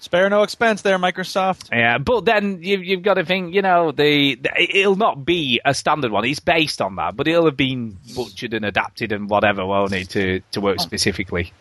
Spare 0.01 0.31
no 0.31 0.43
expense 0.43 0.81
there, 0.81 0.97
Microsoft. 0.99 1.69
Yeah, 1.71 1.99
but 1.99 2.25
then 2.25 2.61
you've, 2.63 2.83
you've 2.83 3.03
got 3.03 3.15
to 3.15 3.25
think, 3.27 3.53
you 3.53 3.61
know, 3.63 3.91
the, 3.93 4.37
the 4.37 4.51
it'll 4.59 4.97
not 4.97 5.27
be 5.27 5.61
a 5.65 5.75
standard 5.75 6.11
one. 6.11 6.25
It's 6.25 6.39
based 6.41 6.81
on 6.81 6.97
that, 6.97 7.15
but 7.15 7.29
it'll 7.29 7.45
have 7.45 7.57
been 7.59 7.99
butchered 8.15 8.55
and 8.55 8.65
adapted 8.65 9.13
and 9.13 9.29
whatever, 9.29 9.67
won't 9.67 9.93
it, 9.93 10.09
to 10.11 10.41
to 10.53 10.61
work 10.63 10.81
specifically 10.81 11.53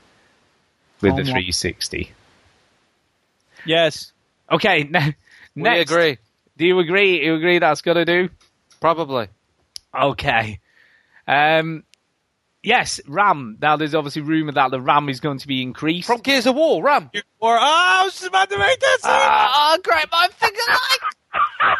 with 1.01 1.15
the 1.17 1.23
Oh, 1.23 1.25
360. 1.25 2.11
Yes. 3.65 4.13
Okay, 4.49 4.83
ne- 4.89 5.15
We 5.55 5.63
next. 5.63 5.91
agree. 5.91 6.17
Do 6.57 6.65
you 6.65 6.79
agree? 6.79 7.25
You 7.25 7.35
agree 7.35 7.59
that's 7.59 7.81
got 7.81 7.93
to 7.95 8.05
do? 8.05 8.29
Probably. 8.79 9.27
Okay. 9.93 10.59
Um, 11.27 11.83
yes, 12.63 12.99
RAM. 13.07 13.57
Now, 13.61 13.77
there's 13.77 13.95
obviously 13.95 14.21
rumour 14.21 14.51
that 14.53 14.71
the 14.71 14.81
RAM 14.81 15.09
is 15.09 15.19
going 15.19 15.39
to 15.39 15.47
be 15.47 15.61
increased. 15.61 16.07
From 16.07 16.21
Gears 16.21 16.45
of 16.45 16.55
War, 16.55 16.81
Ram. 16.83 17.09
Or 17.39 17.55
oh, 17.55 17.59
I 17.61 18.01
was 18.03 18.13
just 18.13 18.27
about 18.27 18.49
to 18.49 18.57
make 18.57 18.79
that. 18.79 18.97
Ah, 19.03 19.77
great, 19.83 20.05
my 20.11 20.27
finger 20.31 20.61
Like... 20.67 21.77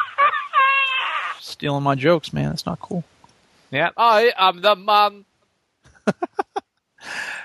Stealing 1.40 1.84
my 1.84 1.96
jokes, 1.96 2.34
man. 2.34 2.50
That's 2.50 2.66
not 2.66 2.80
cool. 2.80 3.04
yeah. 3.72 3.90
I 3.98 4.32
am 4.38 4.62
the 4.62 4.76
man. 4.76 5.26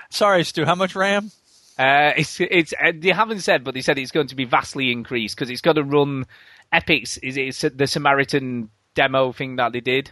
Sorry, 0.09 0.43
Stu. 0.43 0.65
How 0.65 0.75
much 0.75 0.95
RAM? 0.95 1.31
Uh, 1.77 2.11
it's 2.17 2.39
it's 2.39 2.73
uh, 2.79 2.91
they 2.95 3.09
haven't 3.09 3.39
said, 3.39 3.63
but 3.63 3.73
they 3.73 3.81
said 3.81 3.97
it's 3.97 4.11
going 4.11 4.27
to 4.27 4.35
be 4.35 4.45
vastly 4.45 4.91
increased 4.91 5.35
because 5.35 5.49
it's 5.49 5.61
got 5.61 5.73
to 5.73 5.83
run 5.83 6.25
Epic's. 6.71 7.17
Is 7.17 7.63
it 7.63 7.77
the 7.77 7.87
Samaritan 7.87 8.69
demo 8.93 9.31
thing 9.31 9.55
that 9.55 9.71
they 9.71 9.79
did? 9.81 10.11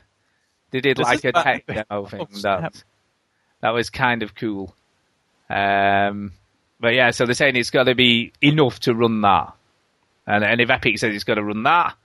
They 0.72 0.82
did 0.82 0.98
This 0.98 1.06
like 1.06 1.24
a 1.26 1.32
tech 1.34 1.68
demo 1.68 2.06
thing 2.06 2.22
Oh, 2.22 2.28
snap. 2.32 2.74
that 2.74 2.84
that 3.62 3.70
was 3.72 3.90
kind 3.90 4.24
of 4.24 4.36
cool. 4.36 4.74
Um, 5.50 6.32
but 6.80 6.94
yeah, 6.94 7.12
so 7.12 7.26
they're 7.26 7.34
saying 7.36 7.56
it's 7.56 7.70
got 7.72 7.84
to 7.84 7.96
be 7.96 8.32
enough 8.42 8.80
to 8.82 8.94
run 8.96 9.22
that, 9.22 9.54
and 10.28 10.44
and 10.44 10.62
if 10.62 10.70
Epic 10.70 10.98
says 10.98 11.14
it's 11.14 11.24
got 11.24 11.36
to 11.36 11.44
run 11.44 11.64
that, 11.64 11.96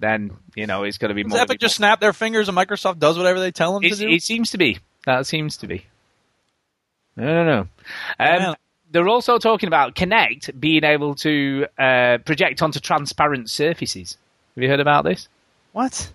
then 0.00 0.32
you 0.54 0.66
know 0.66 0.82
it's 0.84 0.98
got 0.98 1.08
to 1.08 1.14
be 1.14 1.22
Does 1.22 1.32
more. 1.32 1.40
Epic 1.42 1.60
just 1.60 1.76
snap 1.76 2.00
their 2.00 2.12
fingers 2.12 2.48
and 2.48 2.56
Microsoft 2.56 2.98
does 2.98 3.16
whatever 3.16 3.38
they 3.40 3.50
tell 3.52 3.74
them 3.74 3.84
It, 3.84 3.90
to 3.94 3.96
do? 3.96 4.08
it 4.08 4.22
seems 4.22 4.50
to 4.50 4.58
be. 4.58 4.78
That 5.04 5.26
seems 5.26 5.58
to 5.58 5.66
be. 5.66 5.84
I 7.18 7.22
don't 7.22 7.46
know. 7.46 7.68
Um, 8.18 8.54
They're 8.90 9.08
also 9.08 9.38
talking 9.38 9.68
about 9.68 9.94
Kinect 9.94 10.58
being 10.58 10.84
able 10.84 11.14
to 11.16 11.66
uh, 11.78 12.18
project 12.24 12.60
onto 12.62 12.80
transparent 12.80 13.48
surfaces. 13.50 14.16
Have 14.54 14.62
you 14.62 14.68
heard 14.68 14.80
about 14.80 15.04
this? 15.04 15.28
what? 15.72 16.10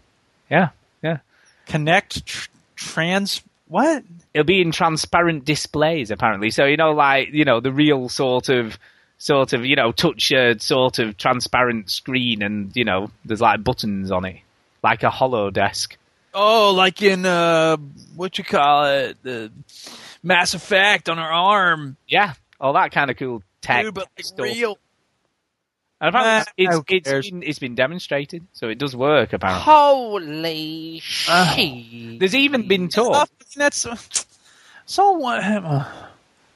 Yeah, 0.49 0.69
yeah. 1.03 1.19
Kinect 1.67 2.25
tr- 2.25 2.49
trans. 2.75 3.41
What? 3.71 4.03
It'll 4.33 4.43
be 4.43 4.59
in 4.59 4.73
transparent 4.73 5.45
displays 5.45 6.11
apparently. 6.11 6.49
So 6.51 6.65
you 6.65 6.75
know, 6.75 6.91
like 6.91 7.29
you 7.31 7.45
know, 7.45 7.61
the 7.61 7.71
real 7.71 8.09
sort 8.09 8.49
of, 8.49 8.77
sort 9.17 9.53
of, 9.53 9.65
you 9.65 9.77
know, 9.77 9.93
touch 9.93 10.33
sort 10.57 10.99
of 10.99 11.15
transparent 11.15 11.89
screen, 11.89 12.41
and 12.41 12.75
you 12.75 12.83
know, 12.83 13.11
there's 13.23 13.39
like 13.39 13.63
buttons 13.63 14.11
on 14.11 14.25
it, 14.25 14.41
like 14.83 15.03
a 15.03 15.09
hollow 15.09 15.51
desk. 15.51 15.95
Oh, 16.33 16.73
like 16.75 17.01
in 17.01 17.25
uh, 17.25 17.77
what 18.17 18.37
you 18.37 18.43
call 18.43 18.87
it, 18.87 19.17
the 19.23 19.53
Mass 20.21 20.53
Effect 20.53 21.07
on 21.07 21.17
our 21.17 21.31
arm. 21.31 21.95
Yeah, 22.09 22.33
all 22.59 22.73
that 22.73 22.91
kind 22.91 23.09
of 23.09 23.15
cool 23.15 23.41
tech 23.61 23.85
Dude, 23.85 23.93
but 23.93 24.09
like 24.17 24.25
stuff. 24.25 24.43
real. 24.43 24.77
And 26.01 26.09
apparently 26.15 26.65
Nah, 26.65 26.79
it's, 26.79 27.07
it's, 27.07 27.29
been, 27.29 27.43
it's 27.43 27.59
been 27.59 27.75
demonstrated, 27.75 28.45
so 28.53 28.67
it 28.69 28.79
does 28.79 28.95
work. 28.95 29.33
Apparently, 29.33 29.61
Holy 29.63 30.99
shit. 30.99 32.19
there's 32.19 32.33
even 32.35 32.67
been 32.67 32.89
talk. 32.89 33.27
Stuff, 33.27 33.29
That's 33.55 33.85
uh, 33.85 33.95
so. 34.87 35.11
What? 35.11 35.43
uh, 35.43 35.85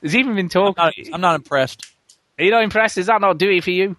There's 0.02 0.16
even 0.16 0.34
been 0.36 0.50
talk. 0.50 0.76
I'm 0.80 0.86
not, 0.86 0.94
I'm 1.14 1.22
not 1.22 1.36
impressed. 1.36 1.86
Are 2.40 2.44
you 2.44 2.50
not 2.52 2.64
impressed? 2.64 2.98
Is 2.98 3.06
that 3.06 3.22
not 3.22 3.38
do 3.38 3.50
it 3.52 3.64
for 3.64 3.70
you? 3.72 3.96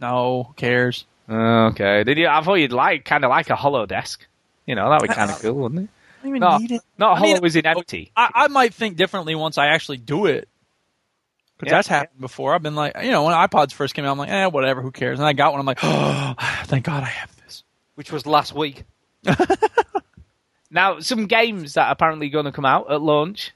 No, 0.00 0.44
who 0.44 0.52
cares? 0.54 1.04
Okay. 1.28 2.04
Did 2.04 2.18
you? 2.18 2.28
I 2.28 2.40
thought 2.42 2.54
you'd 2.54 2.72
like 2.72 3.04
kind 3.04 3.24
of 3.24 3.30
like 3.30 3.50
a 3.50 3.56
hollow 3.56 3.86
desk. 3.86 4.24
You 4.64 4.76
know, 4.76 4.90
that 4.90 5.00
would 5.00 5.08
be 5.10 5.14
kind 5.14 5.30
of 5.30 5.40
cool, 5.40 5.54
wouldn't 5.54 5.80
it? 5.82 5.88
I 6.22 6.26
don't 6.26 6.36
even 6.36 6.40
No, 6.40 6.56
need 6.58 6.70
it. 6.72 6.82
not 6.98 7.18
I 7.18 7.20
mean, 7.20 7.34
hollow 7.36 7.46
as 7.46 7.56
in 7.56 7.66
empty. 7.66 8.12
I, 8.16 8.30
I 8.34 8.48
might 8.48 8.72
think 8.74 8.96
differently 8.96 9.34
once 9.34 9.58
I 9.58 9.66
actually 9.66 9.98
do 9.98 10.26
it. 10.26 10.48
Because 11.58 11.70
Yeah, 11.70 11.78
that's 11.78 11.88
happened 11.88 12.20
before. 12.20 12.54
I've 12.54 12.62
been 12.62 12.74
like, 12.74 12.96
you 13.02 13.10
know, 13.10 13.24
when 13.24 13.34
iPods 13.34 13.72
first 13.72 13.94
came 13.94 14.04
out, 14.04 14.12
I'm 14.12 14.18
like, 14.18 14.30
eh, 14.30 14.46
whatever, 14.46 14.82
who 14.82 14.90
cares? 14.90 15.18
And 15.18 15.26
I 15.26 15.32
got 15.32 15.52
one, 15.52 15.60
I'm 15.60 15.66
like, 15.66 15.78
oh, 15.82 16.34
thank 16.64 16.84
God 16.84 17.02
I 17.02 17.06
have 17.06 17.34
this. 17.44 17.62
Which 17.94 18.10
was 18.10 18.26
last 18.26 18.54
week. 18.54 18.84
Now, 20.74 20.98
some 20.98 21.28
games 21.28 21.74
that 21.74 21.86
are 21.86 21.92
apparently 21.92 22.28
going 22.28 22.46
to 22.46 22.52
come 22.52 22.64
out 22.64 22.90
at 22.90 23.00
launch. 23.00 23.52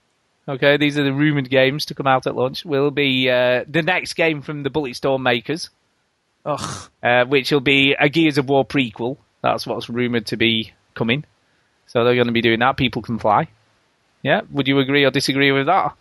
Okay, 0.48 0.76
these 0.76 0.96
are 0.96 1.02
the 1.02 1.12
rumored 1.12 1.50
games 1.50 1.86
to 1.86 1.94
come 1.94 2.06
out 2.06 2.28
at 2.28 2.36
launch. 2.36 2.64
Will 2.64 2.92
be 2.92 3.28
uh, 3.28 3.64
the 3.68 3.82
next 3.82 4.14
game 4.14 4.40
from 4.40 4.62
the 4.62 4.70
Bulletstorm 4.70 5.20
makers, 5.20 5.68
Ugh. 6.44 6.90
uh, 7.02 7.24
which 7.24 7.50
will 7.50 7.60
be 7.60 7.96
a 7.98 8.08
Gears 8.08 8.38
of 8.38 8.48
War 8.48 8.64
prequel. 8.64 9.16
That's 9.42 9.66
what's 9.66 9.90
rumored 9.90 10.26
to 10.26 10.36
be 10.36 10.72
coming. 10.94 11.24
So 11.86 12.04
they're 12.04 12.14
going 12.14 12.28
to 12.28 12.32
be 12.32 12.40
doing 12.40 12.60
that. 12.60 12.76
People 12.76 13.02
can 13.02 13.18
fly. 13.18 13.48
Yeah, 14.22 14.42
would 14.52 14.68
you 14.68 14.78
agree 14.78 15.04
or 15.04 15.10
disagree 15.10 15.50
with 15.50 15.66
that? 15.66 15.94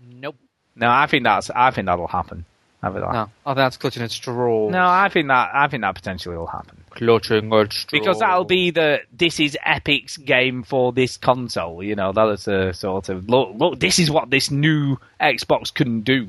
Nope. 0.00 0.36
No, 0.78 0.88
I 0.90 1.06
think 1.06 1.24
that's. 1.24 1.50
I 1.50 1.70
think 1.70 1.86
that'll 1.86 2.06
happen. 2.06 2.44
I 2.82 2.90
think 2.90 3.00
that. 3.00 3.12
No, 3.12 3.30
I 3.44 3.50
think 3.50 3.56
that's 3.56 3.76
clutching 3.76 4.02
at 4.02 4.10
straws. 4.10 4.70
No, 4.72 4.86
I 4.86 5.08
think 5.08 5.28
that. 5.28 5.50
I 5.52 5.66
think 5.68 5.82
that 5.82 5.94
potentially 5.94 6.36
will 6.36 6.46
happen 6.46 6.84
Clutching 6.90 7.52
at 7.52 7.72
straws. 7.72 7.86
because 7.90 8.18
that'll 8.20 8.44
be 8.44 8.70
the. 8.70 9.00
This 9.12 9.40
is 9.40 9.56
Epic's 9.64 10.16
game 10.16 10.62
for 10.62 10.92
this 10.92 11.16
console. 11.16 11.82
You 11.82 11.96
know, 11.96 12.12
that 12.12 12.28
is 12.28 12.46
a 12.48 12.72
sort 12.72 13.08
of 13.08 13.28
look. 13.28 13.50
Look, 13.56 13.80
this 13.80 13.98
is 13.98 14.10
what 14.10 14.30
this 14.30 14.50
new 14.50 14.98
Xbox 15.20 15.72
can 15.74 16.02
do. 16.02 16.28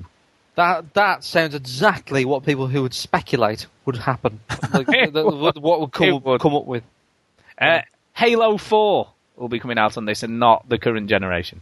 That 0.55 0.93
that 0.95 1.23
sounds 1.23 1.53
exactly 1.55 2.25
what 2.25 2.43
people 2.45 2.67
who 2.67 2.81
would 2.81 2.93
speculate 2.93 3.65
would 3.85 3.97
happen. 3.97 4.39
Like, 4.73 4.87
the- 4.87 5.09
the- 5.53 5.59
what 5.61 5.79
would 5.81 5.89
It 5.89 5.93
come, 5.93 6.21
would. 6.23 6.41
come 6.41 6.55
up 6.55 6.65
with. 6.65 6.83
Uh, 7.59 7.81
Halo 8.13 8.57
Four 8.57 9.09
will 9.37 9.47
be 9.49 9.59
coming 9.59 9.77
out 9.77 9.97
on 9.97 10.05
this, 10.05 10.21
and 10.23 10.39
not 10.39 10.67
the 10.67 10.77
current 10.77 11.07
generation. 11.09 11.61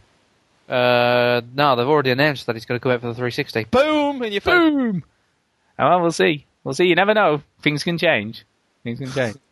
Uh, 0.68 1.40
no, 1.54 1.76
they've 1.76 1.86
already 1.88 2.10
announced 2.10 2.46
that 2.46 2.56
it's 2.56 2.66
going 2.66 2.78
to 2.78 2.82
come 2.82 2.92
out 2.92 3.00
for 3.00 3.08
the 3.08 3.14
360. 3.14 3.64
Boom 3.70 4.22
in 4.22 4.32
your 4.32 4.40
face. 4.40 4.52
Boom. 4.54 5.04
Oh, 5.78 5.88
well, 5.88 6.00
we'll 6.02 6.12
see. 6.12 6.44
We'll 6.64 6.74
see. 6.74 6.86
You 6.86 6.94
never 6.94 7.14
know. 7.14 7.42
Things 7.62 7.84
can 7.84 7.96
change. 7.98 8.44
Things 8.84 8.98
can 8.98 9.10
change. 9.10 9.36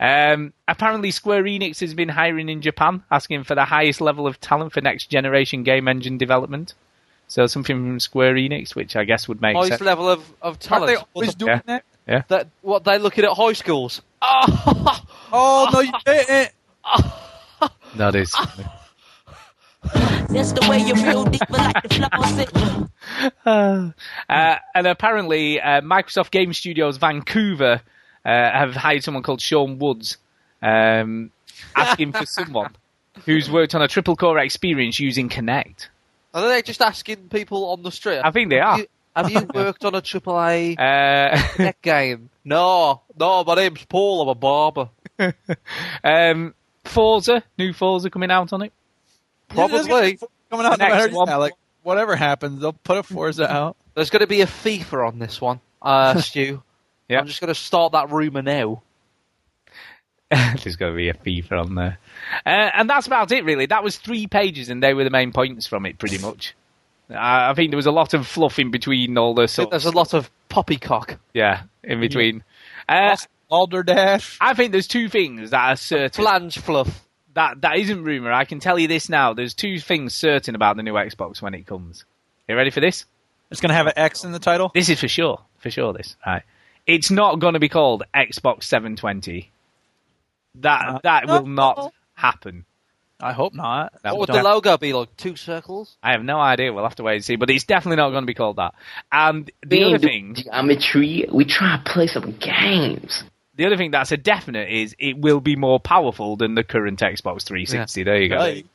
Um, 0.00 0.52
apparently, 0.66 1.12
Square 1.12 1.44
Enix 1.44 1.78
has 1.78 1.94
been 1.94 2.08
hiring 2.08 2.48
in 2.48 2.60
Japan, 2.62 3.04
asking 3.12 3.44
for 3.44 3.54
the 3.54 3.64
highest 3.64 4.00
level 4.00 4.26
of 4.26 4.40
talent 4.40 4.72
for 4.72 4.80
next 4.80 5.06
generation 5.06 5.62
game 5.62 5.86
engine 5.86 6.18
development. 6.18 6.74
So 7.28 7.46
something 7.46 7.76
from 7.76 8.00
Square 8.00 8.34
Enix, 8.34 8.74
which 8.74 8.96
I 8.96 9.04
guess 9.04 9.28
would 9.28 9.40
make 9.40 9.54
Highest 9.54 9.68
sense. 9.70 9.80
level 9.82 10.10
of, 10.10 10.18
of 10.42 10.58
talent. 10.58 10.90
Aren't 10.90 10.98
talent. 10.98 11.08
they 11.14 11.20
always 11.20 11.34
doing 11.36 11.60
Yeah. 11.66 11.78
that? 12.06 12.28
that 12.28 12.48
what 12.62 12.82
they're 12.82 12.98
looking 12.98 13.24
at 13.24 13.30
high 13.34 13.52
schools. 13.52 14.02
Oh, 14.20 15.00
Oh, 15.32 15.70
no, 15.72 15.80
you 15.80 15.92
didn't. 16.04 16.50
That 17.96 18.16
is. 18.16 18.34
That's 20.28 20.52
the 20.52 20.66
way 20.68 20.78
you 20.78 20.94
real 20.94 21.24
deep, 21.24 21.40
but 21.48 21.58
like 21.58 21.82
the 21.82 22.10
flows 22.12 22.38
it. 23.46 23.94
uh, 24.28 24.56
and 24.74 24.86
apparently, 24.86 25.60
uh, 25.60 25.80
Microsoft 25.82 26.30
Game 26.30 26.52
Studios 26.52 26.96
Vancouver 26.96 27.80
uh, 28.24 28.28
have 28.28 28.74
hired 28.74 29.04
someone 29.04 29.22
called 29.22 29.40
Sean 29.40 29.78
Woods, 29.78 30.16
um, 30.62 31.30
asking 31.76 32.12
for 32.12 32.26
someone 32.26 32.74
who's 33.26 33.50
worked 33.50 33.74
on 33.74 33.82
a 33.82 33.88
triple 33.88 34.16
core 34.16 34.38
experience 34.38 34.98
using 34.98 35.28
Kinect. 35.28 35.88
are 36.32 36.48
they 36.48 36.62
just 36.62 36.80
asking 36.82 37.28
people 37.28 37.66
on 37.70 37.82
the 37.82 37.92
street? 37.92 38.20
I 38.24 38.30
think 38.32 38.50
they 38.50 38.56
Have 38.56 38.66
are. 38.66 38.78
you, 38.78 38.86
have 39.14 39.30
you 39.30 39.48
worked 39.54 39.84
on 39.84 39.94
a 39.94 40.00
triple 40.00 40.40
A 40.42 40.74
Uh, 40.76 41.36
tech 41.56 41.80
game? 41.82 42.30
No, 42.44 43.02
no. 43.18 43.44
My 43.44 43.54
name's 43.54 43.84
Paul. 43.84 44.22
I'm 44.22 44.28
a 44.28 44.34
barber. 44.34 44.88
um, 46.04 46.54
Forza, 46.84 47.42
new 47.56 47.72
Forza 47.72 48.10
coming 48.10 48.30
out 48.30 48.52
on 48.52 48.62
it. 48.62 48.72
Probably. 49.54 50.18
Coming 50.50 50.66
out 50.66 50.78
The 50.78 50.88
no 50.88 50.94
next 50.96 51.14
one. 51.14 51.28
yeah, 51.28 51.36
like 51.36 51.54
whatever 51.82 52.16
happens, 52.16 52.60
they'll 52.60 52.72
put 52.72 52.98
a 52.98 53.02
Forza 53.02 53.50
out. 53.50 53.76
There's 53.94 54.10
going 54.10 54.20
to 54.20 54.26
be 54.26 54.40
a 54.40 54.46
FIFA 54.46 55.08
on 55.08 55.18
this 55.18 55.40
one, 55.40 55.60
uh, 55.82 56.20
Stu. 56.20 56.62
Yeah. 57.08 57.20
I'm 57.20 57.26
just 57.26 57.40
going 57.40 57.48
to 57.48 57.54
start 57.54 57.92
that 57.92 58.10
rumor 58.10 58.42
now. 58.42 58.82
There's 60.30 60.76
going 60.76 60.92
to 60.92 60.96
be 60.96 61.08
a 61.10 61.14
FIFA 61.14 61.64
on 61.66 61.74
there. 61.74 61.98
Uh, 62.44 62.48
and 62.74 62.88
that's 62.90 63.06
about 63.06 63.30
it, 63.30 63.44
really. 63.44 63.66
That 63.66 63.84
was 63.84 63.96
three 63.98 64.26
pages, 64.26 64.68
and 64.68 64.82
they 64.82 64.94
were 64.94 65.04
the 65.04 65.10
main 65.10 65.32
points 65.32 65.66
from 65.66 65.86
it, 65.86 65.98
pretty 65.98 66.18
much. 66.18 66.54
I 67.10 67.50
I 67.50 67.54
think 67.54 67.70
there 67.70 67.76
was 67.76 67.86
a 67.86 67.92
lot 67.92 68.14
of 68.14 68.26
fluff 68.26 68.58
in 68.58 68.70
between 68.70 69.16
all 69.18 69.34
the 69.34 69.42
I 69.42 69.46
sorts. 69.46 69.70
there's 69.70 69.84
a 69.84 69.90
lot 69.92 70.14
of 70.14 70.30
poppycock. 70.48 71.18
Yeah, 71.34 71.62
in 71.82 72.00
between. 72.00 72.42
Uh, 72.88 73.16
Balderdash. 73.50 74.38
I 74.40 74.54
think 74.54 74.72
there's 74.72 74.88
two 74.88 75.08
things 75.10 75.50
that 75.50 75.70
are 75.70 75.76
certain. 75.76 76.22
Flange 76.24 76.58
fluff. 76.58 77.02
That 77.34 77.60
that 77.62 77.76
isn't 77.78 78.02
rumor. 78.04 78.32
I 78.32 78.44
can 78.44 78.60
tell 78.60 78.78
you 78.78 78.88
this 78.88 79.08
now. 79.08 79.34
There's 79.34 79.54
two 79.54 79.78
things 79.78 80.14
certain 80.14 80.54
about 80.54 80.76
the 80.76 80.82
new 80.82 80.94
Xbox 80.94 81.42
when 81.42 81.54
it 81.54 81.66
comes. 81.66 82.04
Are 82.48 82.52
You 82.52 82.56
ready 82.56 82.70
for 82.70 82.80
this? 82.80 83.04
It's 83.50 83.60
going 83.60 83.70
to 83.70 83.74
have 83.74 83.86
an 83.86 83.92
X 83.96 84.24
in 84.24 84.32
the 84.32 84.38
title. 84.38 84.70
This 84.74 84.88
is 84.88 85.00
for 85.00 85.08
sure. 85.08 85.40
For 85.58 85.70
sure. 85.70 85.92
This 85.92 86.16
right. 86.26 86.42
It's 86.86 87.10
not 87.10 87.40
going 87.40 87.54
to 87.54 87.60
be 87.60 87.68
called 87.68 88.04
Xbox 88.14 88.64
720. 88.64 89.50
That 90.56 90.88
Uh, 90.88 91.00
that 91.02 91.26
will 91.26 91.46
no. 91.46 91.54
not 91.54 91.92
happen. 92.14 92.64
I 93.20 93.32
hope 93.32 93.54
not. 93.54 93.92
That 94.02 94.16
What 94.16 94.28
would 94.28 94.36
the 94.36 94.42
logo 94.42 94.76
be 94.76 94.92
like? 94.92 95.16
Two 95.16 95.36
circles? 95.36 95.96
I 96.02 96.12
have 96.12 96.22
no 96.22 96.38
idea. 96.38 96.72
We'll 96.72 96.84
have 96.84 96.96
to 96.96 97.02
wait 97.02 97.16
and 97.16 97.24
see. 97.24 97.36
But 97.36 97.48
it's 97.48 97.64
definitely 97.64 97.96
not 97.96 98.10
going 98.10 98.22
to 98.22 98.26
be 98.26 98.34
called 98.34 98.56
that. 98.56 98.74
And 99.10 99.50
the 99.64 99.78
We 99.78 99.84
other 99.84 99.94
ain't 99.94 100.02
do 100.02 100.08
thing, 100.08 100.34
geometry. 100.34 101.26
We 101.32 101.44
try 101.44 101.76
to 101.78 101.90
play 101.90 102.06
some 102.06 102.32
games. 102.32 103.24
The 103.56 103.66
other 103.66 103.76
thing 103.76 103.90
that's 103.92 104.12
a 104.12 104.16
definite 104.16 104.68
is 104.70 104.94
it 104.98 105.16
will 105.18 105.40
be 105.40 105.56
more 105.56 105.78
powerful 105.80 106.36
than 106.36 106.54
the 106.54 106.64
current 106.64 107.00
Xbox 107.00 107.42
360. 107.44 108.02
There 108.02 108.20
you 108.20 108.28
go. 108.28 108.36
Right. 108.36 108.66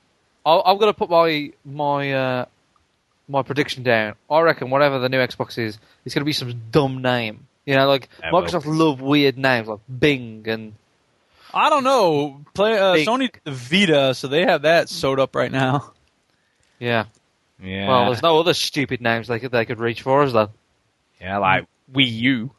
I- 0.46 0.62
I'm 0.66 0.78
going 0.78 0.92
to 0.92 0.98
put 0.98 1.10
my 1.10 1.52
my 1.66 2.14
uh, 2.14 2.46
my 3.28 3.44
prediction 3.44 3.84
down. 3.84 4.16
I 4.30 4.40
reckon 4.42 4.70
whatever 4.70 5.00
the 5.00 5.10
new 5.10 5.18
Xbox 5.20 5.58
is, 5.58 5.78
it's 6.06 6.16
going 6.16 6.22
to 6.22 6.26
be 6.26 6.34
some 6.34 6.54
dumb 6.72 7.02
name. 7.02 7.46
You 7.66 7.76
know, 7.76 7.88
like 7.88 8.10
Yeah, 8.20 8.32
well- 8.32 8.44
Microsoft 8.44 8.66
love 8.66 9.02
weird 9.02 9.38
names 9.38 9.68
like 9.68 9.80
Bing 10.00 10.44
and 10.48 10.74
I 11.54 11.70
don't 11.70 11.84
know. 11.84 12.42
Play 12.54 12.78
uh, 12.78 12.96
Sony 13.06 13.32
the 13.44 13.52
Vita, 13.52 14.14
so 14.14 14.28
they 14.28 14.46
have 14.46 14.62
that 14.64 14.88
sewed 14.88 15.20
up 15.20 15.36
right 15.36 15.52
now. 15.52 15.94
yeah. 16.80 17.06
Yeah. 17.62 17.88
Well, 17.90 18.06
there's 18.06 18.22
no 18.22 18.40
other 18.40 18.54
stupid 18.54 19.02
names 19.02 19.28
they 19.28 19.40
could 19.40 19.52
they 19.52 19.66
could 19.66 19.80
reach 19.80 20.02
for, 20.04 20.24
is 20.24 20.32
there? 20.34 20.48
yeah, 21.20 21.38
like 21.40 21.66
Wii 21.94 22.10
U, 22.22 22.52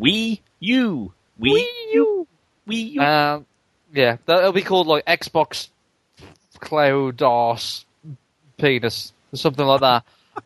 Wii 0.00 0.40
U, 0.60 1.12
Wii 1.42 1.66
U, 1.94 2.26
Wii 2.68 2.90
U. 2.92 3.00
Um, 3.00 3.46
yeah, 3.92 4.16
that'll 4.26 4.52
be 4.52 4.62
called 4.62 4.86
like 4.86 5.04
Xbox 5.06 5.68
Cloud 6.60 7.16
DOS 7.16 7.84
Penis 8.56 9.12
or 9.32 9.36
something 9.36 9.66
like 9.66 9.80
that. 9.80 10.04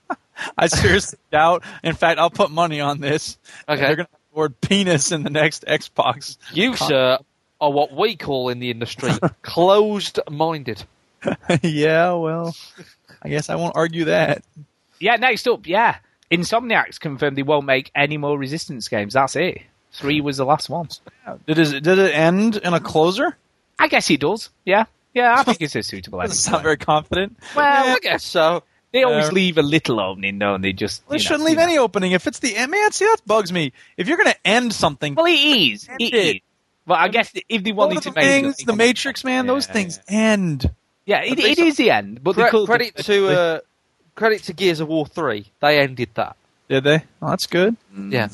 I 0.59 0.67
seriously 0.67 1.19
doubt. 1.33 1.63
In 1.83 1.95
fact, 1.95 2.19
I'll 2.19 2.31
put 2.31 2.51
money 2.51 2.81
on 2.81 3.01
this. 3.01 3.39
Okay. 3.69 3.81
They're 3.81 3.97
going 3.97 4.07
to 4.07 4.13
have 4.13 4.21
the 4.33 4.39
word 4.39 4.61
penis 4.61 5.13
in 5.13 5.23
the 5.23 5.31
next 5.31 5.65
Xbox. 5.67 6.37
You, 6.53 6.77
sir, 6.77 7.19
are 7.61 7.71
what 7.73 7.95
we 7.95 8.17
call 8.17 8.49
in 8.49 8.59
the 8.59 8.71
industry 8.71 9.13
closed-minded. 9.43 10.85
yeah, 11.63 12.13
well, 12.13 12.55
I 13.23 13.29
guess 13.29 13.49
I 13.51 13.55
won't 13.57 13.77
argue 13.77 14.07
that. 14.07 14.45
yeah, 15.01 15.17
next 15.17 15.49
up, 15.49 15.67
yeah, 15.67 15.97
Insomniacs 16.31 17.01
confirmed 17.01 17.37
they 17.37 17.43
won't 17.43 17.67
make 17.67 17.91
any 17.95 18.17
more 18.17 18.39
Resistance 18.39 18.89
games. 18.89 19.15
That's 19.15 19.37
it. 19.37 19.63
Three 19.97 20.21
was 20.21 20.37
the 20.37 20.45
last 20.45 20.69
one. 20.69 20.89
Did 21.47 21.59
it, 21.59 21.83
did 21.83 21.99
it 21.99 22.15
end 22.15 22.57
in 22.57 22.75
a 22.75 22.81
closer? 22.81 23.37
I 23.79 23.89
guess 23.89 24.07
he 24.07 24.17
does. 24.17 24.51
Yeah, 24.65 24.85
yeah, 25.15 25.35
I 25.39 25.43
think 25.43 25.61
it's 25.61 25.75
a 25.77 25.83
suitable 25.83 26.21
ending. 26.21 26.31
Doesn't 26.31 26.51
sound 26.53 26.63
very 26.63 26.77
confident. 26.77 27.37
Well, 27.55 27.97
I 27.97 27.99
guess 28.01 28.25
so. 28.25 28.63
They 28.93 29.03
always 29.03 29.29
Uh, 29.29 29.33
leave 29.33 29.59
a 29.59 29.63
little 29.63 30.01
opening, 30.01 30.39
don't 30.39 30.63
they? 30.63 30.73
Just 30.73 31.07
They 31.09 31.19
shouldn't 31.19 31.45
leave 31.45 31.53
you 31.55 31.57
know. 31.59 31.63
any 31.65 31.79
opening. 31.79 32.13
If 32.13 32.27
it's 32.27 32.39
the 32.39 32.55
man, 32.67 32.93
see 32.93 33.05
that 33.05 33.19
bugs 33.27 33.53
me. 33.53 33.73
If 33.97 34.09
you're 34.09 34.17
going 34.17 34.31
to 34.33 34.47
end 34.47 34.73
something, 34.73 35.15
Well, 35.15 35.27
it 35.27 35.33
is. 35.33 35.89
End 35.89 36.01
It 36.01 36.15
it. 36.15 36.37
is. 36.37 36.41
But 36.87 36.99
I 37.01 37.09
guess 37.09 37.33
if 37.49 37.63
they 37.65 37.73
Lord 37.73 37.89
wanted 37.89 37.97
of 37.99 38.03
to 38.05 38.11
the 38.11 38.15
make 38.15 38.45
it, 38.61 38.65
the 38.67 38.77
Matrix, 38.77 39.25
man, 39.25 39.47
those 39.47 39.67
Yeah, 39.67 39.73
things 39.73 40.01
end. 40.09 40.71
Yeah, 41.05 41.23
it, 41.23 41.39
it 41.39 41.59
is 41.59 41.77
the 41.77 41.91
end. 41.91 42.23
But 42.23 42.37
Cre- 42.37 42.47
could, 42.49 42.67
credit 42.67 42.97
to 42.97 43.29
uh, 43.29 43.61
credit 44.15 44.45
to 44.45 44.53
Gears 44.53 44.81
of 44.81 44.89
War 44.89 45.05
Three. 45.05 45.47
They 45.61 45.81
ended 45.81 46.11
that. 46.15 46.37
Did 46.69 46.85
they? 46.85 47.03
Oh, 47.21 47.31
that's 47.31 47.47
good. 47.49 47.77
Yeah. 47.97 48.29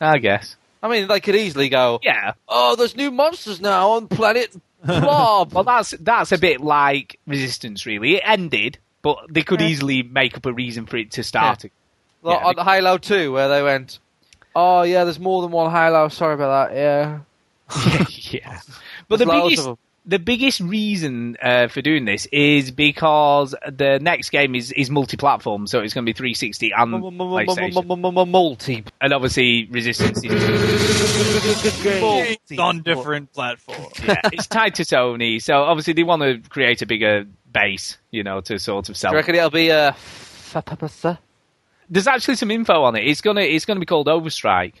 I 0.00 0.18
guess. 0.18 0.56
I 0.82 0.88
mean, 0.88 1.08
they 1.08 1.20
could 1.20 1.36
easily 1.36 1.68
go. 1.68 2.00
Yeah. 2.02 2.32
Oh, 2.48 2.76
there's 2.76 2.96
new 2.96 3.10
monsters 3.10 3.60
now 3.60 3.90
on 3.90 4.08
planet 4.08 4.56
Blob. 4.84 5.52
Well, 5.52 5.64
that's 5.64 5.90
that's 6.00 6.32
a 6.32 6.38
bit 6.38 6.60
like 6.60 7.18
Resistance, 7.26 7.84
really. 7.84 8.16
It 8.16 8.22
ended, 8.24 8.78
but 9.02 9.18
they 9.28 9.42
could 9.42 9.60
easily 9.60 10.02
make 10.02 10.36
up 10.36 10.46
a 10.46 10.52
reason 10.52 10.86
for 10.86 10.96
it 10.96 11.12
to 11.12 11.22
start. 11.22 11.64
again. 11.64 11.74
Like 12.22 12.40
Yeah, 12.40 12.46
on 12.46 12.56
the 12.56 12.64
Halo 12.64 12.98
2, 12.98 13.32
where 13.32 13.48
they 13.48 13.62
went, 13.62 13.98
"Oh 14.54 14.82
yeah, 14.82 15.04
there's 15.04 15.18
more 15.18 15.42
than 15.42 15.50
one 15.50 15.70
Halo. 15.70 16.08
Sorry 16.08 16.34
about 16.34 16.70
that. 16.70 16.76
Yeah, 16.76 17.18
yeah. 18.32 18.60
But 19.08 19.18
the 19.18 19.26
There's 19.26 19.38
loads 19.38 19.56
biggest. 19.56 19.78
The 20.10 20.18
biggest 20.18 20.60
reason 20.60 21.36
uh, 21.40 21.68
for 21.68 21.80
doing 21.82 22.04
this 22.04 22.26
is 22.32 22.72
because 22.72 23.54
the 23.70 24.00
next 24.02 24.30
game 24.30 24.56
is, 24.56 24.72
is 24.72 24.90
multi-platform, 24.90 25.68
so 25.68 25.78
it's 25.78 25.94
going 25.94 26.04
to 26.04 26.08
be 26.08 26.12
360 26.12 26.72
and 26.72 26.92
PlayStation. 26.92 28.28
multi. 28.28 28.84
And 29.00 29.12
obviously, 29.12 29.68
Resistance 29.70 30.24
is 30.24 30.32
It's 30.32 30.42
on 32.58 32.82
different 32.82 33.32
platforms. 33.32 33.92
yeah, 34.04 34.20
it's 34.32 34.48
tied 34.48 34.74
to 34.74 34.82
Sony, 34.82 35.40
so 35.40 35.62
obviously 35.62 35.92
they 35.92 36.02
want 36.02 36.22
to 36.22 36.38
create 36.48 36.82
a 36.82 36.86
bigger 36.86 37.24
base, 37.52 37.96
you 38.10 38.24
know, 38.24 38.40
to 38.40 38.58
sort 38.58 38.88
of 38.88 38.96
sell. 38.96 39.12
Do 39.12 39.12
sell. 39.12 39.14
you 39.14 39.18
reckon 39.18 39.34
it'll 39.36 39.50
be 39.50 39.68
a? 39.68 39.92
There's 41.88 42.08
actually 42.08 42.34
some 42.34 42.50
info 42.50 42.82
on 42.82 42.96
it. 42.96 43.06
It's 43.06 43.20
gonna 43.20 43.42
it's 43.42 43.64
gonna 43.64 43.80
be 43.80 43.86
called 43.86 44.08
Overstrike. 44.08 44.74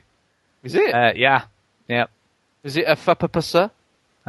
Is 0.64 0.74
it? 0.74 0.92
Uh, 0.92 1.12
yeah, 1.14 1.44
yeah. 1.86 2.06
Is 2.64 2.76
it 2.76 2.86
a 2.88 2.96
fapapasa? 2.96 3.70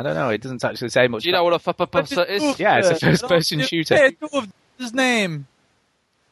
I 0.02 0.04
don't 0.04 0.16
know. 0.16 0.30
It 0.30 0.42
doesn't 0.42 0.64
actually 0.64 0.90
say 0.90 1.08
much. 1.08 1.22
Do 1.22 1.30
you 1.30 1.34
know 1.34 1.44
what 1.44 1.54
a 1.54 1.60
fapapasa 1.60 2.28
is? 2.28 2.60
Yeah, 2.60 2.80
it's 2.80 2.90
a 2.90 2.96
first-person 2.96 3.62
shooter. 3.62 4.10
two 4.12 4.48
his 4.80 4.94
name. 4.96 5.46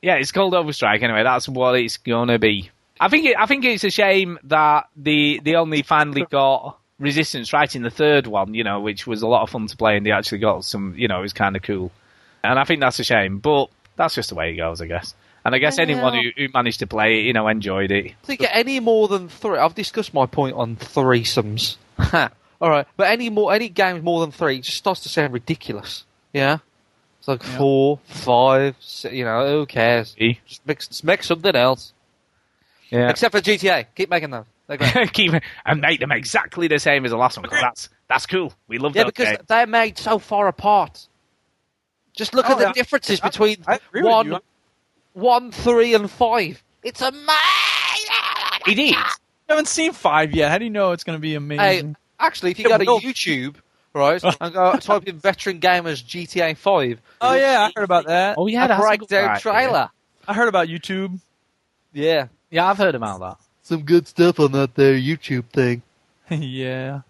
Yeah, 0.02 0.16
it's 0.16 0.32
called 0.32 0.54
Overstrike. 0.54 1.04
Anyway, 1.04 1.22
that's 1.22 1.48
what 1.48 1.80
it's 1.80 1.98
gonna 1.98 2.40
be. 2.40 2.72
I 3.00 3.10
think 3.10 3.28
it, 3.28 3.38
I 3.38 3.46
think 3.46 3.64
it's 3.66 3.84
a 3.84 3.92
shame 3.92 4.40
that 4.46 4.88
the 4.96 5.40
they 5.44 5.54
only 5.54 5.84
finally 5.84 6.26
got 6.30 6.78
Resistance 6.98 7.54
right 7.54 7.74
in 7.76 7.84
the 7.84 7.92
third 7.92 8.26
one. 8.26 8.56
You 8.56 8.64
know, 8.64 8.80
which 8.80 9.06
was 9.06 9.22
a 9.22 9.28
lot 9.28 9.44
of 9.44 9.52
fun 9.52 9.68
to 9.68 9.78
play, 9.78 9.98
and 9.98 10.06
they 10.06 10.12
actually 10.12 10.40
got 10.40 10.66
some. 10.66 10.96
You 10.98 11.08
know, 11.08 11.20
it 11.20 11.24
was 11.24 11.34
kind 11.34 11.56
of 11.56 11.62
cool. 11.62 11.92
And 12.44 12.58
I 12.58 12.64
think 12.64 12.80
that's 12.82 13.00
a 13.00 13.04
shame, 13.04 13.38
but 13.38 13.70
that's 13.98 14.16
just 14.16 14.30
the 14.30 14.36
way 14.36 14.52
it 14.52 14.58
goes, 14.58 14.82
I 14.82 14.88
guess. 14.88 15.14
And 15.46 15.54
I 15.54 15.60
guess 15.60 15.78
anyone 15.78 16.14
who, 16.14 16.30
who 16.36 16.48
managed 16.54 16.80
to 16.80 16.88
play 16.88 17.20
it, 17.20 17.26
you 17.26 17.34
know, 17.34 17.48
enjoyed 17.48 17.92
it. 17.92 18.14
To 18.24 18.36
get 18.36 18.52
any 18.54 18.80
more 18.80 19.08
than 19.08 19.30
three, 19.30 19.58
I've 19.58 19.76
discussed 19.76 20.14
my 20.14 20.26
point 20.26 20.56
on 20.56 20.76
threesomes. 20.76 21.78
All 22.62 22.70
right, 22.70 22.86
but 22.98 23.10
any 23.10 23.30
more, 23.30 23.54
any 23.54 23.70
games 23.70 24.04
more 24.04 24.20
than 24.22 24.32
three, 24.32 24.60
just 24.62 24.78
starts 24.78 25.02
to 25.02 25.10
sound 25.10 25.34
ridiculous. 25.34 26.04
Yeah, 26.34 26.58
it's 27.20 27.28
like 27.28 27.42
four, 27.42 28.00
five, 28.06 28.76
si 28.82 29.10
you 29.18 29.24
know, 29.26 29.48
who 29.60 29.66
cares? 29.66 30.16
See? 30.18 30.40
Just 30.46 30.66
mix, 30.68 30.88
just 30.88 31.04
make 31.04 31.24
something 31.24 31.56
else. 31.56 31.94
Yeah. 32.90 33.10
Except 33.10 33.32
for 33.34 33.40
GTA, 33.42 33.86
keep 33.96 34.10
making 34.10 34.32
them. 34.32 34.46
They're 34.68 34.78
great. 34.78 35.14
Keep 35.14 35.34
it 35.36 35.44
and 35.66 35.80
make 35.82 36.00
them 36.00 36.12
exactly 36.12 36.68
the 36.68 36.80
same 36.80 37.06
as 37.06 37.12
the 37.12 37.18
last 37.18 37.38
one. 37.38 37.48
'cause 37.50 37.60
that's 37.62 37.90
that's 38.08 38.26
cool. 38.26 38.54
We 38.68 38.78
love 38.78 38.96
yeah, 38.96 39.04
that. 39.04 39.08
Yeah, 39.20 39.24
because 39.26 39.38
game. 39.38 39.46
they're 39.48 39.68
made 39.68 39.98
so 39.98 40.20
far 40.20 40.48
apart. 40.48 41.08
Just 42.16 42.34
look 42.34 42.48
Oh, 42.50 42.54
at 42.54 42.58
the 42.60 42.64
yeah. 42.66 42.74
differences 42.74 43.22
I- 43.22 43.30
between 43.30 43.58
I 43.68 43.80
agree 43.94 44.38
one, 45.14 45.52
three, 45.52 45.94
and 45.96 46.10
five. 46.10 46.62
It's 46.84 47.02
amazing. 47.02 47.26
it 48.68 48.80
is. 48.80 48.94
I 48.96 49.14
haven't 49.54 49.68
seen 49.68 49.92
five 49.94 50.34
yet. 50.34 50.52
How 50.52 50.58
do 50.60 50.66
you 50.66 50.70
know 50.70 50.92
it's 50.92 51.04
going 51.04 51.18
to 51.18 51.22
be 51.22 51.32
Hey, 51.32 51.36
amazing? 51.38 51.96
Actually, 52.20 52.52
if 52.52 52.60
you 52.60 52.66
Yeah, 52.70 52.78
go 52.78 52.84
to 52.84 52.86
well- 52.92 53.00
YouTube, 53.02 53.56
right, 53.94 54.22
and 54.42 54.54
go 54.54 54.76
type 54.78 55.08
in 55.08 55.18
"veteran 55.20 55.60
gamers 55.60 56.04
GTA 56.04 56.56
5," 56.58 57.02
oh 57.22 57.34
yeah, 57.36 57.68
I 57.68 57.72
heard 57.76 57.84
about 57.86 58.06
that. 58.08 58.36
Oh 58.38 58.48
yeah, 58.48 58.66
a 58.66 58.68
that's 58.68 58.80
a 58.84 58.98
good 58.98 59.08
breakdown 59.08 59.30
idea. 59.32 59.40
trailer. 59.42 59.90
I 60.28 60.34
heard 60.34 60.48
about 60.48 60.68
YouTube. 60.68 61.20
Yeah, 61.94 62.28
Yeah, 62.52 62.68
I've 62.70 62.78
heard 62.78 62.94
about 62.96 63.20
that. 63.22 63.38
some 63.64 63.82
good 63.84 64.08
stuff 64.08 64.40
on 64.40 64.52
that 64.52 64.76
there 64.76 64.94
YouTube 64.96 65.46
thing. 65.46 65.82
yeah. 66.30 67.02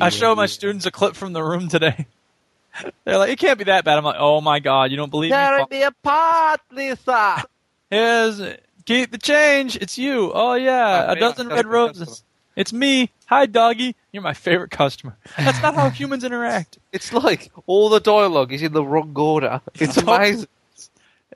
I 0.00 0.08
showed 0.08 0.34
my 0.34 0.46
students 0.46 0.86
a 0.86 0.90
clip 0.90 1.14
from 1.14 1.32
the 1.32 1.42
room 1.42 1.68
today. 1.68 2.06
They're 3.04 3.16
like, 3.18 3.30
it 3.30 3.38
can't 3.38 3.58
be 3.58 3.64
that 3.64 3.84
bad. 3.84 3.96
I'm 3.96 4.04
like, 4.04 4.16
oh 4.18 4.40
my 4.40 4.58
god, 4.58 4.90
you 4.90 4.96
don't 4.96 5.10
believe 5.10 5.30
Tear 5.30 5.58
me? 5.70 5.78
me 5.78 5.82
apart, 5.84 6.60
Lisa. 6.72 7.44
Here's 7.90 8.40
keep 8.84 9.12
the 9.12 9.18
change. 9.18 9.76
It's 9.76 9.96
you. 9.98 10.32
Oh 10.34 10.54
yeah, 10.54 11.04
My 11.06 11.12
a 11.12 11.16
dozen 11.20 11.46
red 11.48 11.54
customer. 11.56 11.72
roses. 11.72 12.24
It's 12.58 12.72
me. 12.72 13.08
Hi, 13.26 13.46
doggy. 13.46 13.94
You're 14.10 14.24
my 14.24 14.34
favorite 14.34 14.72
customer. 14.72 15.16
That's 15.38 15.62
not 15.62 15.76
how 15.76 15.90
humans 16.00 16.24
interact. 16.24 16.78
It's 16.92 17.12
like 17.12 17.52
all 17.66 17.88
the 17.88 18.00
dialogue 18.00 18.52
is 18.52 18.62
in 18.62 18.72
the 18.72 18.84
wrong 18.84 19.12
order. 19.16 19.60
It's 19.74 19.96
It's 19.96 19.96
amazing. 19.98 20.48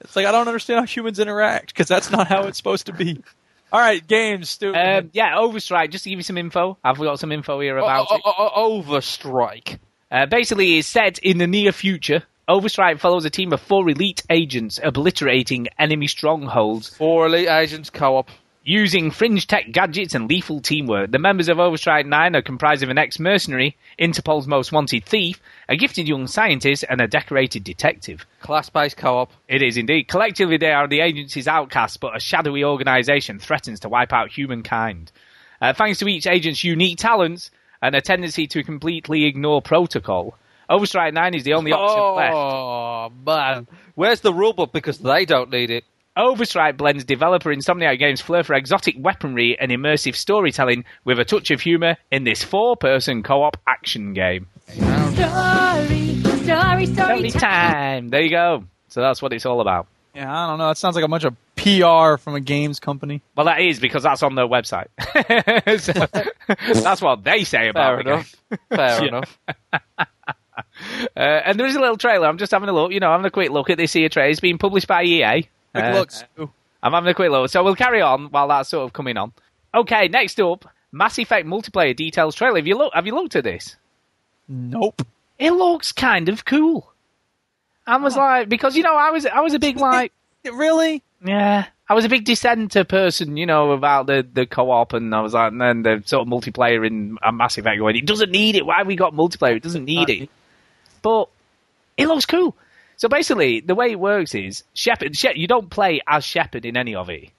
It's 0.00 0.16
like 0.16 0.26
I 0.26 0.32
don't 0.32 0.48
understand 0.48 0.80
how 0.80 0.86
humans 0.86 1.20
interact 1.20 1.68
because 1.68 1.86
that's 1.86 2.10
not 2.10 2.26
how 2.26 2.42
it's 2.48 2.56
supposed 2.58 2.86
to 2.86 2.92
be. 2.92 3.22
All 3.72 3.78
right, 3.78 4.04
games, 4.04 4.50
Stu. 4.50 4.74
Um, 4.74 5.10
yeah, 5.12 5.36
Overstrike. 5.36 5.90
Just 5.92 6.02
to 6.04 6.10
give 6.10 6.18
you 6.18 6.24
some 6.24 6.36
info, 6.38 6.76
I've 6.82 6.98
got 6.98 7.20
some 7.20 7.30
info 7.30 7.60
here 7.60 7.78
about 7.78 8.08
o- 8.10 8.16
it. 8.16 8.22
o- 8.24 8.50
o- 8.54 8.82
Overstrike. 8.82 9.78
Uh, 10.10 10.26
basically, 10.26 10.76
it's 10.78 10.88
set 10.88 11.18
in 11.20 11.38
the 11.38 11.46
near 11.46 11.70
future. 11.70 12.24
Overstrike 12.48 12.98
follows 12.98 13.24
a 13.24 13.30
team 13.30 13.52
of 13.52 13.60
four 13.60 13.88
elite 13.88 14.24
agents 14.28 14.80
obliterating 14.82 15.68
enemy 15.78 16.08
strongholds. 16.08 16.88
Four 16.96 17.26
elite 17.26 17.48
agents 17.48 17.88
co-op. 17.90 18.28
Using 18.64 19.10
fringe 19.10 19.48
tech 19.48 19.72
gadgets 19.72 20.14
and 20.14 20.28
lethal 20.28 20.60
teamwork, 20.60 21.10
the 21.10 21.18
members 21.18 21.48
of 21.48 21.56
Overstrike 21.56 22.06
9 22.06 22.36
are 22.36 22.42
comprised 22.42 22.84
of 22.84 22.90
an 22.90 22.98
ex 22.98 23.18
mercenary, 23.18 23.76
Interpol's 23.98 24.46
most 24.46 24.70
wanted 24.70 25.04
thief, 25.04 25.40
a 25.68 25.76
gifted 25.76 26.06
young 26.06 26.28
scientist, 26.28 26.84
and 26.88 27.00
a 27.00 27.08
decorated 27.08 27.64
detective. 27.64 28.24
Class 28.40 28.70
based 28.70 28.96
co 28.96 29.18
op. 29.18 29.32
It 29.48 29.62
is 29.62 29.76
indeed. 29.76 30.06
Collectively, 30.06 30.58
they 30.58 30.70
are 30.70 30.86
the 30.86 31.00
agency's 31.00 31.48
outcasts, 31.48 31.96
but 31.96 32.16
a 32.16 32.20
shadowy 32.20 32.62
organisation 32.62 33.40
threatens 33.40 33.80
to 33.80 33.88
wipe 33.88 34.12
out 34.12 34.30
humankind. 34.30 35.10
Uh, 35.60 35.72
thanks 35.72 35.98
to 35.98 36.06
each 36.06 36.28
agent's 36.28 36.62
unique 36.62 36.98
talents 36.98 37.50
and 37.82 37.96
a 37.96 38.00
tendency 38.00 38.46
to 38.46 38.62
completely 38.62 39.24
ignore 39.24 39.60
protocol, 39.60 40.36
Overstrike 40.70 41.12
9 41.14 41.34
is 41.34 41.42
the 41.42 41.54
only 41.54 41.72
option 41.72 42.16
left. 42.16 42.34
Oh, 42.34 43.12
man. 43.26 43.66
Where's 43.96 44.20
the 44.20 44.32
rulebook? 44.32 44.72
Because 44.72 44.98
they 44.98 45.24
don't 45.24 45.50
need 45.50 45.70
it. 45.70 45.84
Overstrike 46.16 46.76
blends 46.76 47.04
developer 47.04 47.50
Insomniac 47.54 47.98
Games' 47.98 48.20
flair 48.20 48.42
for 48.44 48.54
exotic 48.54 48.96
weaponry 48.98 49.56
and 49.58 49.70
immersive 49.70 50.14
storytelling 50.14 50.84
with 51.04 51.18
a 51.18 51.24
touch 51.24 51.50
of 51.50 51.60
humour 51.62 51.96
in 52.10 52.24
this 52.24 52.42
four-person 52.42 53.22
co-op 53.22 53.56
action 53.66 54.12
game. 54.12 54.46
Story, 54.68 56.16
story, 56.44 56.86
story 56.86 57.30
time. 57.30 58.08
There 58.10 58.20
you 58.22 58.30
go. 58.30 58.64
So 58.88 59.00
that's 59.00 59.22
what 59.22 59.32
it's 59.32 59.46
all 59.46 59.62
about. 59.62 59.86
Yeah, 60.14 60.30
I 60.30 60.46
don't 60.48 60.58
know. 60.58 60.68
That 60.68 60.76
sounds 60.76 60.96
like 60.96 61.04
a 61.06 61.08
bunch 61.08 61.24
of 61.24 61.34
PR 61.56 62.18
from 62.22 62.34
a 62.34 62.40
games 62.40 62.78
company. 62.78 63.22
Well, 63.34 63.46
that 63.46 63.62
is 63.62 63.80
because 63.80 64.02
that's 64.02 64.22
on 64.22 64.34
their 64.34 64.46
website. 64.46 64.88
So, 66.74 66.82
that's 66.82 67.00
what 67.00 67.24
they 67.24 67.44
say 67.44 67.68
about 67.68 67.86
Fair 67.86 67.96
the 67.96 68.02
game. 68.02 68.12
enough. 68.12 68.34
Fair 68.98 69.08
enough. 69.08 69.38
Uh, 69.98 70.00
and 71.16 71.58
there 71.58 71.66
is 71.66 71.76
a 71.76 71.80
little 71.80 71.96
trailer. 71.96 72.26
I'm 72.26 72.36
just 72.36 72.52
having 72.52 72.68
a 72.68 72.72
look. 72.72 72.92
You 72.92 73.00
know, 73.00 73.10
having 73.10 73.24
a 73.24 73.30
quick 73.30 73.50
look 73.50 73.70
at 73.70 73.78
this 73.78 73.92
here 73.94 74.08
trailer. 74.10 74.28
It's 74.30 74.40
been 74.40 74.58
published 74.58 74.86
by 74.88 75.04
EA. 75.04 75.48
Quick 75.72 75.84
Uh, 75.84 75.92
looks. 75.92 76.24
Ooh. 76.38 76.50
I'm 76.82 76.92
having 76.92 77.10
a 77.10 77.14
quick 77.14 77.30
look. 77.30 77.48
So 77.50 77.62
we'll 77.62 77.76
carry 77.76 78.00
on 78.00 78.26
while 78.26 78.48
that's 78.48 78.68
sort 78.68 78.84
of 78.84 78.92
coming 78.92 79.16
on. 79.16 79.32
Okay, 79.74 80.08
next 80.08 80.40
up, 80.40 80.68
Mass 80.90 81.18
Effect 81.18 81.46
multiplayer 81.46 81.94
details 81.94 82.34
trailer. 82.34 82.56
Have 82.56 82.66
you 82.66 82.76
look? 82.76 82.92
Have 82.94 83.06
you 83.06 83.14
looked 83.14 83.36
at 83.36 83.44
this? 83.44 83.76
Nope. 84.48 85.02
It 85.38 85.52
looks 85.52 85.92
kind 85.92 86.28
of 86.28 86.44
cool. 86.44 86.92
I 87.86 87.96
was 87.96 88.16
oh. 88.16 88.20
like, 88.20 88.48
because 88.48 88.76
you 88.76 88.82
know, 88.82 88.94
I 88.94 89.10
was 89.10 89.26
I 89.26 89.40
was 89.40 89.54
a 89.54 89.58
big 89.58 89.76
like, 89.78 90.12
really? 90.44 91.02
yeah, 91.24 91.66
I 91.88 91.94
was 91.94 92.04
a 92.04 92.08
big 92.08 92.24
dissenter 92.24 92.84
person, 92.84 93.36
you 93.36 93.46
know, 93.46 93.72
about 93.72 94.06
the 94.06 94.26
the 94.30 94.46
co-op, 94.46 94.92
and 94.92 95.14
I 95.14 95.20
was 95.20 95.34
like, 95.34 95.52
and 95.52 95.60
then 95.60 95.82
the 95.82 96.02
sort 96.06 96.26
of 96.26 96.32
multiplayer 96.32 96.86
in 96.86 97.16
a 97.22 97.32
Mass 97.32 97.58
Effect 97.58 97.78
going, 97.78 97.96
it 97.96 98.06
doesn't 98.06 98.30
need 98.30 98.56
it. 98.56 98.66
Why 98.66 98.78
have 98.78 98.86
we 98.86 98.96
got 98.96 99.14
multiplayer? 99.14 99.56
It 99.56 99.62
doesn't 99.62 99.84
need 99.84 100.10
uh, 100.10 100.24
it. 100.24 100.30
But 101.00 101.28
it 101.96 102.06
looks 102.06 102.26
cool. 102.26 102.56
So 102.96 103.08
basically, 103.08 103.60
the 103.60 103.74
way 103.74 103.90
it 103.92 103.98
works 104.00 104.34
is 104.34 104.62
Shepard. 104.74 105.16
Shep- 105.16 105.36
you 105.36 105.46
don't 105.46 105.68
play 105.70 106.00
as 106.06 106.24
Shepard 106.24 106.64
in 106.64 106.76
any 106.76 106.94
of 106.94 107.10
it. 107.10 107.30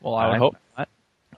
Well, 0.00 0.14
I 0.14 0.28
Right. 0.28 0.38
hope 0.38 0.56
not. 0.76 0.88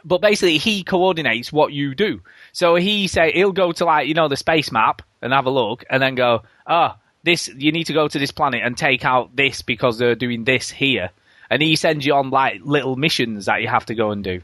but 0.04 0.20
basically 0.22 0.56
he 0.58 0.82
coordinates 0.82 1.52
what 1.52 1.72
you 1.74 1.94
do. 1.94 2.20
So 2.52 2.74
he 2.76 3.06
say 3.06 3.32
he'll 3.32 3.52
go 3.52 3.72
to 3.72 3.84
like 3.84 4.08
you 4.08 4.14
know 4.14 4.28
the 4.28 4.36
space 4.36 4.72
map 4.72 5.02
and 5.22 5.32
have 5.32 5.46
a 5.46 5.50
look, 5.50 5.84
and 5.90 6.02
then 6.02 6.14
go, 6.14 6.42
oh, 6.66 6.94
this 7.22 7.48
you 7.48 7.70
need 7.72 7.84
to 7.84 7.92
go 7.92 8.08
to 8.08 8.18
this 8.18 8.30
planet 8.30 8.62
and 8.64 8.76
take 8.78 9.04
out 9.04 9.34
this 9.36 9.60
because 9.62 9.98
they're 9.98 10.14
doing 10.14 10.44
this 10.44 10.70
here, 10.70 11.10
and 11.50 11.60
he 11.62 11.76
sends 11.76 12.06
you 12.06 12.14
on 12.14 12.30
like 12.30 12.60
little 12.64 12.96
missions 12.96 13.44
that 13.46 13.60
you 13.62 13.68
have 13.68 13.84
to 13.86 13.94
go 13.94 14.10
and 14.10 14.24
do 14.24 14.40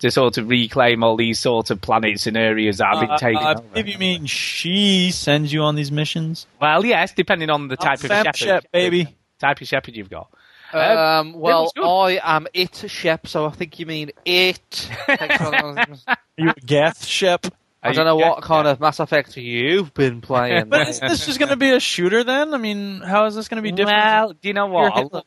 to 0.00 0.10
sort 0.10 0.36
of 0.38 0.48
reclaim 0.48 1.02
all 1.04 1.16
these 1.16 1.38
sort 1.38 1.70
of 1.70 1.80
planets 1.80 2.26
and 2.26 2.36
areas 2.36 2.78
that 2.78 2.86
have 2.88 3.00
been 3.00 3.10
Uh, 3.10 3.18
taken. 3.18 3.42
I 3.42 3.52
over. 3.52 3.62
believe 3.62 3.88
you 3.88 3.98
mean 3.98 4.26
she 4.26 5.10
sends 5.12 5.52
you 5.52 5.62
on 5.62 5.76
these 5.76 5.92
missions. 5.92 6.46
Well, 6.60 6.84
yes, 6.84 7.12
depending 7.12 7.50
on 7.50 7.68
the 7.68 7.76
type 7.76 8.00
of 8.02 8.06
Fem 8.08 8.24
Shepard, 8.24 8.36
Shep, 8.36 8.72
baby. 8.72 9.14
type 9.38 9.60
of 9.60 9.68
Shepard 9.68 9.94
you've 9.96 10.10
got. 10.10 10.28
Um, 10.72 11.32
well. 11.32 11.72
I 11.82 12.20
am 12.22 12.46
it, 12.54 12.84
Shep, 12.86 13.26
so 13.26 13.46
I 13.46 13.50
think 13.50 13.78
you 13.78 13.86
mean 13.86 14.10
it. 14.24 14.90
Are 15.08 15.86
you 16.36 16.50
a 16.50 16.54
Geth 16.64 17.04
Shep? 17.04 17.46
I 17.82 17.92
don't 17.92 18.04
know 18.04 18.16
what 18.16 18.42
kind 18.42 18.68
of 18.68 18.78
Mass 18.78 19.00
Effect 19.00 19.36
you've 19.36 19.92
been 19.94 20.20
playing. 20.20 20.66
But 20.68 20.88
is 20.88 21.00
this 21.00 21.26
just 21.26 21.38
going 21.38 21.48
to 21.48 21.56
be 21.56 21.70
a 21.70 21.80
shooter 21.80 22.22
then? 22.24 22.52
I 22.54 22.58
mean, 22.58 23.00
how 23.00 23.24
is 23.24 23.34
this 23.34 23.48
going 23.48 23.56
to 23.56 23.62
be 23.62 23.72
different? 23.72 23.98
Well, 23.98 24.32
do 24.34 24.48
you 24.48 24.54
know 24.54 24.66
what? 24.66 25.24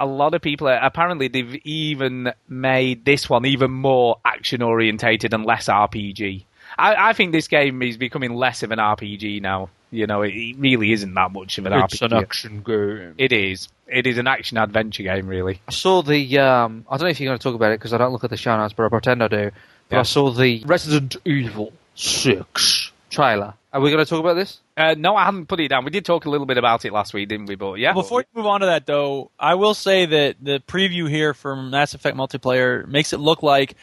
Your 0.00 0.06
A 0.06 0.06
lot 0.06 0.34
of 0.34 0.42
people, 0.42 0.68
are, 0.68 0.78
apparently, 0.82 1.28
they've 1.28 1.54
even 1.64 2.32
made 2.48 3.04
this 3.04 3.28
one 3.28 3.46
even 3.46 3.70
more 3.70 4.18
action 4.24 4.62
orientated 4.62 5.32
and 5.32 5.44
less 5.44 5.66
RPG. 5.66 6.44
I, 6.78 7.10
I 7.10 7.12
think 7.12 7.32
this 7.32 7.48
game 7.48 7.82
is 7.82 7.96
becoming 7.96 8.34
less 8.34 8.62
of 8.62 8.70
an 8.70 8.78
RPG 8.78 9.42
now. 9.42 9.70
You 9.92 10.06
know, 10.06 10.22
it, 10.22 10.34
it 10.34 10.56
really 10.58 10.92
isn't 10.92 11.14
that 11.14 11.32
much 11.32 11.58
of 11.58 11.66
an 11.66 11.72
RPG. 11.72 11.92
It's 11.92 12.02
an 12.02 12.12
action 12.14 12.62
game. 12.62 13.14
It 13.18 13.32
is. 13.32 13.68
It 13.88 14.06
is 14.06 14.18
an 14.18 14.28
action 14.28 14.56
adventure 14.56 15.02
game, 15.02 15.26
really. 15.26 15.60
I 15.68 15.72
saw 15.72 16.02
the. 16.02 16.38
Um, 16.38 16.84
I 16.88 16.96
don't 16.96 17.06
know 17.06 17.10
if 17.10 17.20
you're 17.20 17.28
going 17.28 17.38
to 17.38 17.42
talk 17.42 17.54
about 17.56 17.72
it 17.72 17.80
because 17.80 17.92
I 17.92 17.98
don't 17.98 18.12
look 18.12 18.24
at 18.24 18.30
the 18.30 18.36
show 18.36 18.56
notes, 18.56 18.72
but 18.72 18.86
I 18.86 18.88
pretend 18.88 19.22
I 19.22 19.28
do. 19.28 19.50
But 19.88 19.96
Yeah. 19.96 20.00
I 20.00 20.04
saw 20.04 20.30
the 20.30 20.62
Resident 20.64 21.16
Evil 21.24 21.72
Six 21.96 22.92
trailer. 23.10 23.54
Are 23.72 23.80
we 23.80 23.90
going 23.90 24.04
to 24.04 24.08
talk 24.08 24.18
about 24.20 24.34
this? 24.34 24.60
Uh, 24.76 24.94
no, 24.98 25.14
I 25.14 25.24
haven't 25.24 25.46
put 25.46 25.60
it 25.60 25.68
down. 25.68 25.84
We 25.84 25.90
did 25.92 26.04
talk 26.04 26.24
a 26.24 26.30
little 26.30 26.46
bit 26.46 26.58
about 26.58 26.84
it 26.84 26.92
last 26.92 27.14
week, 27.14 27.28
didn't 27.28 27.46
we? 27.46 27.54
But 27.54 27.74
yeah, 27.74 27.92
Before 27.92 28.20
you 28.20 28.26
move 28.34 28.46
on 28.46 28.60
to 28.60 28.66
that, 28.66 28.84
though, 28.86 29.30
I 29.38 29.54
will 29.54 29.74
say 29.74 30.06
that 30.06 30.36
the 30.42 30.60
preview 30.66 31.08
here 31.08 31.34
from 31.34 31.70
Mass 31.70 31.94
Effect 31.94 32.16
multiplayer 32.16 32.86
makes 32.88 33.12
it 33.12 33.18
look 33.20 33.42
like 33.44 33.76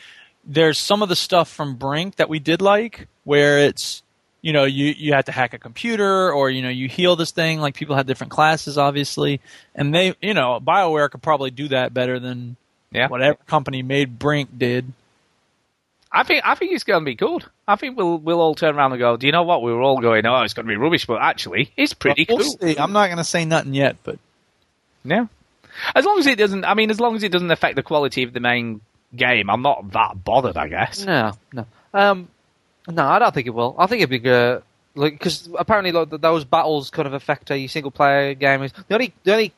there's 0.43 0.77
some 0.77 1.01
of 1.01 1.09
the 1.09 1.15
stuff 1.15 1.49
from 1.49 1.76
Brink 1.76 2.18
that 2.18 2.27
we 2.27 2.39
did 2.39 2.61
like, 2.61 3.07
where 3.23 3.59
it's 3.59 4.03
you 4.41 4.53
know 4.53 4.65
you 4.65 4.93
you 4.97 5.14
had 5.14 5.26
to 5.26 5.31
hack 5.31 5.53
a 5.53 5.57
computer 5.57 6.31
or 6.31 6.49
you 6.49 6.61
know 6.61 6.69
you 6.69 6.88
heal 6.89 7.15
this 7.15 7.31
thing. 7.31 7.59
Like 7.59 7.73
people 7.76 7.95
had 7.95 8.07
different 8.07 8.31
classes, 8.31 8.77
obviously, 8.77 9.39
and 9.73 9.93
they 9.95 10.15
you 10.22 10.34
know 10.34 10.59
Bioware 10.59 11.09
could 11.09 11.22
probably 11.22 11.51
do 11.51 11.69
that 11.69 11.93
better 11.93 12.19
than 12.19 12.55
Yeah. 12.91 13.07
whatever 13.07 13.38
company 13.47 13.84
made 13.84 14.19
Brink 14.19 14.57
did. 14.57 14.91
I 16.12 16.24
think 16.24 16.44
I 16.46 16.56
think 16.56 16.72
it's 16.74 16.84
going 16.84 17.02
to 17.02 17.06
be 17.06 17.16
good. 17.16 17.44
I 17.68 17.76
think 17.76 17.98
we'll 17.98 18.18
we'll 18.18 18.40
all 18.40 18.56
turn 18.56 18.76
around 18.76 18.94
and 18.94 19.00
go. 19.00 19.18
Do 19.18 19.26
you 19.26 19.32
know 19.34 19.44
what? 19.44 19.62
We 19.62 19.72
were 19.74 19.82
all 19.82 20.00
going, 20.00 20.26
oh, 20.26 20.42
it's 20.42 20.54
going 20.54 20.66
to 20.66 20.70
be 20.72 20.78
rubbish, 20.78 21.06
but 21.06 21.22
actually, 21.22 21.72
it's 21.76 21.94
pretty 21.94 22.26
We'll 22.30 22.40
cool. 22.40 22.58
see. 22.62 22.78
I'm 22.78 22.94
not 22.94 23.08
going 23.08 23.18
to 23.18 23.24
say 23.24 23.44
nothing 23.46 23.74
yet, 23.74 23.98
but 24.04 24.18
Yeah. 25.04 25.28
As 25.94 26.06
long 26.06 26.18
as 26.20 26.26
it 26.28 26.38
doesn't, 26.40 26.66
I 26.66 26.74
mean, 26.74 26.90
as 26.90 27.00
long 27.00 27.16
as 27.16 27.24
it 27.24 27.32
doesn't 27.32 27.52
affect 27.52 27.76
the 27.76 27.84
quality 27.84 28.24
of 28.24 28.34
the 28.34 28.40
main 28.40 28.82
game, 29.16 29.50
I'm 29.50 29.62
not 29.62 29.92
that 29.92 30.24
bothered, 30.24 30.58
I 30.58 30.68
guess. 30.70 31.06
No, 31.06 31.34
no. 31.54 31.66
Um, 31.94 32.28
no, 32.88 33.06
I 33.06 33.20
don't 33.20 33.34
think 33.34 33.46
it 33.48 33.52
will. 33.52 33.76
I 33.78 33.86
think 33.86 34.00
it'd 34.02 34.10
be 34.10 34.18
good. 34.20 34.64
Like, 34.96 35.14
because 35.14 35.48
apparently, 35.60 35.92
like, 35.92 36.10
those 36.10 36.46
battles 36.46 36.90
kind 36.90 37.08
of 37.08 37.14
affect 37.14 37.52
a 37.52 37.68
single 37.68 37.92
player 37.92 38.34
game. 38.34 38.64
Is 38.64 38.72
the 38.88 38.96
only 38.96 39.14
the 39.24 39.34
only 39.34 39.54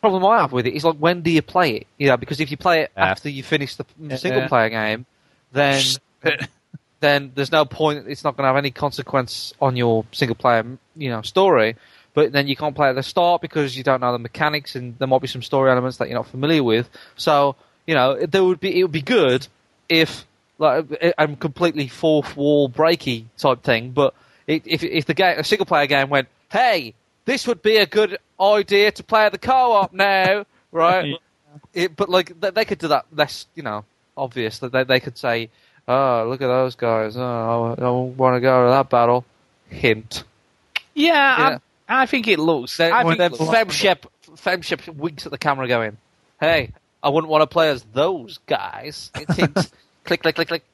problem 0.00 0.24
I 0.24 0.40
have 0.40 0.52
with 0.52 0.66
it 0.66 0.72
is 0.74 0.82
like 0.84 0.96
when 0.96 1.20
do 1.20 1.30
you 1.30 1.42
play 1.42 1.72
it? 1.76 1.86
You 1.98 2.08
know, 2.08 2.16
because 2.16 2.40
if 2.40 2.50
you 2.50 2.56
play 2.56 2.82
it 2.82 2.92
Yeah. 2.96 3.04
after 3.04 3.28
you 3.28 3.42
finish 3.42 3.74
the 3.76 3.84
Yeah. 4.00 4.16
single 4.16 4.48
player 4.48 4.70
game, 4.70 5.04
then 5.52 5.82
then 7.00 7.32
there's 7.34 7.52
no 7.52 7.64
point. 7.64 8.04
It's 8.08 8.24
not 8.24 8.36
going 8.36 8.44
to 8.44 8.48
have 8.48 8.56
any 8.56 8.70
consequence 8.70 9.52
on 9.60 9.76
your 9.76 10.04
single 10.12 10.36
player, 10.36 10.64
you 10.96 11.10
know, 11.10 11.22
story. 11.22 11.76
But 12.12 12.32
then 12.32 12.48
you 12.48 12.56
can't 12.56 12.74
play 12.74 12.88
at 12.88 12.94
the 12.96 13.02
start 13.02 13.40
because 13.40 13.76
you 13.76 13.84
don't 13.84 14.00
know 14.00 14.12
the 14.12 14.18
mechanics, 14.18 14.74
and 14.74 14.98
there 14.98 15.06
might 15.08 15.20
be 15.22 15.28
some 15.28 15.42
story 15.42 15.70
elements 15.70 15.98
that 15.98 16.08
you're 16.08 16.18
not 16.18 16.26
familiar 16.26 16.62
with. 16.62 16.88
So 17.16 17.56
you 17.86 17.94
know, 17.94 18.12
it- 18.12 18.30
there 18.32 18.44
would 18.44 18.60
be 18.60 18.78
it 18.78 18.82
would 18.82 18.92
be 18.92 19.02
good 19.02 19.46
if 19.88 20.26
like 20.58 21.14
I'm 21.16 21.36
completely 21.36 21.88
fourth 21.88 22.36
wall 22.36 22.68
breaky 22.68 23.24
type 23.38 23.62
thing. 23.62 23.90
But 23.92 24.14
it, 24.46 24.62
if 24.66 24.82
if 24.82 25.06
the 25.06 25.14
game, 25.14 25.38
a 25.38 25.44
single 25.44 25.66
player 25.66 25.86
game 25.86 26.10
went, 26.10 26.28
hey, 26.50 26.94
this 27.24 27.46
would 27.46 27.62
be 27.62 27.76
a 27.76 27.86
good 27.86 28.18
idea 28.40 28.90
to 28.92 29.02
play 29.04 29.24
at 29.24 29.32
the 29.32 29.38
co-op 29.38 29.92
now, 29.92 30.44
right? 30.72 31.16
It, 31.72 31.96
but 31.96 32.08
like 32.08 32.38
they, 32.40 32.50
they 32.50 32.64
could 32.64 32.78
do 32.78 32.88
that 32.88 33.06
less, 33.12 33.46
you 33.54 33.62
know, 33.62 33.84
obvious 34.16 34.58
that 34.60 34.72
they, 34.72 34.84
they 34.84 35.00
could 35.00 35.18
say, 35.18 35.50
oh, 35.88 36.26
look 36.28 36.42
at 36.42 36.46
those 36.46 36.74
guys. 36.74 37.16
Oh, 37.16 37.74
I 37.76 37.80
don't 37.80 38.16
want 38.16 38.36
to 38.36 38.40
go 38.40 38.64
to 38.64 38.70
that 38.70 38.90
battle. 38.90 39.24
Hint. 39.68 40.24
Yeah, 40.94 41.12
Yeah. 41.50 41.58
I, 41.88 42.02
I 42.02 42.06
think 42.06 42.28
it 42.28 42.38
looks. 42.38 42.76
Then 42.76 42.92
I 42.92 43.02
think 43.02 43.20
it 43.20 43.32
Femshep, 43.32 44.04
Femshep 44.36 44.94
winks 44.94 45.26
at 45.26 45.32
the 45.32 45.38
camera, 45.38 45.66
going, 45.66 45.96
"Hey, 46.38 46.72
I 47.02 47.08
wouldn't 47.08 47.30
want 47.30 47.42
to 47.42 47.46
play 47.46 47.70
as 47.70 47.82
those 47.92 48.38
guys." 48.46 49.10
It's 49.14 49.36
hint. 49.36 49.54
click, 50.04 50.22
click, 50.22 50.34
click, 50.34 50.48
click. 50.48 50.64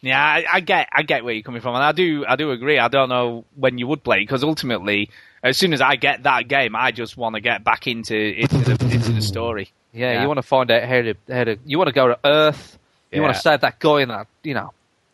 Yeah, 0.00 0.22
I, 0.22 0.44
I 0.52 0.60
get, 0.60 0.88
I 0.92 1.02
get 1.02 1.24
where 1.24 1.34
you're 1.34 1.42
coming 1.42 1.60
from, 1.60 1.74
and 1.74 1.82
I 1.82 1.92
do, 1.92 2.24
I 2.26 2.36
do 2.36 2.50
agree. 2.52 2.78
I 2.78 2.88
don't 2.88 3.08
know 3.08 3.44
when 3.56 3.78
you 3.78 3.86
would 3.88 4.04
play 4.04 4.20
because 4.20 4.44
ultimately, 4.44 5.10
as 5.42 5.56
soon 5.56 5.72
as 5.72 5.80
I 5.80 5.96
get 5.96 6.22
that 6.22 6.46
game, 6.48 6.76
I 6.76 6.92
just 6.92 7.16
want 7.16 7.34
to 7.34 7.40
get 7.40 7.64
back 7.64 7.86
into 7.88 8.16
into 8.16 8.58
the 8.58 8.72
into 8.94 9.12
the 9.12 9.22
story. 9.22 9.72
Yeah, 9.92 10.12
Yeah. 10.12 10.22
you 10.22 10.28
want 10.28 10.38
to 10.38 10.42
find 10.42 10.70
out 10.70 10.82
how 10.84 11.02
to 11.02 11.14
how 11.28 11.44
to. 11.44 11.56
You 11.64 11.78
want 11.78 11.88
to 11.88 11.94
go 11.94 12.08
to 12.08 12.18
Earth. 12.24 12.78
You 13.10 13.22
want 13.22 13.34
to 13.34 13.40
save 13.40 13.62
that 13.62 13.78
guy 13.78 14.02
in 14.02 14.08
that, 14.10 14.26
you 14.44 14.52
know, 14.54 14.72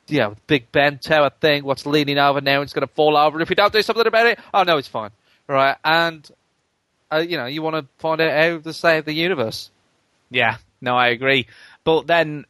yeah, 0.08 0.34
Big 0.48 0.70
Ben 0.72 0.98
Tower 0.98 1.30
thing. 1.40 1.64
What's 1.64 1.86
leaning 1.86 2.18
over 2.18 2.40
now? 2.40 2.60
It's 2.60 2.72
going 2.72 2.86
to 2.86 2.92
fall 2.92 3.16
over. 3.16 3.40
If 3.40 3.48
you 3.50 3.56
don't 3.56 3.72
do 3.72 3.80
something 3.82 4.06
about 4.06 4.26
it, 4.26 4.38
oh 4.52 4.64
no, 4.64 4.76
it's 4.78 4.88
fine, 4.88 5.10
right? 5.46 5.76
And 5.84 6.28
uh, 7.12 7.24
you 7.26 7.36
know, 7.38 7.46
you 7.46 7.62
want 7.62 7.76
to 7.76 7.86
find 7.98 8.20
out 8.20 8.32
how 8.32 8.58
to 8.58 8.72
save 8.72 9.04
the 9.06 9.12
universe. 9.14 9.70
Yeah, 10.30 10.56
no, 10.80 10.96
I 10.96 11.08
agree. 11.08 11.46
But 11.84 12.06
then, 12.08 12.44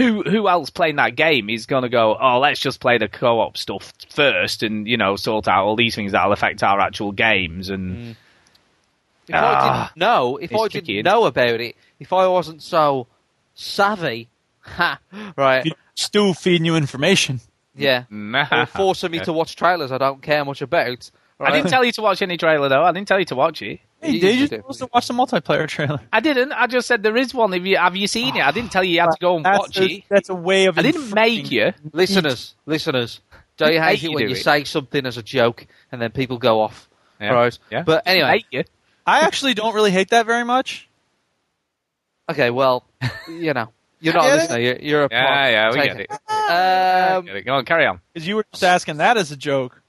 who 0.00 0.22
who 0.22 0.48
else 0.48 0.70
playing 0.70 0.96
that 0.96 1.14
game 1.16 1.50
is 1.50 1.66
going 1.66 1.82
to 1.82 1.88
go? 1.88 2.16
Oh, 2.20 2.38
let's 2.38 2.58
just 2.60 2.80
play 2.80 2.98
the 2.98 3.08
co-op 3.08 3.56
stuff 3.56 3.92
first, 4.08 4.62
and 4.62 4.88
you 4.88 4.96
know, 4.96 5.16
sort 5.16 5.46
out 5.48 5.64
all 5.64 5.76
these 5.76 5.94
things 5.94 6.12
that'll 6.12 6.32
affect 6.32 6.62
our 6.62 6.80
actual 6.80 7.12
games. 7.12 7.68
And 7.68 8.16
If 9.28 9.34
I 9.34 9.38
Ah, 9.38 9.86
didn't 9.88 10.00
know, 10.00 10.36
if 10.38 10.52
I 10.54 10.68
tricky, 10.68 10.94
didn't 10.94 11.04
know 11.04 11.24
about 11.26 11.60
it, 11.60 11.76
if 11.98 12.12
I 12.12 12.26
wasn't 12.26 12.62
so 12.62 13.06
savvy. 13.54 14.28
Ha! 14.62 15.00
Right. 15.36 15.66
Still 15.94 16.34
feeding 16.34 16.66
you 16.66 16.76
information. 16.76 17.40
Yeah. 17.74 18.04
Nah. 18.10 18.46
Or 18.52 18.66
forcing 18.66 19.10
me 19.10 19.20
to 19.24 19.32
watch 19.32 19.56
trailers 19.56 19.90
I 19.90 19.96
don't 19.98 20.20
care 20.20 20.44
much 20.44 20.60
about. 20.62 21.10
I 21.40 21.50
didn't 21.50 21.70
tell 21.70 21.82
you 21.84 21.92
to 21.92 22.02
watch 22.02 22.20
any 22.20 22.36
trailer 22.36 22.68
though. 22.68 22.82
I 22.84 22.92
didn't 22.92 23.08
tell 23.08 23.18
you 23.18 23.24
to 23.26 23.34
watch 23.34 23.62
it. 23.62 23.80
Hey, 24.00 24.12
You 24.12 24.20
did 24.20 24.22
you 24.34 24.40
usually 24.42 24.48
do. 24.48 24.56
supposed 24.62 24.78
to 24.80 24.88
watch 24.94 25.08
the 25.08 25.14
multiplayer 25.14 25.68
trailer? 25.68 26.00
I 26.12 26.20
didn't. 26.20 26.52
I 26.52 26.66
just 26.66 26.88
said 26.88 27.02
there 27.02 27.16
is 27.16 27.34
one. 27.34 27.52
Have 27.52 27.66
you 27.66 27.76
have 27.76 27.96
you 27.96 28.06
seen 28.06 28.36
it? 28.36 28.42
I 28.42 28.50
didn't 28.50 28.72
tell 28.72 28.82
you 28.82 28.94
you 28.94 29.00
had 29.00 29.10
to 29.10 29.18
go 29.20 29.36
and 29.36 29.44
That's 29.44 29.58
watch 29.58 29.76
a, 29.78 29.84
it. 29.84 30.04
that's 30.08 30.28
a 30.30 30.34
way 30.34 30.66
of. 30.66 30.78
I 30.78 30.82
didn't 30.82 31.12
make 31.12 31.50
you. 31.50 31.72
Listeners, 31.92 32.54
listeners, 32.66 33.20
don't 33.58 33.72
you 33.74 33.80
hate 33.80 34.02
it 34.02 34.08
when 34.08 34.24
do 34.24 34.30
you 34.30 34.36
it. 34.36 34.42
say 34.42 34.64
something 34.64 35.04
as 35.04 35.18
a 35.18 35.22
joke 35.22 35.66
and 35.92 36.00
then 36.00 36.12
people 36.12 36.38
go 36.38 36.60
off? 36.60 36.88
Yeah. 37.20 37.30
Right. 37.34 37.58
Yeah. 37.70 37.82
But 37.82 38.04
anyway, 38.06 38.30
Make 38.30 38.46
you. 38.50 38.64
I 39.06 39.20
actually 39.20 39.52
don't 39.54 39.74
really 39.74 39.90
hate 39.90 40.08
that 40.10 40.24
very 40.24 40.44
much. 40.44 40.88
okay. 42.30 42.50
Well, 42.50 42.84
you 43.28 43.52
know, 43.52 43.68
you're 44.00 44.14
not 44.14 44.24
a 44.30 44.34
listener. 44.34 44.58
You're, 44.58 44.76
you're 44.78 45.04
a 45.04 45.08
Yeah, 45.10 45.26
pod 45.26 45.52
yeah, 45.52 45.70
we 45.70 45.74
taker. 45.80 45.94
get 45.94 46.00
it. 46.10 46.10
Um, 46.50 47.24
Get 47.26 47.36
it. 47.36 47.42
Go 47.44 47.54
on, 47.54 47.64
carry 47.64 47.86
on. 47.86 48.00
Because 48.12 48.26
you 48.26 48.36
were 48.36 48.44
just 48.50 48.64
asking 48.64 48.96
that 48.96 49.16
as 49.16 49.30
a 49.30 49.36
joke. 49.36 49.79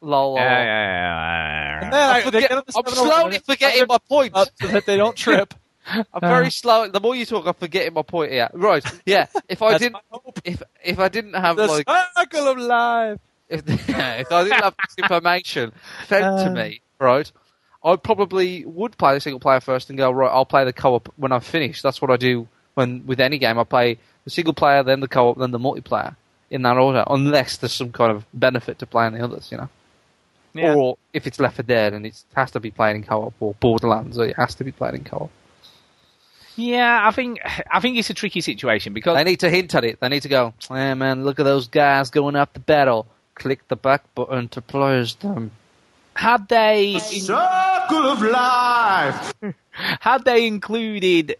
Lol, 0.00 0.34
lol. 0.34 0.36
Yeah, 0.36 0.62
yeah, 0.62 0.64
yeah. 0.64 1.74
And 1.74 1.84
yeah. 1.84 1.90
then 1.90 2.10
I 2.10 2.12
I, 2.12 2.18
they 2.18 2.24
forget- 2.30 2.48
get 2.50 2.58
up 2.58 2.66
to 2.66 2.78
I'm 2.78 2.94
slowly 2.94 3.38
forgetting 3.38 3.84
my 3.88 3.98
point. 4.08 4.34
up 4.34 4.48
so 4.60 4.66
that 4.68 4.86
they 4.86 4.96
don't 4.96 5.16
trip. 5.26 5.54
I'm 5.88 6.20
very 6.20 6.50
slow. 6.50 6.88
The 6.88 6.98
more 7.00 7.14
you 7.14 7.24
talk, 7.26 7.46
I'm 7.46 7.54
forgetting 7.54 7.94
my 7.94 8.02
point 8.02 8.32
here. 8.32 8.48
Right? 8.52 8.84
Yeah. 9.06 9.26
If 9.48 9.62
I 9.62 9.78
didn't, 9.78 9.96
if 10.44 10.62
if 10.84 10.98
I 10.98 11.08
didn't 11.08 11.34
have 11.34 11.56
The 11.56 11.66
like, 11.68 11.86
circle 12.16 12.48
of 12.48 12.58
life. 12.58 13.20
if, 13.48 13.62
if 13.68 14.32
I 14.32 14.42
didn't 14.42 14.62
have 14.64 14.74
this 14.84 14.94
information 14.98 15.72
fed 16.08 16.22
to 16.22 16.50
Uh. 16.50 16.54
me, 16.54 16.80
right, 16.98 17.30
I 17.84 17.94
probably 17.96 18.64
would 18.64 18.98
play 18.98 19.14
the 19.14 19.20
single 19.20 19.38
player 19.38 19.60
first 19.60 19.88
and 19.88 19.96
go 19.96 20.10
right. 20.10 20.28
I'll 20.30 20.44
play 20.44 20.64
the 20.64 20.72
co-op 20.72 21.12
when 21.16 21.30
I'm 21.30 21.40
finished. 21.40 21.84
That's 21.84 22.02
what 22.02 22.10
I 22.10 22.16
do 22.16 22.48
when 22.74 23.06
with 23.06 23.20
any 23.20 23.38
game. 23.38 23.56
I 23.56 23.62
play 23.64 23.98
the 24.24 24.30
single 24.30 24.54
player, 24.54 24.82
then 24.82 24.98
the 24.98 25.06
co-op, 25.08 25.38
then 25.38 25.52
the 25.52 25.58
multiplayer 25.60 26.16
in 26.50 26.62
that 26.62 26.76
order, 26.78 27.04
unless 27.08 27.58
there's 27.58 27.72
some 27.72 27.92
kind 27.92 28.10
of 28.10 28.24
benefit 28.34 28.80
to 28.80 28.86
playing 28.86 29.12
the 29.14 29.22
others, 29.22 29.50
you 29.52 29.58
know. 29.58 29.68
Yeah. 30.58 30.74
Or 30.74 30.98
if 31.12 31.26
it's 31.26 31.38
Left 31.40 31.56
4 31.56 31.62
Dead 31.64 31.92
and 31.94 32.06
it 32.06 32.22
has 32.34 32.50
to 32.52 32.60
be 32.60 32.70
played 32.70 32.96
in 32.96 33.02
co-op, 33.02 33.34
or 33.40 33.54
Borderlands, 33.54 34.18
or 34.18 34.26
it 34.26 34.36
has 34.36 34.54
to 34.56 34.64
be 34.64 34.72
played 34.72 34.94
in 34.94 35.04
co-op. 35.04 35.30
Yeah, 36.56 37.06
I 37.06 37.10
think 37.10 37.38
I 37.70 37.80
think 37.80 37.98
it's 37.98 38.08
a 38.08 38.14
tricky 38.14 38.40
situation 38.40 38.94
because 38.94 39.14
They 39.16 39.24
need 39.24 39.40
to 39.40 39.50
hint 39.50 39.74
at 39.74 39.84
it. 39.84 40.00
They 40.00 40.08
need 40.08 40.22
to 40.22 40.28
go, 40.28 40.54
hey 40.68 40.94
man, 40.94 41.24
look 41.24 41.38
at 41.38 41.44
those 41.44 41.68
guys 41.68 42.10
going 42.10 42.34
up 42.34 42.54
the 42.54 42.60
battle. 42.60 43.06
Click 43.34 43.68
the 43.68 43.76
back 43.76 44.02
button 44.14 44.48
to 44.48 44.62
place 44.62 45.14
them. 45.14 45.50
had 46.14 46.48
they 46.48 46.98
Circle 46.98 48.06
of 48.06 48.22
life. 48.22 49.34
had 49.70 50.24
they 50.24 50.46
included 50.46 51.36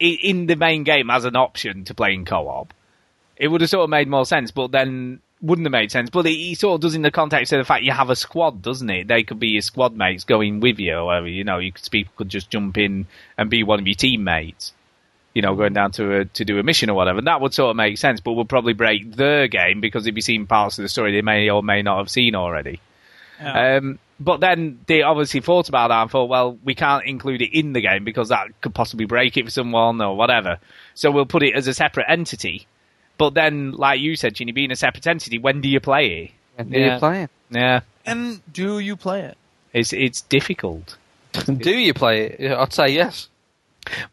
in 0.00 0.46
the 0.46 0.56
main 0.56 0.84
game 0.84 1.10
as 1.10 1.26
an 1.26 1.36
option 1.36 1.84
to 1.84 1.94
play 1.94 2.14
in 2.14 2.24
co-op, 2.24 2.72
it 3.36 3.48
would 3.48 3.60
have 3.60 3.68
sort 3.68 3.84
of 3.84 3.90
made 3.90 4.08
more 4.08 4.24
sense. 4.24 4.50
But 4.50 4.72
then 4.72 5.20
wouldn't 5.40 5.66
have 5.66 5.72
made 5.72 5.90
sense. 5.90 6.10
But 6.10 6.26
it, 6.26 6.34
it 6.34 6.58
sort 6.58 6.76
of 6.76 6.80
does 6.80 6.94
in 6.94 7.02
the 7.02 7.10
context 7.10 7.52
of 7.52 7.58
the 7.58 7.64
fact 7.64 7.84
you 7.84 7.92
have 7.92 8.10
a 8.10 8.16
squad, 8.16 8.62
doesn't 8.62 8.88
it? 8.88 9.08
They 9.08 9.22
could 9.22 9.40
be 9.40 9.48
your 9.48 9.62
squad 9.62 9.96
mates 9.96 10.24
going 10.24 10.60
with 10.60 10.78
you, 10.78 10.94
or. 10.94 11.26
You 11.26 11.44
know, 11.44 11.58
you 11.58 11.72
could, 11.72 11.88
people 11.90 12.12
could 12.16 12.28
just 12.28 12.50
jump 12.50 12.78
in 12.78 13.06
and 13.36 13.50
be 13.50 13.62
one 13.62 13.80
of 13.80 13.86
your 13.86 13.94
teammates. 13.94 14.72
You 15.34 15.42
know, 15.42 15.54
going 15.54 15.74
down 15.74 15.92
to 15.92 16.20
a, 16.20 16.24
to 16.24 16.44
do 16.46 16.58
a 16.58 16.62
mission 16.62 16.88
or 16.88 16.94
whatever. 16.94 17.20
That 17.20 17.42
would 17.42 17.52
sort 17.52 17.70
of 17.70 17.76
make 17.76 17.98
sense, 17.98 18.20
but 18.20 18.32
would 18.32 18.48
probably 18.48 18.72
break 18.72 19.14
their 19.14 19.48
game 19.48 19.82
because 19.82 20.06
if 20.06 20.16
you've 20.16 20.24
seen 20.24 20.46
parts 20.46 20.78
of 20.78 20.82
the 20.82 20.88
story 20.88 21.12
they 21.12 21.20
may 21.20 21.50
or 21.50 21.62
may 21.62 21.82
not 21.82 21.98
have 21.98 22.10
seen 22.10 22.34
already. 22.34 22.80
Um, 23.38 23.98
but 24.18 24.40
then 24.40 24.80
they 24.86 25.02
obviously 25.02 25.40
thought 25.40 25.68
about 25.68 25.88
that 25.88 26.02
and 26.02 26.10
thought, 26.10 26.30
well, 26.30 26.58
we 26.64 26.74
can't 26.74 27.04
include 27.04 27.42
it 27.42 27.56
in 27.56 27.74
the 27.74 27.82
game 27.82 28.04
because 28.04 28.30
that 28.30 28.60
could 28.62 28.74
possibly 28.74 29.04
break 29.04 29.36
it 29.36 29.44
for 29.44 29.50
someone 29.50 30.00
or 30.00 30.16
whatever. 30.16 30.58
So 30.94 31.10
we'll 31.10 31.26
put 31.26 31.42
it 31.42 31.54
as 31.54 31.66
a 31.66 31.74
separate 31.74 32.06
entity. 32.08 32.66
But 33.18 33.34
then, 33.34 33.72
like 33.72 34.00
you 34.00 34.16
said, 34.16 34.34
Chinny, 34.34 34.52
being 34.52 34.70
a 34.70 34.76
separate 34.76 35.06
entity, 35.06 35.38
when 35.38 35.60
do 35.60 35.68
you 35.68 35.80
play 35.80 36.06
it? 36.24 36.30
When 36.56 36.70
do 36.70 36.78
you 36.80 36.98
play 36.98 37.22
it? 37.24 37.30
Yeah, 37.50 37.80
And 38.04 38.40
do 38.52 38.78
you 38.78 38.96
play 38.96 39.20
it? 39.22 39.36
it's 39.72 39.92
it's 39.92 40.22
difficult. 40.22 40.96
Do 41.46 41.70
you 41.70 41.92
play 41.92 42.28
it? 42.30 42.50
I'd 42.52 42.72
say 42.72 42.88
yes. 42.88 43.28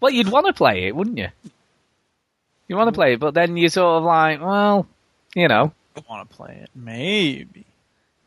Well, 0.01 0.11
you'd 0.11 0.27
want 0.29 0.45
to 0.47 0.53
play 0.53 0.87
it, 0.87 0.95
wouldn't 0.95 1.17
you? 1.17 1.29
You 2.67 2.75
want 2.75 2.89
to 2.89 2.91
play 2.91 3.13
it, 3.13 3.19
but 3.21 3.33
then 3.33 3.55
you're 3.55 3.69
sort 3.69 3.97
of 3.99 4.03
like, 4.03 4.41
well, 4.41 4.87
you 5.33 5.47
know, 5.47 5.71
I 5.95 6.01
want 6.09 6.29
to 6.29 6.35
play 6.35 6.59
it. 6.63 6.69
Maybe. 6.75 7.65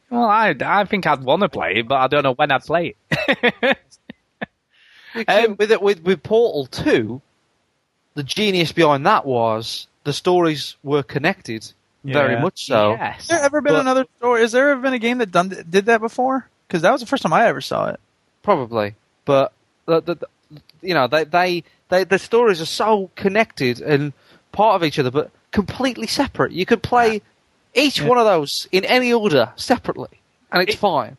well, 0.09 0.25
I 0.25 0.55
I 0.61 0.85
think 0.87 1.07
I'd 1.07 1.23
want 1.23 1.43
to 1.43 1.49
play 1.51 1.75
it, 1.77 1.89
but 1.89 1.97
I 1.97 2.07
don't 2.07 2.23
know 2.23 2.33
when 2.35 2.51
I'd 2.51 2.63
play 2.65 2.95
it. 3.11 3.79
Um, 5.29 5.57
with 5.59 5.71
it 5.71 5.83
with 5.83 6.03
with 6.03 6.23
Portal 6.23 6.67
Two, 6.67 7.21
the 8.15 8.23
genius 8.23 8.73
behind 8.73 9.05
that 9.07 9.27
was 9.27 9.87
the 10.07 10.13
stories 10.15 10.77
were 10.83 11.03
connected, 11.03 11.63
very 12.05 12.35
Yeah. 12.35 12.41
much 12.41 12.65
so. 12.67 12.93
yes. 12.93 13.17
Has 13.19 13.27
there 13.29 13.43
ever 13.43 13.61
been 13.61 13.75
But- 13.75 13.81
another 13.81 14.07
story? 14.19 14.41
Has 14.41 14.53
there 14.53 14.71
ever 14.71 14.81
been 14.81 14.95
a 14.95 14.99
game 14.99 15.19
that 15.19 15.31
done 15.31 15.49
did 15.69 15.87
that 15.87 16.01
before? 16.01 16.49
Because 16.67 16.83
that 16.83 16.93
was 16.93 17.01
the 17.01 17.07
first 17.07 17.23
time 17.23 17.33
I 17.33 17.47
ever 17.47 17.61
saw 17.61 17.89
it. 17.89 18.01
Probably, 18.43 18.95
but 19.25 19.53
the, 19.87 20.01
the, 20.01 20.15
the- 20.15 20.29
you 20.83 20.95
know 20.95 21.07
they, 21.09 21.25
they 21.25 21.65
they 21.91 22.05
the 22.05 22.19
stories 22.19 22.61
are 22.61 22.67
so 22.85 23.11
connected 23.17 23.81
and 23.81 24.13
part 24.53 24.77
of 24.77 24.85
each 24.87 24.99
other, 24.99 25.11
but 25.11 25.31
completely 25.51 26.07
separate. 26.07 26.53
You 26.53 26.65
could 26.67 26.83
play 26.83 27.21
each 27.75 27.99
Yeah. 28.01 28.07
one 28.09 28.19
of 28.19 28.25
those 28.25 28.69
in 28.73 28.85
any 28.85 29.13
order 29.13 29.53
separately, 29.57 30.21
and 30.53 30.63
it's 30.63 30.75
It- 30.75 30.79
fine. 30.79 31.17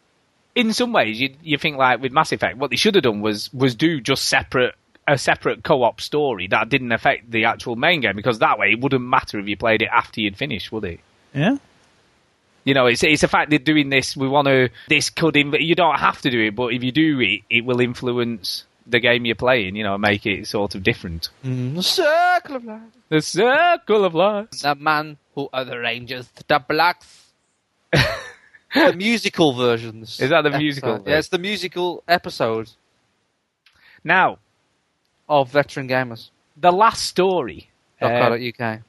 in 0.56 0.72
some 0.74 0.92
ways, 0.94 1.20
you 1.20 1.36
you 1.44 1.58
think 1.58 1.76
like 1.78 2.02
with 2.02 2.12
Mass 2.14 2.32
Effect, 2.32 2.58
what 2.58 2.70
they 2.70 2.78
should 2.78 2.96
have 2.96 3.04
done 3.04 3.20
was 3.22 3.50
was 3.54 3.76
do 3.76 4.00
just 4.00 4.24
separate 4.28 4.74
a 5.08 5.18
separate 5.18 5.64
co-op 5.64 6.02
story 6.02 6.48
that 6.48 6.70
didn't 6.70 6.92
affect 6.92 7.32
the 7.32 7.46
actual 7.46 7.76
main 7.76 8.02
game 8.02 8.16
because 8.16 8.40
that 8.40 8.60
way 8.60 8.72
it 8.72 8.82
wouldn't 8.82 9.04
matter 9.04 9.40
if 9.40 9.48
you 9.48 9.56
played 9.56 9.82
it 9.82 9.90
after 9.92 10.20
you'd 10.20 10.38
finished, 10.38 10.72
would 10.72 10.84
it? 10.84 11.00
Yeah. 11.34 11.58
You 12.66 12.74
know, 12.74 12.88
it's 12.88 13.02
it's 13.02 13.22
the 13.22 13.30
fact 13.30 13.50
that 13.52 13.64
doing 13.64 13.90
this, 13.90 14.18
we 14.18 14.28
want 14.28 14.48
to. 14.50 14.70
This 14.90 15.10
could 15.10 15.36
inv- 15.36 15.66
you 15.66 15.74
don't 15.74 16.00
have 16.00 16.22
to 16.24 16.30
do 16.30 16.42
it, 16.48 16.56
but 16.56 16.74
if 16.74 16.84
you 16.84 16.92
do 16.92 17.20
it, 17.22 17.42
it 17.50 17.64
will 17.64 17.80
influence 17.80 18.66
the 18.86 19.00
game 19.00 19.24
you're 19.24 19.36
playing. 19.36 19.78
You 19.78 19.84
know, 19.84 19.98
make 19.98 20.26
it 20.26 20.48
sort 20.48 20.76
of 20.76 20.84
different. 20.84 21.30
Mm, 21.46 21.76
the 21.76 21.84
circle 21.84 22.58
of 22.58 22.66
life. 22.66 22.82
The 23.08 23.22
circle 23.22 24.04
of 24.04 24.14
life. 24.14 24.50
The 24.62 24.76
man 24.76 25.18
who 25.34 25.48
oh, 25.54 25.64
arranges 25.64 26.28
the 26.46 26.60
blacks. 26.60 27.32
the 27.94 28.94
musical 28.98 29.54
versions. 29.54 30.20
Is 30.20 30.30
that 30.30 30.42
the 30.42 30.58
musical 30.58 30.96
episode. 30.96 31.08
Yeah, 31.10 31.20
it's 31.20 31.30
the 31.30 31.40
musical 31.40 32.04
episode 32.06 32.70
Now, 34.04 34.40
of 35.30 35.52
Veteran 35.52 35.88
Gamers. 35.88 36.30
the 36.56 36.72
last 36.72 37.04
story. 37.06 37.70
uh, 38.02 38.08
.co.uk. 38.08 38.80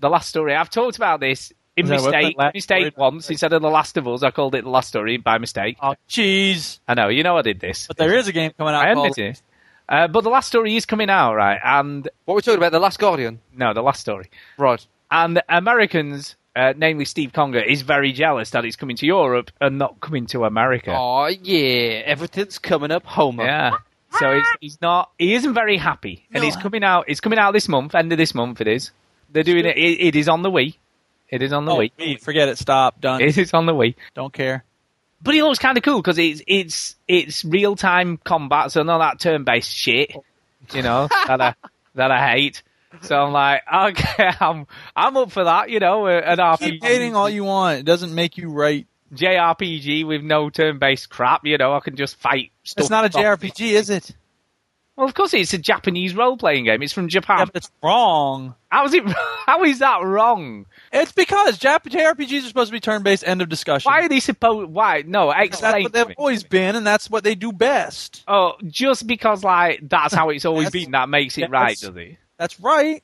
the 0.00 0.08
last 0.10 0.28
story. 0.28 0.54
I've 0.54 0.70
talked 0.70 0.96
about 0.96 1.20
this 1.20 1.52
in 1.76 1.84
Is 1.86 1.90
mistake. 2.02 2.36
the 2.36 2.50
Mistake 2.54 2.92
story- 2.92 2.94
once 2.96 3.30
instead 3.30 3.52
of 3.52 3.62
the 3.62 3.70
Last 3.70 3.96
of 3.96 4.06
Us. 4.08 4.22
I 4.22 4.30
called 4.32 4.54
it 4.54 4.64
the 4.64 4.70
last 4.70 4.88
story 4.88 5.16
by 5.18 5.38
mistake. 5.38 5.76
Oh, 5.82 5.94
jeez. 6.08 6.78
I 6.88 6.94
know. 6.94 7.08
You 7.08 7.22
know 7.22 7.36
I 7.38 7.42
did 7.42 7.60
this. 7.60 7.86
But 7.86 7.96
there 7.96 8.16
is 8.16 8.26
a 8.28 8.32
game 8.32 8.52
coming 8.58 8.74
out 8.74 8.84
I 8.84 8.94
called 8.94 9.10
admit 9.12 9.36
it. 9.36 9.42
Uh, 9.88 10.06
but 10.08 10.22
the 10.22 10.30
last 10.30 10.48
story 10.48 10.76
is 10.76 10.84
coming 10.86 11.10
out, 11.10 11.34
right? 11.34 11.58
And 11.64 12.08
What 12.24 12.34
we're 12.34 12.40
talking 12.42 12.58
about, 12.58 12.70
The 12.72 12.78
Last 12.80 12.98
Guardian. 12.98 13.40
no, 13.52 13.72
the 13.74 13.82
last 13.82 14.00
story. 14.00 14.30
Right. 14.58 14.84
And 15.10 15.42
Americans, 15.48 16.36
uh, 16.54 16.74
namely 16.76 17.04
Steve 17.04 17.32
Conger, 17.32 17.58
is 17.60 17.82
very 17.82 18.12
jealous 18.12 18.50
that 18.50 18.64
it's 18.64 18.76
coming 18.76 18.96
to 18.98 19.06
Europe 19.06 19.50
and 19.60 19.78
not 19.78 19.98
coming 20.00 20.26
to 20.26 20.44
America. 20.44 20.94
Oh, 20.96 21.26
yeah. 21.26 22.02
Everything's 22.04 22.58
coming 22.58 22.90
up 22.92 23.04
Homer. 23.04 23.44
Yeah. 23.44 23.70
So 24.18 24.34
he's, 24.34 24.46
he's 24.60 24.80
not. 24.80 25.10
He 25.18 25.34
isn't 25.34 25.54
very 25.54 25.76
happy, 25.76 26.26
and 26.32 26.42
No. 26.42 26.48
it's 26.48 26.56
coming 26.56 26.82
out. 26.82 27.04
It's 27.08 27.20
coming 27.20 27.38
out 27.38 27.52
this 27.52 27.68
month. 27.68 27.94
End 27.94 28.10
of 28.12 28.18
this 28.18 28.34
month. 28.34 28.60
It 28.60 28.68
is. 28.68 28.90
They're 29.32 29.42
doing 29.44 29.64
it. 29.64 29.76
It, 29.76 30.00
it 30.08 30.16
is 30.16 30.28
on 30.28 30.42
the 30.42 30.50
Wii. 30.50 30.74
It 31.28 31.42
is 31.42 31.52
on 31.52 31.64
the 31.64 31.72
Oh, 31.72 31.78
Wii. 31.78 31.92
wait, 31.98 32.20
forget 32.20 32.48
it. 32.48 32.58
Stop. 32.58 33.00
Done. 33.00 33.20
It 33.20 33.38
is 33.38 33.54
on 33.54 33.66
the 33.66 33.72
Wii. 33.72 33.94
Don't 34.14 34.32
care. 34.32 34.64
But 35.22 35.34
he 35.34 35.42
looks 35.42 35.58
kind 35.60 35.76
of 35.78 35.84
cool 35.84 36.00
because 36.02 36.18
it's 36.18 36.42
it's 36.46 36.96
it's 37.06 37.44
real 37.44 37.76
time 37.76 38.16
combat, 38.16 38.72
so 38.72 38.82
none 38.82 39.00
of 39.00 39.00
that 39.00 39.20
turn 39.20 39.44
based 39.44 39.70
shit, 39.72 40.16
you 40.72 40.82
know 40.82 41.08
that 41.26 41.40
I 41.40 41.54
that 41.94 42.10
I 42.10 42.30
hate. 42.32 42.62
So 43.02 43.22
I'm 43.22 43.32
like, 43.32 43.62
okay, 43.72 44.30
I'm 44.40 44.66
I'm 44.96 45.16
up 45.16 45.30
for 45.30 45.44
that, 45.44 45.70
you 45.70 45.78
know, 45.78 46.06
uh, 46.06 46.20
an 46.38 46.56
Keep 46.56 46.82
hating 46.82 47.14
all 47.14 47.28
you 47.30 47.44
want. 47.44 47.78
It 47.80 47.84
doesn't 47.84 48.12
make 48.14 48.36
you 48.38 48.50
right. 48.50 48.86
JRPG 49.12 50.06
with 50.06 50.22
no 50.22 50.50
turn 50.50 50.78
based 50.78 51.10
crap, 51.10 51.44
you 51.44 51.58
know, 51.58 51.74
I 51.74 51.80
can 51.80 51.96
just 51.96 52.16
fight. 52.16 52.52
Stuff 52.64 52.82
It's 52.82 52.90
not 52.90 53.06
a 53.06 53.08
JRPG, 53.08 53.72
is 53.72 53.90
it? 53.90 54.14
Well, 54.96 55.08
of 55.08 55.14
course, 55.14 55.32
it's 55.32 55.54
a 55.54 55.58
Japanese 55.58 56.14
role 56.14 56.36
playing 56.36 56.66
game. 56.66 56.82
It's 56.82 56.92
from 56.92 57.08
Japan. 57.08 57.38
Yeah, 57.38 57.44
but 57.46 57.56
it's 57.56 57.70
wrong. 57.82 58.54
How 58.68 58.84
is 58.84 58.92
it? 58.92 59.02
How 59.46 59.64
is 59.64 59.78
that 59.78 60.02
wrong? 60.02 60.66
It's 60.92 61.12
because 61.12 61.58
Jap- 61.58 61.84
JRPGs 61.84 62.44
are 62.44 62.48
supposed 62.48 62.68
to 62.68 62.72
be 62.72 62.80
turn-based. 62.80 63.24
End 63.26 63.40
of 63.40 63.48
discussion. 63.48 63.90
Why 63.90 64.00
are 64.00 64.08
they 64.10 64.20
supposed? 64.20 64.70
Why? 64.70 65.02
No, 65.06 65.32
That's 65.32 65.62
what 65.62 65.92
they've 65.92 66.14
always 66.18 66.44
been, 66.44 66.76
and 66.76 66.86
that's 66.86 67.08
what 67.08 67.24
they 67.24 67.34
do 67.34 67.50
best. 67.50 68.24
Oh, 68.28 68.54
just 68.66 69.06
because 69.06 69.42
like 69.42 69.88
that's 69.88 70.12
how 70.12 70.28
it's 70.28 70.44
always 70.44 70.68
been, 70.72 70.90
that 70.90 71.08
makes 71.08 71.38
it 71.38 71.48
right, 71.48 71.78
does 71.78 71.96
it? 71.96 72.18
That's 72.36 72.60
right. 72.60 73.02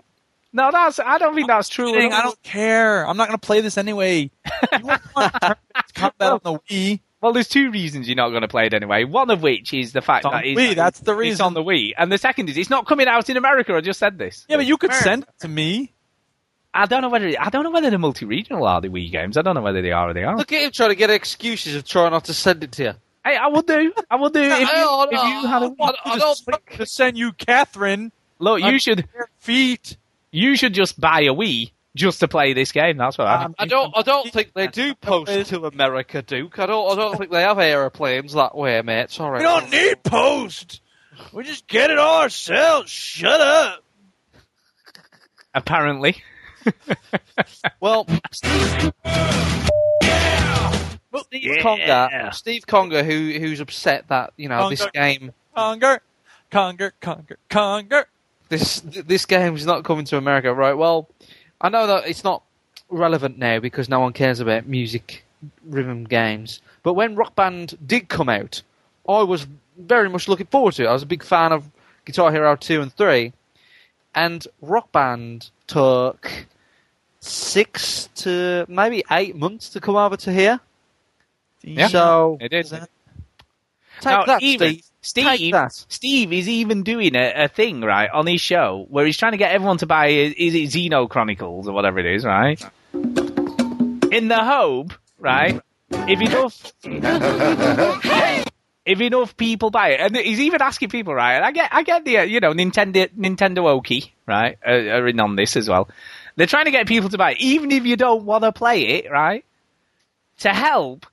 No, 0.52 0.70
that's. 0.70 0.98
I 0.98 1.18
don't 1.18 1.34
think 1.34 1.48
that's 1.48 1.68
true. 1.68 1.92
Kidding. 1.92 2.12
I 2.12 2.22
don't 2.22 2.42
care. 2.42 3.06
I'm 3.06 3.16
not 3.16 3.28
going 3.28 3.38
to 3.38 3.46
play 3.46 3.60
this 3.60 3.76
anyway. 3.76 4.30
You 5.96 6.02
want 6.02 6.18
turn-based 6.18 6.46
on 6.46 6.52
the 6.54 6.58
Wii? 6.74 7.00
Well, 7.22 7.32
there's 7.32 7.48
two 7.48 7.70
reasons 7.70 8.06
you're 8.08 8.16
not 8.16 8.28
going 8.28 8.42
to 8.42 8.48
play 8.48 8.66
it 8.66 8.74
anyway. 8.74 9.04
One 9.04 9.30
of 9.30 9.42
which 9.42 9.72
is 9.72 9.92
the 9.92 10.02
fact 10.02 10.24
It's 10.24 10.26
on 10.26 10.32
that 10.32 10.44
it's, 10.46 10.60
Wii, 10.60 10.74
that's 10.74 11.00
the 11.00 11.14
reason. 11.14 11.26
it's 11.32 11.32
reason. 11.40 11.46
on 11.46 11.54
the 11.54 11.62
Wii, 11.64 11.92
and 11.96 12.12
the 12.12 12.18
second 12.18 12.48
is 12.50 12.56
it's 12.56 12.70
not 12.70 12.86
coming 12.86 13.08
out 13.08 13.28
in 13.30 13.36
America. 13.36 13.74
I 13.74 13.80
just 13.80 13.98
said 13.98 14.18
this. 14.18 14.44
Yeah, 14.48 14.56
but 14.56 14.66
you 14.66 14.76
could 14.76 14.92
send 14.92 15.22
it 15.24 15.28
to 15.40 15.48
me. 15.48 15.92
I 16.74 16.84
don't 16.84 17.00
know 17.00 17.08
whether 17.08 17.32
I 17.40 17.48
don't 17.48 17.64
know 17.64 17.70
whether 17.70 17.88
they're 17.88 17.98
multi-regional 17.98 18.66
are 18.66 18.80
the 18.82 18.88
Wii 18.88 19.10
games. 19.10 19.38
I 19.38 19.42
don't 19.42 19.54
know 19.54 19.62
whether 19.62 19.80
they 19.80 19.92
are 19.92 20.10
or 20.10 20.12
they 20.14 20.24
aren't. 20.24 20.38
Look 20.38 20.52
at 20.52 20.60
him 20.62 20.70
trying 20.72 20.90
to 20.90 20.94
get 20.94 21.08
excuses 21.08 21.74
of 21.74 21.84
trying 21.84 22.10
not 22.12 22.26
to 22.26 22.34
send 22.34 22.62
it 22.64 22.72
to 22.72 22.82
you. 22.84 22.92
Hey, 23.24 23.36
I 23.36 23.46
will 23.48 23.62
do. 23.62 23.92
I 24.10 24.16
will 24.16 24.28
do. 24.30 24.40
if, 24.42 24.60
you, 24.60 24.66
I- 24.66 25.06
if 25.10 25.12
you 25.42 25.48
had 25.48 25.62
a 25.62 25.74
I- 25.80 25.94
I 26.04 26.18
don't 26.18 26.38
To 26.76 26.84
send 26.86 27.16
you 27.16 27.32
Catherine. 27.32 28.12
look, 28.38 28.60
you 28.60 28.78
should 28.78 29.08
your 29.14 29.28
feet. 29.38 29.96
you 30.30 30.54
should 30.54 30.74
just 30.74 31.00
buy 31.00 31.22
a 31.22 31.34
Wii 31.34 31.72
just 31.96 32.20
to 32.20 32.28
play 32.28 32.52
this 32.52 32.70
game. 32.70 32.96
That's 32.96 33.18
what 33.18 33.26
I. 33.26 33.44
Um, 33.44 33.54
I 33.58 33.66
don't. 33.66 33.92
I 33.96 34.02
don't 34.02 34.32
think 34.32 34.52
they 34.54 34.68
do 34.68 34.94
post 34.94 35.48
to 35.48 35.64
America, 35.66 36.22
Duke. 36.22 36.58
I 36.60 36.66
don't. 36.66 36.92
I 36.92 36.94
don't 36.94 37.16
think 37.18 37.32
they 37.32 37.42
have 37.42 37.58
aeroplanes 37.58 38.34
that 38.34 38.54
way, 38.56 38.80
mate. 38.82 39.10
Sorry. 39.10 39.38
We 39.38 39.42
don't 39.44 39.70
need 39.70 40.02
post. 40.04 40.80
We 41.32 41.42
just 41.42 41.66
get 41.66 41.90
it 41.90 41.98
all 41.98 42.22
ourselves. 42.22 42.90
Shut 42.90 43.40
up. 43.40 43.82
Apparently. 45.54 46.22
Well, 47.80 48.06
Steve, 48.32 48.92
Steve 51.22 51.58
Conga, 51.62 52.34
Steve 52.34 52.66
Conga, 52.66 53.04
who 53.04 53.38
who's 53.38 53.60
upset 53.60 54.08
that 54.08 54.32
you 54.36 54.48
know 54.48 54.68
this 54.68 54.84
game, 54.92 55.32
Conger, 55.54 56.00
conger, 56.50 56.92
conger, 57.00 57.38
conger. 57.48 58.06
this 58.48 58.80
this 58.80 59.26
game's 59.26 59.64
not 59.64 59.84
coming 59.84 60.04
to 60.06 60.16
America, 60.16 60.52
right? 60.52 60.74
Well, 60.74 61.08
I 61.60 61.68
know 61.68 61.86
that 61.86 62.06
it's 62.08 62.24
not 62.24 62.42
relevant 62.88 63.38
now 63.38 63.58
because 63.60 63.88
no 63.88 64.00
one 64.00 64.12
cares 64.12 64.40
about 64.40 64.66
music 64.66 65.24
rhythm 65.64 66.04
games. 66.04 66.60
But 66.82 66.94
when 66.94 67.14
Rock 67.16 67.34
Band 67.34 67.76
did 67.86 68.08
come 68.08 68.28
out, 68.28 68.62
I 69.08 69.22
was 69.22 69.46
very 69.78 70.08
much 70.08 70.28
looking 70.28 70.46
forward 70.46 70.74
to 70.74 70.84
it. 70.84 70.88
I 70.88 70.92
was 70.92 71.02
a 71.02 71.06
big 71.06 71.22
fan 71.22 71.52
of 71.52 71.64
Guitar 72.04 72.30
Hero 72.32 72.56
two 72.56 72.80
and 72.82 72.92
three, 72.92 73.32
and 74.14 74.46
Rock 74.62 74.92
Band 74.92 75.50
took 75.66 76.30
six 77.20 78.08
to 78.16 78.64
maybe 78.68 79.02
eight 79.10 79.34
months 79.36 79.70
to 79.70 79.80
come 79.80 79.96
over 79.96 80.16
to 80.18 80.32
here. 80.32 80.60
Yeah. 81.62 81.88
So 81.88 82.38
It 82.40 82.52
is. 82.52 82.70
take 82.70 82.82
Now, 84.04 84.24
that, 84.26 84.42
even- 84.42 84.68
Steve. 84.74 84.84
Steve. 85.06 85.54
Steve 85.88 86.32
is 86.32 86.48
even 86.48 86.82
doing 86.82 87.14
a, 87.14 87.44
a 87.44 87.48
thing 87.48 87.80
right 87.80 88.10
on 88.12 88.26
his 88.26 88.40
show 88.40 88.86
where 88.88 89.06
he's 89.06 89.16
trying 89.16 89.32
to 89.32 89.38
get 89.38 89.52
everyone 89.52 89.78
to 89.78 89.86
buy 89.86 90.08
is 90.08 90.54
it 90.54 90.70
Xeno 90.70 91.08
Chronicles 91.08 91.68
or 91.68 91.72
whatever 91.72 91.98
it 91.98 92.06
is, 92.06 92.24
right? 92.24 92.60
In 92.92 94.28
the 94.28 94.42
hope, 94.42 94.92
right? 95.18 95.60
If 95.90 96.20
enough, 96.20 96.72
if 98.84 99.00
enough 99.00 99.36
people 99.36 99.70
buy 99.70 99.90
it, 99.90 100.00
and 100.00 100.16
he's 100.16 100.40
even 100.40 100.60
asking 100.60 100.88
people, 100.88 101.14
right? 101.14 101.34
And 101.34 101.44
I 101.44 101.52
get, 101.52 101.72
I 101.72 101.82
get 101.84 102.04
the, 102.04 102.18
uh, 102.18 102.22
you 102.22 102.40
know, 102.40 102.52
Nintendo, 102.52 103.08
Nintendo 103.16 103.66
Oki, 103.66 104.12
right, 104.26 104.58
are 104.64 105.06
in 105.06 105.20
on 105.20 105.36
this 105.36 105.56
as 105.56 105.68
well. 105.68 105.88
They're 106.34 106.46
trying 106.46 106.64
to 106.66 106.70
get 106.72 106.86
people 106.86 107.08
to 107.10 107.18
buy 107.18 107.32
it, 107.32 107.38
even 107.40 107.70
if 107.70 107.86
you 107.86 107.96
don't 107.96 108.24
want 108.24 108.44
to 108.44 108.52
play 108.52 108.82
it, 108.82 109.10
right? 109.10 109.44
To 110.38 110.48
help 110.52 111.06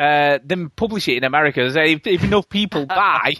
uh, 0.00 0.38
them 0.42 0.72
publish 0.74 1.08
it 1.08 1.18
in 1.18 1.24
America. 1.24 1.60
If, 1.66 2.06
if 2.06 2.24
enough 2.24 2.48
people 2.48 2.86
buy 2.86 3.34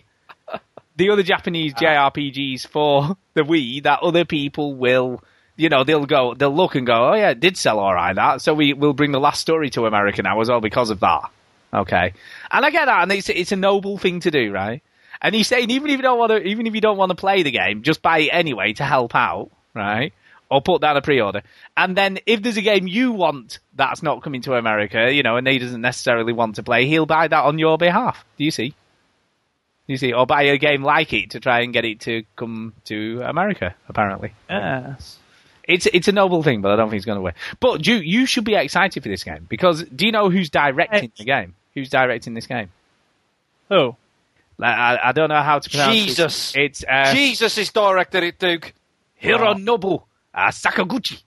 the 0.96 1.10
other 1.10 1.22
Japanese 1.22 1.72
JRPGs 1.72 2.66
for 2.66 3.16
the 3.32 3.42
Wii, 3.42 3.82
that 3.84 4.00
other 4.02 4.26
people 4.26 4.74
will, 4.74 5.24
you 5.56 5.70
know, 5.70 5.84
they'll 5.84 6.04
go, 6.04 6.34
they'll 6.34 6.54
look 6.54 6.74
and 6.74 6.86
go, 6.86 7.10
oh 7.10 7.14
yeah, 7.14 7.30
it 7.30 7.40
did 7.40 7.56
sell 7.56 7.78
all 7.78 7.94
right. 7.94 8.14
That 8.14 8.42
so 8.42 8.52
we 8.52 8.74
will 8.74 8.92
bring 8.92 9.10
the 9.10 9.20
last 9.20 9.40
story 9.40 9.70
to 9.70 9.86
America 9.86 10.22
now 10.22 10.40
as 10.40 10.50
well 10.50 10.60
because 10.60 10.90
of 10.90 11.00
that. 11.00 11.30
Okay, 11.72 12.12
and 12.50 12.66
I 12.66 12.70
get 12.70 12.86
that, 12.86 13.04
and 13.04 13.12
it's 13.12 13.28
it's 13.28 13.52
a 13.52 13.56
noble 13.56 13.96
thing 13.96 14.20
to 14.20 14.30
do, 14.30 14.52
right? 14.52 14.82
And 15.22 15.34
he's 15.34 15.48
saying 15.48 15.70
even 15.70 15.90
if 15.90 15.96
you 15.96 16.02
don't 16.02 16.18
want 16.18 16.30
to, 16.30 16.42
even 16.42 16.66
if 16.66 16.74
you 16.74 16.80
don't 16.80 16.96
want 16.96 17.10
to 17.10 17.16
play 17.16 17.42
the 17.42 17.52
game, 17.52 17.82
just 17.82 18.02
buy 18.02 18.18
it 18.18 18.30
anyway 18.32 18.72
to 18.74 18.84
help 18.84 19.14
out, 19.14 19.50
right? 19.74 20.12
Or 20.50 20.60
put 20.60 20.80
down 20.82 20.96
a 20.96 21.00
pre-order, 21.00 21.42
and 21.76 21.96
then 21.96 22.18
if 22.26 22.42
there's 22.42 22.56
a 22.56 22.60
game 22.62 22.88
you 22.88 23.12
want 23.12 23.60
that's 23.76 24.02
not 24.02 24.20
coming 24.20 24.42
to 24.42 24.54
America, 24.54 25.12
you 25.12 25.22
know, 25.22 25.36
and 25.36 25.46
he 25.46 25.60
doesn't 25.60 25.80
necessarily 25.80 26.32
want 26.32 26.56
to 26.56 26.64
play, 26.64 26.86
he'll 26.86 27.06
buy 27.06 27.28
that 27.28 27.44
on 27.44 27.60
your 27.60 27.78
behalf. 27.78 28.24
Do 28.36 28.42
you 28.42 28.50
see? 28.50 28.74
You 29.86 29.96
see, 29.96 30.12
or 30.12 30.26
buy 30.26 30.42
a 30.42 30.58
game 30.58 30.82
like 30.82 31.12
it 31.12 31.30
to 31.30 31.40
try 31.40 31.60
and 31.60 31.72
get 31.72 31.84
it 31.84 32.00
to 32.00 32.24
come 32.34 32.72
to 32.86 33.22
America. 33.24 33.76
Apparently, 33.88 34.32
Yes. 34.48 35.18
it's 35.62 35.86
it's 35.86 36.08
a 36.08 36.12
noble 36.12 36.42
thing, 36.42 36.62
but 36.62 36.72
I 36.72 36.76
don't 36.76 36.90
think 36.90 36.98
it's 36.98 37.06
going 37.06 37.18
to 37.18 37.22
win. 37.22 37.34
But 37.60 37.86
you 37.86 37.94
you 37.96 38.26
should 38.26 38.44
be 38.44 38.56
excited 38.56 39.00
for 39.04 39.08
this 39.08 39.22
game 39.22 39.46
because 39.48 39.84
do 39.84 40.04
you 40.04 40.10
know 40.10 40.30
who's 40.30 40.50
directing 40.50 41.12
the 41.16 41.24
game? 41.24 41.54
Who's 41.74 41.90
directing 41.90 42.34
this 42.34 42.48
game? 42.48 42.70
Who? 43.68 43.94
Like, 44.58 44.76
I, 44.76 44.98
I 45.04 45.12
don't 45.12 45.28
know 45.28 45.42
how 45.42 45.60
to 45.60 45.70
pronounce 45.70 45.94
it. 45.96 46.00
Jesus. 46.06 46.52
It's 46.56 46.84
uh, 46.88 47.14
Jesus 47.14 47.56
is 47.56 47.70
directed 47.70 48.24
it, 48.24 48.38
Duke. 48.40 48.74
Hironobu 49.22 50.02
uh, 50.34 50.48
Sakaguchi, 50.48 51.22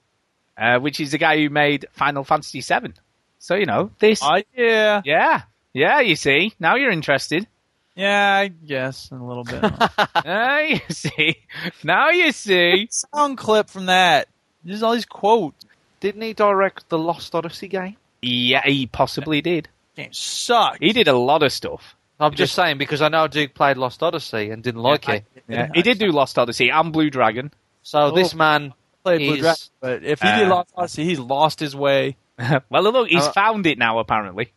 uh, 0.58 0.80
which 0.80 1.00
is 1.00 1.12
the 1.12 1.18
guy 1.18 1.38
who 1.38 1.50
made 1.50 1.86
Final 1.92 2.24
Fantasy 2.24 2.62
VII. 2.62 2.94
So 3.40 3.56
you 3.56 3.66
know 3.66 3.92
this. 4.00 4.22
Oh, 4.24 4.42
yeah. 4.56 5.02
yeah, 5.06 5.42
yeah. 5.74 6.00
You 6.00 6.16
see, 6.16 6.54
now 6.60 6.76
you're 6.76 6.92
interested. 6.92 7.48
Yeah, 7.96 8.36
I 8.38 8.48
guess 8.48 9.12
a 9.12 9.16
little 9.16 9.44
bit. 9.44 9.62
now 10.26 10.60
you 10.60 10.80
see. 10.90 11.36
Now 11.84 12.10
you 12.10 12.32
see. 12.32 12.88
Sound 12.90 13.38
clip 13.38 13.70
from 13.70 13.86
that. 13.88 14.28
There's 14.64 14.82
all 14.82 14.94
these 14.94 15.06
quotes. 15.06 15.66
Didn't 16.00 16.22
he 16.22 16.34
direct 16.34 16.90
the 16.90 16.98
Lost 16.98 17.36
Odyssey 17.36 17.68
game? 17.68 17.98
Yeah, 18.22 18.62
he 18.66 18.88
possibly 18.88 19.42
did. 19.42 19.68
Game 19.96 20.12
sucked. 20.12 20.82
He 20.82 20.92
did 20.94 21.08
a 21.08 21.14
lot 21.18 21.44
of 21.44 21.52
stuff. 21.52 21.96
I'm 22.20 22.34
just 22.34 22.56
saying 22.56 22.78
because 22.78 23.02
I 23.02 23.10
know 23.10 23.28
Duke 23.28 23.54
played 23.54 23.78
Lost 23.78 24.02
Odyssey 24.02 24.50
and 24.50 24.64
didn't 24.64 24.82
like 24.82 25.08
it. 25.10 25.26
Yeah, 25.48 25.68
he 25.74 25.82
did 25.82 26.00
do 26.00 26.08
Lost 26.12 26.40
Odyssey 26.40 26.70
and 26.70 26.92
Blue 26.94 27.10
Dragon. 27.10 27.52
So 27.84 28.00
Oh. 28.00 28.12
this 28.12 28.34
man 28.34 28.74
played 29.04 29.20
Blue 29.20 29.38
Dragon, 29.38 29.62
but 29.80 30.04
if 30.04 30.22
he 30.22 30.28
Uh, 30.28 30.40
did 30.40 30.48
Lost 30.48 30.70
Odyssey, 30.76 31.04
he's 31.04 31.20
lost 31.20 31.60
his 31.60 31.76
way. 31.76 32.16
well, 32.70 32.84
look, 32.84 33.08
he's 33.10 33.24
Uh, 33.24 33.32
found 33.32 33.68
it 33.68 33.78
now. 33.78 34.00
Apparently, 34.00 34.52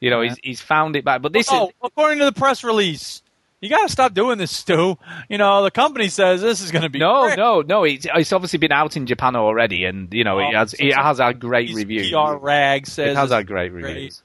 you 0.00 0.10
know, 0.10 0.20
he's 0.20 0.36
he's 0.42 0.60
found 0.60 0.96
it 0.96 1.04
back. 1.04 1.22
But 1.22 1.32
this 1.32 1.48
oh, 1.50 1.68
is 1.68 1.74
according 1.82 2.18
to 2.18 2.24
the 2.26 2.32
press 2.32 2.62
release, 2.64 3.22
you 3.60 3.68
got 3.70 3.82
to 3.86 3.88
stop 3.88 4.12
doing 4.14 4.38
this, 4.38 4.50
Stu. 4.50 4.98
You 5.28 5.38
know, 5.38 5.62
the 5.62 5.70
company 5.70 6.08
says 6.08 6.42
this 6.42 6.60
is 6.60 6.70
going 6.70 6.82
to 6.82 6.88
be 6.90 6.98
no, 6.98 7.26
great. 7.26 7.38
no, 7.38 7.60
no. 7.62 7.84
It's 7.84 8.06
it's 8.14 8.32
obviously 8.32 8.58
been 8.58 8.72
out 8.72 8.96
in 8.96 9.06
Japan 9.06 9.36
already, 9.36 9.84
and 9.84 10.12
you 10.12 10.24
know, 10.24 10.38
it 10.38 10.46
Oh, 10.54 10.58
has 10.58 10.70
so 10.72 10.76
it 10.84 10.94
has 10.94 11.18
had 11.18 11.40
great 11.40 11.72
review. 11.74 12.10
PR 12.14 12.34
rag 12.36 12.86
says 12.86 13.10
It 13.12 13.16
has 13.16 13.30
had 13.30 13.46
great 13.46 13.70
great. 13.72 13.84
reviews. 13.84 14.22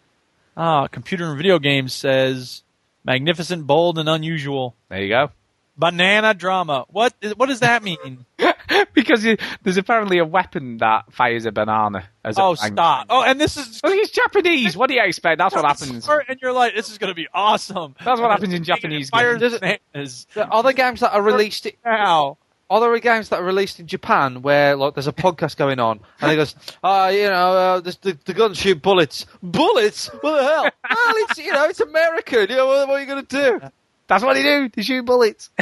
Ah, 0.58 0.88
computer 0.88 1.26
and 1.26 1.38
video 1.38 1.60
games 1.60 1.94
says 1.94 2.64
magnificent, 3.06 3.66
bold, 3.68 4.00
and 4.00 4.10
unusual. 4.10 4.76
There 4.90 5.02
you 5.02 5.10
go. 5.10 5.30
Banana 5.78 6.34
drama. 6.34 6.86
What? 6.90 7.14
is- 7.22 7.36
What 7.36 7.48
does 7.50 7.60
that 7.60 7.84
mean? 7.84 8.26
because 8.94 9.24
you, 9.24 9.38
there's 9.64 9.78
apparently 9.78 10.18
a 10.18 10.26
weapon 10.26 10.78
that 10.78 11.12
fires 11.14 11.46
a 11.46 11.52
banana. 11.52 12.10
As 12.24 12.38
oh, 12.38 12.54
a 12.54 12.56
bang. 12.56 12.74
stop! 12.74 13.06
Oh, 13.10 13.24
and 13.24 13.40
this 13.40 13.58
is 13.58 13.80
Well, 13.84 13.94
it's 13.94 14.12
Japanese. 14.12 14.76
What 14.76 14.88
do 14.88 14.96
you 14.96 15.04
expect? 15.04 15.38
That's 15.38 15.56
what 15.56 15.66
happens. 15.66 16.08
And 16.08 16.40
you're 16.42 16.52
like, 16.52 16.76
this 16.76 16.90
is 16.90 16.98
going 16.98 17.12
to 17.12 17.16
be 17.16 17.28
awesome. 17.34 17.96
That's 18.04 18.20
what 18.20 18.32
happens 18.32 18.54
in 18.54 18.64
Japanese 18.64 19.10
Fire 19.10 19.38
games. 19.38 19.60
bananas. 19.60 20.28
The 20.34 20.48
other 20.50 20.74
games 20.74 21.00
that 21.02 21.14
are 21.14 21.22
released 21.22 21.68
now. 21.86 22.38
Are 22.70 22.82
there 22.82 23.00
games 23.00 23.30
that 23.30 23.40
are 23.40 23.46
released 23.46 23.80
in 23.80 23.88
Japan 23.88 24.42
where 24.42 24.76
like 24.76 24.94
there's 24.94 25.08
a 25.08 25.14
podcast 25.14 25.56
going 25.56 25.80
on 25.80 26.02
and 26.20 26.32
he 26.32 26.36
goes, 26.36 26.54
ah, 26.84 27.08
you 27.08 27.24
know, 27.24 27.54
uh, 27.54 27.80
the, 27.80 27.98
the, 28.02 28.18
the 28.26 28.34
guns 28.34 28.58
shoot 28.58 28.82
bullets. 28.82 29.26
Bullets? 29.42 30.08
What 30.20 30.36
the 30.36 30.44
hell? 30.44 30.64
well, 30.64 31.14
it's 31.30 31.38
you 31.38 31.54
know, 31.54 31.64
it's 31.66 31.80
American. 31.80 32.50
You 32.50 32.58
know, 32.58 32.68
what, 32.68 32.90
what 32.90 32.98
are 32.98 33.00
you 33.00 33.06
going 33.06 33.26
to 33.26 33.60
do? 33.62 33.62
That's 34.08 34.24
what 34.24 34.34
they 34.36 34.44
do. 34.44 34.70
They 34.70 34.82
shoot 34.84 35.04
bullets. 35.06 35.50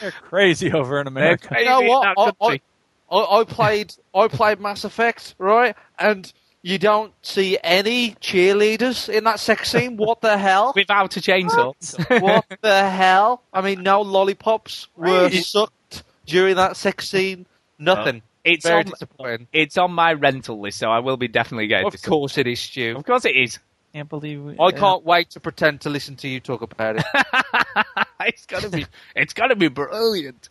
They're 0.00 0.10
crazy 0.10 0.72
over 0.72 1.00
in 1.00 1.06
America. 1.06 1.48
They're 1.50 1.60
You 1.60 1.66
know 1.68 1.80
what? 1.82 2.14
I, 2.18 2.32
I. 2.40 2.60
I, 3.10 3.40
I 3.40 3.44
played 3.44 3.94
I 4.14 4.28
played 4.28 4.60
Mass 4.60 4.84
Effect, 4.84 5.34
right? 5.38 5.76
And 5.98 6.32
you 6.62 6.78
don't 6.78 7.12
see 7.22 7.58
any 7.62 8.12
cheerleaders 8.12 9.08
in 9.08 9.24
that 9.24 9.38
sex 9.38 9.70
scene. 9.70 9.96
What 9.98 10.22
the 10.22 10.38
hell? 10.38 10.72
Without 10.74 11.14
a 11.16 11.20
chainsaw. 11.20 11.74
what 12.22 12.44
the 12.62 12.88
hell? 12.88 13.42
I 13.52 13.60
mean, 13.60 13.82
no 13.82 14.00
lollipops 14.00 14.88
were 14.96 15.24
Right. 15.24 15.32
sucked 15.44 16.02
during 16.26 16.56
that 16.56 16.76
sex 16.76 17.08
scene. 17.08 17.46
Nothing. 17.78 18.22
It's 18.42 18.66
Very 18.66 18.80
on, 18.80 18.86
disappointing. 18.86 19.48
it's 19.52 19.76
on 19.78 19.92
my 19.92 20.14
rental 20.14 20.60
list, 20.60 20.78
so 20.78 20.90
I 20.90 20.98
will 21.00 21.16
be 21.18 21.28
definitely 21.28 21.66
getting 21.66 21.86
Of 21.86 21.92
this. 21.92 22.02
course 22.02 22.36
it 22.38 22.46
is, 22.46 22.60
Stu. 22.60 22.94
Of 22.96 23.04
course 23.04 23.24
it 23.26 23.36
is. 23.36 23.58
I 23.94 23.98
can't 23.98 24.08
believe 24.08 24.42
we, 24.42 24.56
I 24.58 24.72
can't 24.72 25.04
wait 25.04 25.30
to 25.30 25.40
pretend 25.40 25.82
to 25.82 25.90
listen 25.90 26.16
to 26.16 26.28
you 26.28 26.40
talk 26.40 26.62
about 26.62 26.96
it. 26.96 27.04
it's 28.20 28.44
gonna 28.44 28.68
be 28.68 28.86
it's 29.14 29.34
gonna 29.34 29.54
be 29.54 29.68
brilliant. 29.68 30.48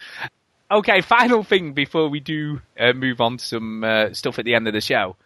Okay, 0.71 1.01
final 1.01 1.43
thing 1.43 1.73
before 1.73 2.07
we 2.07 2.21
do 2.21 2.61
uh, 2.79 2.93
move 2.93 3.19
on 3.19 3.37
to 3.37 3.45
some 3.45 3.83
uh, 3.83 4.13
stuff 4.13 4.39
at 4.39 4.45
the 4.45 4.55
end 4.55 4.67
of 4.69 4.73
the 4.73 4.79
show. 4.79 5.17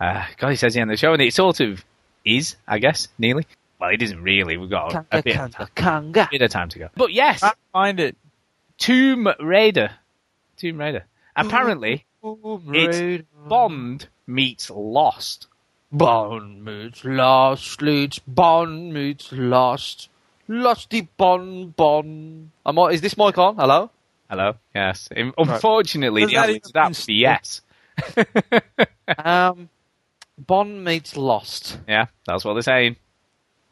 Uh, 0.00 0.26
God, 0.36 0.48
he 0.48 0.56
says 0.56 0.74
the 0.74 0.80
end 0.80 0.90
of 0.90 0.94
the 0.94 0.98
show, 0.98 1.12
and 1.12 1.22
it 1.22 1.32
sort 1.32 1.60
of 1.60 1.84
is, 2.24 2.56
I 2.66 2.80
guess, 2.80 3.06
nearly. 3.18 3.46
Well, 3.78 3.90
it 3.90 4.02
isn't 4.02 4.20
really. 4.20 4.56
We've 4.56 4.68
got 4.68 4.92
a, 4.92 5.06
a 5.12 5.22
bit, 5.22 5.36
of 5.38 5.52
time, 5.52 5.68
Kanga. 5.76 6.28
bit 6.28 6.42
of 6.42 6.50
time 6.50 6.70
to 6.70 6.78
go. 6.80 6.88
But 6.96 7.12
yes, 7.12 7.42
I 7.44 7.52
find 7.72 8.00
it. 8.00 8.16
Tomb 8.78 9.28
Raider. 9.38 9.92
Tomb 10.56 10.78
Raider. 10.78 11.04
Apparently, 11.36 12.04
it's 12.22 13.24
Bond 13.46 14.08
meets 14.26 14.70
Lost. 14.70 15.46
Bond 15.92 16.64
meets 16.64 17.04
lost 17.04 17.82
leads. 17.82 18.20
Bond 18.20 18.94
meets 18.94 19.32
lost. 19.32 20.08
Lusty 20.46 21.02
Bond 21.16 21.74
Bond. 21.76 22.50
Am 22.64 22.78
I, 22.78 22.88
is 22.90 23.00
this 23.00 23.16
mic 23.16 23.38
on? 23.38 23.56
Hello? 23.56 23.90
Hello. 24.28 24.54
Yes. 24.74 25.08
Unfortunately, 25.16 26.22
Does 26.22 26.30
the 26.30 26.36
that 26.36 26.48
answer 26.50 26.60
to 26.60 26.72
that 26.74 26.88
would 26.88 27.06
be 27.06 27.14
yes. 27.14 27.60
Um, 29.18 29.68
Bond 30.38 30.84
meets 30.84 31.16
Lost. 31.16 31.78
Yeah, 31.88 32.06
that's 32.26 32.44
what 32.44 32.54
they're 32.54 32.62
saying. 32.62 32.96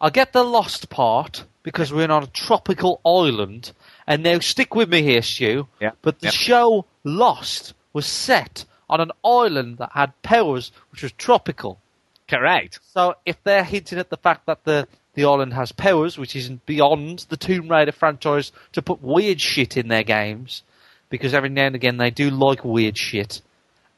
I 0.01 0.11
get 0.11 0.33
the 0.33 0.43
Lost 0.43 0.91
part 0.91 1.45
because 1.63 1.93
we're 1.93 2.11
on 2.11 2.25
a 2.25 2.29
tropical 2.29 3.01
island. 3.05 3.73
And 4.07 4.23
now 4.23 4.41
stick 4.41 4.75
with 4.75 4.91
me 4.91 5.03
here, 5.03 5.23
Stu. 5.23 5.69
Yeah. 5.81 5.93
But 6.03 6.21
the 6.21 6.27
yeah. 6.27 6.33
show 6.33 6.87
Lost 7.05 7.75
was 7.93 8.07
set 8.07 8.65
on 8.91 9.01
an 9.01 9.13
island 9.25 9.79
that 9.79 9.93
had 9.93 10.21
powers 10.23 10.73
which 10.91 11.03
was 11.03 11.13
tropical. 11.13 11.81
Correct. 12.29 12.79
So 12.93 13.15
if 13.25 13.43
they're 13.45 13.65
hinting 13.65 13.99
at 13.99 14.11
the 14.11 14.17
fact 14.17 14.47
that 14.47 14.65
the, 14.65 14.87
the 15.15 15.25
island 15.25 15.55
has 15.55 15.73
powers, 15.73 16.19
which 16.19 16.37
isn't 16.37 16.65
beyond 16.67 17.27
the 17.29 17.37
Tomb 17.37 17.69
Raider 17.69 17.93
franchise 17.93 18.53
to 18.73 18.83
put 18.83 19.03
weird 19.03 19.41
shit 19.41 19.77
in 19.77 19.89
their 19.89 20.03
games, 20.03 20.63
because 21.11 21.33
every 21.35 21.49
now 21.49 21.67
and 21.67 21.75
again 21.75 21.97
they 21.97 22.11
do 22.11 22.31
like 22.31 22.65
weird 22.65 22.97
shit. 22.99 23.41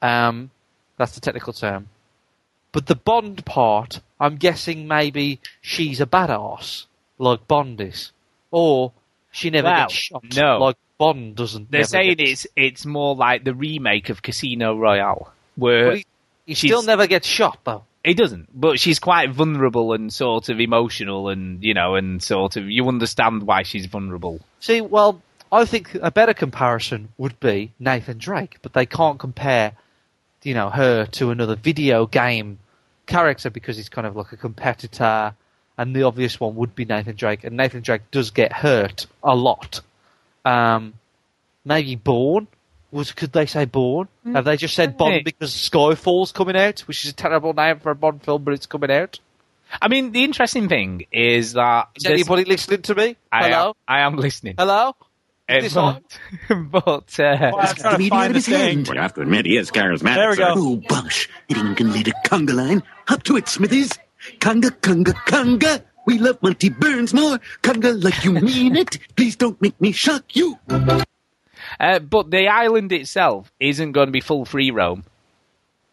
Um, 0.00 0.50
that's 0.96 1.14
the 1.14 1.20
technical 1.20 1.52
term. 1.52 1.88
But 2.72 2.86
the 2.86 2.94
Bond 2.94 3.44
part, 3.44 4.00
I'm 4.20 4.36
guessing 4.36 4.86
maybe 4.86 5.40
she's 5.60 6.00
a 6.00 6.06
badass, 6.06 6.86
like 7.18 7.48
Bond 7.48 7.80
is. 7.80 8.12
Or 8.52 8.92
she 9.32 9.50
never 9.50 9.66
Well, 9.68 9.76
gets 9.82 9.94
shot, 9.94 10.24
no. 10.36 10.58
like 10.58 10.76
Bond 10.98 11.34
doesn't. 11.34 11.70
They're 11.70 11.82
saying 11.84 12.16
it's 12.20 12.46
it's 12.54 12.86
more 12.86 13.16
like 13.16 13.42
the 13.42 13.54
remake 13.54 14.08
of 14.08 14.22
Casino 14.22 14.76
Royale, 14.76 15.32
where 15.56 15.86
But 15.90 15.96
he, 15.96 16.06
he 16.46 16.54
still 16.54 16.82
never 16.82 17.06
gets 17.08 17.26
shot, 17.26 17.58
though. 17.64 17.84
He 18.04 18.14
doesn't, 18.14 18.48
but 18.58 18.80
she's 18.80 18.98
quite 18.98 19.30
vulnerable 19.30 19.92
and 19.92 20.12
sort 20.12 20.48
of 20.48 20.58
emotional, 20.58 21.28
and 21.28 21.62
you 21.62 21.74
know, 21.74 21.96
and 21.96 22.22
sort 22.22 22.56
of 22.56 22.68
you 22.68 22.88
understand 22.88 23.42
why 23.42 23.62
she's 23.62 23.86
vulnerable. 23.86 24.40
See, 24.60 24.80
well, 24.80 25.20
I 25.52 25.66
think 25.66 25.94
a 25.96 26.10
better 26.10 26.32
comparison 26.32 27.10
would 27.18 27.38
be 27.40 27.72
Nathan 27.78 28.16
Drake, 28.16 28.58
but 28.62 28.72
they 28.72 28.86
can't 28.86 29.18
compare, 29.18 29.72
you 30.42 30.54
know, 30.54 30.70
her 30.70 31.06
to 31.06 31.30
another 31.30 31.56
video 31.56 32.06
game 32.06 32.58
character 33.06 33.50
because 33.50 33.76
he's 33.76 33.90
kind 33.90 34.06
of 34.06 34.16
like 34.16 34.32
a 34.32 34.36
competitor, 34.36 35.34
and 35.76 35.94
the 35.94 36.04
obvious 36.04 36.40
one 36.40 36.54
would 36.54 36.74
be 36.74 36.86
Nathan 36.86 37.16
Drake, 37.16 37.44
and 37.44 37.54
Nathan 37.54 37.82
Drake 37.82 38.10
does 38.10 38.30
get 38.30 38.52
hurt 38.52 39.06
a 39.22 39.34
lot. 39.34 39.80
Um, 40.46 40.94
maybe 41.66 41.96
Bourne. 41.96 42.46
Was 42.92 43.12
could 43.12 43.32
they 43.32 43.46
say 43.46 43.64
Bourne? 43.66 44.08
Have 44.32 44.44
they 44.44 44.56
just 44.56 44.74
said 44.74 44.96
Bond 44.96 45.14
Hey. 45.14 45.22
because 45.22 45.52
Skyfall's 45.54 46.32
coming 46.32 46.56
out, 46.56 46.80
which 46.80 47.04
is 47.04 47.10
a 47.12 47.14
terrible 47.14 47.52
name 47.52 47.78
for 47.78 47.90
a 47.90 47.94
Bond 47.94 48.22
film, 48.22 48.42
but 48.44 48.54
it's 48.54 48.66
coming 48.66 48.90
out? 48.90 49.20
I 49.80 49.86
mean, 49.88 50.10
the 50.10 50.24
interesting 50.24 50.68
thing 50.68 51.06
is 51.12 51.52
that 51.52 51.88
Is 51.94 52.02
there's- 52.02 52.18
anybody 52.20 52.44
listening 52.44 52.82
to 52.82 52.94
me? 52.96 53.16
I 53.30 53.46
am, 53.46 53.52
Hello, 53.52 53.76
I 53.86 54.00
am 54.00 54.16
listening. 54.16 54.54
hello. 54.58 54.96
Uh, 55.48 55.60
this 55.60 55.74
but 55.74 56.02
but 56.70 57.20
uh, 57.20 57.36
Well, 57.52 57.56
I'm 57.58 57.74
trying 57.74 57.98
to 57.98 58.08
find 58.08 58.34
the 58.34 58.40
thing. 58.40 58.84
Well, 58.84 58.98
I 58.98 59.02
have 59.02 59.14
to 59.14 59.22
admit, 59.22 59.46
he 59.46 59.56
is 59.56 59.70
charismatic. 59.70 60.14
There 60.16 60.30
we 60.30 60.36
sir. 60.36 60.42
go. 60.42 60.54
Oh, 60.56 60.76
bosh. 60.88 61.28
It 61.48 61.56
ain't 61.56 61.76
gonna 61.76 61.90
lead 61.92 62.08
a 62.08 62.12
conga 62.28 62.54
line. 62.54 62.82
Up 63.08 63.22
to 63.24 63.36
it, 63.36 63.48
Smithies. 63.48 63.90
Conga, 64.38 64.70
conga, 64.70 65.12
conga. 65.26 65.82
We 66.06 66.18
love 66.18 66.40
Monty 66.42 66.68
Burns 66.70 67.12
more. 67.14 67.38
Conga 67.62 68.02
like 68.02 68.24
you 68.24 68.32
mean 68.40 68.76
it. 68.76 68.98
Please 69.16 69.34
don't 69.36 69.60
make 69.60 69.80
me 69.80 69.90
shock 69.92 70.36
you. 70.36 70.56
Uh, 71.80 71.98
but 71.98 72.30
the 72.30 72.46
island 72.48 72.92
itself 72.92 73.50
isn't 73.58 73.92
going 73.92 74.06
to 74.06 74.12
be 74.12 74.20
full 74.20 74.44
free 74.44 74.70
roam 74.70 75.02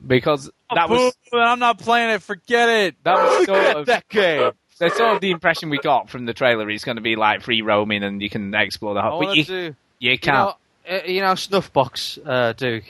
because 0.06 0.50
that 0.74 0.90
was 0.90 1.14
I'm 1.34 1.60
not 1.60 1.80
playing 1.80 2.12
it. 2.12 2.22
Forget 2.22 2.70
it. 2.70 2.96
that 3.04 3.16
was 3.16 3.46
sort 3.46 3.76
of 3.78 3.86
that 3.88 4.08
game. 4.10 4.52
that's 4.80 4.98
sort 4.98 5.16
of 5.16 5.22
the 5.22 5.32
impression 5.32 5.70
we 5.70 5.80
got 5.80 6.10
from 6.10 6.26
the 6.26 6.34
trailer. 6.34 6.70
It's 6.70 6.84
going 6.84 6.98
to 6.98 7.02
be 7.02 7.16
like 7.16 7.42
free 7.42 7.62
roaming 7.62 8.04
and 8.04 8.22
you 8.22 8.30
can 8.30 8.54
explore 8.54 8.94
the 8.94 9.02
whole. 9.02 9.20
But 9.20 9.26
wanna 9.28 9.38
you, 9.40 9.44
do- 9.46 9.76
you 10.00 10.12
You 10.12 10.20
can't. 10.20 10.56
know, 10.88 10.96
uh, 10.98 11.00
you 11.06 11.22
know, 11.22 11.34
Snuffbox 11.34 12.20
uh, 12.26 12.54
Duke. 12.54 12.84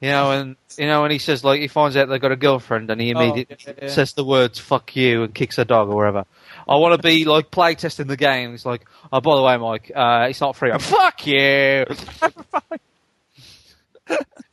You 0.00 0.10
know, 0.10 0.30
and 0.32 0.56
you 0.76 0.86
know 0.86 1.00
when 1.00 1.10
he 1.10 1.18
says 1.18 1.42
like 1.42 1.58
he 1.58 1.68
finds 1.68 1.96
out 1.96 2.10
they've 2.10 2.20
got 2.20 2.30
a 2.30 2.36
girlfriend 2.36 2.90
and 2.90 3.00
he 3.00 3.14
Oh, 3.14 3.18
immediately 3.18 3.56
yeah, 3.66 3.72
yeah. 3.84 3.88
says 3.88 4.12
the 4.12 4.24
words 4.24 4.58
"fuck 4.58 4.94
you" 4.94 5.22
and 5.22 5.34
kicks 5.34 5.56
a 5.56 5.64
dog 5.64 5.88
or 5.88 5.96
whatever. 5.96 6.26
I 6.68 6.76
want 6.76 7.00
to 7.00 7.06
be 7.06 7.24
like 7.24 7.50
playtesting 7.50 8.08
the 8.08 8.16
game. 8.16 8.54
It's 8.54 8.66
like, 8.66 8.86
oh, 9.12 9.20
by 9.20 9.36
the 9.36 9.42
way, 9.42 9.56
Mike, 9.56 9.92
uh, 9.94 10.26
it's 10.28 10.40
not 10.40 10.56
free. 10.56 10.72
Fuck 10.78 11.26
you. 11.26 11.86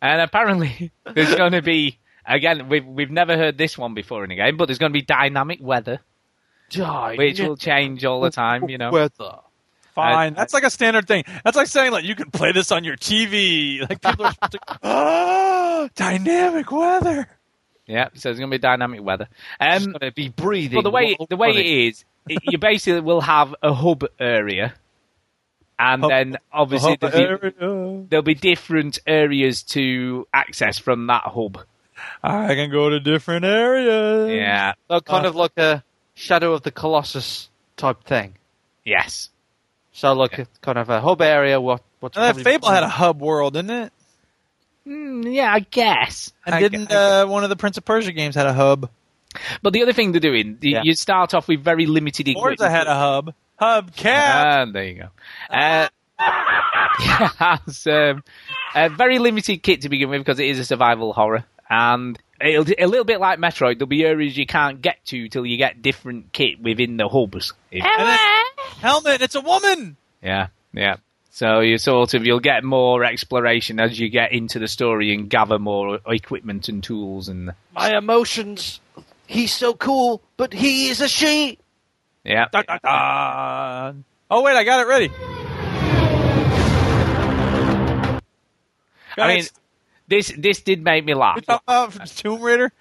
And 0.02 0.20
apparently, 0.20 0.92
there's 1.14 1.34
going 1.36 1.54
to 1.54 1.62
be 1.62 1.98
again. 2.26 2.68
We've 2.68 2.86
we've 2.86 3.10
never 3.10 3.38
heard 3.38 3.58
this 3.58 3.78
one 3.78 3.94
before 3.94 4.26
in 4.26 4.32
a 4.32 4.36
game, 4.36 4.58
but 4.58 4.66
there's 4.66 4.78
going 4.78 4.92
to 4.92 4.94
be 4.94 5.02
dynamic 5.02 5.60
weather, 5.62 6.02
which 7.18 7.40
will 7.40 7.56
change 7.56 8.04
all 8.04 8.20
the 8.20 8.30
time. 8.30 8.68
You 8.68 8.78
know. 8.78 8.92
weather. 8.92 9.38
Fine. 9.96 10.34
That's 10.34 10.54
like 10.54 10.64
a 10.64 10.70
standard 10.70 11.08
thing. 11.08 11.24
That's 11.46 11.56
like 11.56 11.68
saying 11.68 11.94
like 11.94 12.04
you 12.04 12.16
can 12.16 12.32
play 12.32 12.52
this 12.52 12.70
on 12.74 12.84
your 12.84 12.98
TV. 12.98 13.80
Like 13.80 14.02
people 14.02 14.26
are 14.26 14.34
supposed 14.34 14.52
to, 14.54 14.60
oh, 14.84 15.90
dynamic 15.96 16.70
weather. 16.70 17.30
Yeah. 17.88 18.10
So 18.16 18.30
it's 18.30 18.40
going 18.40 18.50
to 18.50 18.56
be 18.56 18.60
dynamic 18.62 19.02
weather. 19.04 19.28
It's 19.60 19.86
Um, 19.86 19.92
going 19.94 20.00
to 20.02 20.12
be 20.12 20.30
breathing. 20.30 20.78
but 20.78 20.84
the 20.84 20.90
way 20.92 21.16
the 21.30 21.36
way 21.38 21.50
it 21.50 21.66
is, 21.88 22.06
it, 22.30 22.40
you 22.44 22.58
basically 22.58 23.02
will 23.02 23.22
have 23.22 23.54
a 23.62 23.74
hub 23.74 24.06
area, 24.20 24.74
and 25.78 26.02
Hub- 26.02 26.10
then 26.12 26.38
obviously 26.52 26.98
Hub 27.02 27.12
there'll 27.12 27.38
be, 27.38 28.06
there'll 28.10 28.24
be 28.24 28.36
different 28.36 29.00
areas 29.06 29.64
to 29.64 30.28
access 30.34 30.78
from 30.80 31.08
that 31.08 31.24
hub. 31.24 31.60
I 32.24 32.56
can 32.56 32.72
go 32.72 32.90
to 32.90 33.00
different 33.00 33.46
areas. 33.46 34.32
Yeah. 34.32 34.74
So 34.90 35.00
kind 35.02 35.26
Uh, 35.26 35.30
of 35.30 35.36
like 35.36 35.58
a 35.58 35.84
Shadow 36.16 36.54
of 36.54 36.62
the 36.64 36.72
Colossus 36.72 37.50
type 37.78 38.04
thing. 38.04 38.36
Yes. 38.86 39.30
So 39.94 40.14
like 40.14 40.38
a, 40.40 40.48
kind 40.62 40.78
of 40.78 40.90
a 40.90 41.02
hub 41.02 41.22
area. 41.22 41.60
What 41.62 41.82
what's 42.00 42.18
And 42.18 42.38
that 42.38 42.44
Fable 42.44 42.70
had 42.70 42.84
a 42.84 42.88
hub 42.90 43.22
world, 43.22 43.54
didn't 43.54 43.72
it? 43.72 43.94
Mm, 44.88 45.34
yeah, 45.34 45.54
I 45.54 45.60
guess. 45.60 46.32
And 46.46 46.56
I 46.56 46.60
didn't 46.60 46.90
gue- 46.90 46.96
uh, 46.96 47.26
one 47.26 47.44
of 47.44 47.50
the 47.50 47.56
Prince 47.56 47.78
of 47.78 47.86
Persia 47.86 48.12
games 48.12 48.36
had 48.36 48.46
a 48.48 48.54
hub? 48.54 48.90
But 49.62 49.74
the 49.74 49.82
other 49.82 49.94
thing 49.94 50.12
they're 50.12 50.20
doing, 50.22 50.58
you- 50.62 50.72
Yeah. 50.72 50.82
you 50.84 50.94
start 50.94 51.34
off 51.34 51.48
with 51.48 51.64
very 51.64 51.86
limited 51.86 52.28
equipment. 52.28 52.60
Forza 52.60 52.70
had 52.70 52.88
a 52.88 52.96
hub. 52.96 53.34
Hub 53.58 53.96
cap. 53.96 54.46
Ah, 54.68 54.72
there 54.72 54.84
you 54.86 54.94
go. 54.96 55.08
Uh, 55.50 55.88
yeah, 56.20 57.30
has, 57.38 57.88
um, 57.88 58.24
a 58.76 58.90
very 58.90 59.20
limited 59.20 59.64
kit 59.64 59.82
to 59.82 59.90
begin 59.90 60.10
with 60.10 60.20
because 60.22 60.40
it 60.40 60.48
is 60.48 60.60
a 60.60 60.66
survival 60.66 61.14
horror, 61.14 61.46
and 61.70 62.20
it'll, 62.42 62.66
a 62.78 62.86
little 62.86 63.06
bit 63.06 63.20
like 63.20 63.40
Metroid. 63.40 63.78
There'll 63.80 63.88
be 63.88 64.04
areas 64.06 64.38
you 64.38 64.46
can't 64.46 64.82
get 64.82 65.04
to 65.06 65.28
till 65.30 65.46
you 65.46 65.58
get 65.58 65.82
different 65.82 66.34
kit 66.34 66.62
within 66.62 66.98
the 66.98 67.08
hubs. 67.08 67.54
If- 67.72 67.84
And 67.84 68.08
then- 68.10 68.20
helmet. 68.82 69.22
It's 69.22 69.36
a 69.36 69.42
woman. 69.42 69.96
yeah, 70.22 70.48
yeah. 70.74 70.98
So 71.36 71.62
you 71.62 71.80
sort 71.80 72.14
of 72.14 72.28
you'll 72.28 72.40
get 72.40 72.64
more 72.64 73.04
exploration 73.04 73.80
as 73.80 74.00
you 74.00 74.08
get 74.08 74.34
into 74.34 74.60
the 74.60 74.68
story 74.68 75.16
and 75.16 75.28
gather 75.28 75.58
more 75.58 76.00
equipment 76.06 76.70
and 76.70 76.84
tools 76.84 77.28
and 77.28 77.54
my 77.74 77.98
emotions. 77.98 78.80
He's 79.26 79.52
so 79.52 79.74
cool, 79.74 80.22
but 80.38 80.54
he 80.54 80.90
is 80.90 81.02
a 81.02 81.08
she. 81.08 81.58
yeah. 82.24 82.46
Da, 82.52 82.62
da, 82.62 82.78
da. 82.84 83.94
Oh 84.30 84.44
wait, 84.44 84.56
I 84.56 84.64
got 84.64 84.82
it 84.82 84.88
ready. 84.88 85.10
I 89.18 89.28
mean, 89.36 89.46
this 90.08 90.32
this 90.38 90.62
did 90.62 90.84
make 90.84 91.04
me 91.04 91.16
laugh. 91.16 91.38
we 91.38 91.42
talking 91.42 91.64
about 91.68 92.08
Tomb 92.10 92.42
Raider. 92.44 92.72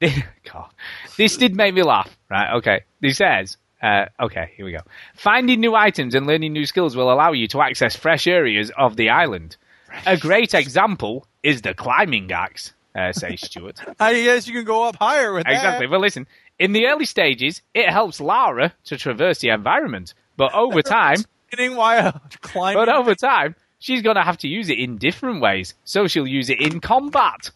God. 0.44 0.70
This 1.16 1.36
did 1.38 1.56
make 1.56 1.74
me 1.74 1.82
laugh. 1.82 2.16
Right, 2.30 2.54
okay. 2.58 2.84
He 3.00 3.12
says, 3.12 3.56
uh, 3.82 4.06
okay, 4.20 4.52
here 4.56 4.64
we 4.66 4.72
go. 4.72 4.80
Finding 5.14 5.60
new 5.60 5.74
items 5.74 6.14
and 6.14 6.26
learning 6.26 6.52
new 6.52 6.66
skills 6.66 6.96
will 6.96 7.12
allow 7.12 7.32
you 7.32 7.46
to 7.48 7.60
access 7.60 7.94
fresh 7.96 8.26
areas 8.26 8.70
of 8.76 8.96
the 8.96 9.10
island. 9.10 9.56
A 10.06 10.16
great 10.16 10.54
example 10.54 11.26
is 11.42 11.62
the 11.62 11.74
climbing 11.74 12.30
axe, 12.32 12.72
uh, 12.94 13.12
says 13.12 13.40
Stuart. 13.44 13.80
I 13.98 14.12
guess 14.14 14.46
you 14.46 14.54
can 14.54 14.64
go 14.64 14.84
up 14.84 14.96
higher 14.96 15.32
with 15.32 15.44
that. 15.44 15.52
exactly. 15.54 15.86
Well, 15.86 16.00
listen, 16.00 16.26
in 16.58 16.72
the 16.72 16.86
early 16.86 17.04
stages, 17.06 17.62
it 17.74 17.88
helps 17.88 18.20
Lara 18.20 18.74
to 18.84 18.96
traverse 18.96 19.38
the 19.38 19.50
environment. 19.50 20.14
But 20.36 20.52
over 20.54 20.82
time, 20.82 21.18
that. 21.52 22.20
Climbing. 22.42 22.80
but 22.80 22.88
over 22.88 23.14
time, 23.14 23.54
she's 23.78 24.02
going 24.02 24.16
to 24.16 24.22
have 24.22 24.38
to 24.38 24.48
use 24.48 24.68
it 24.68 24.78
in 24.78 24.98
different 24.98 25.40
ways. 25.40 25.74
So 25.84 26.06
she'll 26.06 26.26
use 26.26 26.50
it 26.50 26.60
in 26.60 26.80
combat 26.80 27.50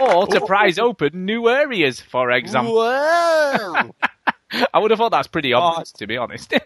or 0.00 0.26
to 0.26 0.40
prize 0.40 0.78
open 0.78 1.24
new 1.24 1.48
areas, 1.48 2.00
for 2.00 2.30
example. 2.30 2.74
Whoa! 2.74 3.90
I 4.74 4.78
would 4.78 4.90
have 4.90 4.98
thought 4.98 5.10
that's 5.10 5.28
pretty 5.28 5.52
obvious, 5.52 5.92
to 5.92 6.06
be 6.06 6.16
honest. 6.16 6.52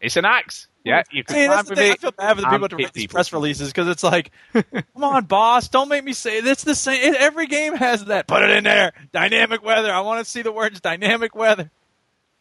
It's 0.00 0.16
an 0.16 0.24
axe. 0.24 0.68
Yeah, 0.84 1.02
you 1.10 1.24
can 1.24 1.34
See, 1.34 1.46
climb 1.46 1.64
with. 1.68 1.78
I 1.78 1.94
feel 1.96 2.12
bad 2.12 2.36
for 2.36 2.42
the 2.42 2.48
people 2.48 2.68
hit 2.68 2.72
write 2.72 2.92
these 2.92 3.02
people. 3.04 3.14
press 3.14 3.32
releases 3.32 3.68
because 3.68 3.88
it's 3.88 4.02
like, 4.04 4.30
come 4.52 5.04
on, 5.04 5.24
boss, 5.24 5.68
don't 5.68 5.88
make 5.88 6.04
me 6.04 6.12
say 6.12 6.38
it's 6.38 6.64
the 6.64 6.74
same. 6.74 7.00
It, 7.14 7.16
every 7.16 7.46
game 7.46 7.74
has 7.74 8.04
that. 8.06 8.26
Put 8.28 8.42
it 8.42 8.50
in 8.50 8.64
there. 8.64 8.92
Dynamic 9.12 9.62
weather. 9.64 9.92
I 9.92 10.00
want 10.00 10.24
to 10.24 10.30
see 10.30 10.42
the 10.42 10.52
words 10.52 10.80
dynamic 10.80 11.34
weather. 11.34 11.70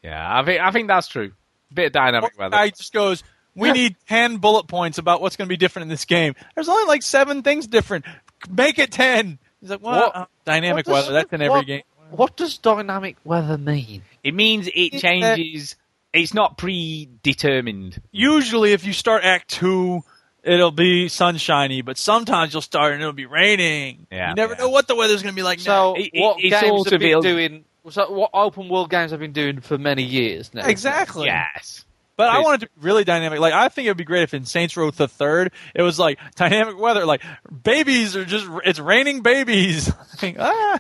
Yeah, 0.04 0.40
I 0.40 0.46
think 0.46 0.62
I 0.62 0.72
think 0.72 0.88
that's 0.88 1.08
true. 1.08 1.32
Bit 1.74 1.88
of 1.88 1.92
dynamic 1.94 2.38
One 2.38 2.46
weather. 2.52 2.58
guy 2.58 2.70
just 2.70 2.94
goes, 2.94 3.24
"We 3.56 3.72
need 3.72 3.96
ten 4.08 4.38
bullet 4.38 4.68
points 4.68 4.98
about 4.98 5.20
what's 5.22 5.36
going 5.36 5.48
to 5.48 5.52
be 5.52 5.58
different 5.58 5.84
in 5.84 5.90
this 5.90 6.06
game." 6.06 6.36
There's 6.56 6.70
only 6.70 6.86
like 6.88 7.02
seven 7.04 7.42
things 7.42 7.68
different. 7.68 8.06
Make 8.50 8.78
it 8.80 8.92
ten. 8.92 9.40
He's 9.62 9.72
like, 9.72 9.82
what? 9.82 10.16
Uh, 10.16 10.26
dynamic 10.46 10.88
what 10.88 10.94
weather. 10.94 11.14
That's 11.14 11.34
in 11.34 11.42
every 11.42 11.58
what- 11.60 11.66
game. 11.66 11.82
What 12.12 12.38
does 12.38 12.58
dynamic 12.58 13.18
weather 13.24 13.58
mean? 13.58 14.04
It 14.24 14.34
means 14.34 14.68
it 14.68 14.96
Is 14.96 15.02
changes. 15.02 15.76
It's 16.14 16.34
not 16.34 16.58
predetermined. 16.58 18.02
Usually, 18.12 18.74
if 18.74 18.86
you 18.86 18.94
start 18.94 19.24
Act 19.24 19.50
Two, 19.50 20.04
it'll 20.44 20.72
be 20.72 21.10
sunshiny, 21.10 21.82
but 21.82 21.98
sometimes 21.98 22.54
you'll 22.54 22.62
start 22.62 22.94
and 22.94 23.02
it'll 23.02 23.14
be 23.14 23.26
raining. 23.26 24.08
Yeah, 24.12 24.30
you 24.30 24.36
never 24.36 24.56
know 24.56 24.70
what 24.70 24.88
the 24.88 24.96
weather's 24.96 25.22
going 25.22 25.34
to 25.34 25.36
be 25.36 25.44
like. 25.44 25.60
So 25.60 25.94
next. 25.94 26.12
what 26.14 26.38
it's 26.40 26.62
games 26.62 26.68
sort 26.68 26.86
have 26.88 26.94
of 26.94 27.00
been 27.00 27.10
ill- 27.12 27.22
doing? 27.22 27.66
So 27.90 28.12
what 28.12 28.32
open 28.34 28.68
world 28.70 28.90
games 28.90 29.12
have 29.12 29.20
been 29.20 29.34
doing 29.34 29.62
for 29.62 29.78
many 29.78 30.04
years 30.04 30.54
now? 30.54 30.66
Exactly. 30.66 31.26
Yes. 31.26 31.86
But 32.18 32.30
I 32.30 32.40
wanted 32.40 32.62
to 32.62 32.66
be 32.68 32.72
really 32.82 33.04
dynamic. 33.04 33.40
Like 33.40 33.54
I 33.54 33.70
think 33.70 33.86
it 33.86 33.92
would 33.92 33.98
be 33.98 34.04
great 34.04 34.24
if 34.24 34.34
in 34.34 34.44
Saints 34.46 34.76
Row 34.76 34.90
the 34.90 35.08
Third, 35.08 35.52
it 35.76 35.84
was 35.84 36.00
like 36.00 36.18
dynamic 36.36 36.80
weather. 36.80 37.06
Like 37.06 37.22
babies 37.64 38.16
are 38.16 38.26
just 38.26 38.48
it's 38.66 38.80
raining 38.80 39.22
babies. 39.22 39.92
Like, 40.22 40.38
ah. 40.40 40.80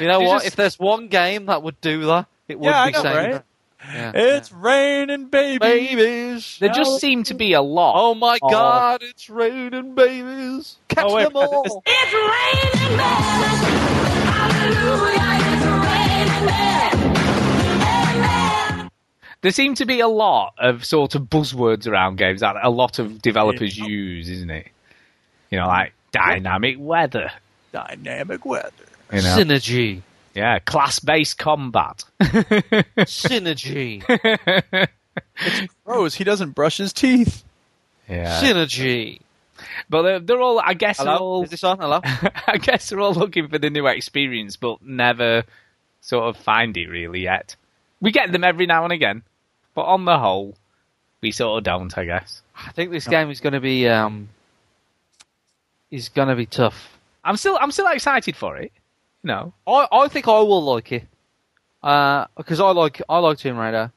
You 0.00 0.08
know 0.08 0.20
You 0.20 0.26
what? 0.26 0.34
just- 0.36 0.46
If 0.48 0.56
there's 0.56 0.78
one 0.78 1.08
game 1.08 1.46
that 1.46 1.62
would 1.62 1.80
do 1.80 2.06
that, 2.06 2.26
it 2.48 2.58
would 2.58 2.66
Yeah, 2.68 2.86
be 2.86 2.92
know, 2.92 3.02
Saints 3.02 3.16
right? 3.16 3.42
Yeah. 3.94 4.12
It's 4.14 4.50
raining 4.52 5.26
babies. 5.26 5.58
Babies. 5.60 6.56
There 6.58 6.70
just 6.70 6.98
seem 7.00 7.22
to 7.24 7.34
be 7.34 7.52
a 7.52 7.62
lot. 7.62 7.94
Oh 7.96 8.14
my 8.14 8.38
of- 8.42 8.50
God! 8.50 9.02
It's 9.02 9.30
raining 9.30 9.94
babies. 9.94 10.76
Catch 10.88 11.04
Oh, 11.08 11.14
wait, 11.14 11.24
them 11.24 11.36
all. 11.36 11.62
it's- 11.64 11.82
It's 11.86 12.12
raining 12.82 12.96
men. 12.96 13.06
Hallelujah, 14.26 15.38
it's 15.52 15.66
raining 15.86 16.46
men. 16.46 17.16
Amen. 18.80 18.90
There 19.42 19.52
seem 19.52 19.74
to 19.76 19.86
be 19.86 20.00
a 20.00 20.08
lot 20.08 20.54
of 20.58 20.84
sort 20.84 21.14
of 21.14 21.22
buzzwords 21.22 21.86
around 21.86 22.16
games 22.16 22.40
that 22.40 22.56
a 22.60 22.70
lot 22.70 22.98
of 22.98 23.22
developers 23.22 23.76
use, 23.78 24.28
isn't 24.28 24.50
it? 24.50 24.68
You 25.50 25.58
know, 25.60 25.66
like 25.66 25.92
dynamic 26.10 26.76
weather. 26.78 27.30
Dynamic 27.72 28.44
weather. 28.44 28.70
You 29.12 29.22
know? 29.22 29.36
Synergy. 29.36 30.02
Yeah, 30.34 30.58
class-based 30.58 31.38
combat. 31.38 32.04
Synergy. 33.00 34.02
Rose, 35.84 36.14
he 36.14 36.24
doesn't 36.24 36.50
brush 36.50 36.76
his 36.76 36.92
teeth. 36.92 37.42
Yeah. 38.08 38.42
Synergy. 38.42 39.20
But 39.88 40.02
they're, 40.02 40.20
they're 40.20 40.40
all, 40.40 40.60
I 40.60 40.74
guess, 40.74 40.98
they're 40.98 41.06
Hello? 41.06 41.18
all, 41.18 41.44
Is 41.44 41.50
this 41.50 41.64
on? 41.64 41.78
Hello? 41.78 42.00
I 42.46 42.58
guess 42.58 42.90
they're 42.90 43.00
all 43.00 43.14
looking 43.14 43.48
for 43.48 43.58
the 43.58 43.70
new 43.70 43.86
experience, 43.86 44.56
but 44.56 44.82
never 44.82 45.44
sort 46.02 46.24
of 46.28 46.36
find 46.36 46.76
it 46.76 46.88
really 46.88 47.22
yet. 47.22 47.56
We 48.00 48.10
get 48.12 48.30
them 48.30 48.44
every 48.44 48.66
now 48.66 48.84
and 48.84 48.92
again, 48.92 49.22
but 49.74 49.82
on 49.82 50.04
the 50.04 50.18
whole, 50.18 50.54
we 51.22 51.32
sort 51.32 51.58
of 51.58 51.64
don't, 51.64 51.96
I 51.96 52.04
guess. 52.04 52.42
I 52.54 52.72
think 52.72 52.90
this 52.90 53.08
game 53.08 53.30
is 53.30 53.40
going 53.40 53.54
to 53.54 53.60
be 53.60 53.88
um, 53.88 54.28
is 55.90 56.10
going 56.10 56.28
to 56.28 56.36
be 56.36 56.46
tough. 56.46 56.98
I'm 57.24 57.36
still, 57.36 57.58
I'm 57.60 57.70
still 57.72 57.88
excited 57.88 58.36
for 58.36 58.56
it. 58.56 58.72
No, 59.22 59.52
I, 59.66 59.86
I 59.90 60.08
think 60.08 60.28
I 60.28 60.40
will 60.40 60.62
like 60.62 60.92
it 60.92 61.04
because 61.82 62.60
I 62.60 62.70
like 62.70 63.02
I 63.08 63.18
like 63.18 63.38
Tomb 63.38 63.58
Raider. 63.58 63.92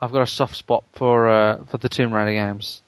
I've 0.00 0.12
got 0.12 0.22
a 0.22 0.26
soft 0.26 0.56
spot 0.56 0.84
for 0.92 1.28
uh, 1.28 1.64
for 1.64 1.78
the 1.78 1.88
Tomb 1.88 2.12
Raider 2.12 2.32
games, 2.32 2.82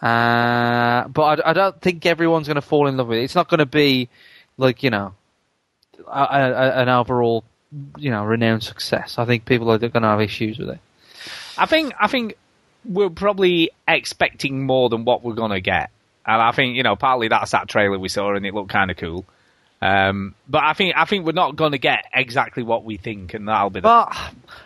uh, 0.00 1.08
but 1.08 1.40
I, 1.40 1.50
I 1.50 1.52
don't 1.52 1.80
think 1.80 2.06
everyone's 2.06 2.46
going 2.46 2.56
to 2.56 2.62
fall 2.62 2.86
in 2.86 2.96
love 2.96 3.08
with 3.08 3.18
it. 3.18 3.24
It's 3.24 3.34
not 3.34 3.48
going 3.48 3.58
to 3.58 3.66
be 3.66 4.08
like 4.56 4.82
you 4.82 4.90
know 4.90 5.14
a, 6.06 6.22
a, 6.22 6.82
an 6.82 6.88
overall 6.88 7.44
you 7.98 8.10
know 8.10 8.24
renowned 8.24 8.62
success. 8.62 9.18
I 9.18 9.24
think 9.24 9.44
people 9.44 9.70
are 9.70 9.78
going 9.78 9.92
to 9.92 10.00
have 10.00 10.20
issues 10.20 10.58
with 10.58 10.70
it. 10.70 10.78
I 11.56 11.66
think, 11.66 11.94
I 12.00 12.08
think 12.08 12.36
we're 12.84 13.10
probably 13.10 13.70
expecting 13.86 14.66
more 14.66 14.88
than 14.88 15.04
what 15.04 15.22
we're 15.22 15.34
gonna 15.34 15.60
get, 15.60 15.90
and 16.26 16.40
I 16.40 16.52
think 16.52 16.76
you 16.76 16.82
know 16.82 16.96
partly 16.96 17.28
that's 17.28 17.52
that 17.52 17.68
trailer 17.68 17.98
we 17.98 18.08
saw 18.08 18.34
and 18.34 18.44
it 18.44 18.54
looked 18.54 18.70
kind 18.70 18.90
of 18.90 18.96
cool. 18.96 19.24
Um, 19.84 20.34
but 20.48 20.64
I 20.64 20.72
think, 20.72 20.94
I 20.96 21.04
think 21.04 21.26
we're 21.26 21.32
not 21.32 21.56
gonna 21.56 21.76
get 21.76 22.06
exactly 22.14 22.62
what 22.62 22.84
we 22.84 22.96
think, 22.96 23.34
and 23.34 23.46
that'll 23.46 23.68
be 23.68 23.80
the 23.80 23.82
But 23.82 24.16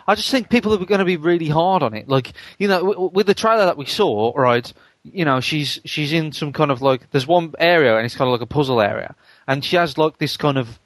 I 0.07 0.15
just 0.15 0.31
think 0.31 0.49
people 0.49 0.73
are 0.73 0.77
going 0.85 0.99
to 0.99 1.05
be 1.05 1.17
really 1.17 1.49
hard 1.49 1.83
on 1.83 1.93
it. 1.93 2.07
Like 2.07 2.31
you 2.57 2.69
know, 2.69 2.79
w- 2.79 3.11
with 3.13 3.27
the 3.27 3.33
trailer 3.33 3.65
that 3.65 3.75
we 3.75 3.85
saw, 3.85 4.31
right? 4.33 4.71
You 5.03 5.25
know, 5.25 5.41
she's 5.41 5.81
she's 5.83 6.13
in 6.13 6.31
some 6.31 6.53
kind 6.53 6.71
of 6.71 6.81
like 6.81 7.11
there's 7.11 7.27
one 7.27 7.53
area 7.59 7.97
and 7.97 8.05
it's 8.05 8.15
kind 8.15 8.29
of 8.29 8.31
like 8.31 8.41
a 8.41 8.45
puzzle 8.45 8.81
area, 8.81 9.13
and 9.45 9.63
she 9.65 9.75
has 9.75 9.97
like 9.97 10.19
this 10.19 10.37
kind 10.37 10.57
of 10.57 10.79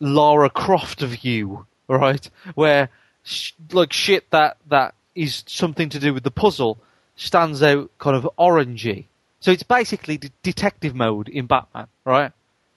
Lara 0.00 0.48
Croft 0.48 1.00
view, 1.02 1.66
right? 1.86 2.30
Where 2.54 2.88
sh- 3.22 3.52
like 3.70 3.92
shit 3.92 4.30
that 4.30 4.56
that 4.68 4.94
is 5.14 5.44
something 5.46 5.90
to 5.90 5.98
do 6.00 6.14
with 6.14 6.22
the 6.22 6.30
puzzle 6.30 6.78
stands 7.16 7.62
out 7.62 7.90
kind 7.98 8.16
of 8.16 8.26
orangey. 8.38 9.04
So 9.40 9.50
it's 9.50 9.62
basically 9.62 10.16
de- 10.16 10.30
detective 10.42 10.94
mode 10.94 11.28
in 11.28 11.44
Batman, 11.44 11.88
right? 12.06 12.32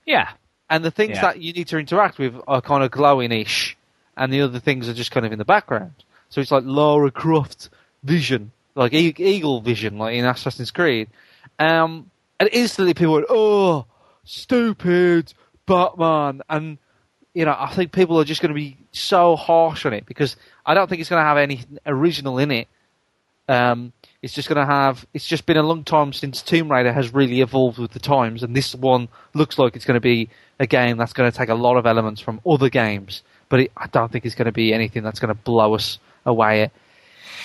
yeah. 0.06 0.32
And 0.70 0.84
the 0.84 0.92
things 0.92 1.16
Yeah. 1.16 1.22
that 1.22 1.42
you 1.42 1.54
need 1.54 1.68
to 1.70 1.78
interact 1.78 2.18
with 2.20 2.36
are 2.48 2.62
kind 2.62 2.84
of 2.84 2.92
glowing-ish, 2.92 3.78
and 4.16 4.32
the 4.34 4.42
other 4.42 4.60
things 4.60 4.88
are 4.90 4.94
just 4.94 5.12
kind 5.12 5.26
of 5.26 5.32
in 5.32 5.40
the 5.40 5.46
background. 5.46 5.94
So 6.30 6.42
it's 6.42 6.52
like 6.52 6.64
Lara 6.66 7.12
Croft 7.12 7.70
vision, 8.04 8.52
like 8.76 8.94
e- 8.94 9.14
eagle 9.18 9.62
vision, 9.62 9.98
like 9.98 10.16
in 10.16 10.26
Assassin's 10.26 10.72
Creed. 10.72 11.08
Um, 11.60 12.12
and 12.40 12.50
instantly 12.52 12.94
people 12.94 13.14
went, 13.16 13.26
"Oh, 13.30 13.86
stupid 14.26 15.34
Batman!" 15.66 16.42
And 16.50 16.78
you 17.34 17.46
know, 17.46 17.56
I 17.58 17.72
think 17.74 17.92
people 17.92 18.20
are 18.20 18.24
just 18.24 18.42
going 18.42 18.50
to 18.50 18.56
be 18.56 18.78
so 18.92 19.36
harsh 19.36 19.86
on 19.86 19.94
it 19.94 20.06
because 20.08 20.36
I 20.66 20.74
don't 20.74 20.90
think 20.90 21.02
it's 21.02 21.10
going 21.10 21.22
to 21.22 21.26
have 21.28 21.38
any 21.38 21.62
original 21.86 22.40
in 22.40 22.50
it. 22.52 22.68
Um, 23.48 23.94
it's 24.22 24.34
just 24.34 24.50
going 24.50 24.58
to 24.58 24.66
have. 24.66 25.06
It's 25.14 25.28
just 25.28 25.46
been 25.46 25.58
a 25.58 25.64
long 25.64 25.84
time 25.84 26.12
since 26.14 26.42
Tomb 26.42 26.72
Raider 26.72 26.92
has 26.92 27.14
really 27.14 27.42
evolved 27.42 27.78
with 27.78 27.92
the 27.92 28.00
times, 28.00 28.44
and 28.44 28.56
this 28.56 28.74
one 28.76 29.08
looks 29.34 29.58
like 29.60 29.76
it's 29.76 29.86
going 29.86 29.96
to 29.96 30.02
be 30.02 30.30
a 30.60 30.66
game 30.68 30.98
that's 30.98 31.14
going 31.14 31.32
to 31.32 31.38
take 31.38 31.50
a 31.50 31.56
lot 31.56 31.78
of 31.78 31.86
elements 31.86 32.20
from 32.22 32.42
other 32.46 32.70
games. 32.70 33.22
But 33.50 33.60
it, 33.62 33.72
I 33.78 33.88
don't 33.88 34.12
think 34.12 34.26
it's 34.26 34.36
going 34.36 34.48
to 34.48 34.52
be 34.52 34.74
anything 34.74 35.04
that's 35.04 35.20
going 35.20 35.30
to 35.34 35.40
blow 35.42 35.74
us 35.76 36.00
away. 36.26 36.72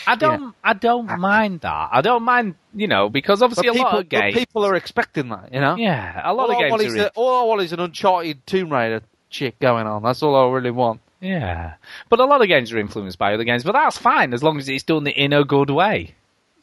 I 0.04 0.16
don't, 0.16 0.54
I 0.64 0.72
don't 0.72 1.06
mind 1.20 1.60
that. 1.60 1.90
I 1.92 2.00
don't 2.00 2.24
mind, 2.24 2.56
you 2.74 2.88
know, 2.88 3.08
because 3.08 3.40
obviously 3.40 3.68
a 3.68 3.72
lot 3.72 3.98
of 4.00 4.08
games. 4.08 4.34
people 4.34 4.64
are 4.66 4.74
expecting 4.74 5.28
that, 5.28 5.52
you 5.52 5.60
know. 5.60 5.76
Yeah, 5.76 6.20
a 6.24 6.34
lot 6.34 6.50
all 6.50 6.56
of 6.56 6.58
games 6.58 6.92
are 6.92 6.96
in- 6.96 7.04
a- 7.04 7.10
all 7.14 7.42
I 7.44 7.46
want 7.46 7.60
is 7.62 7.72
an 7.72 7.78
Uncharted 7.78 8.44
Tomb 8.46 8.72
Raider 8.72 9.02
chick 9.30 9.58
going 9.60 9.86
on. 9.86 10.02
That's 10.02 10.22
all 10.22 10.34
I 10.34 10.52
really 10.52 10.72
want. 10.72 11.00
Yeah, 11.20 11.74
but 12.08 12.18
a 12.18 12.24
lot 12.24 12.42
of 12.42 12.48
games 12.48 12.72
are 12.72 12.78
influenced 12.78 13.16
by 13.16 13.32
other 13.34 13.44
games, 13.44 13.62
but 13.62 13.72
that's 13.72 13.96
fine 13.96 14.34
as 14.34 14.42
long 14.42 14.58
as 14.58 14.68
it's 14.68 14.82
done 14.82 15.06
in 15.06 15.32
a 15.32 15.44
good 15.44 15.70
way. 15.70 16.14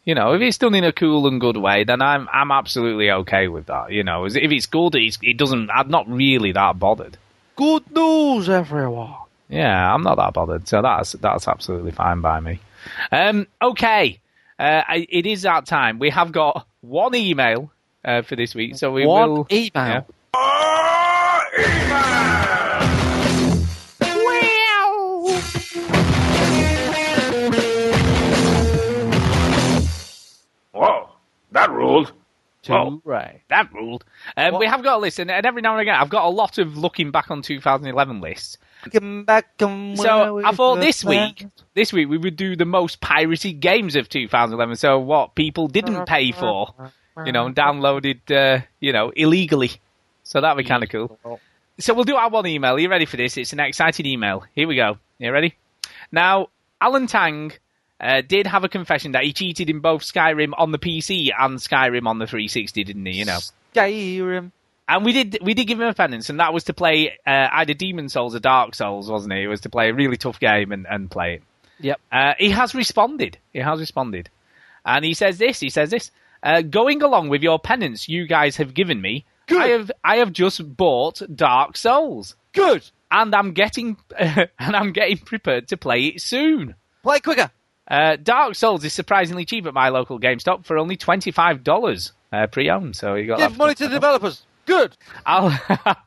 You 0.09 0.15
know, 0.15 0.33
if 0.33 0.41
it's 0.41 0.57
done 0.57 0.73
in 0.73 0.83
a 0.83 0.91
cool 0.91 1.27
and 1.27 1.39
good 1.39 1.55
way, 1.55 1.83
then 1.83 2.01
I'm 2.01 2.27
I'm 2.33 2.49
absolutely 2.49 3.11
okay 3.11 3.47
with 3.47 3.67
that. 3.67 3.91
You 3.91 4.03
know, 4.03 4.25
if 4.25 4.35
it's 4.35 4.65
good, 4.65 4.95
it's, 4.95 5.19
it 5.21 5.37
doesn't. 5.37 5.69
I'm 5.69 5.89
not 5.89 6.09
really 6.09 6.51
that 6.51 6.79
bothered. 6.79 7.15
Good 7.55 7.91
news, 7.91 8.49
everyone. 8.49 9.13
Yeah, 9.49 9.93
I'm 9.93 10.01
not 10.01 10.15
that 10.15 10.33
bothered, 10.33 10.67
so 10.67 10.81
that's 10.81 11.11
that's 11.11 11.47
absolutely 11.47 11.91
fine 11.91 12.21
by 12.21 12.39
me. 12.39 12.59
Um, 13.11 13.45
okay, 13.61 14.19
uh, 14.57 14.81
I, 14.87 15.05
it 15.07 15.27
is 15.27 15.43
that 15.43 15.67
time. 15.67 15.99
We 15.99 16.09
have 16.09 16.31
got 16.31 16.65
one 16.81 17.13
email 17.13 17.71
uh, 18.03 18.23
for 18.23 18.35
this 18.35 18.55
week, 18.55 18.77
so 18.77 18.91
we 18.91 19.05
One 19.05 19.29
will 19.29 19.47
email. 19.51 20.07
Whoa, 30.79 31.09
that 31.51 31.69
ruled. 31.71 32.13
Well, 32.67 33.01
right. 33.03 33.41
That 33.49 33.73
ruled. 33.73 34.05
Um, 34.37 34.59
we 34.59 34.65
have 34.65 34.83
got 34.83 34.97
a 34.97 34.99
list, 34.99 35.19
and, 35.19 35.31
and 35.31 35.45
every 35.45 35.61
now 35.61 35.73
and 35.73 35.81
again, 35.81 35.95
I've 35.95 36.09
got 36.09 36.25
a 36.25 36.29
lot 36.29 36.57
of 36.57 36.77
looking 36.77 37.11
back 37.11 37.31
on 37.31 37.41
2011 37.41 38.21
lists. 38.21 38.57
Come 38.93 39.23
back 39.25 39.47
and 39.59 39.97
So 39.97 40.41
I 40.45 40.51
thought 40.53 40.79
this 40.79 41.03
first 41.03 41.05
week, 41.05 41.47
this 41.73 41.91
week 41.91 42.07
we 42.07 42.17
would 42.17 42.35
do 42.37 42.55
the 42.55 42.65
most 42.65 43.01
pirated 43.01 43.59
games 43.59 43.95
of 43.97 44.07
2011. 44.07 44.75
So 44.77 44.99
what 44.99 45.35
people 45.35 45.67
didn't 45.67 46.05
pay 46.05 46.31
for, 46.31 46.73
you 47.25 47.31
know, 47.33 47.45
and 47.45 47.55
downloaded, 47.55 48.19
uh, 48.31 48.61
you 48.79 48.93
know, 48.93 49.11
illegally. 49.15 49.71
So 50.23 50.39
that'd 50.39 50.57
be 50.57 50.67
kind 50.67 50.83
of 50.83 50.89
cool. 50.89 51.39
So 51.79 51.93
we'll 51.93 52.05
do 52.05 52.15
our 52.15 52.29
one 52.29 52.45
email. 52.45 52.75
Are 52.75 52.79
you 52.79 52.89
ready 52.89 53.05
for 53.05 53.17
this? 53.17 53.35
It's 53.37 53.51
an 53.51 53.59
exciting 53.59 54.05
email. 54.05 54.45
Here 54.53 54.67
we 54.67 54.75
go. 54.75 54.97
You 55.17 55.31
ready? 55.31 55.55
Now, 56.11 56.47
Alan 56.79 57.07
Tang 57.07 57.51
uh, 57.99 58.21
did 58.21 58.47
have 58.47 58.63
a 58.63 58.69
confession 58.69 59.11
that 59.13 59.23
he 59.23 59.33
cheated 59.33 59.69
in 59.69 59.79
both 59.79 60.01
Skyrim 60.03 60.53
on 60.57 60.71
the 60.71 60.79
PC 60.79 61.29
and 61.37 61.57
Skyrim 61.57 62.07
on 62.07 62.19
the 62.19 62.27
360, 62.27 62.83
didn't 62.83 63.05
he? 63.05 63.13
You 63.13 63.25
know. 63.25 63.39
Skyrim. 63.75 64.51
And 64.87 65.05
we 65.05 65.13
did 65.13 65.37
we 65.43 65.53
did 65.53 65.65
give 65.65 65.79
him 65.79 65.87
a 65.87 65.93
penance, 65.93 66.31
and 66.31 66.39
that 66.39 66.51
was 66.51 66.63
to 66.63 66.73
play 66.73 67.19
uh, 67.27 67.47
either 67.51 67.75
Demon 67.75 68.09
Souls 68.09 68.35
or 68.35 68.39
Dark 68.39 68.73
Souls, 68.73 69.09
wasn't 69.09 69.33
it? 69.33 69.43
It 69.43 69.47
was 69.47 69.61
to 69.61 69.69
play 69.69 69.89
a 69.89 69.93
really 69.93 70.17
tough 70.17 70.39
game 70.39 70.71
and, 70.71 70.87
and 70.89 71.11
play 71.11 71.35
it. 71.35 71.43
Yep. 71.81 71.99
Uh, 72.11 72.33
he 72.39 72.49
has 72.49 72.73
responded. 72.73 73.37
He 73.53 73.59
has 73.59 73.79
responded, 73.79 74.29
and 74.83 75.05
he 75.05 75.13
says 75.13 75.37
this. 75.37 75.59
He 75.59 75.69
says 75.69 75.91
this. 75.91 76.09
Uh, 76.41 76.61
going 76.61 77.03
along 77.03 77.29
with 77.29 77.43
your 77.43 77.59
penance 77.59 78.09
you 78.09 78.25
guys 78.25 78.57
have 78.57 78.73
given 78.73 78.99
me, 78.99 79.25
I 79.51 79.67
have 79.67 79.91
I 80.03 80.17
have 80.17 80.33
just 80.33 80.75
bought 80.75 81.21
Dark 81.35 81.77
Souls. 81.77 82.35
Good. 82.53 82.89
And 83.11 83.35
I'm 83.35 83.53
getting 83.53 83.97
and 84.17 84.49
I'm 84.59 84.91
getting 84.91 85.17
prepared 85.17 85.67
to 85.67 85.77
play 85.77 86.05
it 86.05 86.21
soon. 86.21 86.75
Play 87.03 87.19
quicker. 87.19 87.51
Uh, 87.89 88.15
Dark 88.21 88.55
Souls 88.55 88.83
is 88.85 88.93
surprisingly 88.93 89.45
cheap 89.45 89.65
at 89.65 89.73
my 89.73 89.89
local 89.89 90.19
GameStop 90.19 90.65
for 90.65 90.77
only 90.77 90.95
twenty 90.95 91.31
five 91.31 91.63
dollars 91.63 92.11
uh, 92.31 92.47
pre-owned. 92.47 92.95
So 92.95 93.15
you 93.15 93.27
got 93.27 93.39
Give 93.39 93.57
money 93.57 93.73
to 93.75 93.87
the 93.87 93.93
developers. 93.95 94.43
Good. 94.65 94.95
I'll 95.25 95.57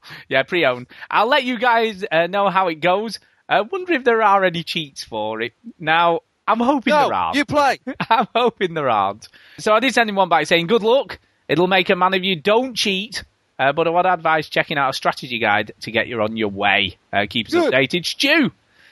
yeah, 0.29 0.45
pre-owned. 0.45 0.87
I'll 1.11 1.27
let 1.27 1.43
you 1.45 1.59
guys 1.59 2.05
uh, 2.11 2.29
know 2.29 2.49
how 2.49 2.69
it 2.69 2.77
goes. 2.77 3.19
I 3.49 3.61
wonder 3.63 3.93
if 3.95 4.05
there 4.05 4.23
are 4.23 4.45
any 4.45 4.63
cheats 4.63 5.03
for 5.03 5.41
it. 5.41 5.53
Now, 5.81 6.21
I'm 6.47 6.61
hoping 6.61 6.93
No, 6.93 7.07
there 7.09 7.15
aren't. 7.15 7.37
you 7.37 7.45
play. 7.45 7.79
I'm 8.09 8.29
hoping 8.35 8.75
there 8.75 8.89
aren't. 8.89 9.29
So 9.59 9.73
I 9.75 9.81
did 9.81 9.93
send 9.95 10.09
him 10.09 10.17
one 10.17 10.29
back 10.29 10.47
saying, 10.47 10.69
"Good 10.69 10.83
luck. 10.85 11.19
It'll 11.49 11.67
make 11.67 11.91
a 11.91 11.97
man 11.97 12.15
of 12.15 12.23
you. 12.23 12.37
Don't 12.37 12.75
cheat." 12.75 13.25
Uh, 13.59 13.73
but 13.73 13.87
I 13.87 13.91
would 13.91 14.07
advise 14.07 14.49
checking 14.49 14.79
out 14.79 14.91
a 14.91 14.93
strategy 14.93 15.39
guide 15.39 15.73
to 15.81 15.91
get 15.91 16.07
you 16.09 16.21
on 16.23 16.37
your 16.37 16.49
way. 16.49 16.97
Uh, 17.13 17.27
keep 17.29 17.49
us 17.49 17.53
Good. 17.53 17.73
updated, 17.73 18.07
Stu. 18.07 18.51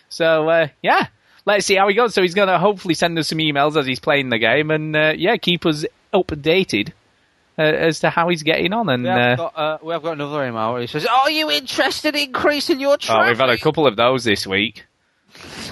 So 0.09 0.49
uh, 0.49 0.69
yeah, 0.83 1.07
let's 1.47 1.67
see 1.67 1.75
how 1.77 1.89
he 1.89 1.95
goes. 1.95 2.15
So 2.15 2.23
he's 2.23 2.35
going 2.35 2.49
to 2.49 2.59
hopefully 2.59 2.95
send 2.95 3.19
us 3.19 3.29
some 3.29 3.39
emails 3.39 3.77
as 3.77 3.87
he's 3.87 4.01
playing 4.01 4.31
the 4.31 4.39
game, 4.39 4.71
and 4.71 4.95
uh, 4.97 5.13
yeah, 5.17 5.37
keep 5.37 5.67
us 5.67 5.85
updated 6.13 6.93
uh, 7.59 7.63
as 7.63 8.01
to 8.01 8.11
how 8.11 8.29
he's 8.29 8.43
getting 8.43 8.73
on. 8.73 8.89
And 8.89 9.05
We 9.05 9.09
uh, 9.09 9.15
have, 9.15 9.39
got, 9.39 9.59
uh, 9.59 9.79
we 9.83 9.93
have 9.93 10.03
got 10.03 10.13
another 10.13 10.47
email 10.47 10.73
where 10.73 10.81
he 10.81 10.87
says, 10.87 11.07
Are 11.07 11.31
you 11.31 11.51
interested 11.51 12.15
in 12.15 12.29
increasing 12.29 12.81
your 12.81 12.95
oh, 12.95 12.97
traffic? 12.97 13.29
we've 13.29 13.39
had 13.39 13.51
a 13.51 13.59
couple 13.59 13.87
of 13.87 13.97
those 13.97 14.25
this 14.25 14.47
week. 14.47 14.87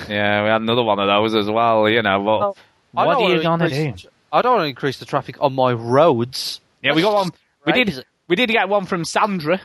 Yeah, 0.09 0.43
we 0.45 0.49
had 0.49 0.61
another 0.63 0.85
one 0.85 0.99
of 0.99 1.07
those 1.09 1.35
as 1.35 1.51
well. 1.51 1.89
You 1.89 2.03
know, 2.03 2.23
but 2.23 2.39
Oh, 2.41 2.57
I 2.97 3.07
what 3.07 3.15
don't 3.15 3.31
are 3.31 3.35
you 3.35 3.43
going 3.43 3.61
to 3.61 3.69
do? 3.69 4.09
I 4.33 4.43
don't 4.43 4.57
want 4.57 4.65
to 4.65 4.69
increase 4.69 4.99
the 4.99 5.07
traffic 5.07 5.37
on 5.41 5.55
my 5.55 5.73
roads. 5.73 6.61
Yeah, 6.83 6.95
we 6.95 7.03
got 7.03 7.15
one. 7.15 7.31
We 7.67 7.73
Right, 7.73 7.87
did. 7.87 8.05
We 8.29 8.37
did 8.37 8.51
get 8.51 8.69
one 8.69 8.87
from 8.87 9.05
Sandra. 9.05 9.61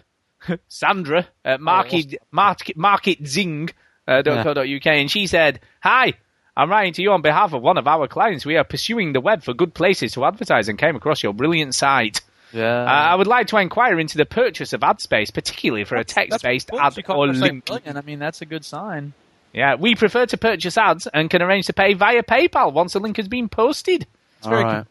Sandra 0.67 1.27
at 1.45 1.61
Market 1.61 2.15
Market 2.31 2.77
Market 2.77 3.25
Zing. 3.27 3.69
Uh, 4.07 4.21
.co.uk, 4.21 4.85
and 4.87 5.09
she 5.09 5.27
said, 5.27 5.59
"Hi, 5.81 6.13
I'm 6.55 6.69
writing 6.69 6.93
to 6.93 7.01
you 7.01 7.11
on 7.11 7.21
behalf 7.21 7.53
of 7.53 7.61
one 7.61 7.77
of 7.77 7.87
our 7.87 8.07
clients. 8.07 8.45
We 8.45 8.57
are 8.57 8.63
pursuing 8.63 9.13
the 9.13 9.21
web 9.21 9.43
for 9.43 9.53
good 9.53 9.73
places 9.73 10.13
to 10.13 10.25
advertise, 10.25 10.69
and 10.69 10.77
came 10.77 10.95
across 10.95 11.23
your 11.23 11.33
brilliant 11.33 11.73
site. 11.73 12.21
Yeah. 12.51 12.83
Uh, 12.83 12.85
I 12.85 13.15
would 13.15 13.27
like 13.27 13.47
to 13.47 13.57
inquire 13.57 13.99
into 13.99 14.17
the 14.17 14.25
purchase 14.25 14.73
of 14.73 14.83
ad 14.83 15.01
space, 15.01 15.31
particularly 15.31 15.85
for 15.85 15.95
a 15.95 16.03
text-based 16.03 16.69
Cool. 16.69 16.79
ad 16.79 16.93
or 17.09 17.27
link. 17.27 17.65
brilliant. 17.65 17.97
I 17.97 18.01
mean, 18.01 18.19
that's 18.19 18.41
a 18.41 18.45
good 18.45 18.63
sign. 18.63 19.13
Yeah, 19.53 19.75
we 19.75 19.95
prefer 19.95 20.25
to 20.27 20.37
purchase 20.37 20.77
ads 20.77 21.07
and 21.07 21.29
can 21.29 21.41
arrange 21.41 21.67
to 21.67 21.73
pay 21.73 21.93
via 21.93 22.23
PayPal 22.23 22.73
once 22.73 22.95
a 22.95 22.99
link 22.99 23.17
has 23.17 23.27
been 23.27 23.49
posted. 23.49 24.05
It's 24.37 24.47
very 24.47 24.63
All 24.63 24.71
right. 24.71 24.85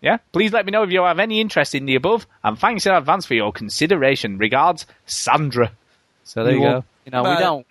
Yeah, 0.00 0.18
please 0.30 0.52
let 0.52 0.64
me 0.64 0.70
know 0.70 0.84
if 0.84 0.90
you 0.90 1.02
have 1.02 1.18
any 1.18 1.40
interest 1.40 1.74
in 1.74 1.86
the 1.86 1.96
above, 1.96 2.26
and 2.44 2.56
thanks 2.56 2.86
in 2.86 2.92
advance 2.94 3.26
for 3.26 3.34
your 3.34 3.50
consideration. 3.52 4.38
Regards, 4.38 4.86
Sandra. 5.06 5.72
So 6.22 6.44
there 6.44 6.52
you, 6.54 6.60
You 6.60 6.66
go. 6.66 6.84
You 7.04 7.10
know, 7.10 7.22
we 7.24 7.36
don't. 7.36 7.66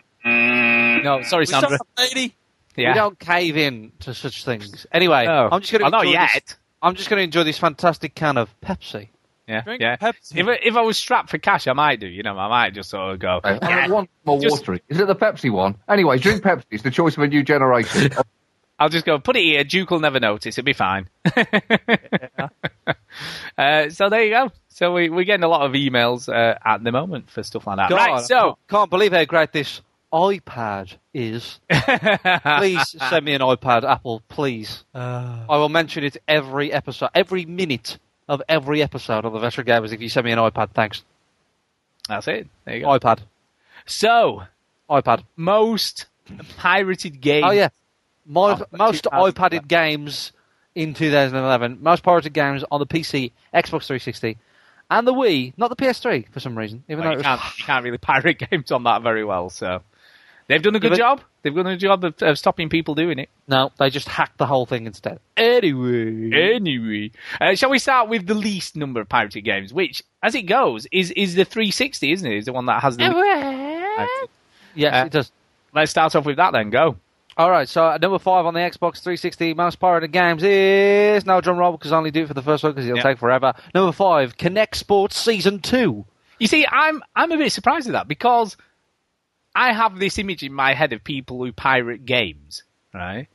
No, 1.07 1.23
sorry, 1.23 1.41
We 1.43 1.45
Sandra. 1.47 1.77
a 1.97 2.01
lady. 2.01 2.35
Yeah. 2.77 2.89
We 2.89 2.93
don't 2.99 3.17
cave 3.17 3.57
in 3.57 3.91
to 4.01 4.13
such 4.13 4.45
things. 4.45 4.85
Anyway, 4.91 5.25
No. 5.25 5.49
I'm 5.51 5.61
just 5.61 5.71
going 5.71 5.79
to 5.79 5.85
Well, 5.85 5.91
not 5.91 6.05
enjoy 6.05 6.11
yet. 6.19 6.29
This, 6.45 6.55
I'm 6.79 6.93
just 6.93 7.09
going 7.09 7.17
to 7.17 7.23
enjoy 7.23 7.43
this 7.43 7.57
fantastic 7.57 8.13
can 8.13 8.37
of 8.37 8.53
Pepsi. 8.61 9.07
Yeah, 9.47 9.61
Drink 9.61 9.81
yeah. 9.81 9.95
Pepsi. 9.97 10.35
If 10.37 10.45
I, 10.47 10.59
if 10.61 10.75
I 10.75 10.81
was 10.81 10.95
strapped 10.95 11.31
for 11.31 11.39
cash, 11.39 11.65
I 11.65 11.73
might 11.73 11.99
do. 11.99 12.05
You 12.05 12.21
know, 12.21 12.37
I 12.37 12.47
might 12.49 12.75
just 12.75 12.91
sort 12.91 13.13
of 13.13 13.19
go. 13.19 13.39
I 13.43 13.53
"Yeah, 13.59 13.81
mean, 13.83 13.91
one 13.93 14.07
more 14.25 14.39
Just- 14.39 14.59
watery. 14.59 14.83
Is 14.89 14.99
it 14.99 15.07
the 15.07 15.15
Pepsi 15.15 15.49
one? 15.51 15.73
Anyway, 15.89 16.19
drink 16.19 16.43
Pepsi. 16.43 16.65
It's 16.69 16.83
the 16.83 16.91
choice 16.91 17.17
of 17.17 17.23
a 17.23 17.27
new 17.27 17.41
generation. 17.41 18.11
I'll 18.79 18.89
just 18.89 19.05
go 19.07 19.17
put 19.17 19.35
it 19.37 19.41
here. 19.43 19.63
Duke 19.63 19.89
will 19.89 19.99
never 19.99 20.19
notice. 20.19 20.55
It'll 20.55 20.65
be 20.65 20.73
fine. 20.73 21.07
uh, 23.57 23.89
so 23.89 24.09
there 24.09 24.23
you 24.23 24.29
go. 24.29 24.51
So 24.69 24.93
we, 24.93 25.09
we're 25.09 25.23
getting 25.23 25.43
a 25.43 25.47
lot 25.47 25.61
of 25.65 25.71
emails 25.71 26.31
uh, 26.31 26.59
at 26.63 26.83
the 26.83 26.91
moment 26.91 27.29
for 27.31 27.41
stuff 27.41 27.65
like 27.65 27.77
that. 27.77 27.89
God, 27.89 27.95
right. 27.95 28.23
So 28.23 28.39
can't, 28.39 28.57
can't 28.69 28.89
believe 28.91 29.13
how 29.13 29.25
great 29.25 29.51
this 29.51 29.81
iPad 30.17 30.95
is. 31.13 31.59
please 31.69 32.95
send 33.09 33.23
me 33.23 33.33
an 33.35 33.41
iPad, 33.41 33.83
Apple, 33.83 34.23
please. 34.27 34.83
Uh. 34.93 35.45
I 35.47 35.57
will 35.57 35.69
mention 35.69 36.03
it 36.03 36.17
every 36.27 36.73
episode, 36.73 37.09
every 37.13 37.45
minute 37.45 37.99
of 38.27 38.41
every 38.49 38.81
episode 38.81 39.25
of 39.25 39.33
the 39.33 39.39
Veteran 39.39 39.67
Gamers 39.67 39.93
if 39.93 40.01
you 40.01 40.09
send 40.09 40.25
me 40.25 40.31
an 40.31 40.39
iPad. 40.39 40.71
Thanks. 40.71 41.03
that's 42.09 42.27
it. 42.27 42.47
There 42.65 42.77
you 42.77 42.81
go. 42.81 42.87
iPad. 42.87 43.19
So 43.85 44.43
iPad. 44.89 45.23
most 45.35 46.07
pirated 46.57 47.21
games. 47.21 47.45
Oh, 47.47 47.51
yeah. 47.51 47.69
My, 48.25 48.59
most 48.71 49.03
2000. 49.03 49.33
iPaded 49.33 49.67
games 49.67 50.31
in 50.73 50.95
2011. 50.95 51.77
Most 51.79 52.01
pirated 52.03 52.33
games 52.33 52.63
on 52.71 52.79
the 52.79 52.87
PC, 52.87 53.31
Xbox 53.53 53.85
360, 53.85 54.37
and 54.89 55.07
the 55.07 55.13
Wii, 55.13 55.53
not 55.57 55.69
the 55.69 55.75
PS3 55.75 56.27
for 56.31 56.39
some 56.39 56.57
reason. 56.57 56.83
Even 56.89 57.03
Well, 57.03 57.09
though 57.09 57.11
you 57.11 57.17
was, 57.17 57.25
can't 57.25 57.59
you 57.59 57.65
can't 57.65 57.83
really 57.85 57.97
pirate 57.99 58.39
games 58.51 58.71
on 58.71 58.83
that 58.83 59.03
very 59.03 59.23
well. 59.23 59.49
So 59.49 59.81
they've 60.47 60.61
done 60.61 60.75
a 60.75 60.79
good 60.79 60.91
but- 60.91 60.97
job. 60.97 61.21
They've 61.43 61.55
done 61.55 61.67
a 61.67 61.77
job 61.77 62.03
of, 62.03 62.15
of 62.21 62.37
stopping 62.37 62.67
people 62.67 62.93
doing 62.93 63.19
it. 63.19 63.29
no, 63.47 63.71
they 63.79 63.89
just 63.89 64.07
hacked 64.09 64.37
the 64.37 64.45
whole 64.45 64.65
thing 64.65 64.85
instead. 64.85 65.19
Anyway. 65.37 66.31
Anyway, 66.33 67.11
uh, 67.39 67.55
shall 67.55 67.69
we 67.69 67.79
start 67.79 68.09
with 68.09 68.27
the 68.27 68.33
least 68.33 68.75
number 68.75 68.99
of 68.99 69.07
pirated 69.07 69.45
games, 69.45 69.73
which, 69.73 70.03
as 70.21 70.35
it 70.35 70.41
goes, 70.43 70.87
is 70.91 71.11
is 71.11 71.35
the 71.35 71.45
360, 71.45 72.11
isn't 72.11 72.29
it? 72.31 72.37
Is 72.37 72.45
the 72.45 72.53
one 72.53 72.65
that 72.65 72.81
has 72.81 72.97
the. 72.97 73.03
least- 73.09 74.29
Yes, 74.75 74.93
Uh, 74.93 75.05
it 75.05 75.11
does. 75.11 75.31
Let's 75.73 75.91
start 75.91 76.15
off 76.15 76.25
with 76.25 76.37
that 76.37 76.51
then. 76.53 76.69
Go. 76.69 76.97
All 77.37 77.49
right, 77.51 77.69
so 77.69 77.87
at 77.91 78.01
number 78.01 78.17
five 78.19 78.45
on 78.45 78.53
the 78.55 78.59
Xbox 78.59 78.95
360 79.01 79.53
most 79.53 79.75
pirated 79.79 80.11
games 80.11 80.41
is 80.43 81.25
no 81.25 81.39
drum 81.39 81.57
roll 81.57 81.71
because 81.73 81.91
I 81.91 81.97
only 81.97 82.09
do 82.11 82.23
it 82.23 82.27
for 82.27 82.33
the 82.33 82.41
first 82.41 82.63
one 82.63 82.73
because 82.73 82.85
it'll 82.87 82.97
Yeah. 82.97 83.03
take 83.03 83.19
forever. 83.19 83.53
Number 83.75 83.91
five, 83.91 84.37
Kinect 84.37 84.73
Sports 84.75 85.17
Season 85.19 85.59
Two. 85.59 86.05
You 86.39 86.47
see, 86.47 86.65
I'm 86.69 87.03
I'm 87.15 87.31
a 87.31 87.37
bit 87.37 87.51
surprised 87.51 87.87
at 87.87 87.93
that 87.93 88.07
because 88.07 88.57
I 89.57 89.73
have 89.73 89.97
this 89.97 90.19
image 90.19 90.43
in 90.43 90.53
my 90.53 90.73
head 90.75 90.93
of 90.93 91.03
people 91.03 91.43
who 91.43 91.51
pirate 91.51 92.05
games, 92.05 92.61
right? 92.93 93.27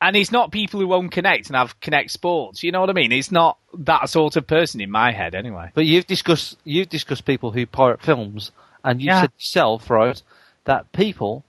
And 0.00 0.16
it's 0.16 0.30
not 0.32 0.52
people 0.52 0.80
who 0.80 0.92
own 0.94 1.10
Kinect 1.10 1.48
and 1.48 1.56
have 1.56 1.78
Kinect 1.80 2.10
Sports. 2.10 2.62
You 2.62 2.70
know 2.72 2.80
what 2.80 2.90
I 2.90 2.92
mean? 2.92 3.10
It's 3.12 3.32
not 3.32 3.58
that 3.74 4.08
sort 4.08 4.36
of 4.36 4.46
person 4.46 4.80
in 4.80 4.90
my 4.90 5.10
head, 5.12 5.34
anyway. 5.34 5.70
But 5.74 5.86
you've 5.86 6.06
discussed 6.06 6.56
you've 6.64 6.88
discussed 6.88 7.24
people 7.24 7.50
who 7.50 7.66
pirate 7.66 8.02
films, 8.02 8.52
and 8.84 9.02
you 9.02 9.08
Yeah. 9.08 9.22
said 9.22 9.32
yourself, 9.36 9.90
right, 9.90 10.22
that 10.64 10.90
people 10.92 11.44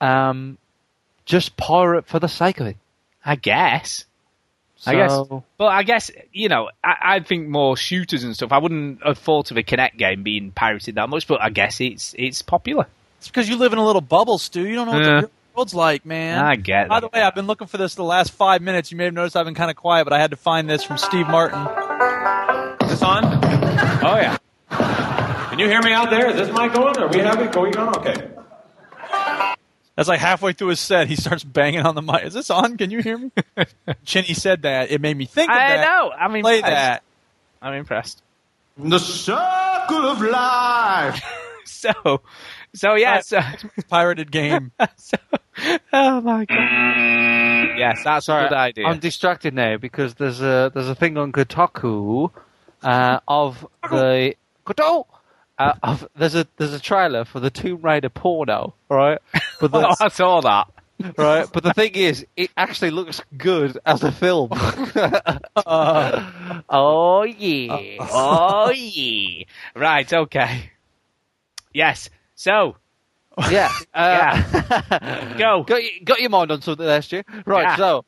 um 0.00 0.58
just 1.26 1.56
pirate 1.56 2.06
for 2.06 2.18
the 2.18 2.28
sake 2.28 2.58
of 2.60 2.66
it. 2.66 2.76
I 3.24 3.36
guess. 3.36 4.04
I 4.86 4.94
guess. 4.94 5.10
So- 5.10 5.44
Well, 5.58 5.68
I 5.68 5.82
guess 5.82 6.10
you 6.32 6.48
know. 6.48 6.70
I, 6.82 6.94
I 7.16 7.20
think 7.20 7.48
more 7.48 7.76
shooters 7.76 8.24
and 8.24 8.34
stuff. 8.34 8.52
I 8.52 8.58
wouldn't 8.58 9.04
have 9.04 9.18
thought 9.18 9.50
of 9.50 9.56
a 9.56 9.62
Kinect 9.62 9.96
game 9.96 10.22
being 10.22 10.52
pirated 10.52 10.94
that 10.94 11.08
much, 11.08 11.26
but 11.26 11.40
I 11.42 11.50
guess 11.50 11.80
it's 11.80 12.14
it's 12.18 12.42
popular. 12.42 12.86
It's 13.18 13.28
because 13.28 13.48
you 13.48 13.56
live 13.56 13.72
in 13.72 13.78
a 13.78 13.84
little 13.84 14.00
bubble, 14.00 14.38
Stu. 14.38 14.66
You 14.66 14.74
don't 14.76 14.86
know 14.86 14.92
what 14.94 15.04
Yeah. 15.04 15.20
the 15.22 15.30
world's 15.54 15.74
like, 15.74 16.06
man. 16.06 16.42
I 16.42 16.56
get 16.56 16.88
By 16.88 17.00
that. 17.00 17.10
the 17.12 17.18
way, 17.18 17.22
I've 17.22 17.34
been 17.34 17.46
looking 17.46 17.66
for 17.66 17.76
this 17.76 17.94
the 17.94 18.02
last 18.04 18.32
five 18.32 18.62
minutes. 18.62 18.90
You 18.90 18.96
may 18.96 19.04
have 19.04 19.14
noticed 19.14 19.36
I've 19.36 19.44
been 19.44 19.54
kind 19.54 19.70
of 19.70 19.76
quiet, 19.76 20.04
but 20.04 20.12
I 20.14 20.18
had 20.18 20.30
to 20.30 20.36
find 20.38 20.70
this 20.70 20.82
from 20.82 20.96
Steve 20.96 21.28
Martin. 21.28 21.60
Is 22.84 22.90
this 22.90 23.02
on? 23.02 23.24
Oh 24.02 24.16
yeah. 24.16 24.38
Can 25.50 25.58
you 25.58 25.66
hear 25.68 25.82
me 25.82 25.92
out 25.92 26.08
there? 26.10 26.30
Is 26.30 26.36
this 26.36 26.48
mic 26.48 26.74
on? 26.76 26.96
Are 27.02 27.08
we 27.08 27.18
have 27.18 27.40
it 27.40 27.52
going 27.52 27.76
on? 27.76 27.94
Okay. 27.98 28.28
That's 29.96 30.08
like 30.08 30.20
halfway 30.20 30.52
through 30.52 30.68
his 30.68 30.80
set, 30.80 31.08
he 31.08 31.16
starts 31.16 31.44
banging 31.44 31.80
on 31.80 31.94
the 31.94 32.02
mic. 32.02 32.24
Is 32.24 32.32
this 32.34 32.50
on? 32.50 32.76
Can 32.78 32.90
you 32.90 33.00
hear 33.00 33.18
me? 33.18 33.30
Chinny 34.04 34.34
said 34.34 34.62
that. 34.62 34.90
It 34.90 35.00
made 35.00 35.16
me 35.16 35.26
think 35.26 35.50
of 35.50 35.56
I 35.56 35.76
that. 35.76 35.82
know. 35.84 36.10
I 36.10 36.28
mean, 36.28 36.42
Play 36.42 36.60
that. 36.62 37.02
I'm 37.60 37.74
impressed. 37.74 38.22
The 38.78 38.98
circle 38.98 40.06
of 40.06 40.20
life. 40.22 41.22
So, 41.66 42.20
so 42.74 42.94
yeah. 42.94 43.20
So, 43.20 43.40
Pirated 43.88 44.30
game. 44.32 44.72
so, 44.96 45.16
oh 45.92 46.20
my 46.20 46.44
god. 46.44 47.78
Yes, 47.78 48.00
that's 48.04 48.28
a 48.28 48.32
good 48.48 48.52
idea. 48.52 48.86
I'm 48.86 48.98
distracted 48.98 49.54
now 49.54 49.76
because 49.76 50.14
there's 50.14 50.40
a 50.42 50.70
there's 50.74 50.88
a 50.88 50.94
thing 50.94 51.16
on 51.16 51.32
Kotaku 51.32 52.30
uh, 52.82 53.20
of 53.28 53.66
the 53.88 54.34
Kotaku. 54.66 55.06
Uh, 55.60 55.74
of, 55.82 56.08
there's 56.16 56.34
a 56.34 56.46
there's 56.56 56.72
a 56.72 56.80
trailer 56.80 57.24
for 57.24 57.38
the 57.38 57.50
Tomb 57.50 57.82
Raider 57.82 58.08
porno, 58.08 58.74
right? 58.88 59.18
But 59.60 59.70
oh, 59.74 59.80
the, 59.80 59.96
I 60.00 60.08
saw 60.08 60.40
that. 60.40 60.68
right, 61.18 61.46
but 61.52 61.62
the 61.62 61.74
thing 61.74 61.92
is, 61.94 62.26
it 62.34 62.50
actually 62.56 62.90
looks 62.92 63.20
good 63.36 63.78
as 63.84 64.02
a 64.02 64.10
film. 64.10 64.48
oh 66.68 67.22
yeah, 67.24 67.96
Oh 68.00 68.70
yeah. 68.70 69.44
Right. 69.74 70.10
Okay. 70.10 70.70
Yes. 71.74 72.08
So, 72.36 72.76
yeah, 73.50 73.70
uh, 73.92 75.36
go. 75.36 75.62
got, 75.62 75.82
got 76.04 76.20
your 76.20 76.30
mind 76.30 76.50
on 76.52 76.62
something 76.62 76.86
there, 76.86 77.02
Stu? 77.02 77.22
Right, 77.44 77.64
Yeah. 77.64 77.76
so 77.76 78.04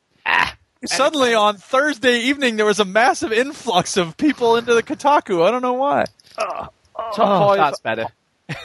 Suddenly 0.85 1.33
on 1.35 1.57
Thursday 1.57 2.19
evening, 2.21 2.57
there 2.57 2.65
was 2.65 2.79
a 2.79 2.85
massive 2.85 3.31
influx 3.31 3.95
of 3.95 4.17
people 4.17 4.55
into 4.57 4.73
the 4.73 4.83
Kotaku. 4.83 5.45
I 5.47 5.51
don't 5.51 5.61
know 5.61 5.73
why. 5.73 6.05
top 6.35 6.73
Oh, 6.95 7.11
five. 7.15 7.57
that's 7.57 7.79
better. 7.79 8.07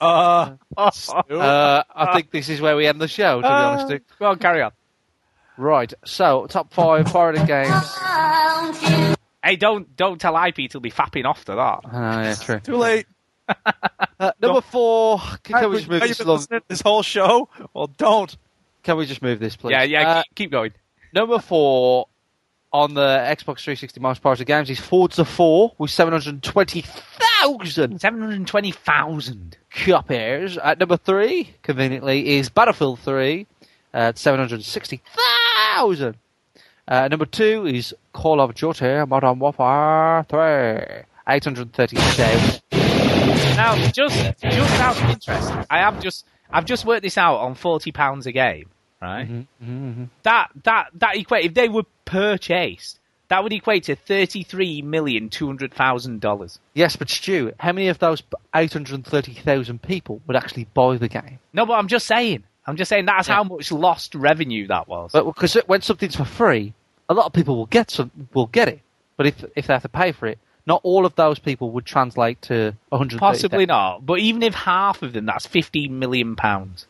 Uh, 0.00 0.56
Uh, 0.78 1.82
I 1.94 2.14
think 2.14 2.30
this 2.30 2.48
is 2.48 2.58
where 2.58 2.74
we 2.74 2.86
end 2.86 3.02
the 3.02 3.06
show. 3.06 3.42
To 3.42 3.46
be 3.46 3.52
honest, 3.52 3.86
Stu. 3.86 4.00
Well, 4.18 4.34
carry 4.36 4.62
on. 4.62 4.72
Right, 5.58 5.92
so 6.06 6.46
top 6.46 6.72
five 6.72 7.04
pirated 7.06 7.46
games. 7.46 7.96
Hey, 9.42 9.56
don't 9.56 9.96
don't 9.96 10.20
tell 10.20 10.36
IP 10.36 10.70
to 10.72 10.80
be 10.80 10.90
fapping 10.90 11.24
off 11.24 11.46
to 11.46 11.54
that. 11.54 11.80
Oh, 11.84 11.90
yeah, 11.92 12.34
true. 12.34 12.60
too 12.60 12.76
late. 12.76 13.06
Uh, 13.48 14.32
number 14.40 14.60
four. 14.60 15.18
Can, 15.42 15.60
can 15.60 15.70
we 15.70 15.76
just 15.78 15.88
move 15.88 16.00
this 16.02 16.20
along? 16.20 16.46
this 16.68 16.82
whole 16.82 17.02
show? 17.02 17.48
Well, 17.72 17.86
don't. 17.86 18.36
Can 18.82 18.98
we 18.98 19.06
just 19.06 19.22
move 19.22 19.40
this, 19.40 19.56
please? 19.56 19.72
Yeah, 19.72 19.82
yeah. 19.84 20.08
Uh, 20.10 20.22
keep, 20.24 20.34
keep 20.34 20.50
going. 20.50 20.72
number 21.14 21.38
four 21.38 22.08
on 22.72 22.94
the 22.94 23.00
Xbox 23.00 23.64
360 23.64 23.98
most 24.00 24.22
pirated 24.22 24.46
games 24.46 24.70
is 24.70 24.78
Forza 24.78 25.24
4 25.24 25.72
with 25.78 25.90
720,000 25.90 27.98
720,000 28.00 29.56
copies. 29.70 30.56
At 30.58 30.78
number 30.78 30.96
three, 30.96 31.54
conveniently, 31.62 32.36
is 32.36 32.48
Battlefield 32.48 33.00
3 33.00 33.46
at 33.92 34.18
760,000. 34.18 36.16
Uh, 36.88 37.08
number 37.08 37.26
two 37.26 37.66
is 37.66 37.94
Call 38.12 38.40
of 38.40 38.54
Duty 38.54 39.04
Modern 39.06 39.38
Warfare 39.38 40.24
3, 40.28 40.38
830,000. 41.28 42.60
Now, 43.56 43.76
just 43.92 44.16
just 44.42 44.80
out 44.80 45.00
of 45.00 45.10
interest, 45.10 45.52
I 45.70 45.78
have 45.78 46.00
just 46.02 46.26
I've 46.50 46.64
just 46.64 46.84
worked 46.84 47.02
this 47.02 47.16
out 47.18 47.36
on 47.36 47.54
forty 47.54 47.92
pounds 47.92 48.26
a 48.26 48.32
game, 48.32 48.68
right? 49.00 49.28
Mm-hmm, 49.28 50.04
That 50.22 50.50
that 50.64 50.88
that 50.94 51.16
equate 51.16 51.44
if 51.46 51.54
they 51.54 51.68
were 51.68 51.84
purchased, 52.04 52.98
that 53.28 53.42
would 53.42 53.52
equate 53.52 53.84
to 53.84 53.96
thirty 53.96 54.42
three 54.42 54.82
million 54.82 55.28
two 55.30 55.46
hundred 55.46 55.72
thousand 55.74 56.20
dollars. 56.20 56.58
Yes, 56.74 56.96
but 56.96 57.08
Stu, 57.08 57.52
how 57.58 57.72
many 57.72 57.88
of 57.88 57.98
those 57.98 58.22
830,000 58.54 59.82
people 59.82 60.20
would 60.26 60.36
actually 60.36 60.64
buy 60.74 60.96
the 60.96 61.08
game? 61.08 61.38
No, 61.52 61.66
but 61.66 61.74
I'm 61.74 61.88
just 61.88 62.06
saying. 62.06 62.44
I'm 62.66 62.76
just 62.76 62.88
saying 62.88 63.06
that's 63.06 63.26
how 63.26 63.42
much 63.44 63.72
lost 63.72 64.14
revenue 64.14 64.66
that 64.68 64.86
was. 64.86 65.10
But 65.12 65.24
because 65.24 65.54
when 65.66 65.80
something's 65.82 66.16
for 66.16 66.24
free, 66.24 66.74
a 67.08 67.14
lot 67.14 67.26
of 67.26 67.32
people 67.32 67.56
will 67.56 67.66
get 67.66 67.90
some 67.90 68.10
will 68.34 68.46
get 68.46 68.68
it. 68.68 68.80
But 69.16 69.26
if 69.26 69.44
if 69.56 69.66
they 69.66 69.72
have 69.72 69.82
to 69.82 69.88
pay 69.88 70.12
for 70.12 70.26
it, 70.26 70.38
not 70.66 70.80
all 70.84 71.06
of 71.06 71.14
those 71.16 71.38
people 71.38 71.70
would 71.72 71.84
translate 71.86 72.42
to 72.42 72.74
100. 72.90 73.18
Possibly 73.18 73.66
not. 73.66 74.04
But 74.04 74.18
even 74.20 74.42
if 74.42 74.54
half 74.54 75.02
of 75.02 75.12
them, 75.12 75.26
that's 75.26 75.46
fifteen 75.46 75.98
million 75.98 76.36
pounds. 76.36 76.86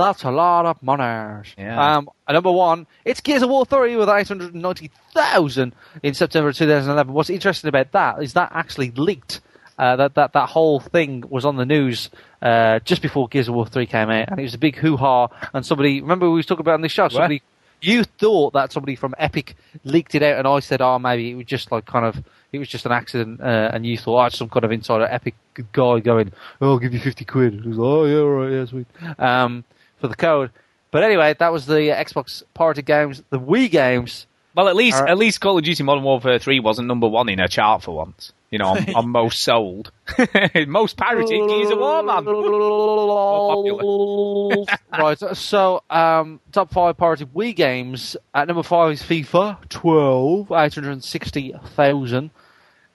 That's 0.00 0.24
a 0.24 0.30
lot 0.30 0.64
of 0.66 0.82
money. 0.82 1.46
Yeah. 1.58 1.96
Um, 1.96 2.08
number 2.28 2.50
one, 2.50 2.86
it's 3.04 3.20
Gears 3.20 3.42
of 3.42 3.50
War 3.50 3.66
3 3.66 3.96
with 3.96 4.08
890,000 4.08 5.74
in 6.02 6.14
September 6.14 6.52
2011. 6.52 7.12
What's 7.12 7.28
interesting 7.30 7.68
about 7.68 7.92
that 7.92 8.22
is 8.22 8.32
that 8.32 8.50
actually 8.54 8.92
leaked. 8.92 9.40
Uh, 9.78 9.96
that, 9.96 10.14
that 10.14 10.32
that 10.34 10.48
whole 10.48 10.78
thing 10.78 11.24
was 11.30 11.44
on 11.46 11.56
the 11.56 11.64
news 11.64 12.10
uh, 12.42 12.78
just 12.80 13.00
before 13.02 13.28
Gears 13.28 13.48
of 13.48 13.54
War 13.54 13.66
3 13.66 13.86
came 13.86 14.10
out, 14.10 14.28
and 14.30 14.38
it 14.38 14.42
was 14.42 14.54
a 14.54 14.58
big 14.58 14.76
hoo 14.76 14.96
ha. 14.96 15.28
And 15.54 15.64
somebody, 15.64 16.00
remember 16.00 16.28
we 16.28 16.36
was 16.36 16.46
talking 16.46 16.60
about 16.60 16.74
on 16.74 16.82
this 16.82 16.92
show, 16.92 17.08
somebody, 17.08 17.42
you 17.80 18.04
thought 18.04 18.52
that 18.52 18.72
somebody 18.72 18.94
from 18.94 19.14
Epic 19.18 19.54
leaked 19.84 20.14
it 20.14 20.22
out, 20.22 20.38
and 20.38 20.46
I 20.46 20.60
said, 20.60 20.80
oh, 20.82 20.98
maybe 20.98 21.30
it 21.30 21.34
was 21.34 21.46
just 21.46 21.72
like 21.72 21.86
kind 21.86 22.04
of, 22.04 22.22
it 22.52 22.58
was 22.58 22.68
just 22.68 22.84
an 22.86 22.92
accident, 22.92 23.40
uh, 23.40 23.70
and 23.72 23.86
you 23.86 23.96
thought, 23.96 24.22
oh, 24.22 24.26
it's 24.26 24.38
some 24.38 24.50
kind 24.50 24.64
of 24.64 24.72
insider 24.72 25.04
Epic 25.10 25.34
guy 25.72 26.00
going, 26.00 26.32
oh, 26.60 26.72
I'll 26.72 26.78
give 26.78 26.92
you 26.92 27.00
50 27.00 27.24
quid. 27.24 27.54
It 27.54 27.66
was 27.66 27.78
like, 27.78 27.86
oh, 27.86 28.04
yeah, 28.04 28.18
all 28.18 28.28
right, 28.28 28.52
yeah, 28.52 28.64
sweet. 28.66 28.86
Um, 29.18 29.64
for 30.00 30.08
the 30.08 30.16
code. 30.16 30.50
But 30.90 31.04
anyway, 31.04 31.34
that 31.38 31.52
was 31.52 31.66
the 31.66 31.94
Xbox 31.96 32.42
pirated 32.54 32.86
games. 32.86 33.22
The 33.30 33.38
Wii 33.38 33.70
games. 33.70 34.26
Well, 34.56 34.66
at 34.68 34.74
least 34.74 35.00
are- 35.00 35.06
at 35.06 35.16
least 35.18 35.40
Call 35.40 35.58
of 35.58 35.64
Duty 35.64 35.84
Modern 35.84 36.02
Warfare 36.02 36.40
Three 36.40 36.58
wasn't 36.58 36.88
number 36.88 37.06
one 37.06 37.28
in 37.28 37.38
a 37.38 37.46
chart 37.48 37.82
for 37.84 37.94
once. 37.94 38.32
You 38.50 38.58
know, 38.58 38.70
on, 38.70 38.94
on 38.96 39.08
most 39.10 39.42
sold, 39.44 39.92
most 40.66 40.96
pirated 40.96 41.48
Gears 41.48 41.70
of 41.70 41.78
War, 41.78 42.02
man. 42.02 42.24
Right, 44.92 45.18
so 45.36 45.82
um, 45.88 46.40
top 46.50 46.72
five 46.72 46.96
pirated 46.96 47.32
Wii 47.32 47.54
games. 47.54 48.16
At 48.34 48.48
number 48.48 48.64
five 48.64 48.92
is 48.92 49.02
FIFA 49.02 49.68
12, 49.68 50.50
860,000. 50.50 52.30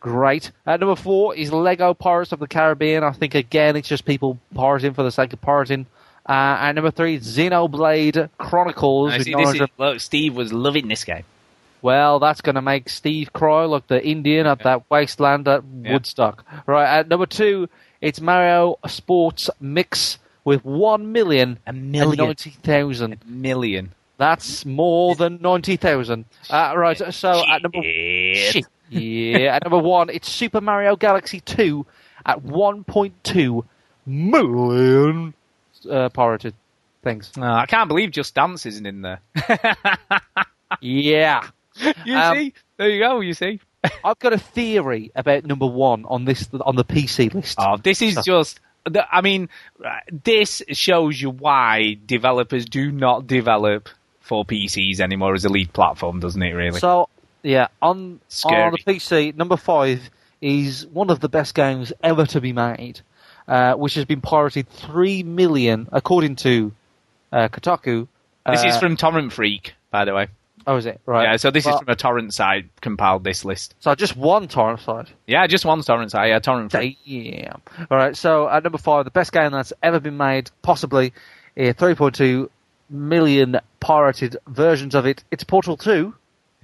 Great. 0.02 0.52
At 0.66 0.82
number 0.82 0.96
four 0.98 1.36
is 1.36 1.54
Lego 1.54 1.94
Pirates 1.94 2.34
of 2.34 2.40
the 2.40 2.48
Caribbean. 2.48 3.04
I 3.04 3.12
think 3.12 3.34
again 3.34 3.76
it's 3.78 3.88
just 3.88 4.04
people 4.06 4.38
pirating 4.54 4.94
for 4.94 5.04
the 5.04 5.12
sake 5.12 5.32
of 5.34 5.42
pirating. 5.42 5.86
Uh, 6.28 6.32
at 6.60 6.72
number 6.74 6.92
three, 6.92 7.20
Xenoblade 7.20 8.30
Chronicles. 8.38 9.12
I 9.14 9.20
see, 9.20 9.32
is, 9.32 9.36
900 9.38 9.70
look, 9.78 10.00
Steve 10.00 10.36
was 10.36 10.52
loving 10.52 10.88
this 10.88 11.04
game. 11.04 11.24
Well, 11.82 12.18
that's 12.18 12.42
going 12.42 12.56
to 12.56 12.64
make 12.64 12.90
Steve 12.90 13.32
cry 13.32 13.66
like 13.66 13.86
the 13.88 14.04
Indian 14.04 14.48
at 14.48 14.60
that 14.64 14.90
wasteland 14.90 15.48
at 15.48 15.62
Yeah. 15.84 15.94
Woodstock. 15.94 16.44
Right, 16.66 17.00
at 17.00 17.08
number 17.10 17.28
two, 17.28 17.70
it's 18.02 18.20
Mario 18.20 18.80
Sports 18.88 19.52
Mix 19.60 20.18
with 20.44 20.66
one 20.66 21.12
million 21.12 21.60
A 21.68 21.74
million. 21.74 22.18
ninety 22.26 22.50
thousand. 22.52 23.18
Million. 23.28 23.94
That's 24.18 24.66
more 24.66 25.14
than 25.16 25.40
ninety 25.42 25.76
thousand. 25.78 26.26
Uh, 26.50 26.74
right, 26.76 26.98
so 27.14 27.44
at 27.48 27.62
number 27.62 27.82
Shit. 27.84 28.66
yeah, 28.90 29.56
at 29.58 29.64
number 29.64 29.78
one, 29.80 30.10
it's 30.10 30.30
Super 30.32 30.62
Mario 30.62 30.96
Galaxy 30.96 31.40
Two 31.42 31.86
at 32.26 32.42
one 32.42 32.84
point 32.84 33.14
two 33.24 33.64
million 34.08 35.34
uh, 35.90 36.10
pirated 36.10 36.54
things. 37.04 37.32
No, 37.38 37.46
I 37.54 37.66
can't 37.66 37.88
believe 37.88 38.12
Just 38.12 38.36
Dance 38.36 38.66
isn't 38.66 38.86
in 38.86 39.02
there. 39.02 39.20
Yeah. 40.82 41.48
you 42.06 42.16
Um, 42.18 42.36
see? 42.36 42.54
There 42.78 42.90
you 42.90 43.00
go, 43.00 43.20
you 43.22 43.34
see? 43.34 43.60
I've 44.04 44.20
got 44.20 44.34
a 44.34 44.38
theory 44.40 45.12
about 45.16 45.46
number 45.46 45.68
one 45.68 46.06
on 46.06 46.26
this 46.26 46.50
on 46.60 46.76
the 46.76 46.84
PC 46.84 47.34
list. 47.34 47.56
Oh, 47.60 47.78
this 47.78 48.02
is 48.02 48.18
just 48.26 48.60
I 49.12 49.22
mean, 49.22 49.50
this 50.24 50.64
shows 50.70 51.22
you 51.22 51.30
why 51.30 51.98
developers 52.06 52.66
do 52.66 52.92
not 52.92 53.28
develop 53.28 53.90
for 54.22 54.44
PCs 54.44 55.00
anymore 55.00 55.34
as 55.36 55.46
a 55.46 55.50
lead 55.50 55.72
platform, 55.74 56.20
doesn't 56.20 56.42
it? 56.42 56.54
Really? 56.54 56.80
So 56.80 57.10
yeah, 57.44 57.68
on 57.82 58.20
Scary. 58.28 58.64
on 58.64 58.72
the 58.74 58.80
PC, 58.94 59.36
number 59.36 59.56
five 59.58 60.10
is 60.42 60.86
one 60.88 61.10
of 61.12 61.20
the 61.20 61.30
best 61.30 61.54
games 61.56 61.94
ever 62.04 62.26
to 62.28 62.42
be 62.42 62.54
made, 62.54 63.02
uh, 63.48 63.74
which 63.76 63.94
has 63.96 64.06
been 64.06 64.22
pirated 64.22 64.68
three 64.70 65.24
million, 65.24 65.88
according 65.92 66.36
to 66.38 66.72
uh, 67.32 67.48
Kotaku. 67.50 68.08
this 68.50 68.64
is 68.64 68.76
Uh, 68.76 68.80
from 68.80 68.98
Torrent 68.98 69.34
Freak, 69.34 69.74
by 69.92 70.06
the 70.06 70.14
way. 70.14 70.28
oh, 70.68 70.78
is 70.78 70.86
it 70.86 71.00
right? 71.06 71.24
Yeah, 71.30 71.38
so 71.38 71.52
this 71.52 71.66
is 71.68 71.76
from 71.78 71.90
a 71.90 71.96
torrent 71.96 72.34
site 72.34 72.66
compiled 72.82 73.24
this 73.24 73.46
list. 73.46 73.76
so 73.80 73.94
just 73.96 74.16
one 74.18 74.48
torrent 74.48 74.80
site. 74.82 75.08
Yeah, 75.28 75.46
just 75.48 75.64
one 75.66 75.82
torrent 75.84 76.12
site. 76.12 76.30
Yeah, 76.30 76.40
Torrent 76.40 76.72
Freak. 76.72 76.98
Damn. 77.06 77.62
All 77.92 77.98
right. 77.98 78.16
So 78.18 78.48
at 78.50 78.64
number 78.64 78.78
five, 78.80 79.06
the 79.06 79.12
best 79.12 79.32
game 79.32 79.52
that's 79.52 79.74
ever 79.84 80.00
been 80.00 80.18
made, 80.18 80.50
possibly, 80.64 81.14
uh, 81.58 81.74
3.2 81.74 82.50
million 82.90 83.60
pirated 83.80 84.38
versions 84.48 84.96
of 84.96 85.06
it. 85.06 85.24
It's 85.32 85.44
Portal 85.44 85.78
2. 85.78 86.14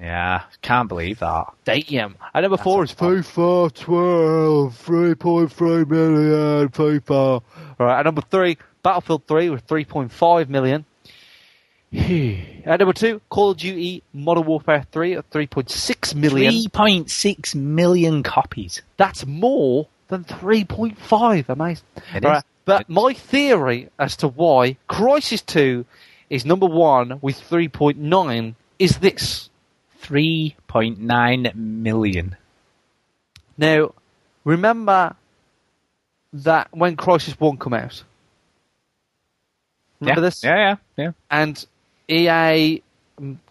Yeah, 0.02 0.41
can't 0.64 0.90
believe 0.90 1.19
that. 1.19 1.45
Damn. 1.64 2.15
At 2.34 2.41
number 2.41 2.57
four 2.57 2.84
is 2.84 2.91
FIFA 2.91 3.72
12, 3.72 4.86
3.3 4.86 5.90
million 5.90 6.69
FIFA. 6.69 7.10
All 7.11 7.44
right. 7.78 7.99
At 7.99 8.06
number 8.06 8.22
three, 8.22 8.57
Battlefield 8.82 9.28
3 9.28 9.52
with 9.52 9.68
3.5 9.68 10.49
million. 10.49 10.86
at 12.65 12.80
number 12.80 12.94
two, 12.94 13.22
Call 13.30 13.52
of 13.52 13.57
Duty 13.57 14.02
Modern 14.11 14.45
Warfare 14.45 14.88
3 14.91 15.18
at 15.18 15.30
3.6 15.30 16.15
million. 16.15 16.53
3.6 16.53 17.56
million 17.56 18.23
copies. 18.23 18.82
That's 18.98 19.23
more 19.28 19.88
than 20.07 20.23
3.5. 20.23 21.48
Amazing. 21.48 21.86
It 22.15 22.23
Right. 22.23 22.44
But 22.65 22.90
my 22.90 23.14
theory 23.14 23.90
as 23.99 24.15
to 24.18 24.28
why 24.28 24.78
Crysis 24.90 25.45
2 25.45 25.86
is 26.30 26.45
number 26.45 26.68
one 26.68 27.19
with 27.22 27.40
3.9 27.40 28.56
is 28.80 28.98
this. 28.98 29.51
3.9 30.02 31.56
million. 31.56 32.36
Now, 33.57 33.94
remember 34.44 35.15
that 36.34 36.69
when 36.72 36.95
Crysis 36.98 37.40
1 37.40 37.57
come 37.57 37.73
out? 37.73 38.03
Remember 39.99 40.22
yeah. 40.22 40.26
this? 40.26 40.44
Yeah, 40.44 40.57
yeah, 40.57 40.76
yeah. 40.98 41.11
And 41.30 41.65
EA 42.07 42.82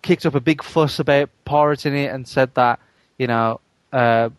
kicked 0.02 0.26
up 0.26 0.34
a 0.34 0.40
big 0.40 0.62
fuss 0.62 0.98
about 0.98 1.30
pirating 1.44 1.94
it 1.94 2.12
and 2.12 2.26
said 2.26 2.54
that, 2.54 2.80
you 3.18 3.26
know, 3.26 3.60
uh, 3.92 4.30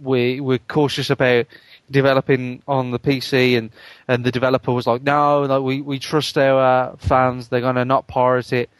we, 0.00 0.40
we're 0.40 0.58
cautious 0.58 1.10
about 1.10 1.46
developing 1.90 2.62
on 2.66 2.90
the 2.90 2.98
PC 2.98 3.58
and, 3.58 3.70
and 4.08 4.24
the 4.24 4.30
developer 4.30 4.72
was 4.72 4.86
like, 4.86 5.02
no, 5.02 5.42
like, 5.42 5.62
we, 5.62 5.80
we 5.80 5.98
trust 5.98 6.38
our 6.38 6.96
fans, 6.98 7.48
they're 7.48 7.60
going 7.60 7.74
to 7.76 7.84
not 7.84 8.06
pirate 8.06 8.52
it. 8.52 8.70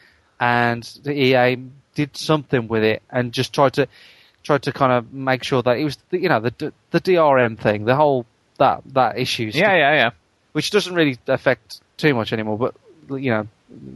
And 0.40 0.82
the 1.02 1.12
EA 1.12 1.56
did 1.94 2.16
something 2.16 2.68
with 2.68 2.84
it 2.84 3.02
and 3.10 3.32
just 3.32 3.52
tried 3.52 3.74
to, 3.74 3.88
tried 4.42 4.62
to 4.62 4.72
kind 4.72 4.92
of 4.92 5.12
make 5.12 5.44
sure 5.44 5.62
that 5.62 5.78
it 5.78 5.84
was, 5.84 5.98
the, 6.10 6.20
you 6.20 6.28
know, 6.28 6.40
the, 6.40 6.72
the 6.90 7.00
DRM 7.00 7.58
thing, 7.58 7.84
the 7.84 7.96
whole, 7.96 8.26
that, 8.58 8.82
that 8.86 9.18
issue. 9.18 9.50
Yeah, 9.52 9.74
yeah, 9.74 9.94
yeah. 9.94 10.10
Which 10.52 10.70
doesn't 10.70 10.94
really 10.94 11.18
affect 11.26 11.80
too 11.96 12.14
much 12.14 12.32
anymore, 12.32 12.58
but, 12.58 13.20
you 13.22 13.30
know, 13.30 13.46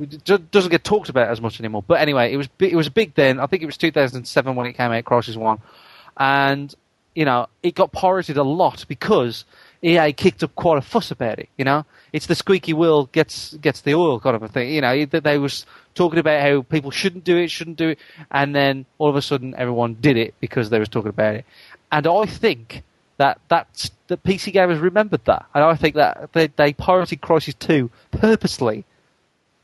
it 0.01 0.51
doesn't 0.51 0.71
get 0.71 0.85
talked 0.85 1.09
about 1.09 1.29
as 1.29 1.41
much 1.41 1.61
anymore. 1.61 1.83
But 1.87 2.01
anyway, 2.01 2.33
it 2.33 2.37
was 2.37 2.49
it 2.59 2.75
was 2.75 2.89
big 2.89 3.15
then. 3.15 3.41
I 3.41 3.47
think 3.47 3.63
it 3.63 3.67
was 3.67 3.77
2007 3.77 4.55
when 4.55 4.67
it 4.67 4.73
came 4.75 4.91
out, 4.91 5.05
Crysis 5.05 5.37
One, 5.37 5.59
and 6.17 6.75
you 7.15 7.25
know 7.25 7.49
it 7.63 7.75
got 7.75 7.93
pirated 7.93 8.37
a 8.37 8.43
lot 8.43 8.85
because 8.89 9.45
EA 9.87 10.13
kicked 10.13 10.43
up 10.43 10.55
quite 10.55 10.79
a 10.79 10.83
fuss 10.83 11.11
about 11.11 11.39
it. 11.39 11.49
You 11.57 11.65
know, 11.65 11.85
it's 12.13 12.27
the 12.27 12.35
squeaky 12.35 12.73
wheel 12.73 13.07
gets 13.07 13.55
gets 13.55 13.81
the 13.83 13.95
oil 13.95 14.21
kind 14.21 14.37
of 14.37 14.43
a 14.43 14.49
thing. 14.49 14.73
You 14.73 14.81
know, 14.81 15.07
that 15.07 15.25
they 15.25 15.39
was 15.39 15.67
talking 15.95 16.19
about 16.19 16.43
how 16.43 16.63
people 16.63 16.91
shouldn't 16.91 17.25
do 17.25 17.37
it, 17.37 17.51
shouldn't 17.51 17.77
do 17.77 17.91
it, 17.91 17.99
and 18.31 18.55
then 18.55 18.87
all 18.99 19.09
of 19.09 19.17
a 19.17 19.23
sudden 19.23 19.55
everyone 19.57 19.97
did 20.01 20.17
it 20.17 20.35
because 20.41 20.71
they 20.71 20.79
was 20.79 20.89
talking 20.89 21.11
about 21.11 21.37
it. 21.37 21.45
And 21.93 22.07
I 22.07 22.27
think 22.27 22.83
that 23.19 23.41
that's 23.49 23.91
the 24.09 24.17
PC 24.17 24.53
gamers 24.53 24.81
remembered 24.81 25.25
that, 25.27 25.47
and 25.55 25.65
I 25.65 25.75
think 25.75 25.95
that 25.95 26.33
they, 26.33 26.49
they 26.49 26.73
pirated 26.73 27.21
Crysis 27.21 27.59
Two 27.59 27.91
purposely 28.11 28.85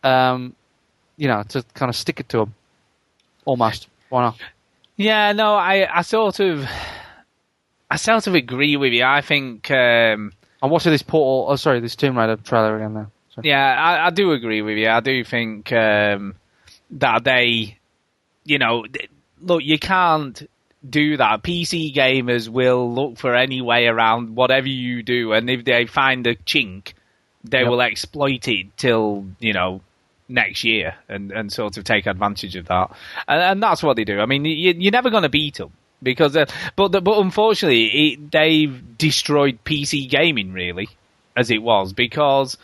um, 0.03 0.55
you 1.17 1.29
know, 1.29 1.43
to 1.51 1.65
kind 1.75 1.89
of 1.89 1.97
stick 1.97 2.21
it 2.21 2.29
to 2.31 2.39
them, 2.39 2.55
almost. 3.45 3.89
Why 4.09 4.23
not? 4.23 4.39
Yeah, 4.97 5.33
no, 5.33 5.55
I, 5.55 5.89
I 5.99 6.03
sort 6.03 6.41
of, 6.41 6.67
I 7.93 7.97
sort 7.97 8.27
of 8.27 8.35
agree 8.35 8.79
with 8.79 8.95
you. 8.95 9.05
I 9.05 9.21
think, 9.21 9.71
um, 9.71 10.33
I'm 10.63 10.71
watching 10.71 10.93
this 10.93 11.03
Portal. 11.03 11.53
Oh, 11.53 11.57
sorry, 11.57 11.79
this 11.81 11.95
Tomb 11.95 12.17
Raider 12.17 12.37
trailer 12.37 12.75
again 12.77 12.95
now. 12.95 13.11
Sorry. 13.35 13.49
yeah, 13.51 13.75
I, 13.79 14.07
I 14.07 14.11
do 14.11 14.33
agree 14.33 14.63
with 14.63 14.79
you. 14.79 14.89
I 14.89 15.01
do 15.01 15.23
think 15.25 15.71
um, 15.75 16.35
that 16.93 17.23
they, 17.25 17.77
you 18.45 18.59
know, 18.59 18.87
look, 19.43 19.63
you 19.63 19.79
can't 19.79 20.49
do 20.89 21.19
that. 21.19 21.43
PC 21.43 21.95
gamers 21.95 22.49
will 22.49 22.91
look 22.91 23.19
for 23.19 23.35
any 23.35 23.61
way 23.61 23.87
around 23.89 24.37
whatever 24.37 24.69
you 24.69 25.03
do, 25.03 25.35
and 25.35 25.51
if 25.51 25.67
they 25.67 25.85
find 25.85 26.27
a 26.27 26.35
chink, 26.35 26.95
they 27.45 27.59
Yep. 27.61 27.69
will 27.69 27.83
exploit 27.83 28.49
it 28.49 28.75
till 28.79 29.27
you 29.39 29.53
know 29.53 29.83
next 30.31 30.65
year 30.65 30.95
and, 31.11 31.31
and 31.31 31.53
sort 31.53 31.77
of 31.77 31.85
take 31.85 32.07
advantage 32.07 32.57
of 32.57 32.69
that. 32.69 32.91
And, 33.29 33.43
and 33.43 33.63
that's 33.63 33.83
what 33.83 33.97
they 33.97 34.05
do. 34.05 34.19
I 34.21 34.25
mean, 34.25 34.47
you, 34.47 34.73
you're 34.79 34.93
never 34.93 35.11
going 35.11 35.25
to 35.25 35.29
beat 35.29 35.57
them 35.57 35.73
because, 36.03 36.37
uh, 36.37 36.47
but 36.77 36.93
the, 36.93 37.01
but 37.01 37.19
unfortunately, 37.19 37.87
it, 37.87 38.31
they've 38.31 38.99
destroyed 38.99 39.59
PC 39.65 40.09
gaming 40.09 40.53
really 40.53 40.89
as 41.37 41.51
it 41.51 41.63
was 41.63 41.93
because 41.93 42.59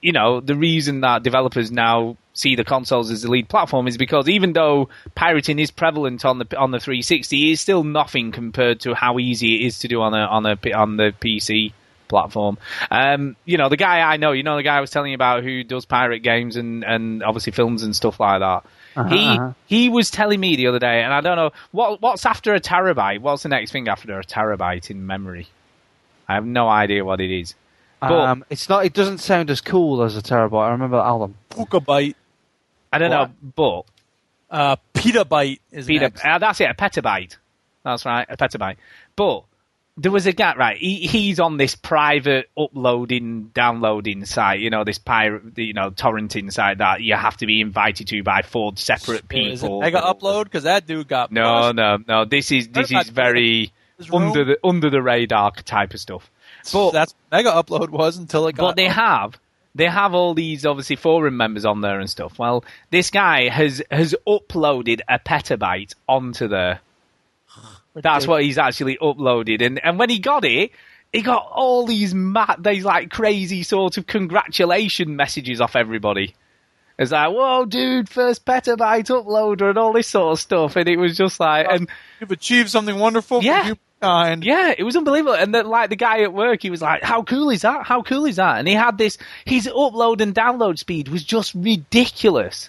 you 0.00 0.12
know 0.12 0.40
the 0.40 0.54
reason 0.54 1.00
that 1.00 1.22
developers 1.22 1.70
now 1.70 2.16
see 2.32 2.54
the 2.54 2.64
consoles 2.64 3.10
as 3.10 3.22
the 3.22 3.30
lead 3.30 3.48
platform 3.48 3.88
is 3.88 3.96
because 3.96 4.28
even 4.28 4.52
though 4.52 4.88
pirating 5.14 5.58
is 5.58 5.70
prevalent 5.70 6.24
on 6.24 6.38
the 6.38 6.56
on 6.56 6.70
the 6.70 6.78
360, 6.78 7.52
it's 7.52 7.60
still 7.60 7.82
nothing 7.82 8.30
compared 8.30 8.80
to 8.80 8.94
how 8.94 9.18
easy 9.18 9.56
it 9.56 9.66
is 9.66 9.78
to 9.80 9.88
do 9.88 10.02
on 10.02 10.14
a 10.14 10.18
on 10.18 10.46
a 10.46 10.72
on 10.72 10.96
the 10.96 11.14
PC 11.20 11.72
platform. 12.08 12.58
Um, 12.90 13.36
you 13.44 13.56
know, 13.56 13.68
the 13.68 13.76
guy 13.76 14.00
I 14.00 14.16
know, 14.16 14.32
you 14.32 14.42
know, 14.42 14.56
the 14.56 14.62
guy 14.62 14.76
I 14.76 14.80
was 14.80 14.90
telling 14.90 15.10
you 15.10 15.16
about 15.16 15.42
who 15.42 15.64
does 15.64 15.86
pirate 15.86 16.20
games 16.20 16.56
and, 16.56 16.84
and 16.84 17.22
obviously 17.22 17.52
films 17.52 17.82
and 17.82 17.96
stuff 17.96 18.20
like 18.20 18.40
that. 18.40 18.64
Uh-huh, 18.96 19.08
he 19.14 19.26
uh-huh. 19.26 19.52
he 19.66 19.88
was 19.88 20.10
telling 20.10 20.40
me 20.40 20.56
the 20.56 20.66
other 20.68 20.78
day, 20.78 21.02
and 21.02 21.12
I 21.12 21.20
don't 21.20 21.36
know 21.36 21.50
what 21.72 22.00
what's 22.00 22.24
after 22.24 22.54
a 22.54 22.60
terabyte. 22.60 23.20
What's 23.20 23.42
the 23.42 23.48
next 23.50 23.70
thing 23.72 23.88
after 23.88 24.18
a 24.18 24.24
terabyte 24.24 24.90
in 24.90 25.06
memory? 25.06 25.48
I 26.28 26.34
have 26.34 26.46
no 26.46 26.68
idea 26.68 27.04
what 27.04 27.20
it 27.20 27.30
is. 27.30 27.54
But 28.00 28.12
Um, 28.12 28.44
it's 28.50 28.68
not. 28.68 28.84
It 28.84 28.92
doesn't 28.94 29.18
sound 29.18 29.50
as 29.50 29.60
cool 29.60 30.02
as 30.02 30.16
a 30.16 30.22
terabyte. 30.22 30.66
I 30.68 30.70
remember 30.70 30.96
that 30.96 31.04
album. 31.04 31.36
Pukabyte. 31.50 32.14
I 32.92 32.98
don't 32.98 33.10
know, 33.10 33.30
but 33.54 33.82
Uh, 34.50 34.76
petabyte 34.94 35.60
is 35.72 35.86
Peta, 35.86 36.04
next. 36.04 36.24
uh, 36.24 36.38
that's 36.38 36.60
it, 36.60 36.70
a 36.70 36.74
petabyte. 36.74 37.36
That's 37.84 38.04
right, 38.04 38.26
a 38.28 38.36
petabyte. 38.36 38.76
But 39.16 39.42
there 39.98 40.12
was 40.12 40.26
a 40.26 40.32
guy, 40.32 40.54
right? 40.56 40.76
He, 40.76 41.06
he's 41.06 41.40
on 41.40 41.56
this 41.56 41.74
private 41.74 42.50
uploading, 42.58 43.50
downloading 43.54 44.26
site. 44.26 44.60
You 44.60 44.68
know, 44.70 44.84
this 44.84 44.98
pirate, 44.98 45.56
you 45.56 45.72
know, 45.72 45.90
torrenting 45.90 46.52
site 46.52 46.78
that 46.78 47.00
you 47.02 47.14
have 47.14 47.36
to 47.38 47.46
be 47.46 47.60
invited 47.60 48.08
to 48.08 48.22
by 48.22 48.42
four 48.42 48.72
separate 48.76 49.28
people. 49.28 49.80
Mega 49.80 50.00
Upload? 50.00 50.44
Because 50.44 50.64
that 50.64 50.86
dude 50.86 51.08
got 51.08 51.32
No, 51.32 51.42
busted. 51.42 51.76
no, 51.76 51.96
no. 52.06 52.24
This 52.26 52.52
is 52.52 52.68
this 52.68 52.92
is 52.92 53.08
very 53.08 53.72
under 54.12 54.44
the 54.44 54.58
under 54.62 54.90
the 54.90 55.00
radar 55.00 55.52
type 55.52 55.94
of 55.94 56.00
stuff. 56.00 56.30
But 56.72 56.90
that's 56.90 57.14
Mega 57.32 57.50
Upload 57.52 57.88
was 57.88 58.18
until 58.18 58.46
it 58.48 58.56
got. 58.56 58.62
but 58.62 58.76
they 58.76 58.88
have 58.88 59.38
they 59.74 59.86
have 59.86 60.14
all 60.14 60.34
these 60.34 60.66
obviously 60.66 60.96
forum 60.96 61.36
members 61.36 61.64
on 61.64 61.80
there 61.80 62.00
and 62.00 62.10
stuff. 62.10 62.38
Well, 62.38 62.64
this 62.90 63.10
guy 63.10 63.48
has 63.48 63.82
has 63.90 64.14
uploaded 64.26 65.00
a 65.08 65.18
petabyte 65.18 65.94
onto 66.08 66.48
there. 66.48 66.80
That's 68.02 68.26
what 68.26 68.42
he's 68.42 68.58
actually 68.58 68.96
uploaded, 69.00 69.64
and 69.64 69.82
and 69.84 69.98
when 69.98 70.10
he 70.10 70.18
got 70.18 70.44
it, 70.44 70.70
he 71.12 71.22
got 71.22 71.48
all 71.52 71.86
these 71.86 72.14
ma- 72.14 72.56
these 72.58 72.84
like 72.84 73.10
crazy 73.10 73.62
sort 73.62 73.96
of 73.96 74.06
congratulation 74.06 75.16
messages 75.16 75.60
off 75.60 75.76
everybody. 75.76 76.34
It's 76.98 77.12
like, 77.12 77.30
whoa, 77.30 77.66
dude, 77.66 78.08
first 78.08 78.46
petabyte 78.46 79.08
uploader 79.10 79.68
and 79.68 79.78
all 79.78 79.92
this 79.92 80.08
sort 80.08 80.32
of 80.32 80.40
stuff, 80.40 80.76
and 80.76 80.88
it 80.88 80.96
was 80.96 81.16
just 81.16 81.38
like, 81.40 81.66
and 81.70 81.88
You've 82.20 82.30
achieved 82.30 82.70
something 82.70 82.98
wonderful 82.98 83.42
Yeah. 83.42 83.60
for 83.68 83.76
humankind. 84.00 84.44
yeah, 84.44 84.72
it 84.76 84.82
was 84.82 84.96
unbelievable. 84.96 85.34
And 85.34 85.54
then, 85.54 85.66
like 85.66 85.90
the 85.90 85.96
guy 85.96 86.22
at 86.22 86.32
work, 86.32 86.62
he 86.62 86.70
was 86.70 86.80
like, 86.80 87.02
"How 87.02 87.22
cool 87.22 87.50
is 87.50 87.62
that? 87.62 87.84
How 87.86 88.00
cool 88.02 88.24
is 88.24 88.36
that?" 88.36 88.58
And 88.58 88.66
he 88.68 88.72
had 88.74 88.96
this. 88.96 89.18
His 89.44 89.66
upload 89.68 90.20
and 90.22 90.34
download 90.34 90.78
speed 90.78 91.08
was 91.08 91.22
just 91.22 91.54
ridiculous. 91.54 92.68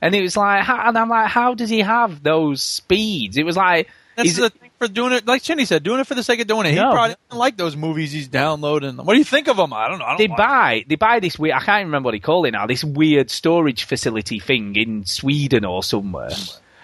And 0.00 0.14
it 0.16 0.20
was 0.22 0.36
like, 0.36 0.64
how, 0.64 0.88
and 0.88 0.98
I'm 0.98 1.08
like, 1.08 1.28
how 1.28 1.54
does 1.54 1.70
he 1.70 1.78
have 1.80 2.24
those 2.24 2.60
speeds? 2.60 3.36
It 3.36 3.44
was 3.46 3.56
like, 3.56 3.88
That's 4.16 4.30
is 4.30 4.36
the 4.36 4.50
thing 4.50 4.70
for 4.78 4.88
doing 4.88 5.12
it. 5.12 5.26
Like 5.26 5.42
Chinny 5.42 5.64
said, 5.64 5.82
doing 5.82 6.00
it 6.00 6.06
for 6.06 6.14
the 6.14 6.22
sake 6.22 6.40
of 6.40 6.46
doing 6.46 6.66
it. 6.66 6.72
He 6.72 6.78
probably 6.78 7.16
doesn't 7.28 7.38
like 7.38 7.56
those 7.56 7.76
movies 7.76 8.12
he's 8.12 8.28
downloading. 8.28 8.96
What 8.96 9.14
do 9.14 9.18
you 9.18 9.24
think 9.24 9.48
of 9.48 9.56
them? 9.56 9.72
I 9.72 9.88
don't 9.88 9.98
know. 9.98 10.04
I 10.04 10.08
don't 10.10 10.18
they 10.18 10.26
buy 10.26 10.84
they 10.86 10.96
buy 10.96 11.20
this 11.20 11.38
weird. 11.38 11.56
I 11.56 11.60
can't 11.60 11.86
remember 11.86 12.08
what 12.08 12.14
he 12.14 12.20
called 12.20 12.46
it 12.46 12.50
now. 12.50 12.66
This 12.66 12.84
weird 12.84 13.30
storage 13.30 13.84
facility 13.84 14.38
thing 14.38 14.76
in 14.76 15.06
Sweden 15.06 15.64
or 15.64 15.82
somewhere. 15.82 16.30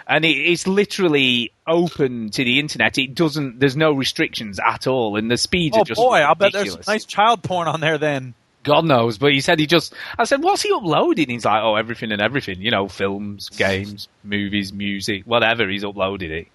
And 0.07 0.25
it, 0.25 0.31
it's 0.31 0.67
literally 0.67 1.53
open 1.67 2.31
to 2.31 2.43
the 2.43 2.59
internet. 2.59 2.97
It 2.97 3.15
doesn't. 3.15 3.61
There's 3.61 3.77
no 3.77 3.93
restrictions 3.93 4.59
at 4.59 4.87
all, 4.87 5.17
and 5.17 5.31
the 5.31 5.37
speeds 5.37 5.77
Oh 5.77 5.83
are 5.83 5.85
just 5.85 6.01
boy, 6.01 6.21
I'll 6.21 6.35
bet 6.35 6.55
ridiculous. 6.55 6.87
there's 6.87 6.89
nice 6.89 7.05
child 7.05 7.43
porn 7.43 7.69
on 7.69 7.81
there 7.81 7.99
then. 7.99 8.33
God 8.65 8.85
knows, 8.87 9.19
but 9.19 9.33
he 9.33 9.41
said 9.41 9.59
he 9.59 9.67
just. 9.67 9.93
I 10.19 10.25
said, 10.25 10.43
"What's 10.43 10.63
he 10.63 10.73
uploading?" 10.73 11.29
He's 11.29 11.45
like, 11.45 11.63
"Oh, 11.63 11.75
everything 11.75 12.11
and 12.11 12.23
everything. 12.23 12.61
You 12.61 12.71
know, 12.71 12.89
films, 12.89 13.51
games, 13.51 14.09
movies, 14.25 14.73
music, 14.73 15.25
whatever. 15.25 15.69
He's 15.69 15.85
uploaded 15.85 16.31
it. 16.31 16.49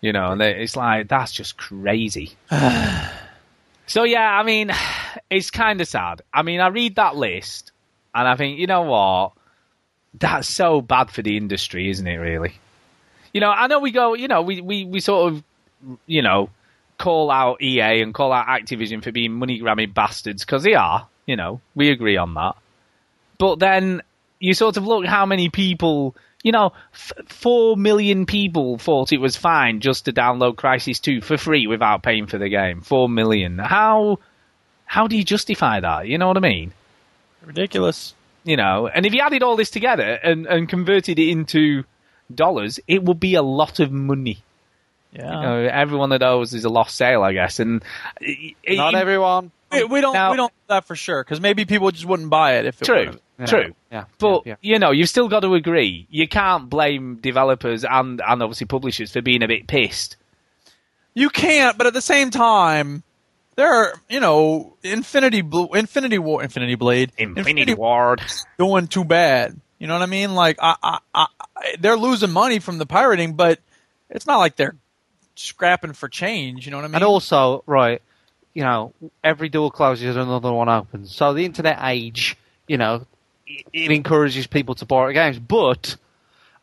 You 0.00 0.12
know, 0.12 0.32
and 0.32 0.40
they- 0.40 0.62
it's 0.62 0.76
like 0.76 1.08
that's 1.08 1.32
just 1.32 1.56
crazy." 1.56 2.36
so 3.86 4.04
yeah, 4.04 4.30
I 4.30 4.42
mean, 4.42 4.70
it's 5.30 5.50
kind 5.50 5.80
of 5.80 5.88
sad. 5.88 6.22
I 6.32 6.42
mean, 6.42 6.60
I 6.60 6.68
read 6.68 6.96
that 6.96 7.16
list, 7.16 7.72
and 8.14 8.26
I 8.28 8.36
think, 8.36 8.58
you 8.58 8.66
know 8.66 8.82
what? 8.82 9.32
That's 10.18 10.48
so 10.48 10.80
bad 10.80 11.10
for 11.10 11.22
the 11.22 11.36
industry, 11.36 11.90
isn't 11.90 12.06
it? 12.06 12.16
Really. 12.16 12.54
You 13.32 13.40
know, 13.40 13.50
I 13.50 13.66
know 13.66 13.80
we 13.80 13.90
go. 13.90 14.14
You 14.14 14.28
know, 14.28 14.42
we 14.42 14.60
we 14.60 14.84
we 14.84 15.00
sort 15.00 15.32
of, 15.32 15.42
you 16.06 16.22
know, 16.22 16.48
call 16.96 17.30
out 17.30 17.62
EA 17.62 18.00
and 18.02 18.14
call 18.14 18.32
out 18.32 18.46
Activision 18.46 19.02
for 19.02 19.12
being 19.12 19.32
money 19.32 19.58
grabbing 19.58 19.92
bastards 19.92 20.44
because 20.44 20.62
they 20.62 20.74
are. 20.74 21.06
You 21.26 21.36
know, 21.36 21.60
we 21.74 21.90
agree 21.90 22.16
on 22.16 22.34
that. 22.34 22.56
But 23.38 23.58
then 23.58 24.02
you 24.40 24.54
sort 24.54 24.76
of 24.78 24.86
look 24.86 25.04
how 25.04 25.26
many 25.26 25.50
people, 25.50 26.16
you 26.42 26.52
know, 26.52 26.72
f- 26.94 27.12
four 27.26 27.76
million 27.76 28.26
people 28.26 28.78
thought 28.78 29.12
it 29.12 29.20
was 29.20 29.36
fine 29.36 29.80
just 29.80 30.04
to 30.04 30.12
download 30.12 30.54
Crysis 30.54 31.00
Two 31.00 31.20
for 31.20 31.36
free 31.36 31.66
without 31.66 32.02
paying 32.02 32.26
for 32.26 32.38
the 32.38 32.48
game. 32.48 32.80
Four 32.80 33.08
million. 33.08 33.58
How 33.58 34.18
how 34.84 35.06
do 35.06 35.16
you 35.16 35.24
justify 35.24 35.80
that? 35.80 36.06
You 36.06 36.16
know 36.18 36.28
what 36.28 36.36
I 36.36 36.40
mean? 36.40 36.72
Ridiculous. 37.44 38.14
You 38.44 38.56
know, 38.56 38.86
and 38.88 39.04
if 39.04 39.12
you 39.12 39.20
added 39.20 39.42
all 39.42 39.56
this 39.56 39.70
together 39.70 40.02
and, 40.22 40.46
and 40.46 40.68
converted 40.68 41.18
it 41.18 41.28
into 41.28 41.84
dollars, 42.34 42.80
it 42.86 43.02
would 43.02 43.20
be 43.20 43.34
a 43.34 43.42
lot 43.42 43.80
of 43.80 43.90
money. 43.92 44.42
Yeah. 45.12 45.24
You 45.34 45.42
know, 45.42 45.68
every 45.70 45.98
one 45.98 46.12
of 46.12 46.20
those 46.20 46.54
is 46.54 46.64
a 46.64 46.68
lost 46.68 46.96
sale, 46.96 47.22
I 47.22 47.32
guess. 47.32 47.58
And 47.60 47.82
it- 48.20 48.76
Not 48.76 48.94
it- 48.94 48.98
everyone. 48.98 49.50
We, 49.72 49.84
we 49.84 50.00
don't. 50.00 50.14
Now- 50.14 50.30
we 50.30 50.36
don't 50.38 50.52
know 50.52 50.74
that 50.76 50.86
for 50.86 50.96
sure 50.96 51.22
because 51.22 51.40
maybe 51.42 51.64
people 51.66 51.90
just 51.90 52.06
wouldn't 52.06 52.30
buy 52.30 52.54
it 52.58 52.64
if 52.66 52.80
it 52.80 52.84
True, 52.86 52.96
would've- 53.06 53.20
Yeah. 53.38 53.46
true. 53.46 53.74
Yeah. 53.92 54.04
But 54.18 54.46
yeah. 54.46 54.56
you 54.60 54.78
know, 54.78 54.90
you've 54.90 55.08
still 55.08 55.28
got 55.28 55.40
to 55.40 55.54
agree. 55.54 56.06
You 56.10 56.26
can't 56.28 56.68
blame 56.68 57.16
developers 57.16 57.84
and 57.84 58.20
and 58.20 58.42
obviously 58.42 58.66
publishers 58.66 59.12
for 59.12 59.22
being 59.22 59.42
a 59.42 59.48
bit 59.48 59.66
pissed. 59.66 60.16
You 61.14 61.30
can't, 61.30 61.76
but 61.78 61.86
at 61.86 61.94
the 61.94 62.00
same 62.00 62.30
time, 62.30 63.02
there 63.56 63.72
are 63.72 63.94
you 64.08 64.20
know 64.20 64.76
Infinity 64.82 65.40
Bl- 65.42 65.74
Infinity 65.74 66.18
War, 66.18 66.42
Infinity 66.42 66.74
Blade, 66.76 67.12
Infinity 67.18 67.74
Ward. 67.74 68.22
doing 68.58 68.86
too 68.88 69.04
bad. 69.04 69.60
You 69.78 69.86
know 69.86 69.94
what 69.94 70.02
I 70.02 70.06
mean? 70.06 70.34
Like 70.34 70.58
I, 70.60 70.76
I, 70.82 70.98
I, 71.14 71.26
I- 71.56 71.76
they're 71.78 71.96
losing 71.96 72.30
money 72.30 72.58
from 72.58 72.78
the 72.78 72.86
pirating, 72.86 73.34
but 73.34 73.60
it's 74.10 74.26
not 74.26 74.38
like 74.38 74.56
they're 74.56 74.76
scrapping 75.36 75.92
for 75.92 76.08
change. 76.08 76.66
You 76.66 76.72
know 76.72 76.78
what 76.78 76.84
I 76.84 76.88
mean? 76.88 76.94
And 76.96 77.04
also, 77.04 77.62
right, 77.66 78.02
you 78.54 78.62
know, 78.62 78.92
every 79.22 79.48
door 79.48 79.70
closes, 79.70 80.16
another 80.16 80.52
one 80.52 80.68
opens. 80.68 81.14
So 81.14 81.32
the 81.34 81.44
internet 81.44 81.78
age, 81.82 82.36
you 82.66 82.76
know, 82.76 82.94
it, 82.94 83.06
it 83.72 83.90
encourages 83.90 84.46
people 84.46 84.74
to 84.76 84.86
borrow 84.86 85.12
games. 85.12 85.38
But 85.38 85.96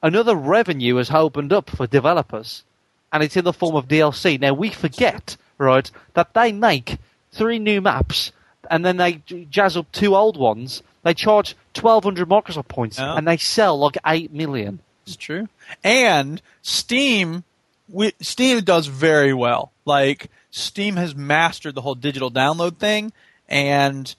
another 0.01 0.35
revenue 0.35 0.95
has 0.95 1.09
opened 1.11 1.53
up 1.53 1.69
for 1.69 1.87
developers, 1.87 2.63
and 3.11 3.23
it's 3.23 3.37
in 3.37 3.45
the 3.45 3.53
form 3.53 3.75
of 3.75 3.87
DLC. 3.87 4.39
Now 4.39 4.53
we 4.53 4.69
forget, 4.69 5.37
right, 5.57 5.89
that 6.13 6.33
they 6.33 6.51
make 6.51 6.97
three 7.31 7.59
new 7.59 7.81
maps, 7.81 8.31
and 8.69 8.85
then 8.85 8.97
they 8.97 9.21
jazz 9.49 9.77
up 9.77 9.91
two 9.91 10.15
old 10.15 10.37
ones. 10.37 10.83
They 11.03 11.13
charge 11.13 11.55
twelve 11.73 12.03
hundred 12.03 12.27
Microsoft 12.29 12.67
points, 12.67 12.97
and 13.17 13.27
they 13.27 13.37
sell 13.37 13.77
like 13.77 13.97
eight 14.05 14.31
million. 14.31 14.79
It's 15.05 15.15
true. 15.15 15.47
And 15.83 16.41
Steam, 16.63 17.43
we, 17.87 18.13
Steam 18.21 18.63
does 18.63 18.87
very 18.87 19.33
well. 19.33 19.71
Like 19.85 20.31
Steam 20.49 20.95
has 20.95 21.13
mastered 21.15 21.75
the 21.75 21.81
whole 21.81 21.93
digital 21.93 22.31
download 22.31 22.77
thing, 22.77 23.11
and 23.47 24.15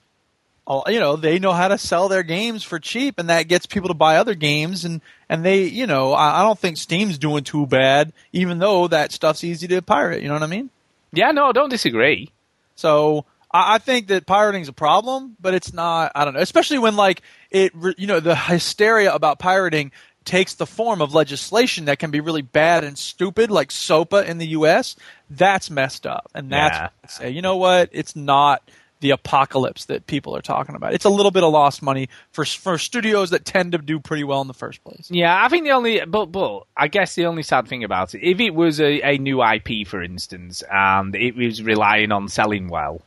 you 0.87 0.99
know 0.99 1.15
they 1.15 1.39
know 1.39 1.53
how 1.53 1.67
to 1.69 1.77
sell 1.77 2.09
their 2.09 2.23
games 2.23 2.63
for 2.63 2.79
cheap, 2.79 3.19
and 3.19 3.29
that 3.29 3.43
gets 3.43 3.65
people 3.65 3.87
to 3.87 3.93
buy 3.93 4.17
other 4.17 4.35
games. 4.35 4.85
And 4.85 5.01
and 5.29 5.43
they, 5.45 5.63
you 5.63 5.87
know, 5.87 6.13
I, 6.13 6.41
I 6.41 6.43
don't 6.43 6.59
think 6.59 6.77
Steam's 6.77 7.17
doing 7.17 7.43
too 7.43 7.65
bad, 7.65 8.11
even 8.33 8.59
though 8.59 8.87
that 8.87 9.11
stuff's 9.11 9.43
easy 9.43 9.67
to 9.69 9.81
pirate. 9.81 10.21
You 10.21 10.27
know 10.27 10.33
what 10.33 10.43
I 10.43 10.47
mean? 10.47 10.69
Yeah, 11.13 11.31
no, 11.31 11.51
don't 11.53 11.69
disagree. 11.69 12.31
So 12.75 13.25
I, 13.51 13.75
I 13.75 13.77
think 13.77 14.07
that 14.07 14.25
pirating's 14.25 14.67
a 14.67 14.73
problem, 14.73 15.37
but 15.39 15.53
it's 15.53 15.73
not. 15.73 16.11
I 16.15 16.25
don't 16.25 16.33
know, 16.33 16.41
especially 16.41 16.79
when 16.79 16.95
like 16.95 17.21
it, 17.49 17.73
you 17.97 18.07
know, 18.07 18.19
the 18.19 18.35
hysteria 18.35 19.13
about 19.13 19.39
pirating 19.39 19.91
takes 20.25 20.55
the 20.55 20.65
form 20.65 21.01
of 21.01 21.13
legislation 21.15 21.85
that 21.85 21.99
can 21.99 22.11
be 22.11 22.19
really 22.19 22.41
bad 22.41 22.83
and 22.83 22.97
stupid, 22.97 23.49
like 23.49 23.71
SOPA 23.71 24.25
in 24.27 24.37
the 24.37 24.47
U.S., 24.47 24.97
that's 25.29 25.69
messed 25.69 26.05
up. 26.05 26.29
And 26.35 26.51
that's 26.51 26.77
Yeah. 26.77 26.89
say, 27.07 27.29
you 27.29 27.41
know 27.41 27.55
what? 27.55 27.87
It's 27.93 28.13
not 28.13 28.61
the 28.99 29.11
apocalypse 29.11 29.85
that 29.85 30.07
people 30.07 30.35
are 30.35 30.41
talking 30.41 30.73
about. 30.75 30.93
It's 30.93 31.05
a 31.05 31.09
little 31.09 31.29
bit 31.31 31.43
of 31.43 31.51
lost 31.53 31.81
money 31.83 32.09
for 32.31 32.45
for 32.45 32.77
studios 32.77 33.29
that 33.29 33.45
tend 33.45 33.73
to 33.73 33.77
do 33.77 33.99
pretty 33.99 34.23
well 34.23 34.41
in 34.41 34.47
the 34.47 34.53
first 34.53 34.83
place. 34.83 35.07
Yeah, 35.11 35.39
I 35.43 35.49
think 35.49 35.65
the 35.65 35.71
only, 35.71 36.03
but 36.05 36.27
but 36.31 36.63
I 36.75 36.87
guess 36.87 37.13
the 37.15 37.25
only 37.27 37.43
sad 37.43 37.67
thing 37.67 37.83
about 37.83 38.15
it, 38.15 38.21
if 38.23 38.39
it 38.39 38.55
was 38.55 38.79
a, 38.81 39.01
a 39.01 39.17
new 39.17 39.43
IP, 39.43 39.87
for 39.87 40.01
instance, 40.01 40.63
and 40.71 41.15
it 41.15 41.35
was 41.35 41.61
relying 41.61 42.11
on 42.11 42.27
selling 42.27 42.69
well, 42.69 43.01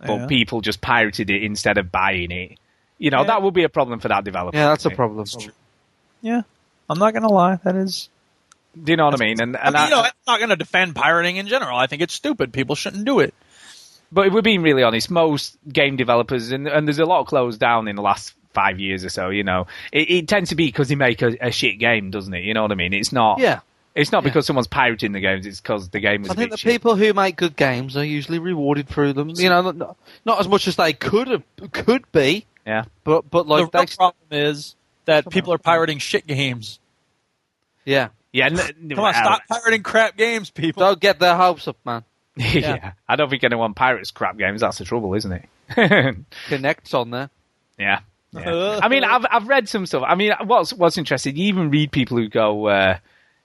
but 0.00 0.20
Yeah. 0.20 0.26
people 0.26 0.60
just 0.62 0.80
pirated 0.80 1.28
it 1.30 1.42
instead 1.42 1.76
of 1.76 1.92
buying 1.92 2.30
it, 2.30 2.58
you 2.98 3.10
know, 3.10 3.20
Yeah. 3.20 3.26
that 3.26 3.42
would 3.42 3.54
be 3.54 3.64
a 3.64 3.68
problem 3.68 4.00
for 4.00 4.08
that 4.08 4.24
developer. 4.24 4.56
Yeah, 4.56 4.68
that's 4.68 4.86
a 4.86 4.88
wouldn't 4.88 4.94
it? 4.94 4.96
problem. 4.96 5.52
Yeah, 6.22 6.42
I'm 6.88 6.98
not 6.98 7.12
gonna 7.12 7.28
lie. 7.32 7.56
That 7.64 7.76
is. 7.76 8.08
Do 8.82 8.92
you 8.92 8.96
know 8.96 9.06
what 9.06 9.20
I 9.20 9.24
mean? 9.24 9.40
And, 9.40 9.56
I 9.56 9.60
and 9.60 9.74
mean, 9.74 9.82
I, 9.82 9.84
you 9.86 9.90
know, 9.90 10.02
I'm 10.02 10.10
not 10.26 10.38
going 10.38 10.50
to 10.50 10.56
defend 10.56 10.94
pirating 10.94 11.36
in 11.36 11.48
general. 11.48 11.76
I 11.76 11.88
think 11.88 12.00
it's 12.02 12.14
stupid. 12.14 12.52
People 12.52 12.76
shouldn't 12.76 13.04
do 13.06 13.18
it. 13.18 13.34
But 14.10 14.26
if 14.28 14.32
we're 14.32 14.42
being 14.42 14.62
really 14.62 14.82
honest, 14.82 15.10
most 15.10 15.58
game 15.70 15.96
developers, 15.96 16.50
and, 16.50 16.66
and 16.66 16.86
there's 16.88 16.98
a 16.98 17.04
lot 17.04 17.20
of 17.20 17.26
closed 17.26 17.60
down 17.60 17.88
in 17.88 17.96
the 17.96 18.02
last 18.02 18.34
five 18.54 18.80
years 18.80 19.04
or 19.04 19.10
so, 19.10 19.28
you 19.28 19.44
know, 19.44 19.66
it, 19.92 20.10
it 20.10 20.28
tends 20.28 20.48
to 20.50 20.56
be 20.56 20.66
because 20.66 20.88
they 20.88 20.94
make 20.94 21.20
a, 21.22 21.36
a 21.40 21.50
shit 21.50 21.78
game, 21.78 22.10
doesn't 22.10 22.32
it? 22.32 22.42
You 22.44 22.54
know 22.54 22.62
what 22.62 22.72
I 22.72 22.74
mean? 22.74 22.92
It's 22.94 23.12
not. 23.12 23.38
Yeah. 23.38 23.60
It's 23.94 24.12
not 24.12 24.22
because 24.22 24.46
someone's 24.46 24.68
pirating 24.68 25.10
the 25.12 25.18
games, 25.20 25.44
it's 25.44 25.60
because 25.60 25.88
the 25.88 25.98
game 25.98 26.22
was 26.22 26.30
I 26.30 26.34
a 26.34 26.36
think 26.36 26.50
bit 26.50 26.52
the 26.52 26.56
shit. 26.58 26.70
people 26.72 26.94
who 26.94 27.12
make 27.12 27.34
good 27.36 27.56
games 27.56 27.96
are 27.96 28.04
usually 28.04 28.38
rewarded 28.38 28.86
through 28.88 29.12
them. 29.14 29.30
You 29.34 29.48
know, 29.48 29.70
not, 29.72 29.96
not 30.24 30.38
as 30.40 30.46
much 30.46 30.68
as 30.68 30.76
they 30.76 30.92
could 30.92 31.26
have, 31.28 31.42
could 31.72 32.10
be, 32.12 32.46
Yeah. 32.64 32.84
but 33.02 33.28
but 33.28 33.48
like 33.48 33.70
the 33.72 33.78
real 33.78 33.86
problem 33.88 34.14
is 34.30 34.76
that 35.06 35.28
people 35.30 35.52
are 35.52 35.58
pirating 35.58 35.98
shit 35.98 36.26
games. 36.28 36.78
yeah. 37.84 38.08
Yeah. 38.32 38.46
n- 38.46 38.58
n- 38.60 38.90
Come 38.90 39.00
on, 39.04 39.14
stop 39.14 39.42
pirating 39.48 39.82
crap 39.82 40.16
games, 40.16 40.50
people. 40.50 40.80
Don't 40.80 41.00
get 41.00 41.18
their 41.18 41.34
hopes 41.36 41.66
up, 41.66 41.76
man. 41.84 42.04
yeah. 42.54 42.92
I 43.08 43.16
don't 43.16 43.28
think 43.30 43.44
anyone 43.44 43.74
pirates 43.74 44.10
crap 44.10 44.38
games. 44.38 44.60
That's 44.60 44.78
the 44.78 44.84
trouble, 44.84 45.14
isn't 45.14 45.32
it? 45.32 45.44
Kinects 46.48 46.94
on 46.94 47.10
there. 47.10 47.30
Yeah. 47.78 48.00
Yeah. 48.32 48.80
I 48.82 48.88
mean, 48.88 49.04
I've 49.04 49.24
I've 49.30 49.48
read 49.48 49.68
some 49.68 49.86
stuff. 49.86 50.02
I 50.06 50.14
mean, 50.14 50.32
what's 50.44 50.72
what's 50.72 50.98
interesting? 50.98 51.36
You 51.36 51.46
even 51.46 51.70
read 51.70 51.90
people 51.92 52.16
who 52.18 52.28
go, 52.28 52.66
uh, 52.66 52.98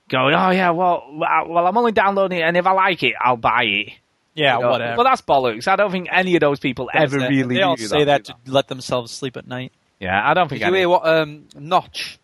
going, 0.09 0.35
"Oh 0.35 0.49
yeah, 0.51 0.71
well, 0.71 1.03
well, 1.13 1.47
well, 1.47 1.67
I'm 1.67 1.77
only 1.77 1.91
downloading 1.93 2.39
it, 2.39 2.43
and 2.43 2.57
if 2.57 2.65
I 2.67 2.73
like 2.73 3.03
it, 3.03 3.13
I'll 3.19 3.37
buy 3.37 3.63
it." 3.63 3.93
Yeah, 4.35 4.57
You 4.57 4.63
know? 4.63 4.71
whatever. 4.71 4.97
Well, 4.97 5.05
that's 5.05 5.21
bollocks. 5.21 5.67
I 5.67 5.75
don't 5.75 5.91
think 5.91 6.07
any 6.11 6.35
of 6.35 6.39
those 6.41 6.59
people 6.59 6.89
ever 6.93 7.19
They- 7.19 7.27
really 7.29 7.55
They 7.57 7.61
all 7.61 7.75
do 7.75 7.85
say 7.85 8.05
that 8.05 8.23
do 8.25 8.33
to 8.45 8.51
let 8.51 8.67
themselves 8.67 9.11
sleep 9.11 9.37
at 9.37 9.47
night. 9.47 9.71
Yeah, 9.99 10.19
I 10.27 10.33
don't 10.33 10.49
think. 10.49 10.61
Did 10.61 10.69
you 10.69 10.73
hear 10.75 10.89
what 10.89 11.07
um, 11.07 11.45
Notch 11.55 12.19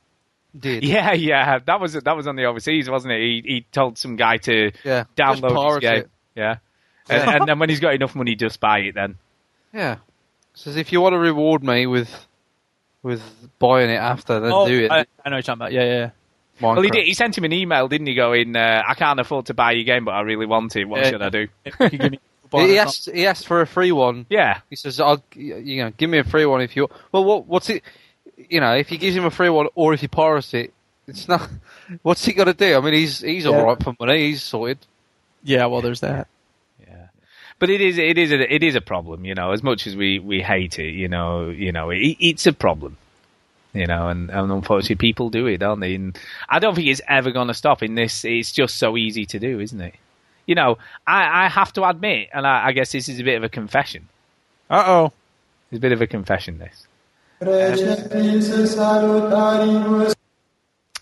did? 0.57 0.83
Yeah, 0.83 1.13
yeah, 1.13 1.59
that 1.59 1.79
was 1.79 1.93
that 1.93 2.15
was 2.17 2.27
on 2.27 2.35
the 2.35 2.45
overseas, 2.45 2.89
wasn't 2.89 3.13
it? 3.13 3.21
He 3.21 3.43
he 3.45 3.65
told 3.71 3.97
some 3.97 4.15
guy 4.17 4.37
to 4.37 4.71
Yeah, 4.83 5.03
download 5.15 5.43
his 5.51 5.53
pirate 5.53 5.81
game. 5.81 5.93
it. 5.97 6.09
Yeah, 6.39 6.57
and, 7.09 7.29
and 7.29 7.47
then 7.47 7.59
when 7.59 7.69
he's 7.69 7.79
got 7.79 7.93
enough 7.93 8.15
money, 8.15 8.35
just 8.35 8.59
buy 8.59 8.79
it. 8.79 8.95
Then 8.95 9.15
Yeah. 9.73 9.97
Says 10.53 10.75
if 10.77 10.91
you 10.91 11.01
want 11.01 11.13
to 11.13 11.19
reward 11.19 11.63
me 11.63 11.85
with 11.85 12.09
with 13.03 13.21
buying 13.59 13.89
it 13.89 13.95
after, 13.95 14.39
then 14.39 14.51
oh, 14.53 14.67
do 14.67 14.83
it. 14.85 14.91
I, 14.91 14.99
I 14.99 14.99
know 14.99 15.05
what 15.23 15.31
you're 15.31 15.41
talking 15.41 15.53
about. 15.61 15.71
Yeah, 15.71 15.83
yeah. 15.83 15.97
yeah. 15.97 16.09
well, 16.73 16.81
he 16.81 16.89
did. 16.89 17.05
He 17.05 17.13
sent 17.13 17.37
him 17.37 17.45
an 17.45 17.53
email, 17.53 17.87
didn't 17.87 18.07
he? 18.07 18.15
Going, 18.15 18.55
uh, 18.55 18.83
I 18.85 18.93
can't 18.95 19.19
afford 19.19 19.45
to 19.47 19.53
buy 19.53 19.71
your 19.73 19.85
game, 19.85 20.05
but 20.05 20.11
I 20.11 20.21
really 20.21 20.45
want 20.45 20.75
it. 20.75 20.85
What 20.85 21.01
Yeah. 21.01 21.09
should 21.11 21.21
I 21.21 21.29
do? 21.29 21.47
You 21.65 21.89
give 21.89 22.11
me 22.11 22.19
a 22.43 22.47
coupon 22.49 22.65
He 22.65 22.77
or 22.77 22.81
asked. 22.81 23.09
He 23.09 23.25
asked 23.25 23.47
for 23.47 23.61
a 23.61 23.67
free 23.67 23.91
one. 23.91 24.25
Yeah, 24.29 24.59
He 24.69 24.75
says, 24.75 24.99
"I'll, 24.99 25.23
you 25.33 25.83
know, 25.83 25.91
give 25.91 26.09
me 26.09 26.17
a 26.19 26.23
free 26.25 26.45
one 26.45 26.61
if 26.61 26.75
you." 26.75 26.89
Well, 27.11 27.23
what, 27.23 27.45
what's 27.47 27.69
it? 27.69 27.83
You 28.49 28.59
know, 28.59 28.73
if 28.75 28.87
he 28.89 28.97
gives 28.97 29.15
him 29.15 29.25
a 29.25 29.31
free 29.31 29.49
one, 29.49 29.67
or 29.75 29.93
if 29.93 30.01
he 30.01 30.07
pirates 30.07 30.53
it, 30.53 30.73
it's 31.07 31.27
not. 31.27 31.49
What's 32.03 32.23
he 32.23 32.33
got 32.33 32.43
to 32.45 32.53
do? 32.53 32.77
I 32.77 32.81
mean, 32.81 32.93
he's 32.93 33.19
he's 33.19 33.45
Yeah. 33.45 33.51
all 33.51 33.65
right 33.65 33.81
for 33.83 33.95
money. 33.99 34.27
He's 34.29 34.43
sorted. 34.43 34.77
Something. 35.41 35.57
Yeah, 35.57 35.65
well, 35.67 35.81
there's 35.81 36.01
that. 36.01 36.27
Yeah, 36.79 37.07
but 37.59 37.69
it 37.69 37.81
is 37.81 37.97
it 37.97 38.17
is 38.17 38.31
a, 38.31 38.53
it 38.53 38.63
is 38.63 38.75
a 38.75 38.81
problem. 38.81 39.25
You 39.25 39.35
know, 39.35 39.51
as 39.51 39.63
much 39.63 39.87
as 39.87 39.95
we, 39.95 40.19
we 40.19 40.41
hate 40.41 40.79
it, 40.79 40.93
you 40.93 41.07
know, 41.07 41.49
you 41.49 41.71
know, 41.71 41.89
it, 41.89 42.17
it's 42.19 42.45
a 42.47 42.53
problem. 42.53 42.97
You 43.71 43.85
know, 43.85 44.07
and, 44.07 44.31
and 44.31 44.51
unfortunately, 44.51 44.95
people 44.95 45.29
do 45.29 45.45
it, 45.45 45.59
don't 45.59 45.79
they? 45.79 45.93
And 45.93 46.17
I 46.49 46.57
don't 46.57 46.73
think 46.73 46.87
it's 46.87 47.01
ever 47.07 47.29
going 47.31 47.49
to 47.49 47.53
stop. 47.53 47.83
In 47.83 47.93
this, 47.93 48.25
it's 48.25 48.51
just 48.51 48.77
so 48.77 48.97
easy 48.97 49.25
to 49.27 49.37
do, 49.39 49.59
isn't 49.59 49.79
it? 49.79 49.93
You 50.47 50.55
know, 50.55 50.79
I, 51.05 51.45
I 51.45 51.49
have 51.49 51.71
to 51.73 51.83
admit, 51.83 52.29
and 52.33 52.47
I, 52.47 52.67
I 52.67 52.71
guess 52.71 52.91
this 52.91 53.07
is 53.07 53.19
a 53.19 53.23
bit 53.23 53.37
of 53.37 53.43
a 53.43 53.49
confession. 53.49 54.07
Uh 54.69 54.83
oh. 54.87 55.13
It's 55.71 55.77
a 55.77 55.81
bit 55.81 55.91
of 55.91 56.01
a 56.01 56.07
confession. 56.07 56.57
This. 56.57 56.87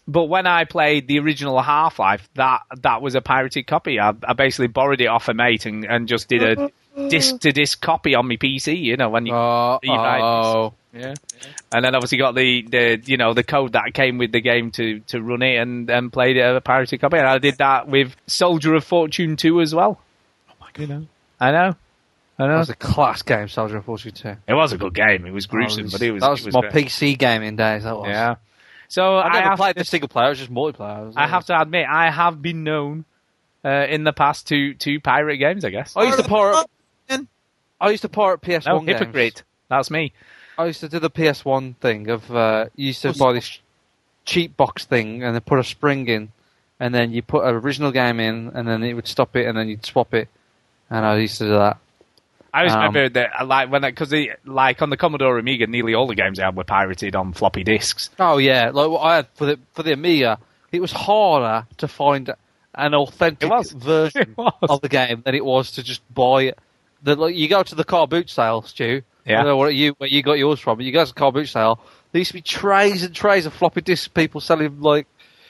But 0.07 0.25
when 0.25 0.47
I 0.47 0.63
played 0.63 1.07
the 1.07 1.19
original 1.19 1.61
Half 1.61 1.99
Life, 1.99 2.29
that 2.35 2.61
that 2.81 3.01
was 3.01 3.15
a 3.15 3.21
pirated 3.21 3.67
copy. 3.67 3.99
I, 3.99 4.13
I 4.27 4.33
basically 4.33 4.67
borrowed 4.67 5.01
it 5.01 5.07
off 5.07 5.27
a 5.27 5.33
mate 5.33 5.65
and, 5.65 5.83
and 5.83 6.07
just 6.07 6.29
did 6.29 6.43
a 6.43 6.71
disc 7.09 7.39
to 7.39 7.51
disc 7.51 7.81
copy 7.81 8.15
on 8.15 8.27
my 8.27 8.37
PC. 8.37 8.79
You 8.81 8.95
know, 8.97 9.09
when 9.09 9.25
you, 9.25 9.33
Oh, 9.33 9.79
oh. 9.83 10.73
yeah, 10.93 11.13
and 11.73 11.83
then 11.83 11.93
obviously 11.93 12.17
got 12.17 12.35
the, 12.35 12.61
the 12.61 13.01
you 13.05 13.17
know 13.17 13.33
the 13.33 13.43
code 13.43 13.73
that 13.73 13.93
came 13.93 14.17
with 14.17 14.31
the 14.31 14.39
game 14.41 14.71
to, 14.71 14.99
to 15.07 15.21
run 15.21 15.41
it 15.41 15.57
and, 15.57 15.89
and 15.89 16.11
played 16.13 16.37
it 16.37 16.41
as 16.41 16.55
a 16.55 16.61
pirated 16.61 17.01
copy. 17.01 17.17
And 17.17 17.27
I 17.27 17.37
did 17.37 17.57
that 17.57 17.87
with 17.89 18.15
Soldier 18.27 18.75
of 18.75 18.85
Fortune 18.85 19.35
two 19.35 19.59
as 19.59 19.75
well. 19.75 19.99
Oh 20.49 20.53
my 20.61 20.67
god! 20.73 20.81
You 20.81 20.87
know, 20.87 21.07
I 21.39 21.51
know, 21.51 21.75
I 22.39 22.43
That 22.45 22.47
know. 22.47 22.57
was 22.59 22.69
a 22.69 22.75
class 22.75 23.21
game, 23.23 23.49
Soldier 23.49 23.77
of 23.77 23.85
Fortune 23.85 24.13
2. 24.13 24.29
It 24.47 24.53
was 24.53 24.71
a 24.71 24.77
good 24.77 24.93
game. 24.93 25.25
It 25.25 25.31
was 25.33 25.47
gruesome, 25.47 25.89
but 25.91 26.01
it 26.01 26.11
was 26.13 26.21
that 26.21 26.29
was, 26.29 26.39
it 26.41 26.45
was 26.47 26.53
my 26.55 26.61
great. 26.69 26.85
PC 26.87 27.17
gaming 27.19 27.57
days. 27.57 27.83
That 27.83 27.97
was. 27.97 28.07
Yeah. 28.07 28.35
So 28.89 29.17
I 29.17 29.27
I 29.27 29.33
never 29.33 29.49
have, 29.49 29.57
played 29.57 29.75
the 29.75 29.83
single 29.83 30.07
player. 30.09 30.27
It 30.27 30.29
was 30.29 30.39
just 30.39 30.53
multiplayer. 30.53 31.07
Was- 31.07 31.17
I 31.17 31.27
have 31.27 31.45
to 31.47 31.59
admit, 31.59 31.87
I 31.89 32.09
have 32.09 32.41
been 32.41 32.63
known 32.63 33.05
uh, 33.65 33.85
in 33.89 34.03
the 34.03 34.13
past 34.13 34.47
to 34.47 34.73
to 34.75 34.99
pirate 34.99 35.37
games. 35.37 35.65
I 35.65 35.69
guess. 35.69 35.95
I 35.95 36.03
used 36.03 36.17
to 36.17 36.23
pirate. 36.23 36.65
I 37.79 37.89
used 37.91 38.01
to 38.01 38.09
pirate 38.09 38.41
PS1 38.41 38.65
No, 38.65 38.79
games. 38.79 38.99
hypocrite. 38.99 39.43
That's 39.69 39.91
me. 39.91 40.11
I 40.57 40.65
used 40.65 40.79
to 40.79 40.89
do 40.89 40.97
the 40.99 41.11
PS1 41.11 41.75
thing 41.77 42.09
of 42.09 42.33
uh, 42.35 42.65
you 42.75 42.87
used 42.87 43.03
to 43.03 43.13
buy 43.13 43.33
this 43.33 43.59
cheap 44.25 44.57
box 44.57 44.85
thing 44.85 45.21
and 45.23 45.35
then 45.35 45.41
put 45.41 45.59
a 45.59 45.63
spring 45.63 46.07
in, 46.07 46.31
and 46.79 46.93
then 46.95 47.11
you 47.11 47.21
put 47.21 47.45
an 47.45 47.53
original 47.55 47.91
game 47.91 48.19
in, 48.19 48.49
and 48.55 48.67
then 48.67 48.83
it 48.83 48.93
would 48.93 49.07
stop 49.07 49.35
it, 49.35 49.45
and 49.45 49.55
then 49.57 49.67
you'd 49.69 49.85
swap 49.85 50.13
it. 50.15 50.27
And 50.89 51.05
I 51.05 51.17
used 51.17 51.37
to 51.37 51.43
do 51.43 51.49
that. 51.51 51.77
I 52.57 52.61
always 52.61 52.73
Um, 52.73 52.79
remember 52.79 53.09
that, 53.09 53.29
uh, 53.41 53.45
like 53.45 53.71
when 53.71 53.81
because 53.83 54.13
like 54.45 54.81
on 54.81 54.89
the 54.89 54.97
Commodore 54.97 55.37
Amiga, 55.37 55.67
nearly 55.67 55.93
all 55.93 56.07
the 56.07 56.15
games 56.15 56.39
I 56.39 56.45
had 56.45 56.55
were 56.55 56.63
pirated 56.63 57.15
on 57.15 57.33
floppy 57.33 57.63
disks. 57.63 58.09
Oh 58.19 58.37
yeah, 58.39 58.71
like 58.73 58.89
what 58.89 59.01
I 59.01 59.15
had 59.17 59.27
for 59.35 59.45
the 59.45 59.59
for 59.73 59.83
the 59.83 59.93
Amiga, 59.93 60.39
it 60.71 60.81
was 60.81 60.91
harder 60.91 61.67
to 61.77 61.87
find 61.87 62.33
an 62.73 62.93
authentic 62.95 63.51
version 63.75 64.35
of 64.37 64.81
the 64.81 64.89
game 64.89 65.21
than 65.23 65.35
it 65.35 65.45
was 65.45 65.71
to 65.73 65.83
just 65.83 66.01
buy 66.13 66.43
it. 66.43 66.59
The, 67.03 67.15
like, 67.15 67.35
you 67.35 67.47
go 67.47 67.61
to 67.61 67.75
the 67.75 67.83
car 67.83 68.07
boot 68.07 68.29
sale, 68.29 68.63
Stu. 68.63 69.03
I 69.25 69.29
Yeah. 69.29 69.37
don't 69.37 69.45
know 69.47 69.57
what 69.57 69.75
you 69.75 69.93
where 69.99 70.09
you 70.09 70.23
got 70.23 70.39
yours 70.39 70.59
from, 70.59 70.77
but 70.77 70.85
you 70.85 70.91
go 70.91 71.03
to 71.05 71.13
the 71.13 71.19
car 71.19 71.31
boot 71.31 71.47
sale. 71.49 71.79
There 72.11 72.19
used 72.19 72.29
to 72.31 72.33
be 72.35 72.41
trays 72.41 73.03
and 73.03 73.13
trays 73.13 73.45
of 73.45 73.53
floppy 73.53 73.81
disks. 73.81 74.07
people 74.07 74.41
selling 74.41 74.81
like 74.81 75.05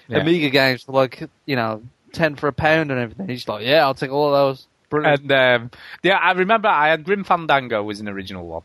Yeah. 0.09 0.19
Amiga 0.19 0.49
games 0.49 0.83
for 0.83 0.91
like 0.91 1.23
you 1.45 1.55
know 1.55 1.83
ten 2.11 2.35
for 2.35 2.47
a 2.47 2.53
pound 2.53 2.91
and 2.91 2.99
everything. 2.99 3.29
He's 3.29 3.47
like, 3.47 3.65
yeah, 3.65 3.85
I'll 3.85 3.93
take 3.93 4.11
all 4.11 4.27
of 4.27 4.33
those. 4.33 4.67
Brilliant. 4.89 5.31
And 5.31 5.31
um, 5.31 5.71
yeah, 6.03 6.17
I 6.17 6.31
remember 6.31 6.69
I 6.69 6.89
had 6.89 7.03
Grim 7.03 7.23
Fandango 7.23 7.83
was 7.83 7.99
an 7.99 8.07
original 8.07 8.45
one, 8.47 8.63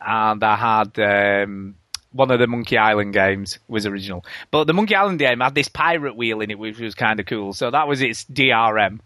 and 0.00 0.42
I 0.42 0.56
had 0.56 0.98
um, 0.98 1.74
one 2.12 2.30
of 2.30 2.38
the 2.38 2.46
Monkey 2.46 2.78
Island 2.78 3.12
games 3.12 3.58
was 3.68 3.86
original. 3.86 4.24
But 4.50 4.64
the 4.64 4.72
Monkey 4.72 4.94
Island 4.94 5.18
game 5.18 5.40
had 5.40 5.54
this 5.54 5.68
pirate 5.68 6.16
wheel 6.16 6.40
in 6.40 6.50
it, 6.50 6.58
which 6.58 6.78
was 6.78 6.94
kind 6.94 7.20
of 7.20 7.26
cool. 7.26 7.52
So 7.52 7.70
that 7.70 7.88
was 7.88 8.00
its 8.00 8.24
DRM. 8.24 9.00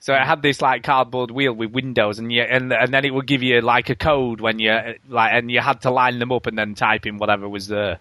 So 0.00 0.14
it 0.14 0.22
had 0.22 0.40
this 0.40 0.62
like 0.62 0.82
cardboard 0.82 1.30
wheel 1.30 1.52
with 1.52 1.72
windows, 1.72 2.18
and 2.18 2.32
you, 2.32 2.42
and 2.42 2.72
and 2.72 2.92
then 2.92 3.04
it 3.04 3.12
would 3.12 3.26
give 3.26 3.42
you 3.42 3.60
like 3.60 3.90
a 3.90 3.94
code 3.94 4.40
when 4.40 4.58
you 4.58 4.72
like, 5.08 5.32
and 5.34 5.50
you 5.50 5.60
had 5.60 5.82
to 5.82 5.90
line 5.90 6.18
them 6.18 6.32
up 6.32 6.46
and 6.46 6.56
then 6.56 6.74
type 6.74 7.04
in 7.06 7.18
whatever 7.18 7.48
was 7.48 7.68
there. 7.68 7.98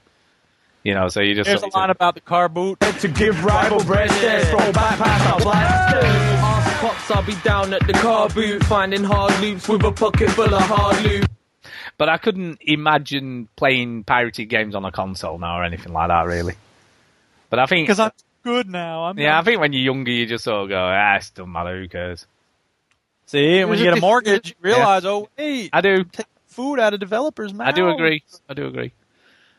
You 0.82 0.94
know, 0.94 1.10
so 1.10 1.20
you 1.20 1.36
just 1.36 1.50
There's 1.50 1.62
a 1.62 1.78
line 1.78 1.90
about 1.90 2.16
the 2.16 2.22
car 2.22 2.48
boot. 2.48 2.80
To 2.80 3.08
give 3.10 3.44
rival 3.44 3.84
bread 3.84 4.10
stares, 4.12 4.48
throw 4.50 4.60
our 4.60 4.72
blasters. 4.72 6.29
Ask 6.80 7.08
pops, 7.08 7.12
I'll 7.12 7.24
be 7.24 7.36
down 7.44 7.74
at 7.74 7.86
the 7.86 7.94
car 7.94 8.30
boot, 8.30 8.64
finding 8.64 9.04
hard 9.04 9.38
loops 9.42 9.68
with 9.68 9.84
a 9.84 9.92
pocket 9.92 10.30
full 10.30 10.54
of 10.54 10.62
hard 10.62 11.04
loot. 11.04 11.26
But 11.98 12.08
I 12.08 12.18
couldn't 12.18 12.60
imagine 12.62 13.50
playing 13.58 14.06
pirated 14.06 14.48
games 14.48 14.76
on 14.76 14.86
a 14.86 14.92
console 14.92 15.38
now 15.38 15.60
or 15.60 15.66
anything 15.66 15.92
like 15.92 16.08
that, 16.08 16.26
really. 16.26 16.54
But 17.50 17.60
I 17.60 17.66
think 17.66 17.88
Because 17.88 18.00
I'm 18.00 18.12
good 18.44 18.70
now. 18.70 19.04
I'm 19.04 19.20
Yeah, 19.20 19.38
I 19.38 19.44
think 19.44 19.60
when 19.60 19.74
you're 19.74 19.82
younger, 19.82 20.12
you 20.12 20.26
just 20.26 20.46
sort 20.46 20.64
of 20.64 20.70
go, 20.70 20.80
ah, 20.80 21.18
it 21.18 21.32
doesn't 21.36 21.52
matter, 21.52 21.82
who 21.82 21.90
cares? 21.90 22.26
See, 23.26 23.62
when 23.66 23.78
you 23.78 23.84
get 23.84 23.98
a 23.98 24.02
mortgage, 24.02 24.50
you 24.50 24.56
realize, 24.62 25.04
oh 25.04 25.28
wait, 25.38 25.72
I 25.74 25.82
do. 25.82 26.06
take 26.06 26.28
food 26.48 26.80
out 26.80 26.94
of 26.94 27.02
developers' 27.02 27.54
mouths. 27.54 27.74
I 27.74 27.76
do 27.76 27.90
agree. 27.90 28.24
I 28.48 28.54
do 28.54 28.68
agree. 28.68 28.94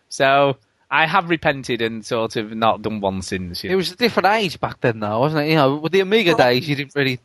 So 0.08 0.56
I 0.90 1.06
have 1.06 1.30
repented 1.30 1.82
and 1.82 2.04
sort 2.04 2.36
of 2.36 2.52
not 2.52 2.82
done 2.82 3.00
one 3.00 3.22
since. 3.22 3.62
You 3.62 3.70
It 3.70 3.74
was 3.76 3.92
a 3.92 3.96
different 3.96 4.26
age 4.28 4.58
back 4.58 4.80
then, 4.80 5.00
though, 5.00 5.20
wasn't 5.20 5.46
it? 5.46 5.50
You 5.50 5.54
know, 5.56 5.76
with 5.76 5.92
the 5.92 6.00
Amiga 6.00 6.34
days, 6.34 6.68
you 6.68 6.74
didn't 6.74 6.94
really, 6.96 7.20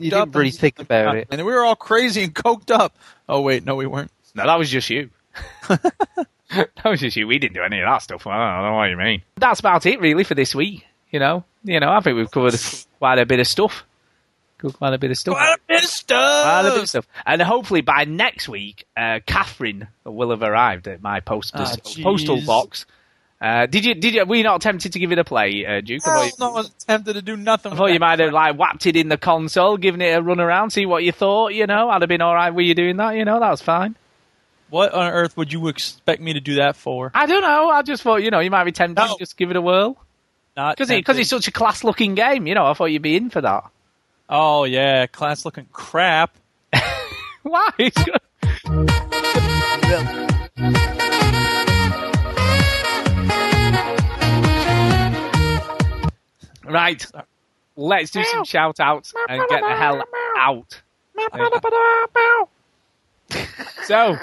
you 0.00 0.10
didn't 0.10 0.34
really 0.34 0.50
think 0.50 0.80
about 0.80 1.16
it. 1.16 1.28
and 1.30 1.44
we 1.44 1.52
were 1.52 1.64
all 1.64 1.76
crazy 1.76 2.24
and 2.24 2.34
coked 2.34 2.70
up. 2.72 2.96
Oh 3.28 3.40
wait, 3.40 3.64
no, 3.64 3.76
we 3.76 3.86
weren't. 3.86 4.10
No, 4.34 4.44
that 4.46 4.58
was 4.58 4.68
just 4.68 4.90
you. 4.90 5.10
that 5.68 6.84
was 6.84 7.00
just 7.00 7.16
you. 7.16 7.26
We 7.26 7.38
didn't 7.38 7.54
do 7.54 7.62
any 7.62 7.80
of 7.80 7.86
that 7.86 8.02
stuff. 8.02 8.26
I 8.26 8.56
don't 8.62 8.70
know 8.70 8.76
what 8.76 8.90
you 8.90 8.96
mean. 8.96 9.22
That's 9.36 9.60
about 9.60 9.86
it, 9.86 10.00
really, 10.00 10.24
for 10.24 10.34
this 10.34 10.54
week. 10.54 10.84
You 11.10 11.20
know, 11.20 11.44
you 11.62 11.78
know. 11.78 11.90
I 11.90 12.00
think 12.00 12.16
we've 12.16 12.30
covered 12.30 12.58
quite 12.98 13.18
a 13.20 13.26
bit 13.26 13.38
of 13.40 13.46
stuff. 13.46 13.84
Quite 14.58 14.94
a 14.94 14.98
bit 14.98 15.10
of 15.10 15.18
stuff. 15.18 15.34
Quite 15.36 15.54
a 15.54 15.58
bit 15.68 15.84
of 15.84 15.90
stuff. 15.90 16.42
Quite 16.44 16.60
a 16.66 16.70
bit 16.72 16.82
of 16.82 16.88
stuff. 16.88 17.06
And 17.26 17.42
hopefully 17.42 17.82
by 17.82 18.04
next 18.04 18.48
week, 18.48 18.86
uh, 18.96 19.20
Catherine 19.26 19.88
will 20.04 20.30
have 20.30 20.42
arrived 20.42 20.88
at 20.88 21.02
my 21.02 21.20
post- 21.20 21.52
Ah, 21.54 21.64
jeez. 21.84 22.02
postal 22.02 22.40
box. 22.46 22.86
Uh, 23.40 23.66
did 23.66 23.84
you? 23.84 23.94
Did 23.94 24.14
you? 24.14 24.24
Were 24.24 24.36
you 24.36 24.42
not 24.44 24.62
tempted 24.62 24.92
to 24.92 24.98
give 24.98 25.12
it 25.12 25.18
a 25.18 25.24
play, 25.24 25.66
uh, 25.66 25.80
Duke? 25.82 26.00
I 26.02 26.04
thought 26.04 26.14
Hell 26.16 26.24
you- 26.26 26.32
no 26.40 26.50
one's 26.52 26.70
tempted 26.86 27.12
to 27.14 27.22
do 27.22 27.36
nothing. 27.36 27.72
I 27.72 27.76
thought 27.76 27.92
you 27.92 27.98
might 27.98 28.18
have 28.20 28.32
like 28.32 28.56
whapped 28.58 28.86
it 28.86 28.96
in 28.96 29.08
the 29.08 29.18
console, 29.18 29.76
given 29.76 30.00
it 30.00 30.16
a 30.16 30.22
run 30.22 30.40
around, 30.40 30.70
see 30.70 30.86
what 30.86 31.02
you 31.04 31.12
thought. 31.12 31.52
You 31.52 31.66
know, 31.66 31.90
I'd 31.90 32.00
have 32.02 32.08
been 32.08 32.22
all 32.22 32.34
right 32.34 32.50
with 32.54 32.64
you 32.64 32.74
doing 32.74 32.96
that. 32.96 33.16
You 33.16 33.24
know, 33.26 33.40
that 33.40 33.50
was 33.50 33.60
fine. 33.60 33.96
What 34.70 34.94
on 34.94 35.12
earth 35.12 35.36
would 35.36 35.52
you 35.52 35.68
expect 35.68 36.22
me 36.22 36.32
to 36.32 36.40
do 36.40 36.54
that 36.56 36.74
for? 36.76 37.10
I 37.14 37.26
don't 37.26 37.42
know. 37.42 37.68
I 37.70 37.82
just 37.82 38.02
thought 38.02 38.22
you 38.22 38.30
know 38.30 38.40
you 38.40 38.50
might 38.50 38.64
be 38.64 38.72
tempted 38.72 39.02
to 39.06 39.16
just 39.18 39.36
give 39.36 39.50
it 39.50 39.56
a 39.56 39.60
whirl 39.60 39.96
Not 40.56 40.76
because 40.76 40.88
because 40.88 41.16
tempted. 41.16 41.20
it's 41.20 41.30
such 41.30 41.48
a 41.48 41.52
class 41.52 41.84
looking 41.84 42.14
game. 42.14 42.46
You 42.46 42.54
know, 42.54 42.66
I 42.66 42.72
thought 42.74 42.86
you'd 42.86 43.02
be 43.02 43.16
in 43.16 43.28
for 43.30 43.40
that. 43.42 43.64
Oh 44.28 44.64
yeah, 44.64 45.06
class 45.06 45.44
looking 45.44 45.66
crap. 45.72 46.34
Why? 47.42 47.70
Right. 56.66 57.04
Let's 57.76 58.10
do 58.12 58.22
some 58.24 58.44
shout 58.44 58.78
outs 58.80 59.12
and 59.28 59.42
get 59.48 59.60
the 59.62 59.76
hell 59.76 60.02
out. 60.38 60.80
so, 63.84 64.16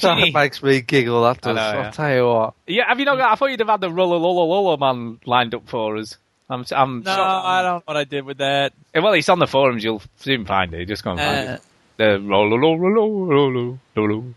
That 0.00 0.18
Gee. 0.18 0.30
makes 0.32 0.62
me 0.62 0.80
giggle. 0.80 1.22
That 1.24 1.40
does. 1.40 1.56
know, 1.56 1.62
I'll 1.62 1.74
yeah. 1.84 1.90
tell 1.90 2.14
you 2.14 2.26
what. 2.26 2.54
yeah, 2.66 2.88
have 2.88 2.98
you 2.98 3.04
not 3.04 3.16
got? 3.16 3.32
I 3.32 3.34
thought 3.34 3.50
you'd 3.50 3.60
have 3.60 3.68
had 3.68 3.80
the 3.80 3.90
roller 3.90 4.18
roller 4.18 4.46
roller 4.48 4.76
man 4.76 5.18
lined 5.26 5.54
up 5.54 5.68
for 5.68 5.96
us. 5.96 6.16
I'm, 6.48 6.64
I'm 6.72 7.02
No, 7.02 7.12
I 7.12 7.62
don't 7.62 7.76
know 7.76 7.82
what 7.84 7.96
I 7.96 8.04
did 8.04 8.24
with 8.24 8.38
that. 8.38 8.72
Well, 8.94 9.12
it's 9.12 9.28
on 9.28 9.38
the 9.38 9.46
forums. 9.46 9.84
You'll 9.84 10.02
soon 10.16 10.46
find 10.46 10.72
it. 10.74 10.86
Just 10.86 11.04
go 11.04 11.12
and 11.12 11.20
find 11.20 11.48
Uh, 11.48 11.52
it. 11.54 11.60
The 11.96 12.20
roller 12.20 12.58
roller 12.58 12.78
roller 12.90 13.26
roller 13.26 13.78
roller. 13.96 14.34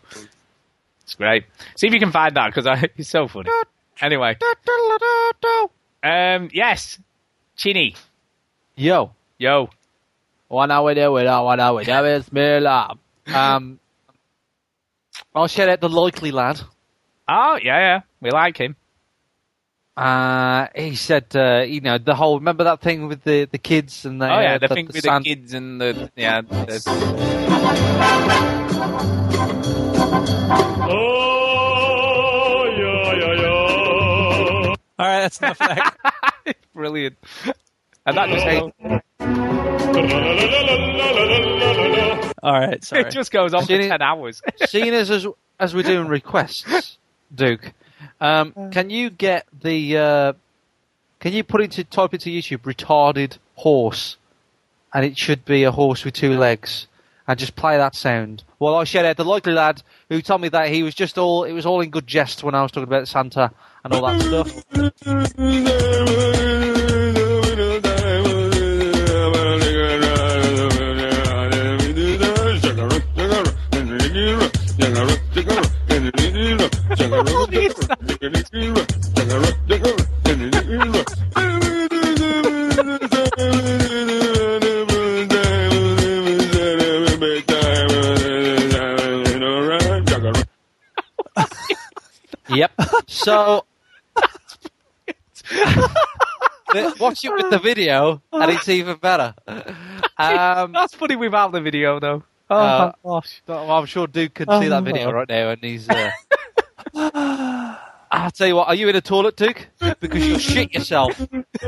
It's 1.04 1.16
great. 1.16 1.46
See 1.76 1.88
if 1.88 1.94
you 1.94 2.00
can 2.00 2.12
find 2.12 2.36
that 2.36 2.54
because 2.54 2.68
it's 2.98 3.10
so 3.10 3.28
funny. 3.28 3.50
Anyway, 4.02 4.38
um, 6.04 6.50
yes, 6.52 7.00
Chinny, 7.56 7.96
Yo. 8.76 9.12
yo, 9.38 9.70
Wanna 10.50 10.84
we 10.84 10.94
do 10.94 11.18
it, 11.18 11.26
wanna 11.26 11.74
we 11.74 11.84
do 11.84 11.92
it, 11.92 12.26
Bismillah. 12.26 12.96
Um, 13.34 13.80
I'll 15.34 15.48
shout 15.48 15.70
out 15.70 15.80
the 15.82 15.90
likely 15.90 16.32
lad. 16.32 16.62
oh 17.28 17.58
yeah, 17.62 17.80
yeah, 17.80 18.02
we 18.22 18.32
like 18.32 18.58
him. 18.58 18.76
Uh, 19.96 20.68
he 20.76 20.96
said, 20.96 21.26
uh, 21.36 21.62
you 21.62 21.80
know, 21.80 22.00
the 22.00 22.16
whole, 22.16 22.40
remember 22.40 22.64
that 22.64 22.82
thing 22.82 23.08
with 23.08 23.24
the, 23.24 23.46
the 23.52 23.60
kids 23.60 24.06
and 24.06 24.20
the, 24.20 24.26
oh 24.26 24.40
yeah, 24.40 24.56
uh, 24.56 24.58
the, 24.58 24.68
the, 24.68 24.74
thing 24.76 24.86
the 24.88 24.94
with 24.94 25.04
San- 25.04 25.22
the 25.22 25.30
kids 25.36 25.54
and 25.54 25.80
the 25.80 26.12
yeah. 26.16 26.42
The, 26.42 26.82
All 35.04 35.10
right, 35.10 35.20
that's 35.20 35.40
enough 35.40 35.60
of 35.60 35.68
that. 35.68 36.56
brilliant. 36.74 37.18
And 38.06 38.18
that 38.18 38.30
just 38.30 38.46
All 42.44 42.54
right, 42.54 42.82
sorry. 42.82 43.02
it 43.02 43.12
just 43.12 43.30
goes 43.30 43.54
on 43.54 43.64
for 43.66 43.68
ten 43.68 44.02
hours. 44.02 44.42
Seeing 44.66 44.94
as, 44.94 45.12
as 45.12 45.28
as 45.60 45.76
we're 45.76 45.84
doing 45.84 46.08
requests, 46.08 46.98
Duke, 47.36 47.74
um, 48.22 48.54
can 48.72 48.90
you 48.90 49.10
get 49.10 49.46
the 49.62 49.98
uh, 49.98 50.34
can 51.20 51.34
you 51.34 51.44
put 51.44 51.60
into 51.60 51.84
type 51.84 52.14
into 52.14 52.30
YouTube 52.30 52.62
retarded 52.62 53.40
horse, 53.56 54.16
and 54.94 55.04
it 55.04 55.18
should 55.18 55.44
be 55.44 55.66
a 55.66 55.72
horse 55.72 56.06
with 56.06 56.14
two 56.14 56.38
legs, 56.38 56.88
and 57.28 57.38
just 57.38 57.58
play 57.58 57.76
that 57.76 57.94
sound. 57.94 58.46
Well, 58.64 58.76
I 58.76 58.86
shout 58.86 59.04
out 59.04 59.18
the 59.18 59.26
likely 59.26 59.52
lad 59.52 59.84
who 60.08 60.22
told 60.22 60.40
me 60.40 60.48
that 60.48 60.70
he 60.70 60.84
was 60.84 60.96
just 60.96 61.18
all 61.18 61.44
it 61.44 61.52
was 61.52 61.66
all 61.66 61.82
in 61.82 61.90
good 61.90 62.08
jest 62.08 62.46
when 62.46 62.56
I 62.56 62.62
was 62.62 62.72
talking 62.72 62.88
about 62.88 63.10
Santa 63.10 63.52
and 63.84 63.94
all 63.94 64.04
that 64.04 64.22
stuff. 64.22 64.64
Yep. 92.56 92.72
So 93.08 93.66
watch 97.00 97.24
it 97.24 97.32
with 97.34 97.50
the 97.50 97.60
video, 97.62 98.22
and 98.32 98.52
it's 98.52 98.68
even 98.70 98.98
better. 98.98 99.34
Um, 99.48 100.72
That's 100.74 100.94
funny 100.96 101.16
without 101.16 101.52
the 101.52 101.62
video 101.62 102.00
though. 102.00 102.24
Oh 102.50 102.56
Uh, 102.58 102.92
my 103.04 103.10
gosh. 103.10 103.42
I'm 103.48 103.86
sure 103.86 104.08
Duke 104.08 104.34
can 104.36 104.48
see 104.62 104.68
that 104.68 104.84
video 104.84 105.12
right 105.12 105.28
now, 105.30 105.50
and 105.50 105.64
he's. 105.64 105.88
Uh... 105.90 106.12
I'll 108.12 108.32
tell 108.32 108.48
you 108.48 108.56
what. 108.56 108.68
Are 108.68 108.76
you 108.76 108.88
in 108.90 108.96
a 108.96 109.02
toilet, 109.02 109.36
Duke? 109.36 109.68
Because 110.00 110.28
you'll 110.28 110.38
shit 110.40 110.74
yourself. 110.74 111.20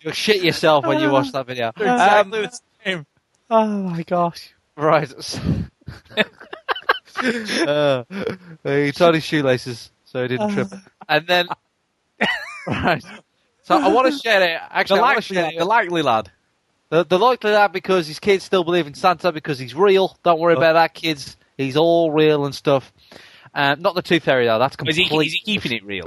you'll 0.00 0.12
shit 0.12 0.42
yourself 0.44 0.86
when 0.86 1.00
you 1.00 1.10
watch 1.10 1.32
that 1.32 1.46
video. 1.46 1.72
They're 1.76 1.88
Um, 1.88 1.94
exactly 2.32 2.40
the 2.42 2.60
same. 2.84 3.06
Oh 3.50 3.66
my 3.66 4.02
gosh. 4.04 4.54
right. 4.76 5.12
uh, 7.66 8.04
he 8.64 8.92
tied 8.92 9.14
his 9.14 9.24
shoelaces 9.24 9.90
so 10.04 10.22
he 10.22 10.28
didn't 10.28 10.52
trip. 10.52 10.68
And 11.10 11.26
then, 11.26 11.46
right. 12.66 13.02
So 13.62 13.78
I 13.78 13.88
want 13.88 14.12
to 14.12 14.18
share 14.18 14.42
it. 14.42 14.60
The 14.60 14.76
Actually, 14.76 15.00
I 15.00 15.02
want 15.02 15.24
to 15.24 15.34
likely, 15.34 15.50
share 15.52 15.58
the 15.58 15.64
likely 15.64 16.02
lad. 16.02 16.30
The, 16.90 17.04
the 17.04 17.18
likely 17.18 17.50
lad 17.52 17.72
because 17.72 18.06
his 18.06 18.18
kids 18.18 18.44
still 18.44 18.62
believe 18.62 18.86
in 18.86 18.92
Santa 18.92 19.32
because 19.32 19.58
he's 19.58 19.74
real. 19.74 20.18
Don't 20.22 20.38
worry 20.38 20.52
about 20.54 20.74
that, 20.74 20.92
kids. 20.92 21.38
He's 21.56 21.78
all 21.78 22.10
real 22.12 22.44
and 22.44 22.54
stuff. 22.54 22.92
Uh, 23.54 23.74
not 23.78 23.94
the 23.94 24.02
Tooth 24.02 24.22
Fairy 24.24 24.44
though. 24.44 24.58
That's 24.58 24.76
Is 24.86 24.96
he, 24.96 25.08
complete. 25.08 25.28
is 25.28 25.32
he 25.32 25.40
keeping 25.40 25.72
it 25.72 25.84
real? 25.84 26.04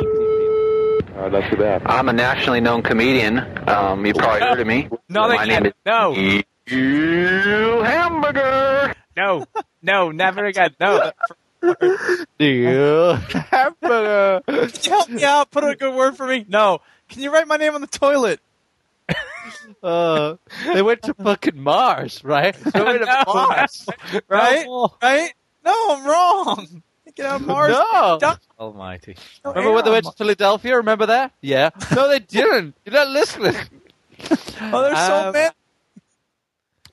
not 1.29 1.49
too 1.49 1.57
bad. 1.57 1.81
I'm 1.85 2.09
a 2.09 2.13
nationally 2.13 2.61
known 2.61 2.81
comedian. 2.83 3.39
Um, 3.69 4.05
you 4.05 4.13
probably 4.13 4.41
heard 4.41 4.59
of 4.59 4.67
me. 4.67 4.88
No, 5.09 5.27
My 5.27 5.38
thank 5.38 5.49
name 5.49 5.65
you. 5.65 5.73
No, 5.85 6.13
is 6.15 6.43
you 6.67 7.81
Hamburger. 7.83 8.93
No, 9.22 9.45
no, 9.81 10.11
never 10.11 10.45
again. 10.45 10.72
No. 10.80 11.11
Yeah. 12.39 13.22
Can 13.30 13.76
you 14.49 14.68
help 14.89 15.10
me 15.10 15.23
out? 15.23 15.52
Put 15.52 15.64
a 15.64 15.76
good 15.76 15.93
word 15.95 16.18
for 16.18 16.26
me. 16.27 16.45
No. 16.48 16.80
Can 17.10 17.22
you 17.22 17.31
write 17.31 17.48
my 17.48 17.57
name 17.57 17.76
on 17.76 17.81
the 17.81 17.88
toilet? 17.88 18.39
Uh, 19.84 20.35
they 20.73 20.81
went 20.84 21.02
to 21.02 21.14
fucking 21.15 21.60
Mars, 21.60 22.23
right? 22.23 22.56
They 22.73 22.81
went 22.84 22.99
to 23.02 23.06
No. 23.27 23.34
Mars, 23.34 23.88
Right? 24.27 24.65
No. 24.65 24.91
Right? 25.02 25.34
No, 25.65 25.73
I'm 25.89 26.06
wrong. 26.06 26.84
Get 27.15 27.26
out 27.26 27.41
of 27.41 27.48
Mars. 27.48 27.72
No. 27.73 28.18
Don't- 28.22 28.39
Almighty. 28.60 29.15
don't 29.43 29.56
Remember 29.56 29.73
when 29.76 29.84
they 29.84 29.89
air 29.89 29.93
went 29.95 30.06
to 30.06 30.11
Philadelphia? 30.14 30.77
Remember 30.77 31.07
that? 31.07 31.34
Yeah. 31.41 31.72
No, 31.95 32.07
they 32.07 32.19
didn't. 32.19 32.76
You're 32.85 32.93
not 32.93 33.07
listening. 33.10 33.56
Oh, 34.61 34.81
there's 34.84 34.98
so 34.99 35.27
Um, 35.27 35.34
many. 35.34 35.49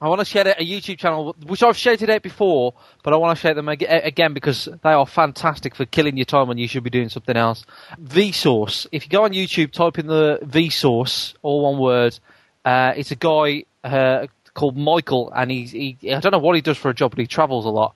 I 0.01 0.09
want 0.09 0.21
to 0.21 0.25
share 0.25 0.47
a 0.47 0.65
YouTube 0.65 0.99
channel, 0.99 1.35
which 1.47 1.63
I've 1.63 1.77
shouted 1.77 2.09
out 2.09 2.23
before, 2.23 2.73
but 3.03 3.13
I 3.13 3.17
want 3.17 3.37
to 3.37 3.41
share 3.41 3.55
them 3.55 3.69
again 3.69 4.33
because 4.33 4.69
they 4.85 4.91
are 4.91 5.07
fantastic 5.07 5.75
for 5.75 5.87
killing 5.87 6.17
your 6.17 6.25
time 6.25 6.47
when 6.47 6.57
you 6.57 6.69
should 6.69 6.85
be 6.85 6.91
doing 6.91 7.09
something 7.09 7.37
else. 7.37 7.67
Vsauce. 8.01 8.87
If 8.93 9.05
you 9.05 9.11
go 9.11 9.25
on 9.25 9.33
YouTube, 9.33 9.73
type 9.73 9.99
in 9.99 10.07
the 10.07 10.39
Vsauce, 10.45 11.35
all 11.43 11.63
one 11.63 11.81
word. 11.81 12.19
Uh, 12.65 12.93
it's 12.97 13.11
a 13.11 13.17
guy 13.17 13.65
uh, 13.83 14.29
called 14.55 14.77
Michael, 14.77 15.33
and 15.35 15.51
he's 15.51 15.73
he, 15.73 15.97
I 16.05 16.21
don't 16.21 16.31
know 16.33 16.39
what 16.39 16.55
he 16.55 16.63
does 16.63 16.79
for 16.79 16.91
a 16.91 16.95
job, 16.95 17.11
but 17.11 17.19
he 17.19 17.27
travels 17.27 17.65
a 17.65 17.71
lot. 17.71 17.95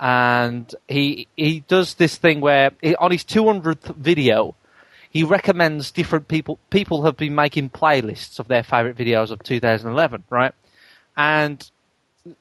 And 0.00 0.74
he 0.88 1.28
he 1.36 1.60
does 1.60 1.94
this 1.94 2.16
thing 2.16 2.40
where 2.40 2.72
on 2.98 3.12
his 3.12 3.22
200th 3.22 3.94
video, 3.94 4.56
he 5.10 5.22
recommends 5.22 5.92
different 5.92 6.26
people. 6.26 6.58
People 6.70 7.04
have 7.04 7.16
been 7.16 7.36
making 7.36 7.70
playlists 7.70 8.40
of 8.40 8.48
their 8.48 8.64
favorite 8.64 8.96
videos 8.96 9.30
of 9.30 9.44
2011, 9.44 10.24
right? 10.28 10.52
And 11.16 11.70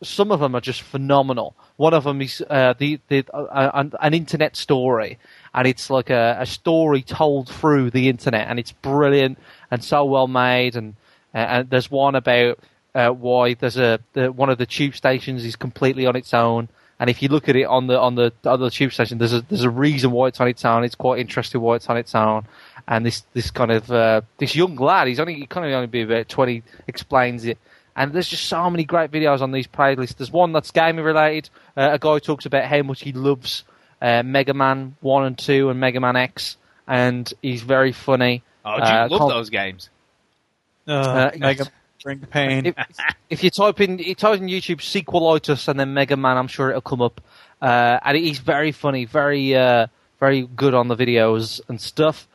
some 0.02 0.32
of 0.32 0.40
them 0.40 0.56
are 0.56 0.62
just 0.62 0.82
phenomenal. 0.82 1.56
One 1.78 1.94
of 1.94 2.04
them 2.04 2.22
is 2.22 2.44
uh, 2.50 2.74
the, 2.78 3.00
the 3.08 3.24
uh, 3.34 3.72
an, 3.74 3.94
an 4.02 4.14
internet 4.14 4.56
story, 4.56 5.20
and 5.54 5.68
it's 5.68 5.90
like 5.90 6.10
a, 6.10 6.38
a 6.40 6.46
story 6.46 7.04
told 7.04 7.50
through 7.50 7.92
the 7.92 8.10
internet, 8.10 8.48
and 8.48 8.60
it's 8.60 8.72
brilliant 8.72 9.38
and 9.70 9.84
so 9.84 10.04
well 10.06 10.28
made. 10.28 10.76
And 10.76 10.96
uh, 11.34 11.38
and 11.38 11.70
there's 11.70 11.92
one 11.92 12.16
about 12.16 12.58
uh, 12.96 13.10
why 13.10 13.54
there's 13.54 13.78
a 13.78 14.00
the, 14.14 14.32
one 14.32 14.50
of 14.50 14.58
the 14.58 14.66
tube 14.66 14.96
stations 14.96 15.46
is 15.46 15.56
completely 15.56 16.08
on 16.08 16.16
its 16.16 16.34
own, 16.34 16.68
And 17.00 17.10
if 17.10 17.22
you 17.22 17.28
look 17.28 17.50
at 17.50 17.56
it 17.56 17.66
on 17.66 17.88
the 17.88 18.00
on 18.00 18.16
the 18.16 18.32
other 18.46 18.70
tube 18.70 18.94
station, 18.94 19.18
there's 19.18 19.34
a 19.34 19.42
there's 19.42 19.64
a 19.64 19.70
reason 19.70 20.12
why 20.12 20.28
it's 20.28 20.40
on 20.40 20.48
its 20.48 20.64
own. 20.64 20.84
It's 20.84 20.96
quite 20.96 21.20
interesting 21.20 21.60
why 21.62 21.76
it's 21.76 21.90
on 21.90 21.98
its 21.98 22.16
own. 22.16 22.46
And 22.88 23.06
this 23.06 23.24
this 23.34 23.52
kind 23.52 23.72
of 23.72 23.92
uh, 23.92 24.22
this 24.38 24.56
young 24.56 24.76
lad, 24.78 25.08
he's 25.08 25.20
only 25.20 25.36
he 25.36 25.46
kind 25.46 25.66
of 25.66 25.74
only 25.74 25.88
be 25.88 26.02
about 26.02 26.30
twenty, 26.30 26.64
explains 26.88 27.44
it. 27.46 27.58
And 27.96 28.12
there's 28.12 28.28
just 28.28 28.46
so 28.46 28.70
many 28.70 28.84
great 28.84 29.10
videos 29.12 29.42
on 29.42 29.52
these 29.52 29.68
playlists. 29.68 30.18
There's 30.18 30.32
one 30.32 30.52
that's 30.52 30.72
gaming 30.72 31.06
related. 31.06 31.50
Uh, 31.78 31.90
a 31.94 32.00
guy 32.00 32.20
talks 32.20 32.46
about 32.46 32.66
how 32.66 32.82
much 32.84 33.02
he 33.02 33.14
loves 33.14 33.64
uh, 34.02 34.22
Mega 34.24 34.54
Man 34.54 34.96
One 35.02 35.24
and 35.26 35.38
Two 35.38 35.70
and 35.70 35.80
Mega 35.80 36.00
Man 36.02 36.16
X, 36.18 36.58
and 36.88 37.32
he's 37.42 37.62
very 37.62 37.94
funny. 37.94 38.44
Oh, 38.66 38.76
do 38.80 38.84
you 38.86 38.90
Uh, 38.92 39.08
love 39.10 39.20
com- 39.20 39.30
those 39.30 39.50
games? 39.50 39.90
Uh, 40.88 40.92
Uh, 40.92 41.32
Mega 41.38 41.66
bring 42.04 42.20
pain. 42.20 42.66
if, 42.68 42.76
if 43.30 43.44
you 43.44 43.50
type 43.50 43.80
in 43.82 43.98
you 44.00 44.14
type 44.14 44.40
in 44.40 44.48
YouTube 44.48 44.78
sequelitis 44.82 45.68
and 45.68 45.80
then 45.80 45.94
Mega 45.94 46.18
Man, 46.18 46.38
I'm 46.38 46.48
sure 46.48 46.70
it'll 46.70 46.82
come 46.82 47.02
up. 47.02 47.22
Uh, 47.62 48.00
and 48.04 48.18
he's 48.18 48.40
very 48.40 48.72
funny, 48.74 49.06
very 49.06 49.56
uh, 49.56 49.88
very 50.20 50.42
good 50.44 50.74
on 50.74 50.88
the 50.90 50.96
videos 50.96 51.62
and 51.70 51.80
stuff. 51.80 52.28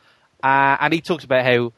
Uh, 0.43 0.75
and 0.81 0.91
he 0.93 1.01
talks 1.01 1.23
about 1.23 1.45
how 1.45 1.71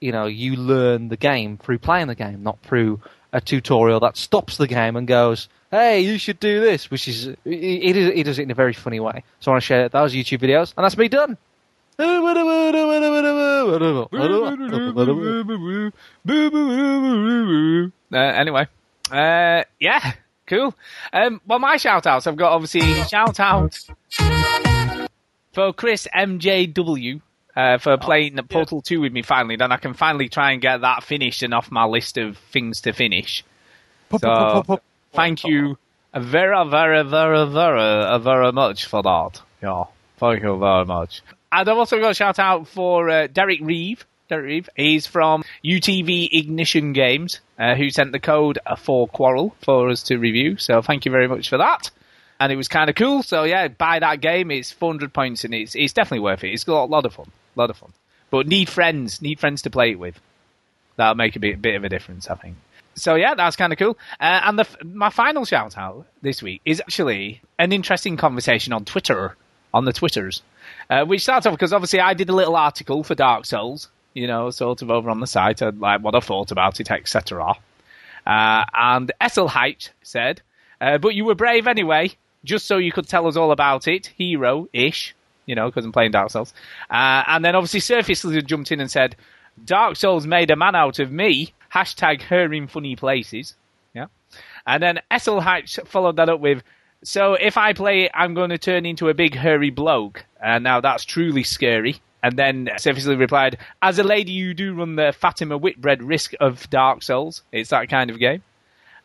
you 0.00 0.12
know 0.12 0.26
you 0.26 0.56
learn 0.56 1.08
the 1.08 1.16
game 1.16 1.56
through 1.56 1.78
playing 1.78 2.06
the 2.08 2.14
game, 2.14 2.42
not 2.42 2.58
through 2.62 3.00
a 3.32 3.40
tutorial 3.40 4.00
that 4.00 4.16
stops 4.16 4.56
the 4.56 4.66
game 4.66 4.96
and 4.96 5.06
goes, 5.06 5.48
"Hey, 5.70 6.00
you 6.00 6.18
should 6.18 6.40
do 6.40 6.60
this," 6.60 6.90
which 6.90 7.06
is 7.08 7.30
he, 7.44 7.80
he 7.80 8.22
does- 8.24 8.38
it 8.38 8.42
in 8.42 8.50
a 8.50 8.54
very 8.54 8.72
funny 8.72 9.00
way. 9.00 9.22
So 9.40 9.50
I 9.50 9.54
want 9.54 9.62
to 9.62 9.66
share 9.66 9.88
those 9.88 10.14
YouTube 10.14 10.40
videos, 10.40 10.72
and 10.76 10.84
that's 10.84 10.96
me 10.96 11.08
done. 11.08 11.36
Uh, 18.12 18.16
anyway, 18.16 18.66
uh, 19.12 19.62
yeah, 19.78 20.12
cool. 20.46 20.74
Um, 21.12 21.40
well, 21.46 21.58
my 21.58 21.76
shout 21.76 22.06
outs, 22.06 22.26
I've 22.26 22.36
got 22.36 22.52
obviously 22.52 22.80
shout 23.04 23.38
out 23.38 23.78
for 25.52 25.72
Chris 25.72 26.08
MJW 26.14 27.20
uh, 27.60 27.78
for 27.78 27.96
playing 27.98 28.36
Portal 28.48 28.80
2 28.80 29.00
with 29.00 29.12
me 29.12 29.22
finally. 29.22 29.56
Then 29.56 29.72
I 29.72 29.76
can 29.76 29.94
finally 29.94 30.28
try 30.28 30.52
and 30.52 30.62
get 30.62 30.80
that 30.80 31.04
finished 31.04 31.42
and 31.42 31.52
off 31.52 31.70
my 31.70 31.84
list 31.84 32.16
of 32.16 32.38
things 32.52 32.80
to 32.82 32.92
finish. 32.92 33.44
So, 34.18 34.80
thank 35.12 35.44
you 35.44 35.76
very, 36.14 36.68
very, 36.68 37.04
very, 37.04 37.46
very, 37.46 38.18
very 38.18 38.52
much 38.52 38.86
for 38.86 39.02
that. 39.02 39.40
Yeah, 39.62 39.84
thank 40.18 40.42
you 40.42 40.58
very 40.58 40.84
much. 40.86 41.22
And 41.52 41.68
I've 41.68 41.76
also 41.76 42.00
got 42.00 42.12
a 42.12 42.14
shout 42.14 42.38
out 42.38 42.66
for 42.66 43.10
uh, 43.10 43.26
Derek 43.26 43.60
Reeve. 43.60 44.04
Derek 44.28 44.46
Reeve. 44.46 44.68
is 44.76 45.06
from 45.06 45.44
UTV 45.64 46.28
Ignition 46.32 46.92
Games, 46.92 47.40
uh, 47.58 47.74
who 47.74 47.90
sent 47.90 48.12
the 48.12 48.20
code 48.20 48.58
for 48.78 49.06
Quarrel 49.08 49.54
for 49.62 49.90
us 49.90 50.04
to 50.04 50.16
review. 50.16 50.56
So 50.56 50.80
thank 50.82 51.04
you 51.04 51.12
very 51.12 51.28
much 51.28 51.48
for 51.48 51.58
that. 51.58 51.90
And 52.38 52.50
it 52.50 52.56
was 52.56 52.68
kind 52.68 52.88
of 52.88 52.96
cool. 52.96 53.22
So 53.22 53.42
yeah, 53.42 53.68
buy 53.68 53.98
that 53.98 54.20
game. 54.20 54.50
It's 54.50 54.72
400 54.72 55.12
points 55.12 55.44
and 55.44 55.52
it's 55.52 55.74
it's 55.74 55.92
definitely 55.92 56.20
worth 56.20 56.42
it. 56.42 56.52
It's 56.52 56.64
got 56.64 56.84
a 56.84 56.86
lot 56.86 57.04
of 57.04 57.12
fun. 57.12 57.30
A 57.56 57.60
lot 57.60 57.70
of 57.70 57.76
fun. 57.76 57.92
But 58.30 58.46
need 58.46 58.68
friends. 58.68 59.20
Need 59.20 59.40
friends 59.40 59.62
to 59.62 59.70
play 59.70 59.90
it 59.92 59.98
with. 59.98 60.18
That'll 60.96 61.14
make 61.14 61.36
a 61.36 61.40
bit, 61.40 61.60
bit 61.60 61.74
of 61.76 61.84
a 61.84 61.88
difference, 61.88 62.28
I 62.28 62.34
think. 62.34 62.56
So 62.94 63.14
yeah, 63.14 63.34
that's 63.34 63.56
kind 63.56 63.72
of 63.72 63.78
cool. 63.78 63.96
Uh, 64.20 64.40
and 64.44 64.58
the, 64.58 64.66
my 64.84 65.10
final 65.10 65.44
shout 65.44 65.78
out 65.78 66.06
this 66.22 66.42
week 66.42 66.60
is 66.64 66.80
actually 66.80 67.40
an 67.58 67.72
interesting 67.72 68.16
conversation 68.16 68.72
on 68.72 68.84
Twitter, 68.84 69.36
on 69.72 69.84
the 69.84 69.92
Twitters, 69.92 70.42
uh, 70.88 71.04
which 71.04 71.22
starts 71.22 71.46
off 71.46 71.54
because 71.54 71.72
obviously 71.72 72.00
I 72.00 72.14
did 72.14 72.28
a 72.28 72.34
little 72.34 72.56
article 72.56 73.02
for 73.02 73.14
Dark 73.14 73.46
Souls, 73.46 73.88
you 74.12 74.26
know, 74.26 74.50
sort 74.50 74.82
of 74.82 74.90
over 74.90 75.08
on 75.08 75.20
the 75.20 75.26
site, 75.26 75.62
and 75.62 75.80
like 75.80 76.02
what 76.02 76.14
I 76.14 76.20
thought 76.20 76.50
about 76.50 76.80
it, 76.80 76.90
etc. 76.90 77.54
Uh, 78.26 78.64
and 78.74 79.12
Esselheit 79.20 79.90
said, 80.02 80.42
uh, 80.80 80.98
"But 80.98 81.14
you 81.14 81.24
were 81.24 81.34
brave 81.34 81.66
anyway, 81.66 82.12
just 82.44 82.66
so 82.66 82.76
you 82.76 82.92
could 82.92 83.08
tell 83.08 83.26
us 83.26 83.36
all 83.36 83.52
about 83.52 83.88
it, 83.88 84.08
hero-ish." 84.18 85.14
You 85.46 85.54
know, 85.54 85.66
because 85.68 85.84
I'm 85.84 85.92
playing 85.92 86.12
Dark 86.12 86.30
Souls. 86.30 86.54
Uh, 86.88 87.24
and 87.26 87.44
then 87.44 87.56
obviously 87.56 87.80
Surface 87.80 88.24
Lizard 88.24 88.46
jumped 88.46 88.70
in 88.70 88.80
and 88.80 88.90
said, 88.90 89.16
Dark 89.64 89.96
Souls 89.96 90.26
made 90.26 90.50
a 90.50 90.56
man 90.56 90.74
out 90.74 90.98
of 90.98 91.10
me. 91.10 91.52
Hashtag 91.74 92.22
her 92.22 92.52
in 92.52 92.66
funny 92.66 92.96
places. 92.96 93.54
Yeah. 93.94 94.06
And 94.66 94.82
then 94.82 95.00
Esselhatch 95.10 95.86
followed 95.86 96.16
that 96.16 96.28
up 96.28 96.40
with, 96.40 96.62
so 97.02 97.34
if 97.34 97.56
I 97.56 97.72
play 97.72 98.04
it, 98.04 98.12
I'm 98.14 98.34
going 98.34 98.50
to 98.50 98.58
turn 98.58 98.86
into 98.86 99.08
a 99.08 99.14
big 99.14 99.34
hairy 99.34 99.70
bloke. 99.70 100.24
And 100.42 100.62
now 100.64 100.80
that's 100.80 101.04
truly 101.04 101.42
scary. 101.42 102.00
And 102.22 102.38
then 102.38 102.68
Surface 102.76 103.06
Lizard 103.06 103.18
replied, 103.18 103.58
as 103.80 103.98
a 103.98 104.04
lady, 104.04 104.32
you 104.32 104.52
do 104.52 104.74
run 104.74 104.96
the 104.96 105.14
Fatima 105.18 105.56
Whitbread 105.56 106.02
risk 106.02 106.34
of 106.38 106.68
Dark 106.68 107.02
Souls. 107.02 107.42
It's 107.50 107.70
that 107.70 107.88
kind 107.88 108.10
of 108.10 108.18
game. 108.18 108.42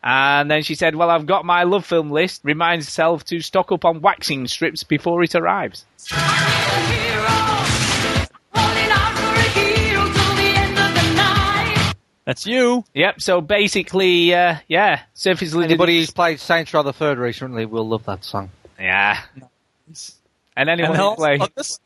And 0.08 0.48
then 0.48 0.62
she 0.62 0.76
said, 0.76 0.94
well, 0.94 1.10
I've 1.10 1.26
got 1.26 1.44
my 1.44 1.64
love 1.64 1.84
film 1.84 2.12
list. 2.12 2.42
Reminds 2.44 2.86
herself 2.86 3.24
to 3.24 3.40
stock 3.40 3.72
up 3.72 3.84
on 3.84 4.00
waxing 4.00 4.46
strips 4.46 4.84
before 4.84 5.20
it 5.24 5.34
arrives. 5.34 5.84
That's 12.24 12.46
you. 12.46 12.84
Yep. 12.94 13.20
So 13.20 13.40
basically, 13.40 14.32
uh, 14.32 14.58
yeah, 14.68 15.00
Surface 15.14 15.52
Lizard. 15.52 15.72
Anybody 15.72 15.98
who's 15.98 16.12
played 16.12 16.38
Saints 16.38 16.72
Row 16.72 16.84
the 16.84 16.92
Third 16.92 17.18
recently 17.18 17.66
will 17.66 17.88
love 17.88 18.04
that 18.04 18.24
song. 18.24 18.50
Yeah. 18.78 19.20
And 20.56 20.70
anyone 20.70 20.92
And 20.92 21.00
who 21.00 21.02
also 21.02 21.48
plays. 21.48 21.80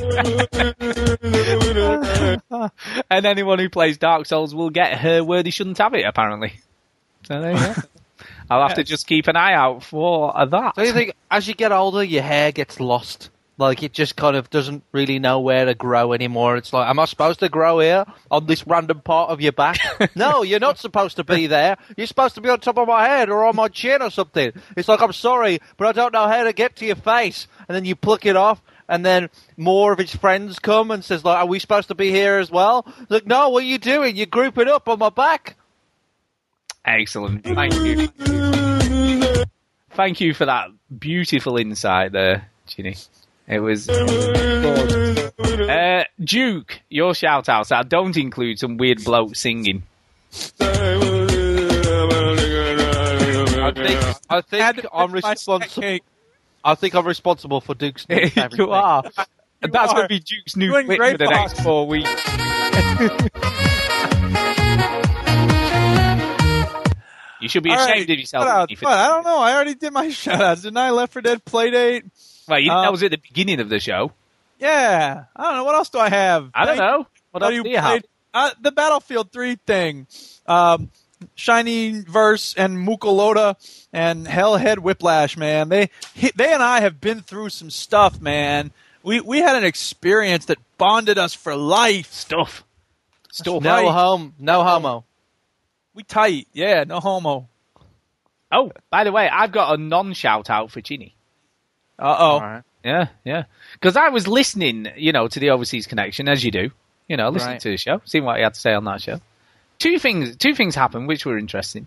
On 0.00 1.96
this 2.02 2.40
song- 2.48 2.70
and 3.10 3.26
anyone 3.26 3.58
who 3.58 3.68
plays 3.68 3.98
Dark 3.98 4.26
Souls 4.26 4.54
will 4.54 4.70
get 4.70 4.98
her 4.98 5.22
where 5.24 5.42
they 5.42 5.50
shouldn't 5.50 5.78
have 5.78 5.94
it, 5.94 6.04
apparently. 6.04 6.54
So 7.24 7.40
there 7.40 7.52
you 7.52 7.58
go. 7.58 7.74
I'll 8.50 8.66
have 8.66 8.76
to 8.76 8.84
just 8.84 9.06
keep 9.06 9.26
an 9.26 9.36
eye 9.36 9.54
out 9.54 9.82
for 9.82 10.32
that. 10.48 10.74
Do 10.76 10.84
you 10.84 10.92
think 10.92 11.14
as 11.30 11.48
you 11.48 11.54
get 11.54 11.72
older, 11.72 12.04
your 12.04 12.22
hair 12.22 12.52
gets 12.52 12.78
lost? 12.78 13.30
Like 13.58 13.82
it 13.82 13.94
just 13.94 14.16
kind 14.16 14.36
of 14.36 14.50
doesn't 14.50 14.84
really 14.92 15.18
know 15.18 15.40
where 15.40 15.64
to 15.64 15.74
grow 15.74 16.12
anymore. 16.12 16.56
It's 16.56 16.72
like, 16.72 16.88
am 16.88 16.98
I 16.98 17.06
supposed 17.06 17.40
to 17.40 17.48
grow 17.48 17.80
here 17.80 18.04
on 18.30 18.46
this 18.46 18.66
random 18.66 19.00
part 19.00 19.30
of 19.30 19.40
your 19.40 19.52
back? 19.52 19.78
no, 20.14 20.42
you're 20.42 20.60
not 20.60 20.78
supposed 20.78 21.16
to 21.16 21.24
be 21.24 21.46
there. 21.46 21.76
You're 21.96 22.06
supposed 22.06 22.34
to 22.34 22.42
be 22.42 22.50
on 22.50 22.60
top 22.60 22.76
of 22.78 22.86
my 22.86 23.08
head 23.08 23.30
or 23.30 23.44
on 23.46 23.56
my 23.56 23.68
chin 23.68 24.02
or 24.02 24.10
something. 24.10 24.52
It's 24.76 24.88
like, 24.88 25.00
I'm 25.00 25.14
sorry, 25.14 25.58
but 25.78 25.88
I 25.88 25.92
don't 25.92 26.12
know 26.12 26.28
how 26.28 26.44
to 26.44 26.52
get 26.52 26.76
to 26.76 26.86
your 26.86 26.96
face. 26.96 27.48
And 27.66 27.74
then 27.74 27.86
you 27.86 27.96
pluck 27.96 28.26
it 28.26 28.36
off, 28.36 28.60
and 28.88 29.04
then 29.04 29.30
more 29.56 29.92
of 29.92 29.98
his 29.98 30.14
friends 30.14 30.58
come 30.58 30.90
and 30.90 31.04
says, 31.04 31.24
like, 31.24 31.38
are 31.38 31.46
we 31.46 31.58
supposed 31.58 31.88
to 31.88 31.94
be 31.94 32.10
here 32.10 32.38
as 32.38 32.50
well? 32.50 32.86
Like, 33.08 33.26
no, 33.26 33.48
what 33.48 33.62
are 33.62 33.66
you 33.66 33.78
doing? 33.78 34.16
You're 34.16 34.26
grouping 34.26 34.68
up 34.68 34.88
on 34.88 34.98
my 34.98 35.10
back. 35.10 35.56
Excellent. 36.84 37.44
Thank 37.44 37.74
you. 37.74 38.08
Thank 39.90 40.20
you 40.20 40.34
for 40.34 40.44
that 40.46 40.68
beautiful 40.98 41.56
insight 41.56 42.12
there, 42.12 42.48
Chinny. 42.66 42.96
It 43.48 43.60
was. 43.60 43.88
Uh, 45.58 46.04
Duke, 46.22 46.80
your 46.88 47.14
shout 47.14 47.48
outs 47.48 47.70
that 47.70 47.88
don't 47.88 48.16
include 48.16 48.58
some 48.58 48.76
weird 48.76 49.02
bloke 49.04 49.34
singing. 49.34 49.84
I 53.58 53.72
think, 53.72 54.00
I 54.30 54.40
think 54.42 54.86
I'm 54.92 55.12
responsible. 55.12 55.60
I 56.66 56.74
think 56.74 56.94
I'm 56.94 57.06
responsible 57.06 57.60
for 57.60 57.74
Duke's 57.74 58.08
new 58.08 58.28
you 58.58 58.70
are. 58.72 59.02
That's 59.62 59.92
going 59.92 60.02
to 60.02 60.08
be 60.08 60.18
Duke's 60.18 60.56
new 60.56 60.70
quit 60.84 60.98
for 60.98 61.16
the 61.16 61.26
next 61.26 61.60
four 61.62 61.86
weeks. 61.86 62.10
you 67.40 67.48
should 67.48 67.62
be 67.62 67.70
All 67.70 67.76
ashamed 67.76 68.08
right, 68.08 68.10
of 68.10 68.18
yourself. 68.18 68.46
out. 68.46 68.70
I 68.84 69.08
don't 69.08 69.24
know. 69.24 69.38
I 69.38 69.54
already 69.54 69.74
did 69.74 69.92
my 69.92 70.08
shout 70.10 70.40
outs. 70.40 70.62
Didn't 70.62 70.78
I? 70.78 70.90
Left 70.90 71.12
4 71.12 71.22
Dead 71.22 71.44
Playdate. 71.44 72.10
Well, 72.48 72.58
you, 72.58 72.70
that 72.70 72.76
Um, 72.76 72.92
was 72.92 73.02
at 73.02 73.10
the 73.10 73.18
beginning 73.18 73.60
of 73.60 73.68
the 73.68 73.78
show. 73.78 74.12
Yeah. 74.58 75.24
I 75.36 75.42
don't 75.42 75.56
know. 75.56 75.64
What 75.64 75.74
else 75.74 75.90
do 75.90 75.98
I 75.98 76.08
have? 76.08 76.50
I 76.54 76.64
don't 76.66 76.78
know. 76.78 77.06
What 77.30 77.42
else 77.42 77.54
you 77.54 77.62
do 77.62 77.70
you 77.70 77.78
have? 77.78 78.02
Uh, 78.34 78.50
the 78.60 78.72
Battlefield 78.72 79.32
3 79.32 79.56
thing. 79.66 80.06
Um, 80.46 80.90
Shiny 81.34 82.00
Verse 82.02 82.54
and 82.54 82.76
Mukolota 82.86 83.56
and 83.92 84.26
Hellhead 84.26 84.78
Whiplash, 84.78 85.36
man. 85.36 85.68
They 85.68 85.90
he, 86.14 86.30
they 86.34 86.52
and 86.52 86.62
I 86.62 86.80
have 86.80 87.00
been 87.00 87.20
through 87.20 87.50
some 87.50 87.70
stuff, 87.70 88.20
man. 88.20 88.72
We 89.02 89.20
we 89.20 89.38
had 89.38 89.56
an 89.56 89.64
experience 89.64 90.46
that 90.46 90.58
bonded 90.78 91.18
us 91.18 91.34
for 91.34 91.56
life. 91.56 92.12
Stuff. 92.12 92.64
Stuff. 93.32 93.62
No 93.62 93.84
right. 93.84 93.92
home, 93.92 94.34
no 94.38 94.62
homo. 94.62 95.04
We 95.94 96.02
tight. 96.02 96.48
Yeah, 96.52 96.84
no 96.84 97.00
homo. 97.00 97.48
Oh, 98.52 98.72
by 98.90 99.04
the 99.04 99.12
way, 99.12 99.28
I've 99.28 99.52
got 99.52 99.74
a 99.78 99.82
non 99.82 100.12
shout 100.12 100.50
out 100.50 100.70
for 100.70 100.80
Chinny. 100.80 101.14
Uh 101.98 102.16
oh. 102.18 102.34
Alright. 102.34 102.62
Yeah, 102.84 103.08
yeah. 103.24 103.44
Because 103.72 103.96
I 103.96 104.10
was 104.10 104.28
listening, 104.28 104.86
you 104.96 105.12
know, 105.12 105.26
to 105.26 105.40
the 105.40 105.50
Overseas 105.50 105.86
Connection 105.86 106.28
as 106.28 106.44
you 106.44 106.50
do. 106.52 106.70
You 107.08 107.16
know, 107.16 107.30
listening 107.30 107.54
Right. 107.54 107.60
to 107.62 107.70
the 107.70 107.76
show, 107.76 108.00
seeing 108.04 108.24
what 108.24 108.36
he 108.36 108.42
had 108.42 108.54
to 108.54 108.60
say 108.60 108.74
on 108.74 108.84
that 108.84 109.00
show. 109.02 109.20
Two 109.78 109.98
things, 109.98 110.36
two 110.36 110.54
things 110.54 110.74
happened 110.74 111.08
which 111.08 111.26
were 111.26 111.38
interesting. 111.38 111.86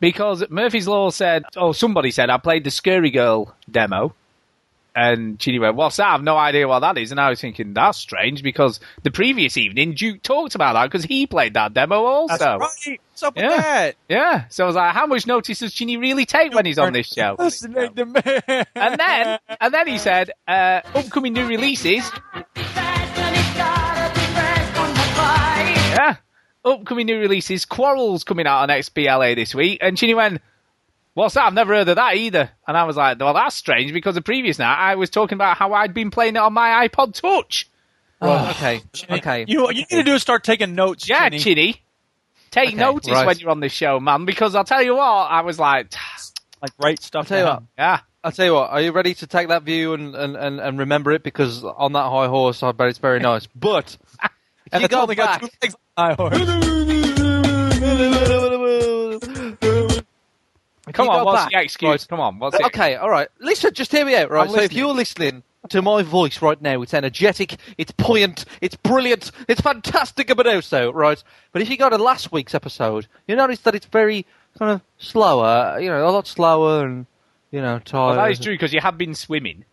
Because 0.00 0.44
Murphy's 0.50 0.86
Law 0.88 1.10
said, 1.10 1.44
oh, 1.56 1.72
somebody 1.72 2.10
said 2.10 2.28
I 2.28 2.36
played 2.36 2.64
the 2.64 2.70
Scarygirl 2.70 3.52
demo, 3.70 4.12
and 4.94 5.38
Chinny 5.40 5.58
went, 5.58 5.76
"What's 5.76 5.96
that? 5.96 6.08
I've 6.08 6.22
no 6.22 6.36
idea 6.36 6.68
what 6.68 6.80
that 6.80 6.98
is." 6.98 7.10
And 7.10 7.18
I 7.20 7.30
was 7.30 7.40
thinking 7.40 7.74
that's 7.74 7.96
strange 7.98 8.42
because 8.42 8.80
the 9.02 9.10
previous 9.10 9.56
evening 9.56 9.94
Duke 9.94 10.22
talked 10.22 10.54
about 10.54 10.74
that 10.74 10.84
because 10.90 11.04
he 11.04 11.26
played 11.26 11.54
that 11.54 11.74
demo 11.74 12.04
also. 12.04 12.36
That's 12.36 12.86
right. 12.86 13.00
What's 13.10 13.22
up 13.22 13.34
with 13.34 13.44
Yeah. 13.44 13.56
that? 13.60 13.94
Yeah, 14.08 14.44
so 14.50 14.64
I 14.64 14.66
was 14.66 14.76
like, 14.76 14.92
"How 14.94 15.06
much 15.06 15.26
notice 15.26 15.60
does 15.60 15.72
Chinny 15.72 15.96
really 15.96 16.26
take 16.26 16.52
when 16.54 16.66
he's 16.66 16.78
on 16.78 16.92
this 16.92 17.08
show?" 17.08 17.36
Listening 17.38 17.94
to 17.94 18.04
man. 18.04 18.66
And 18.74 18.98
then, 19.00 19.38
and 19.60 19.72
then 19.74 19.86
he 19.88 19.98
said, 19.98 20.30
uh, 20.46 20.80
"Upcoming 20.94 21.32
new 21.32 21.46
releases." 21.46 22.08
Upcoming 26.64 27.06
new 27.06 27.18
releases. 27.18 27.64
Quarrels 27.64 28.24
coming 28.24 28.46
out 28.46 28.62
on 28.62 28.68
XBLA 28.70 29.34
this 29.36 29.54
week, 29.54 29.78
and 29.82 29.96
Chinny 29.96 30.14
went, 30.14 30.40
"What's 31.14 31.34
that? 31.34 31.44
I've 31.44 31.54
never 31.54 31.74
heard 31.74 31.88
of 31.88 31.96
that 31.96 32.16
either." 32.16 32.50
And 32.66 32.76
I 32.76 32.84
was 32.84 32.96
like, 32.96 33.18
"Well, 33.20 33.34
that's 33.34 33.54
strange 33.54 33.92
because 33.92 34.14
the 34.14 34.22
previous 34.22 34.58
night 34.58 34.76
I 34.78 34.94
was 34.94 35.10
talking 35.10 35.36
about 35.36 35.56
how 35.56 35.72
I'd 35.74 35.92
been 35.94 36.10
playing 36.10 36.36
it 36.36 36.38
on 36.38 36.52
my 36.52 36.88
iPod 36.88 37.14
Touch." 37.14 37.68
Right, 38.22 38.50
okay, 38.56 38.80
okay. 39.10 39.44
You 39.46 39.62
what 39.62 39.74
you 39.74 39.82
need 39.82 39.96
to 39.98 40.02
do 40.04 40.14
is 40.14 40.22
start 40.22 40.44
taking 40.44 40.74
notes. 40.74 41.06
Yeah, 41.08 41.28
Chinny. 41.28 41.38
Chinny. 41.40 41.80
Take 42.50 42.68
Okay, 42.68 42.76
notice 42.76 43.10
right. 43.10 43.26
when 43.26 43.38
you're 43.38 43.50
on 43.50 43.60
this 43.60 43.72
show, 43.72 43.98
man, 44.00 44.24
because 44.24 44.54
I'll 44.54 44.64
tell 44.64 44.80
you 44.82 44.94
what, 44.94 45.02
I 45.02 45.40
was 45.40 45.58
like, 45.58 45.92
like 46.62 46.74
great 46.78 47.02
stuff. 47.02 47.24
I'll 47.24 47.24
tell 47.26 47.38
you 47.40 47.44
what. 47.52 47.62
yeah. 47.76 48.00
I'll 48.22 48.32
tell 48.32 48.46
you 48.46 48.54
what. 48.54 48.70
Are 48.70 48.80
you 48.80 48.92
ready 48.92 49.12
to 49.14 49.26
take 49.26 49.48
that 49.48 49.64
view 49.64 49.92
and, 49.92 50.14
and, 50.14 50.36
and, 50.36 50.58
and 50.60 50.78
remember 50.78 51.10
it? 51.12 51.22
Because 51.22 51.62
on 51.64 51.92
that 51.92 52.08
high 52.08 52.28
horse, 52.28 52.62
I 52.62 52.72
bet 52.72 52.88
it's 52.88 52.98
very 52.98 53.18
nice. 53.32 53.46
But 53.48 53.98
if 54.22 54.30
And 54.74 54.82
you 54.82 54.88
go 54.88 55.02
only 55.02 55.14
got 55.14 55.40
back, 55.40 55.50
two 55.50 55.56
legs 55.62 55.74
on 55.74 55.80
the 55.96 56.02
high 56.02 56.14
horse. 56.14 56.34
if 60.88 60.94
Come 60.94 61.08
on, 61.08 61.24
what's 61.24 61.44
back- 61.44 61.52
the 61.52 61.62
excuse? 61.62 61.88
right. 61.90 62.06
Come 62.08 62.18
on, 62.20 62.38
what's 62.40 62.56
it? 62.58 62.66
Okay, 62.66 62.96
all 62.96 63.08
right. 63.08 63.28
Listen, 63.38 63.72
just 63.72 63.92
hear 63.92 64.04
me 64.04 64.16
out, 64.16 64.30
right? 64.30 64.48
I'm 64.48 64.54
so 64.54 64.60
if 64.60 64.72
you're 64.72 64.92
listening 64.92 65.44
to 65.68 65.80
my 65.80 66.02
voice 66.02 66.42
right 66.42 66.60
now, 66.60 66.82
it's 66.82 66.92
energetic, 66.92 67.56
it's 67.78 67.92
buoyant, 67.92 68.44
it's 68.60 68.74
brilliant, 68.74 69.30
it's 69.48 69.60
fantastic 69.60 70.28
about 70.28 70.64
so, 70.64 70.90
right? 70.92 71.22
But 71.52 71.62
if 71.62 71.70
you 71.70 71.76
go 71.76 71.88
to 71.88 71.96
last 71.96 72.32
week's 72.32 72.54
episode, 72.54 73.06
you 73.28 73.36
notice 73.36 73.60
that 73.60 73.76
it's 73.76 73.86
very 73.86 74.26
kind 74.58 74.72
of 74.72 74.80
slower, 74.98 75.78
you 75.80 75.88
know, 75.88 76.06
a 76.06 76.10
lot 76.10 76.26
slower 76.26 76.84
and, 76.84 77.06
you 77.52 77.62
know, 77.62 77.78
tired. 77.78 78.16
Well, 78.16 78.24
that 78.24 78.32
is 78.32 78.40
true 78.40 78.54
because 78.54 78.74
you 78.74 78.80
have 78.80 78.98
been 78.98 79.14
swimming. 79.14 79.64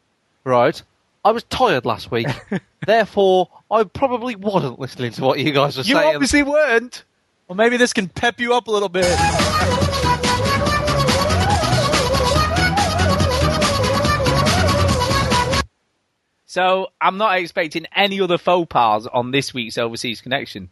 Right. 0.43 0.81
I 1.23 1.31
was 1.31 1.43
tired 1.43 1.85
last 1.85 2.09
week. 2.09 2.27
Therefore, 2.85 3.49
I 3.69 3.83
probably 3.83 4.35
wasn't 4.35 4.79
listening 4.79 5.11
to 5.11 5.21
what 5.21 5.39
you 5.39 5.51
guys 5.51 5.77
were 5.77 5.83
You 5.83 5.95
saying. 5.95 6.09
You 6.09 6.15
obviously 6.15 6.43
weren't. 6.43 7.03
Well, 7.47 7.55
maybe 7.55 7.77
this 7.77 7.93
can 7.93 8.09
pep 8.09 8.39
you 8.39 8.55
up 8.55 8.67
a 8.67 8.71
little 8.71 8.89
bit. 8.89 9.05
So 16.47 16.87
I'm 16.99 17.17
not 17.17 17.37
expecting 17.37 17.85
any 17.95 18.19
other 18.19 18.37
faux 18.37 18.67
pas 18.69 19.05
on 19.07 19.31
this 19.31 19.53
week's 19.53 19.77
Overseas 19.77 20.21
Connection. 20.21 20.69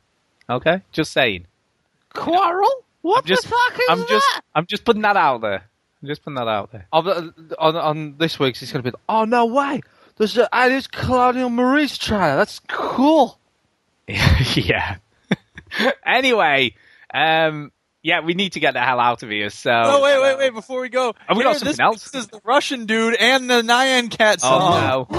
Okay, 0.49 0.81
just 0.91 1.11
saying. 1.11 1.45
Quarrel? 2.13 2.67
What 3.01 3.19
I'm 3.19 3.25
just, 3.25 3.43
the 3.43 3.49
fuck 3.49 3.73
is 3.75 3.85
I'm 3.87 3.99
just, 3.99 4.09
that? 4.09 4.41
I'm 4.55 4.65
just 4.65 4.83
putting 4.83 5.03
that 5.03 5.15
out 5.15 5.41
there. 5.41 5.63
I'm 6.01 6.07
just 6.07 6.23
putting 6.23 6.35
that 6.35 6.47
out 6.47 6.71
there. 6.71 6.87
On, 6.91 7.07
uh, 7.07 7.31
on, 7.59 7.75
on 7.75 8.17
this 8.17 8.39
week's, 8.39 8.61
it's 8.63 8.71
going 8.71 8.83
to 8.83 8.91
be, 8.91 8.97
oh, 9.07 9.25
no 9.25 9.45
way. 9.45 9.81
There's 10.19 10.37
an 10.37 10.47
Alice 10.51 10.85
Claudio 10.87 11.47
Maurice 11.47 11.97
trailer. 11.97 12.35
That's 12.35 12.59
cool. 12.67 13.39
yeah. 14.07 14.97
anyway, 16.05 16.75
um, 17.13 17.71
yeah, 18.03 18.19
we 18.19 18.33
need 18.33 18.51
to 18.53 18.59
get 18.59 18.73
the 18.73 18.81
hell 18.81 18.99
out 18.99 19.23
of 19.23 19.29
here. 19.29 19.49
So. 19.49 19.71
Oh 19.71 20.03
wait, 20.03 20.21
wait, 20.21 20.37
wait! 20.37 20.53
Before 20.53 20.81
we 20.81 20.89
go, 20.89 21.15
Have 21.25 21.37
we 21.37 21.43
got 21.43 21.55
here, 21.55 21.69
this, 21.69 21.79
else? 21.79 22.11
This 22.11 22.23
is 22.23 22.27
the 22.27 22.41
Russian 22.43 22.85
dude 22.85 23.15
and 23.15 23.49
the 23.49 23.61
Nyan 23.61 24.11
Cat 24.11 24.41
song. 24.41 25.07
Oh 25.09 25.15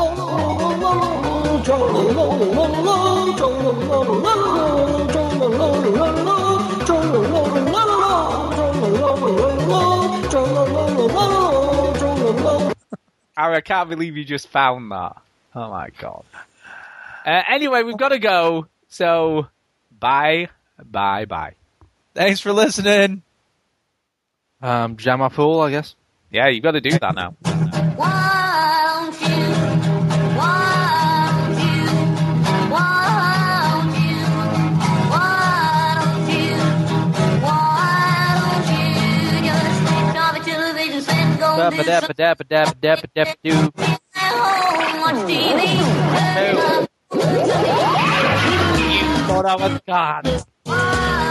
no. 6.25 6.37
Harry, 13.41 13.57
I 13.57 13.61
can't 13.63 13.89
believe 13.89 14.19
you 14.19 14.25
just 14.25 14.49
found 14.49 14.93
that. 14.93 15.17
Oh 15.55 15.71
my 15.71 15.89
god. 15.99 16.25
Uh, 17.25 17.43
anyway, 17.49 17.83
we've 17.83 17.97
got 17.97 18.11
to 18.11 18.19
go. 18.19 18.67
So, 18.89 19.49
bye, 19.99 20.49
bye, 20.79 21.25
bye. 21.25 21.55
Thanks 22.15 22.41
for 22.41 22.53
listening. 22.53 23.23
Um, 24.61 24.99
jam 24.99 25.23
up 25.23 25.33
fool, 25.33 25.61
I 25.61 25.71
guess. 25.71 25.95
Yeah, 26.31 26.49
you've 26.49 26.63
got 26.63 26.73
to 26.73 26.83
do 26.83 26.99
that 26.99 27.15
now. 27.15 27.35
set 41.71 41.89
and 41.89 42.07
go 42.07 42.45
do 42.45 42.51
something 42.65 43.47
Ba-ba-da-ba-da-ba-da-ba-da-ba-doo. 43.47 43.73
at 44.17 44.33
home, 44.33 45.01
watch 45.01 45.17
TV. 45.27 45.61
Thought 49.27 49.47
I 49.47 49.57
was 49.57 49.81
gone. 49.87 51.31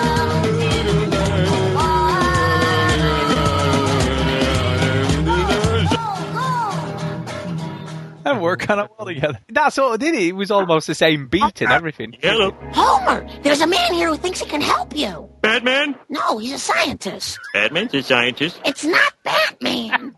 That 8.25 8.41
worked 8.41 8.67
kind 8.67 8.79
of 8.81 8.89
well 8.97 9.07
together. 9.07 9.39
That's 9.49 9.77
all 9.79 9.93
it 9.93 9.99
did. 10.01 10.13
It 10.13 10.33
was 10.33 10.51
almost 10.51 10.87
the 10.87 10.93
same 10.93 11.27
beat 11.27 11.61
and 11.61 11.71
everything. 11.71 12.15
Hello. 12.21 12.51
Homer, 12.73 13.25
there's 13.41 13.61
a 13.61 13.65
man 13.67 13.93
here 13.93 14.09
who 14.09 14.17
thinks 14.17 14.39
he 14.41 14.45
can 14.45 14.61
help 14.61 14.95
you. 14.95 15.27
Batman? 15.41 15.95
No, 16.09 16.37
he's 16.37 16.53
a 16.53 16.59
scientist. 16.59 17.39
Batman's 17.53 17.93
a 17.93 18.03
scientist. 18.03 18.59
It's 18.65 18.83
not 18.83 19.13
Batman. 19.23 20.15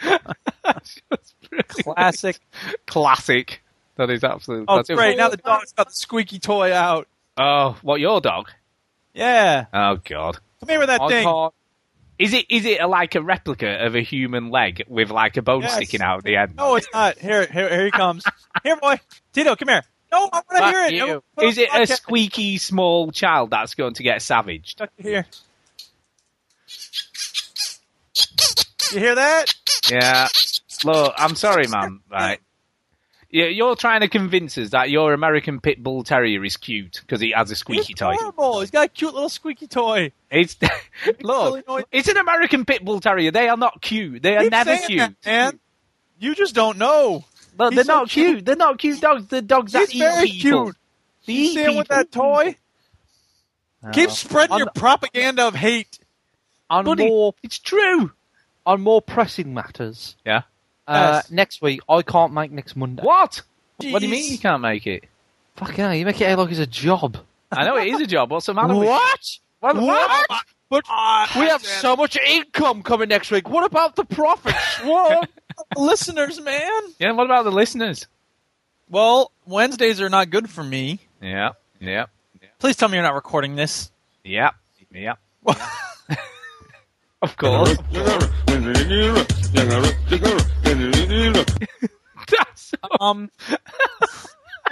Classic. 1.68 2.38
Classic. 2.86 3.62
That 3.96 4.10
is 4.10 4.22
absolutely. 4.24 4.66
Oh, 4.68 4.76
that's 4.76 4.90
it. 4.90 4.96
great! 4.96 5.16
Now 5.16 5.28
the 5.28 5.36
dog's 5.38 5.72
got 5.72 5.88
the 5.88 5.94
squeaky 5.94 6.38
toy 6.38 6.72
out. 6.72 7.08
Oh, 7.36 7.76
what 7.82 8.00
your 8.00 8.20
dog? 8.20 8.50
Yeah. 9.14 9.66
Oh 9.72 9.96
God. 10.04 10.38
Come 10.60 10.68
here 10.68 10.78
with 10.78 10.88
that 10.88 11.00
I 11.00 11.08
thing. 11.08 11.24
can't- 11.24 11.54
Is 12.18 12.32
it 12.32 12.46
is 12.48 12.64
it 12.64 12.80
a, 12.80 12.86
like 12.86 13.14
a 13.16 13.22
replica 13.22 13.84
of 13.84 13.94
a 13.96 14.00
human 14.02 14.50
leg 14.50 14.84
with 14.88 15.10
like 15.10 15.36
a 15.36 15.42
bone 15.42 15.62
Yes. 15.62 15.74
sticking 15.74 16.00
out 16.02 16.18
at 16.18 16.24
the 16.24 16.36
end? 16.36 16.56
No, 16.56 16.76
it's 16.76 16.88
not. 16.92 17.18
Here, 17.18 17.46
here, 17.46 17.68
here 17.68 17.84
he 17.86 17.90
comes. 17.90 18.24
Here, 18.62 18.76
boy. 18.76 19.00
Tito, 19.32 19.56
come 19.56 19.68
here. 19.68 19.82
No, 20.10 20.28
I 20.32 20.36
want 20.36 20.46
to 20.50 20.56
Fuck 20.58 20.70
hear 20.74 20.84
it. 20.84 20.92
you. 20.92 21.22
No, 21.36 21.44
Is 21.48 21.58
it 21.58 21.68
a 21.74 21.86
squeaky 21.86 22.56
small 22.58 23.10
child 23.12 23.50
that's 23.50 23.74
going 23.74 23.94
to 23.94 24.02
get 24.02 24.22
savaged? 24.22 24.80
Here. 24.96 25.26
You 28.92 28.98
hear 29.00 29.14
that? 29.16 29.54
Yeah. 29.90 30.28
Look, 30.84 31.14
I'm 31.16 31.34
sorry, 31.34 31.66
man. 31.68 32.00
Right. 32.10 32.40
Yeah, 33.30 33.46
You're 33.46 33.76
trying 33.76 34.00
to 34.00 34.08
convince 34.08 34.56
us 34.56 34.70
that 34.70 34.88
your 34.88 35.12
American 35.12 35.60
Pit 35.60 35.82
Bull 35.82 36.02
Terrier 36.02 36.42
is 36.44 36.56
cute 36.56 37.00
because 37.02 37.20
he 37.20 37.32
has 37.36 37.50
a 37.50 37.56
squeaky 37.56 37.82
He's 37.88 37.96
toy. 37.96 38.14
adorable. 38.14 38.60
He's 38.60 38.70
got 38.70 38.86
a 38.86 38.88
cute 38.88 39.12
little 39.12 39.28
squeaky 39.28 39.66
toy. 39.66 40.12
It's 40.30 40.56
look, 41.22 41.62
it's 41.92 42.08
an 42.08 42.16
American 42.16 42.64
Pit 42.64 42.82
Bull 42.84 43.00
Terrier. 43.00 43.30
They 43.30 43.48
are 43.48 43.56
not 43.58 43.82
cute. 43.82 44.22
They 44.22 44.36
are 44.36 44.42
Keep 44.44 44.50
never 44.52 44.76
cute. 44.78 44.98
that, 44.98 45.14
man. 45.26 45.60
You 46.18 46.34
just 46.34 46.54
don't 46.54 46.78
know. 46.78 47.24
But 47.54 47.70
He's 47.70 47.76
they're 47.76 47.84
so 47.84 47.98
not 47.98 48.08
cute. 48.08 48.46
They're 48.46 48.56
not 48.56 48.78
cute 48.78 49.00
dogs. 49.00 49.26
They're 49.26 49.42
dogs 49.42 49.72
that 49.72 49.90
He's 49.90 49.96
eat 49.96 50.04
very 50.04 50.26
people. 50.28 50.64
cute. 50.64 50.76
They 51.26 51.32
You 51.34 51.46
see 51.48 51.64
him 51.64 51.76
with 51.76 51.88
that 51.88 52.10
toy? 52.10 52.56
Keep 53.92 54.08
Oh. 54.08 54.12
spreading 54.12 54.52
On 54.52 54.58
your 54.58 54.70
propaganda 54.74 55.46
of 55.46 55.54
hate. 55.54 55.98
On 56.70 56.84
Buddy, 56.84 57.06
more, 57.08 57.34
it's 57.42 57.58
true. 57.58 58.10
On 58.68 58.80
more 58.82 59.00
pressing 59.02 59.52
matters, 59.54 60.14
Yeah. 60.24 60.42
uh, 60.86 61.20
Yes. 61.24 61.30
next 61.30 61.62
week, 61.62 61.80
I 61.88 62.02
can't 62.02 62.32
make 62.32 62.52
next 62.52 62.76
Monday. 62.76 63.02
What? 63.02 63.42
What 63.78 64.00
do 64.00 64.06
you 64.06 64.12
mean 64.12 64.30
you 64.32 64.38
can't 64.38 64.60
make 64.62 64.86
it? 64.86 65.04
Fucking 65.56 65.74
hell, 65.76 65.94
you 65.94 66.04
make 66.04 66.20
it 66.20 66.26
out 66.30 66.38
like 66.38 66.50
it's 66.50 66.60
a 66.60 66.66
job. 66.66 67.16
I 67.50 67.64
know 67.64 67.76
it 67.76 67.88
is 67.88 68.00
a 68.00 68.06
job. 68.06 68.30
What's 68.30 68.46
the 68.46 68.54
matter 68.54 68.74
with 68.74 68.88
What? 68.88 69.38
What? 69.60 69.76
what? 69.76 70.44
But 70.70 70.84
we 71.34 71.46
have 71.46 71.64
so 71.64 71.96
much 71.96 72.16
income 72.18 72.82
coming 72.82 73.08
next 73.08 73.30
week. 73.30 73.48
What 73.48 73.64
about 73.64 73.96
the 73.96 74.04
profits? 74.04 74.56
What? 74.84 75.28
Listeners, 75.76 76.40
man. 76.40 76.82
Yeah, 76.98 77.12
what 77.12 77.24
about 77.24 77.44
the 77.44 77.50
listeners? 77.50 78.06
Well, 78.90 79.32
Wednesdays 79.46 80.00
are 80.00 80.08
not 80.10 80.30
good 80.30 80.48
for 80.48 80.62
me. 80.62 81.00
Yeah, 81.22 81.50
yeah, 81.80 82.06
Please 82.58 82.76
tell 82.76 82.88
me 82.88 82.94
you're 82.96 83.02
not 83.02 83.14
recording 83.14 83.56
this. 83.56 83.90
yeah, 84.24 84.50
yeah. 84.92 85.14
of 87.22 87.36
course. 87.36 87.76
That's 92.30 92.74
Um, 93.00 93.30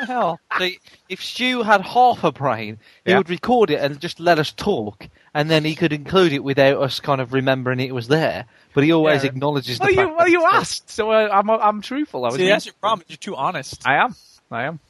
hell. 0.06 0.40
See, 0.58 0.78
if 1.08 1.22
Stu 1.22 1.62
had 1.62 1.80
half 1.82 2.22
a 2.24 2.30
brain, 2.32 2.78
he 3.04 3.12
Yeah. 3.12 3.18
would 3.18 3.30
record 3.30 3.70
it 3.70 3.80
and 3.80 3.98
just 4.00 4.20
let 4.20 4.38
us 4.38 4.52
talk, 4.52 5.08
and 5.34 5.50
then 5.50 5.64
he 5.64 5.74
could 5.74 5.92
include 5.92 6.32
it 6.32 6.44
without 6.44 6.82
us 6.82 7.00
kind 7.00 7.20
of 7.20 7.32
remembering 7.32 7.80
it 7.80 7.94
was 7.94 8.08
there. 8.08 8.44
But 8.74 8.84
he 8.84 8.92
always 8.92 9.22
Yeah. 9.22 9.30
acknowledges 9.30 9.78
Well, 9.78 9.88
the 9.88 9.94
you 9.94 10.02
fact 10.02 10.16
well 10.16 10.26
that 10.26 10.30
you 10.30 10.42
it's 10.42 10.50
there. 10.50 10.60
asked, 10.60 10.90
so 10.90 11.10
uh, 11.10 11.28
I'm 11.32 11.48
I'm 11.50 11.80
truthful. 11.82 12.24
I 12.24 12.28
was. 12.28 12.36
See, 12.36 12.48
that's 12.48 12.66
your 12.66 12.74
problem. 12.80 13.04
You're 13.08 13.16
too 13.16 13.36
honest. 13.36 13.86
I 13.86 13.94
am. 13.96 14.14
I 14.50 14.64
am. 14.64 14.80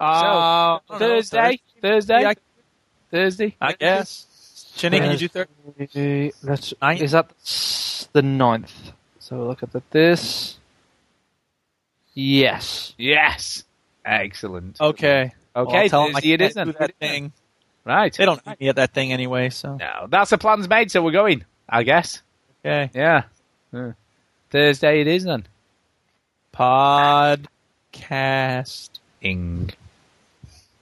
Uh, 0.00 0.04
I 0.04 0.80
don't 0.88 1.00
know, 1.00 1.06
Thursday, 1.06 1.60
Thursday, 1.82 2.20
Yeah, 2.22 2.32
Thursday. 3.10 3.56
I 3.60 3.72
guess. 3.72 4.26
Chinny, 4.76 4.98
can 5.00 5.12
you 5.12 5.18
do 5.18 5.28
third? 5.28 5.48
Thursday- 5.78 6.32
That's 6.42 6.74
Ninth? 6.82 7.00
is 7.02 7.12
that 7.12 7.30
the 8.12 8.22
ninth? 8.22 8.92
So 9.18 9.44
look 9.46 9.62
at 9.62 9.72
the, 9.72 9.82
this. 9.90 10.58
Yes. 12.14 12.94
Yes. 12.98 13.64
Excellent. 14.04 14.80
Okay. 14.80 15.32
Okay, 15.56 15.72
Well, 15.72 15.76
I'll 15.76 15.88
tell 15.88 16.02
'em 16.04 16.16
I 16.16 16.20
Thursday 16.20 16.32
it 16.32 16.40
can't 16.54 16.66
do 16.72 16.72
that 16.78 16.94
thing. 17.00 17.32
Right. 17.84 18.12
They 18.16 18.24
don't 18.24 18.44
need 18.46 18.60
me 18.60 18.68
at 18.68 18.76
that 18.76 18.92
thing 18.92 19.12
anyway, 19.12 19.50
so. 19.50 19.76
No, 19.76 20.06
that's 20.08 20.30
the 20.30 20.38
plans 20.38 20.68
made. 20.68 20.90
So 20.90 21.02
we're 21.02 21.12
going. 21.12 21.44
I 21.68 21.82
guess. 21.84 22.20
Okay. 22.64 22.90
Yeah. 22.94 23.24
Yeah. 23.72 23.92
Thursday 24.50 25.00
it 25.00 25.06
is 25.06 25.24
then. 25.24 25.46
Podcast. 27.92 28.90
Ing. 29.22 29.70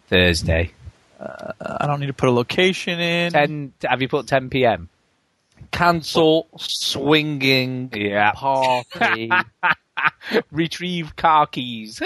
Thursday. 0.08 0.72
Uh, 1.22 1.52
I 1.80 1.86
don't 1.86 2.00
need 2.00 2.06
to 2.06 2.12
put 2.14 2.28
a 2.28 2.32
location 2.32 2.98
in. 2.98 3.32
Ten. 3.32 3.72
Have 3.84 4.02
you 4.02 4.08
put 4.08 4.26
10 4.26 4.50
p.m.? 4.50 4.88
Cancel 5.70 6.48
swinging 6.58 7.90
Yeah. 7.94 8.32
party. 8.32 9.30
Retrieve 10.50 11.14
car 11.16 11.46
keys. 11.46 12.02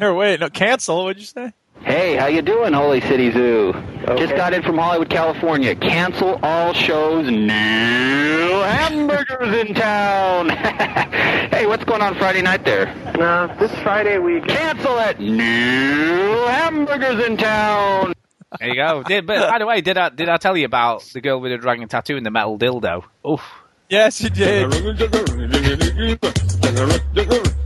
Or 0.00 0.14
wait, 0.14 0.40
no, 0.40 0.48
cancel. 0.50 1.04
What'd 1.04 1.20
you 1.20 1.26
say? 1.26 1.52
Hey, 1.84 2.14
how 2.14 2.26
you 2.26 2.42
doing, 2.42 2.72
Holy 2.72 3.00
City 3.00 3.32
Zoo? 3.32 3.72
Just 4.16 4.36
got 4.36 4.54
in 4.54 4.62
from 4.62 4.78
Hollywood, 4.78 5.10
California. 5.10 5.74
Cancel 5.74 6.38
all 6.42 6.72
shows. 6.72 7.28
now. 7.28 8.62
hamburgers 8.62 9.68
in 9.68 9.74
town. 9.74 10.48
hey, 11.50 11.66
what's 11.66 11.84
going 11.84 12.00
on 12.00 12.14
Friday 12.14 12.40
night 12.40 12.64
there? 12.64 12.94
No, 13.16 13.52
this 13.58 13.72
Friday 13.82 14.18
we 14.18 14.40
Cancel 14.42 14.96
it. 14.98 15.18
No 15.18 16.46
hamburgers 16.48 17.24
in 17.26 17.36
town. 17.36 18.12
there 18.60 18.68
you 18.68 18.76
go. 18.76 19.02
Did, 19.02 19.26
but 19.26 19.50
by 19.50 19.58
the 19.58 19.66
way, 19.66 19.80
did 19.80 19.98
I 19.98 20.08
did 20.10 20.28
I 20.28 20.36
tell 20.36 20.56
you 20.56 20.66
about 20.66 21.02
the 21.12 21.20
girl 21.20 21.40
with 21.40 21.50
the 21.50 21.58
dragon 21.58 21.88
tattoo 21.88 22.16
and 22.16 22.24
the 22.24 22.30
metal 22.30 22.58
dildo? 22.58 23.02
Oof. 23.28 23.42
Yes, 23.88 24.22
you 24.22 24.30
did. 24.30 24.72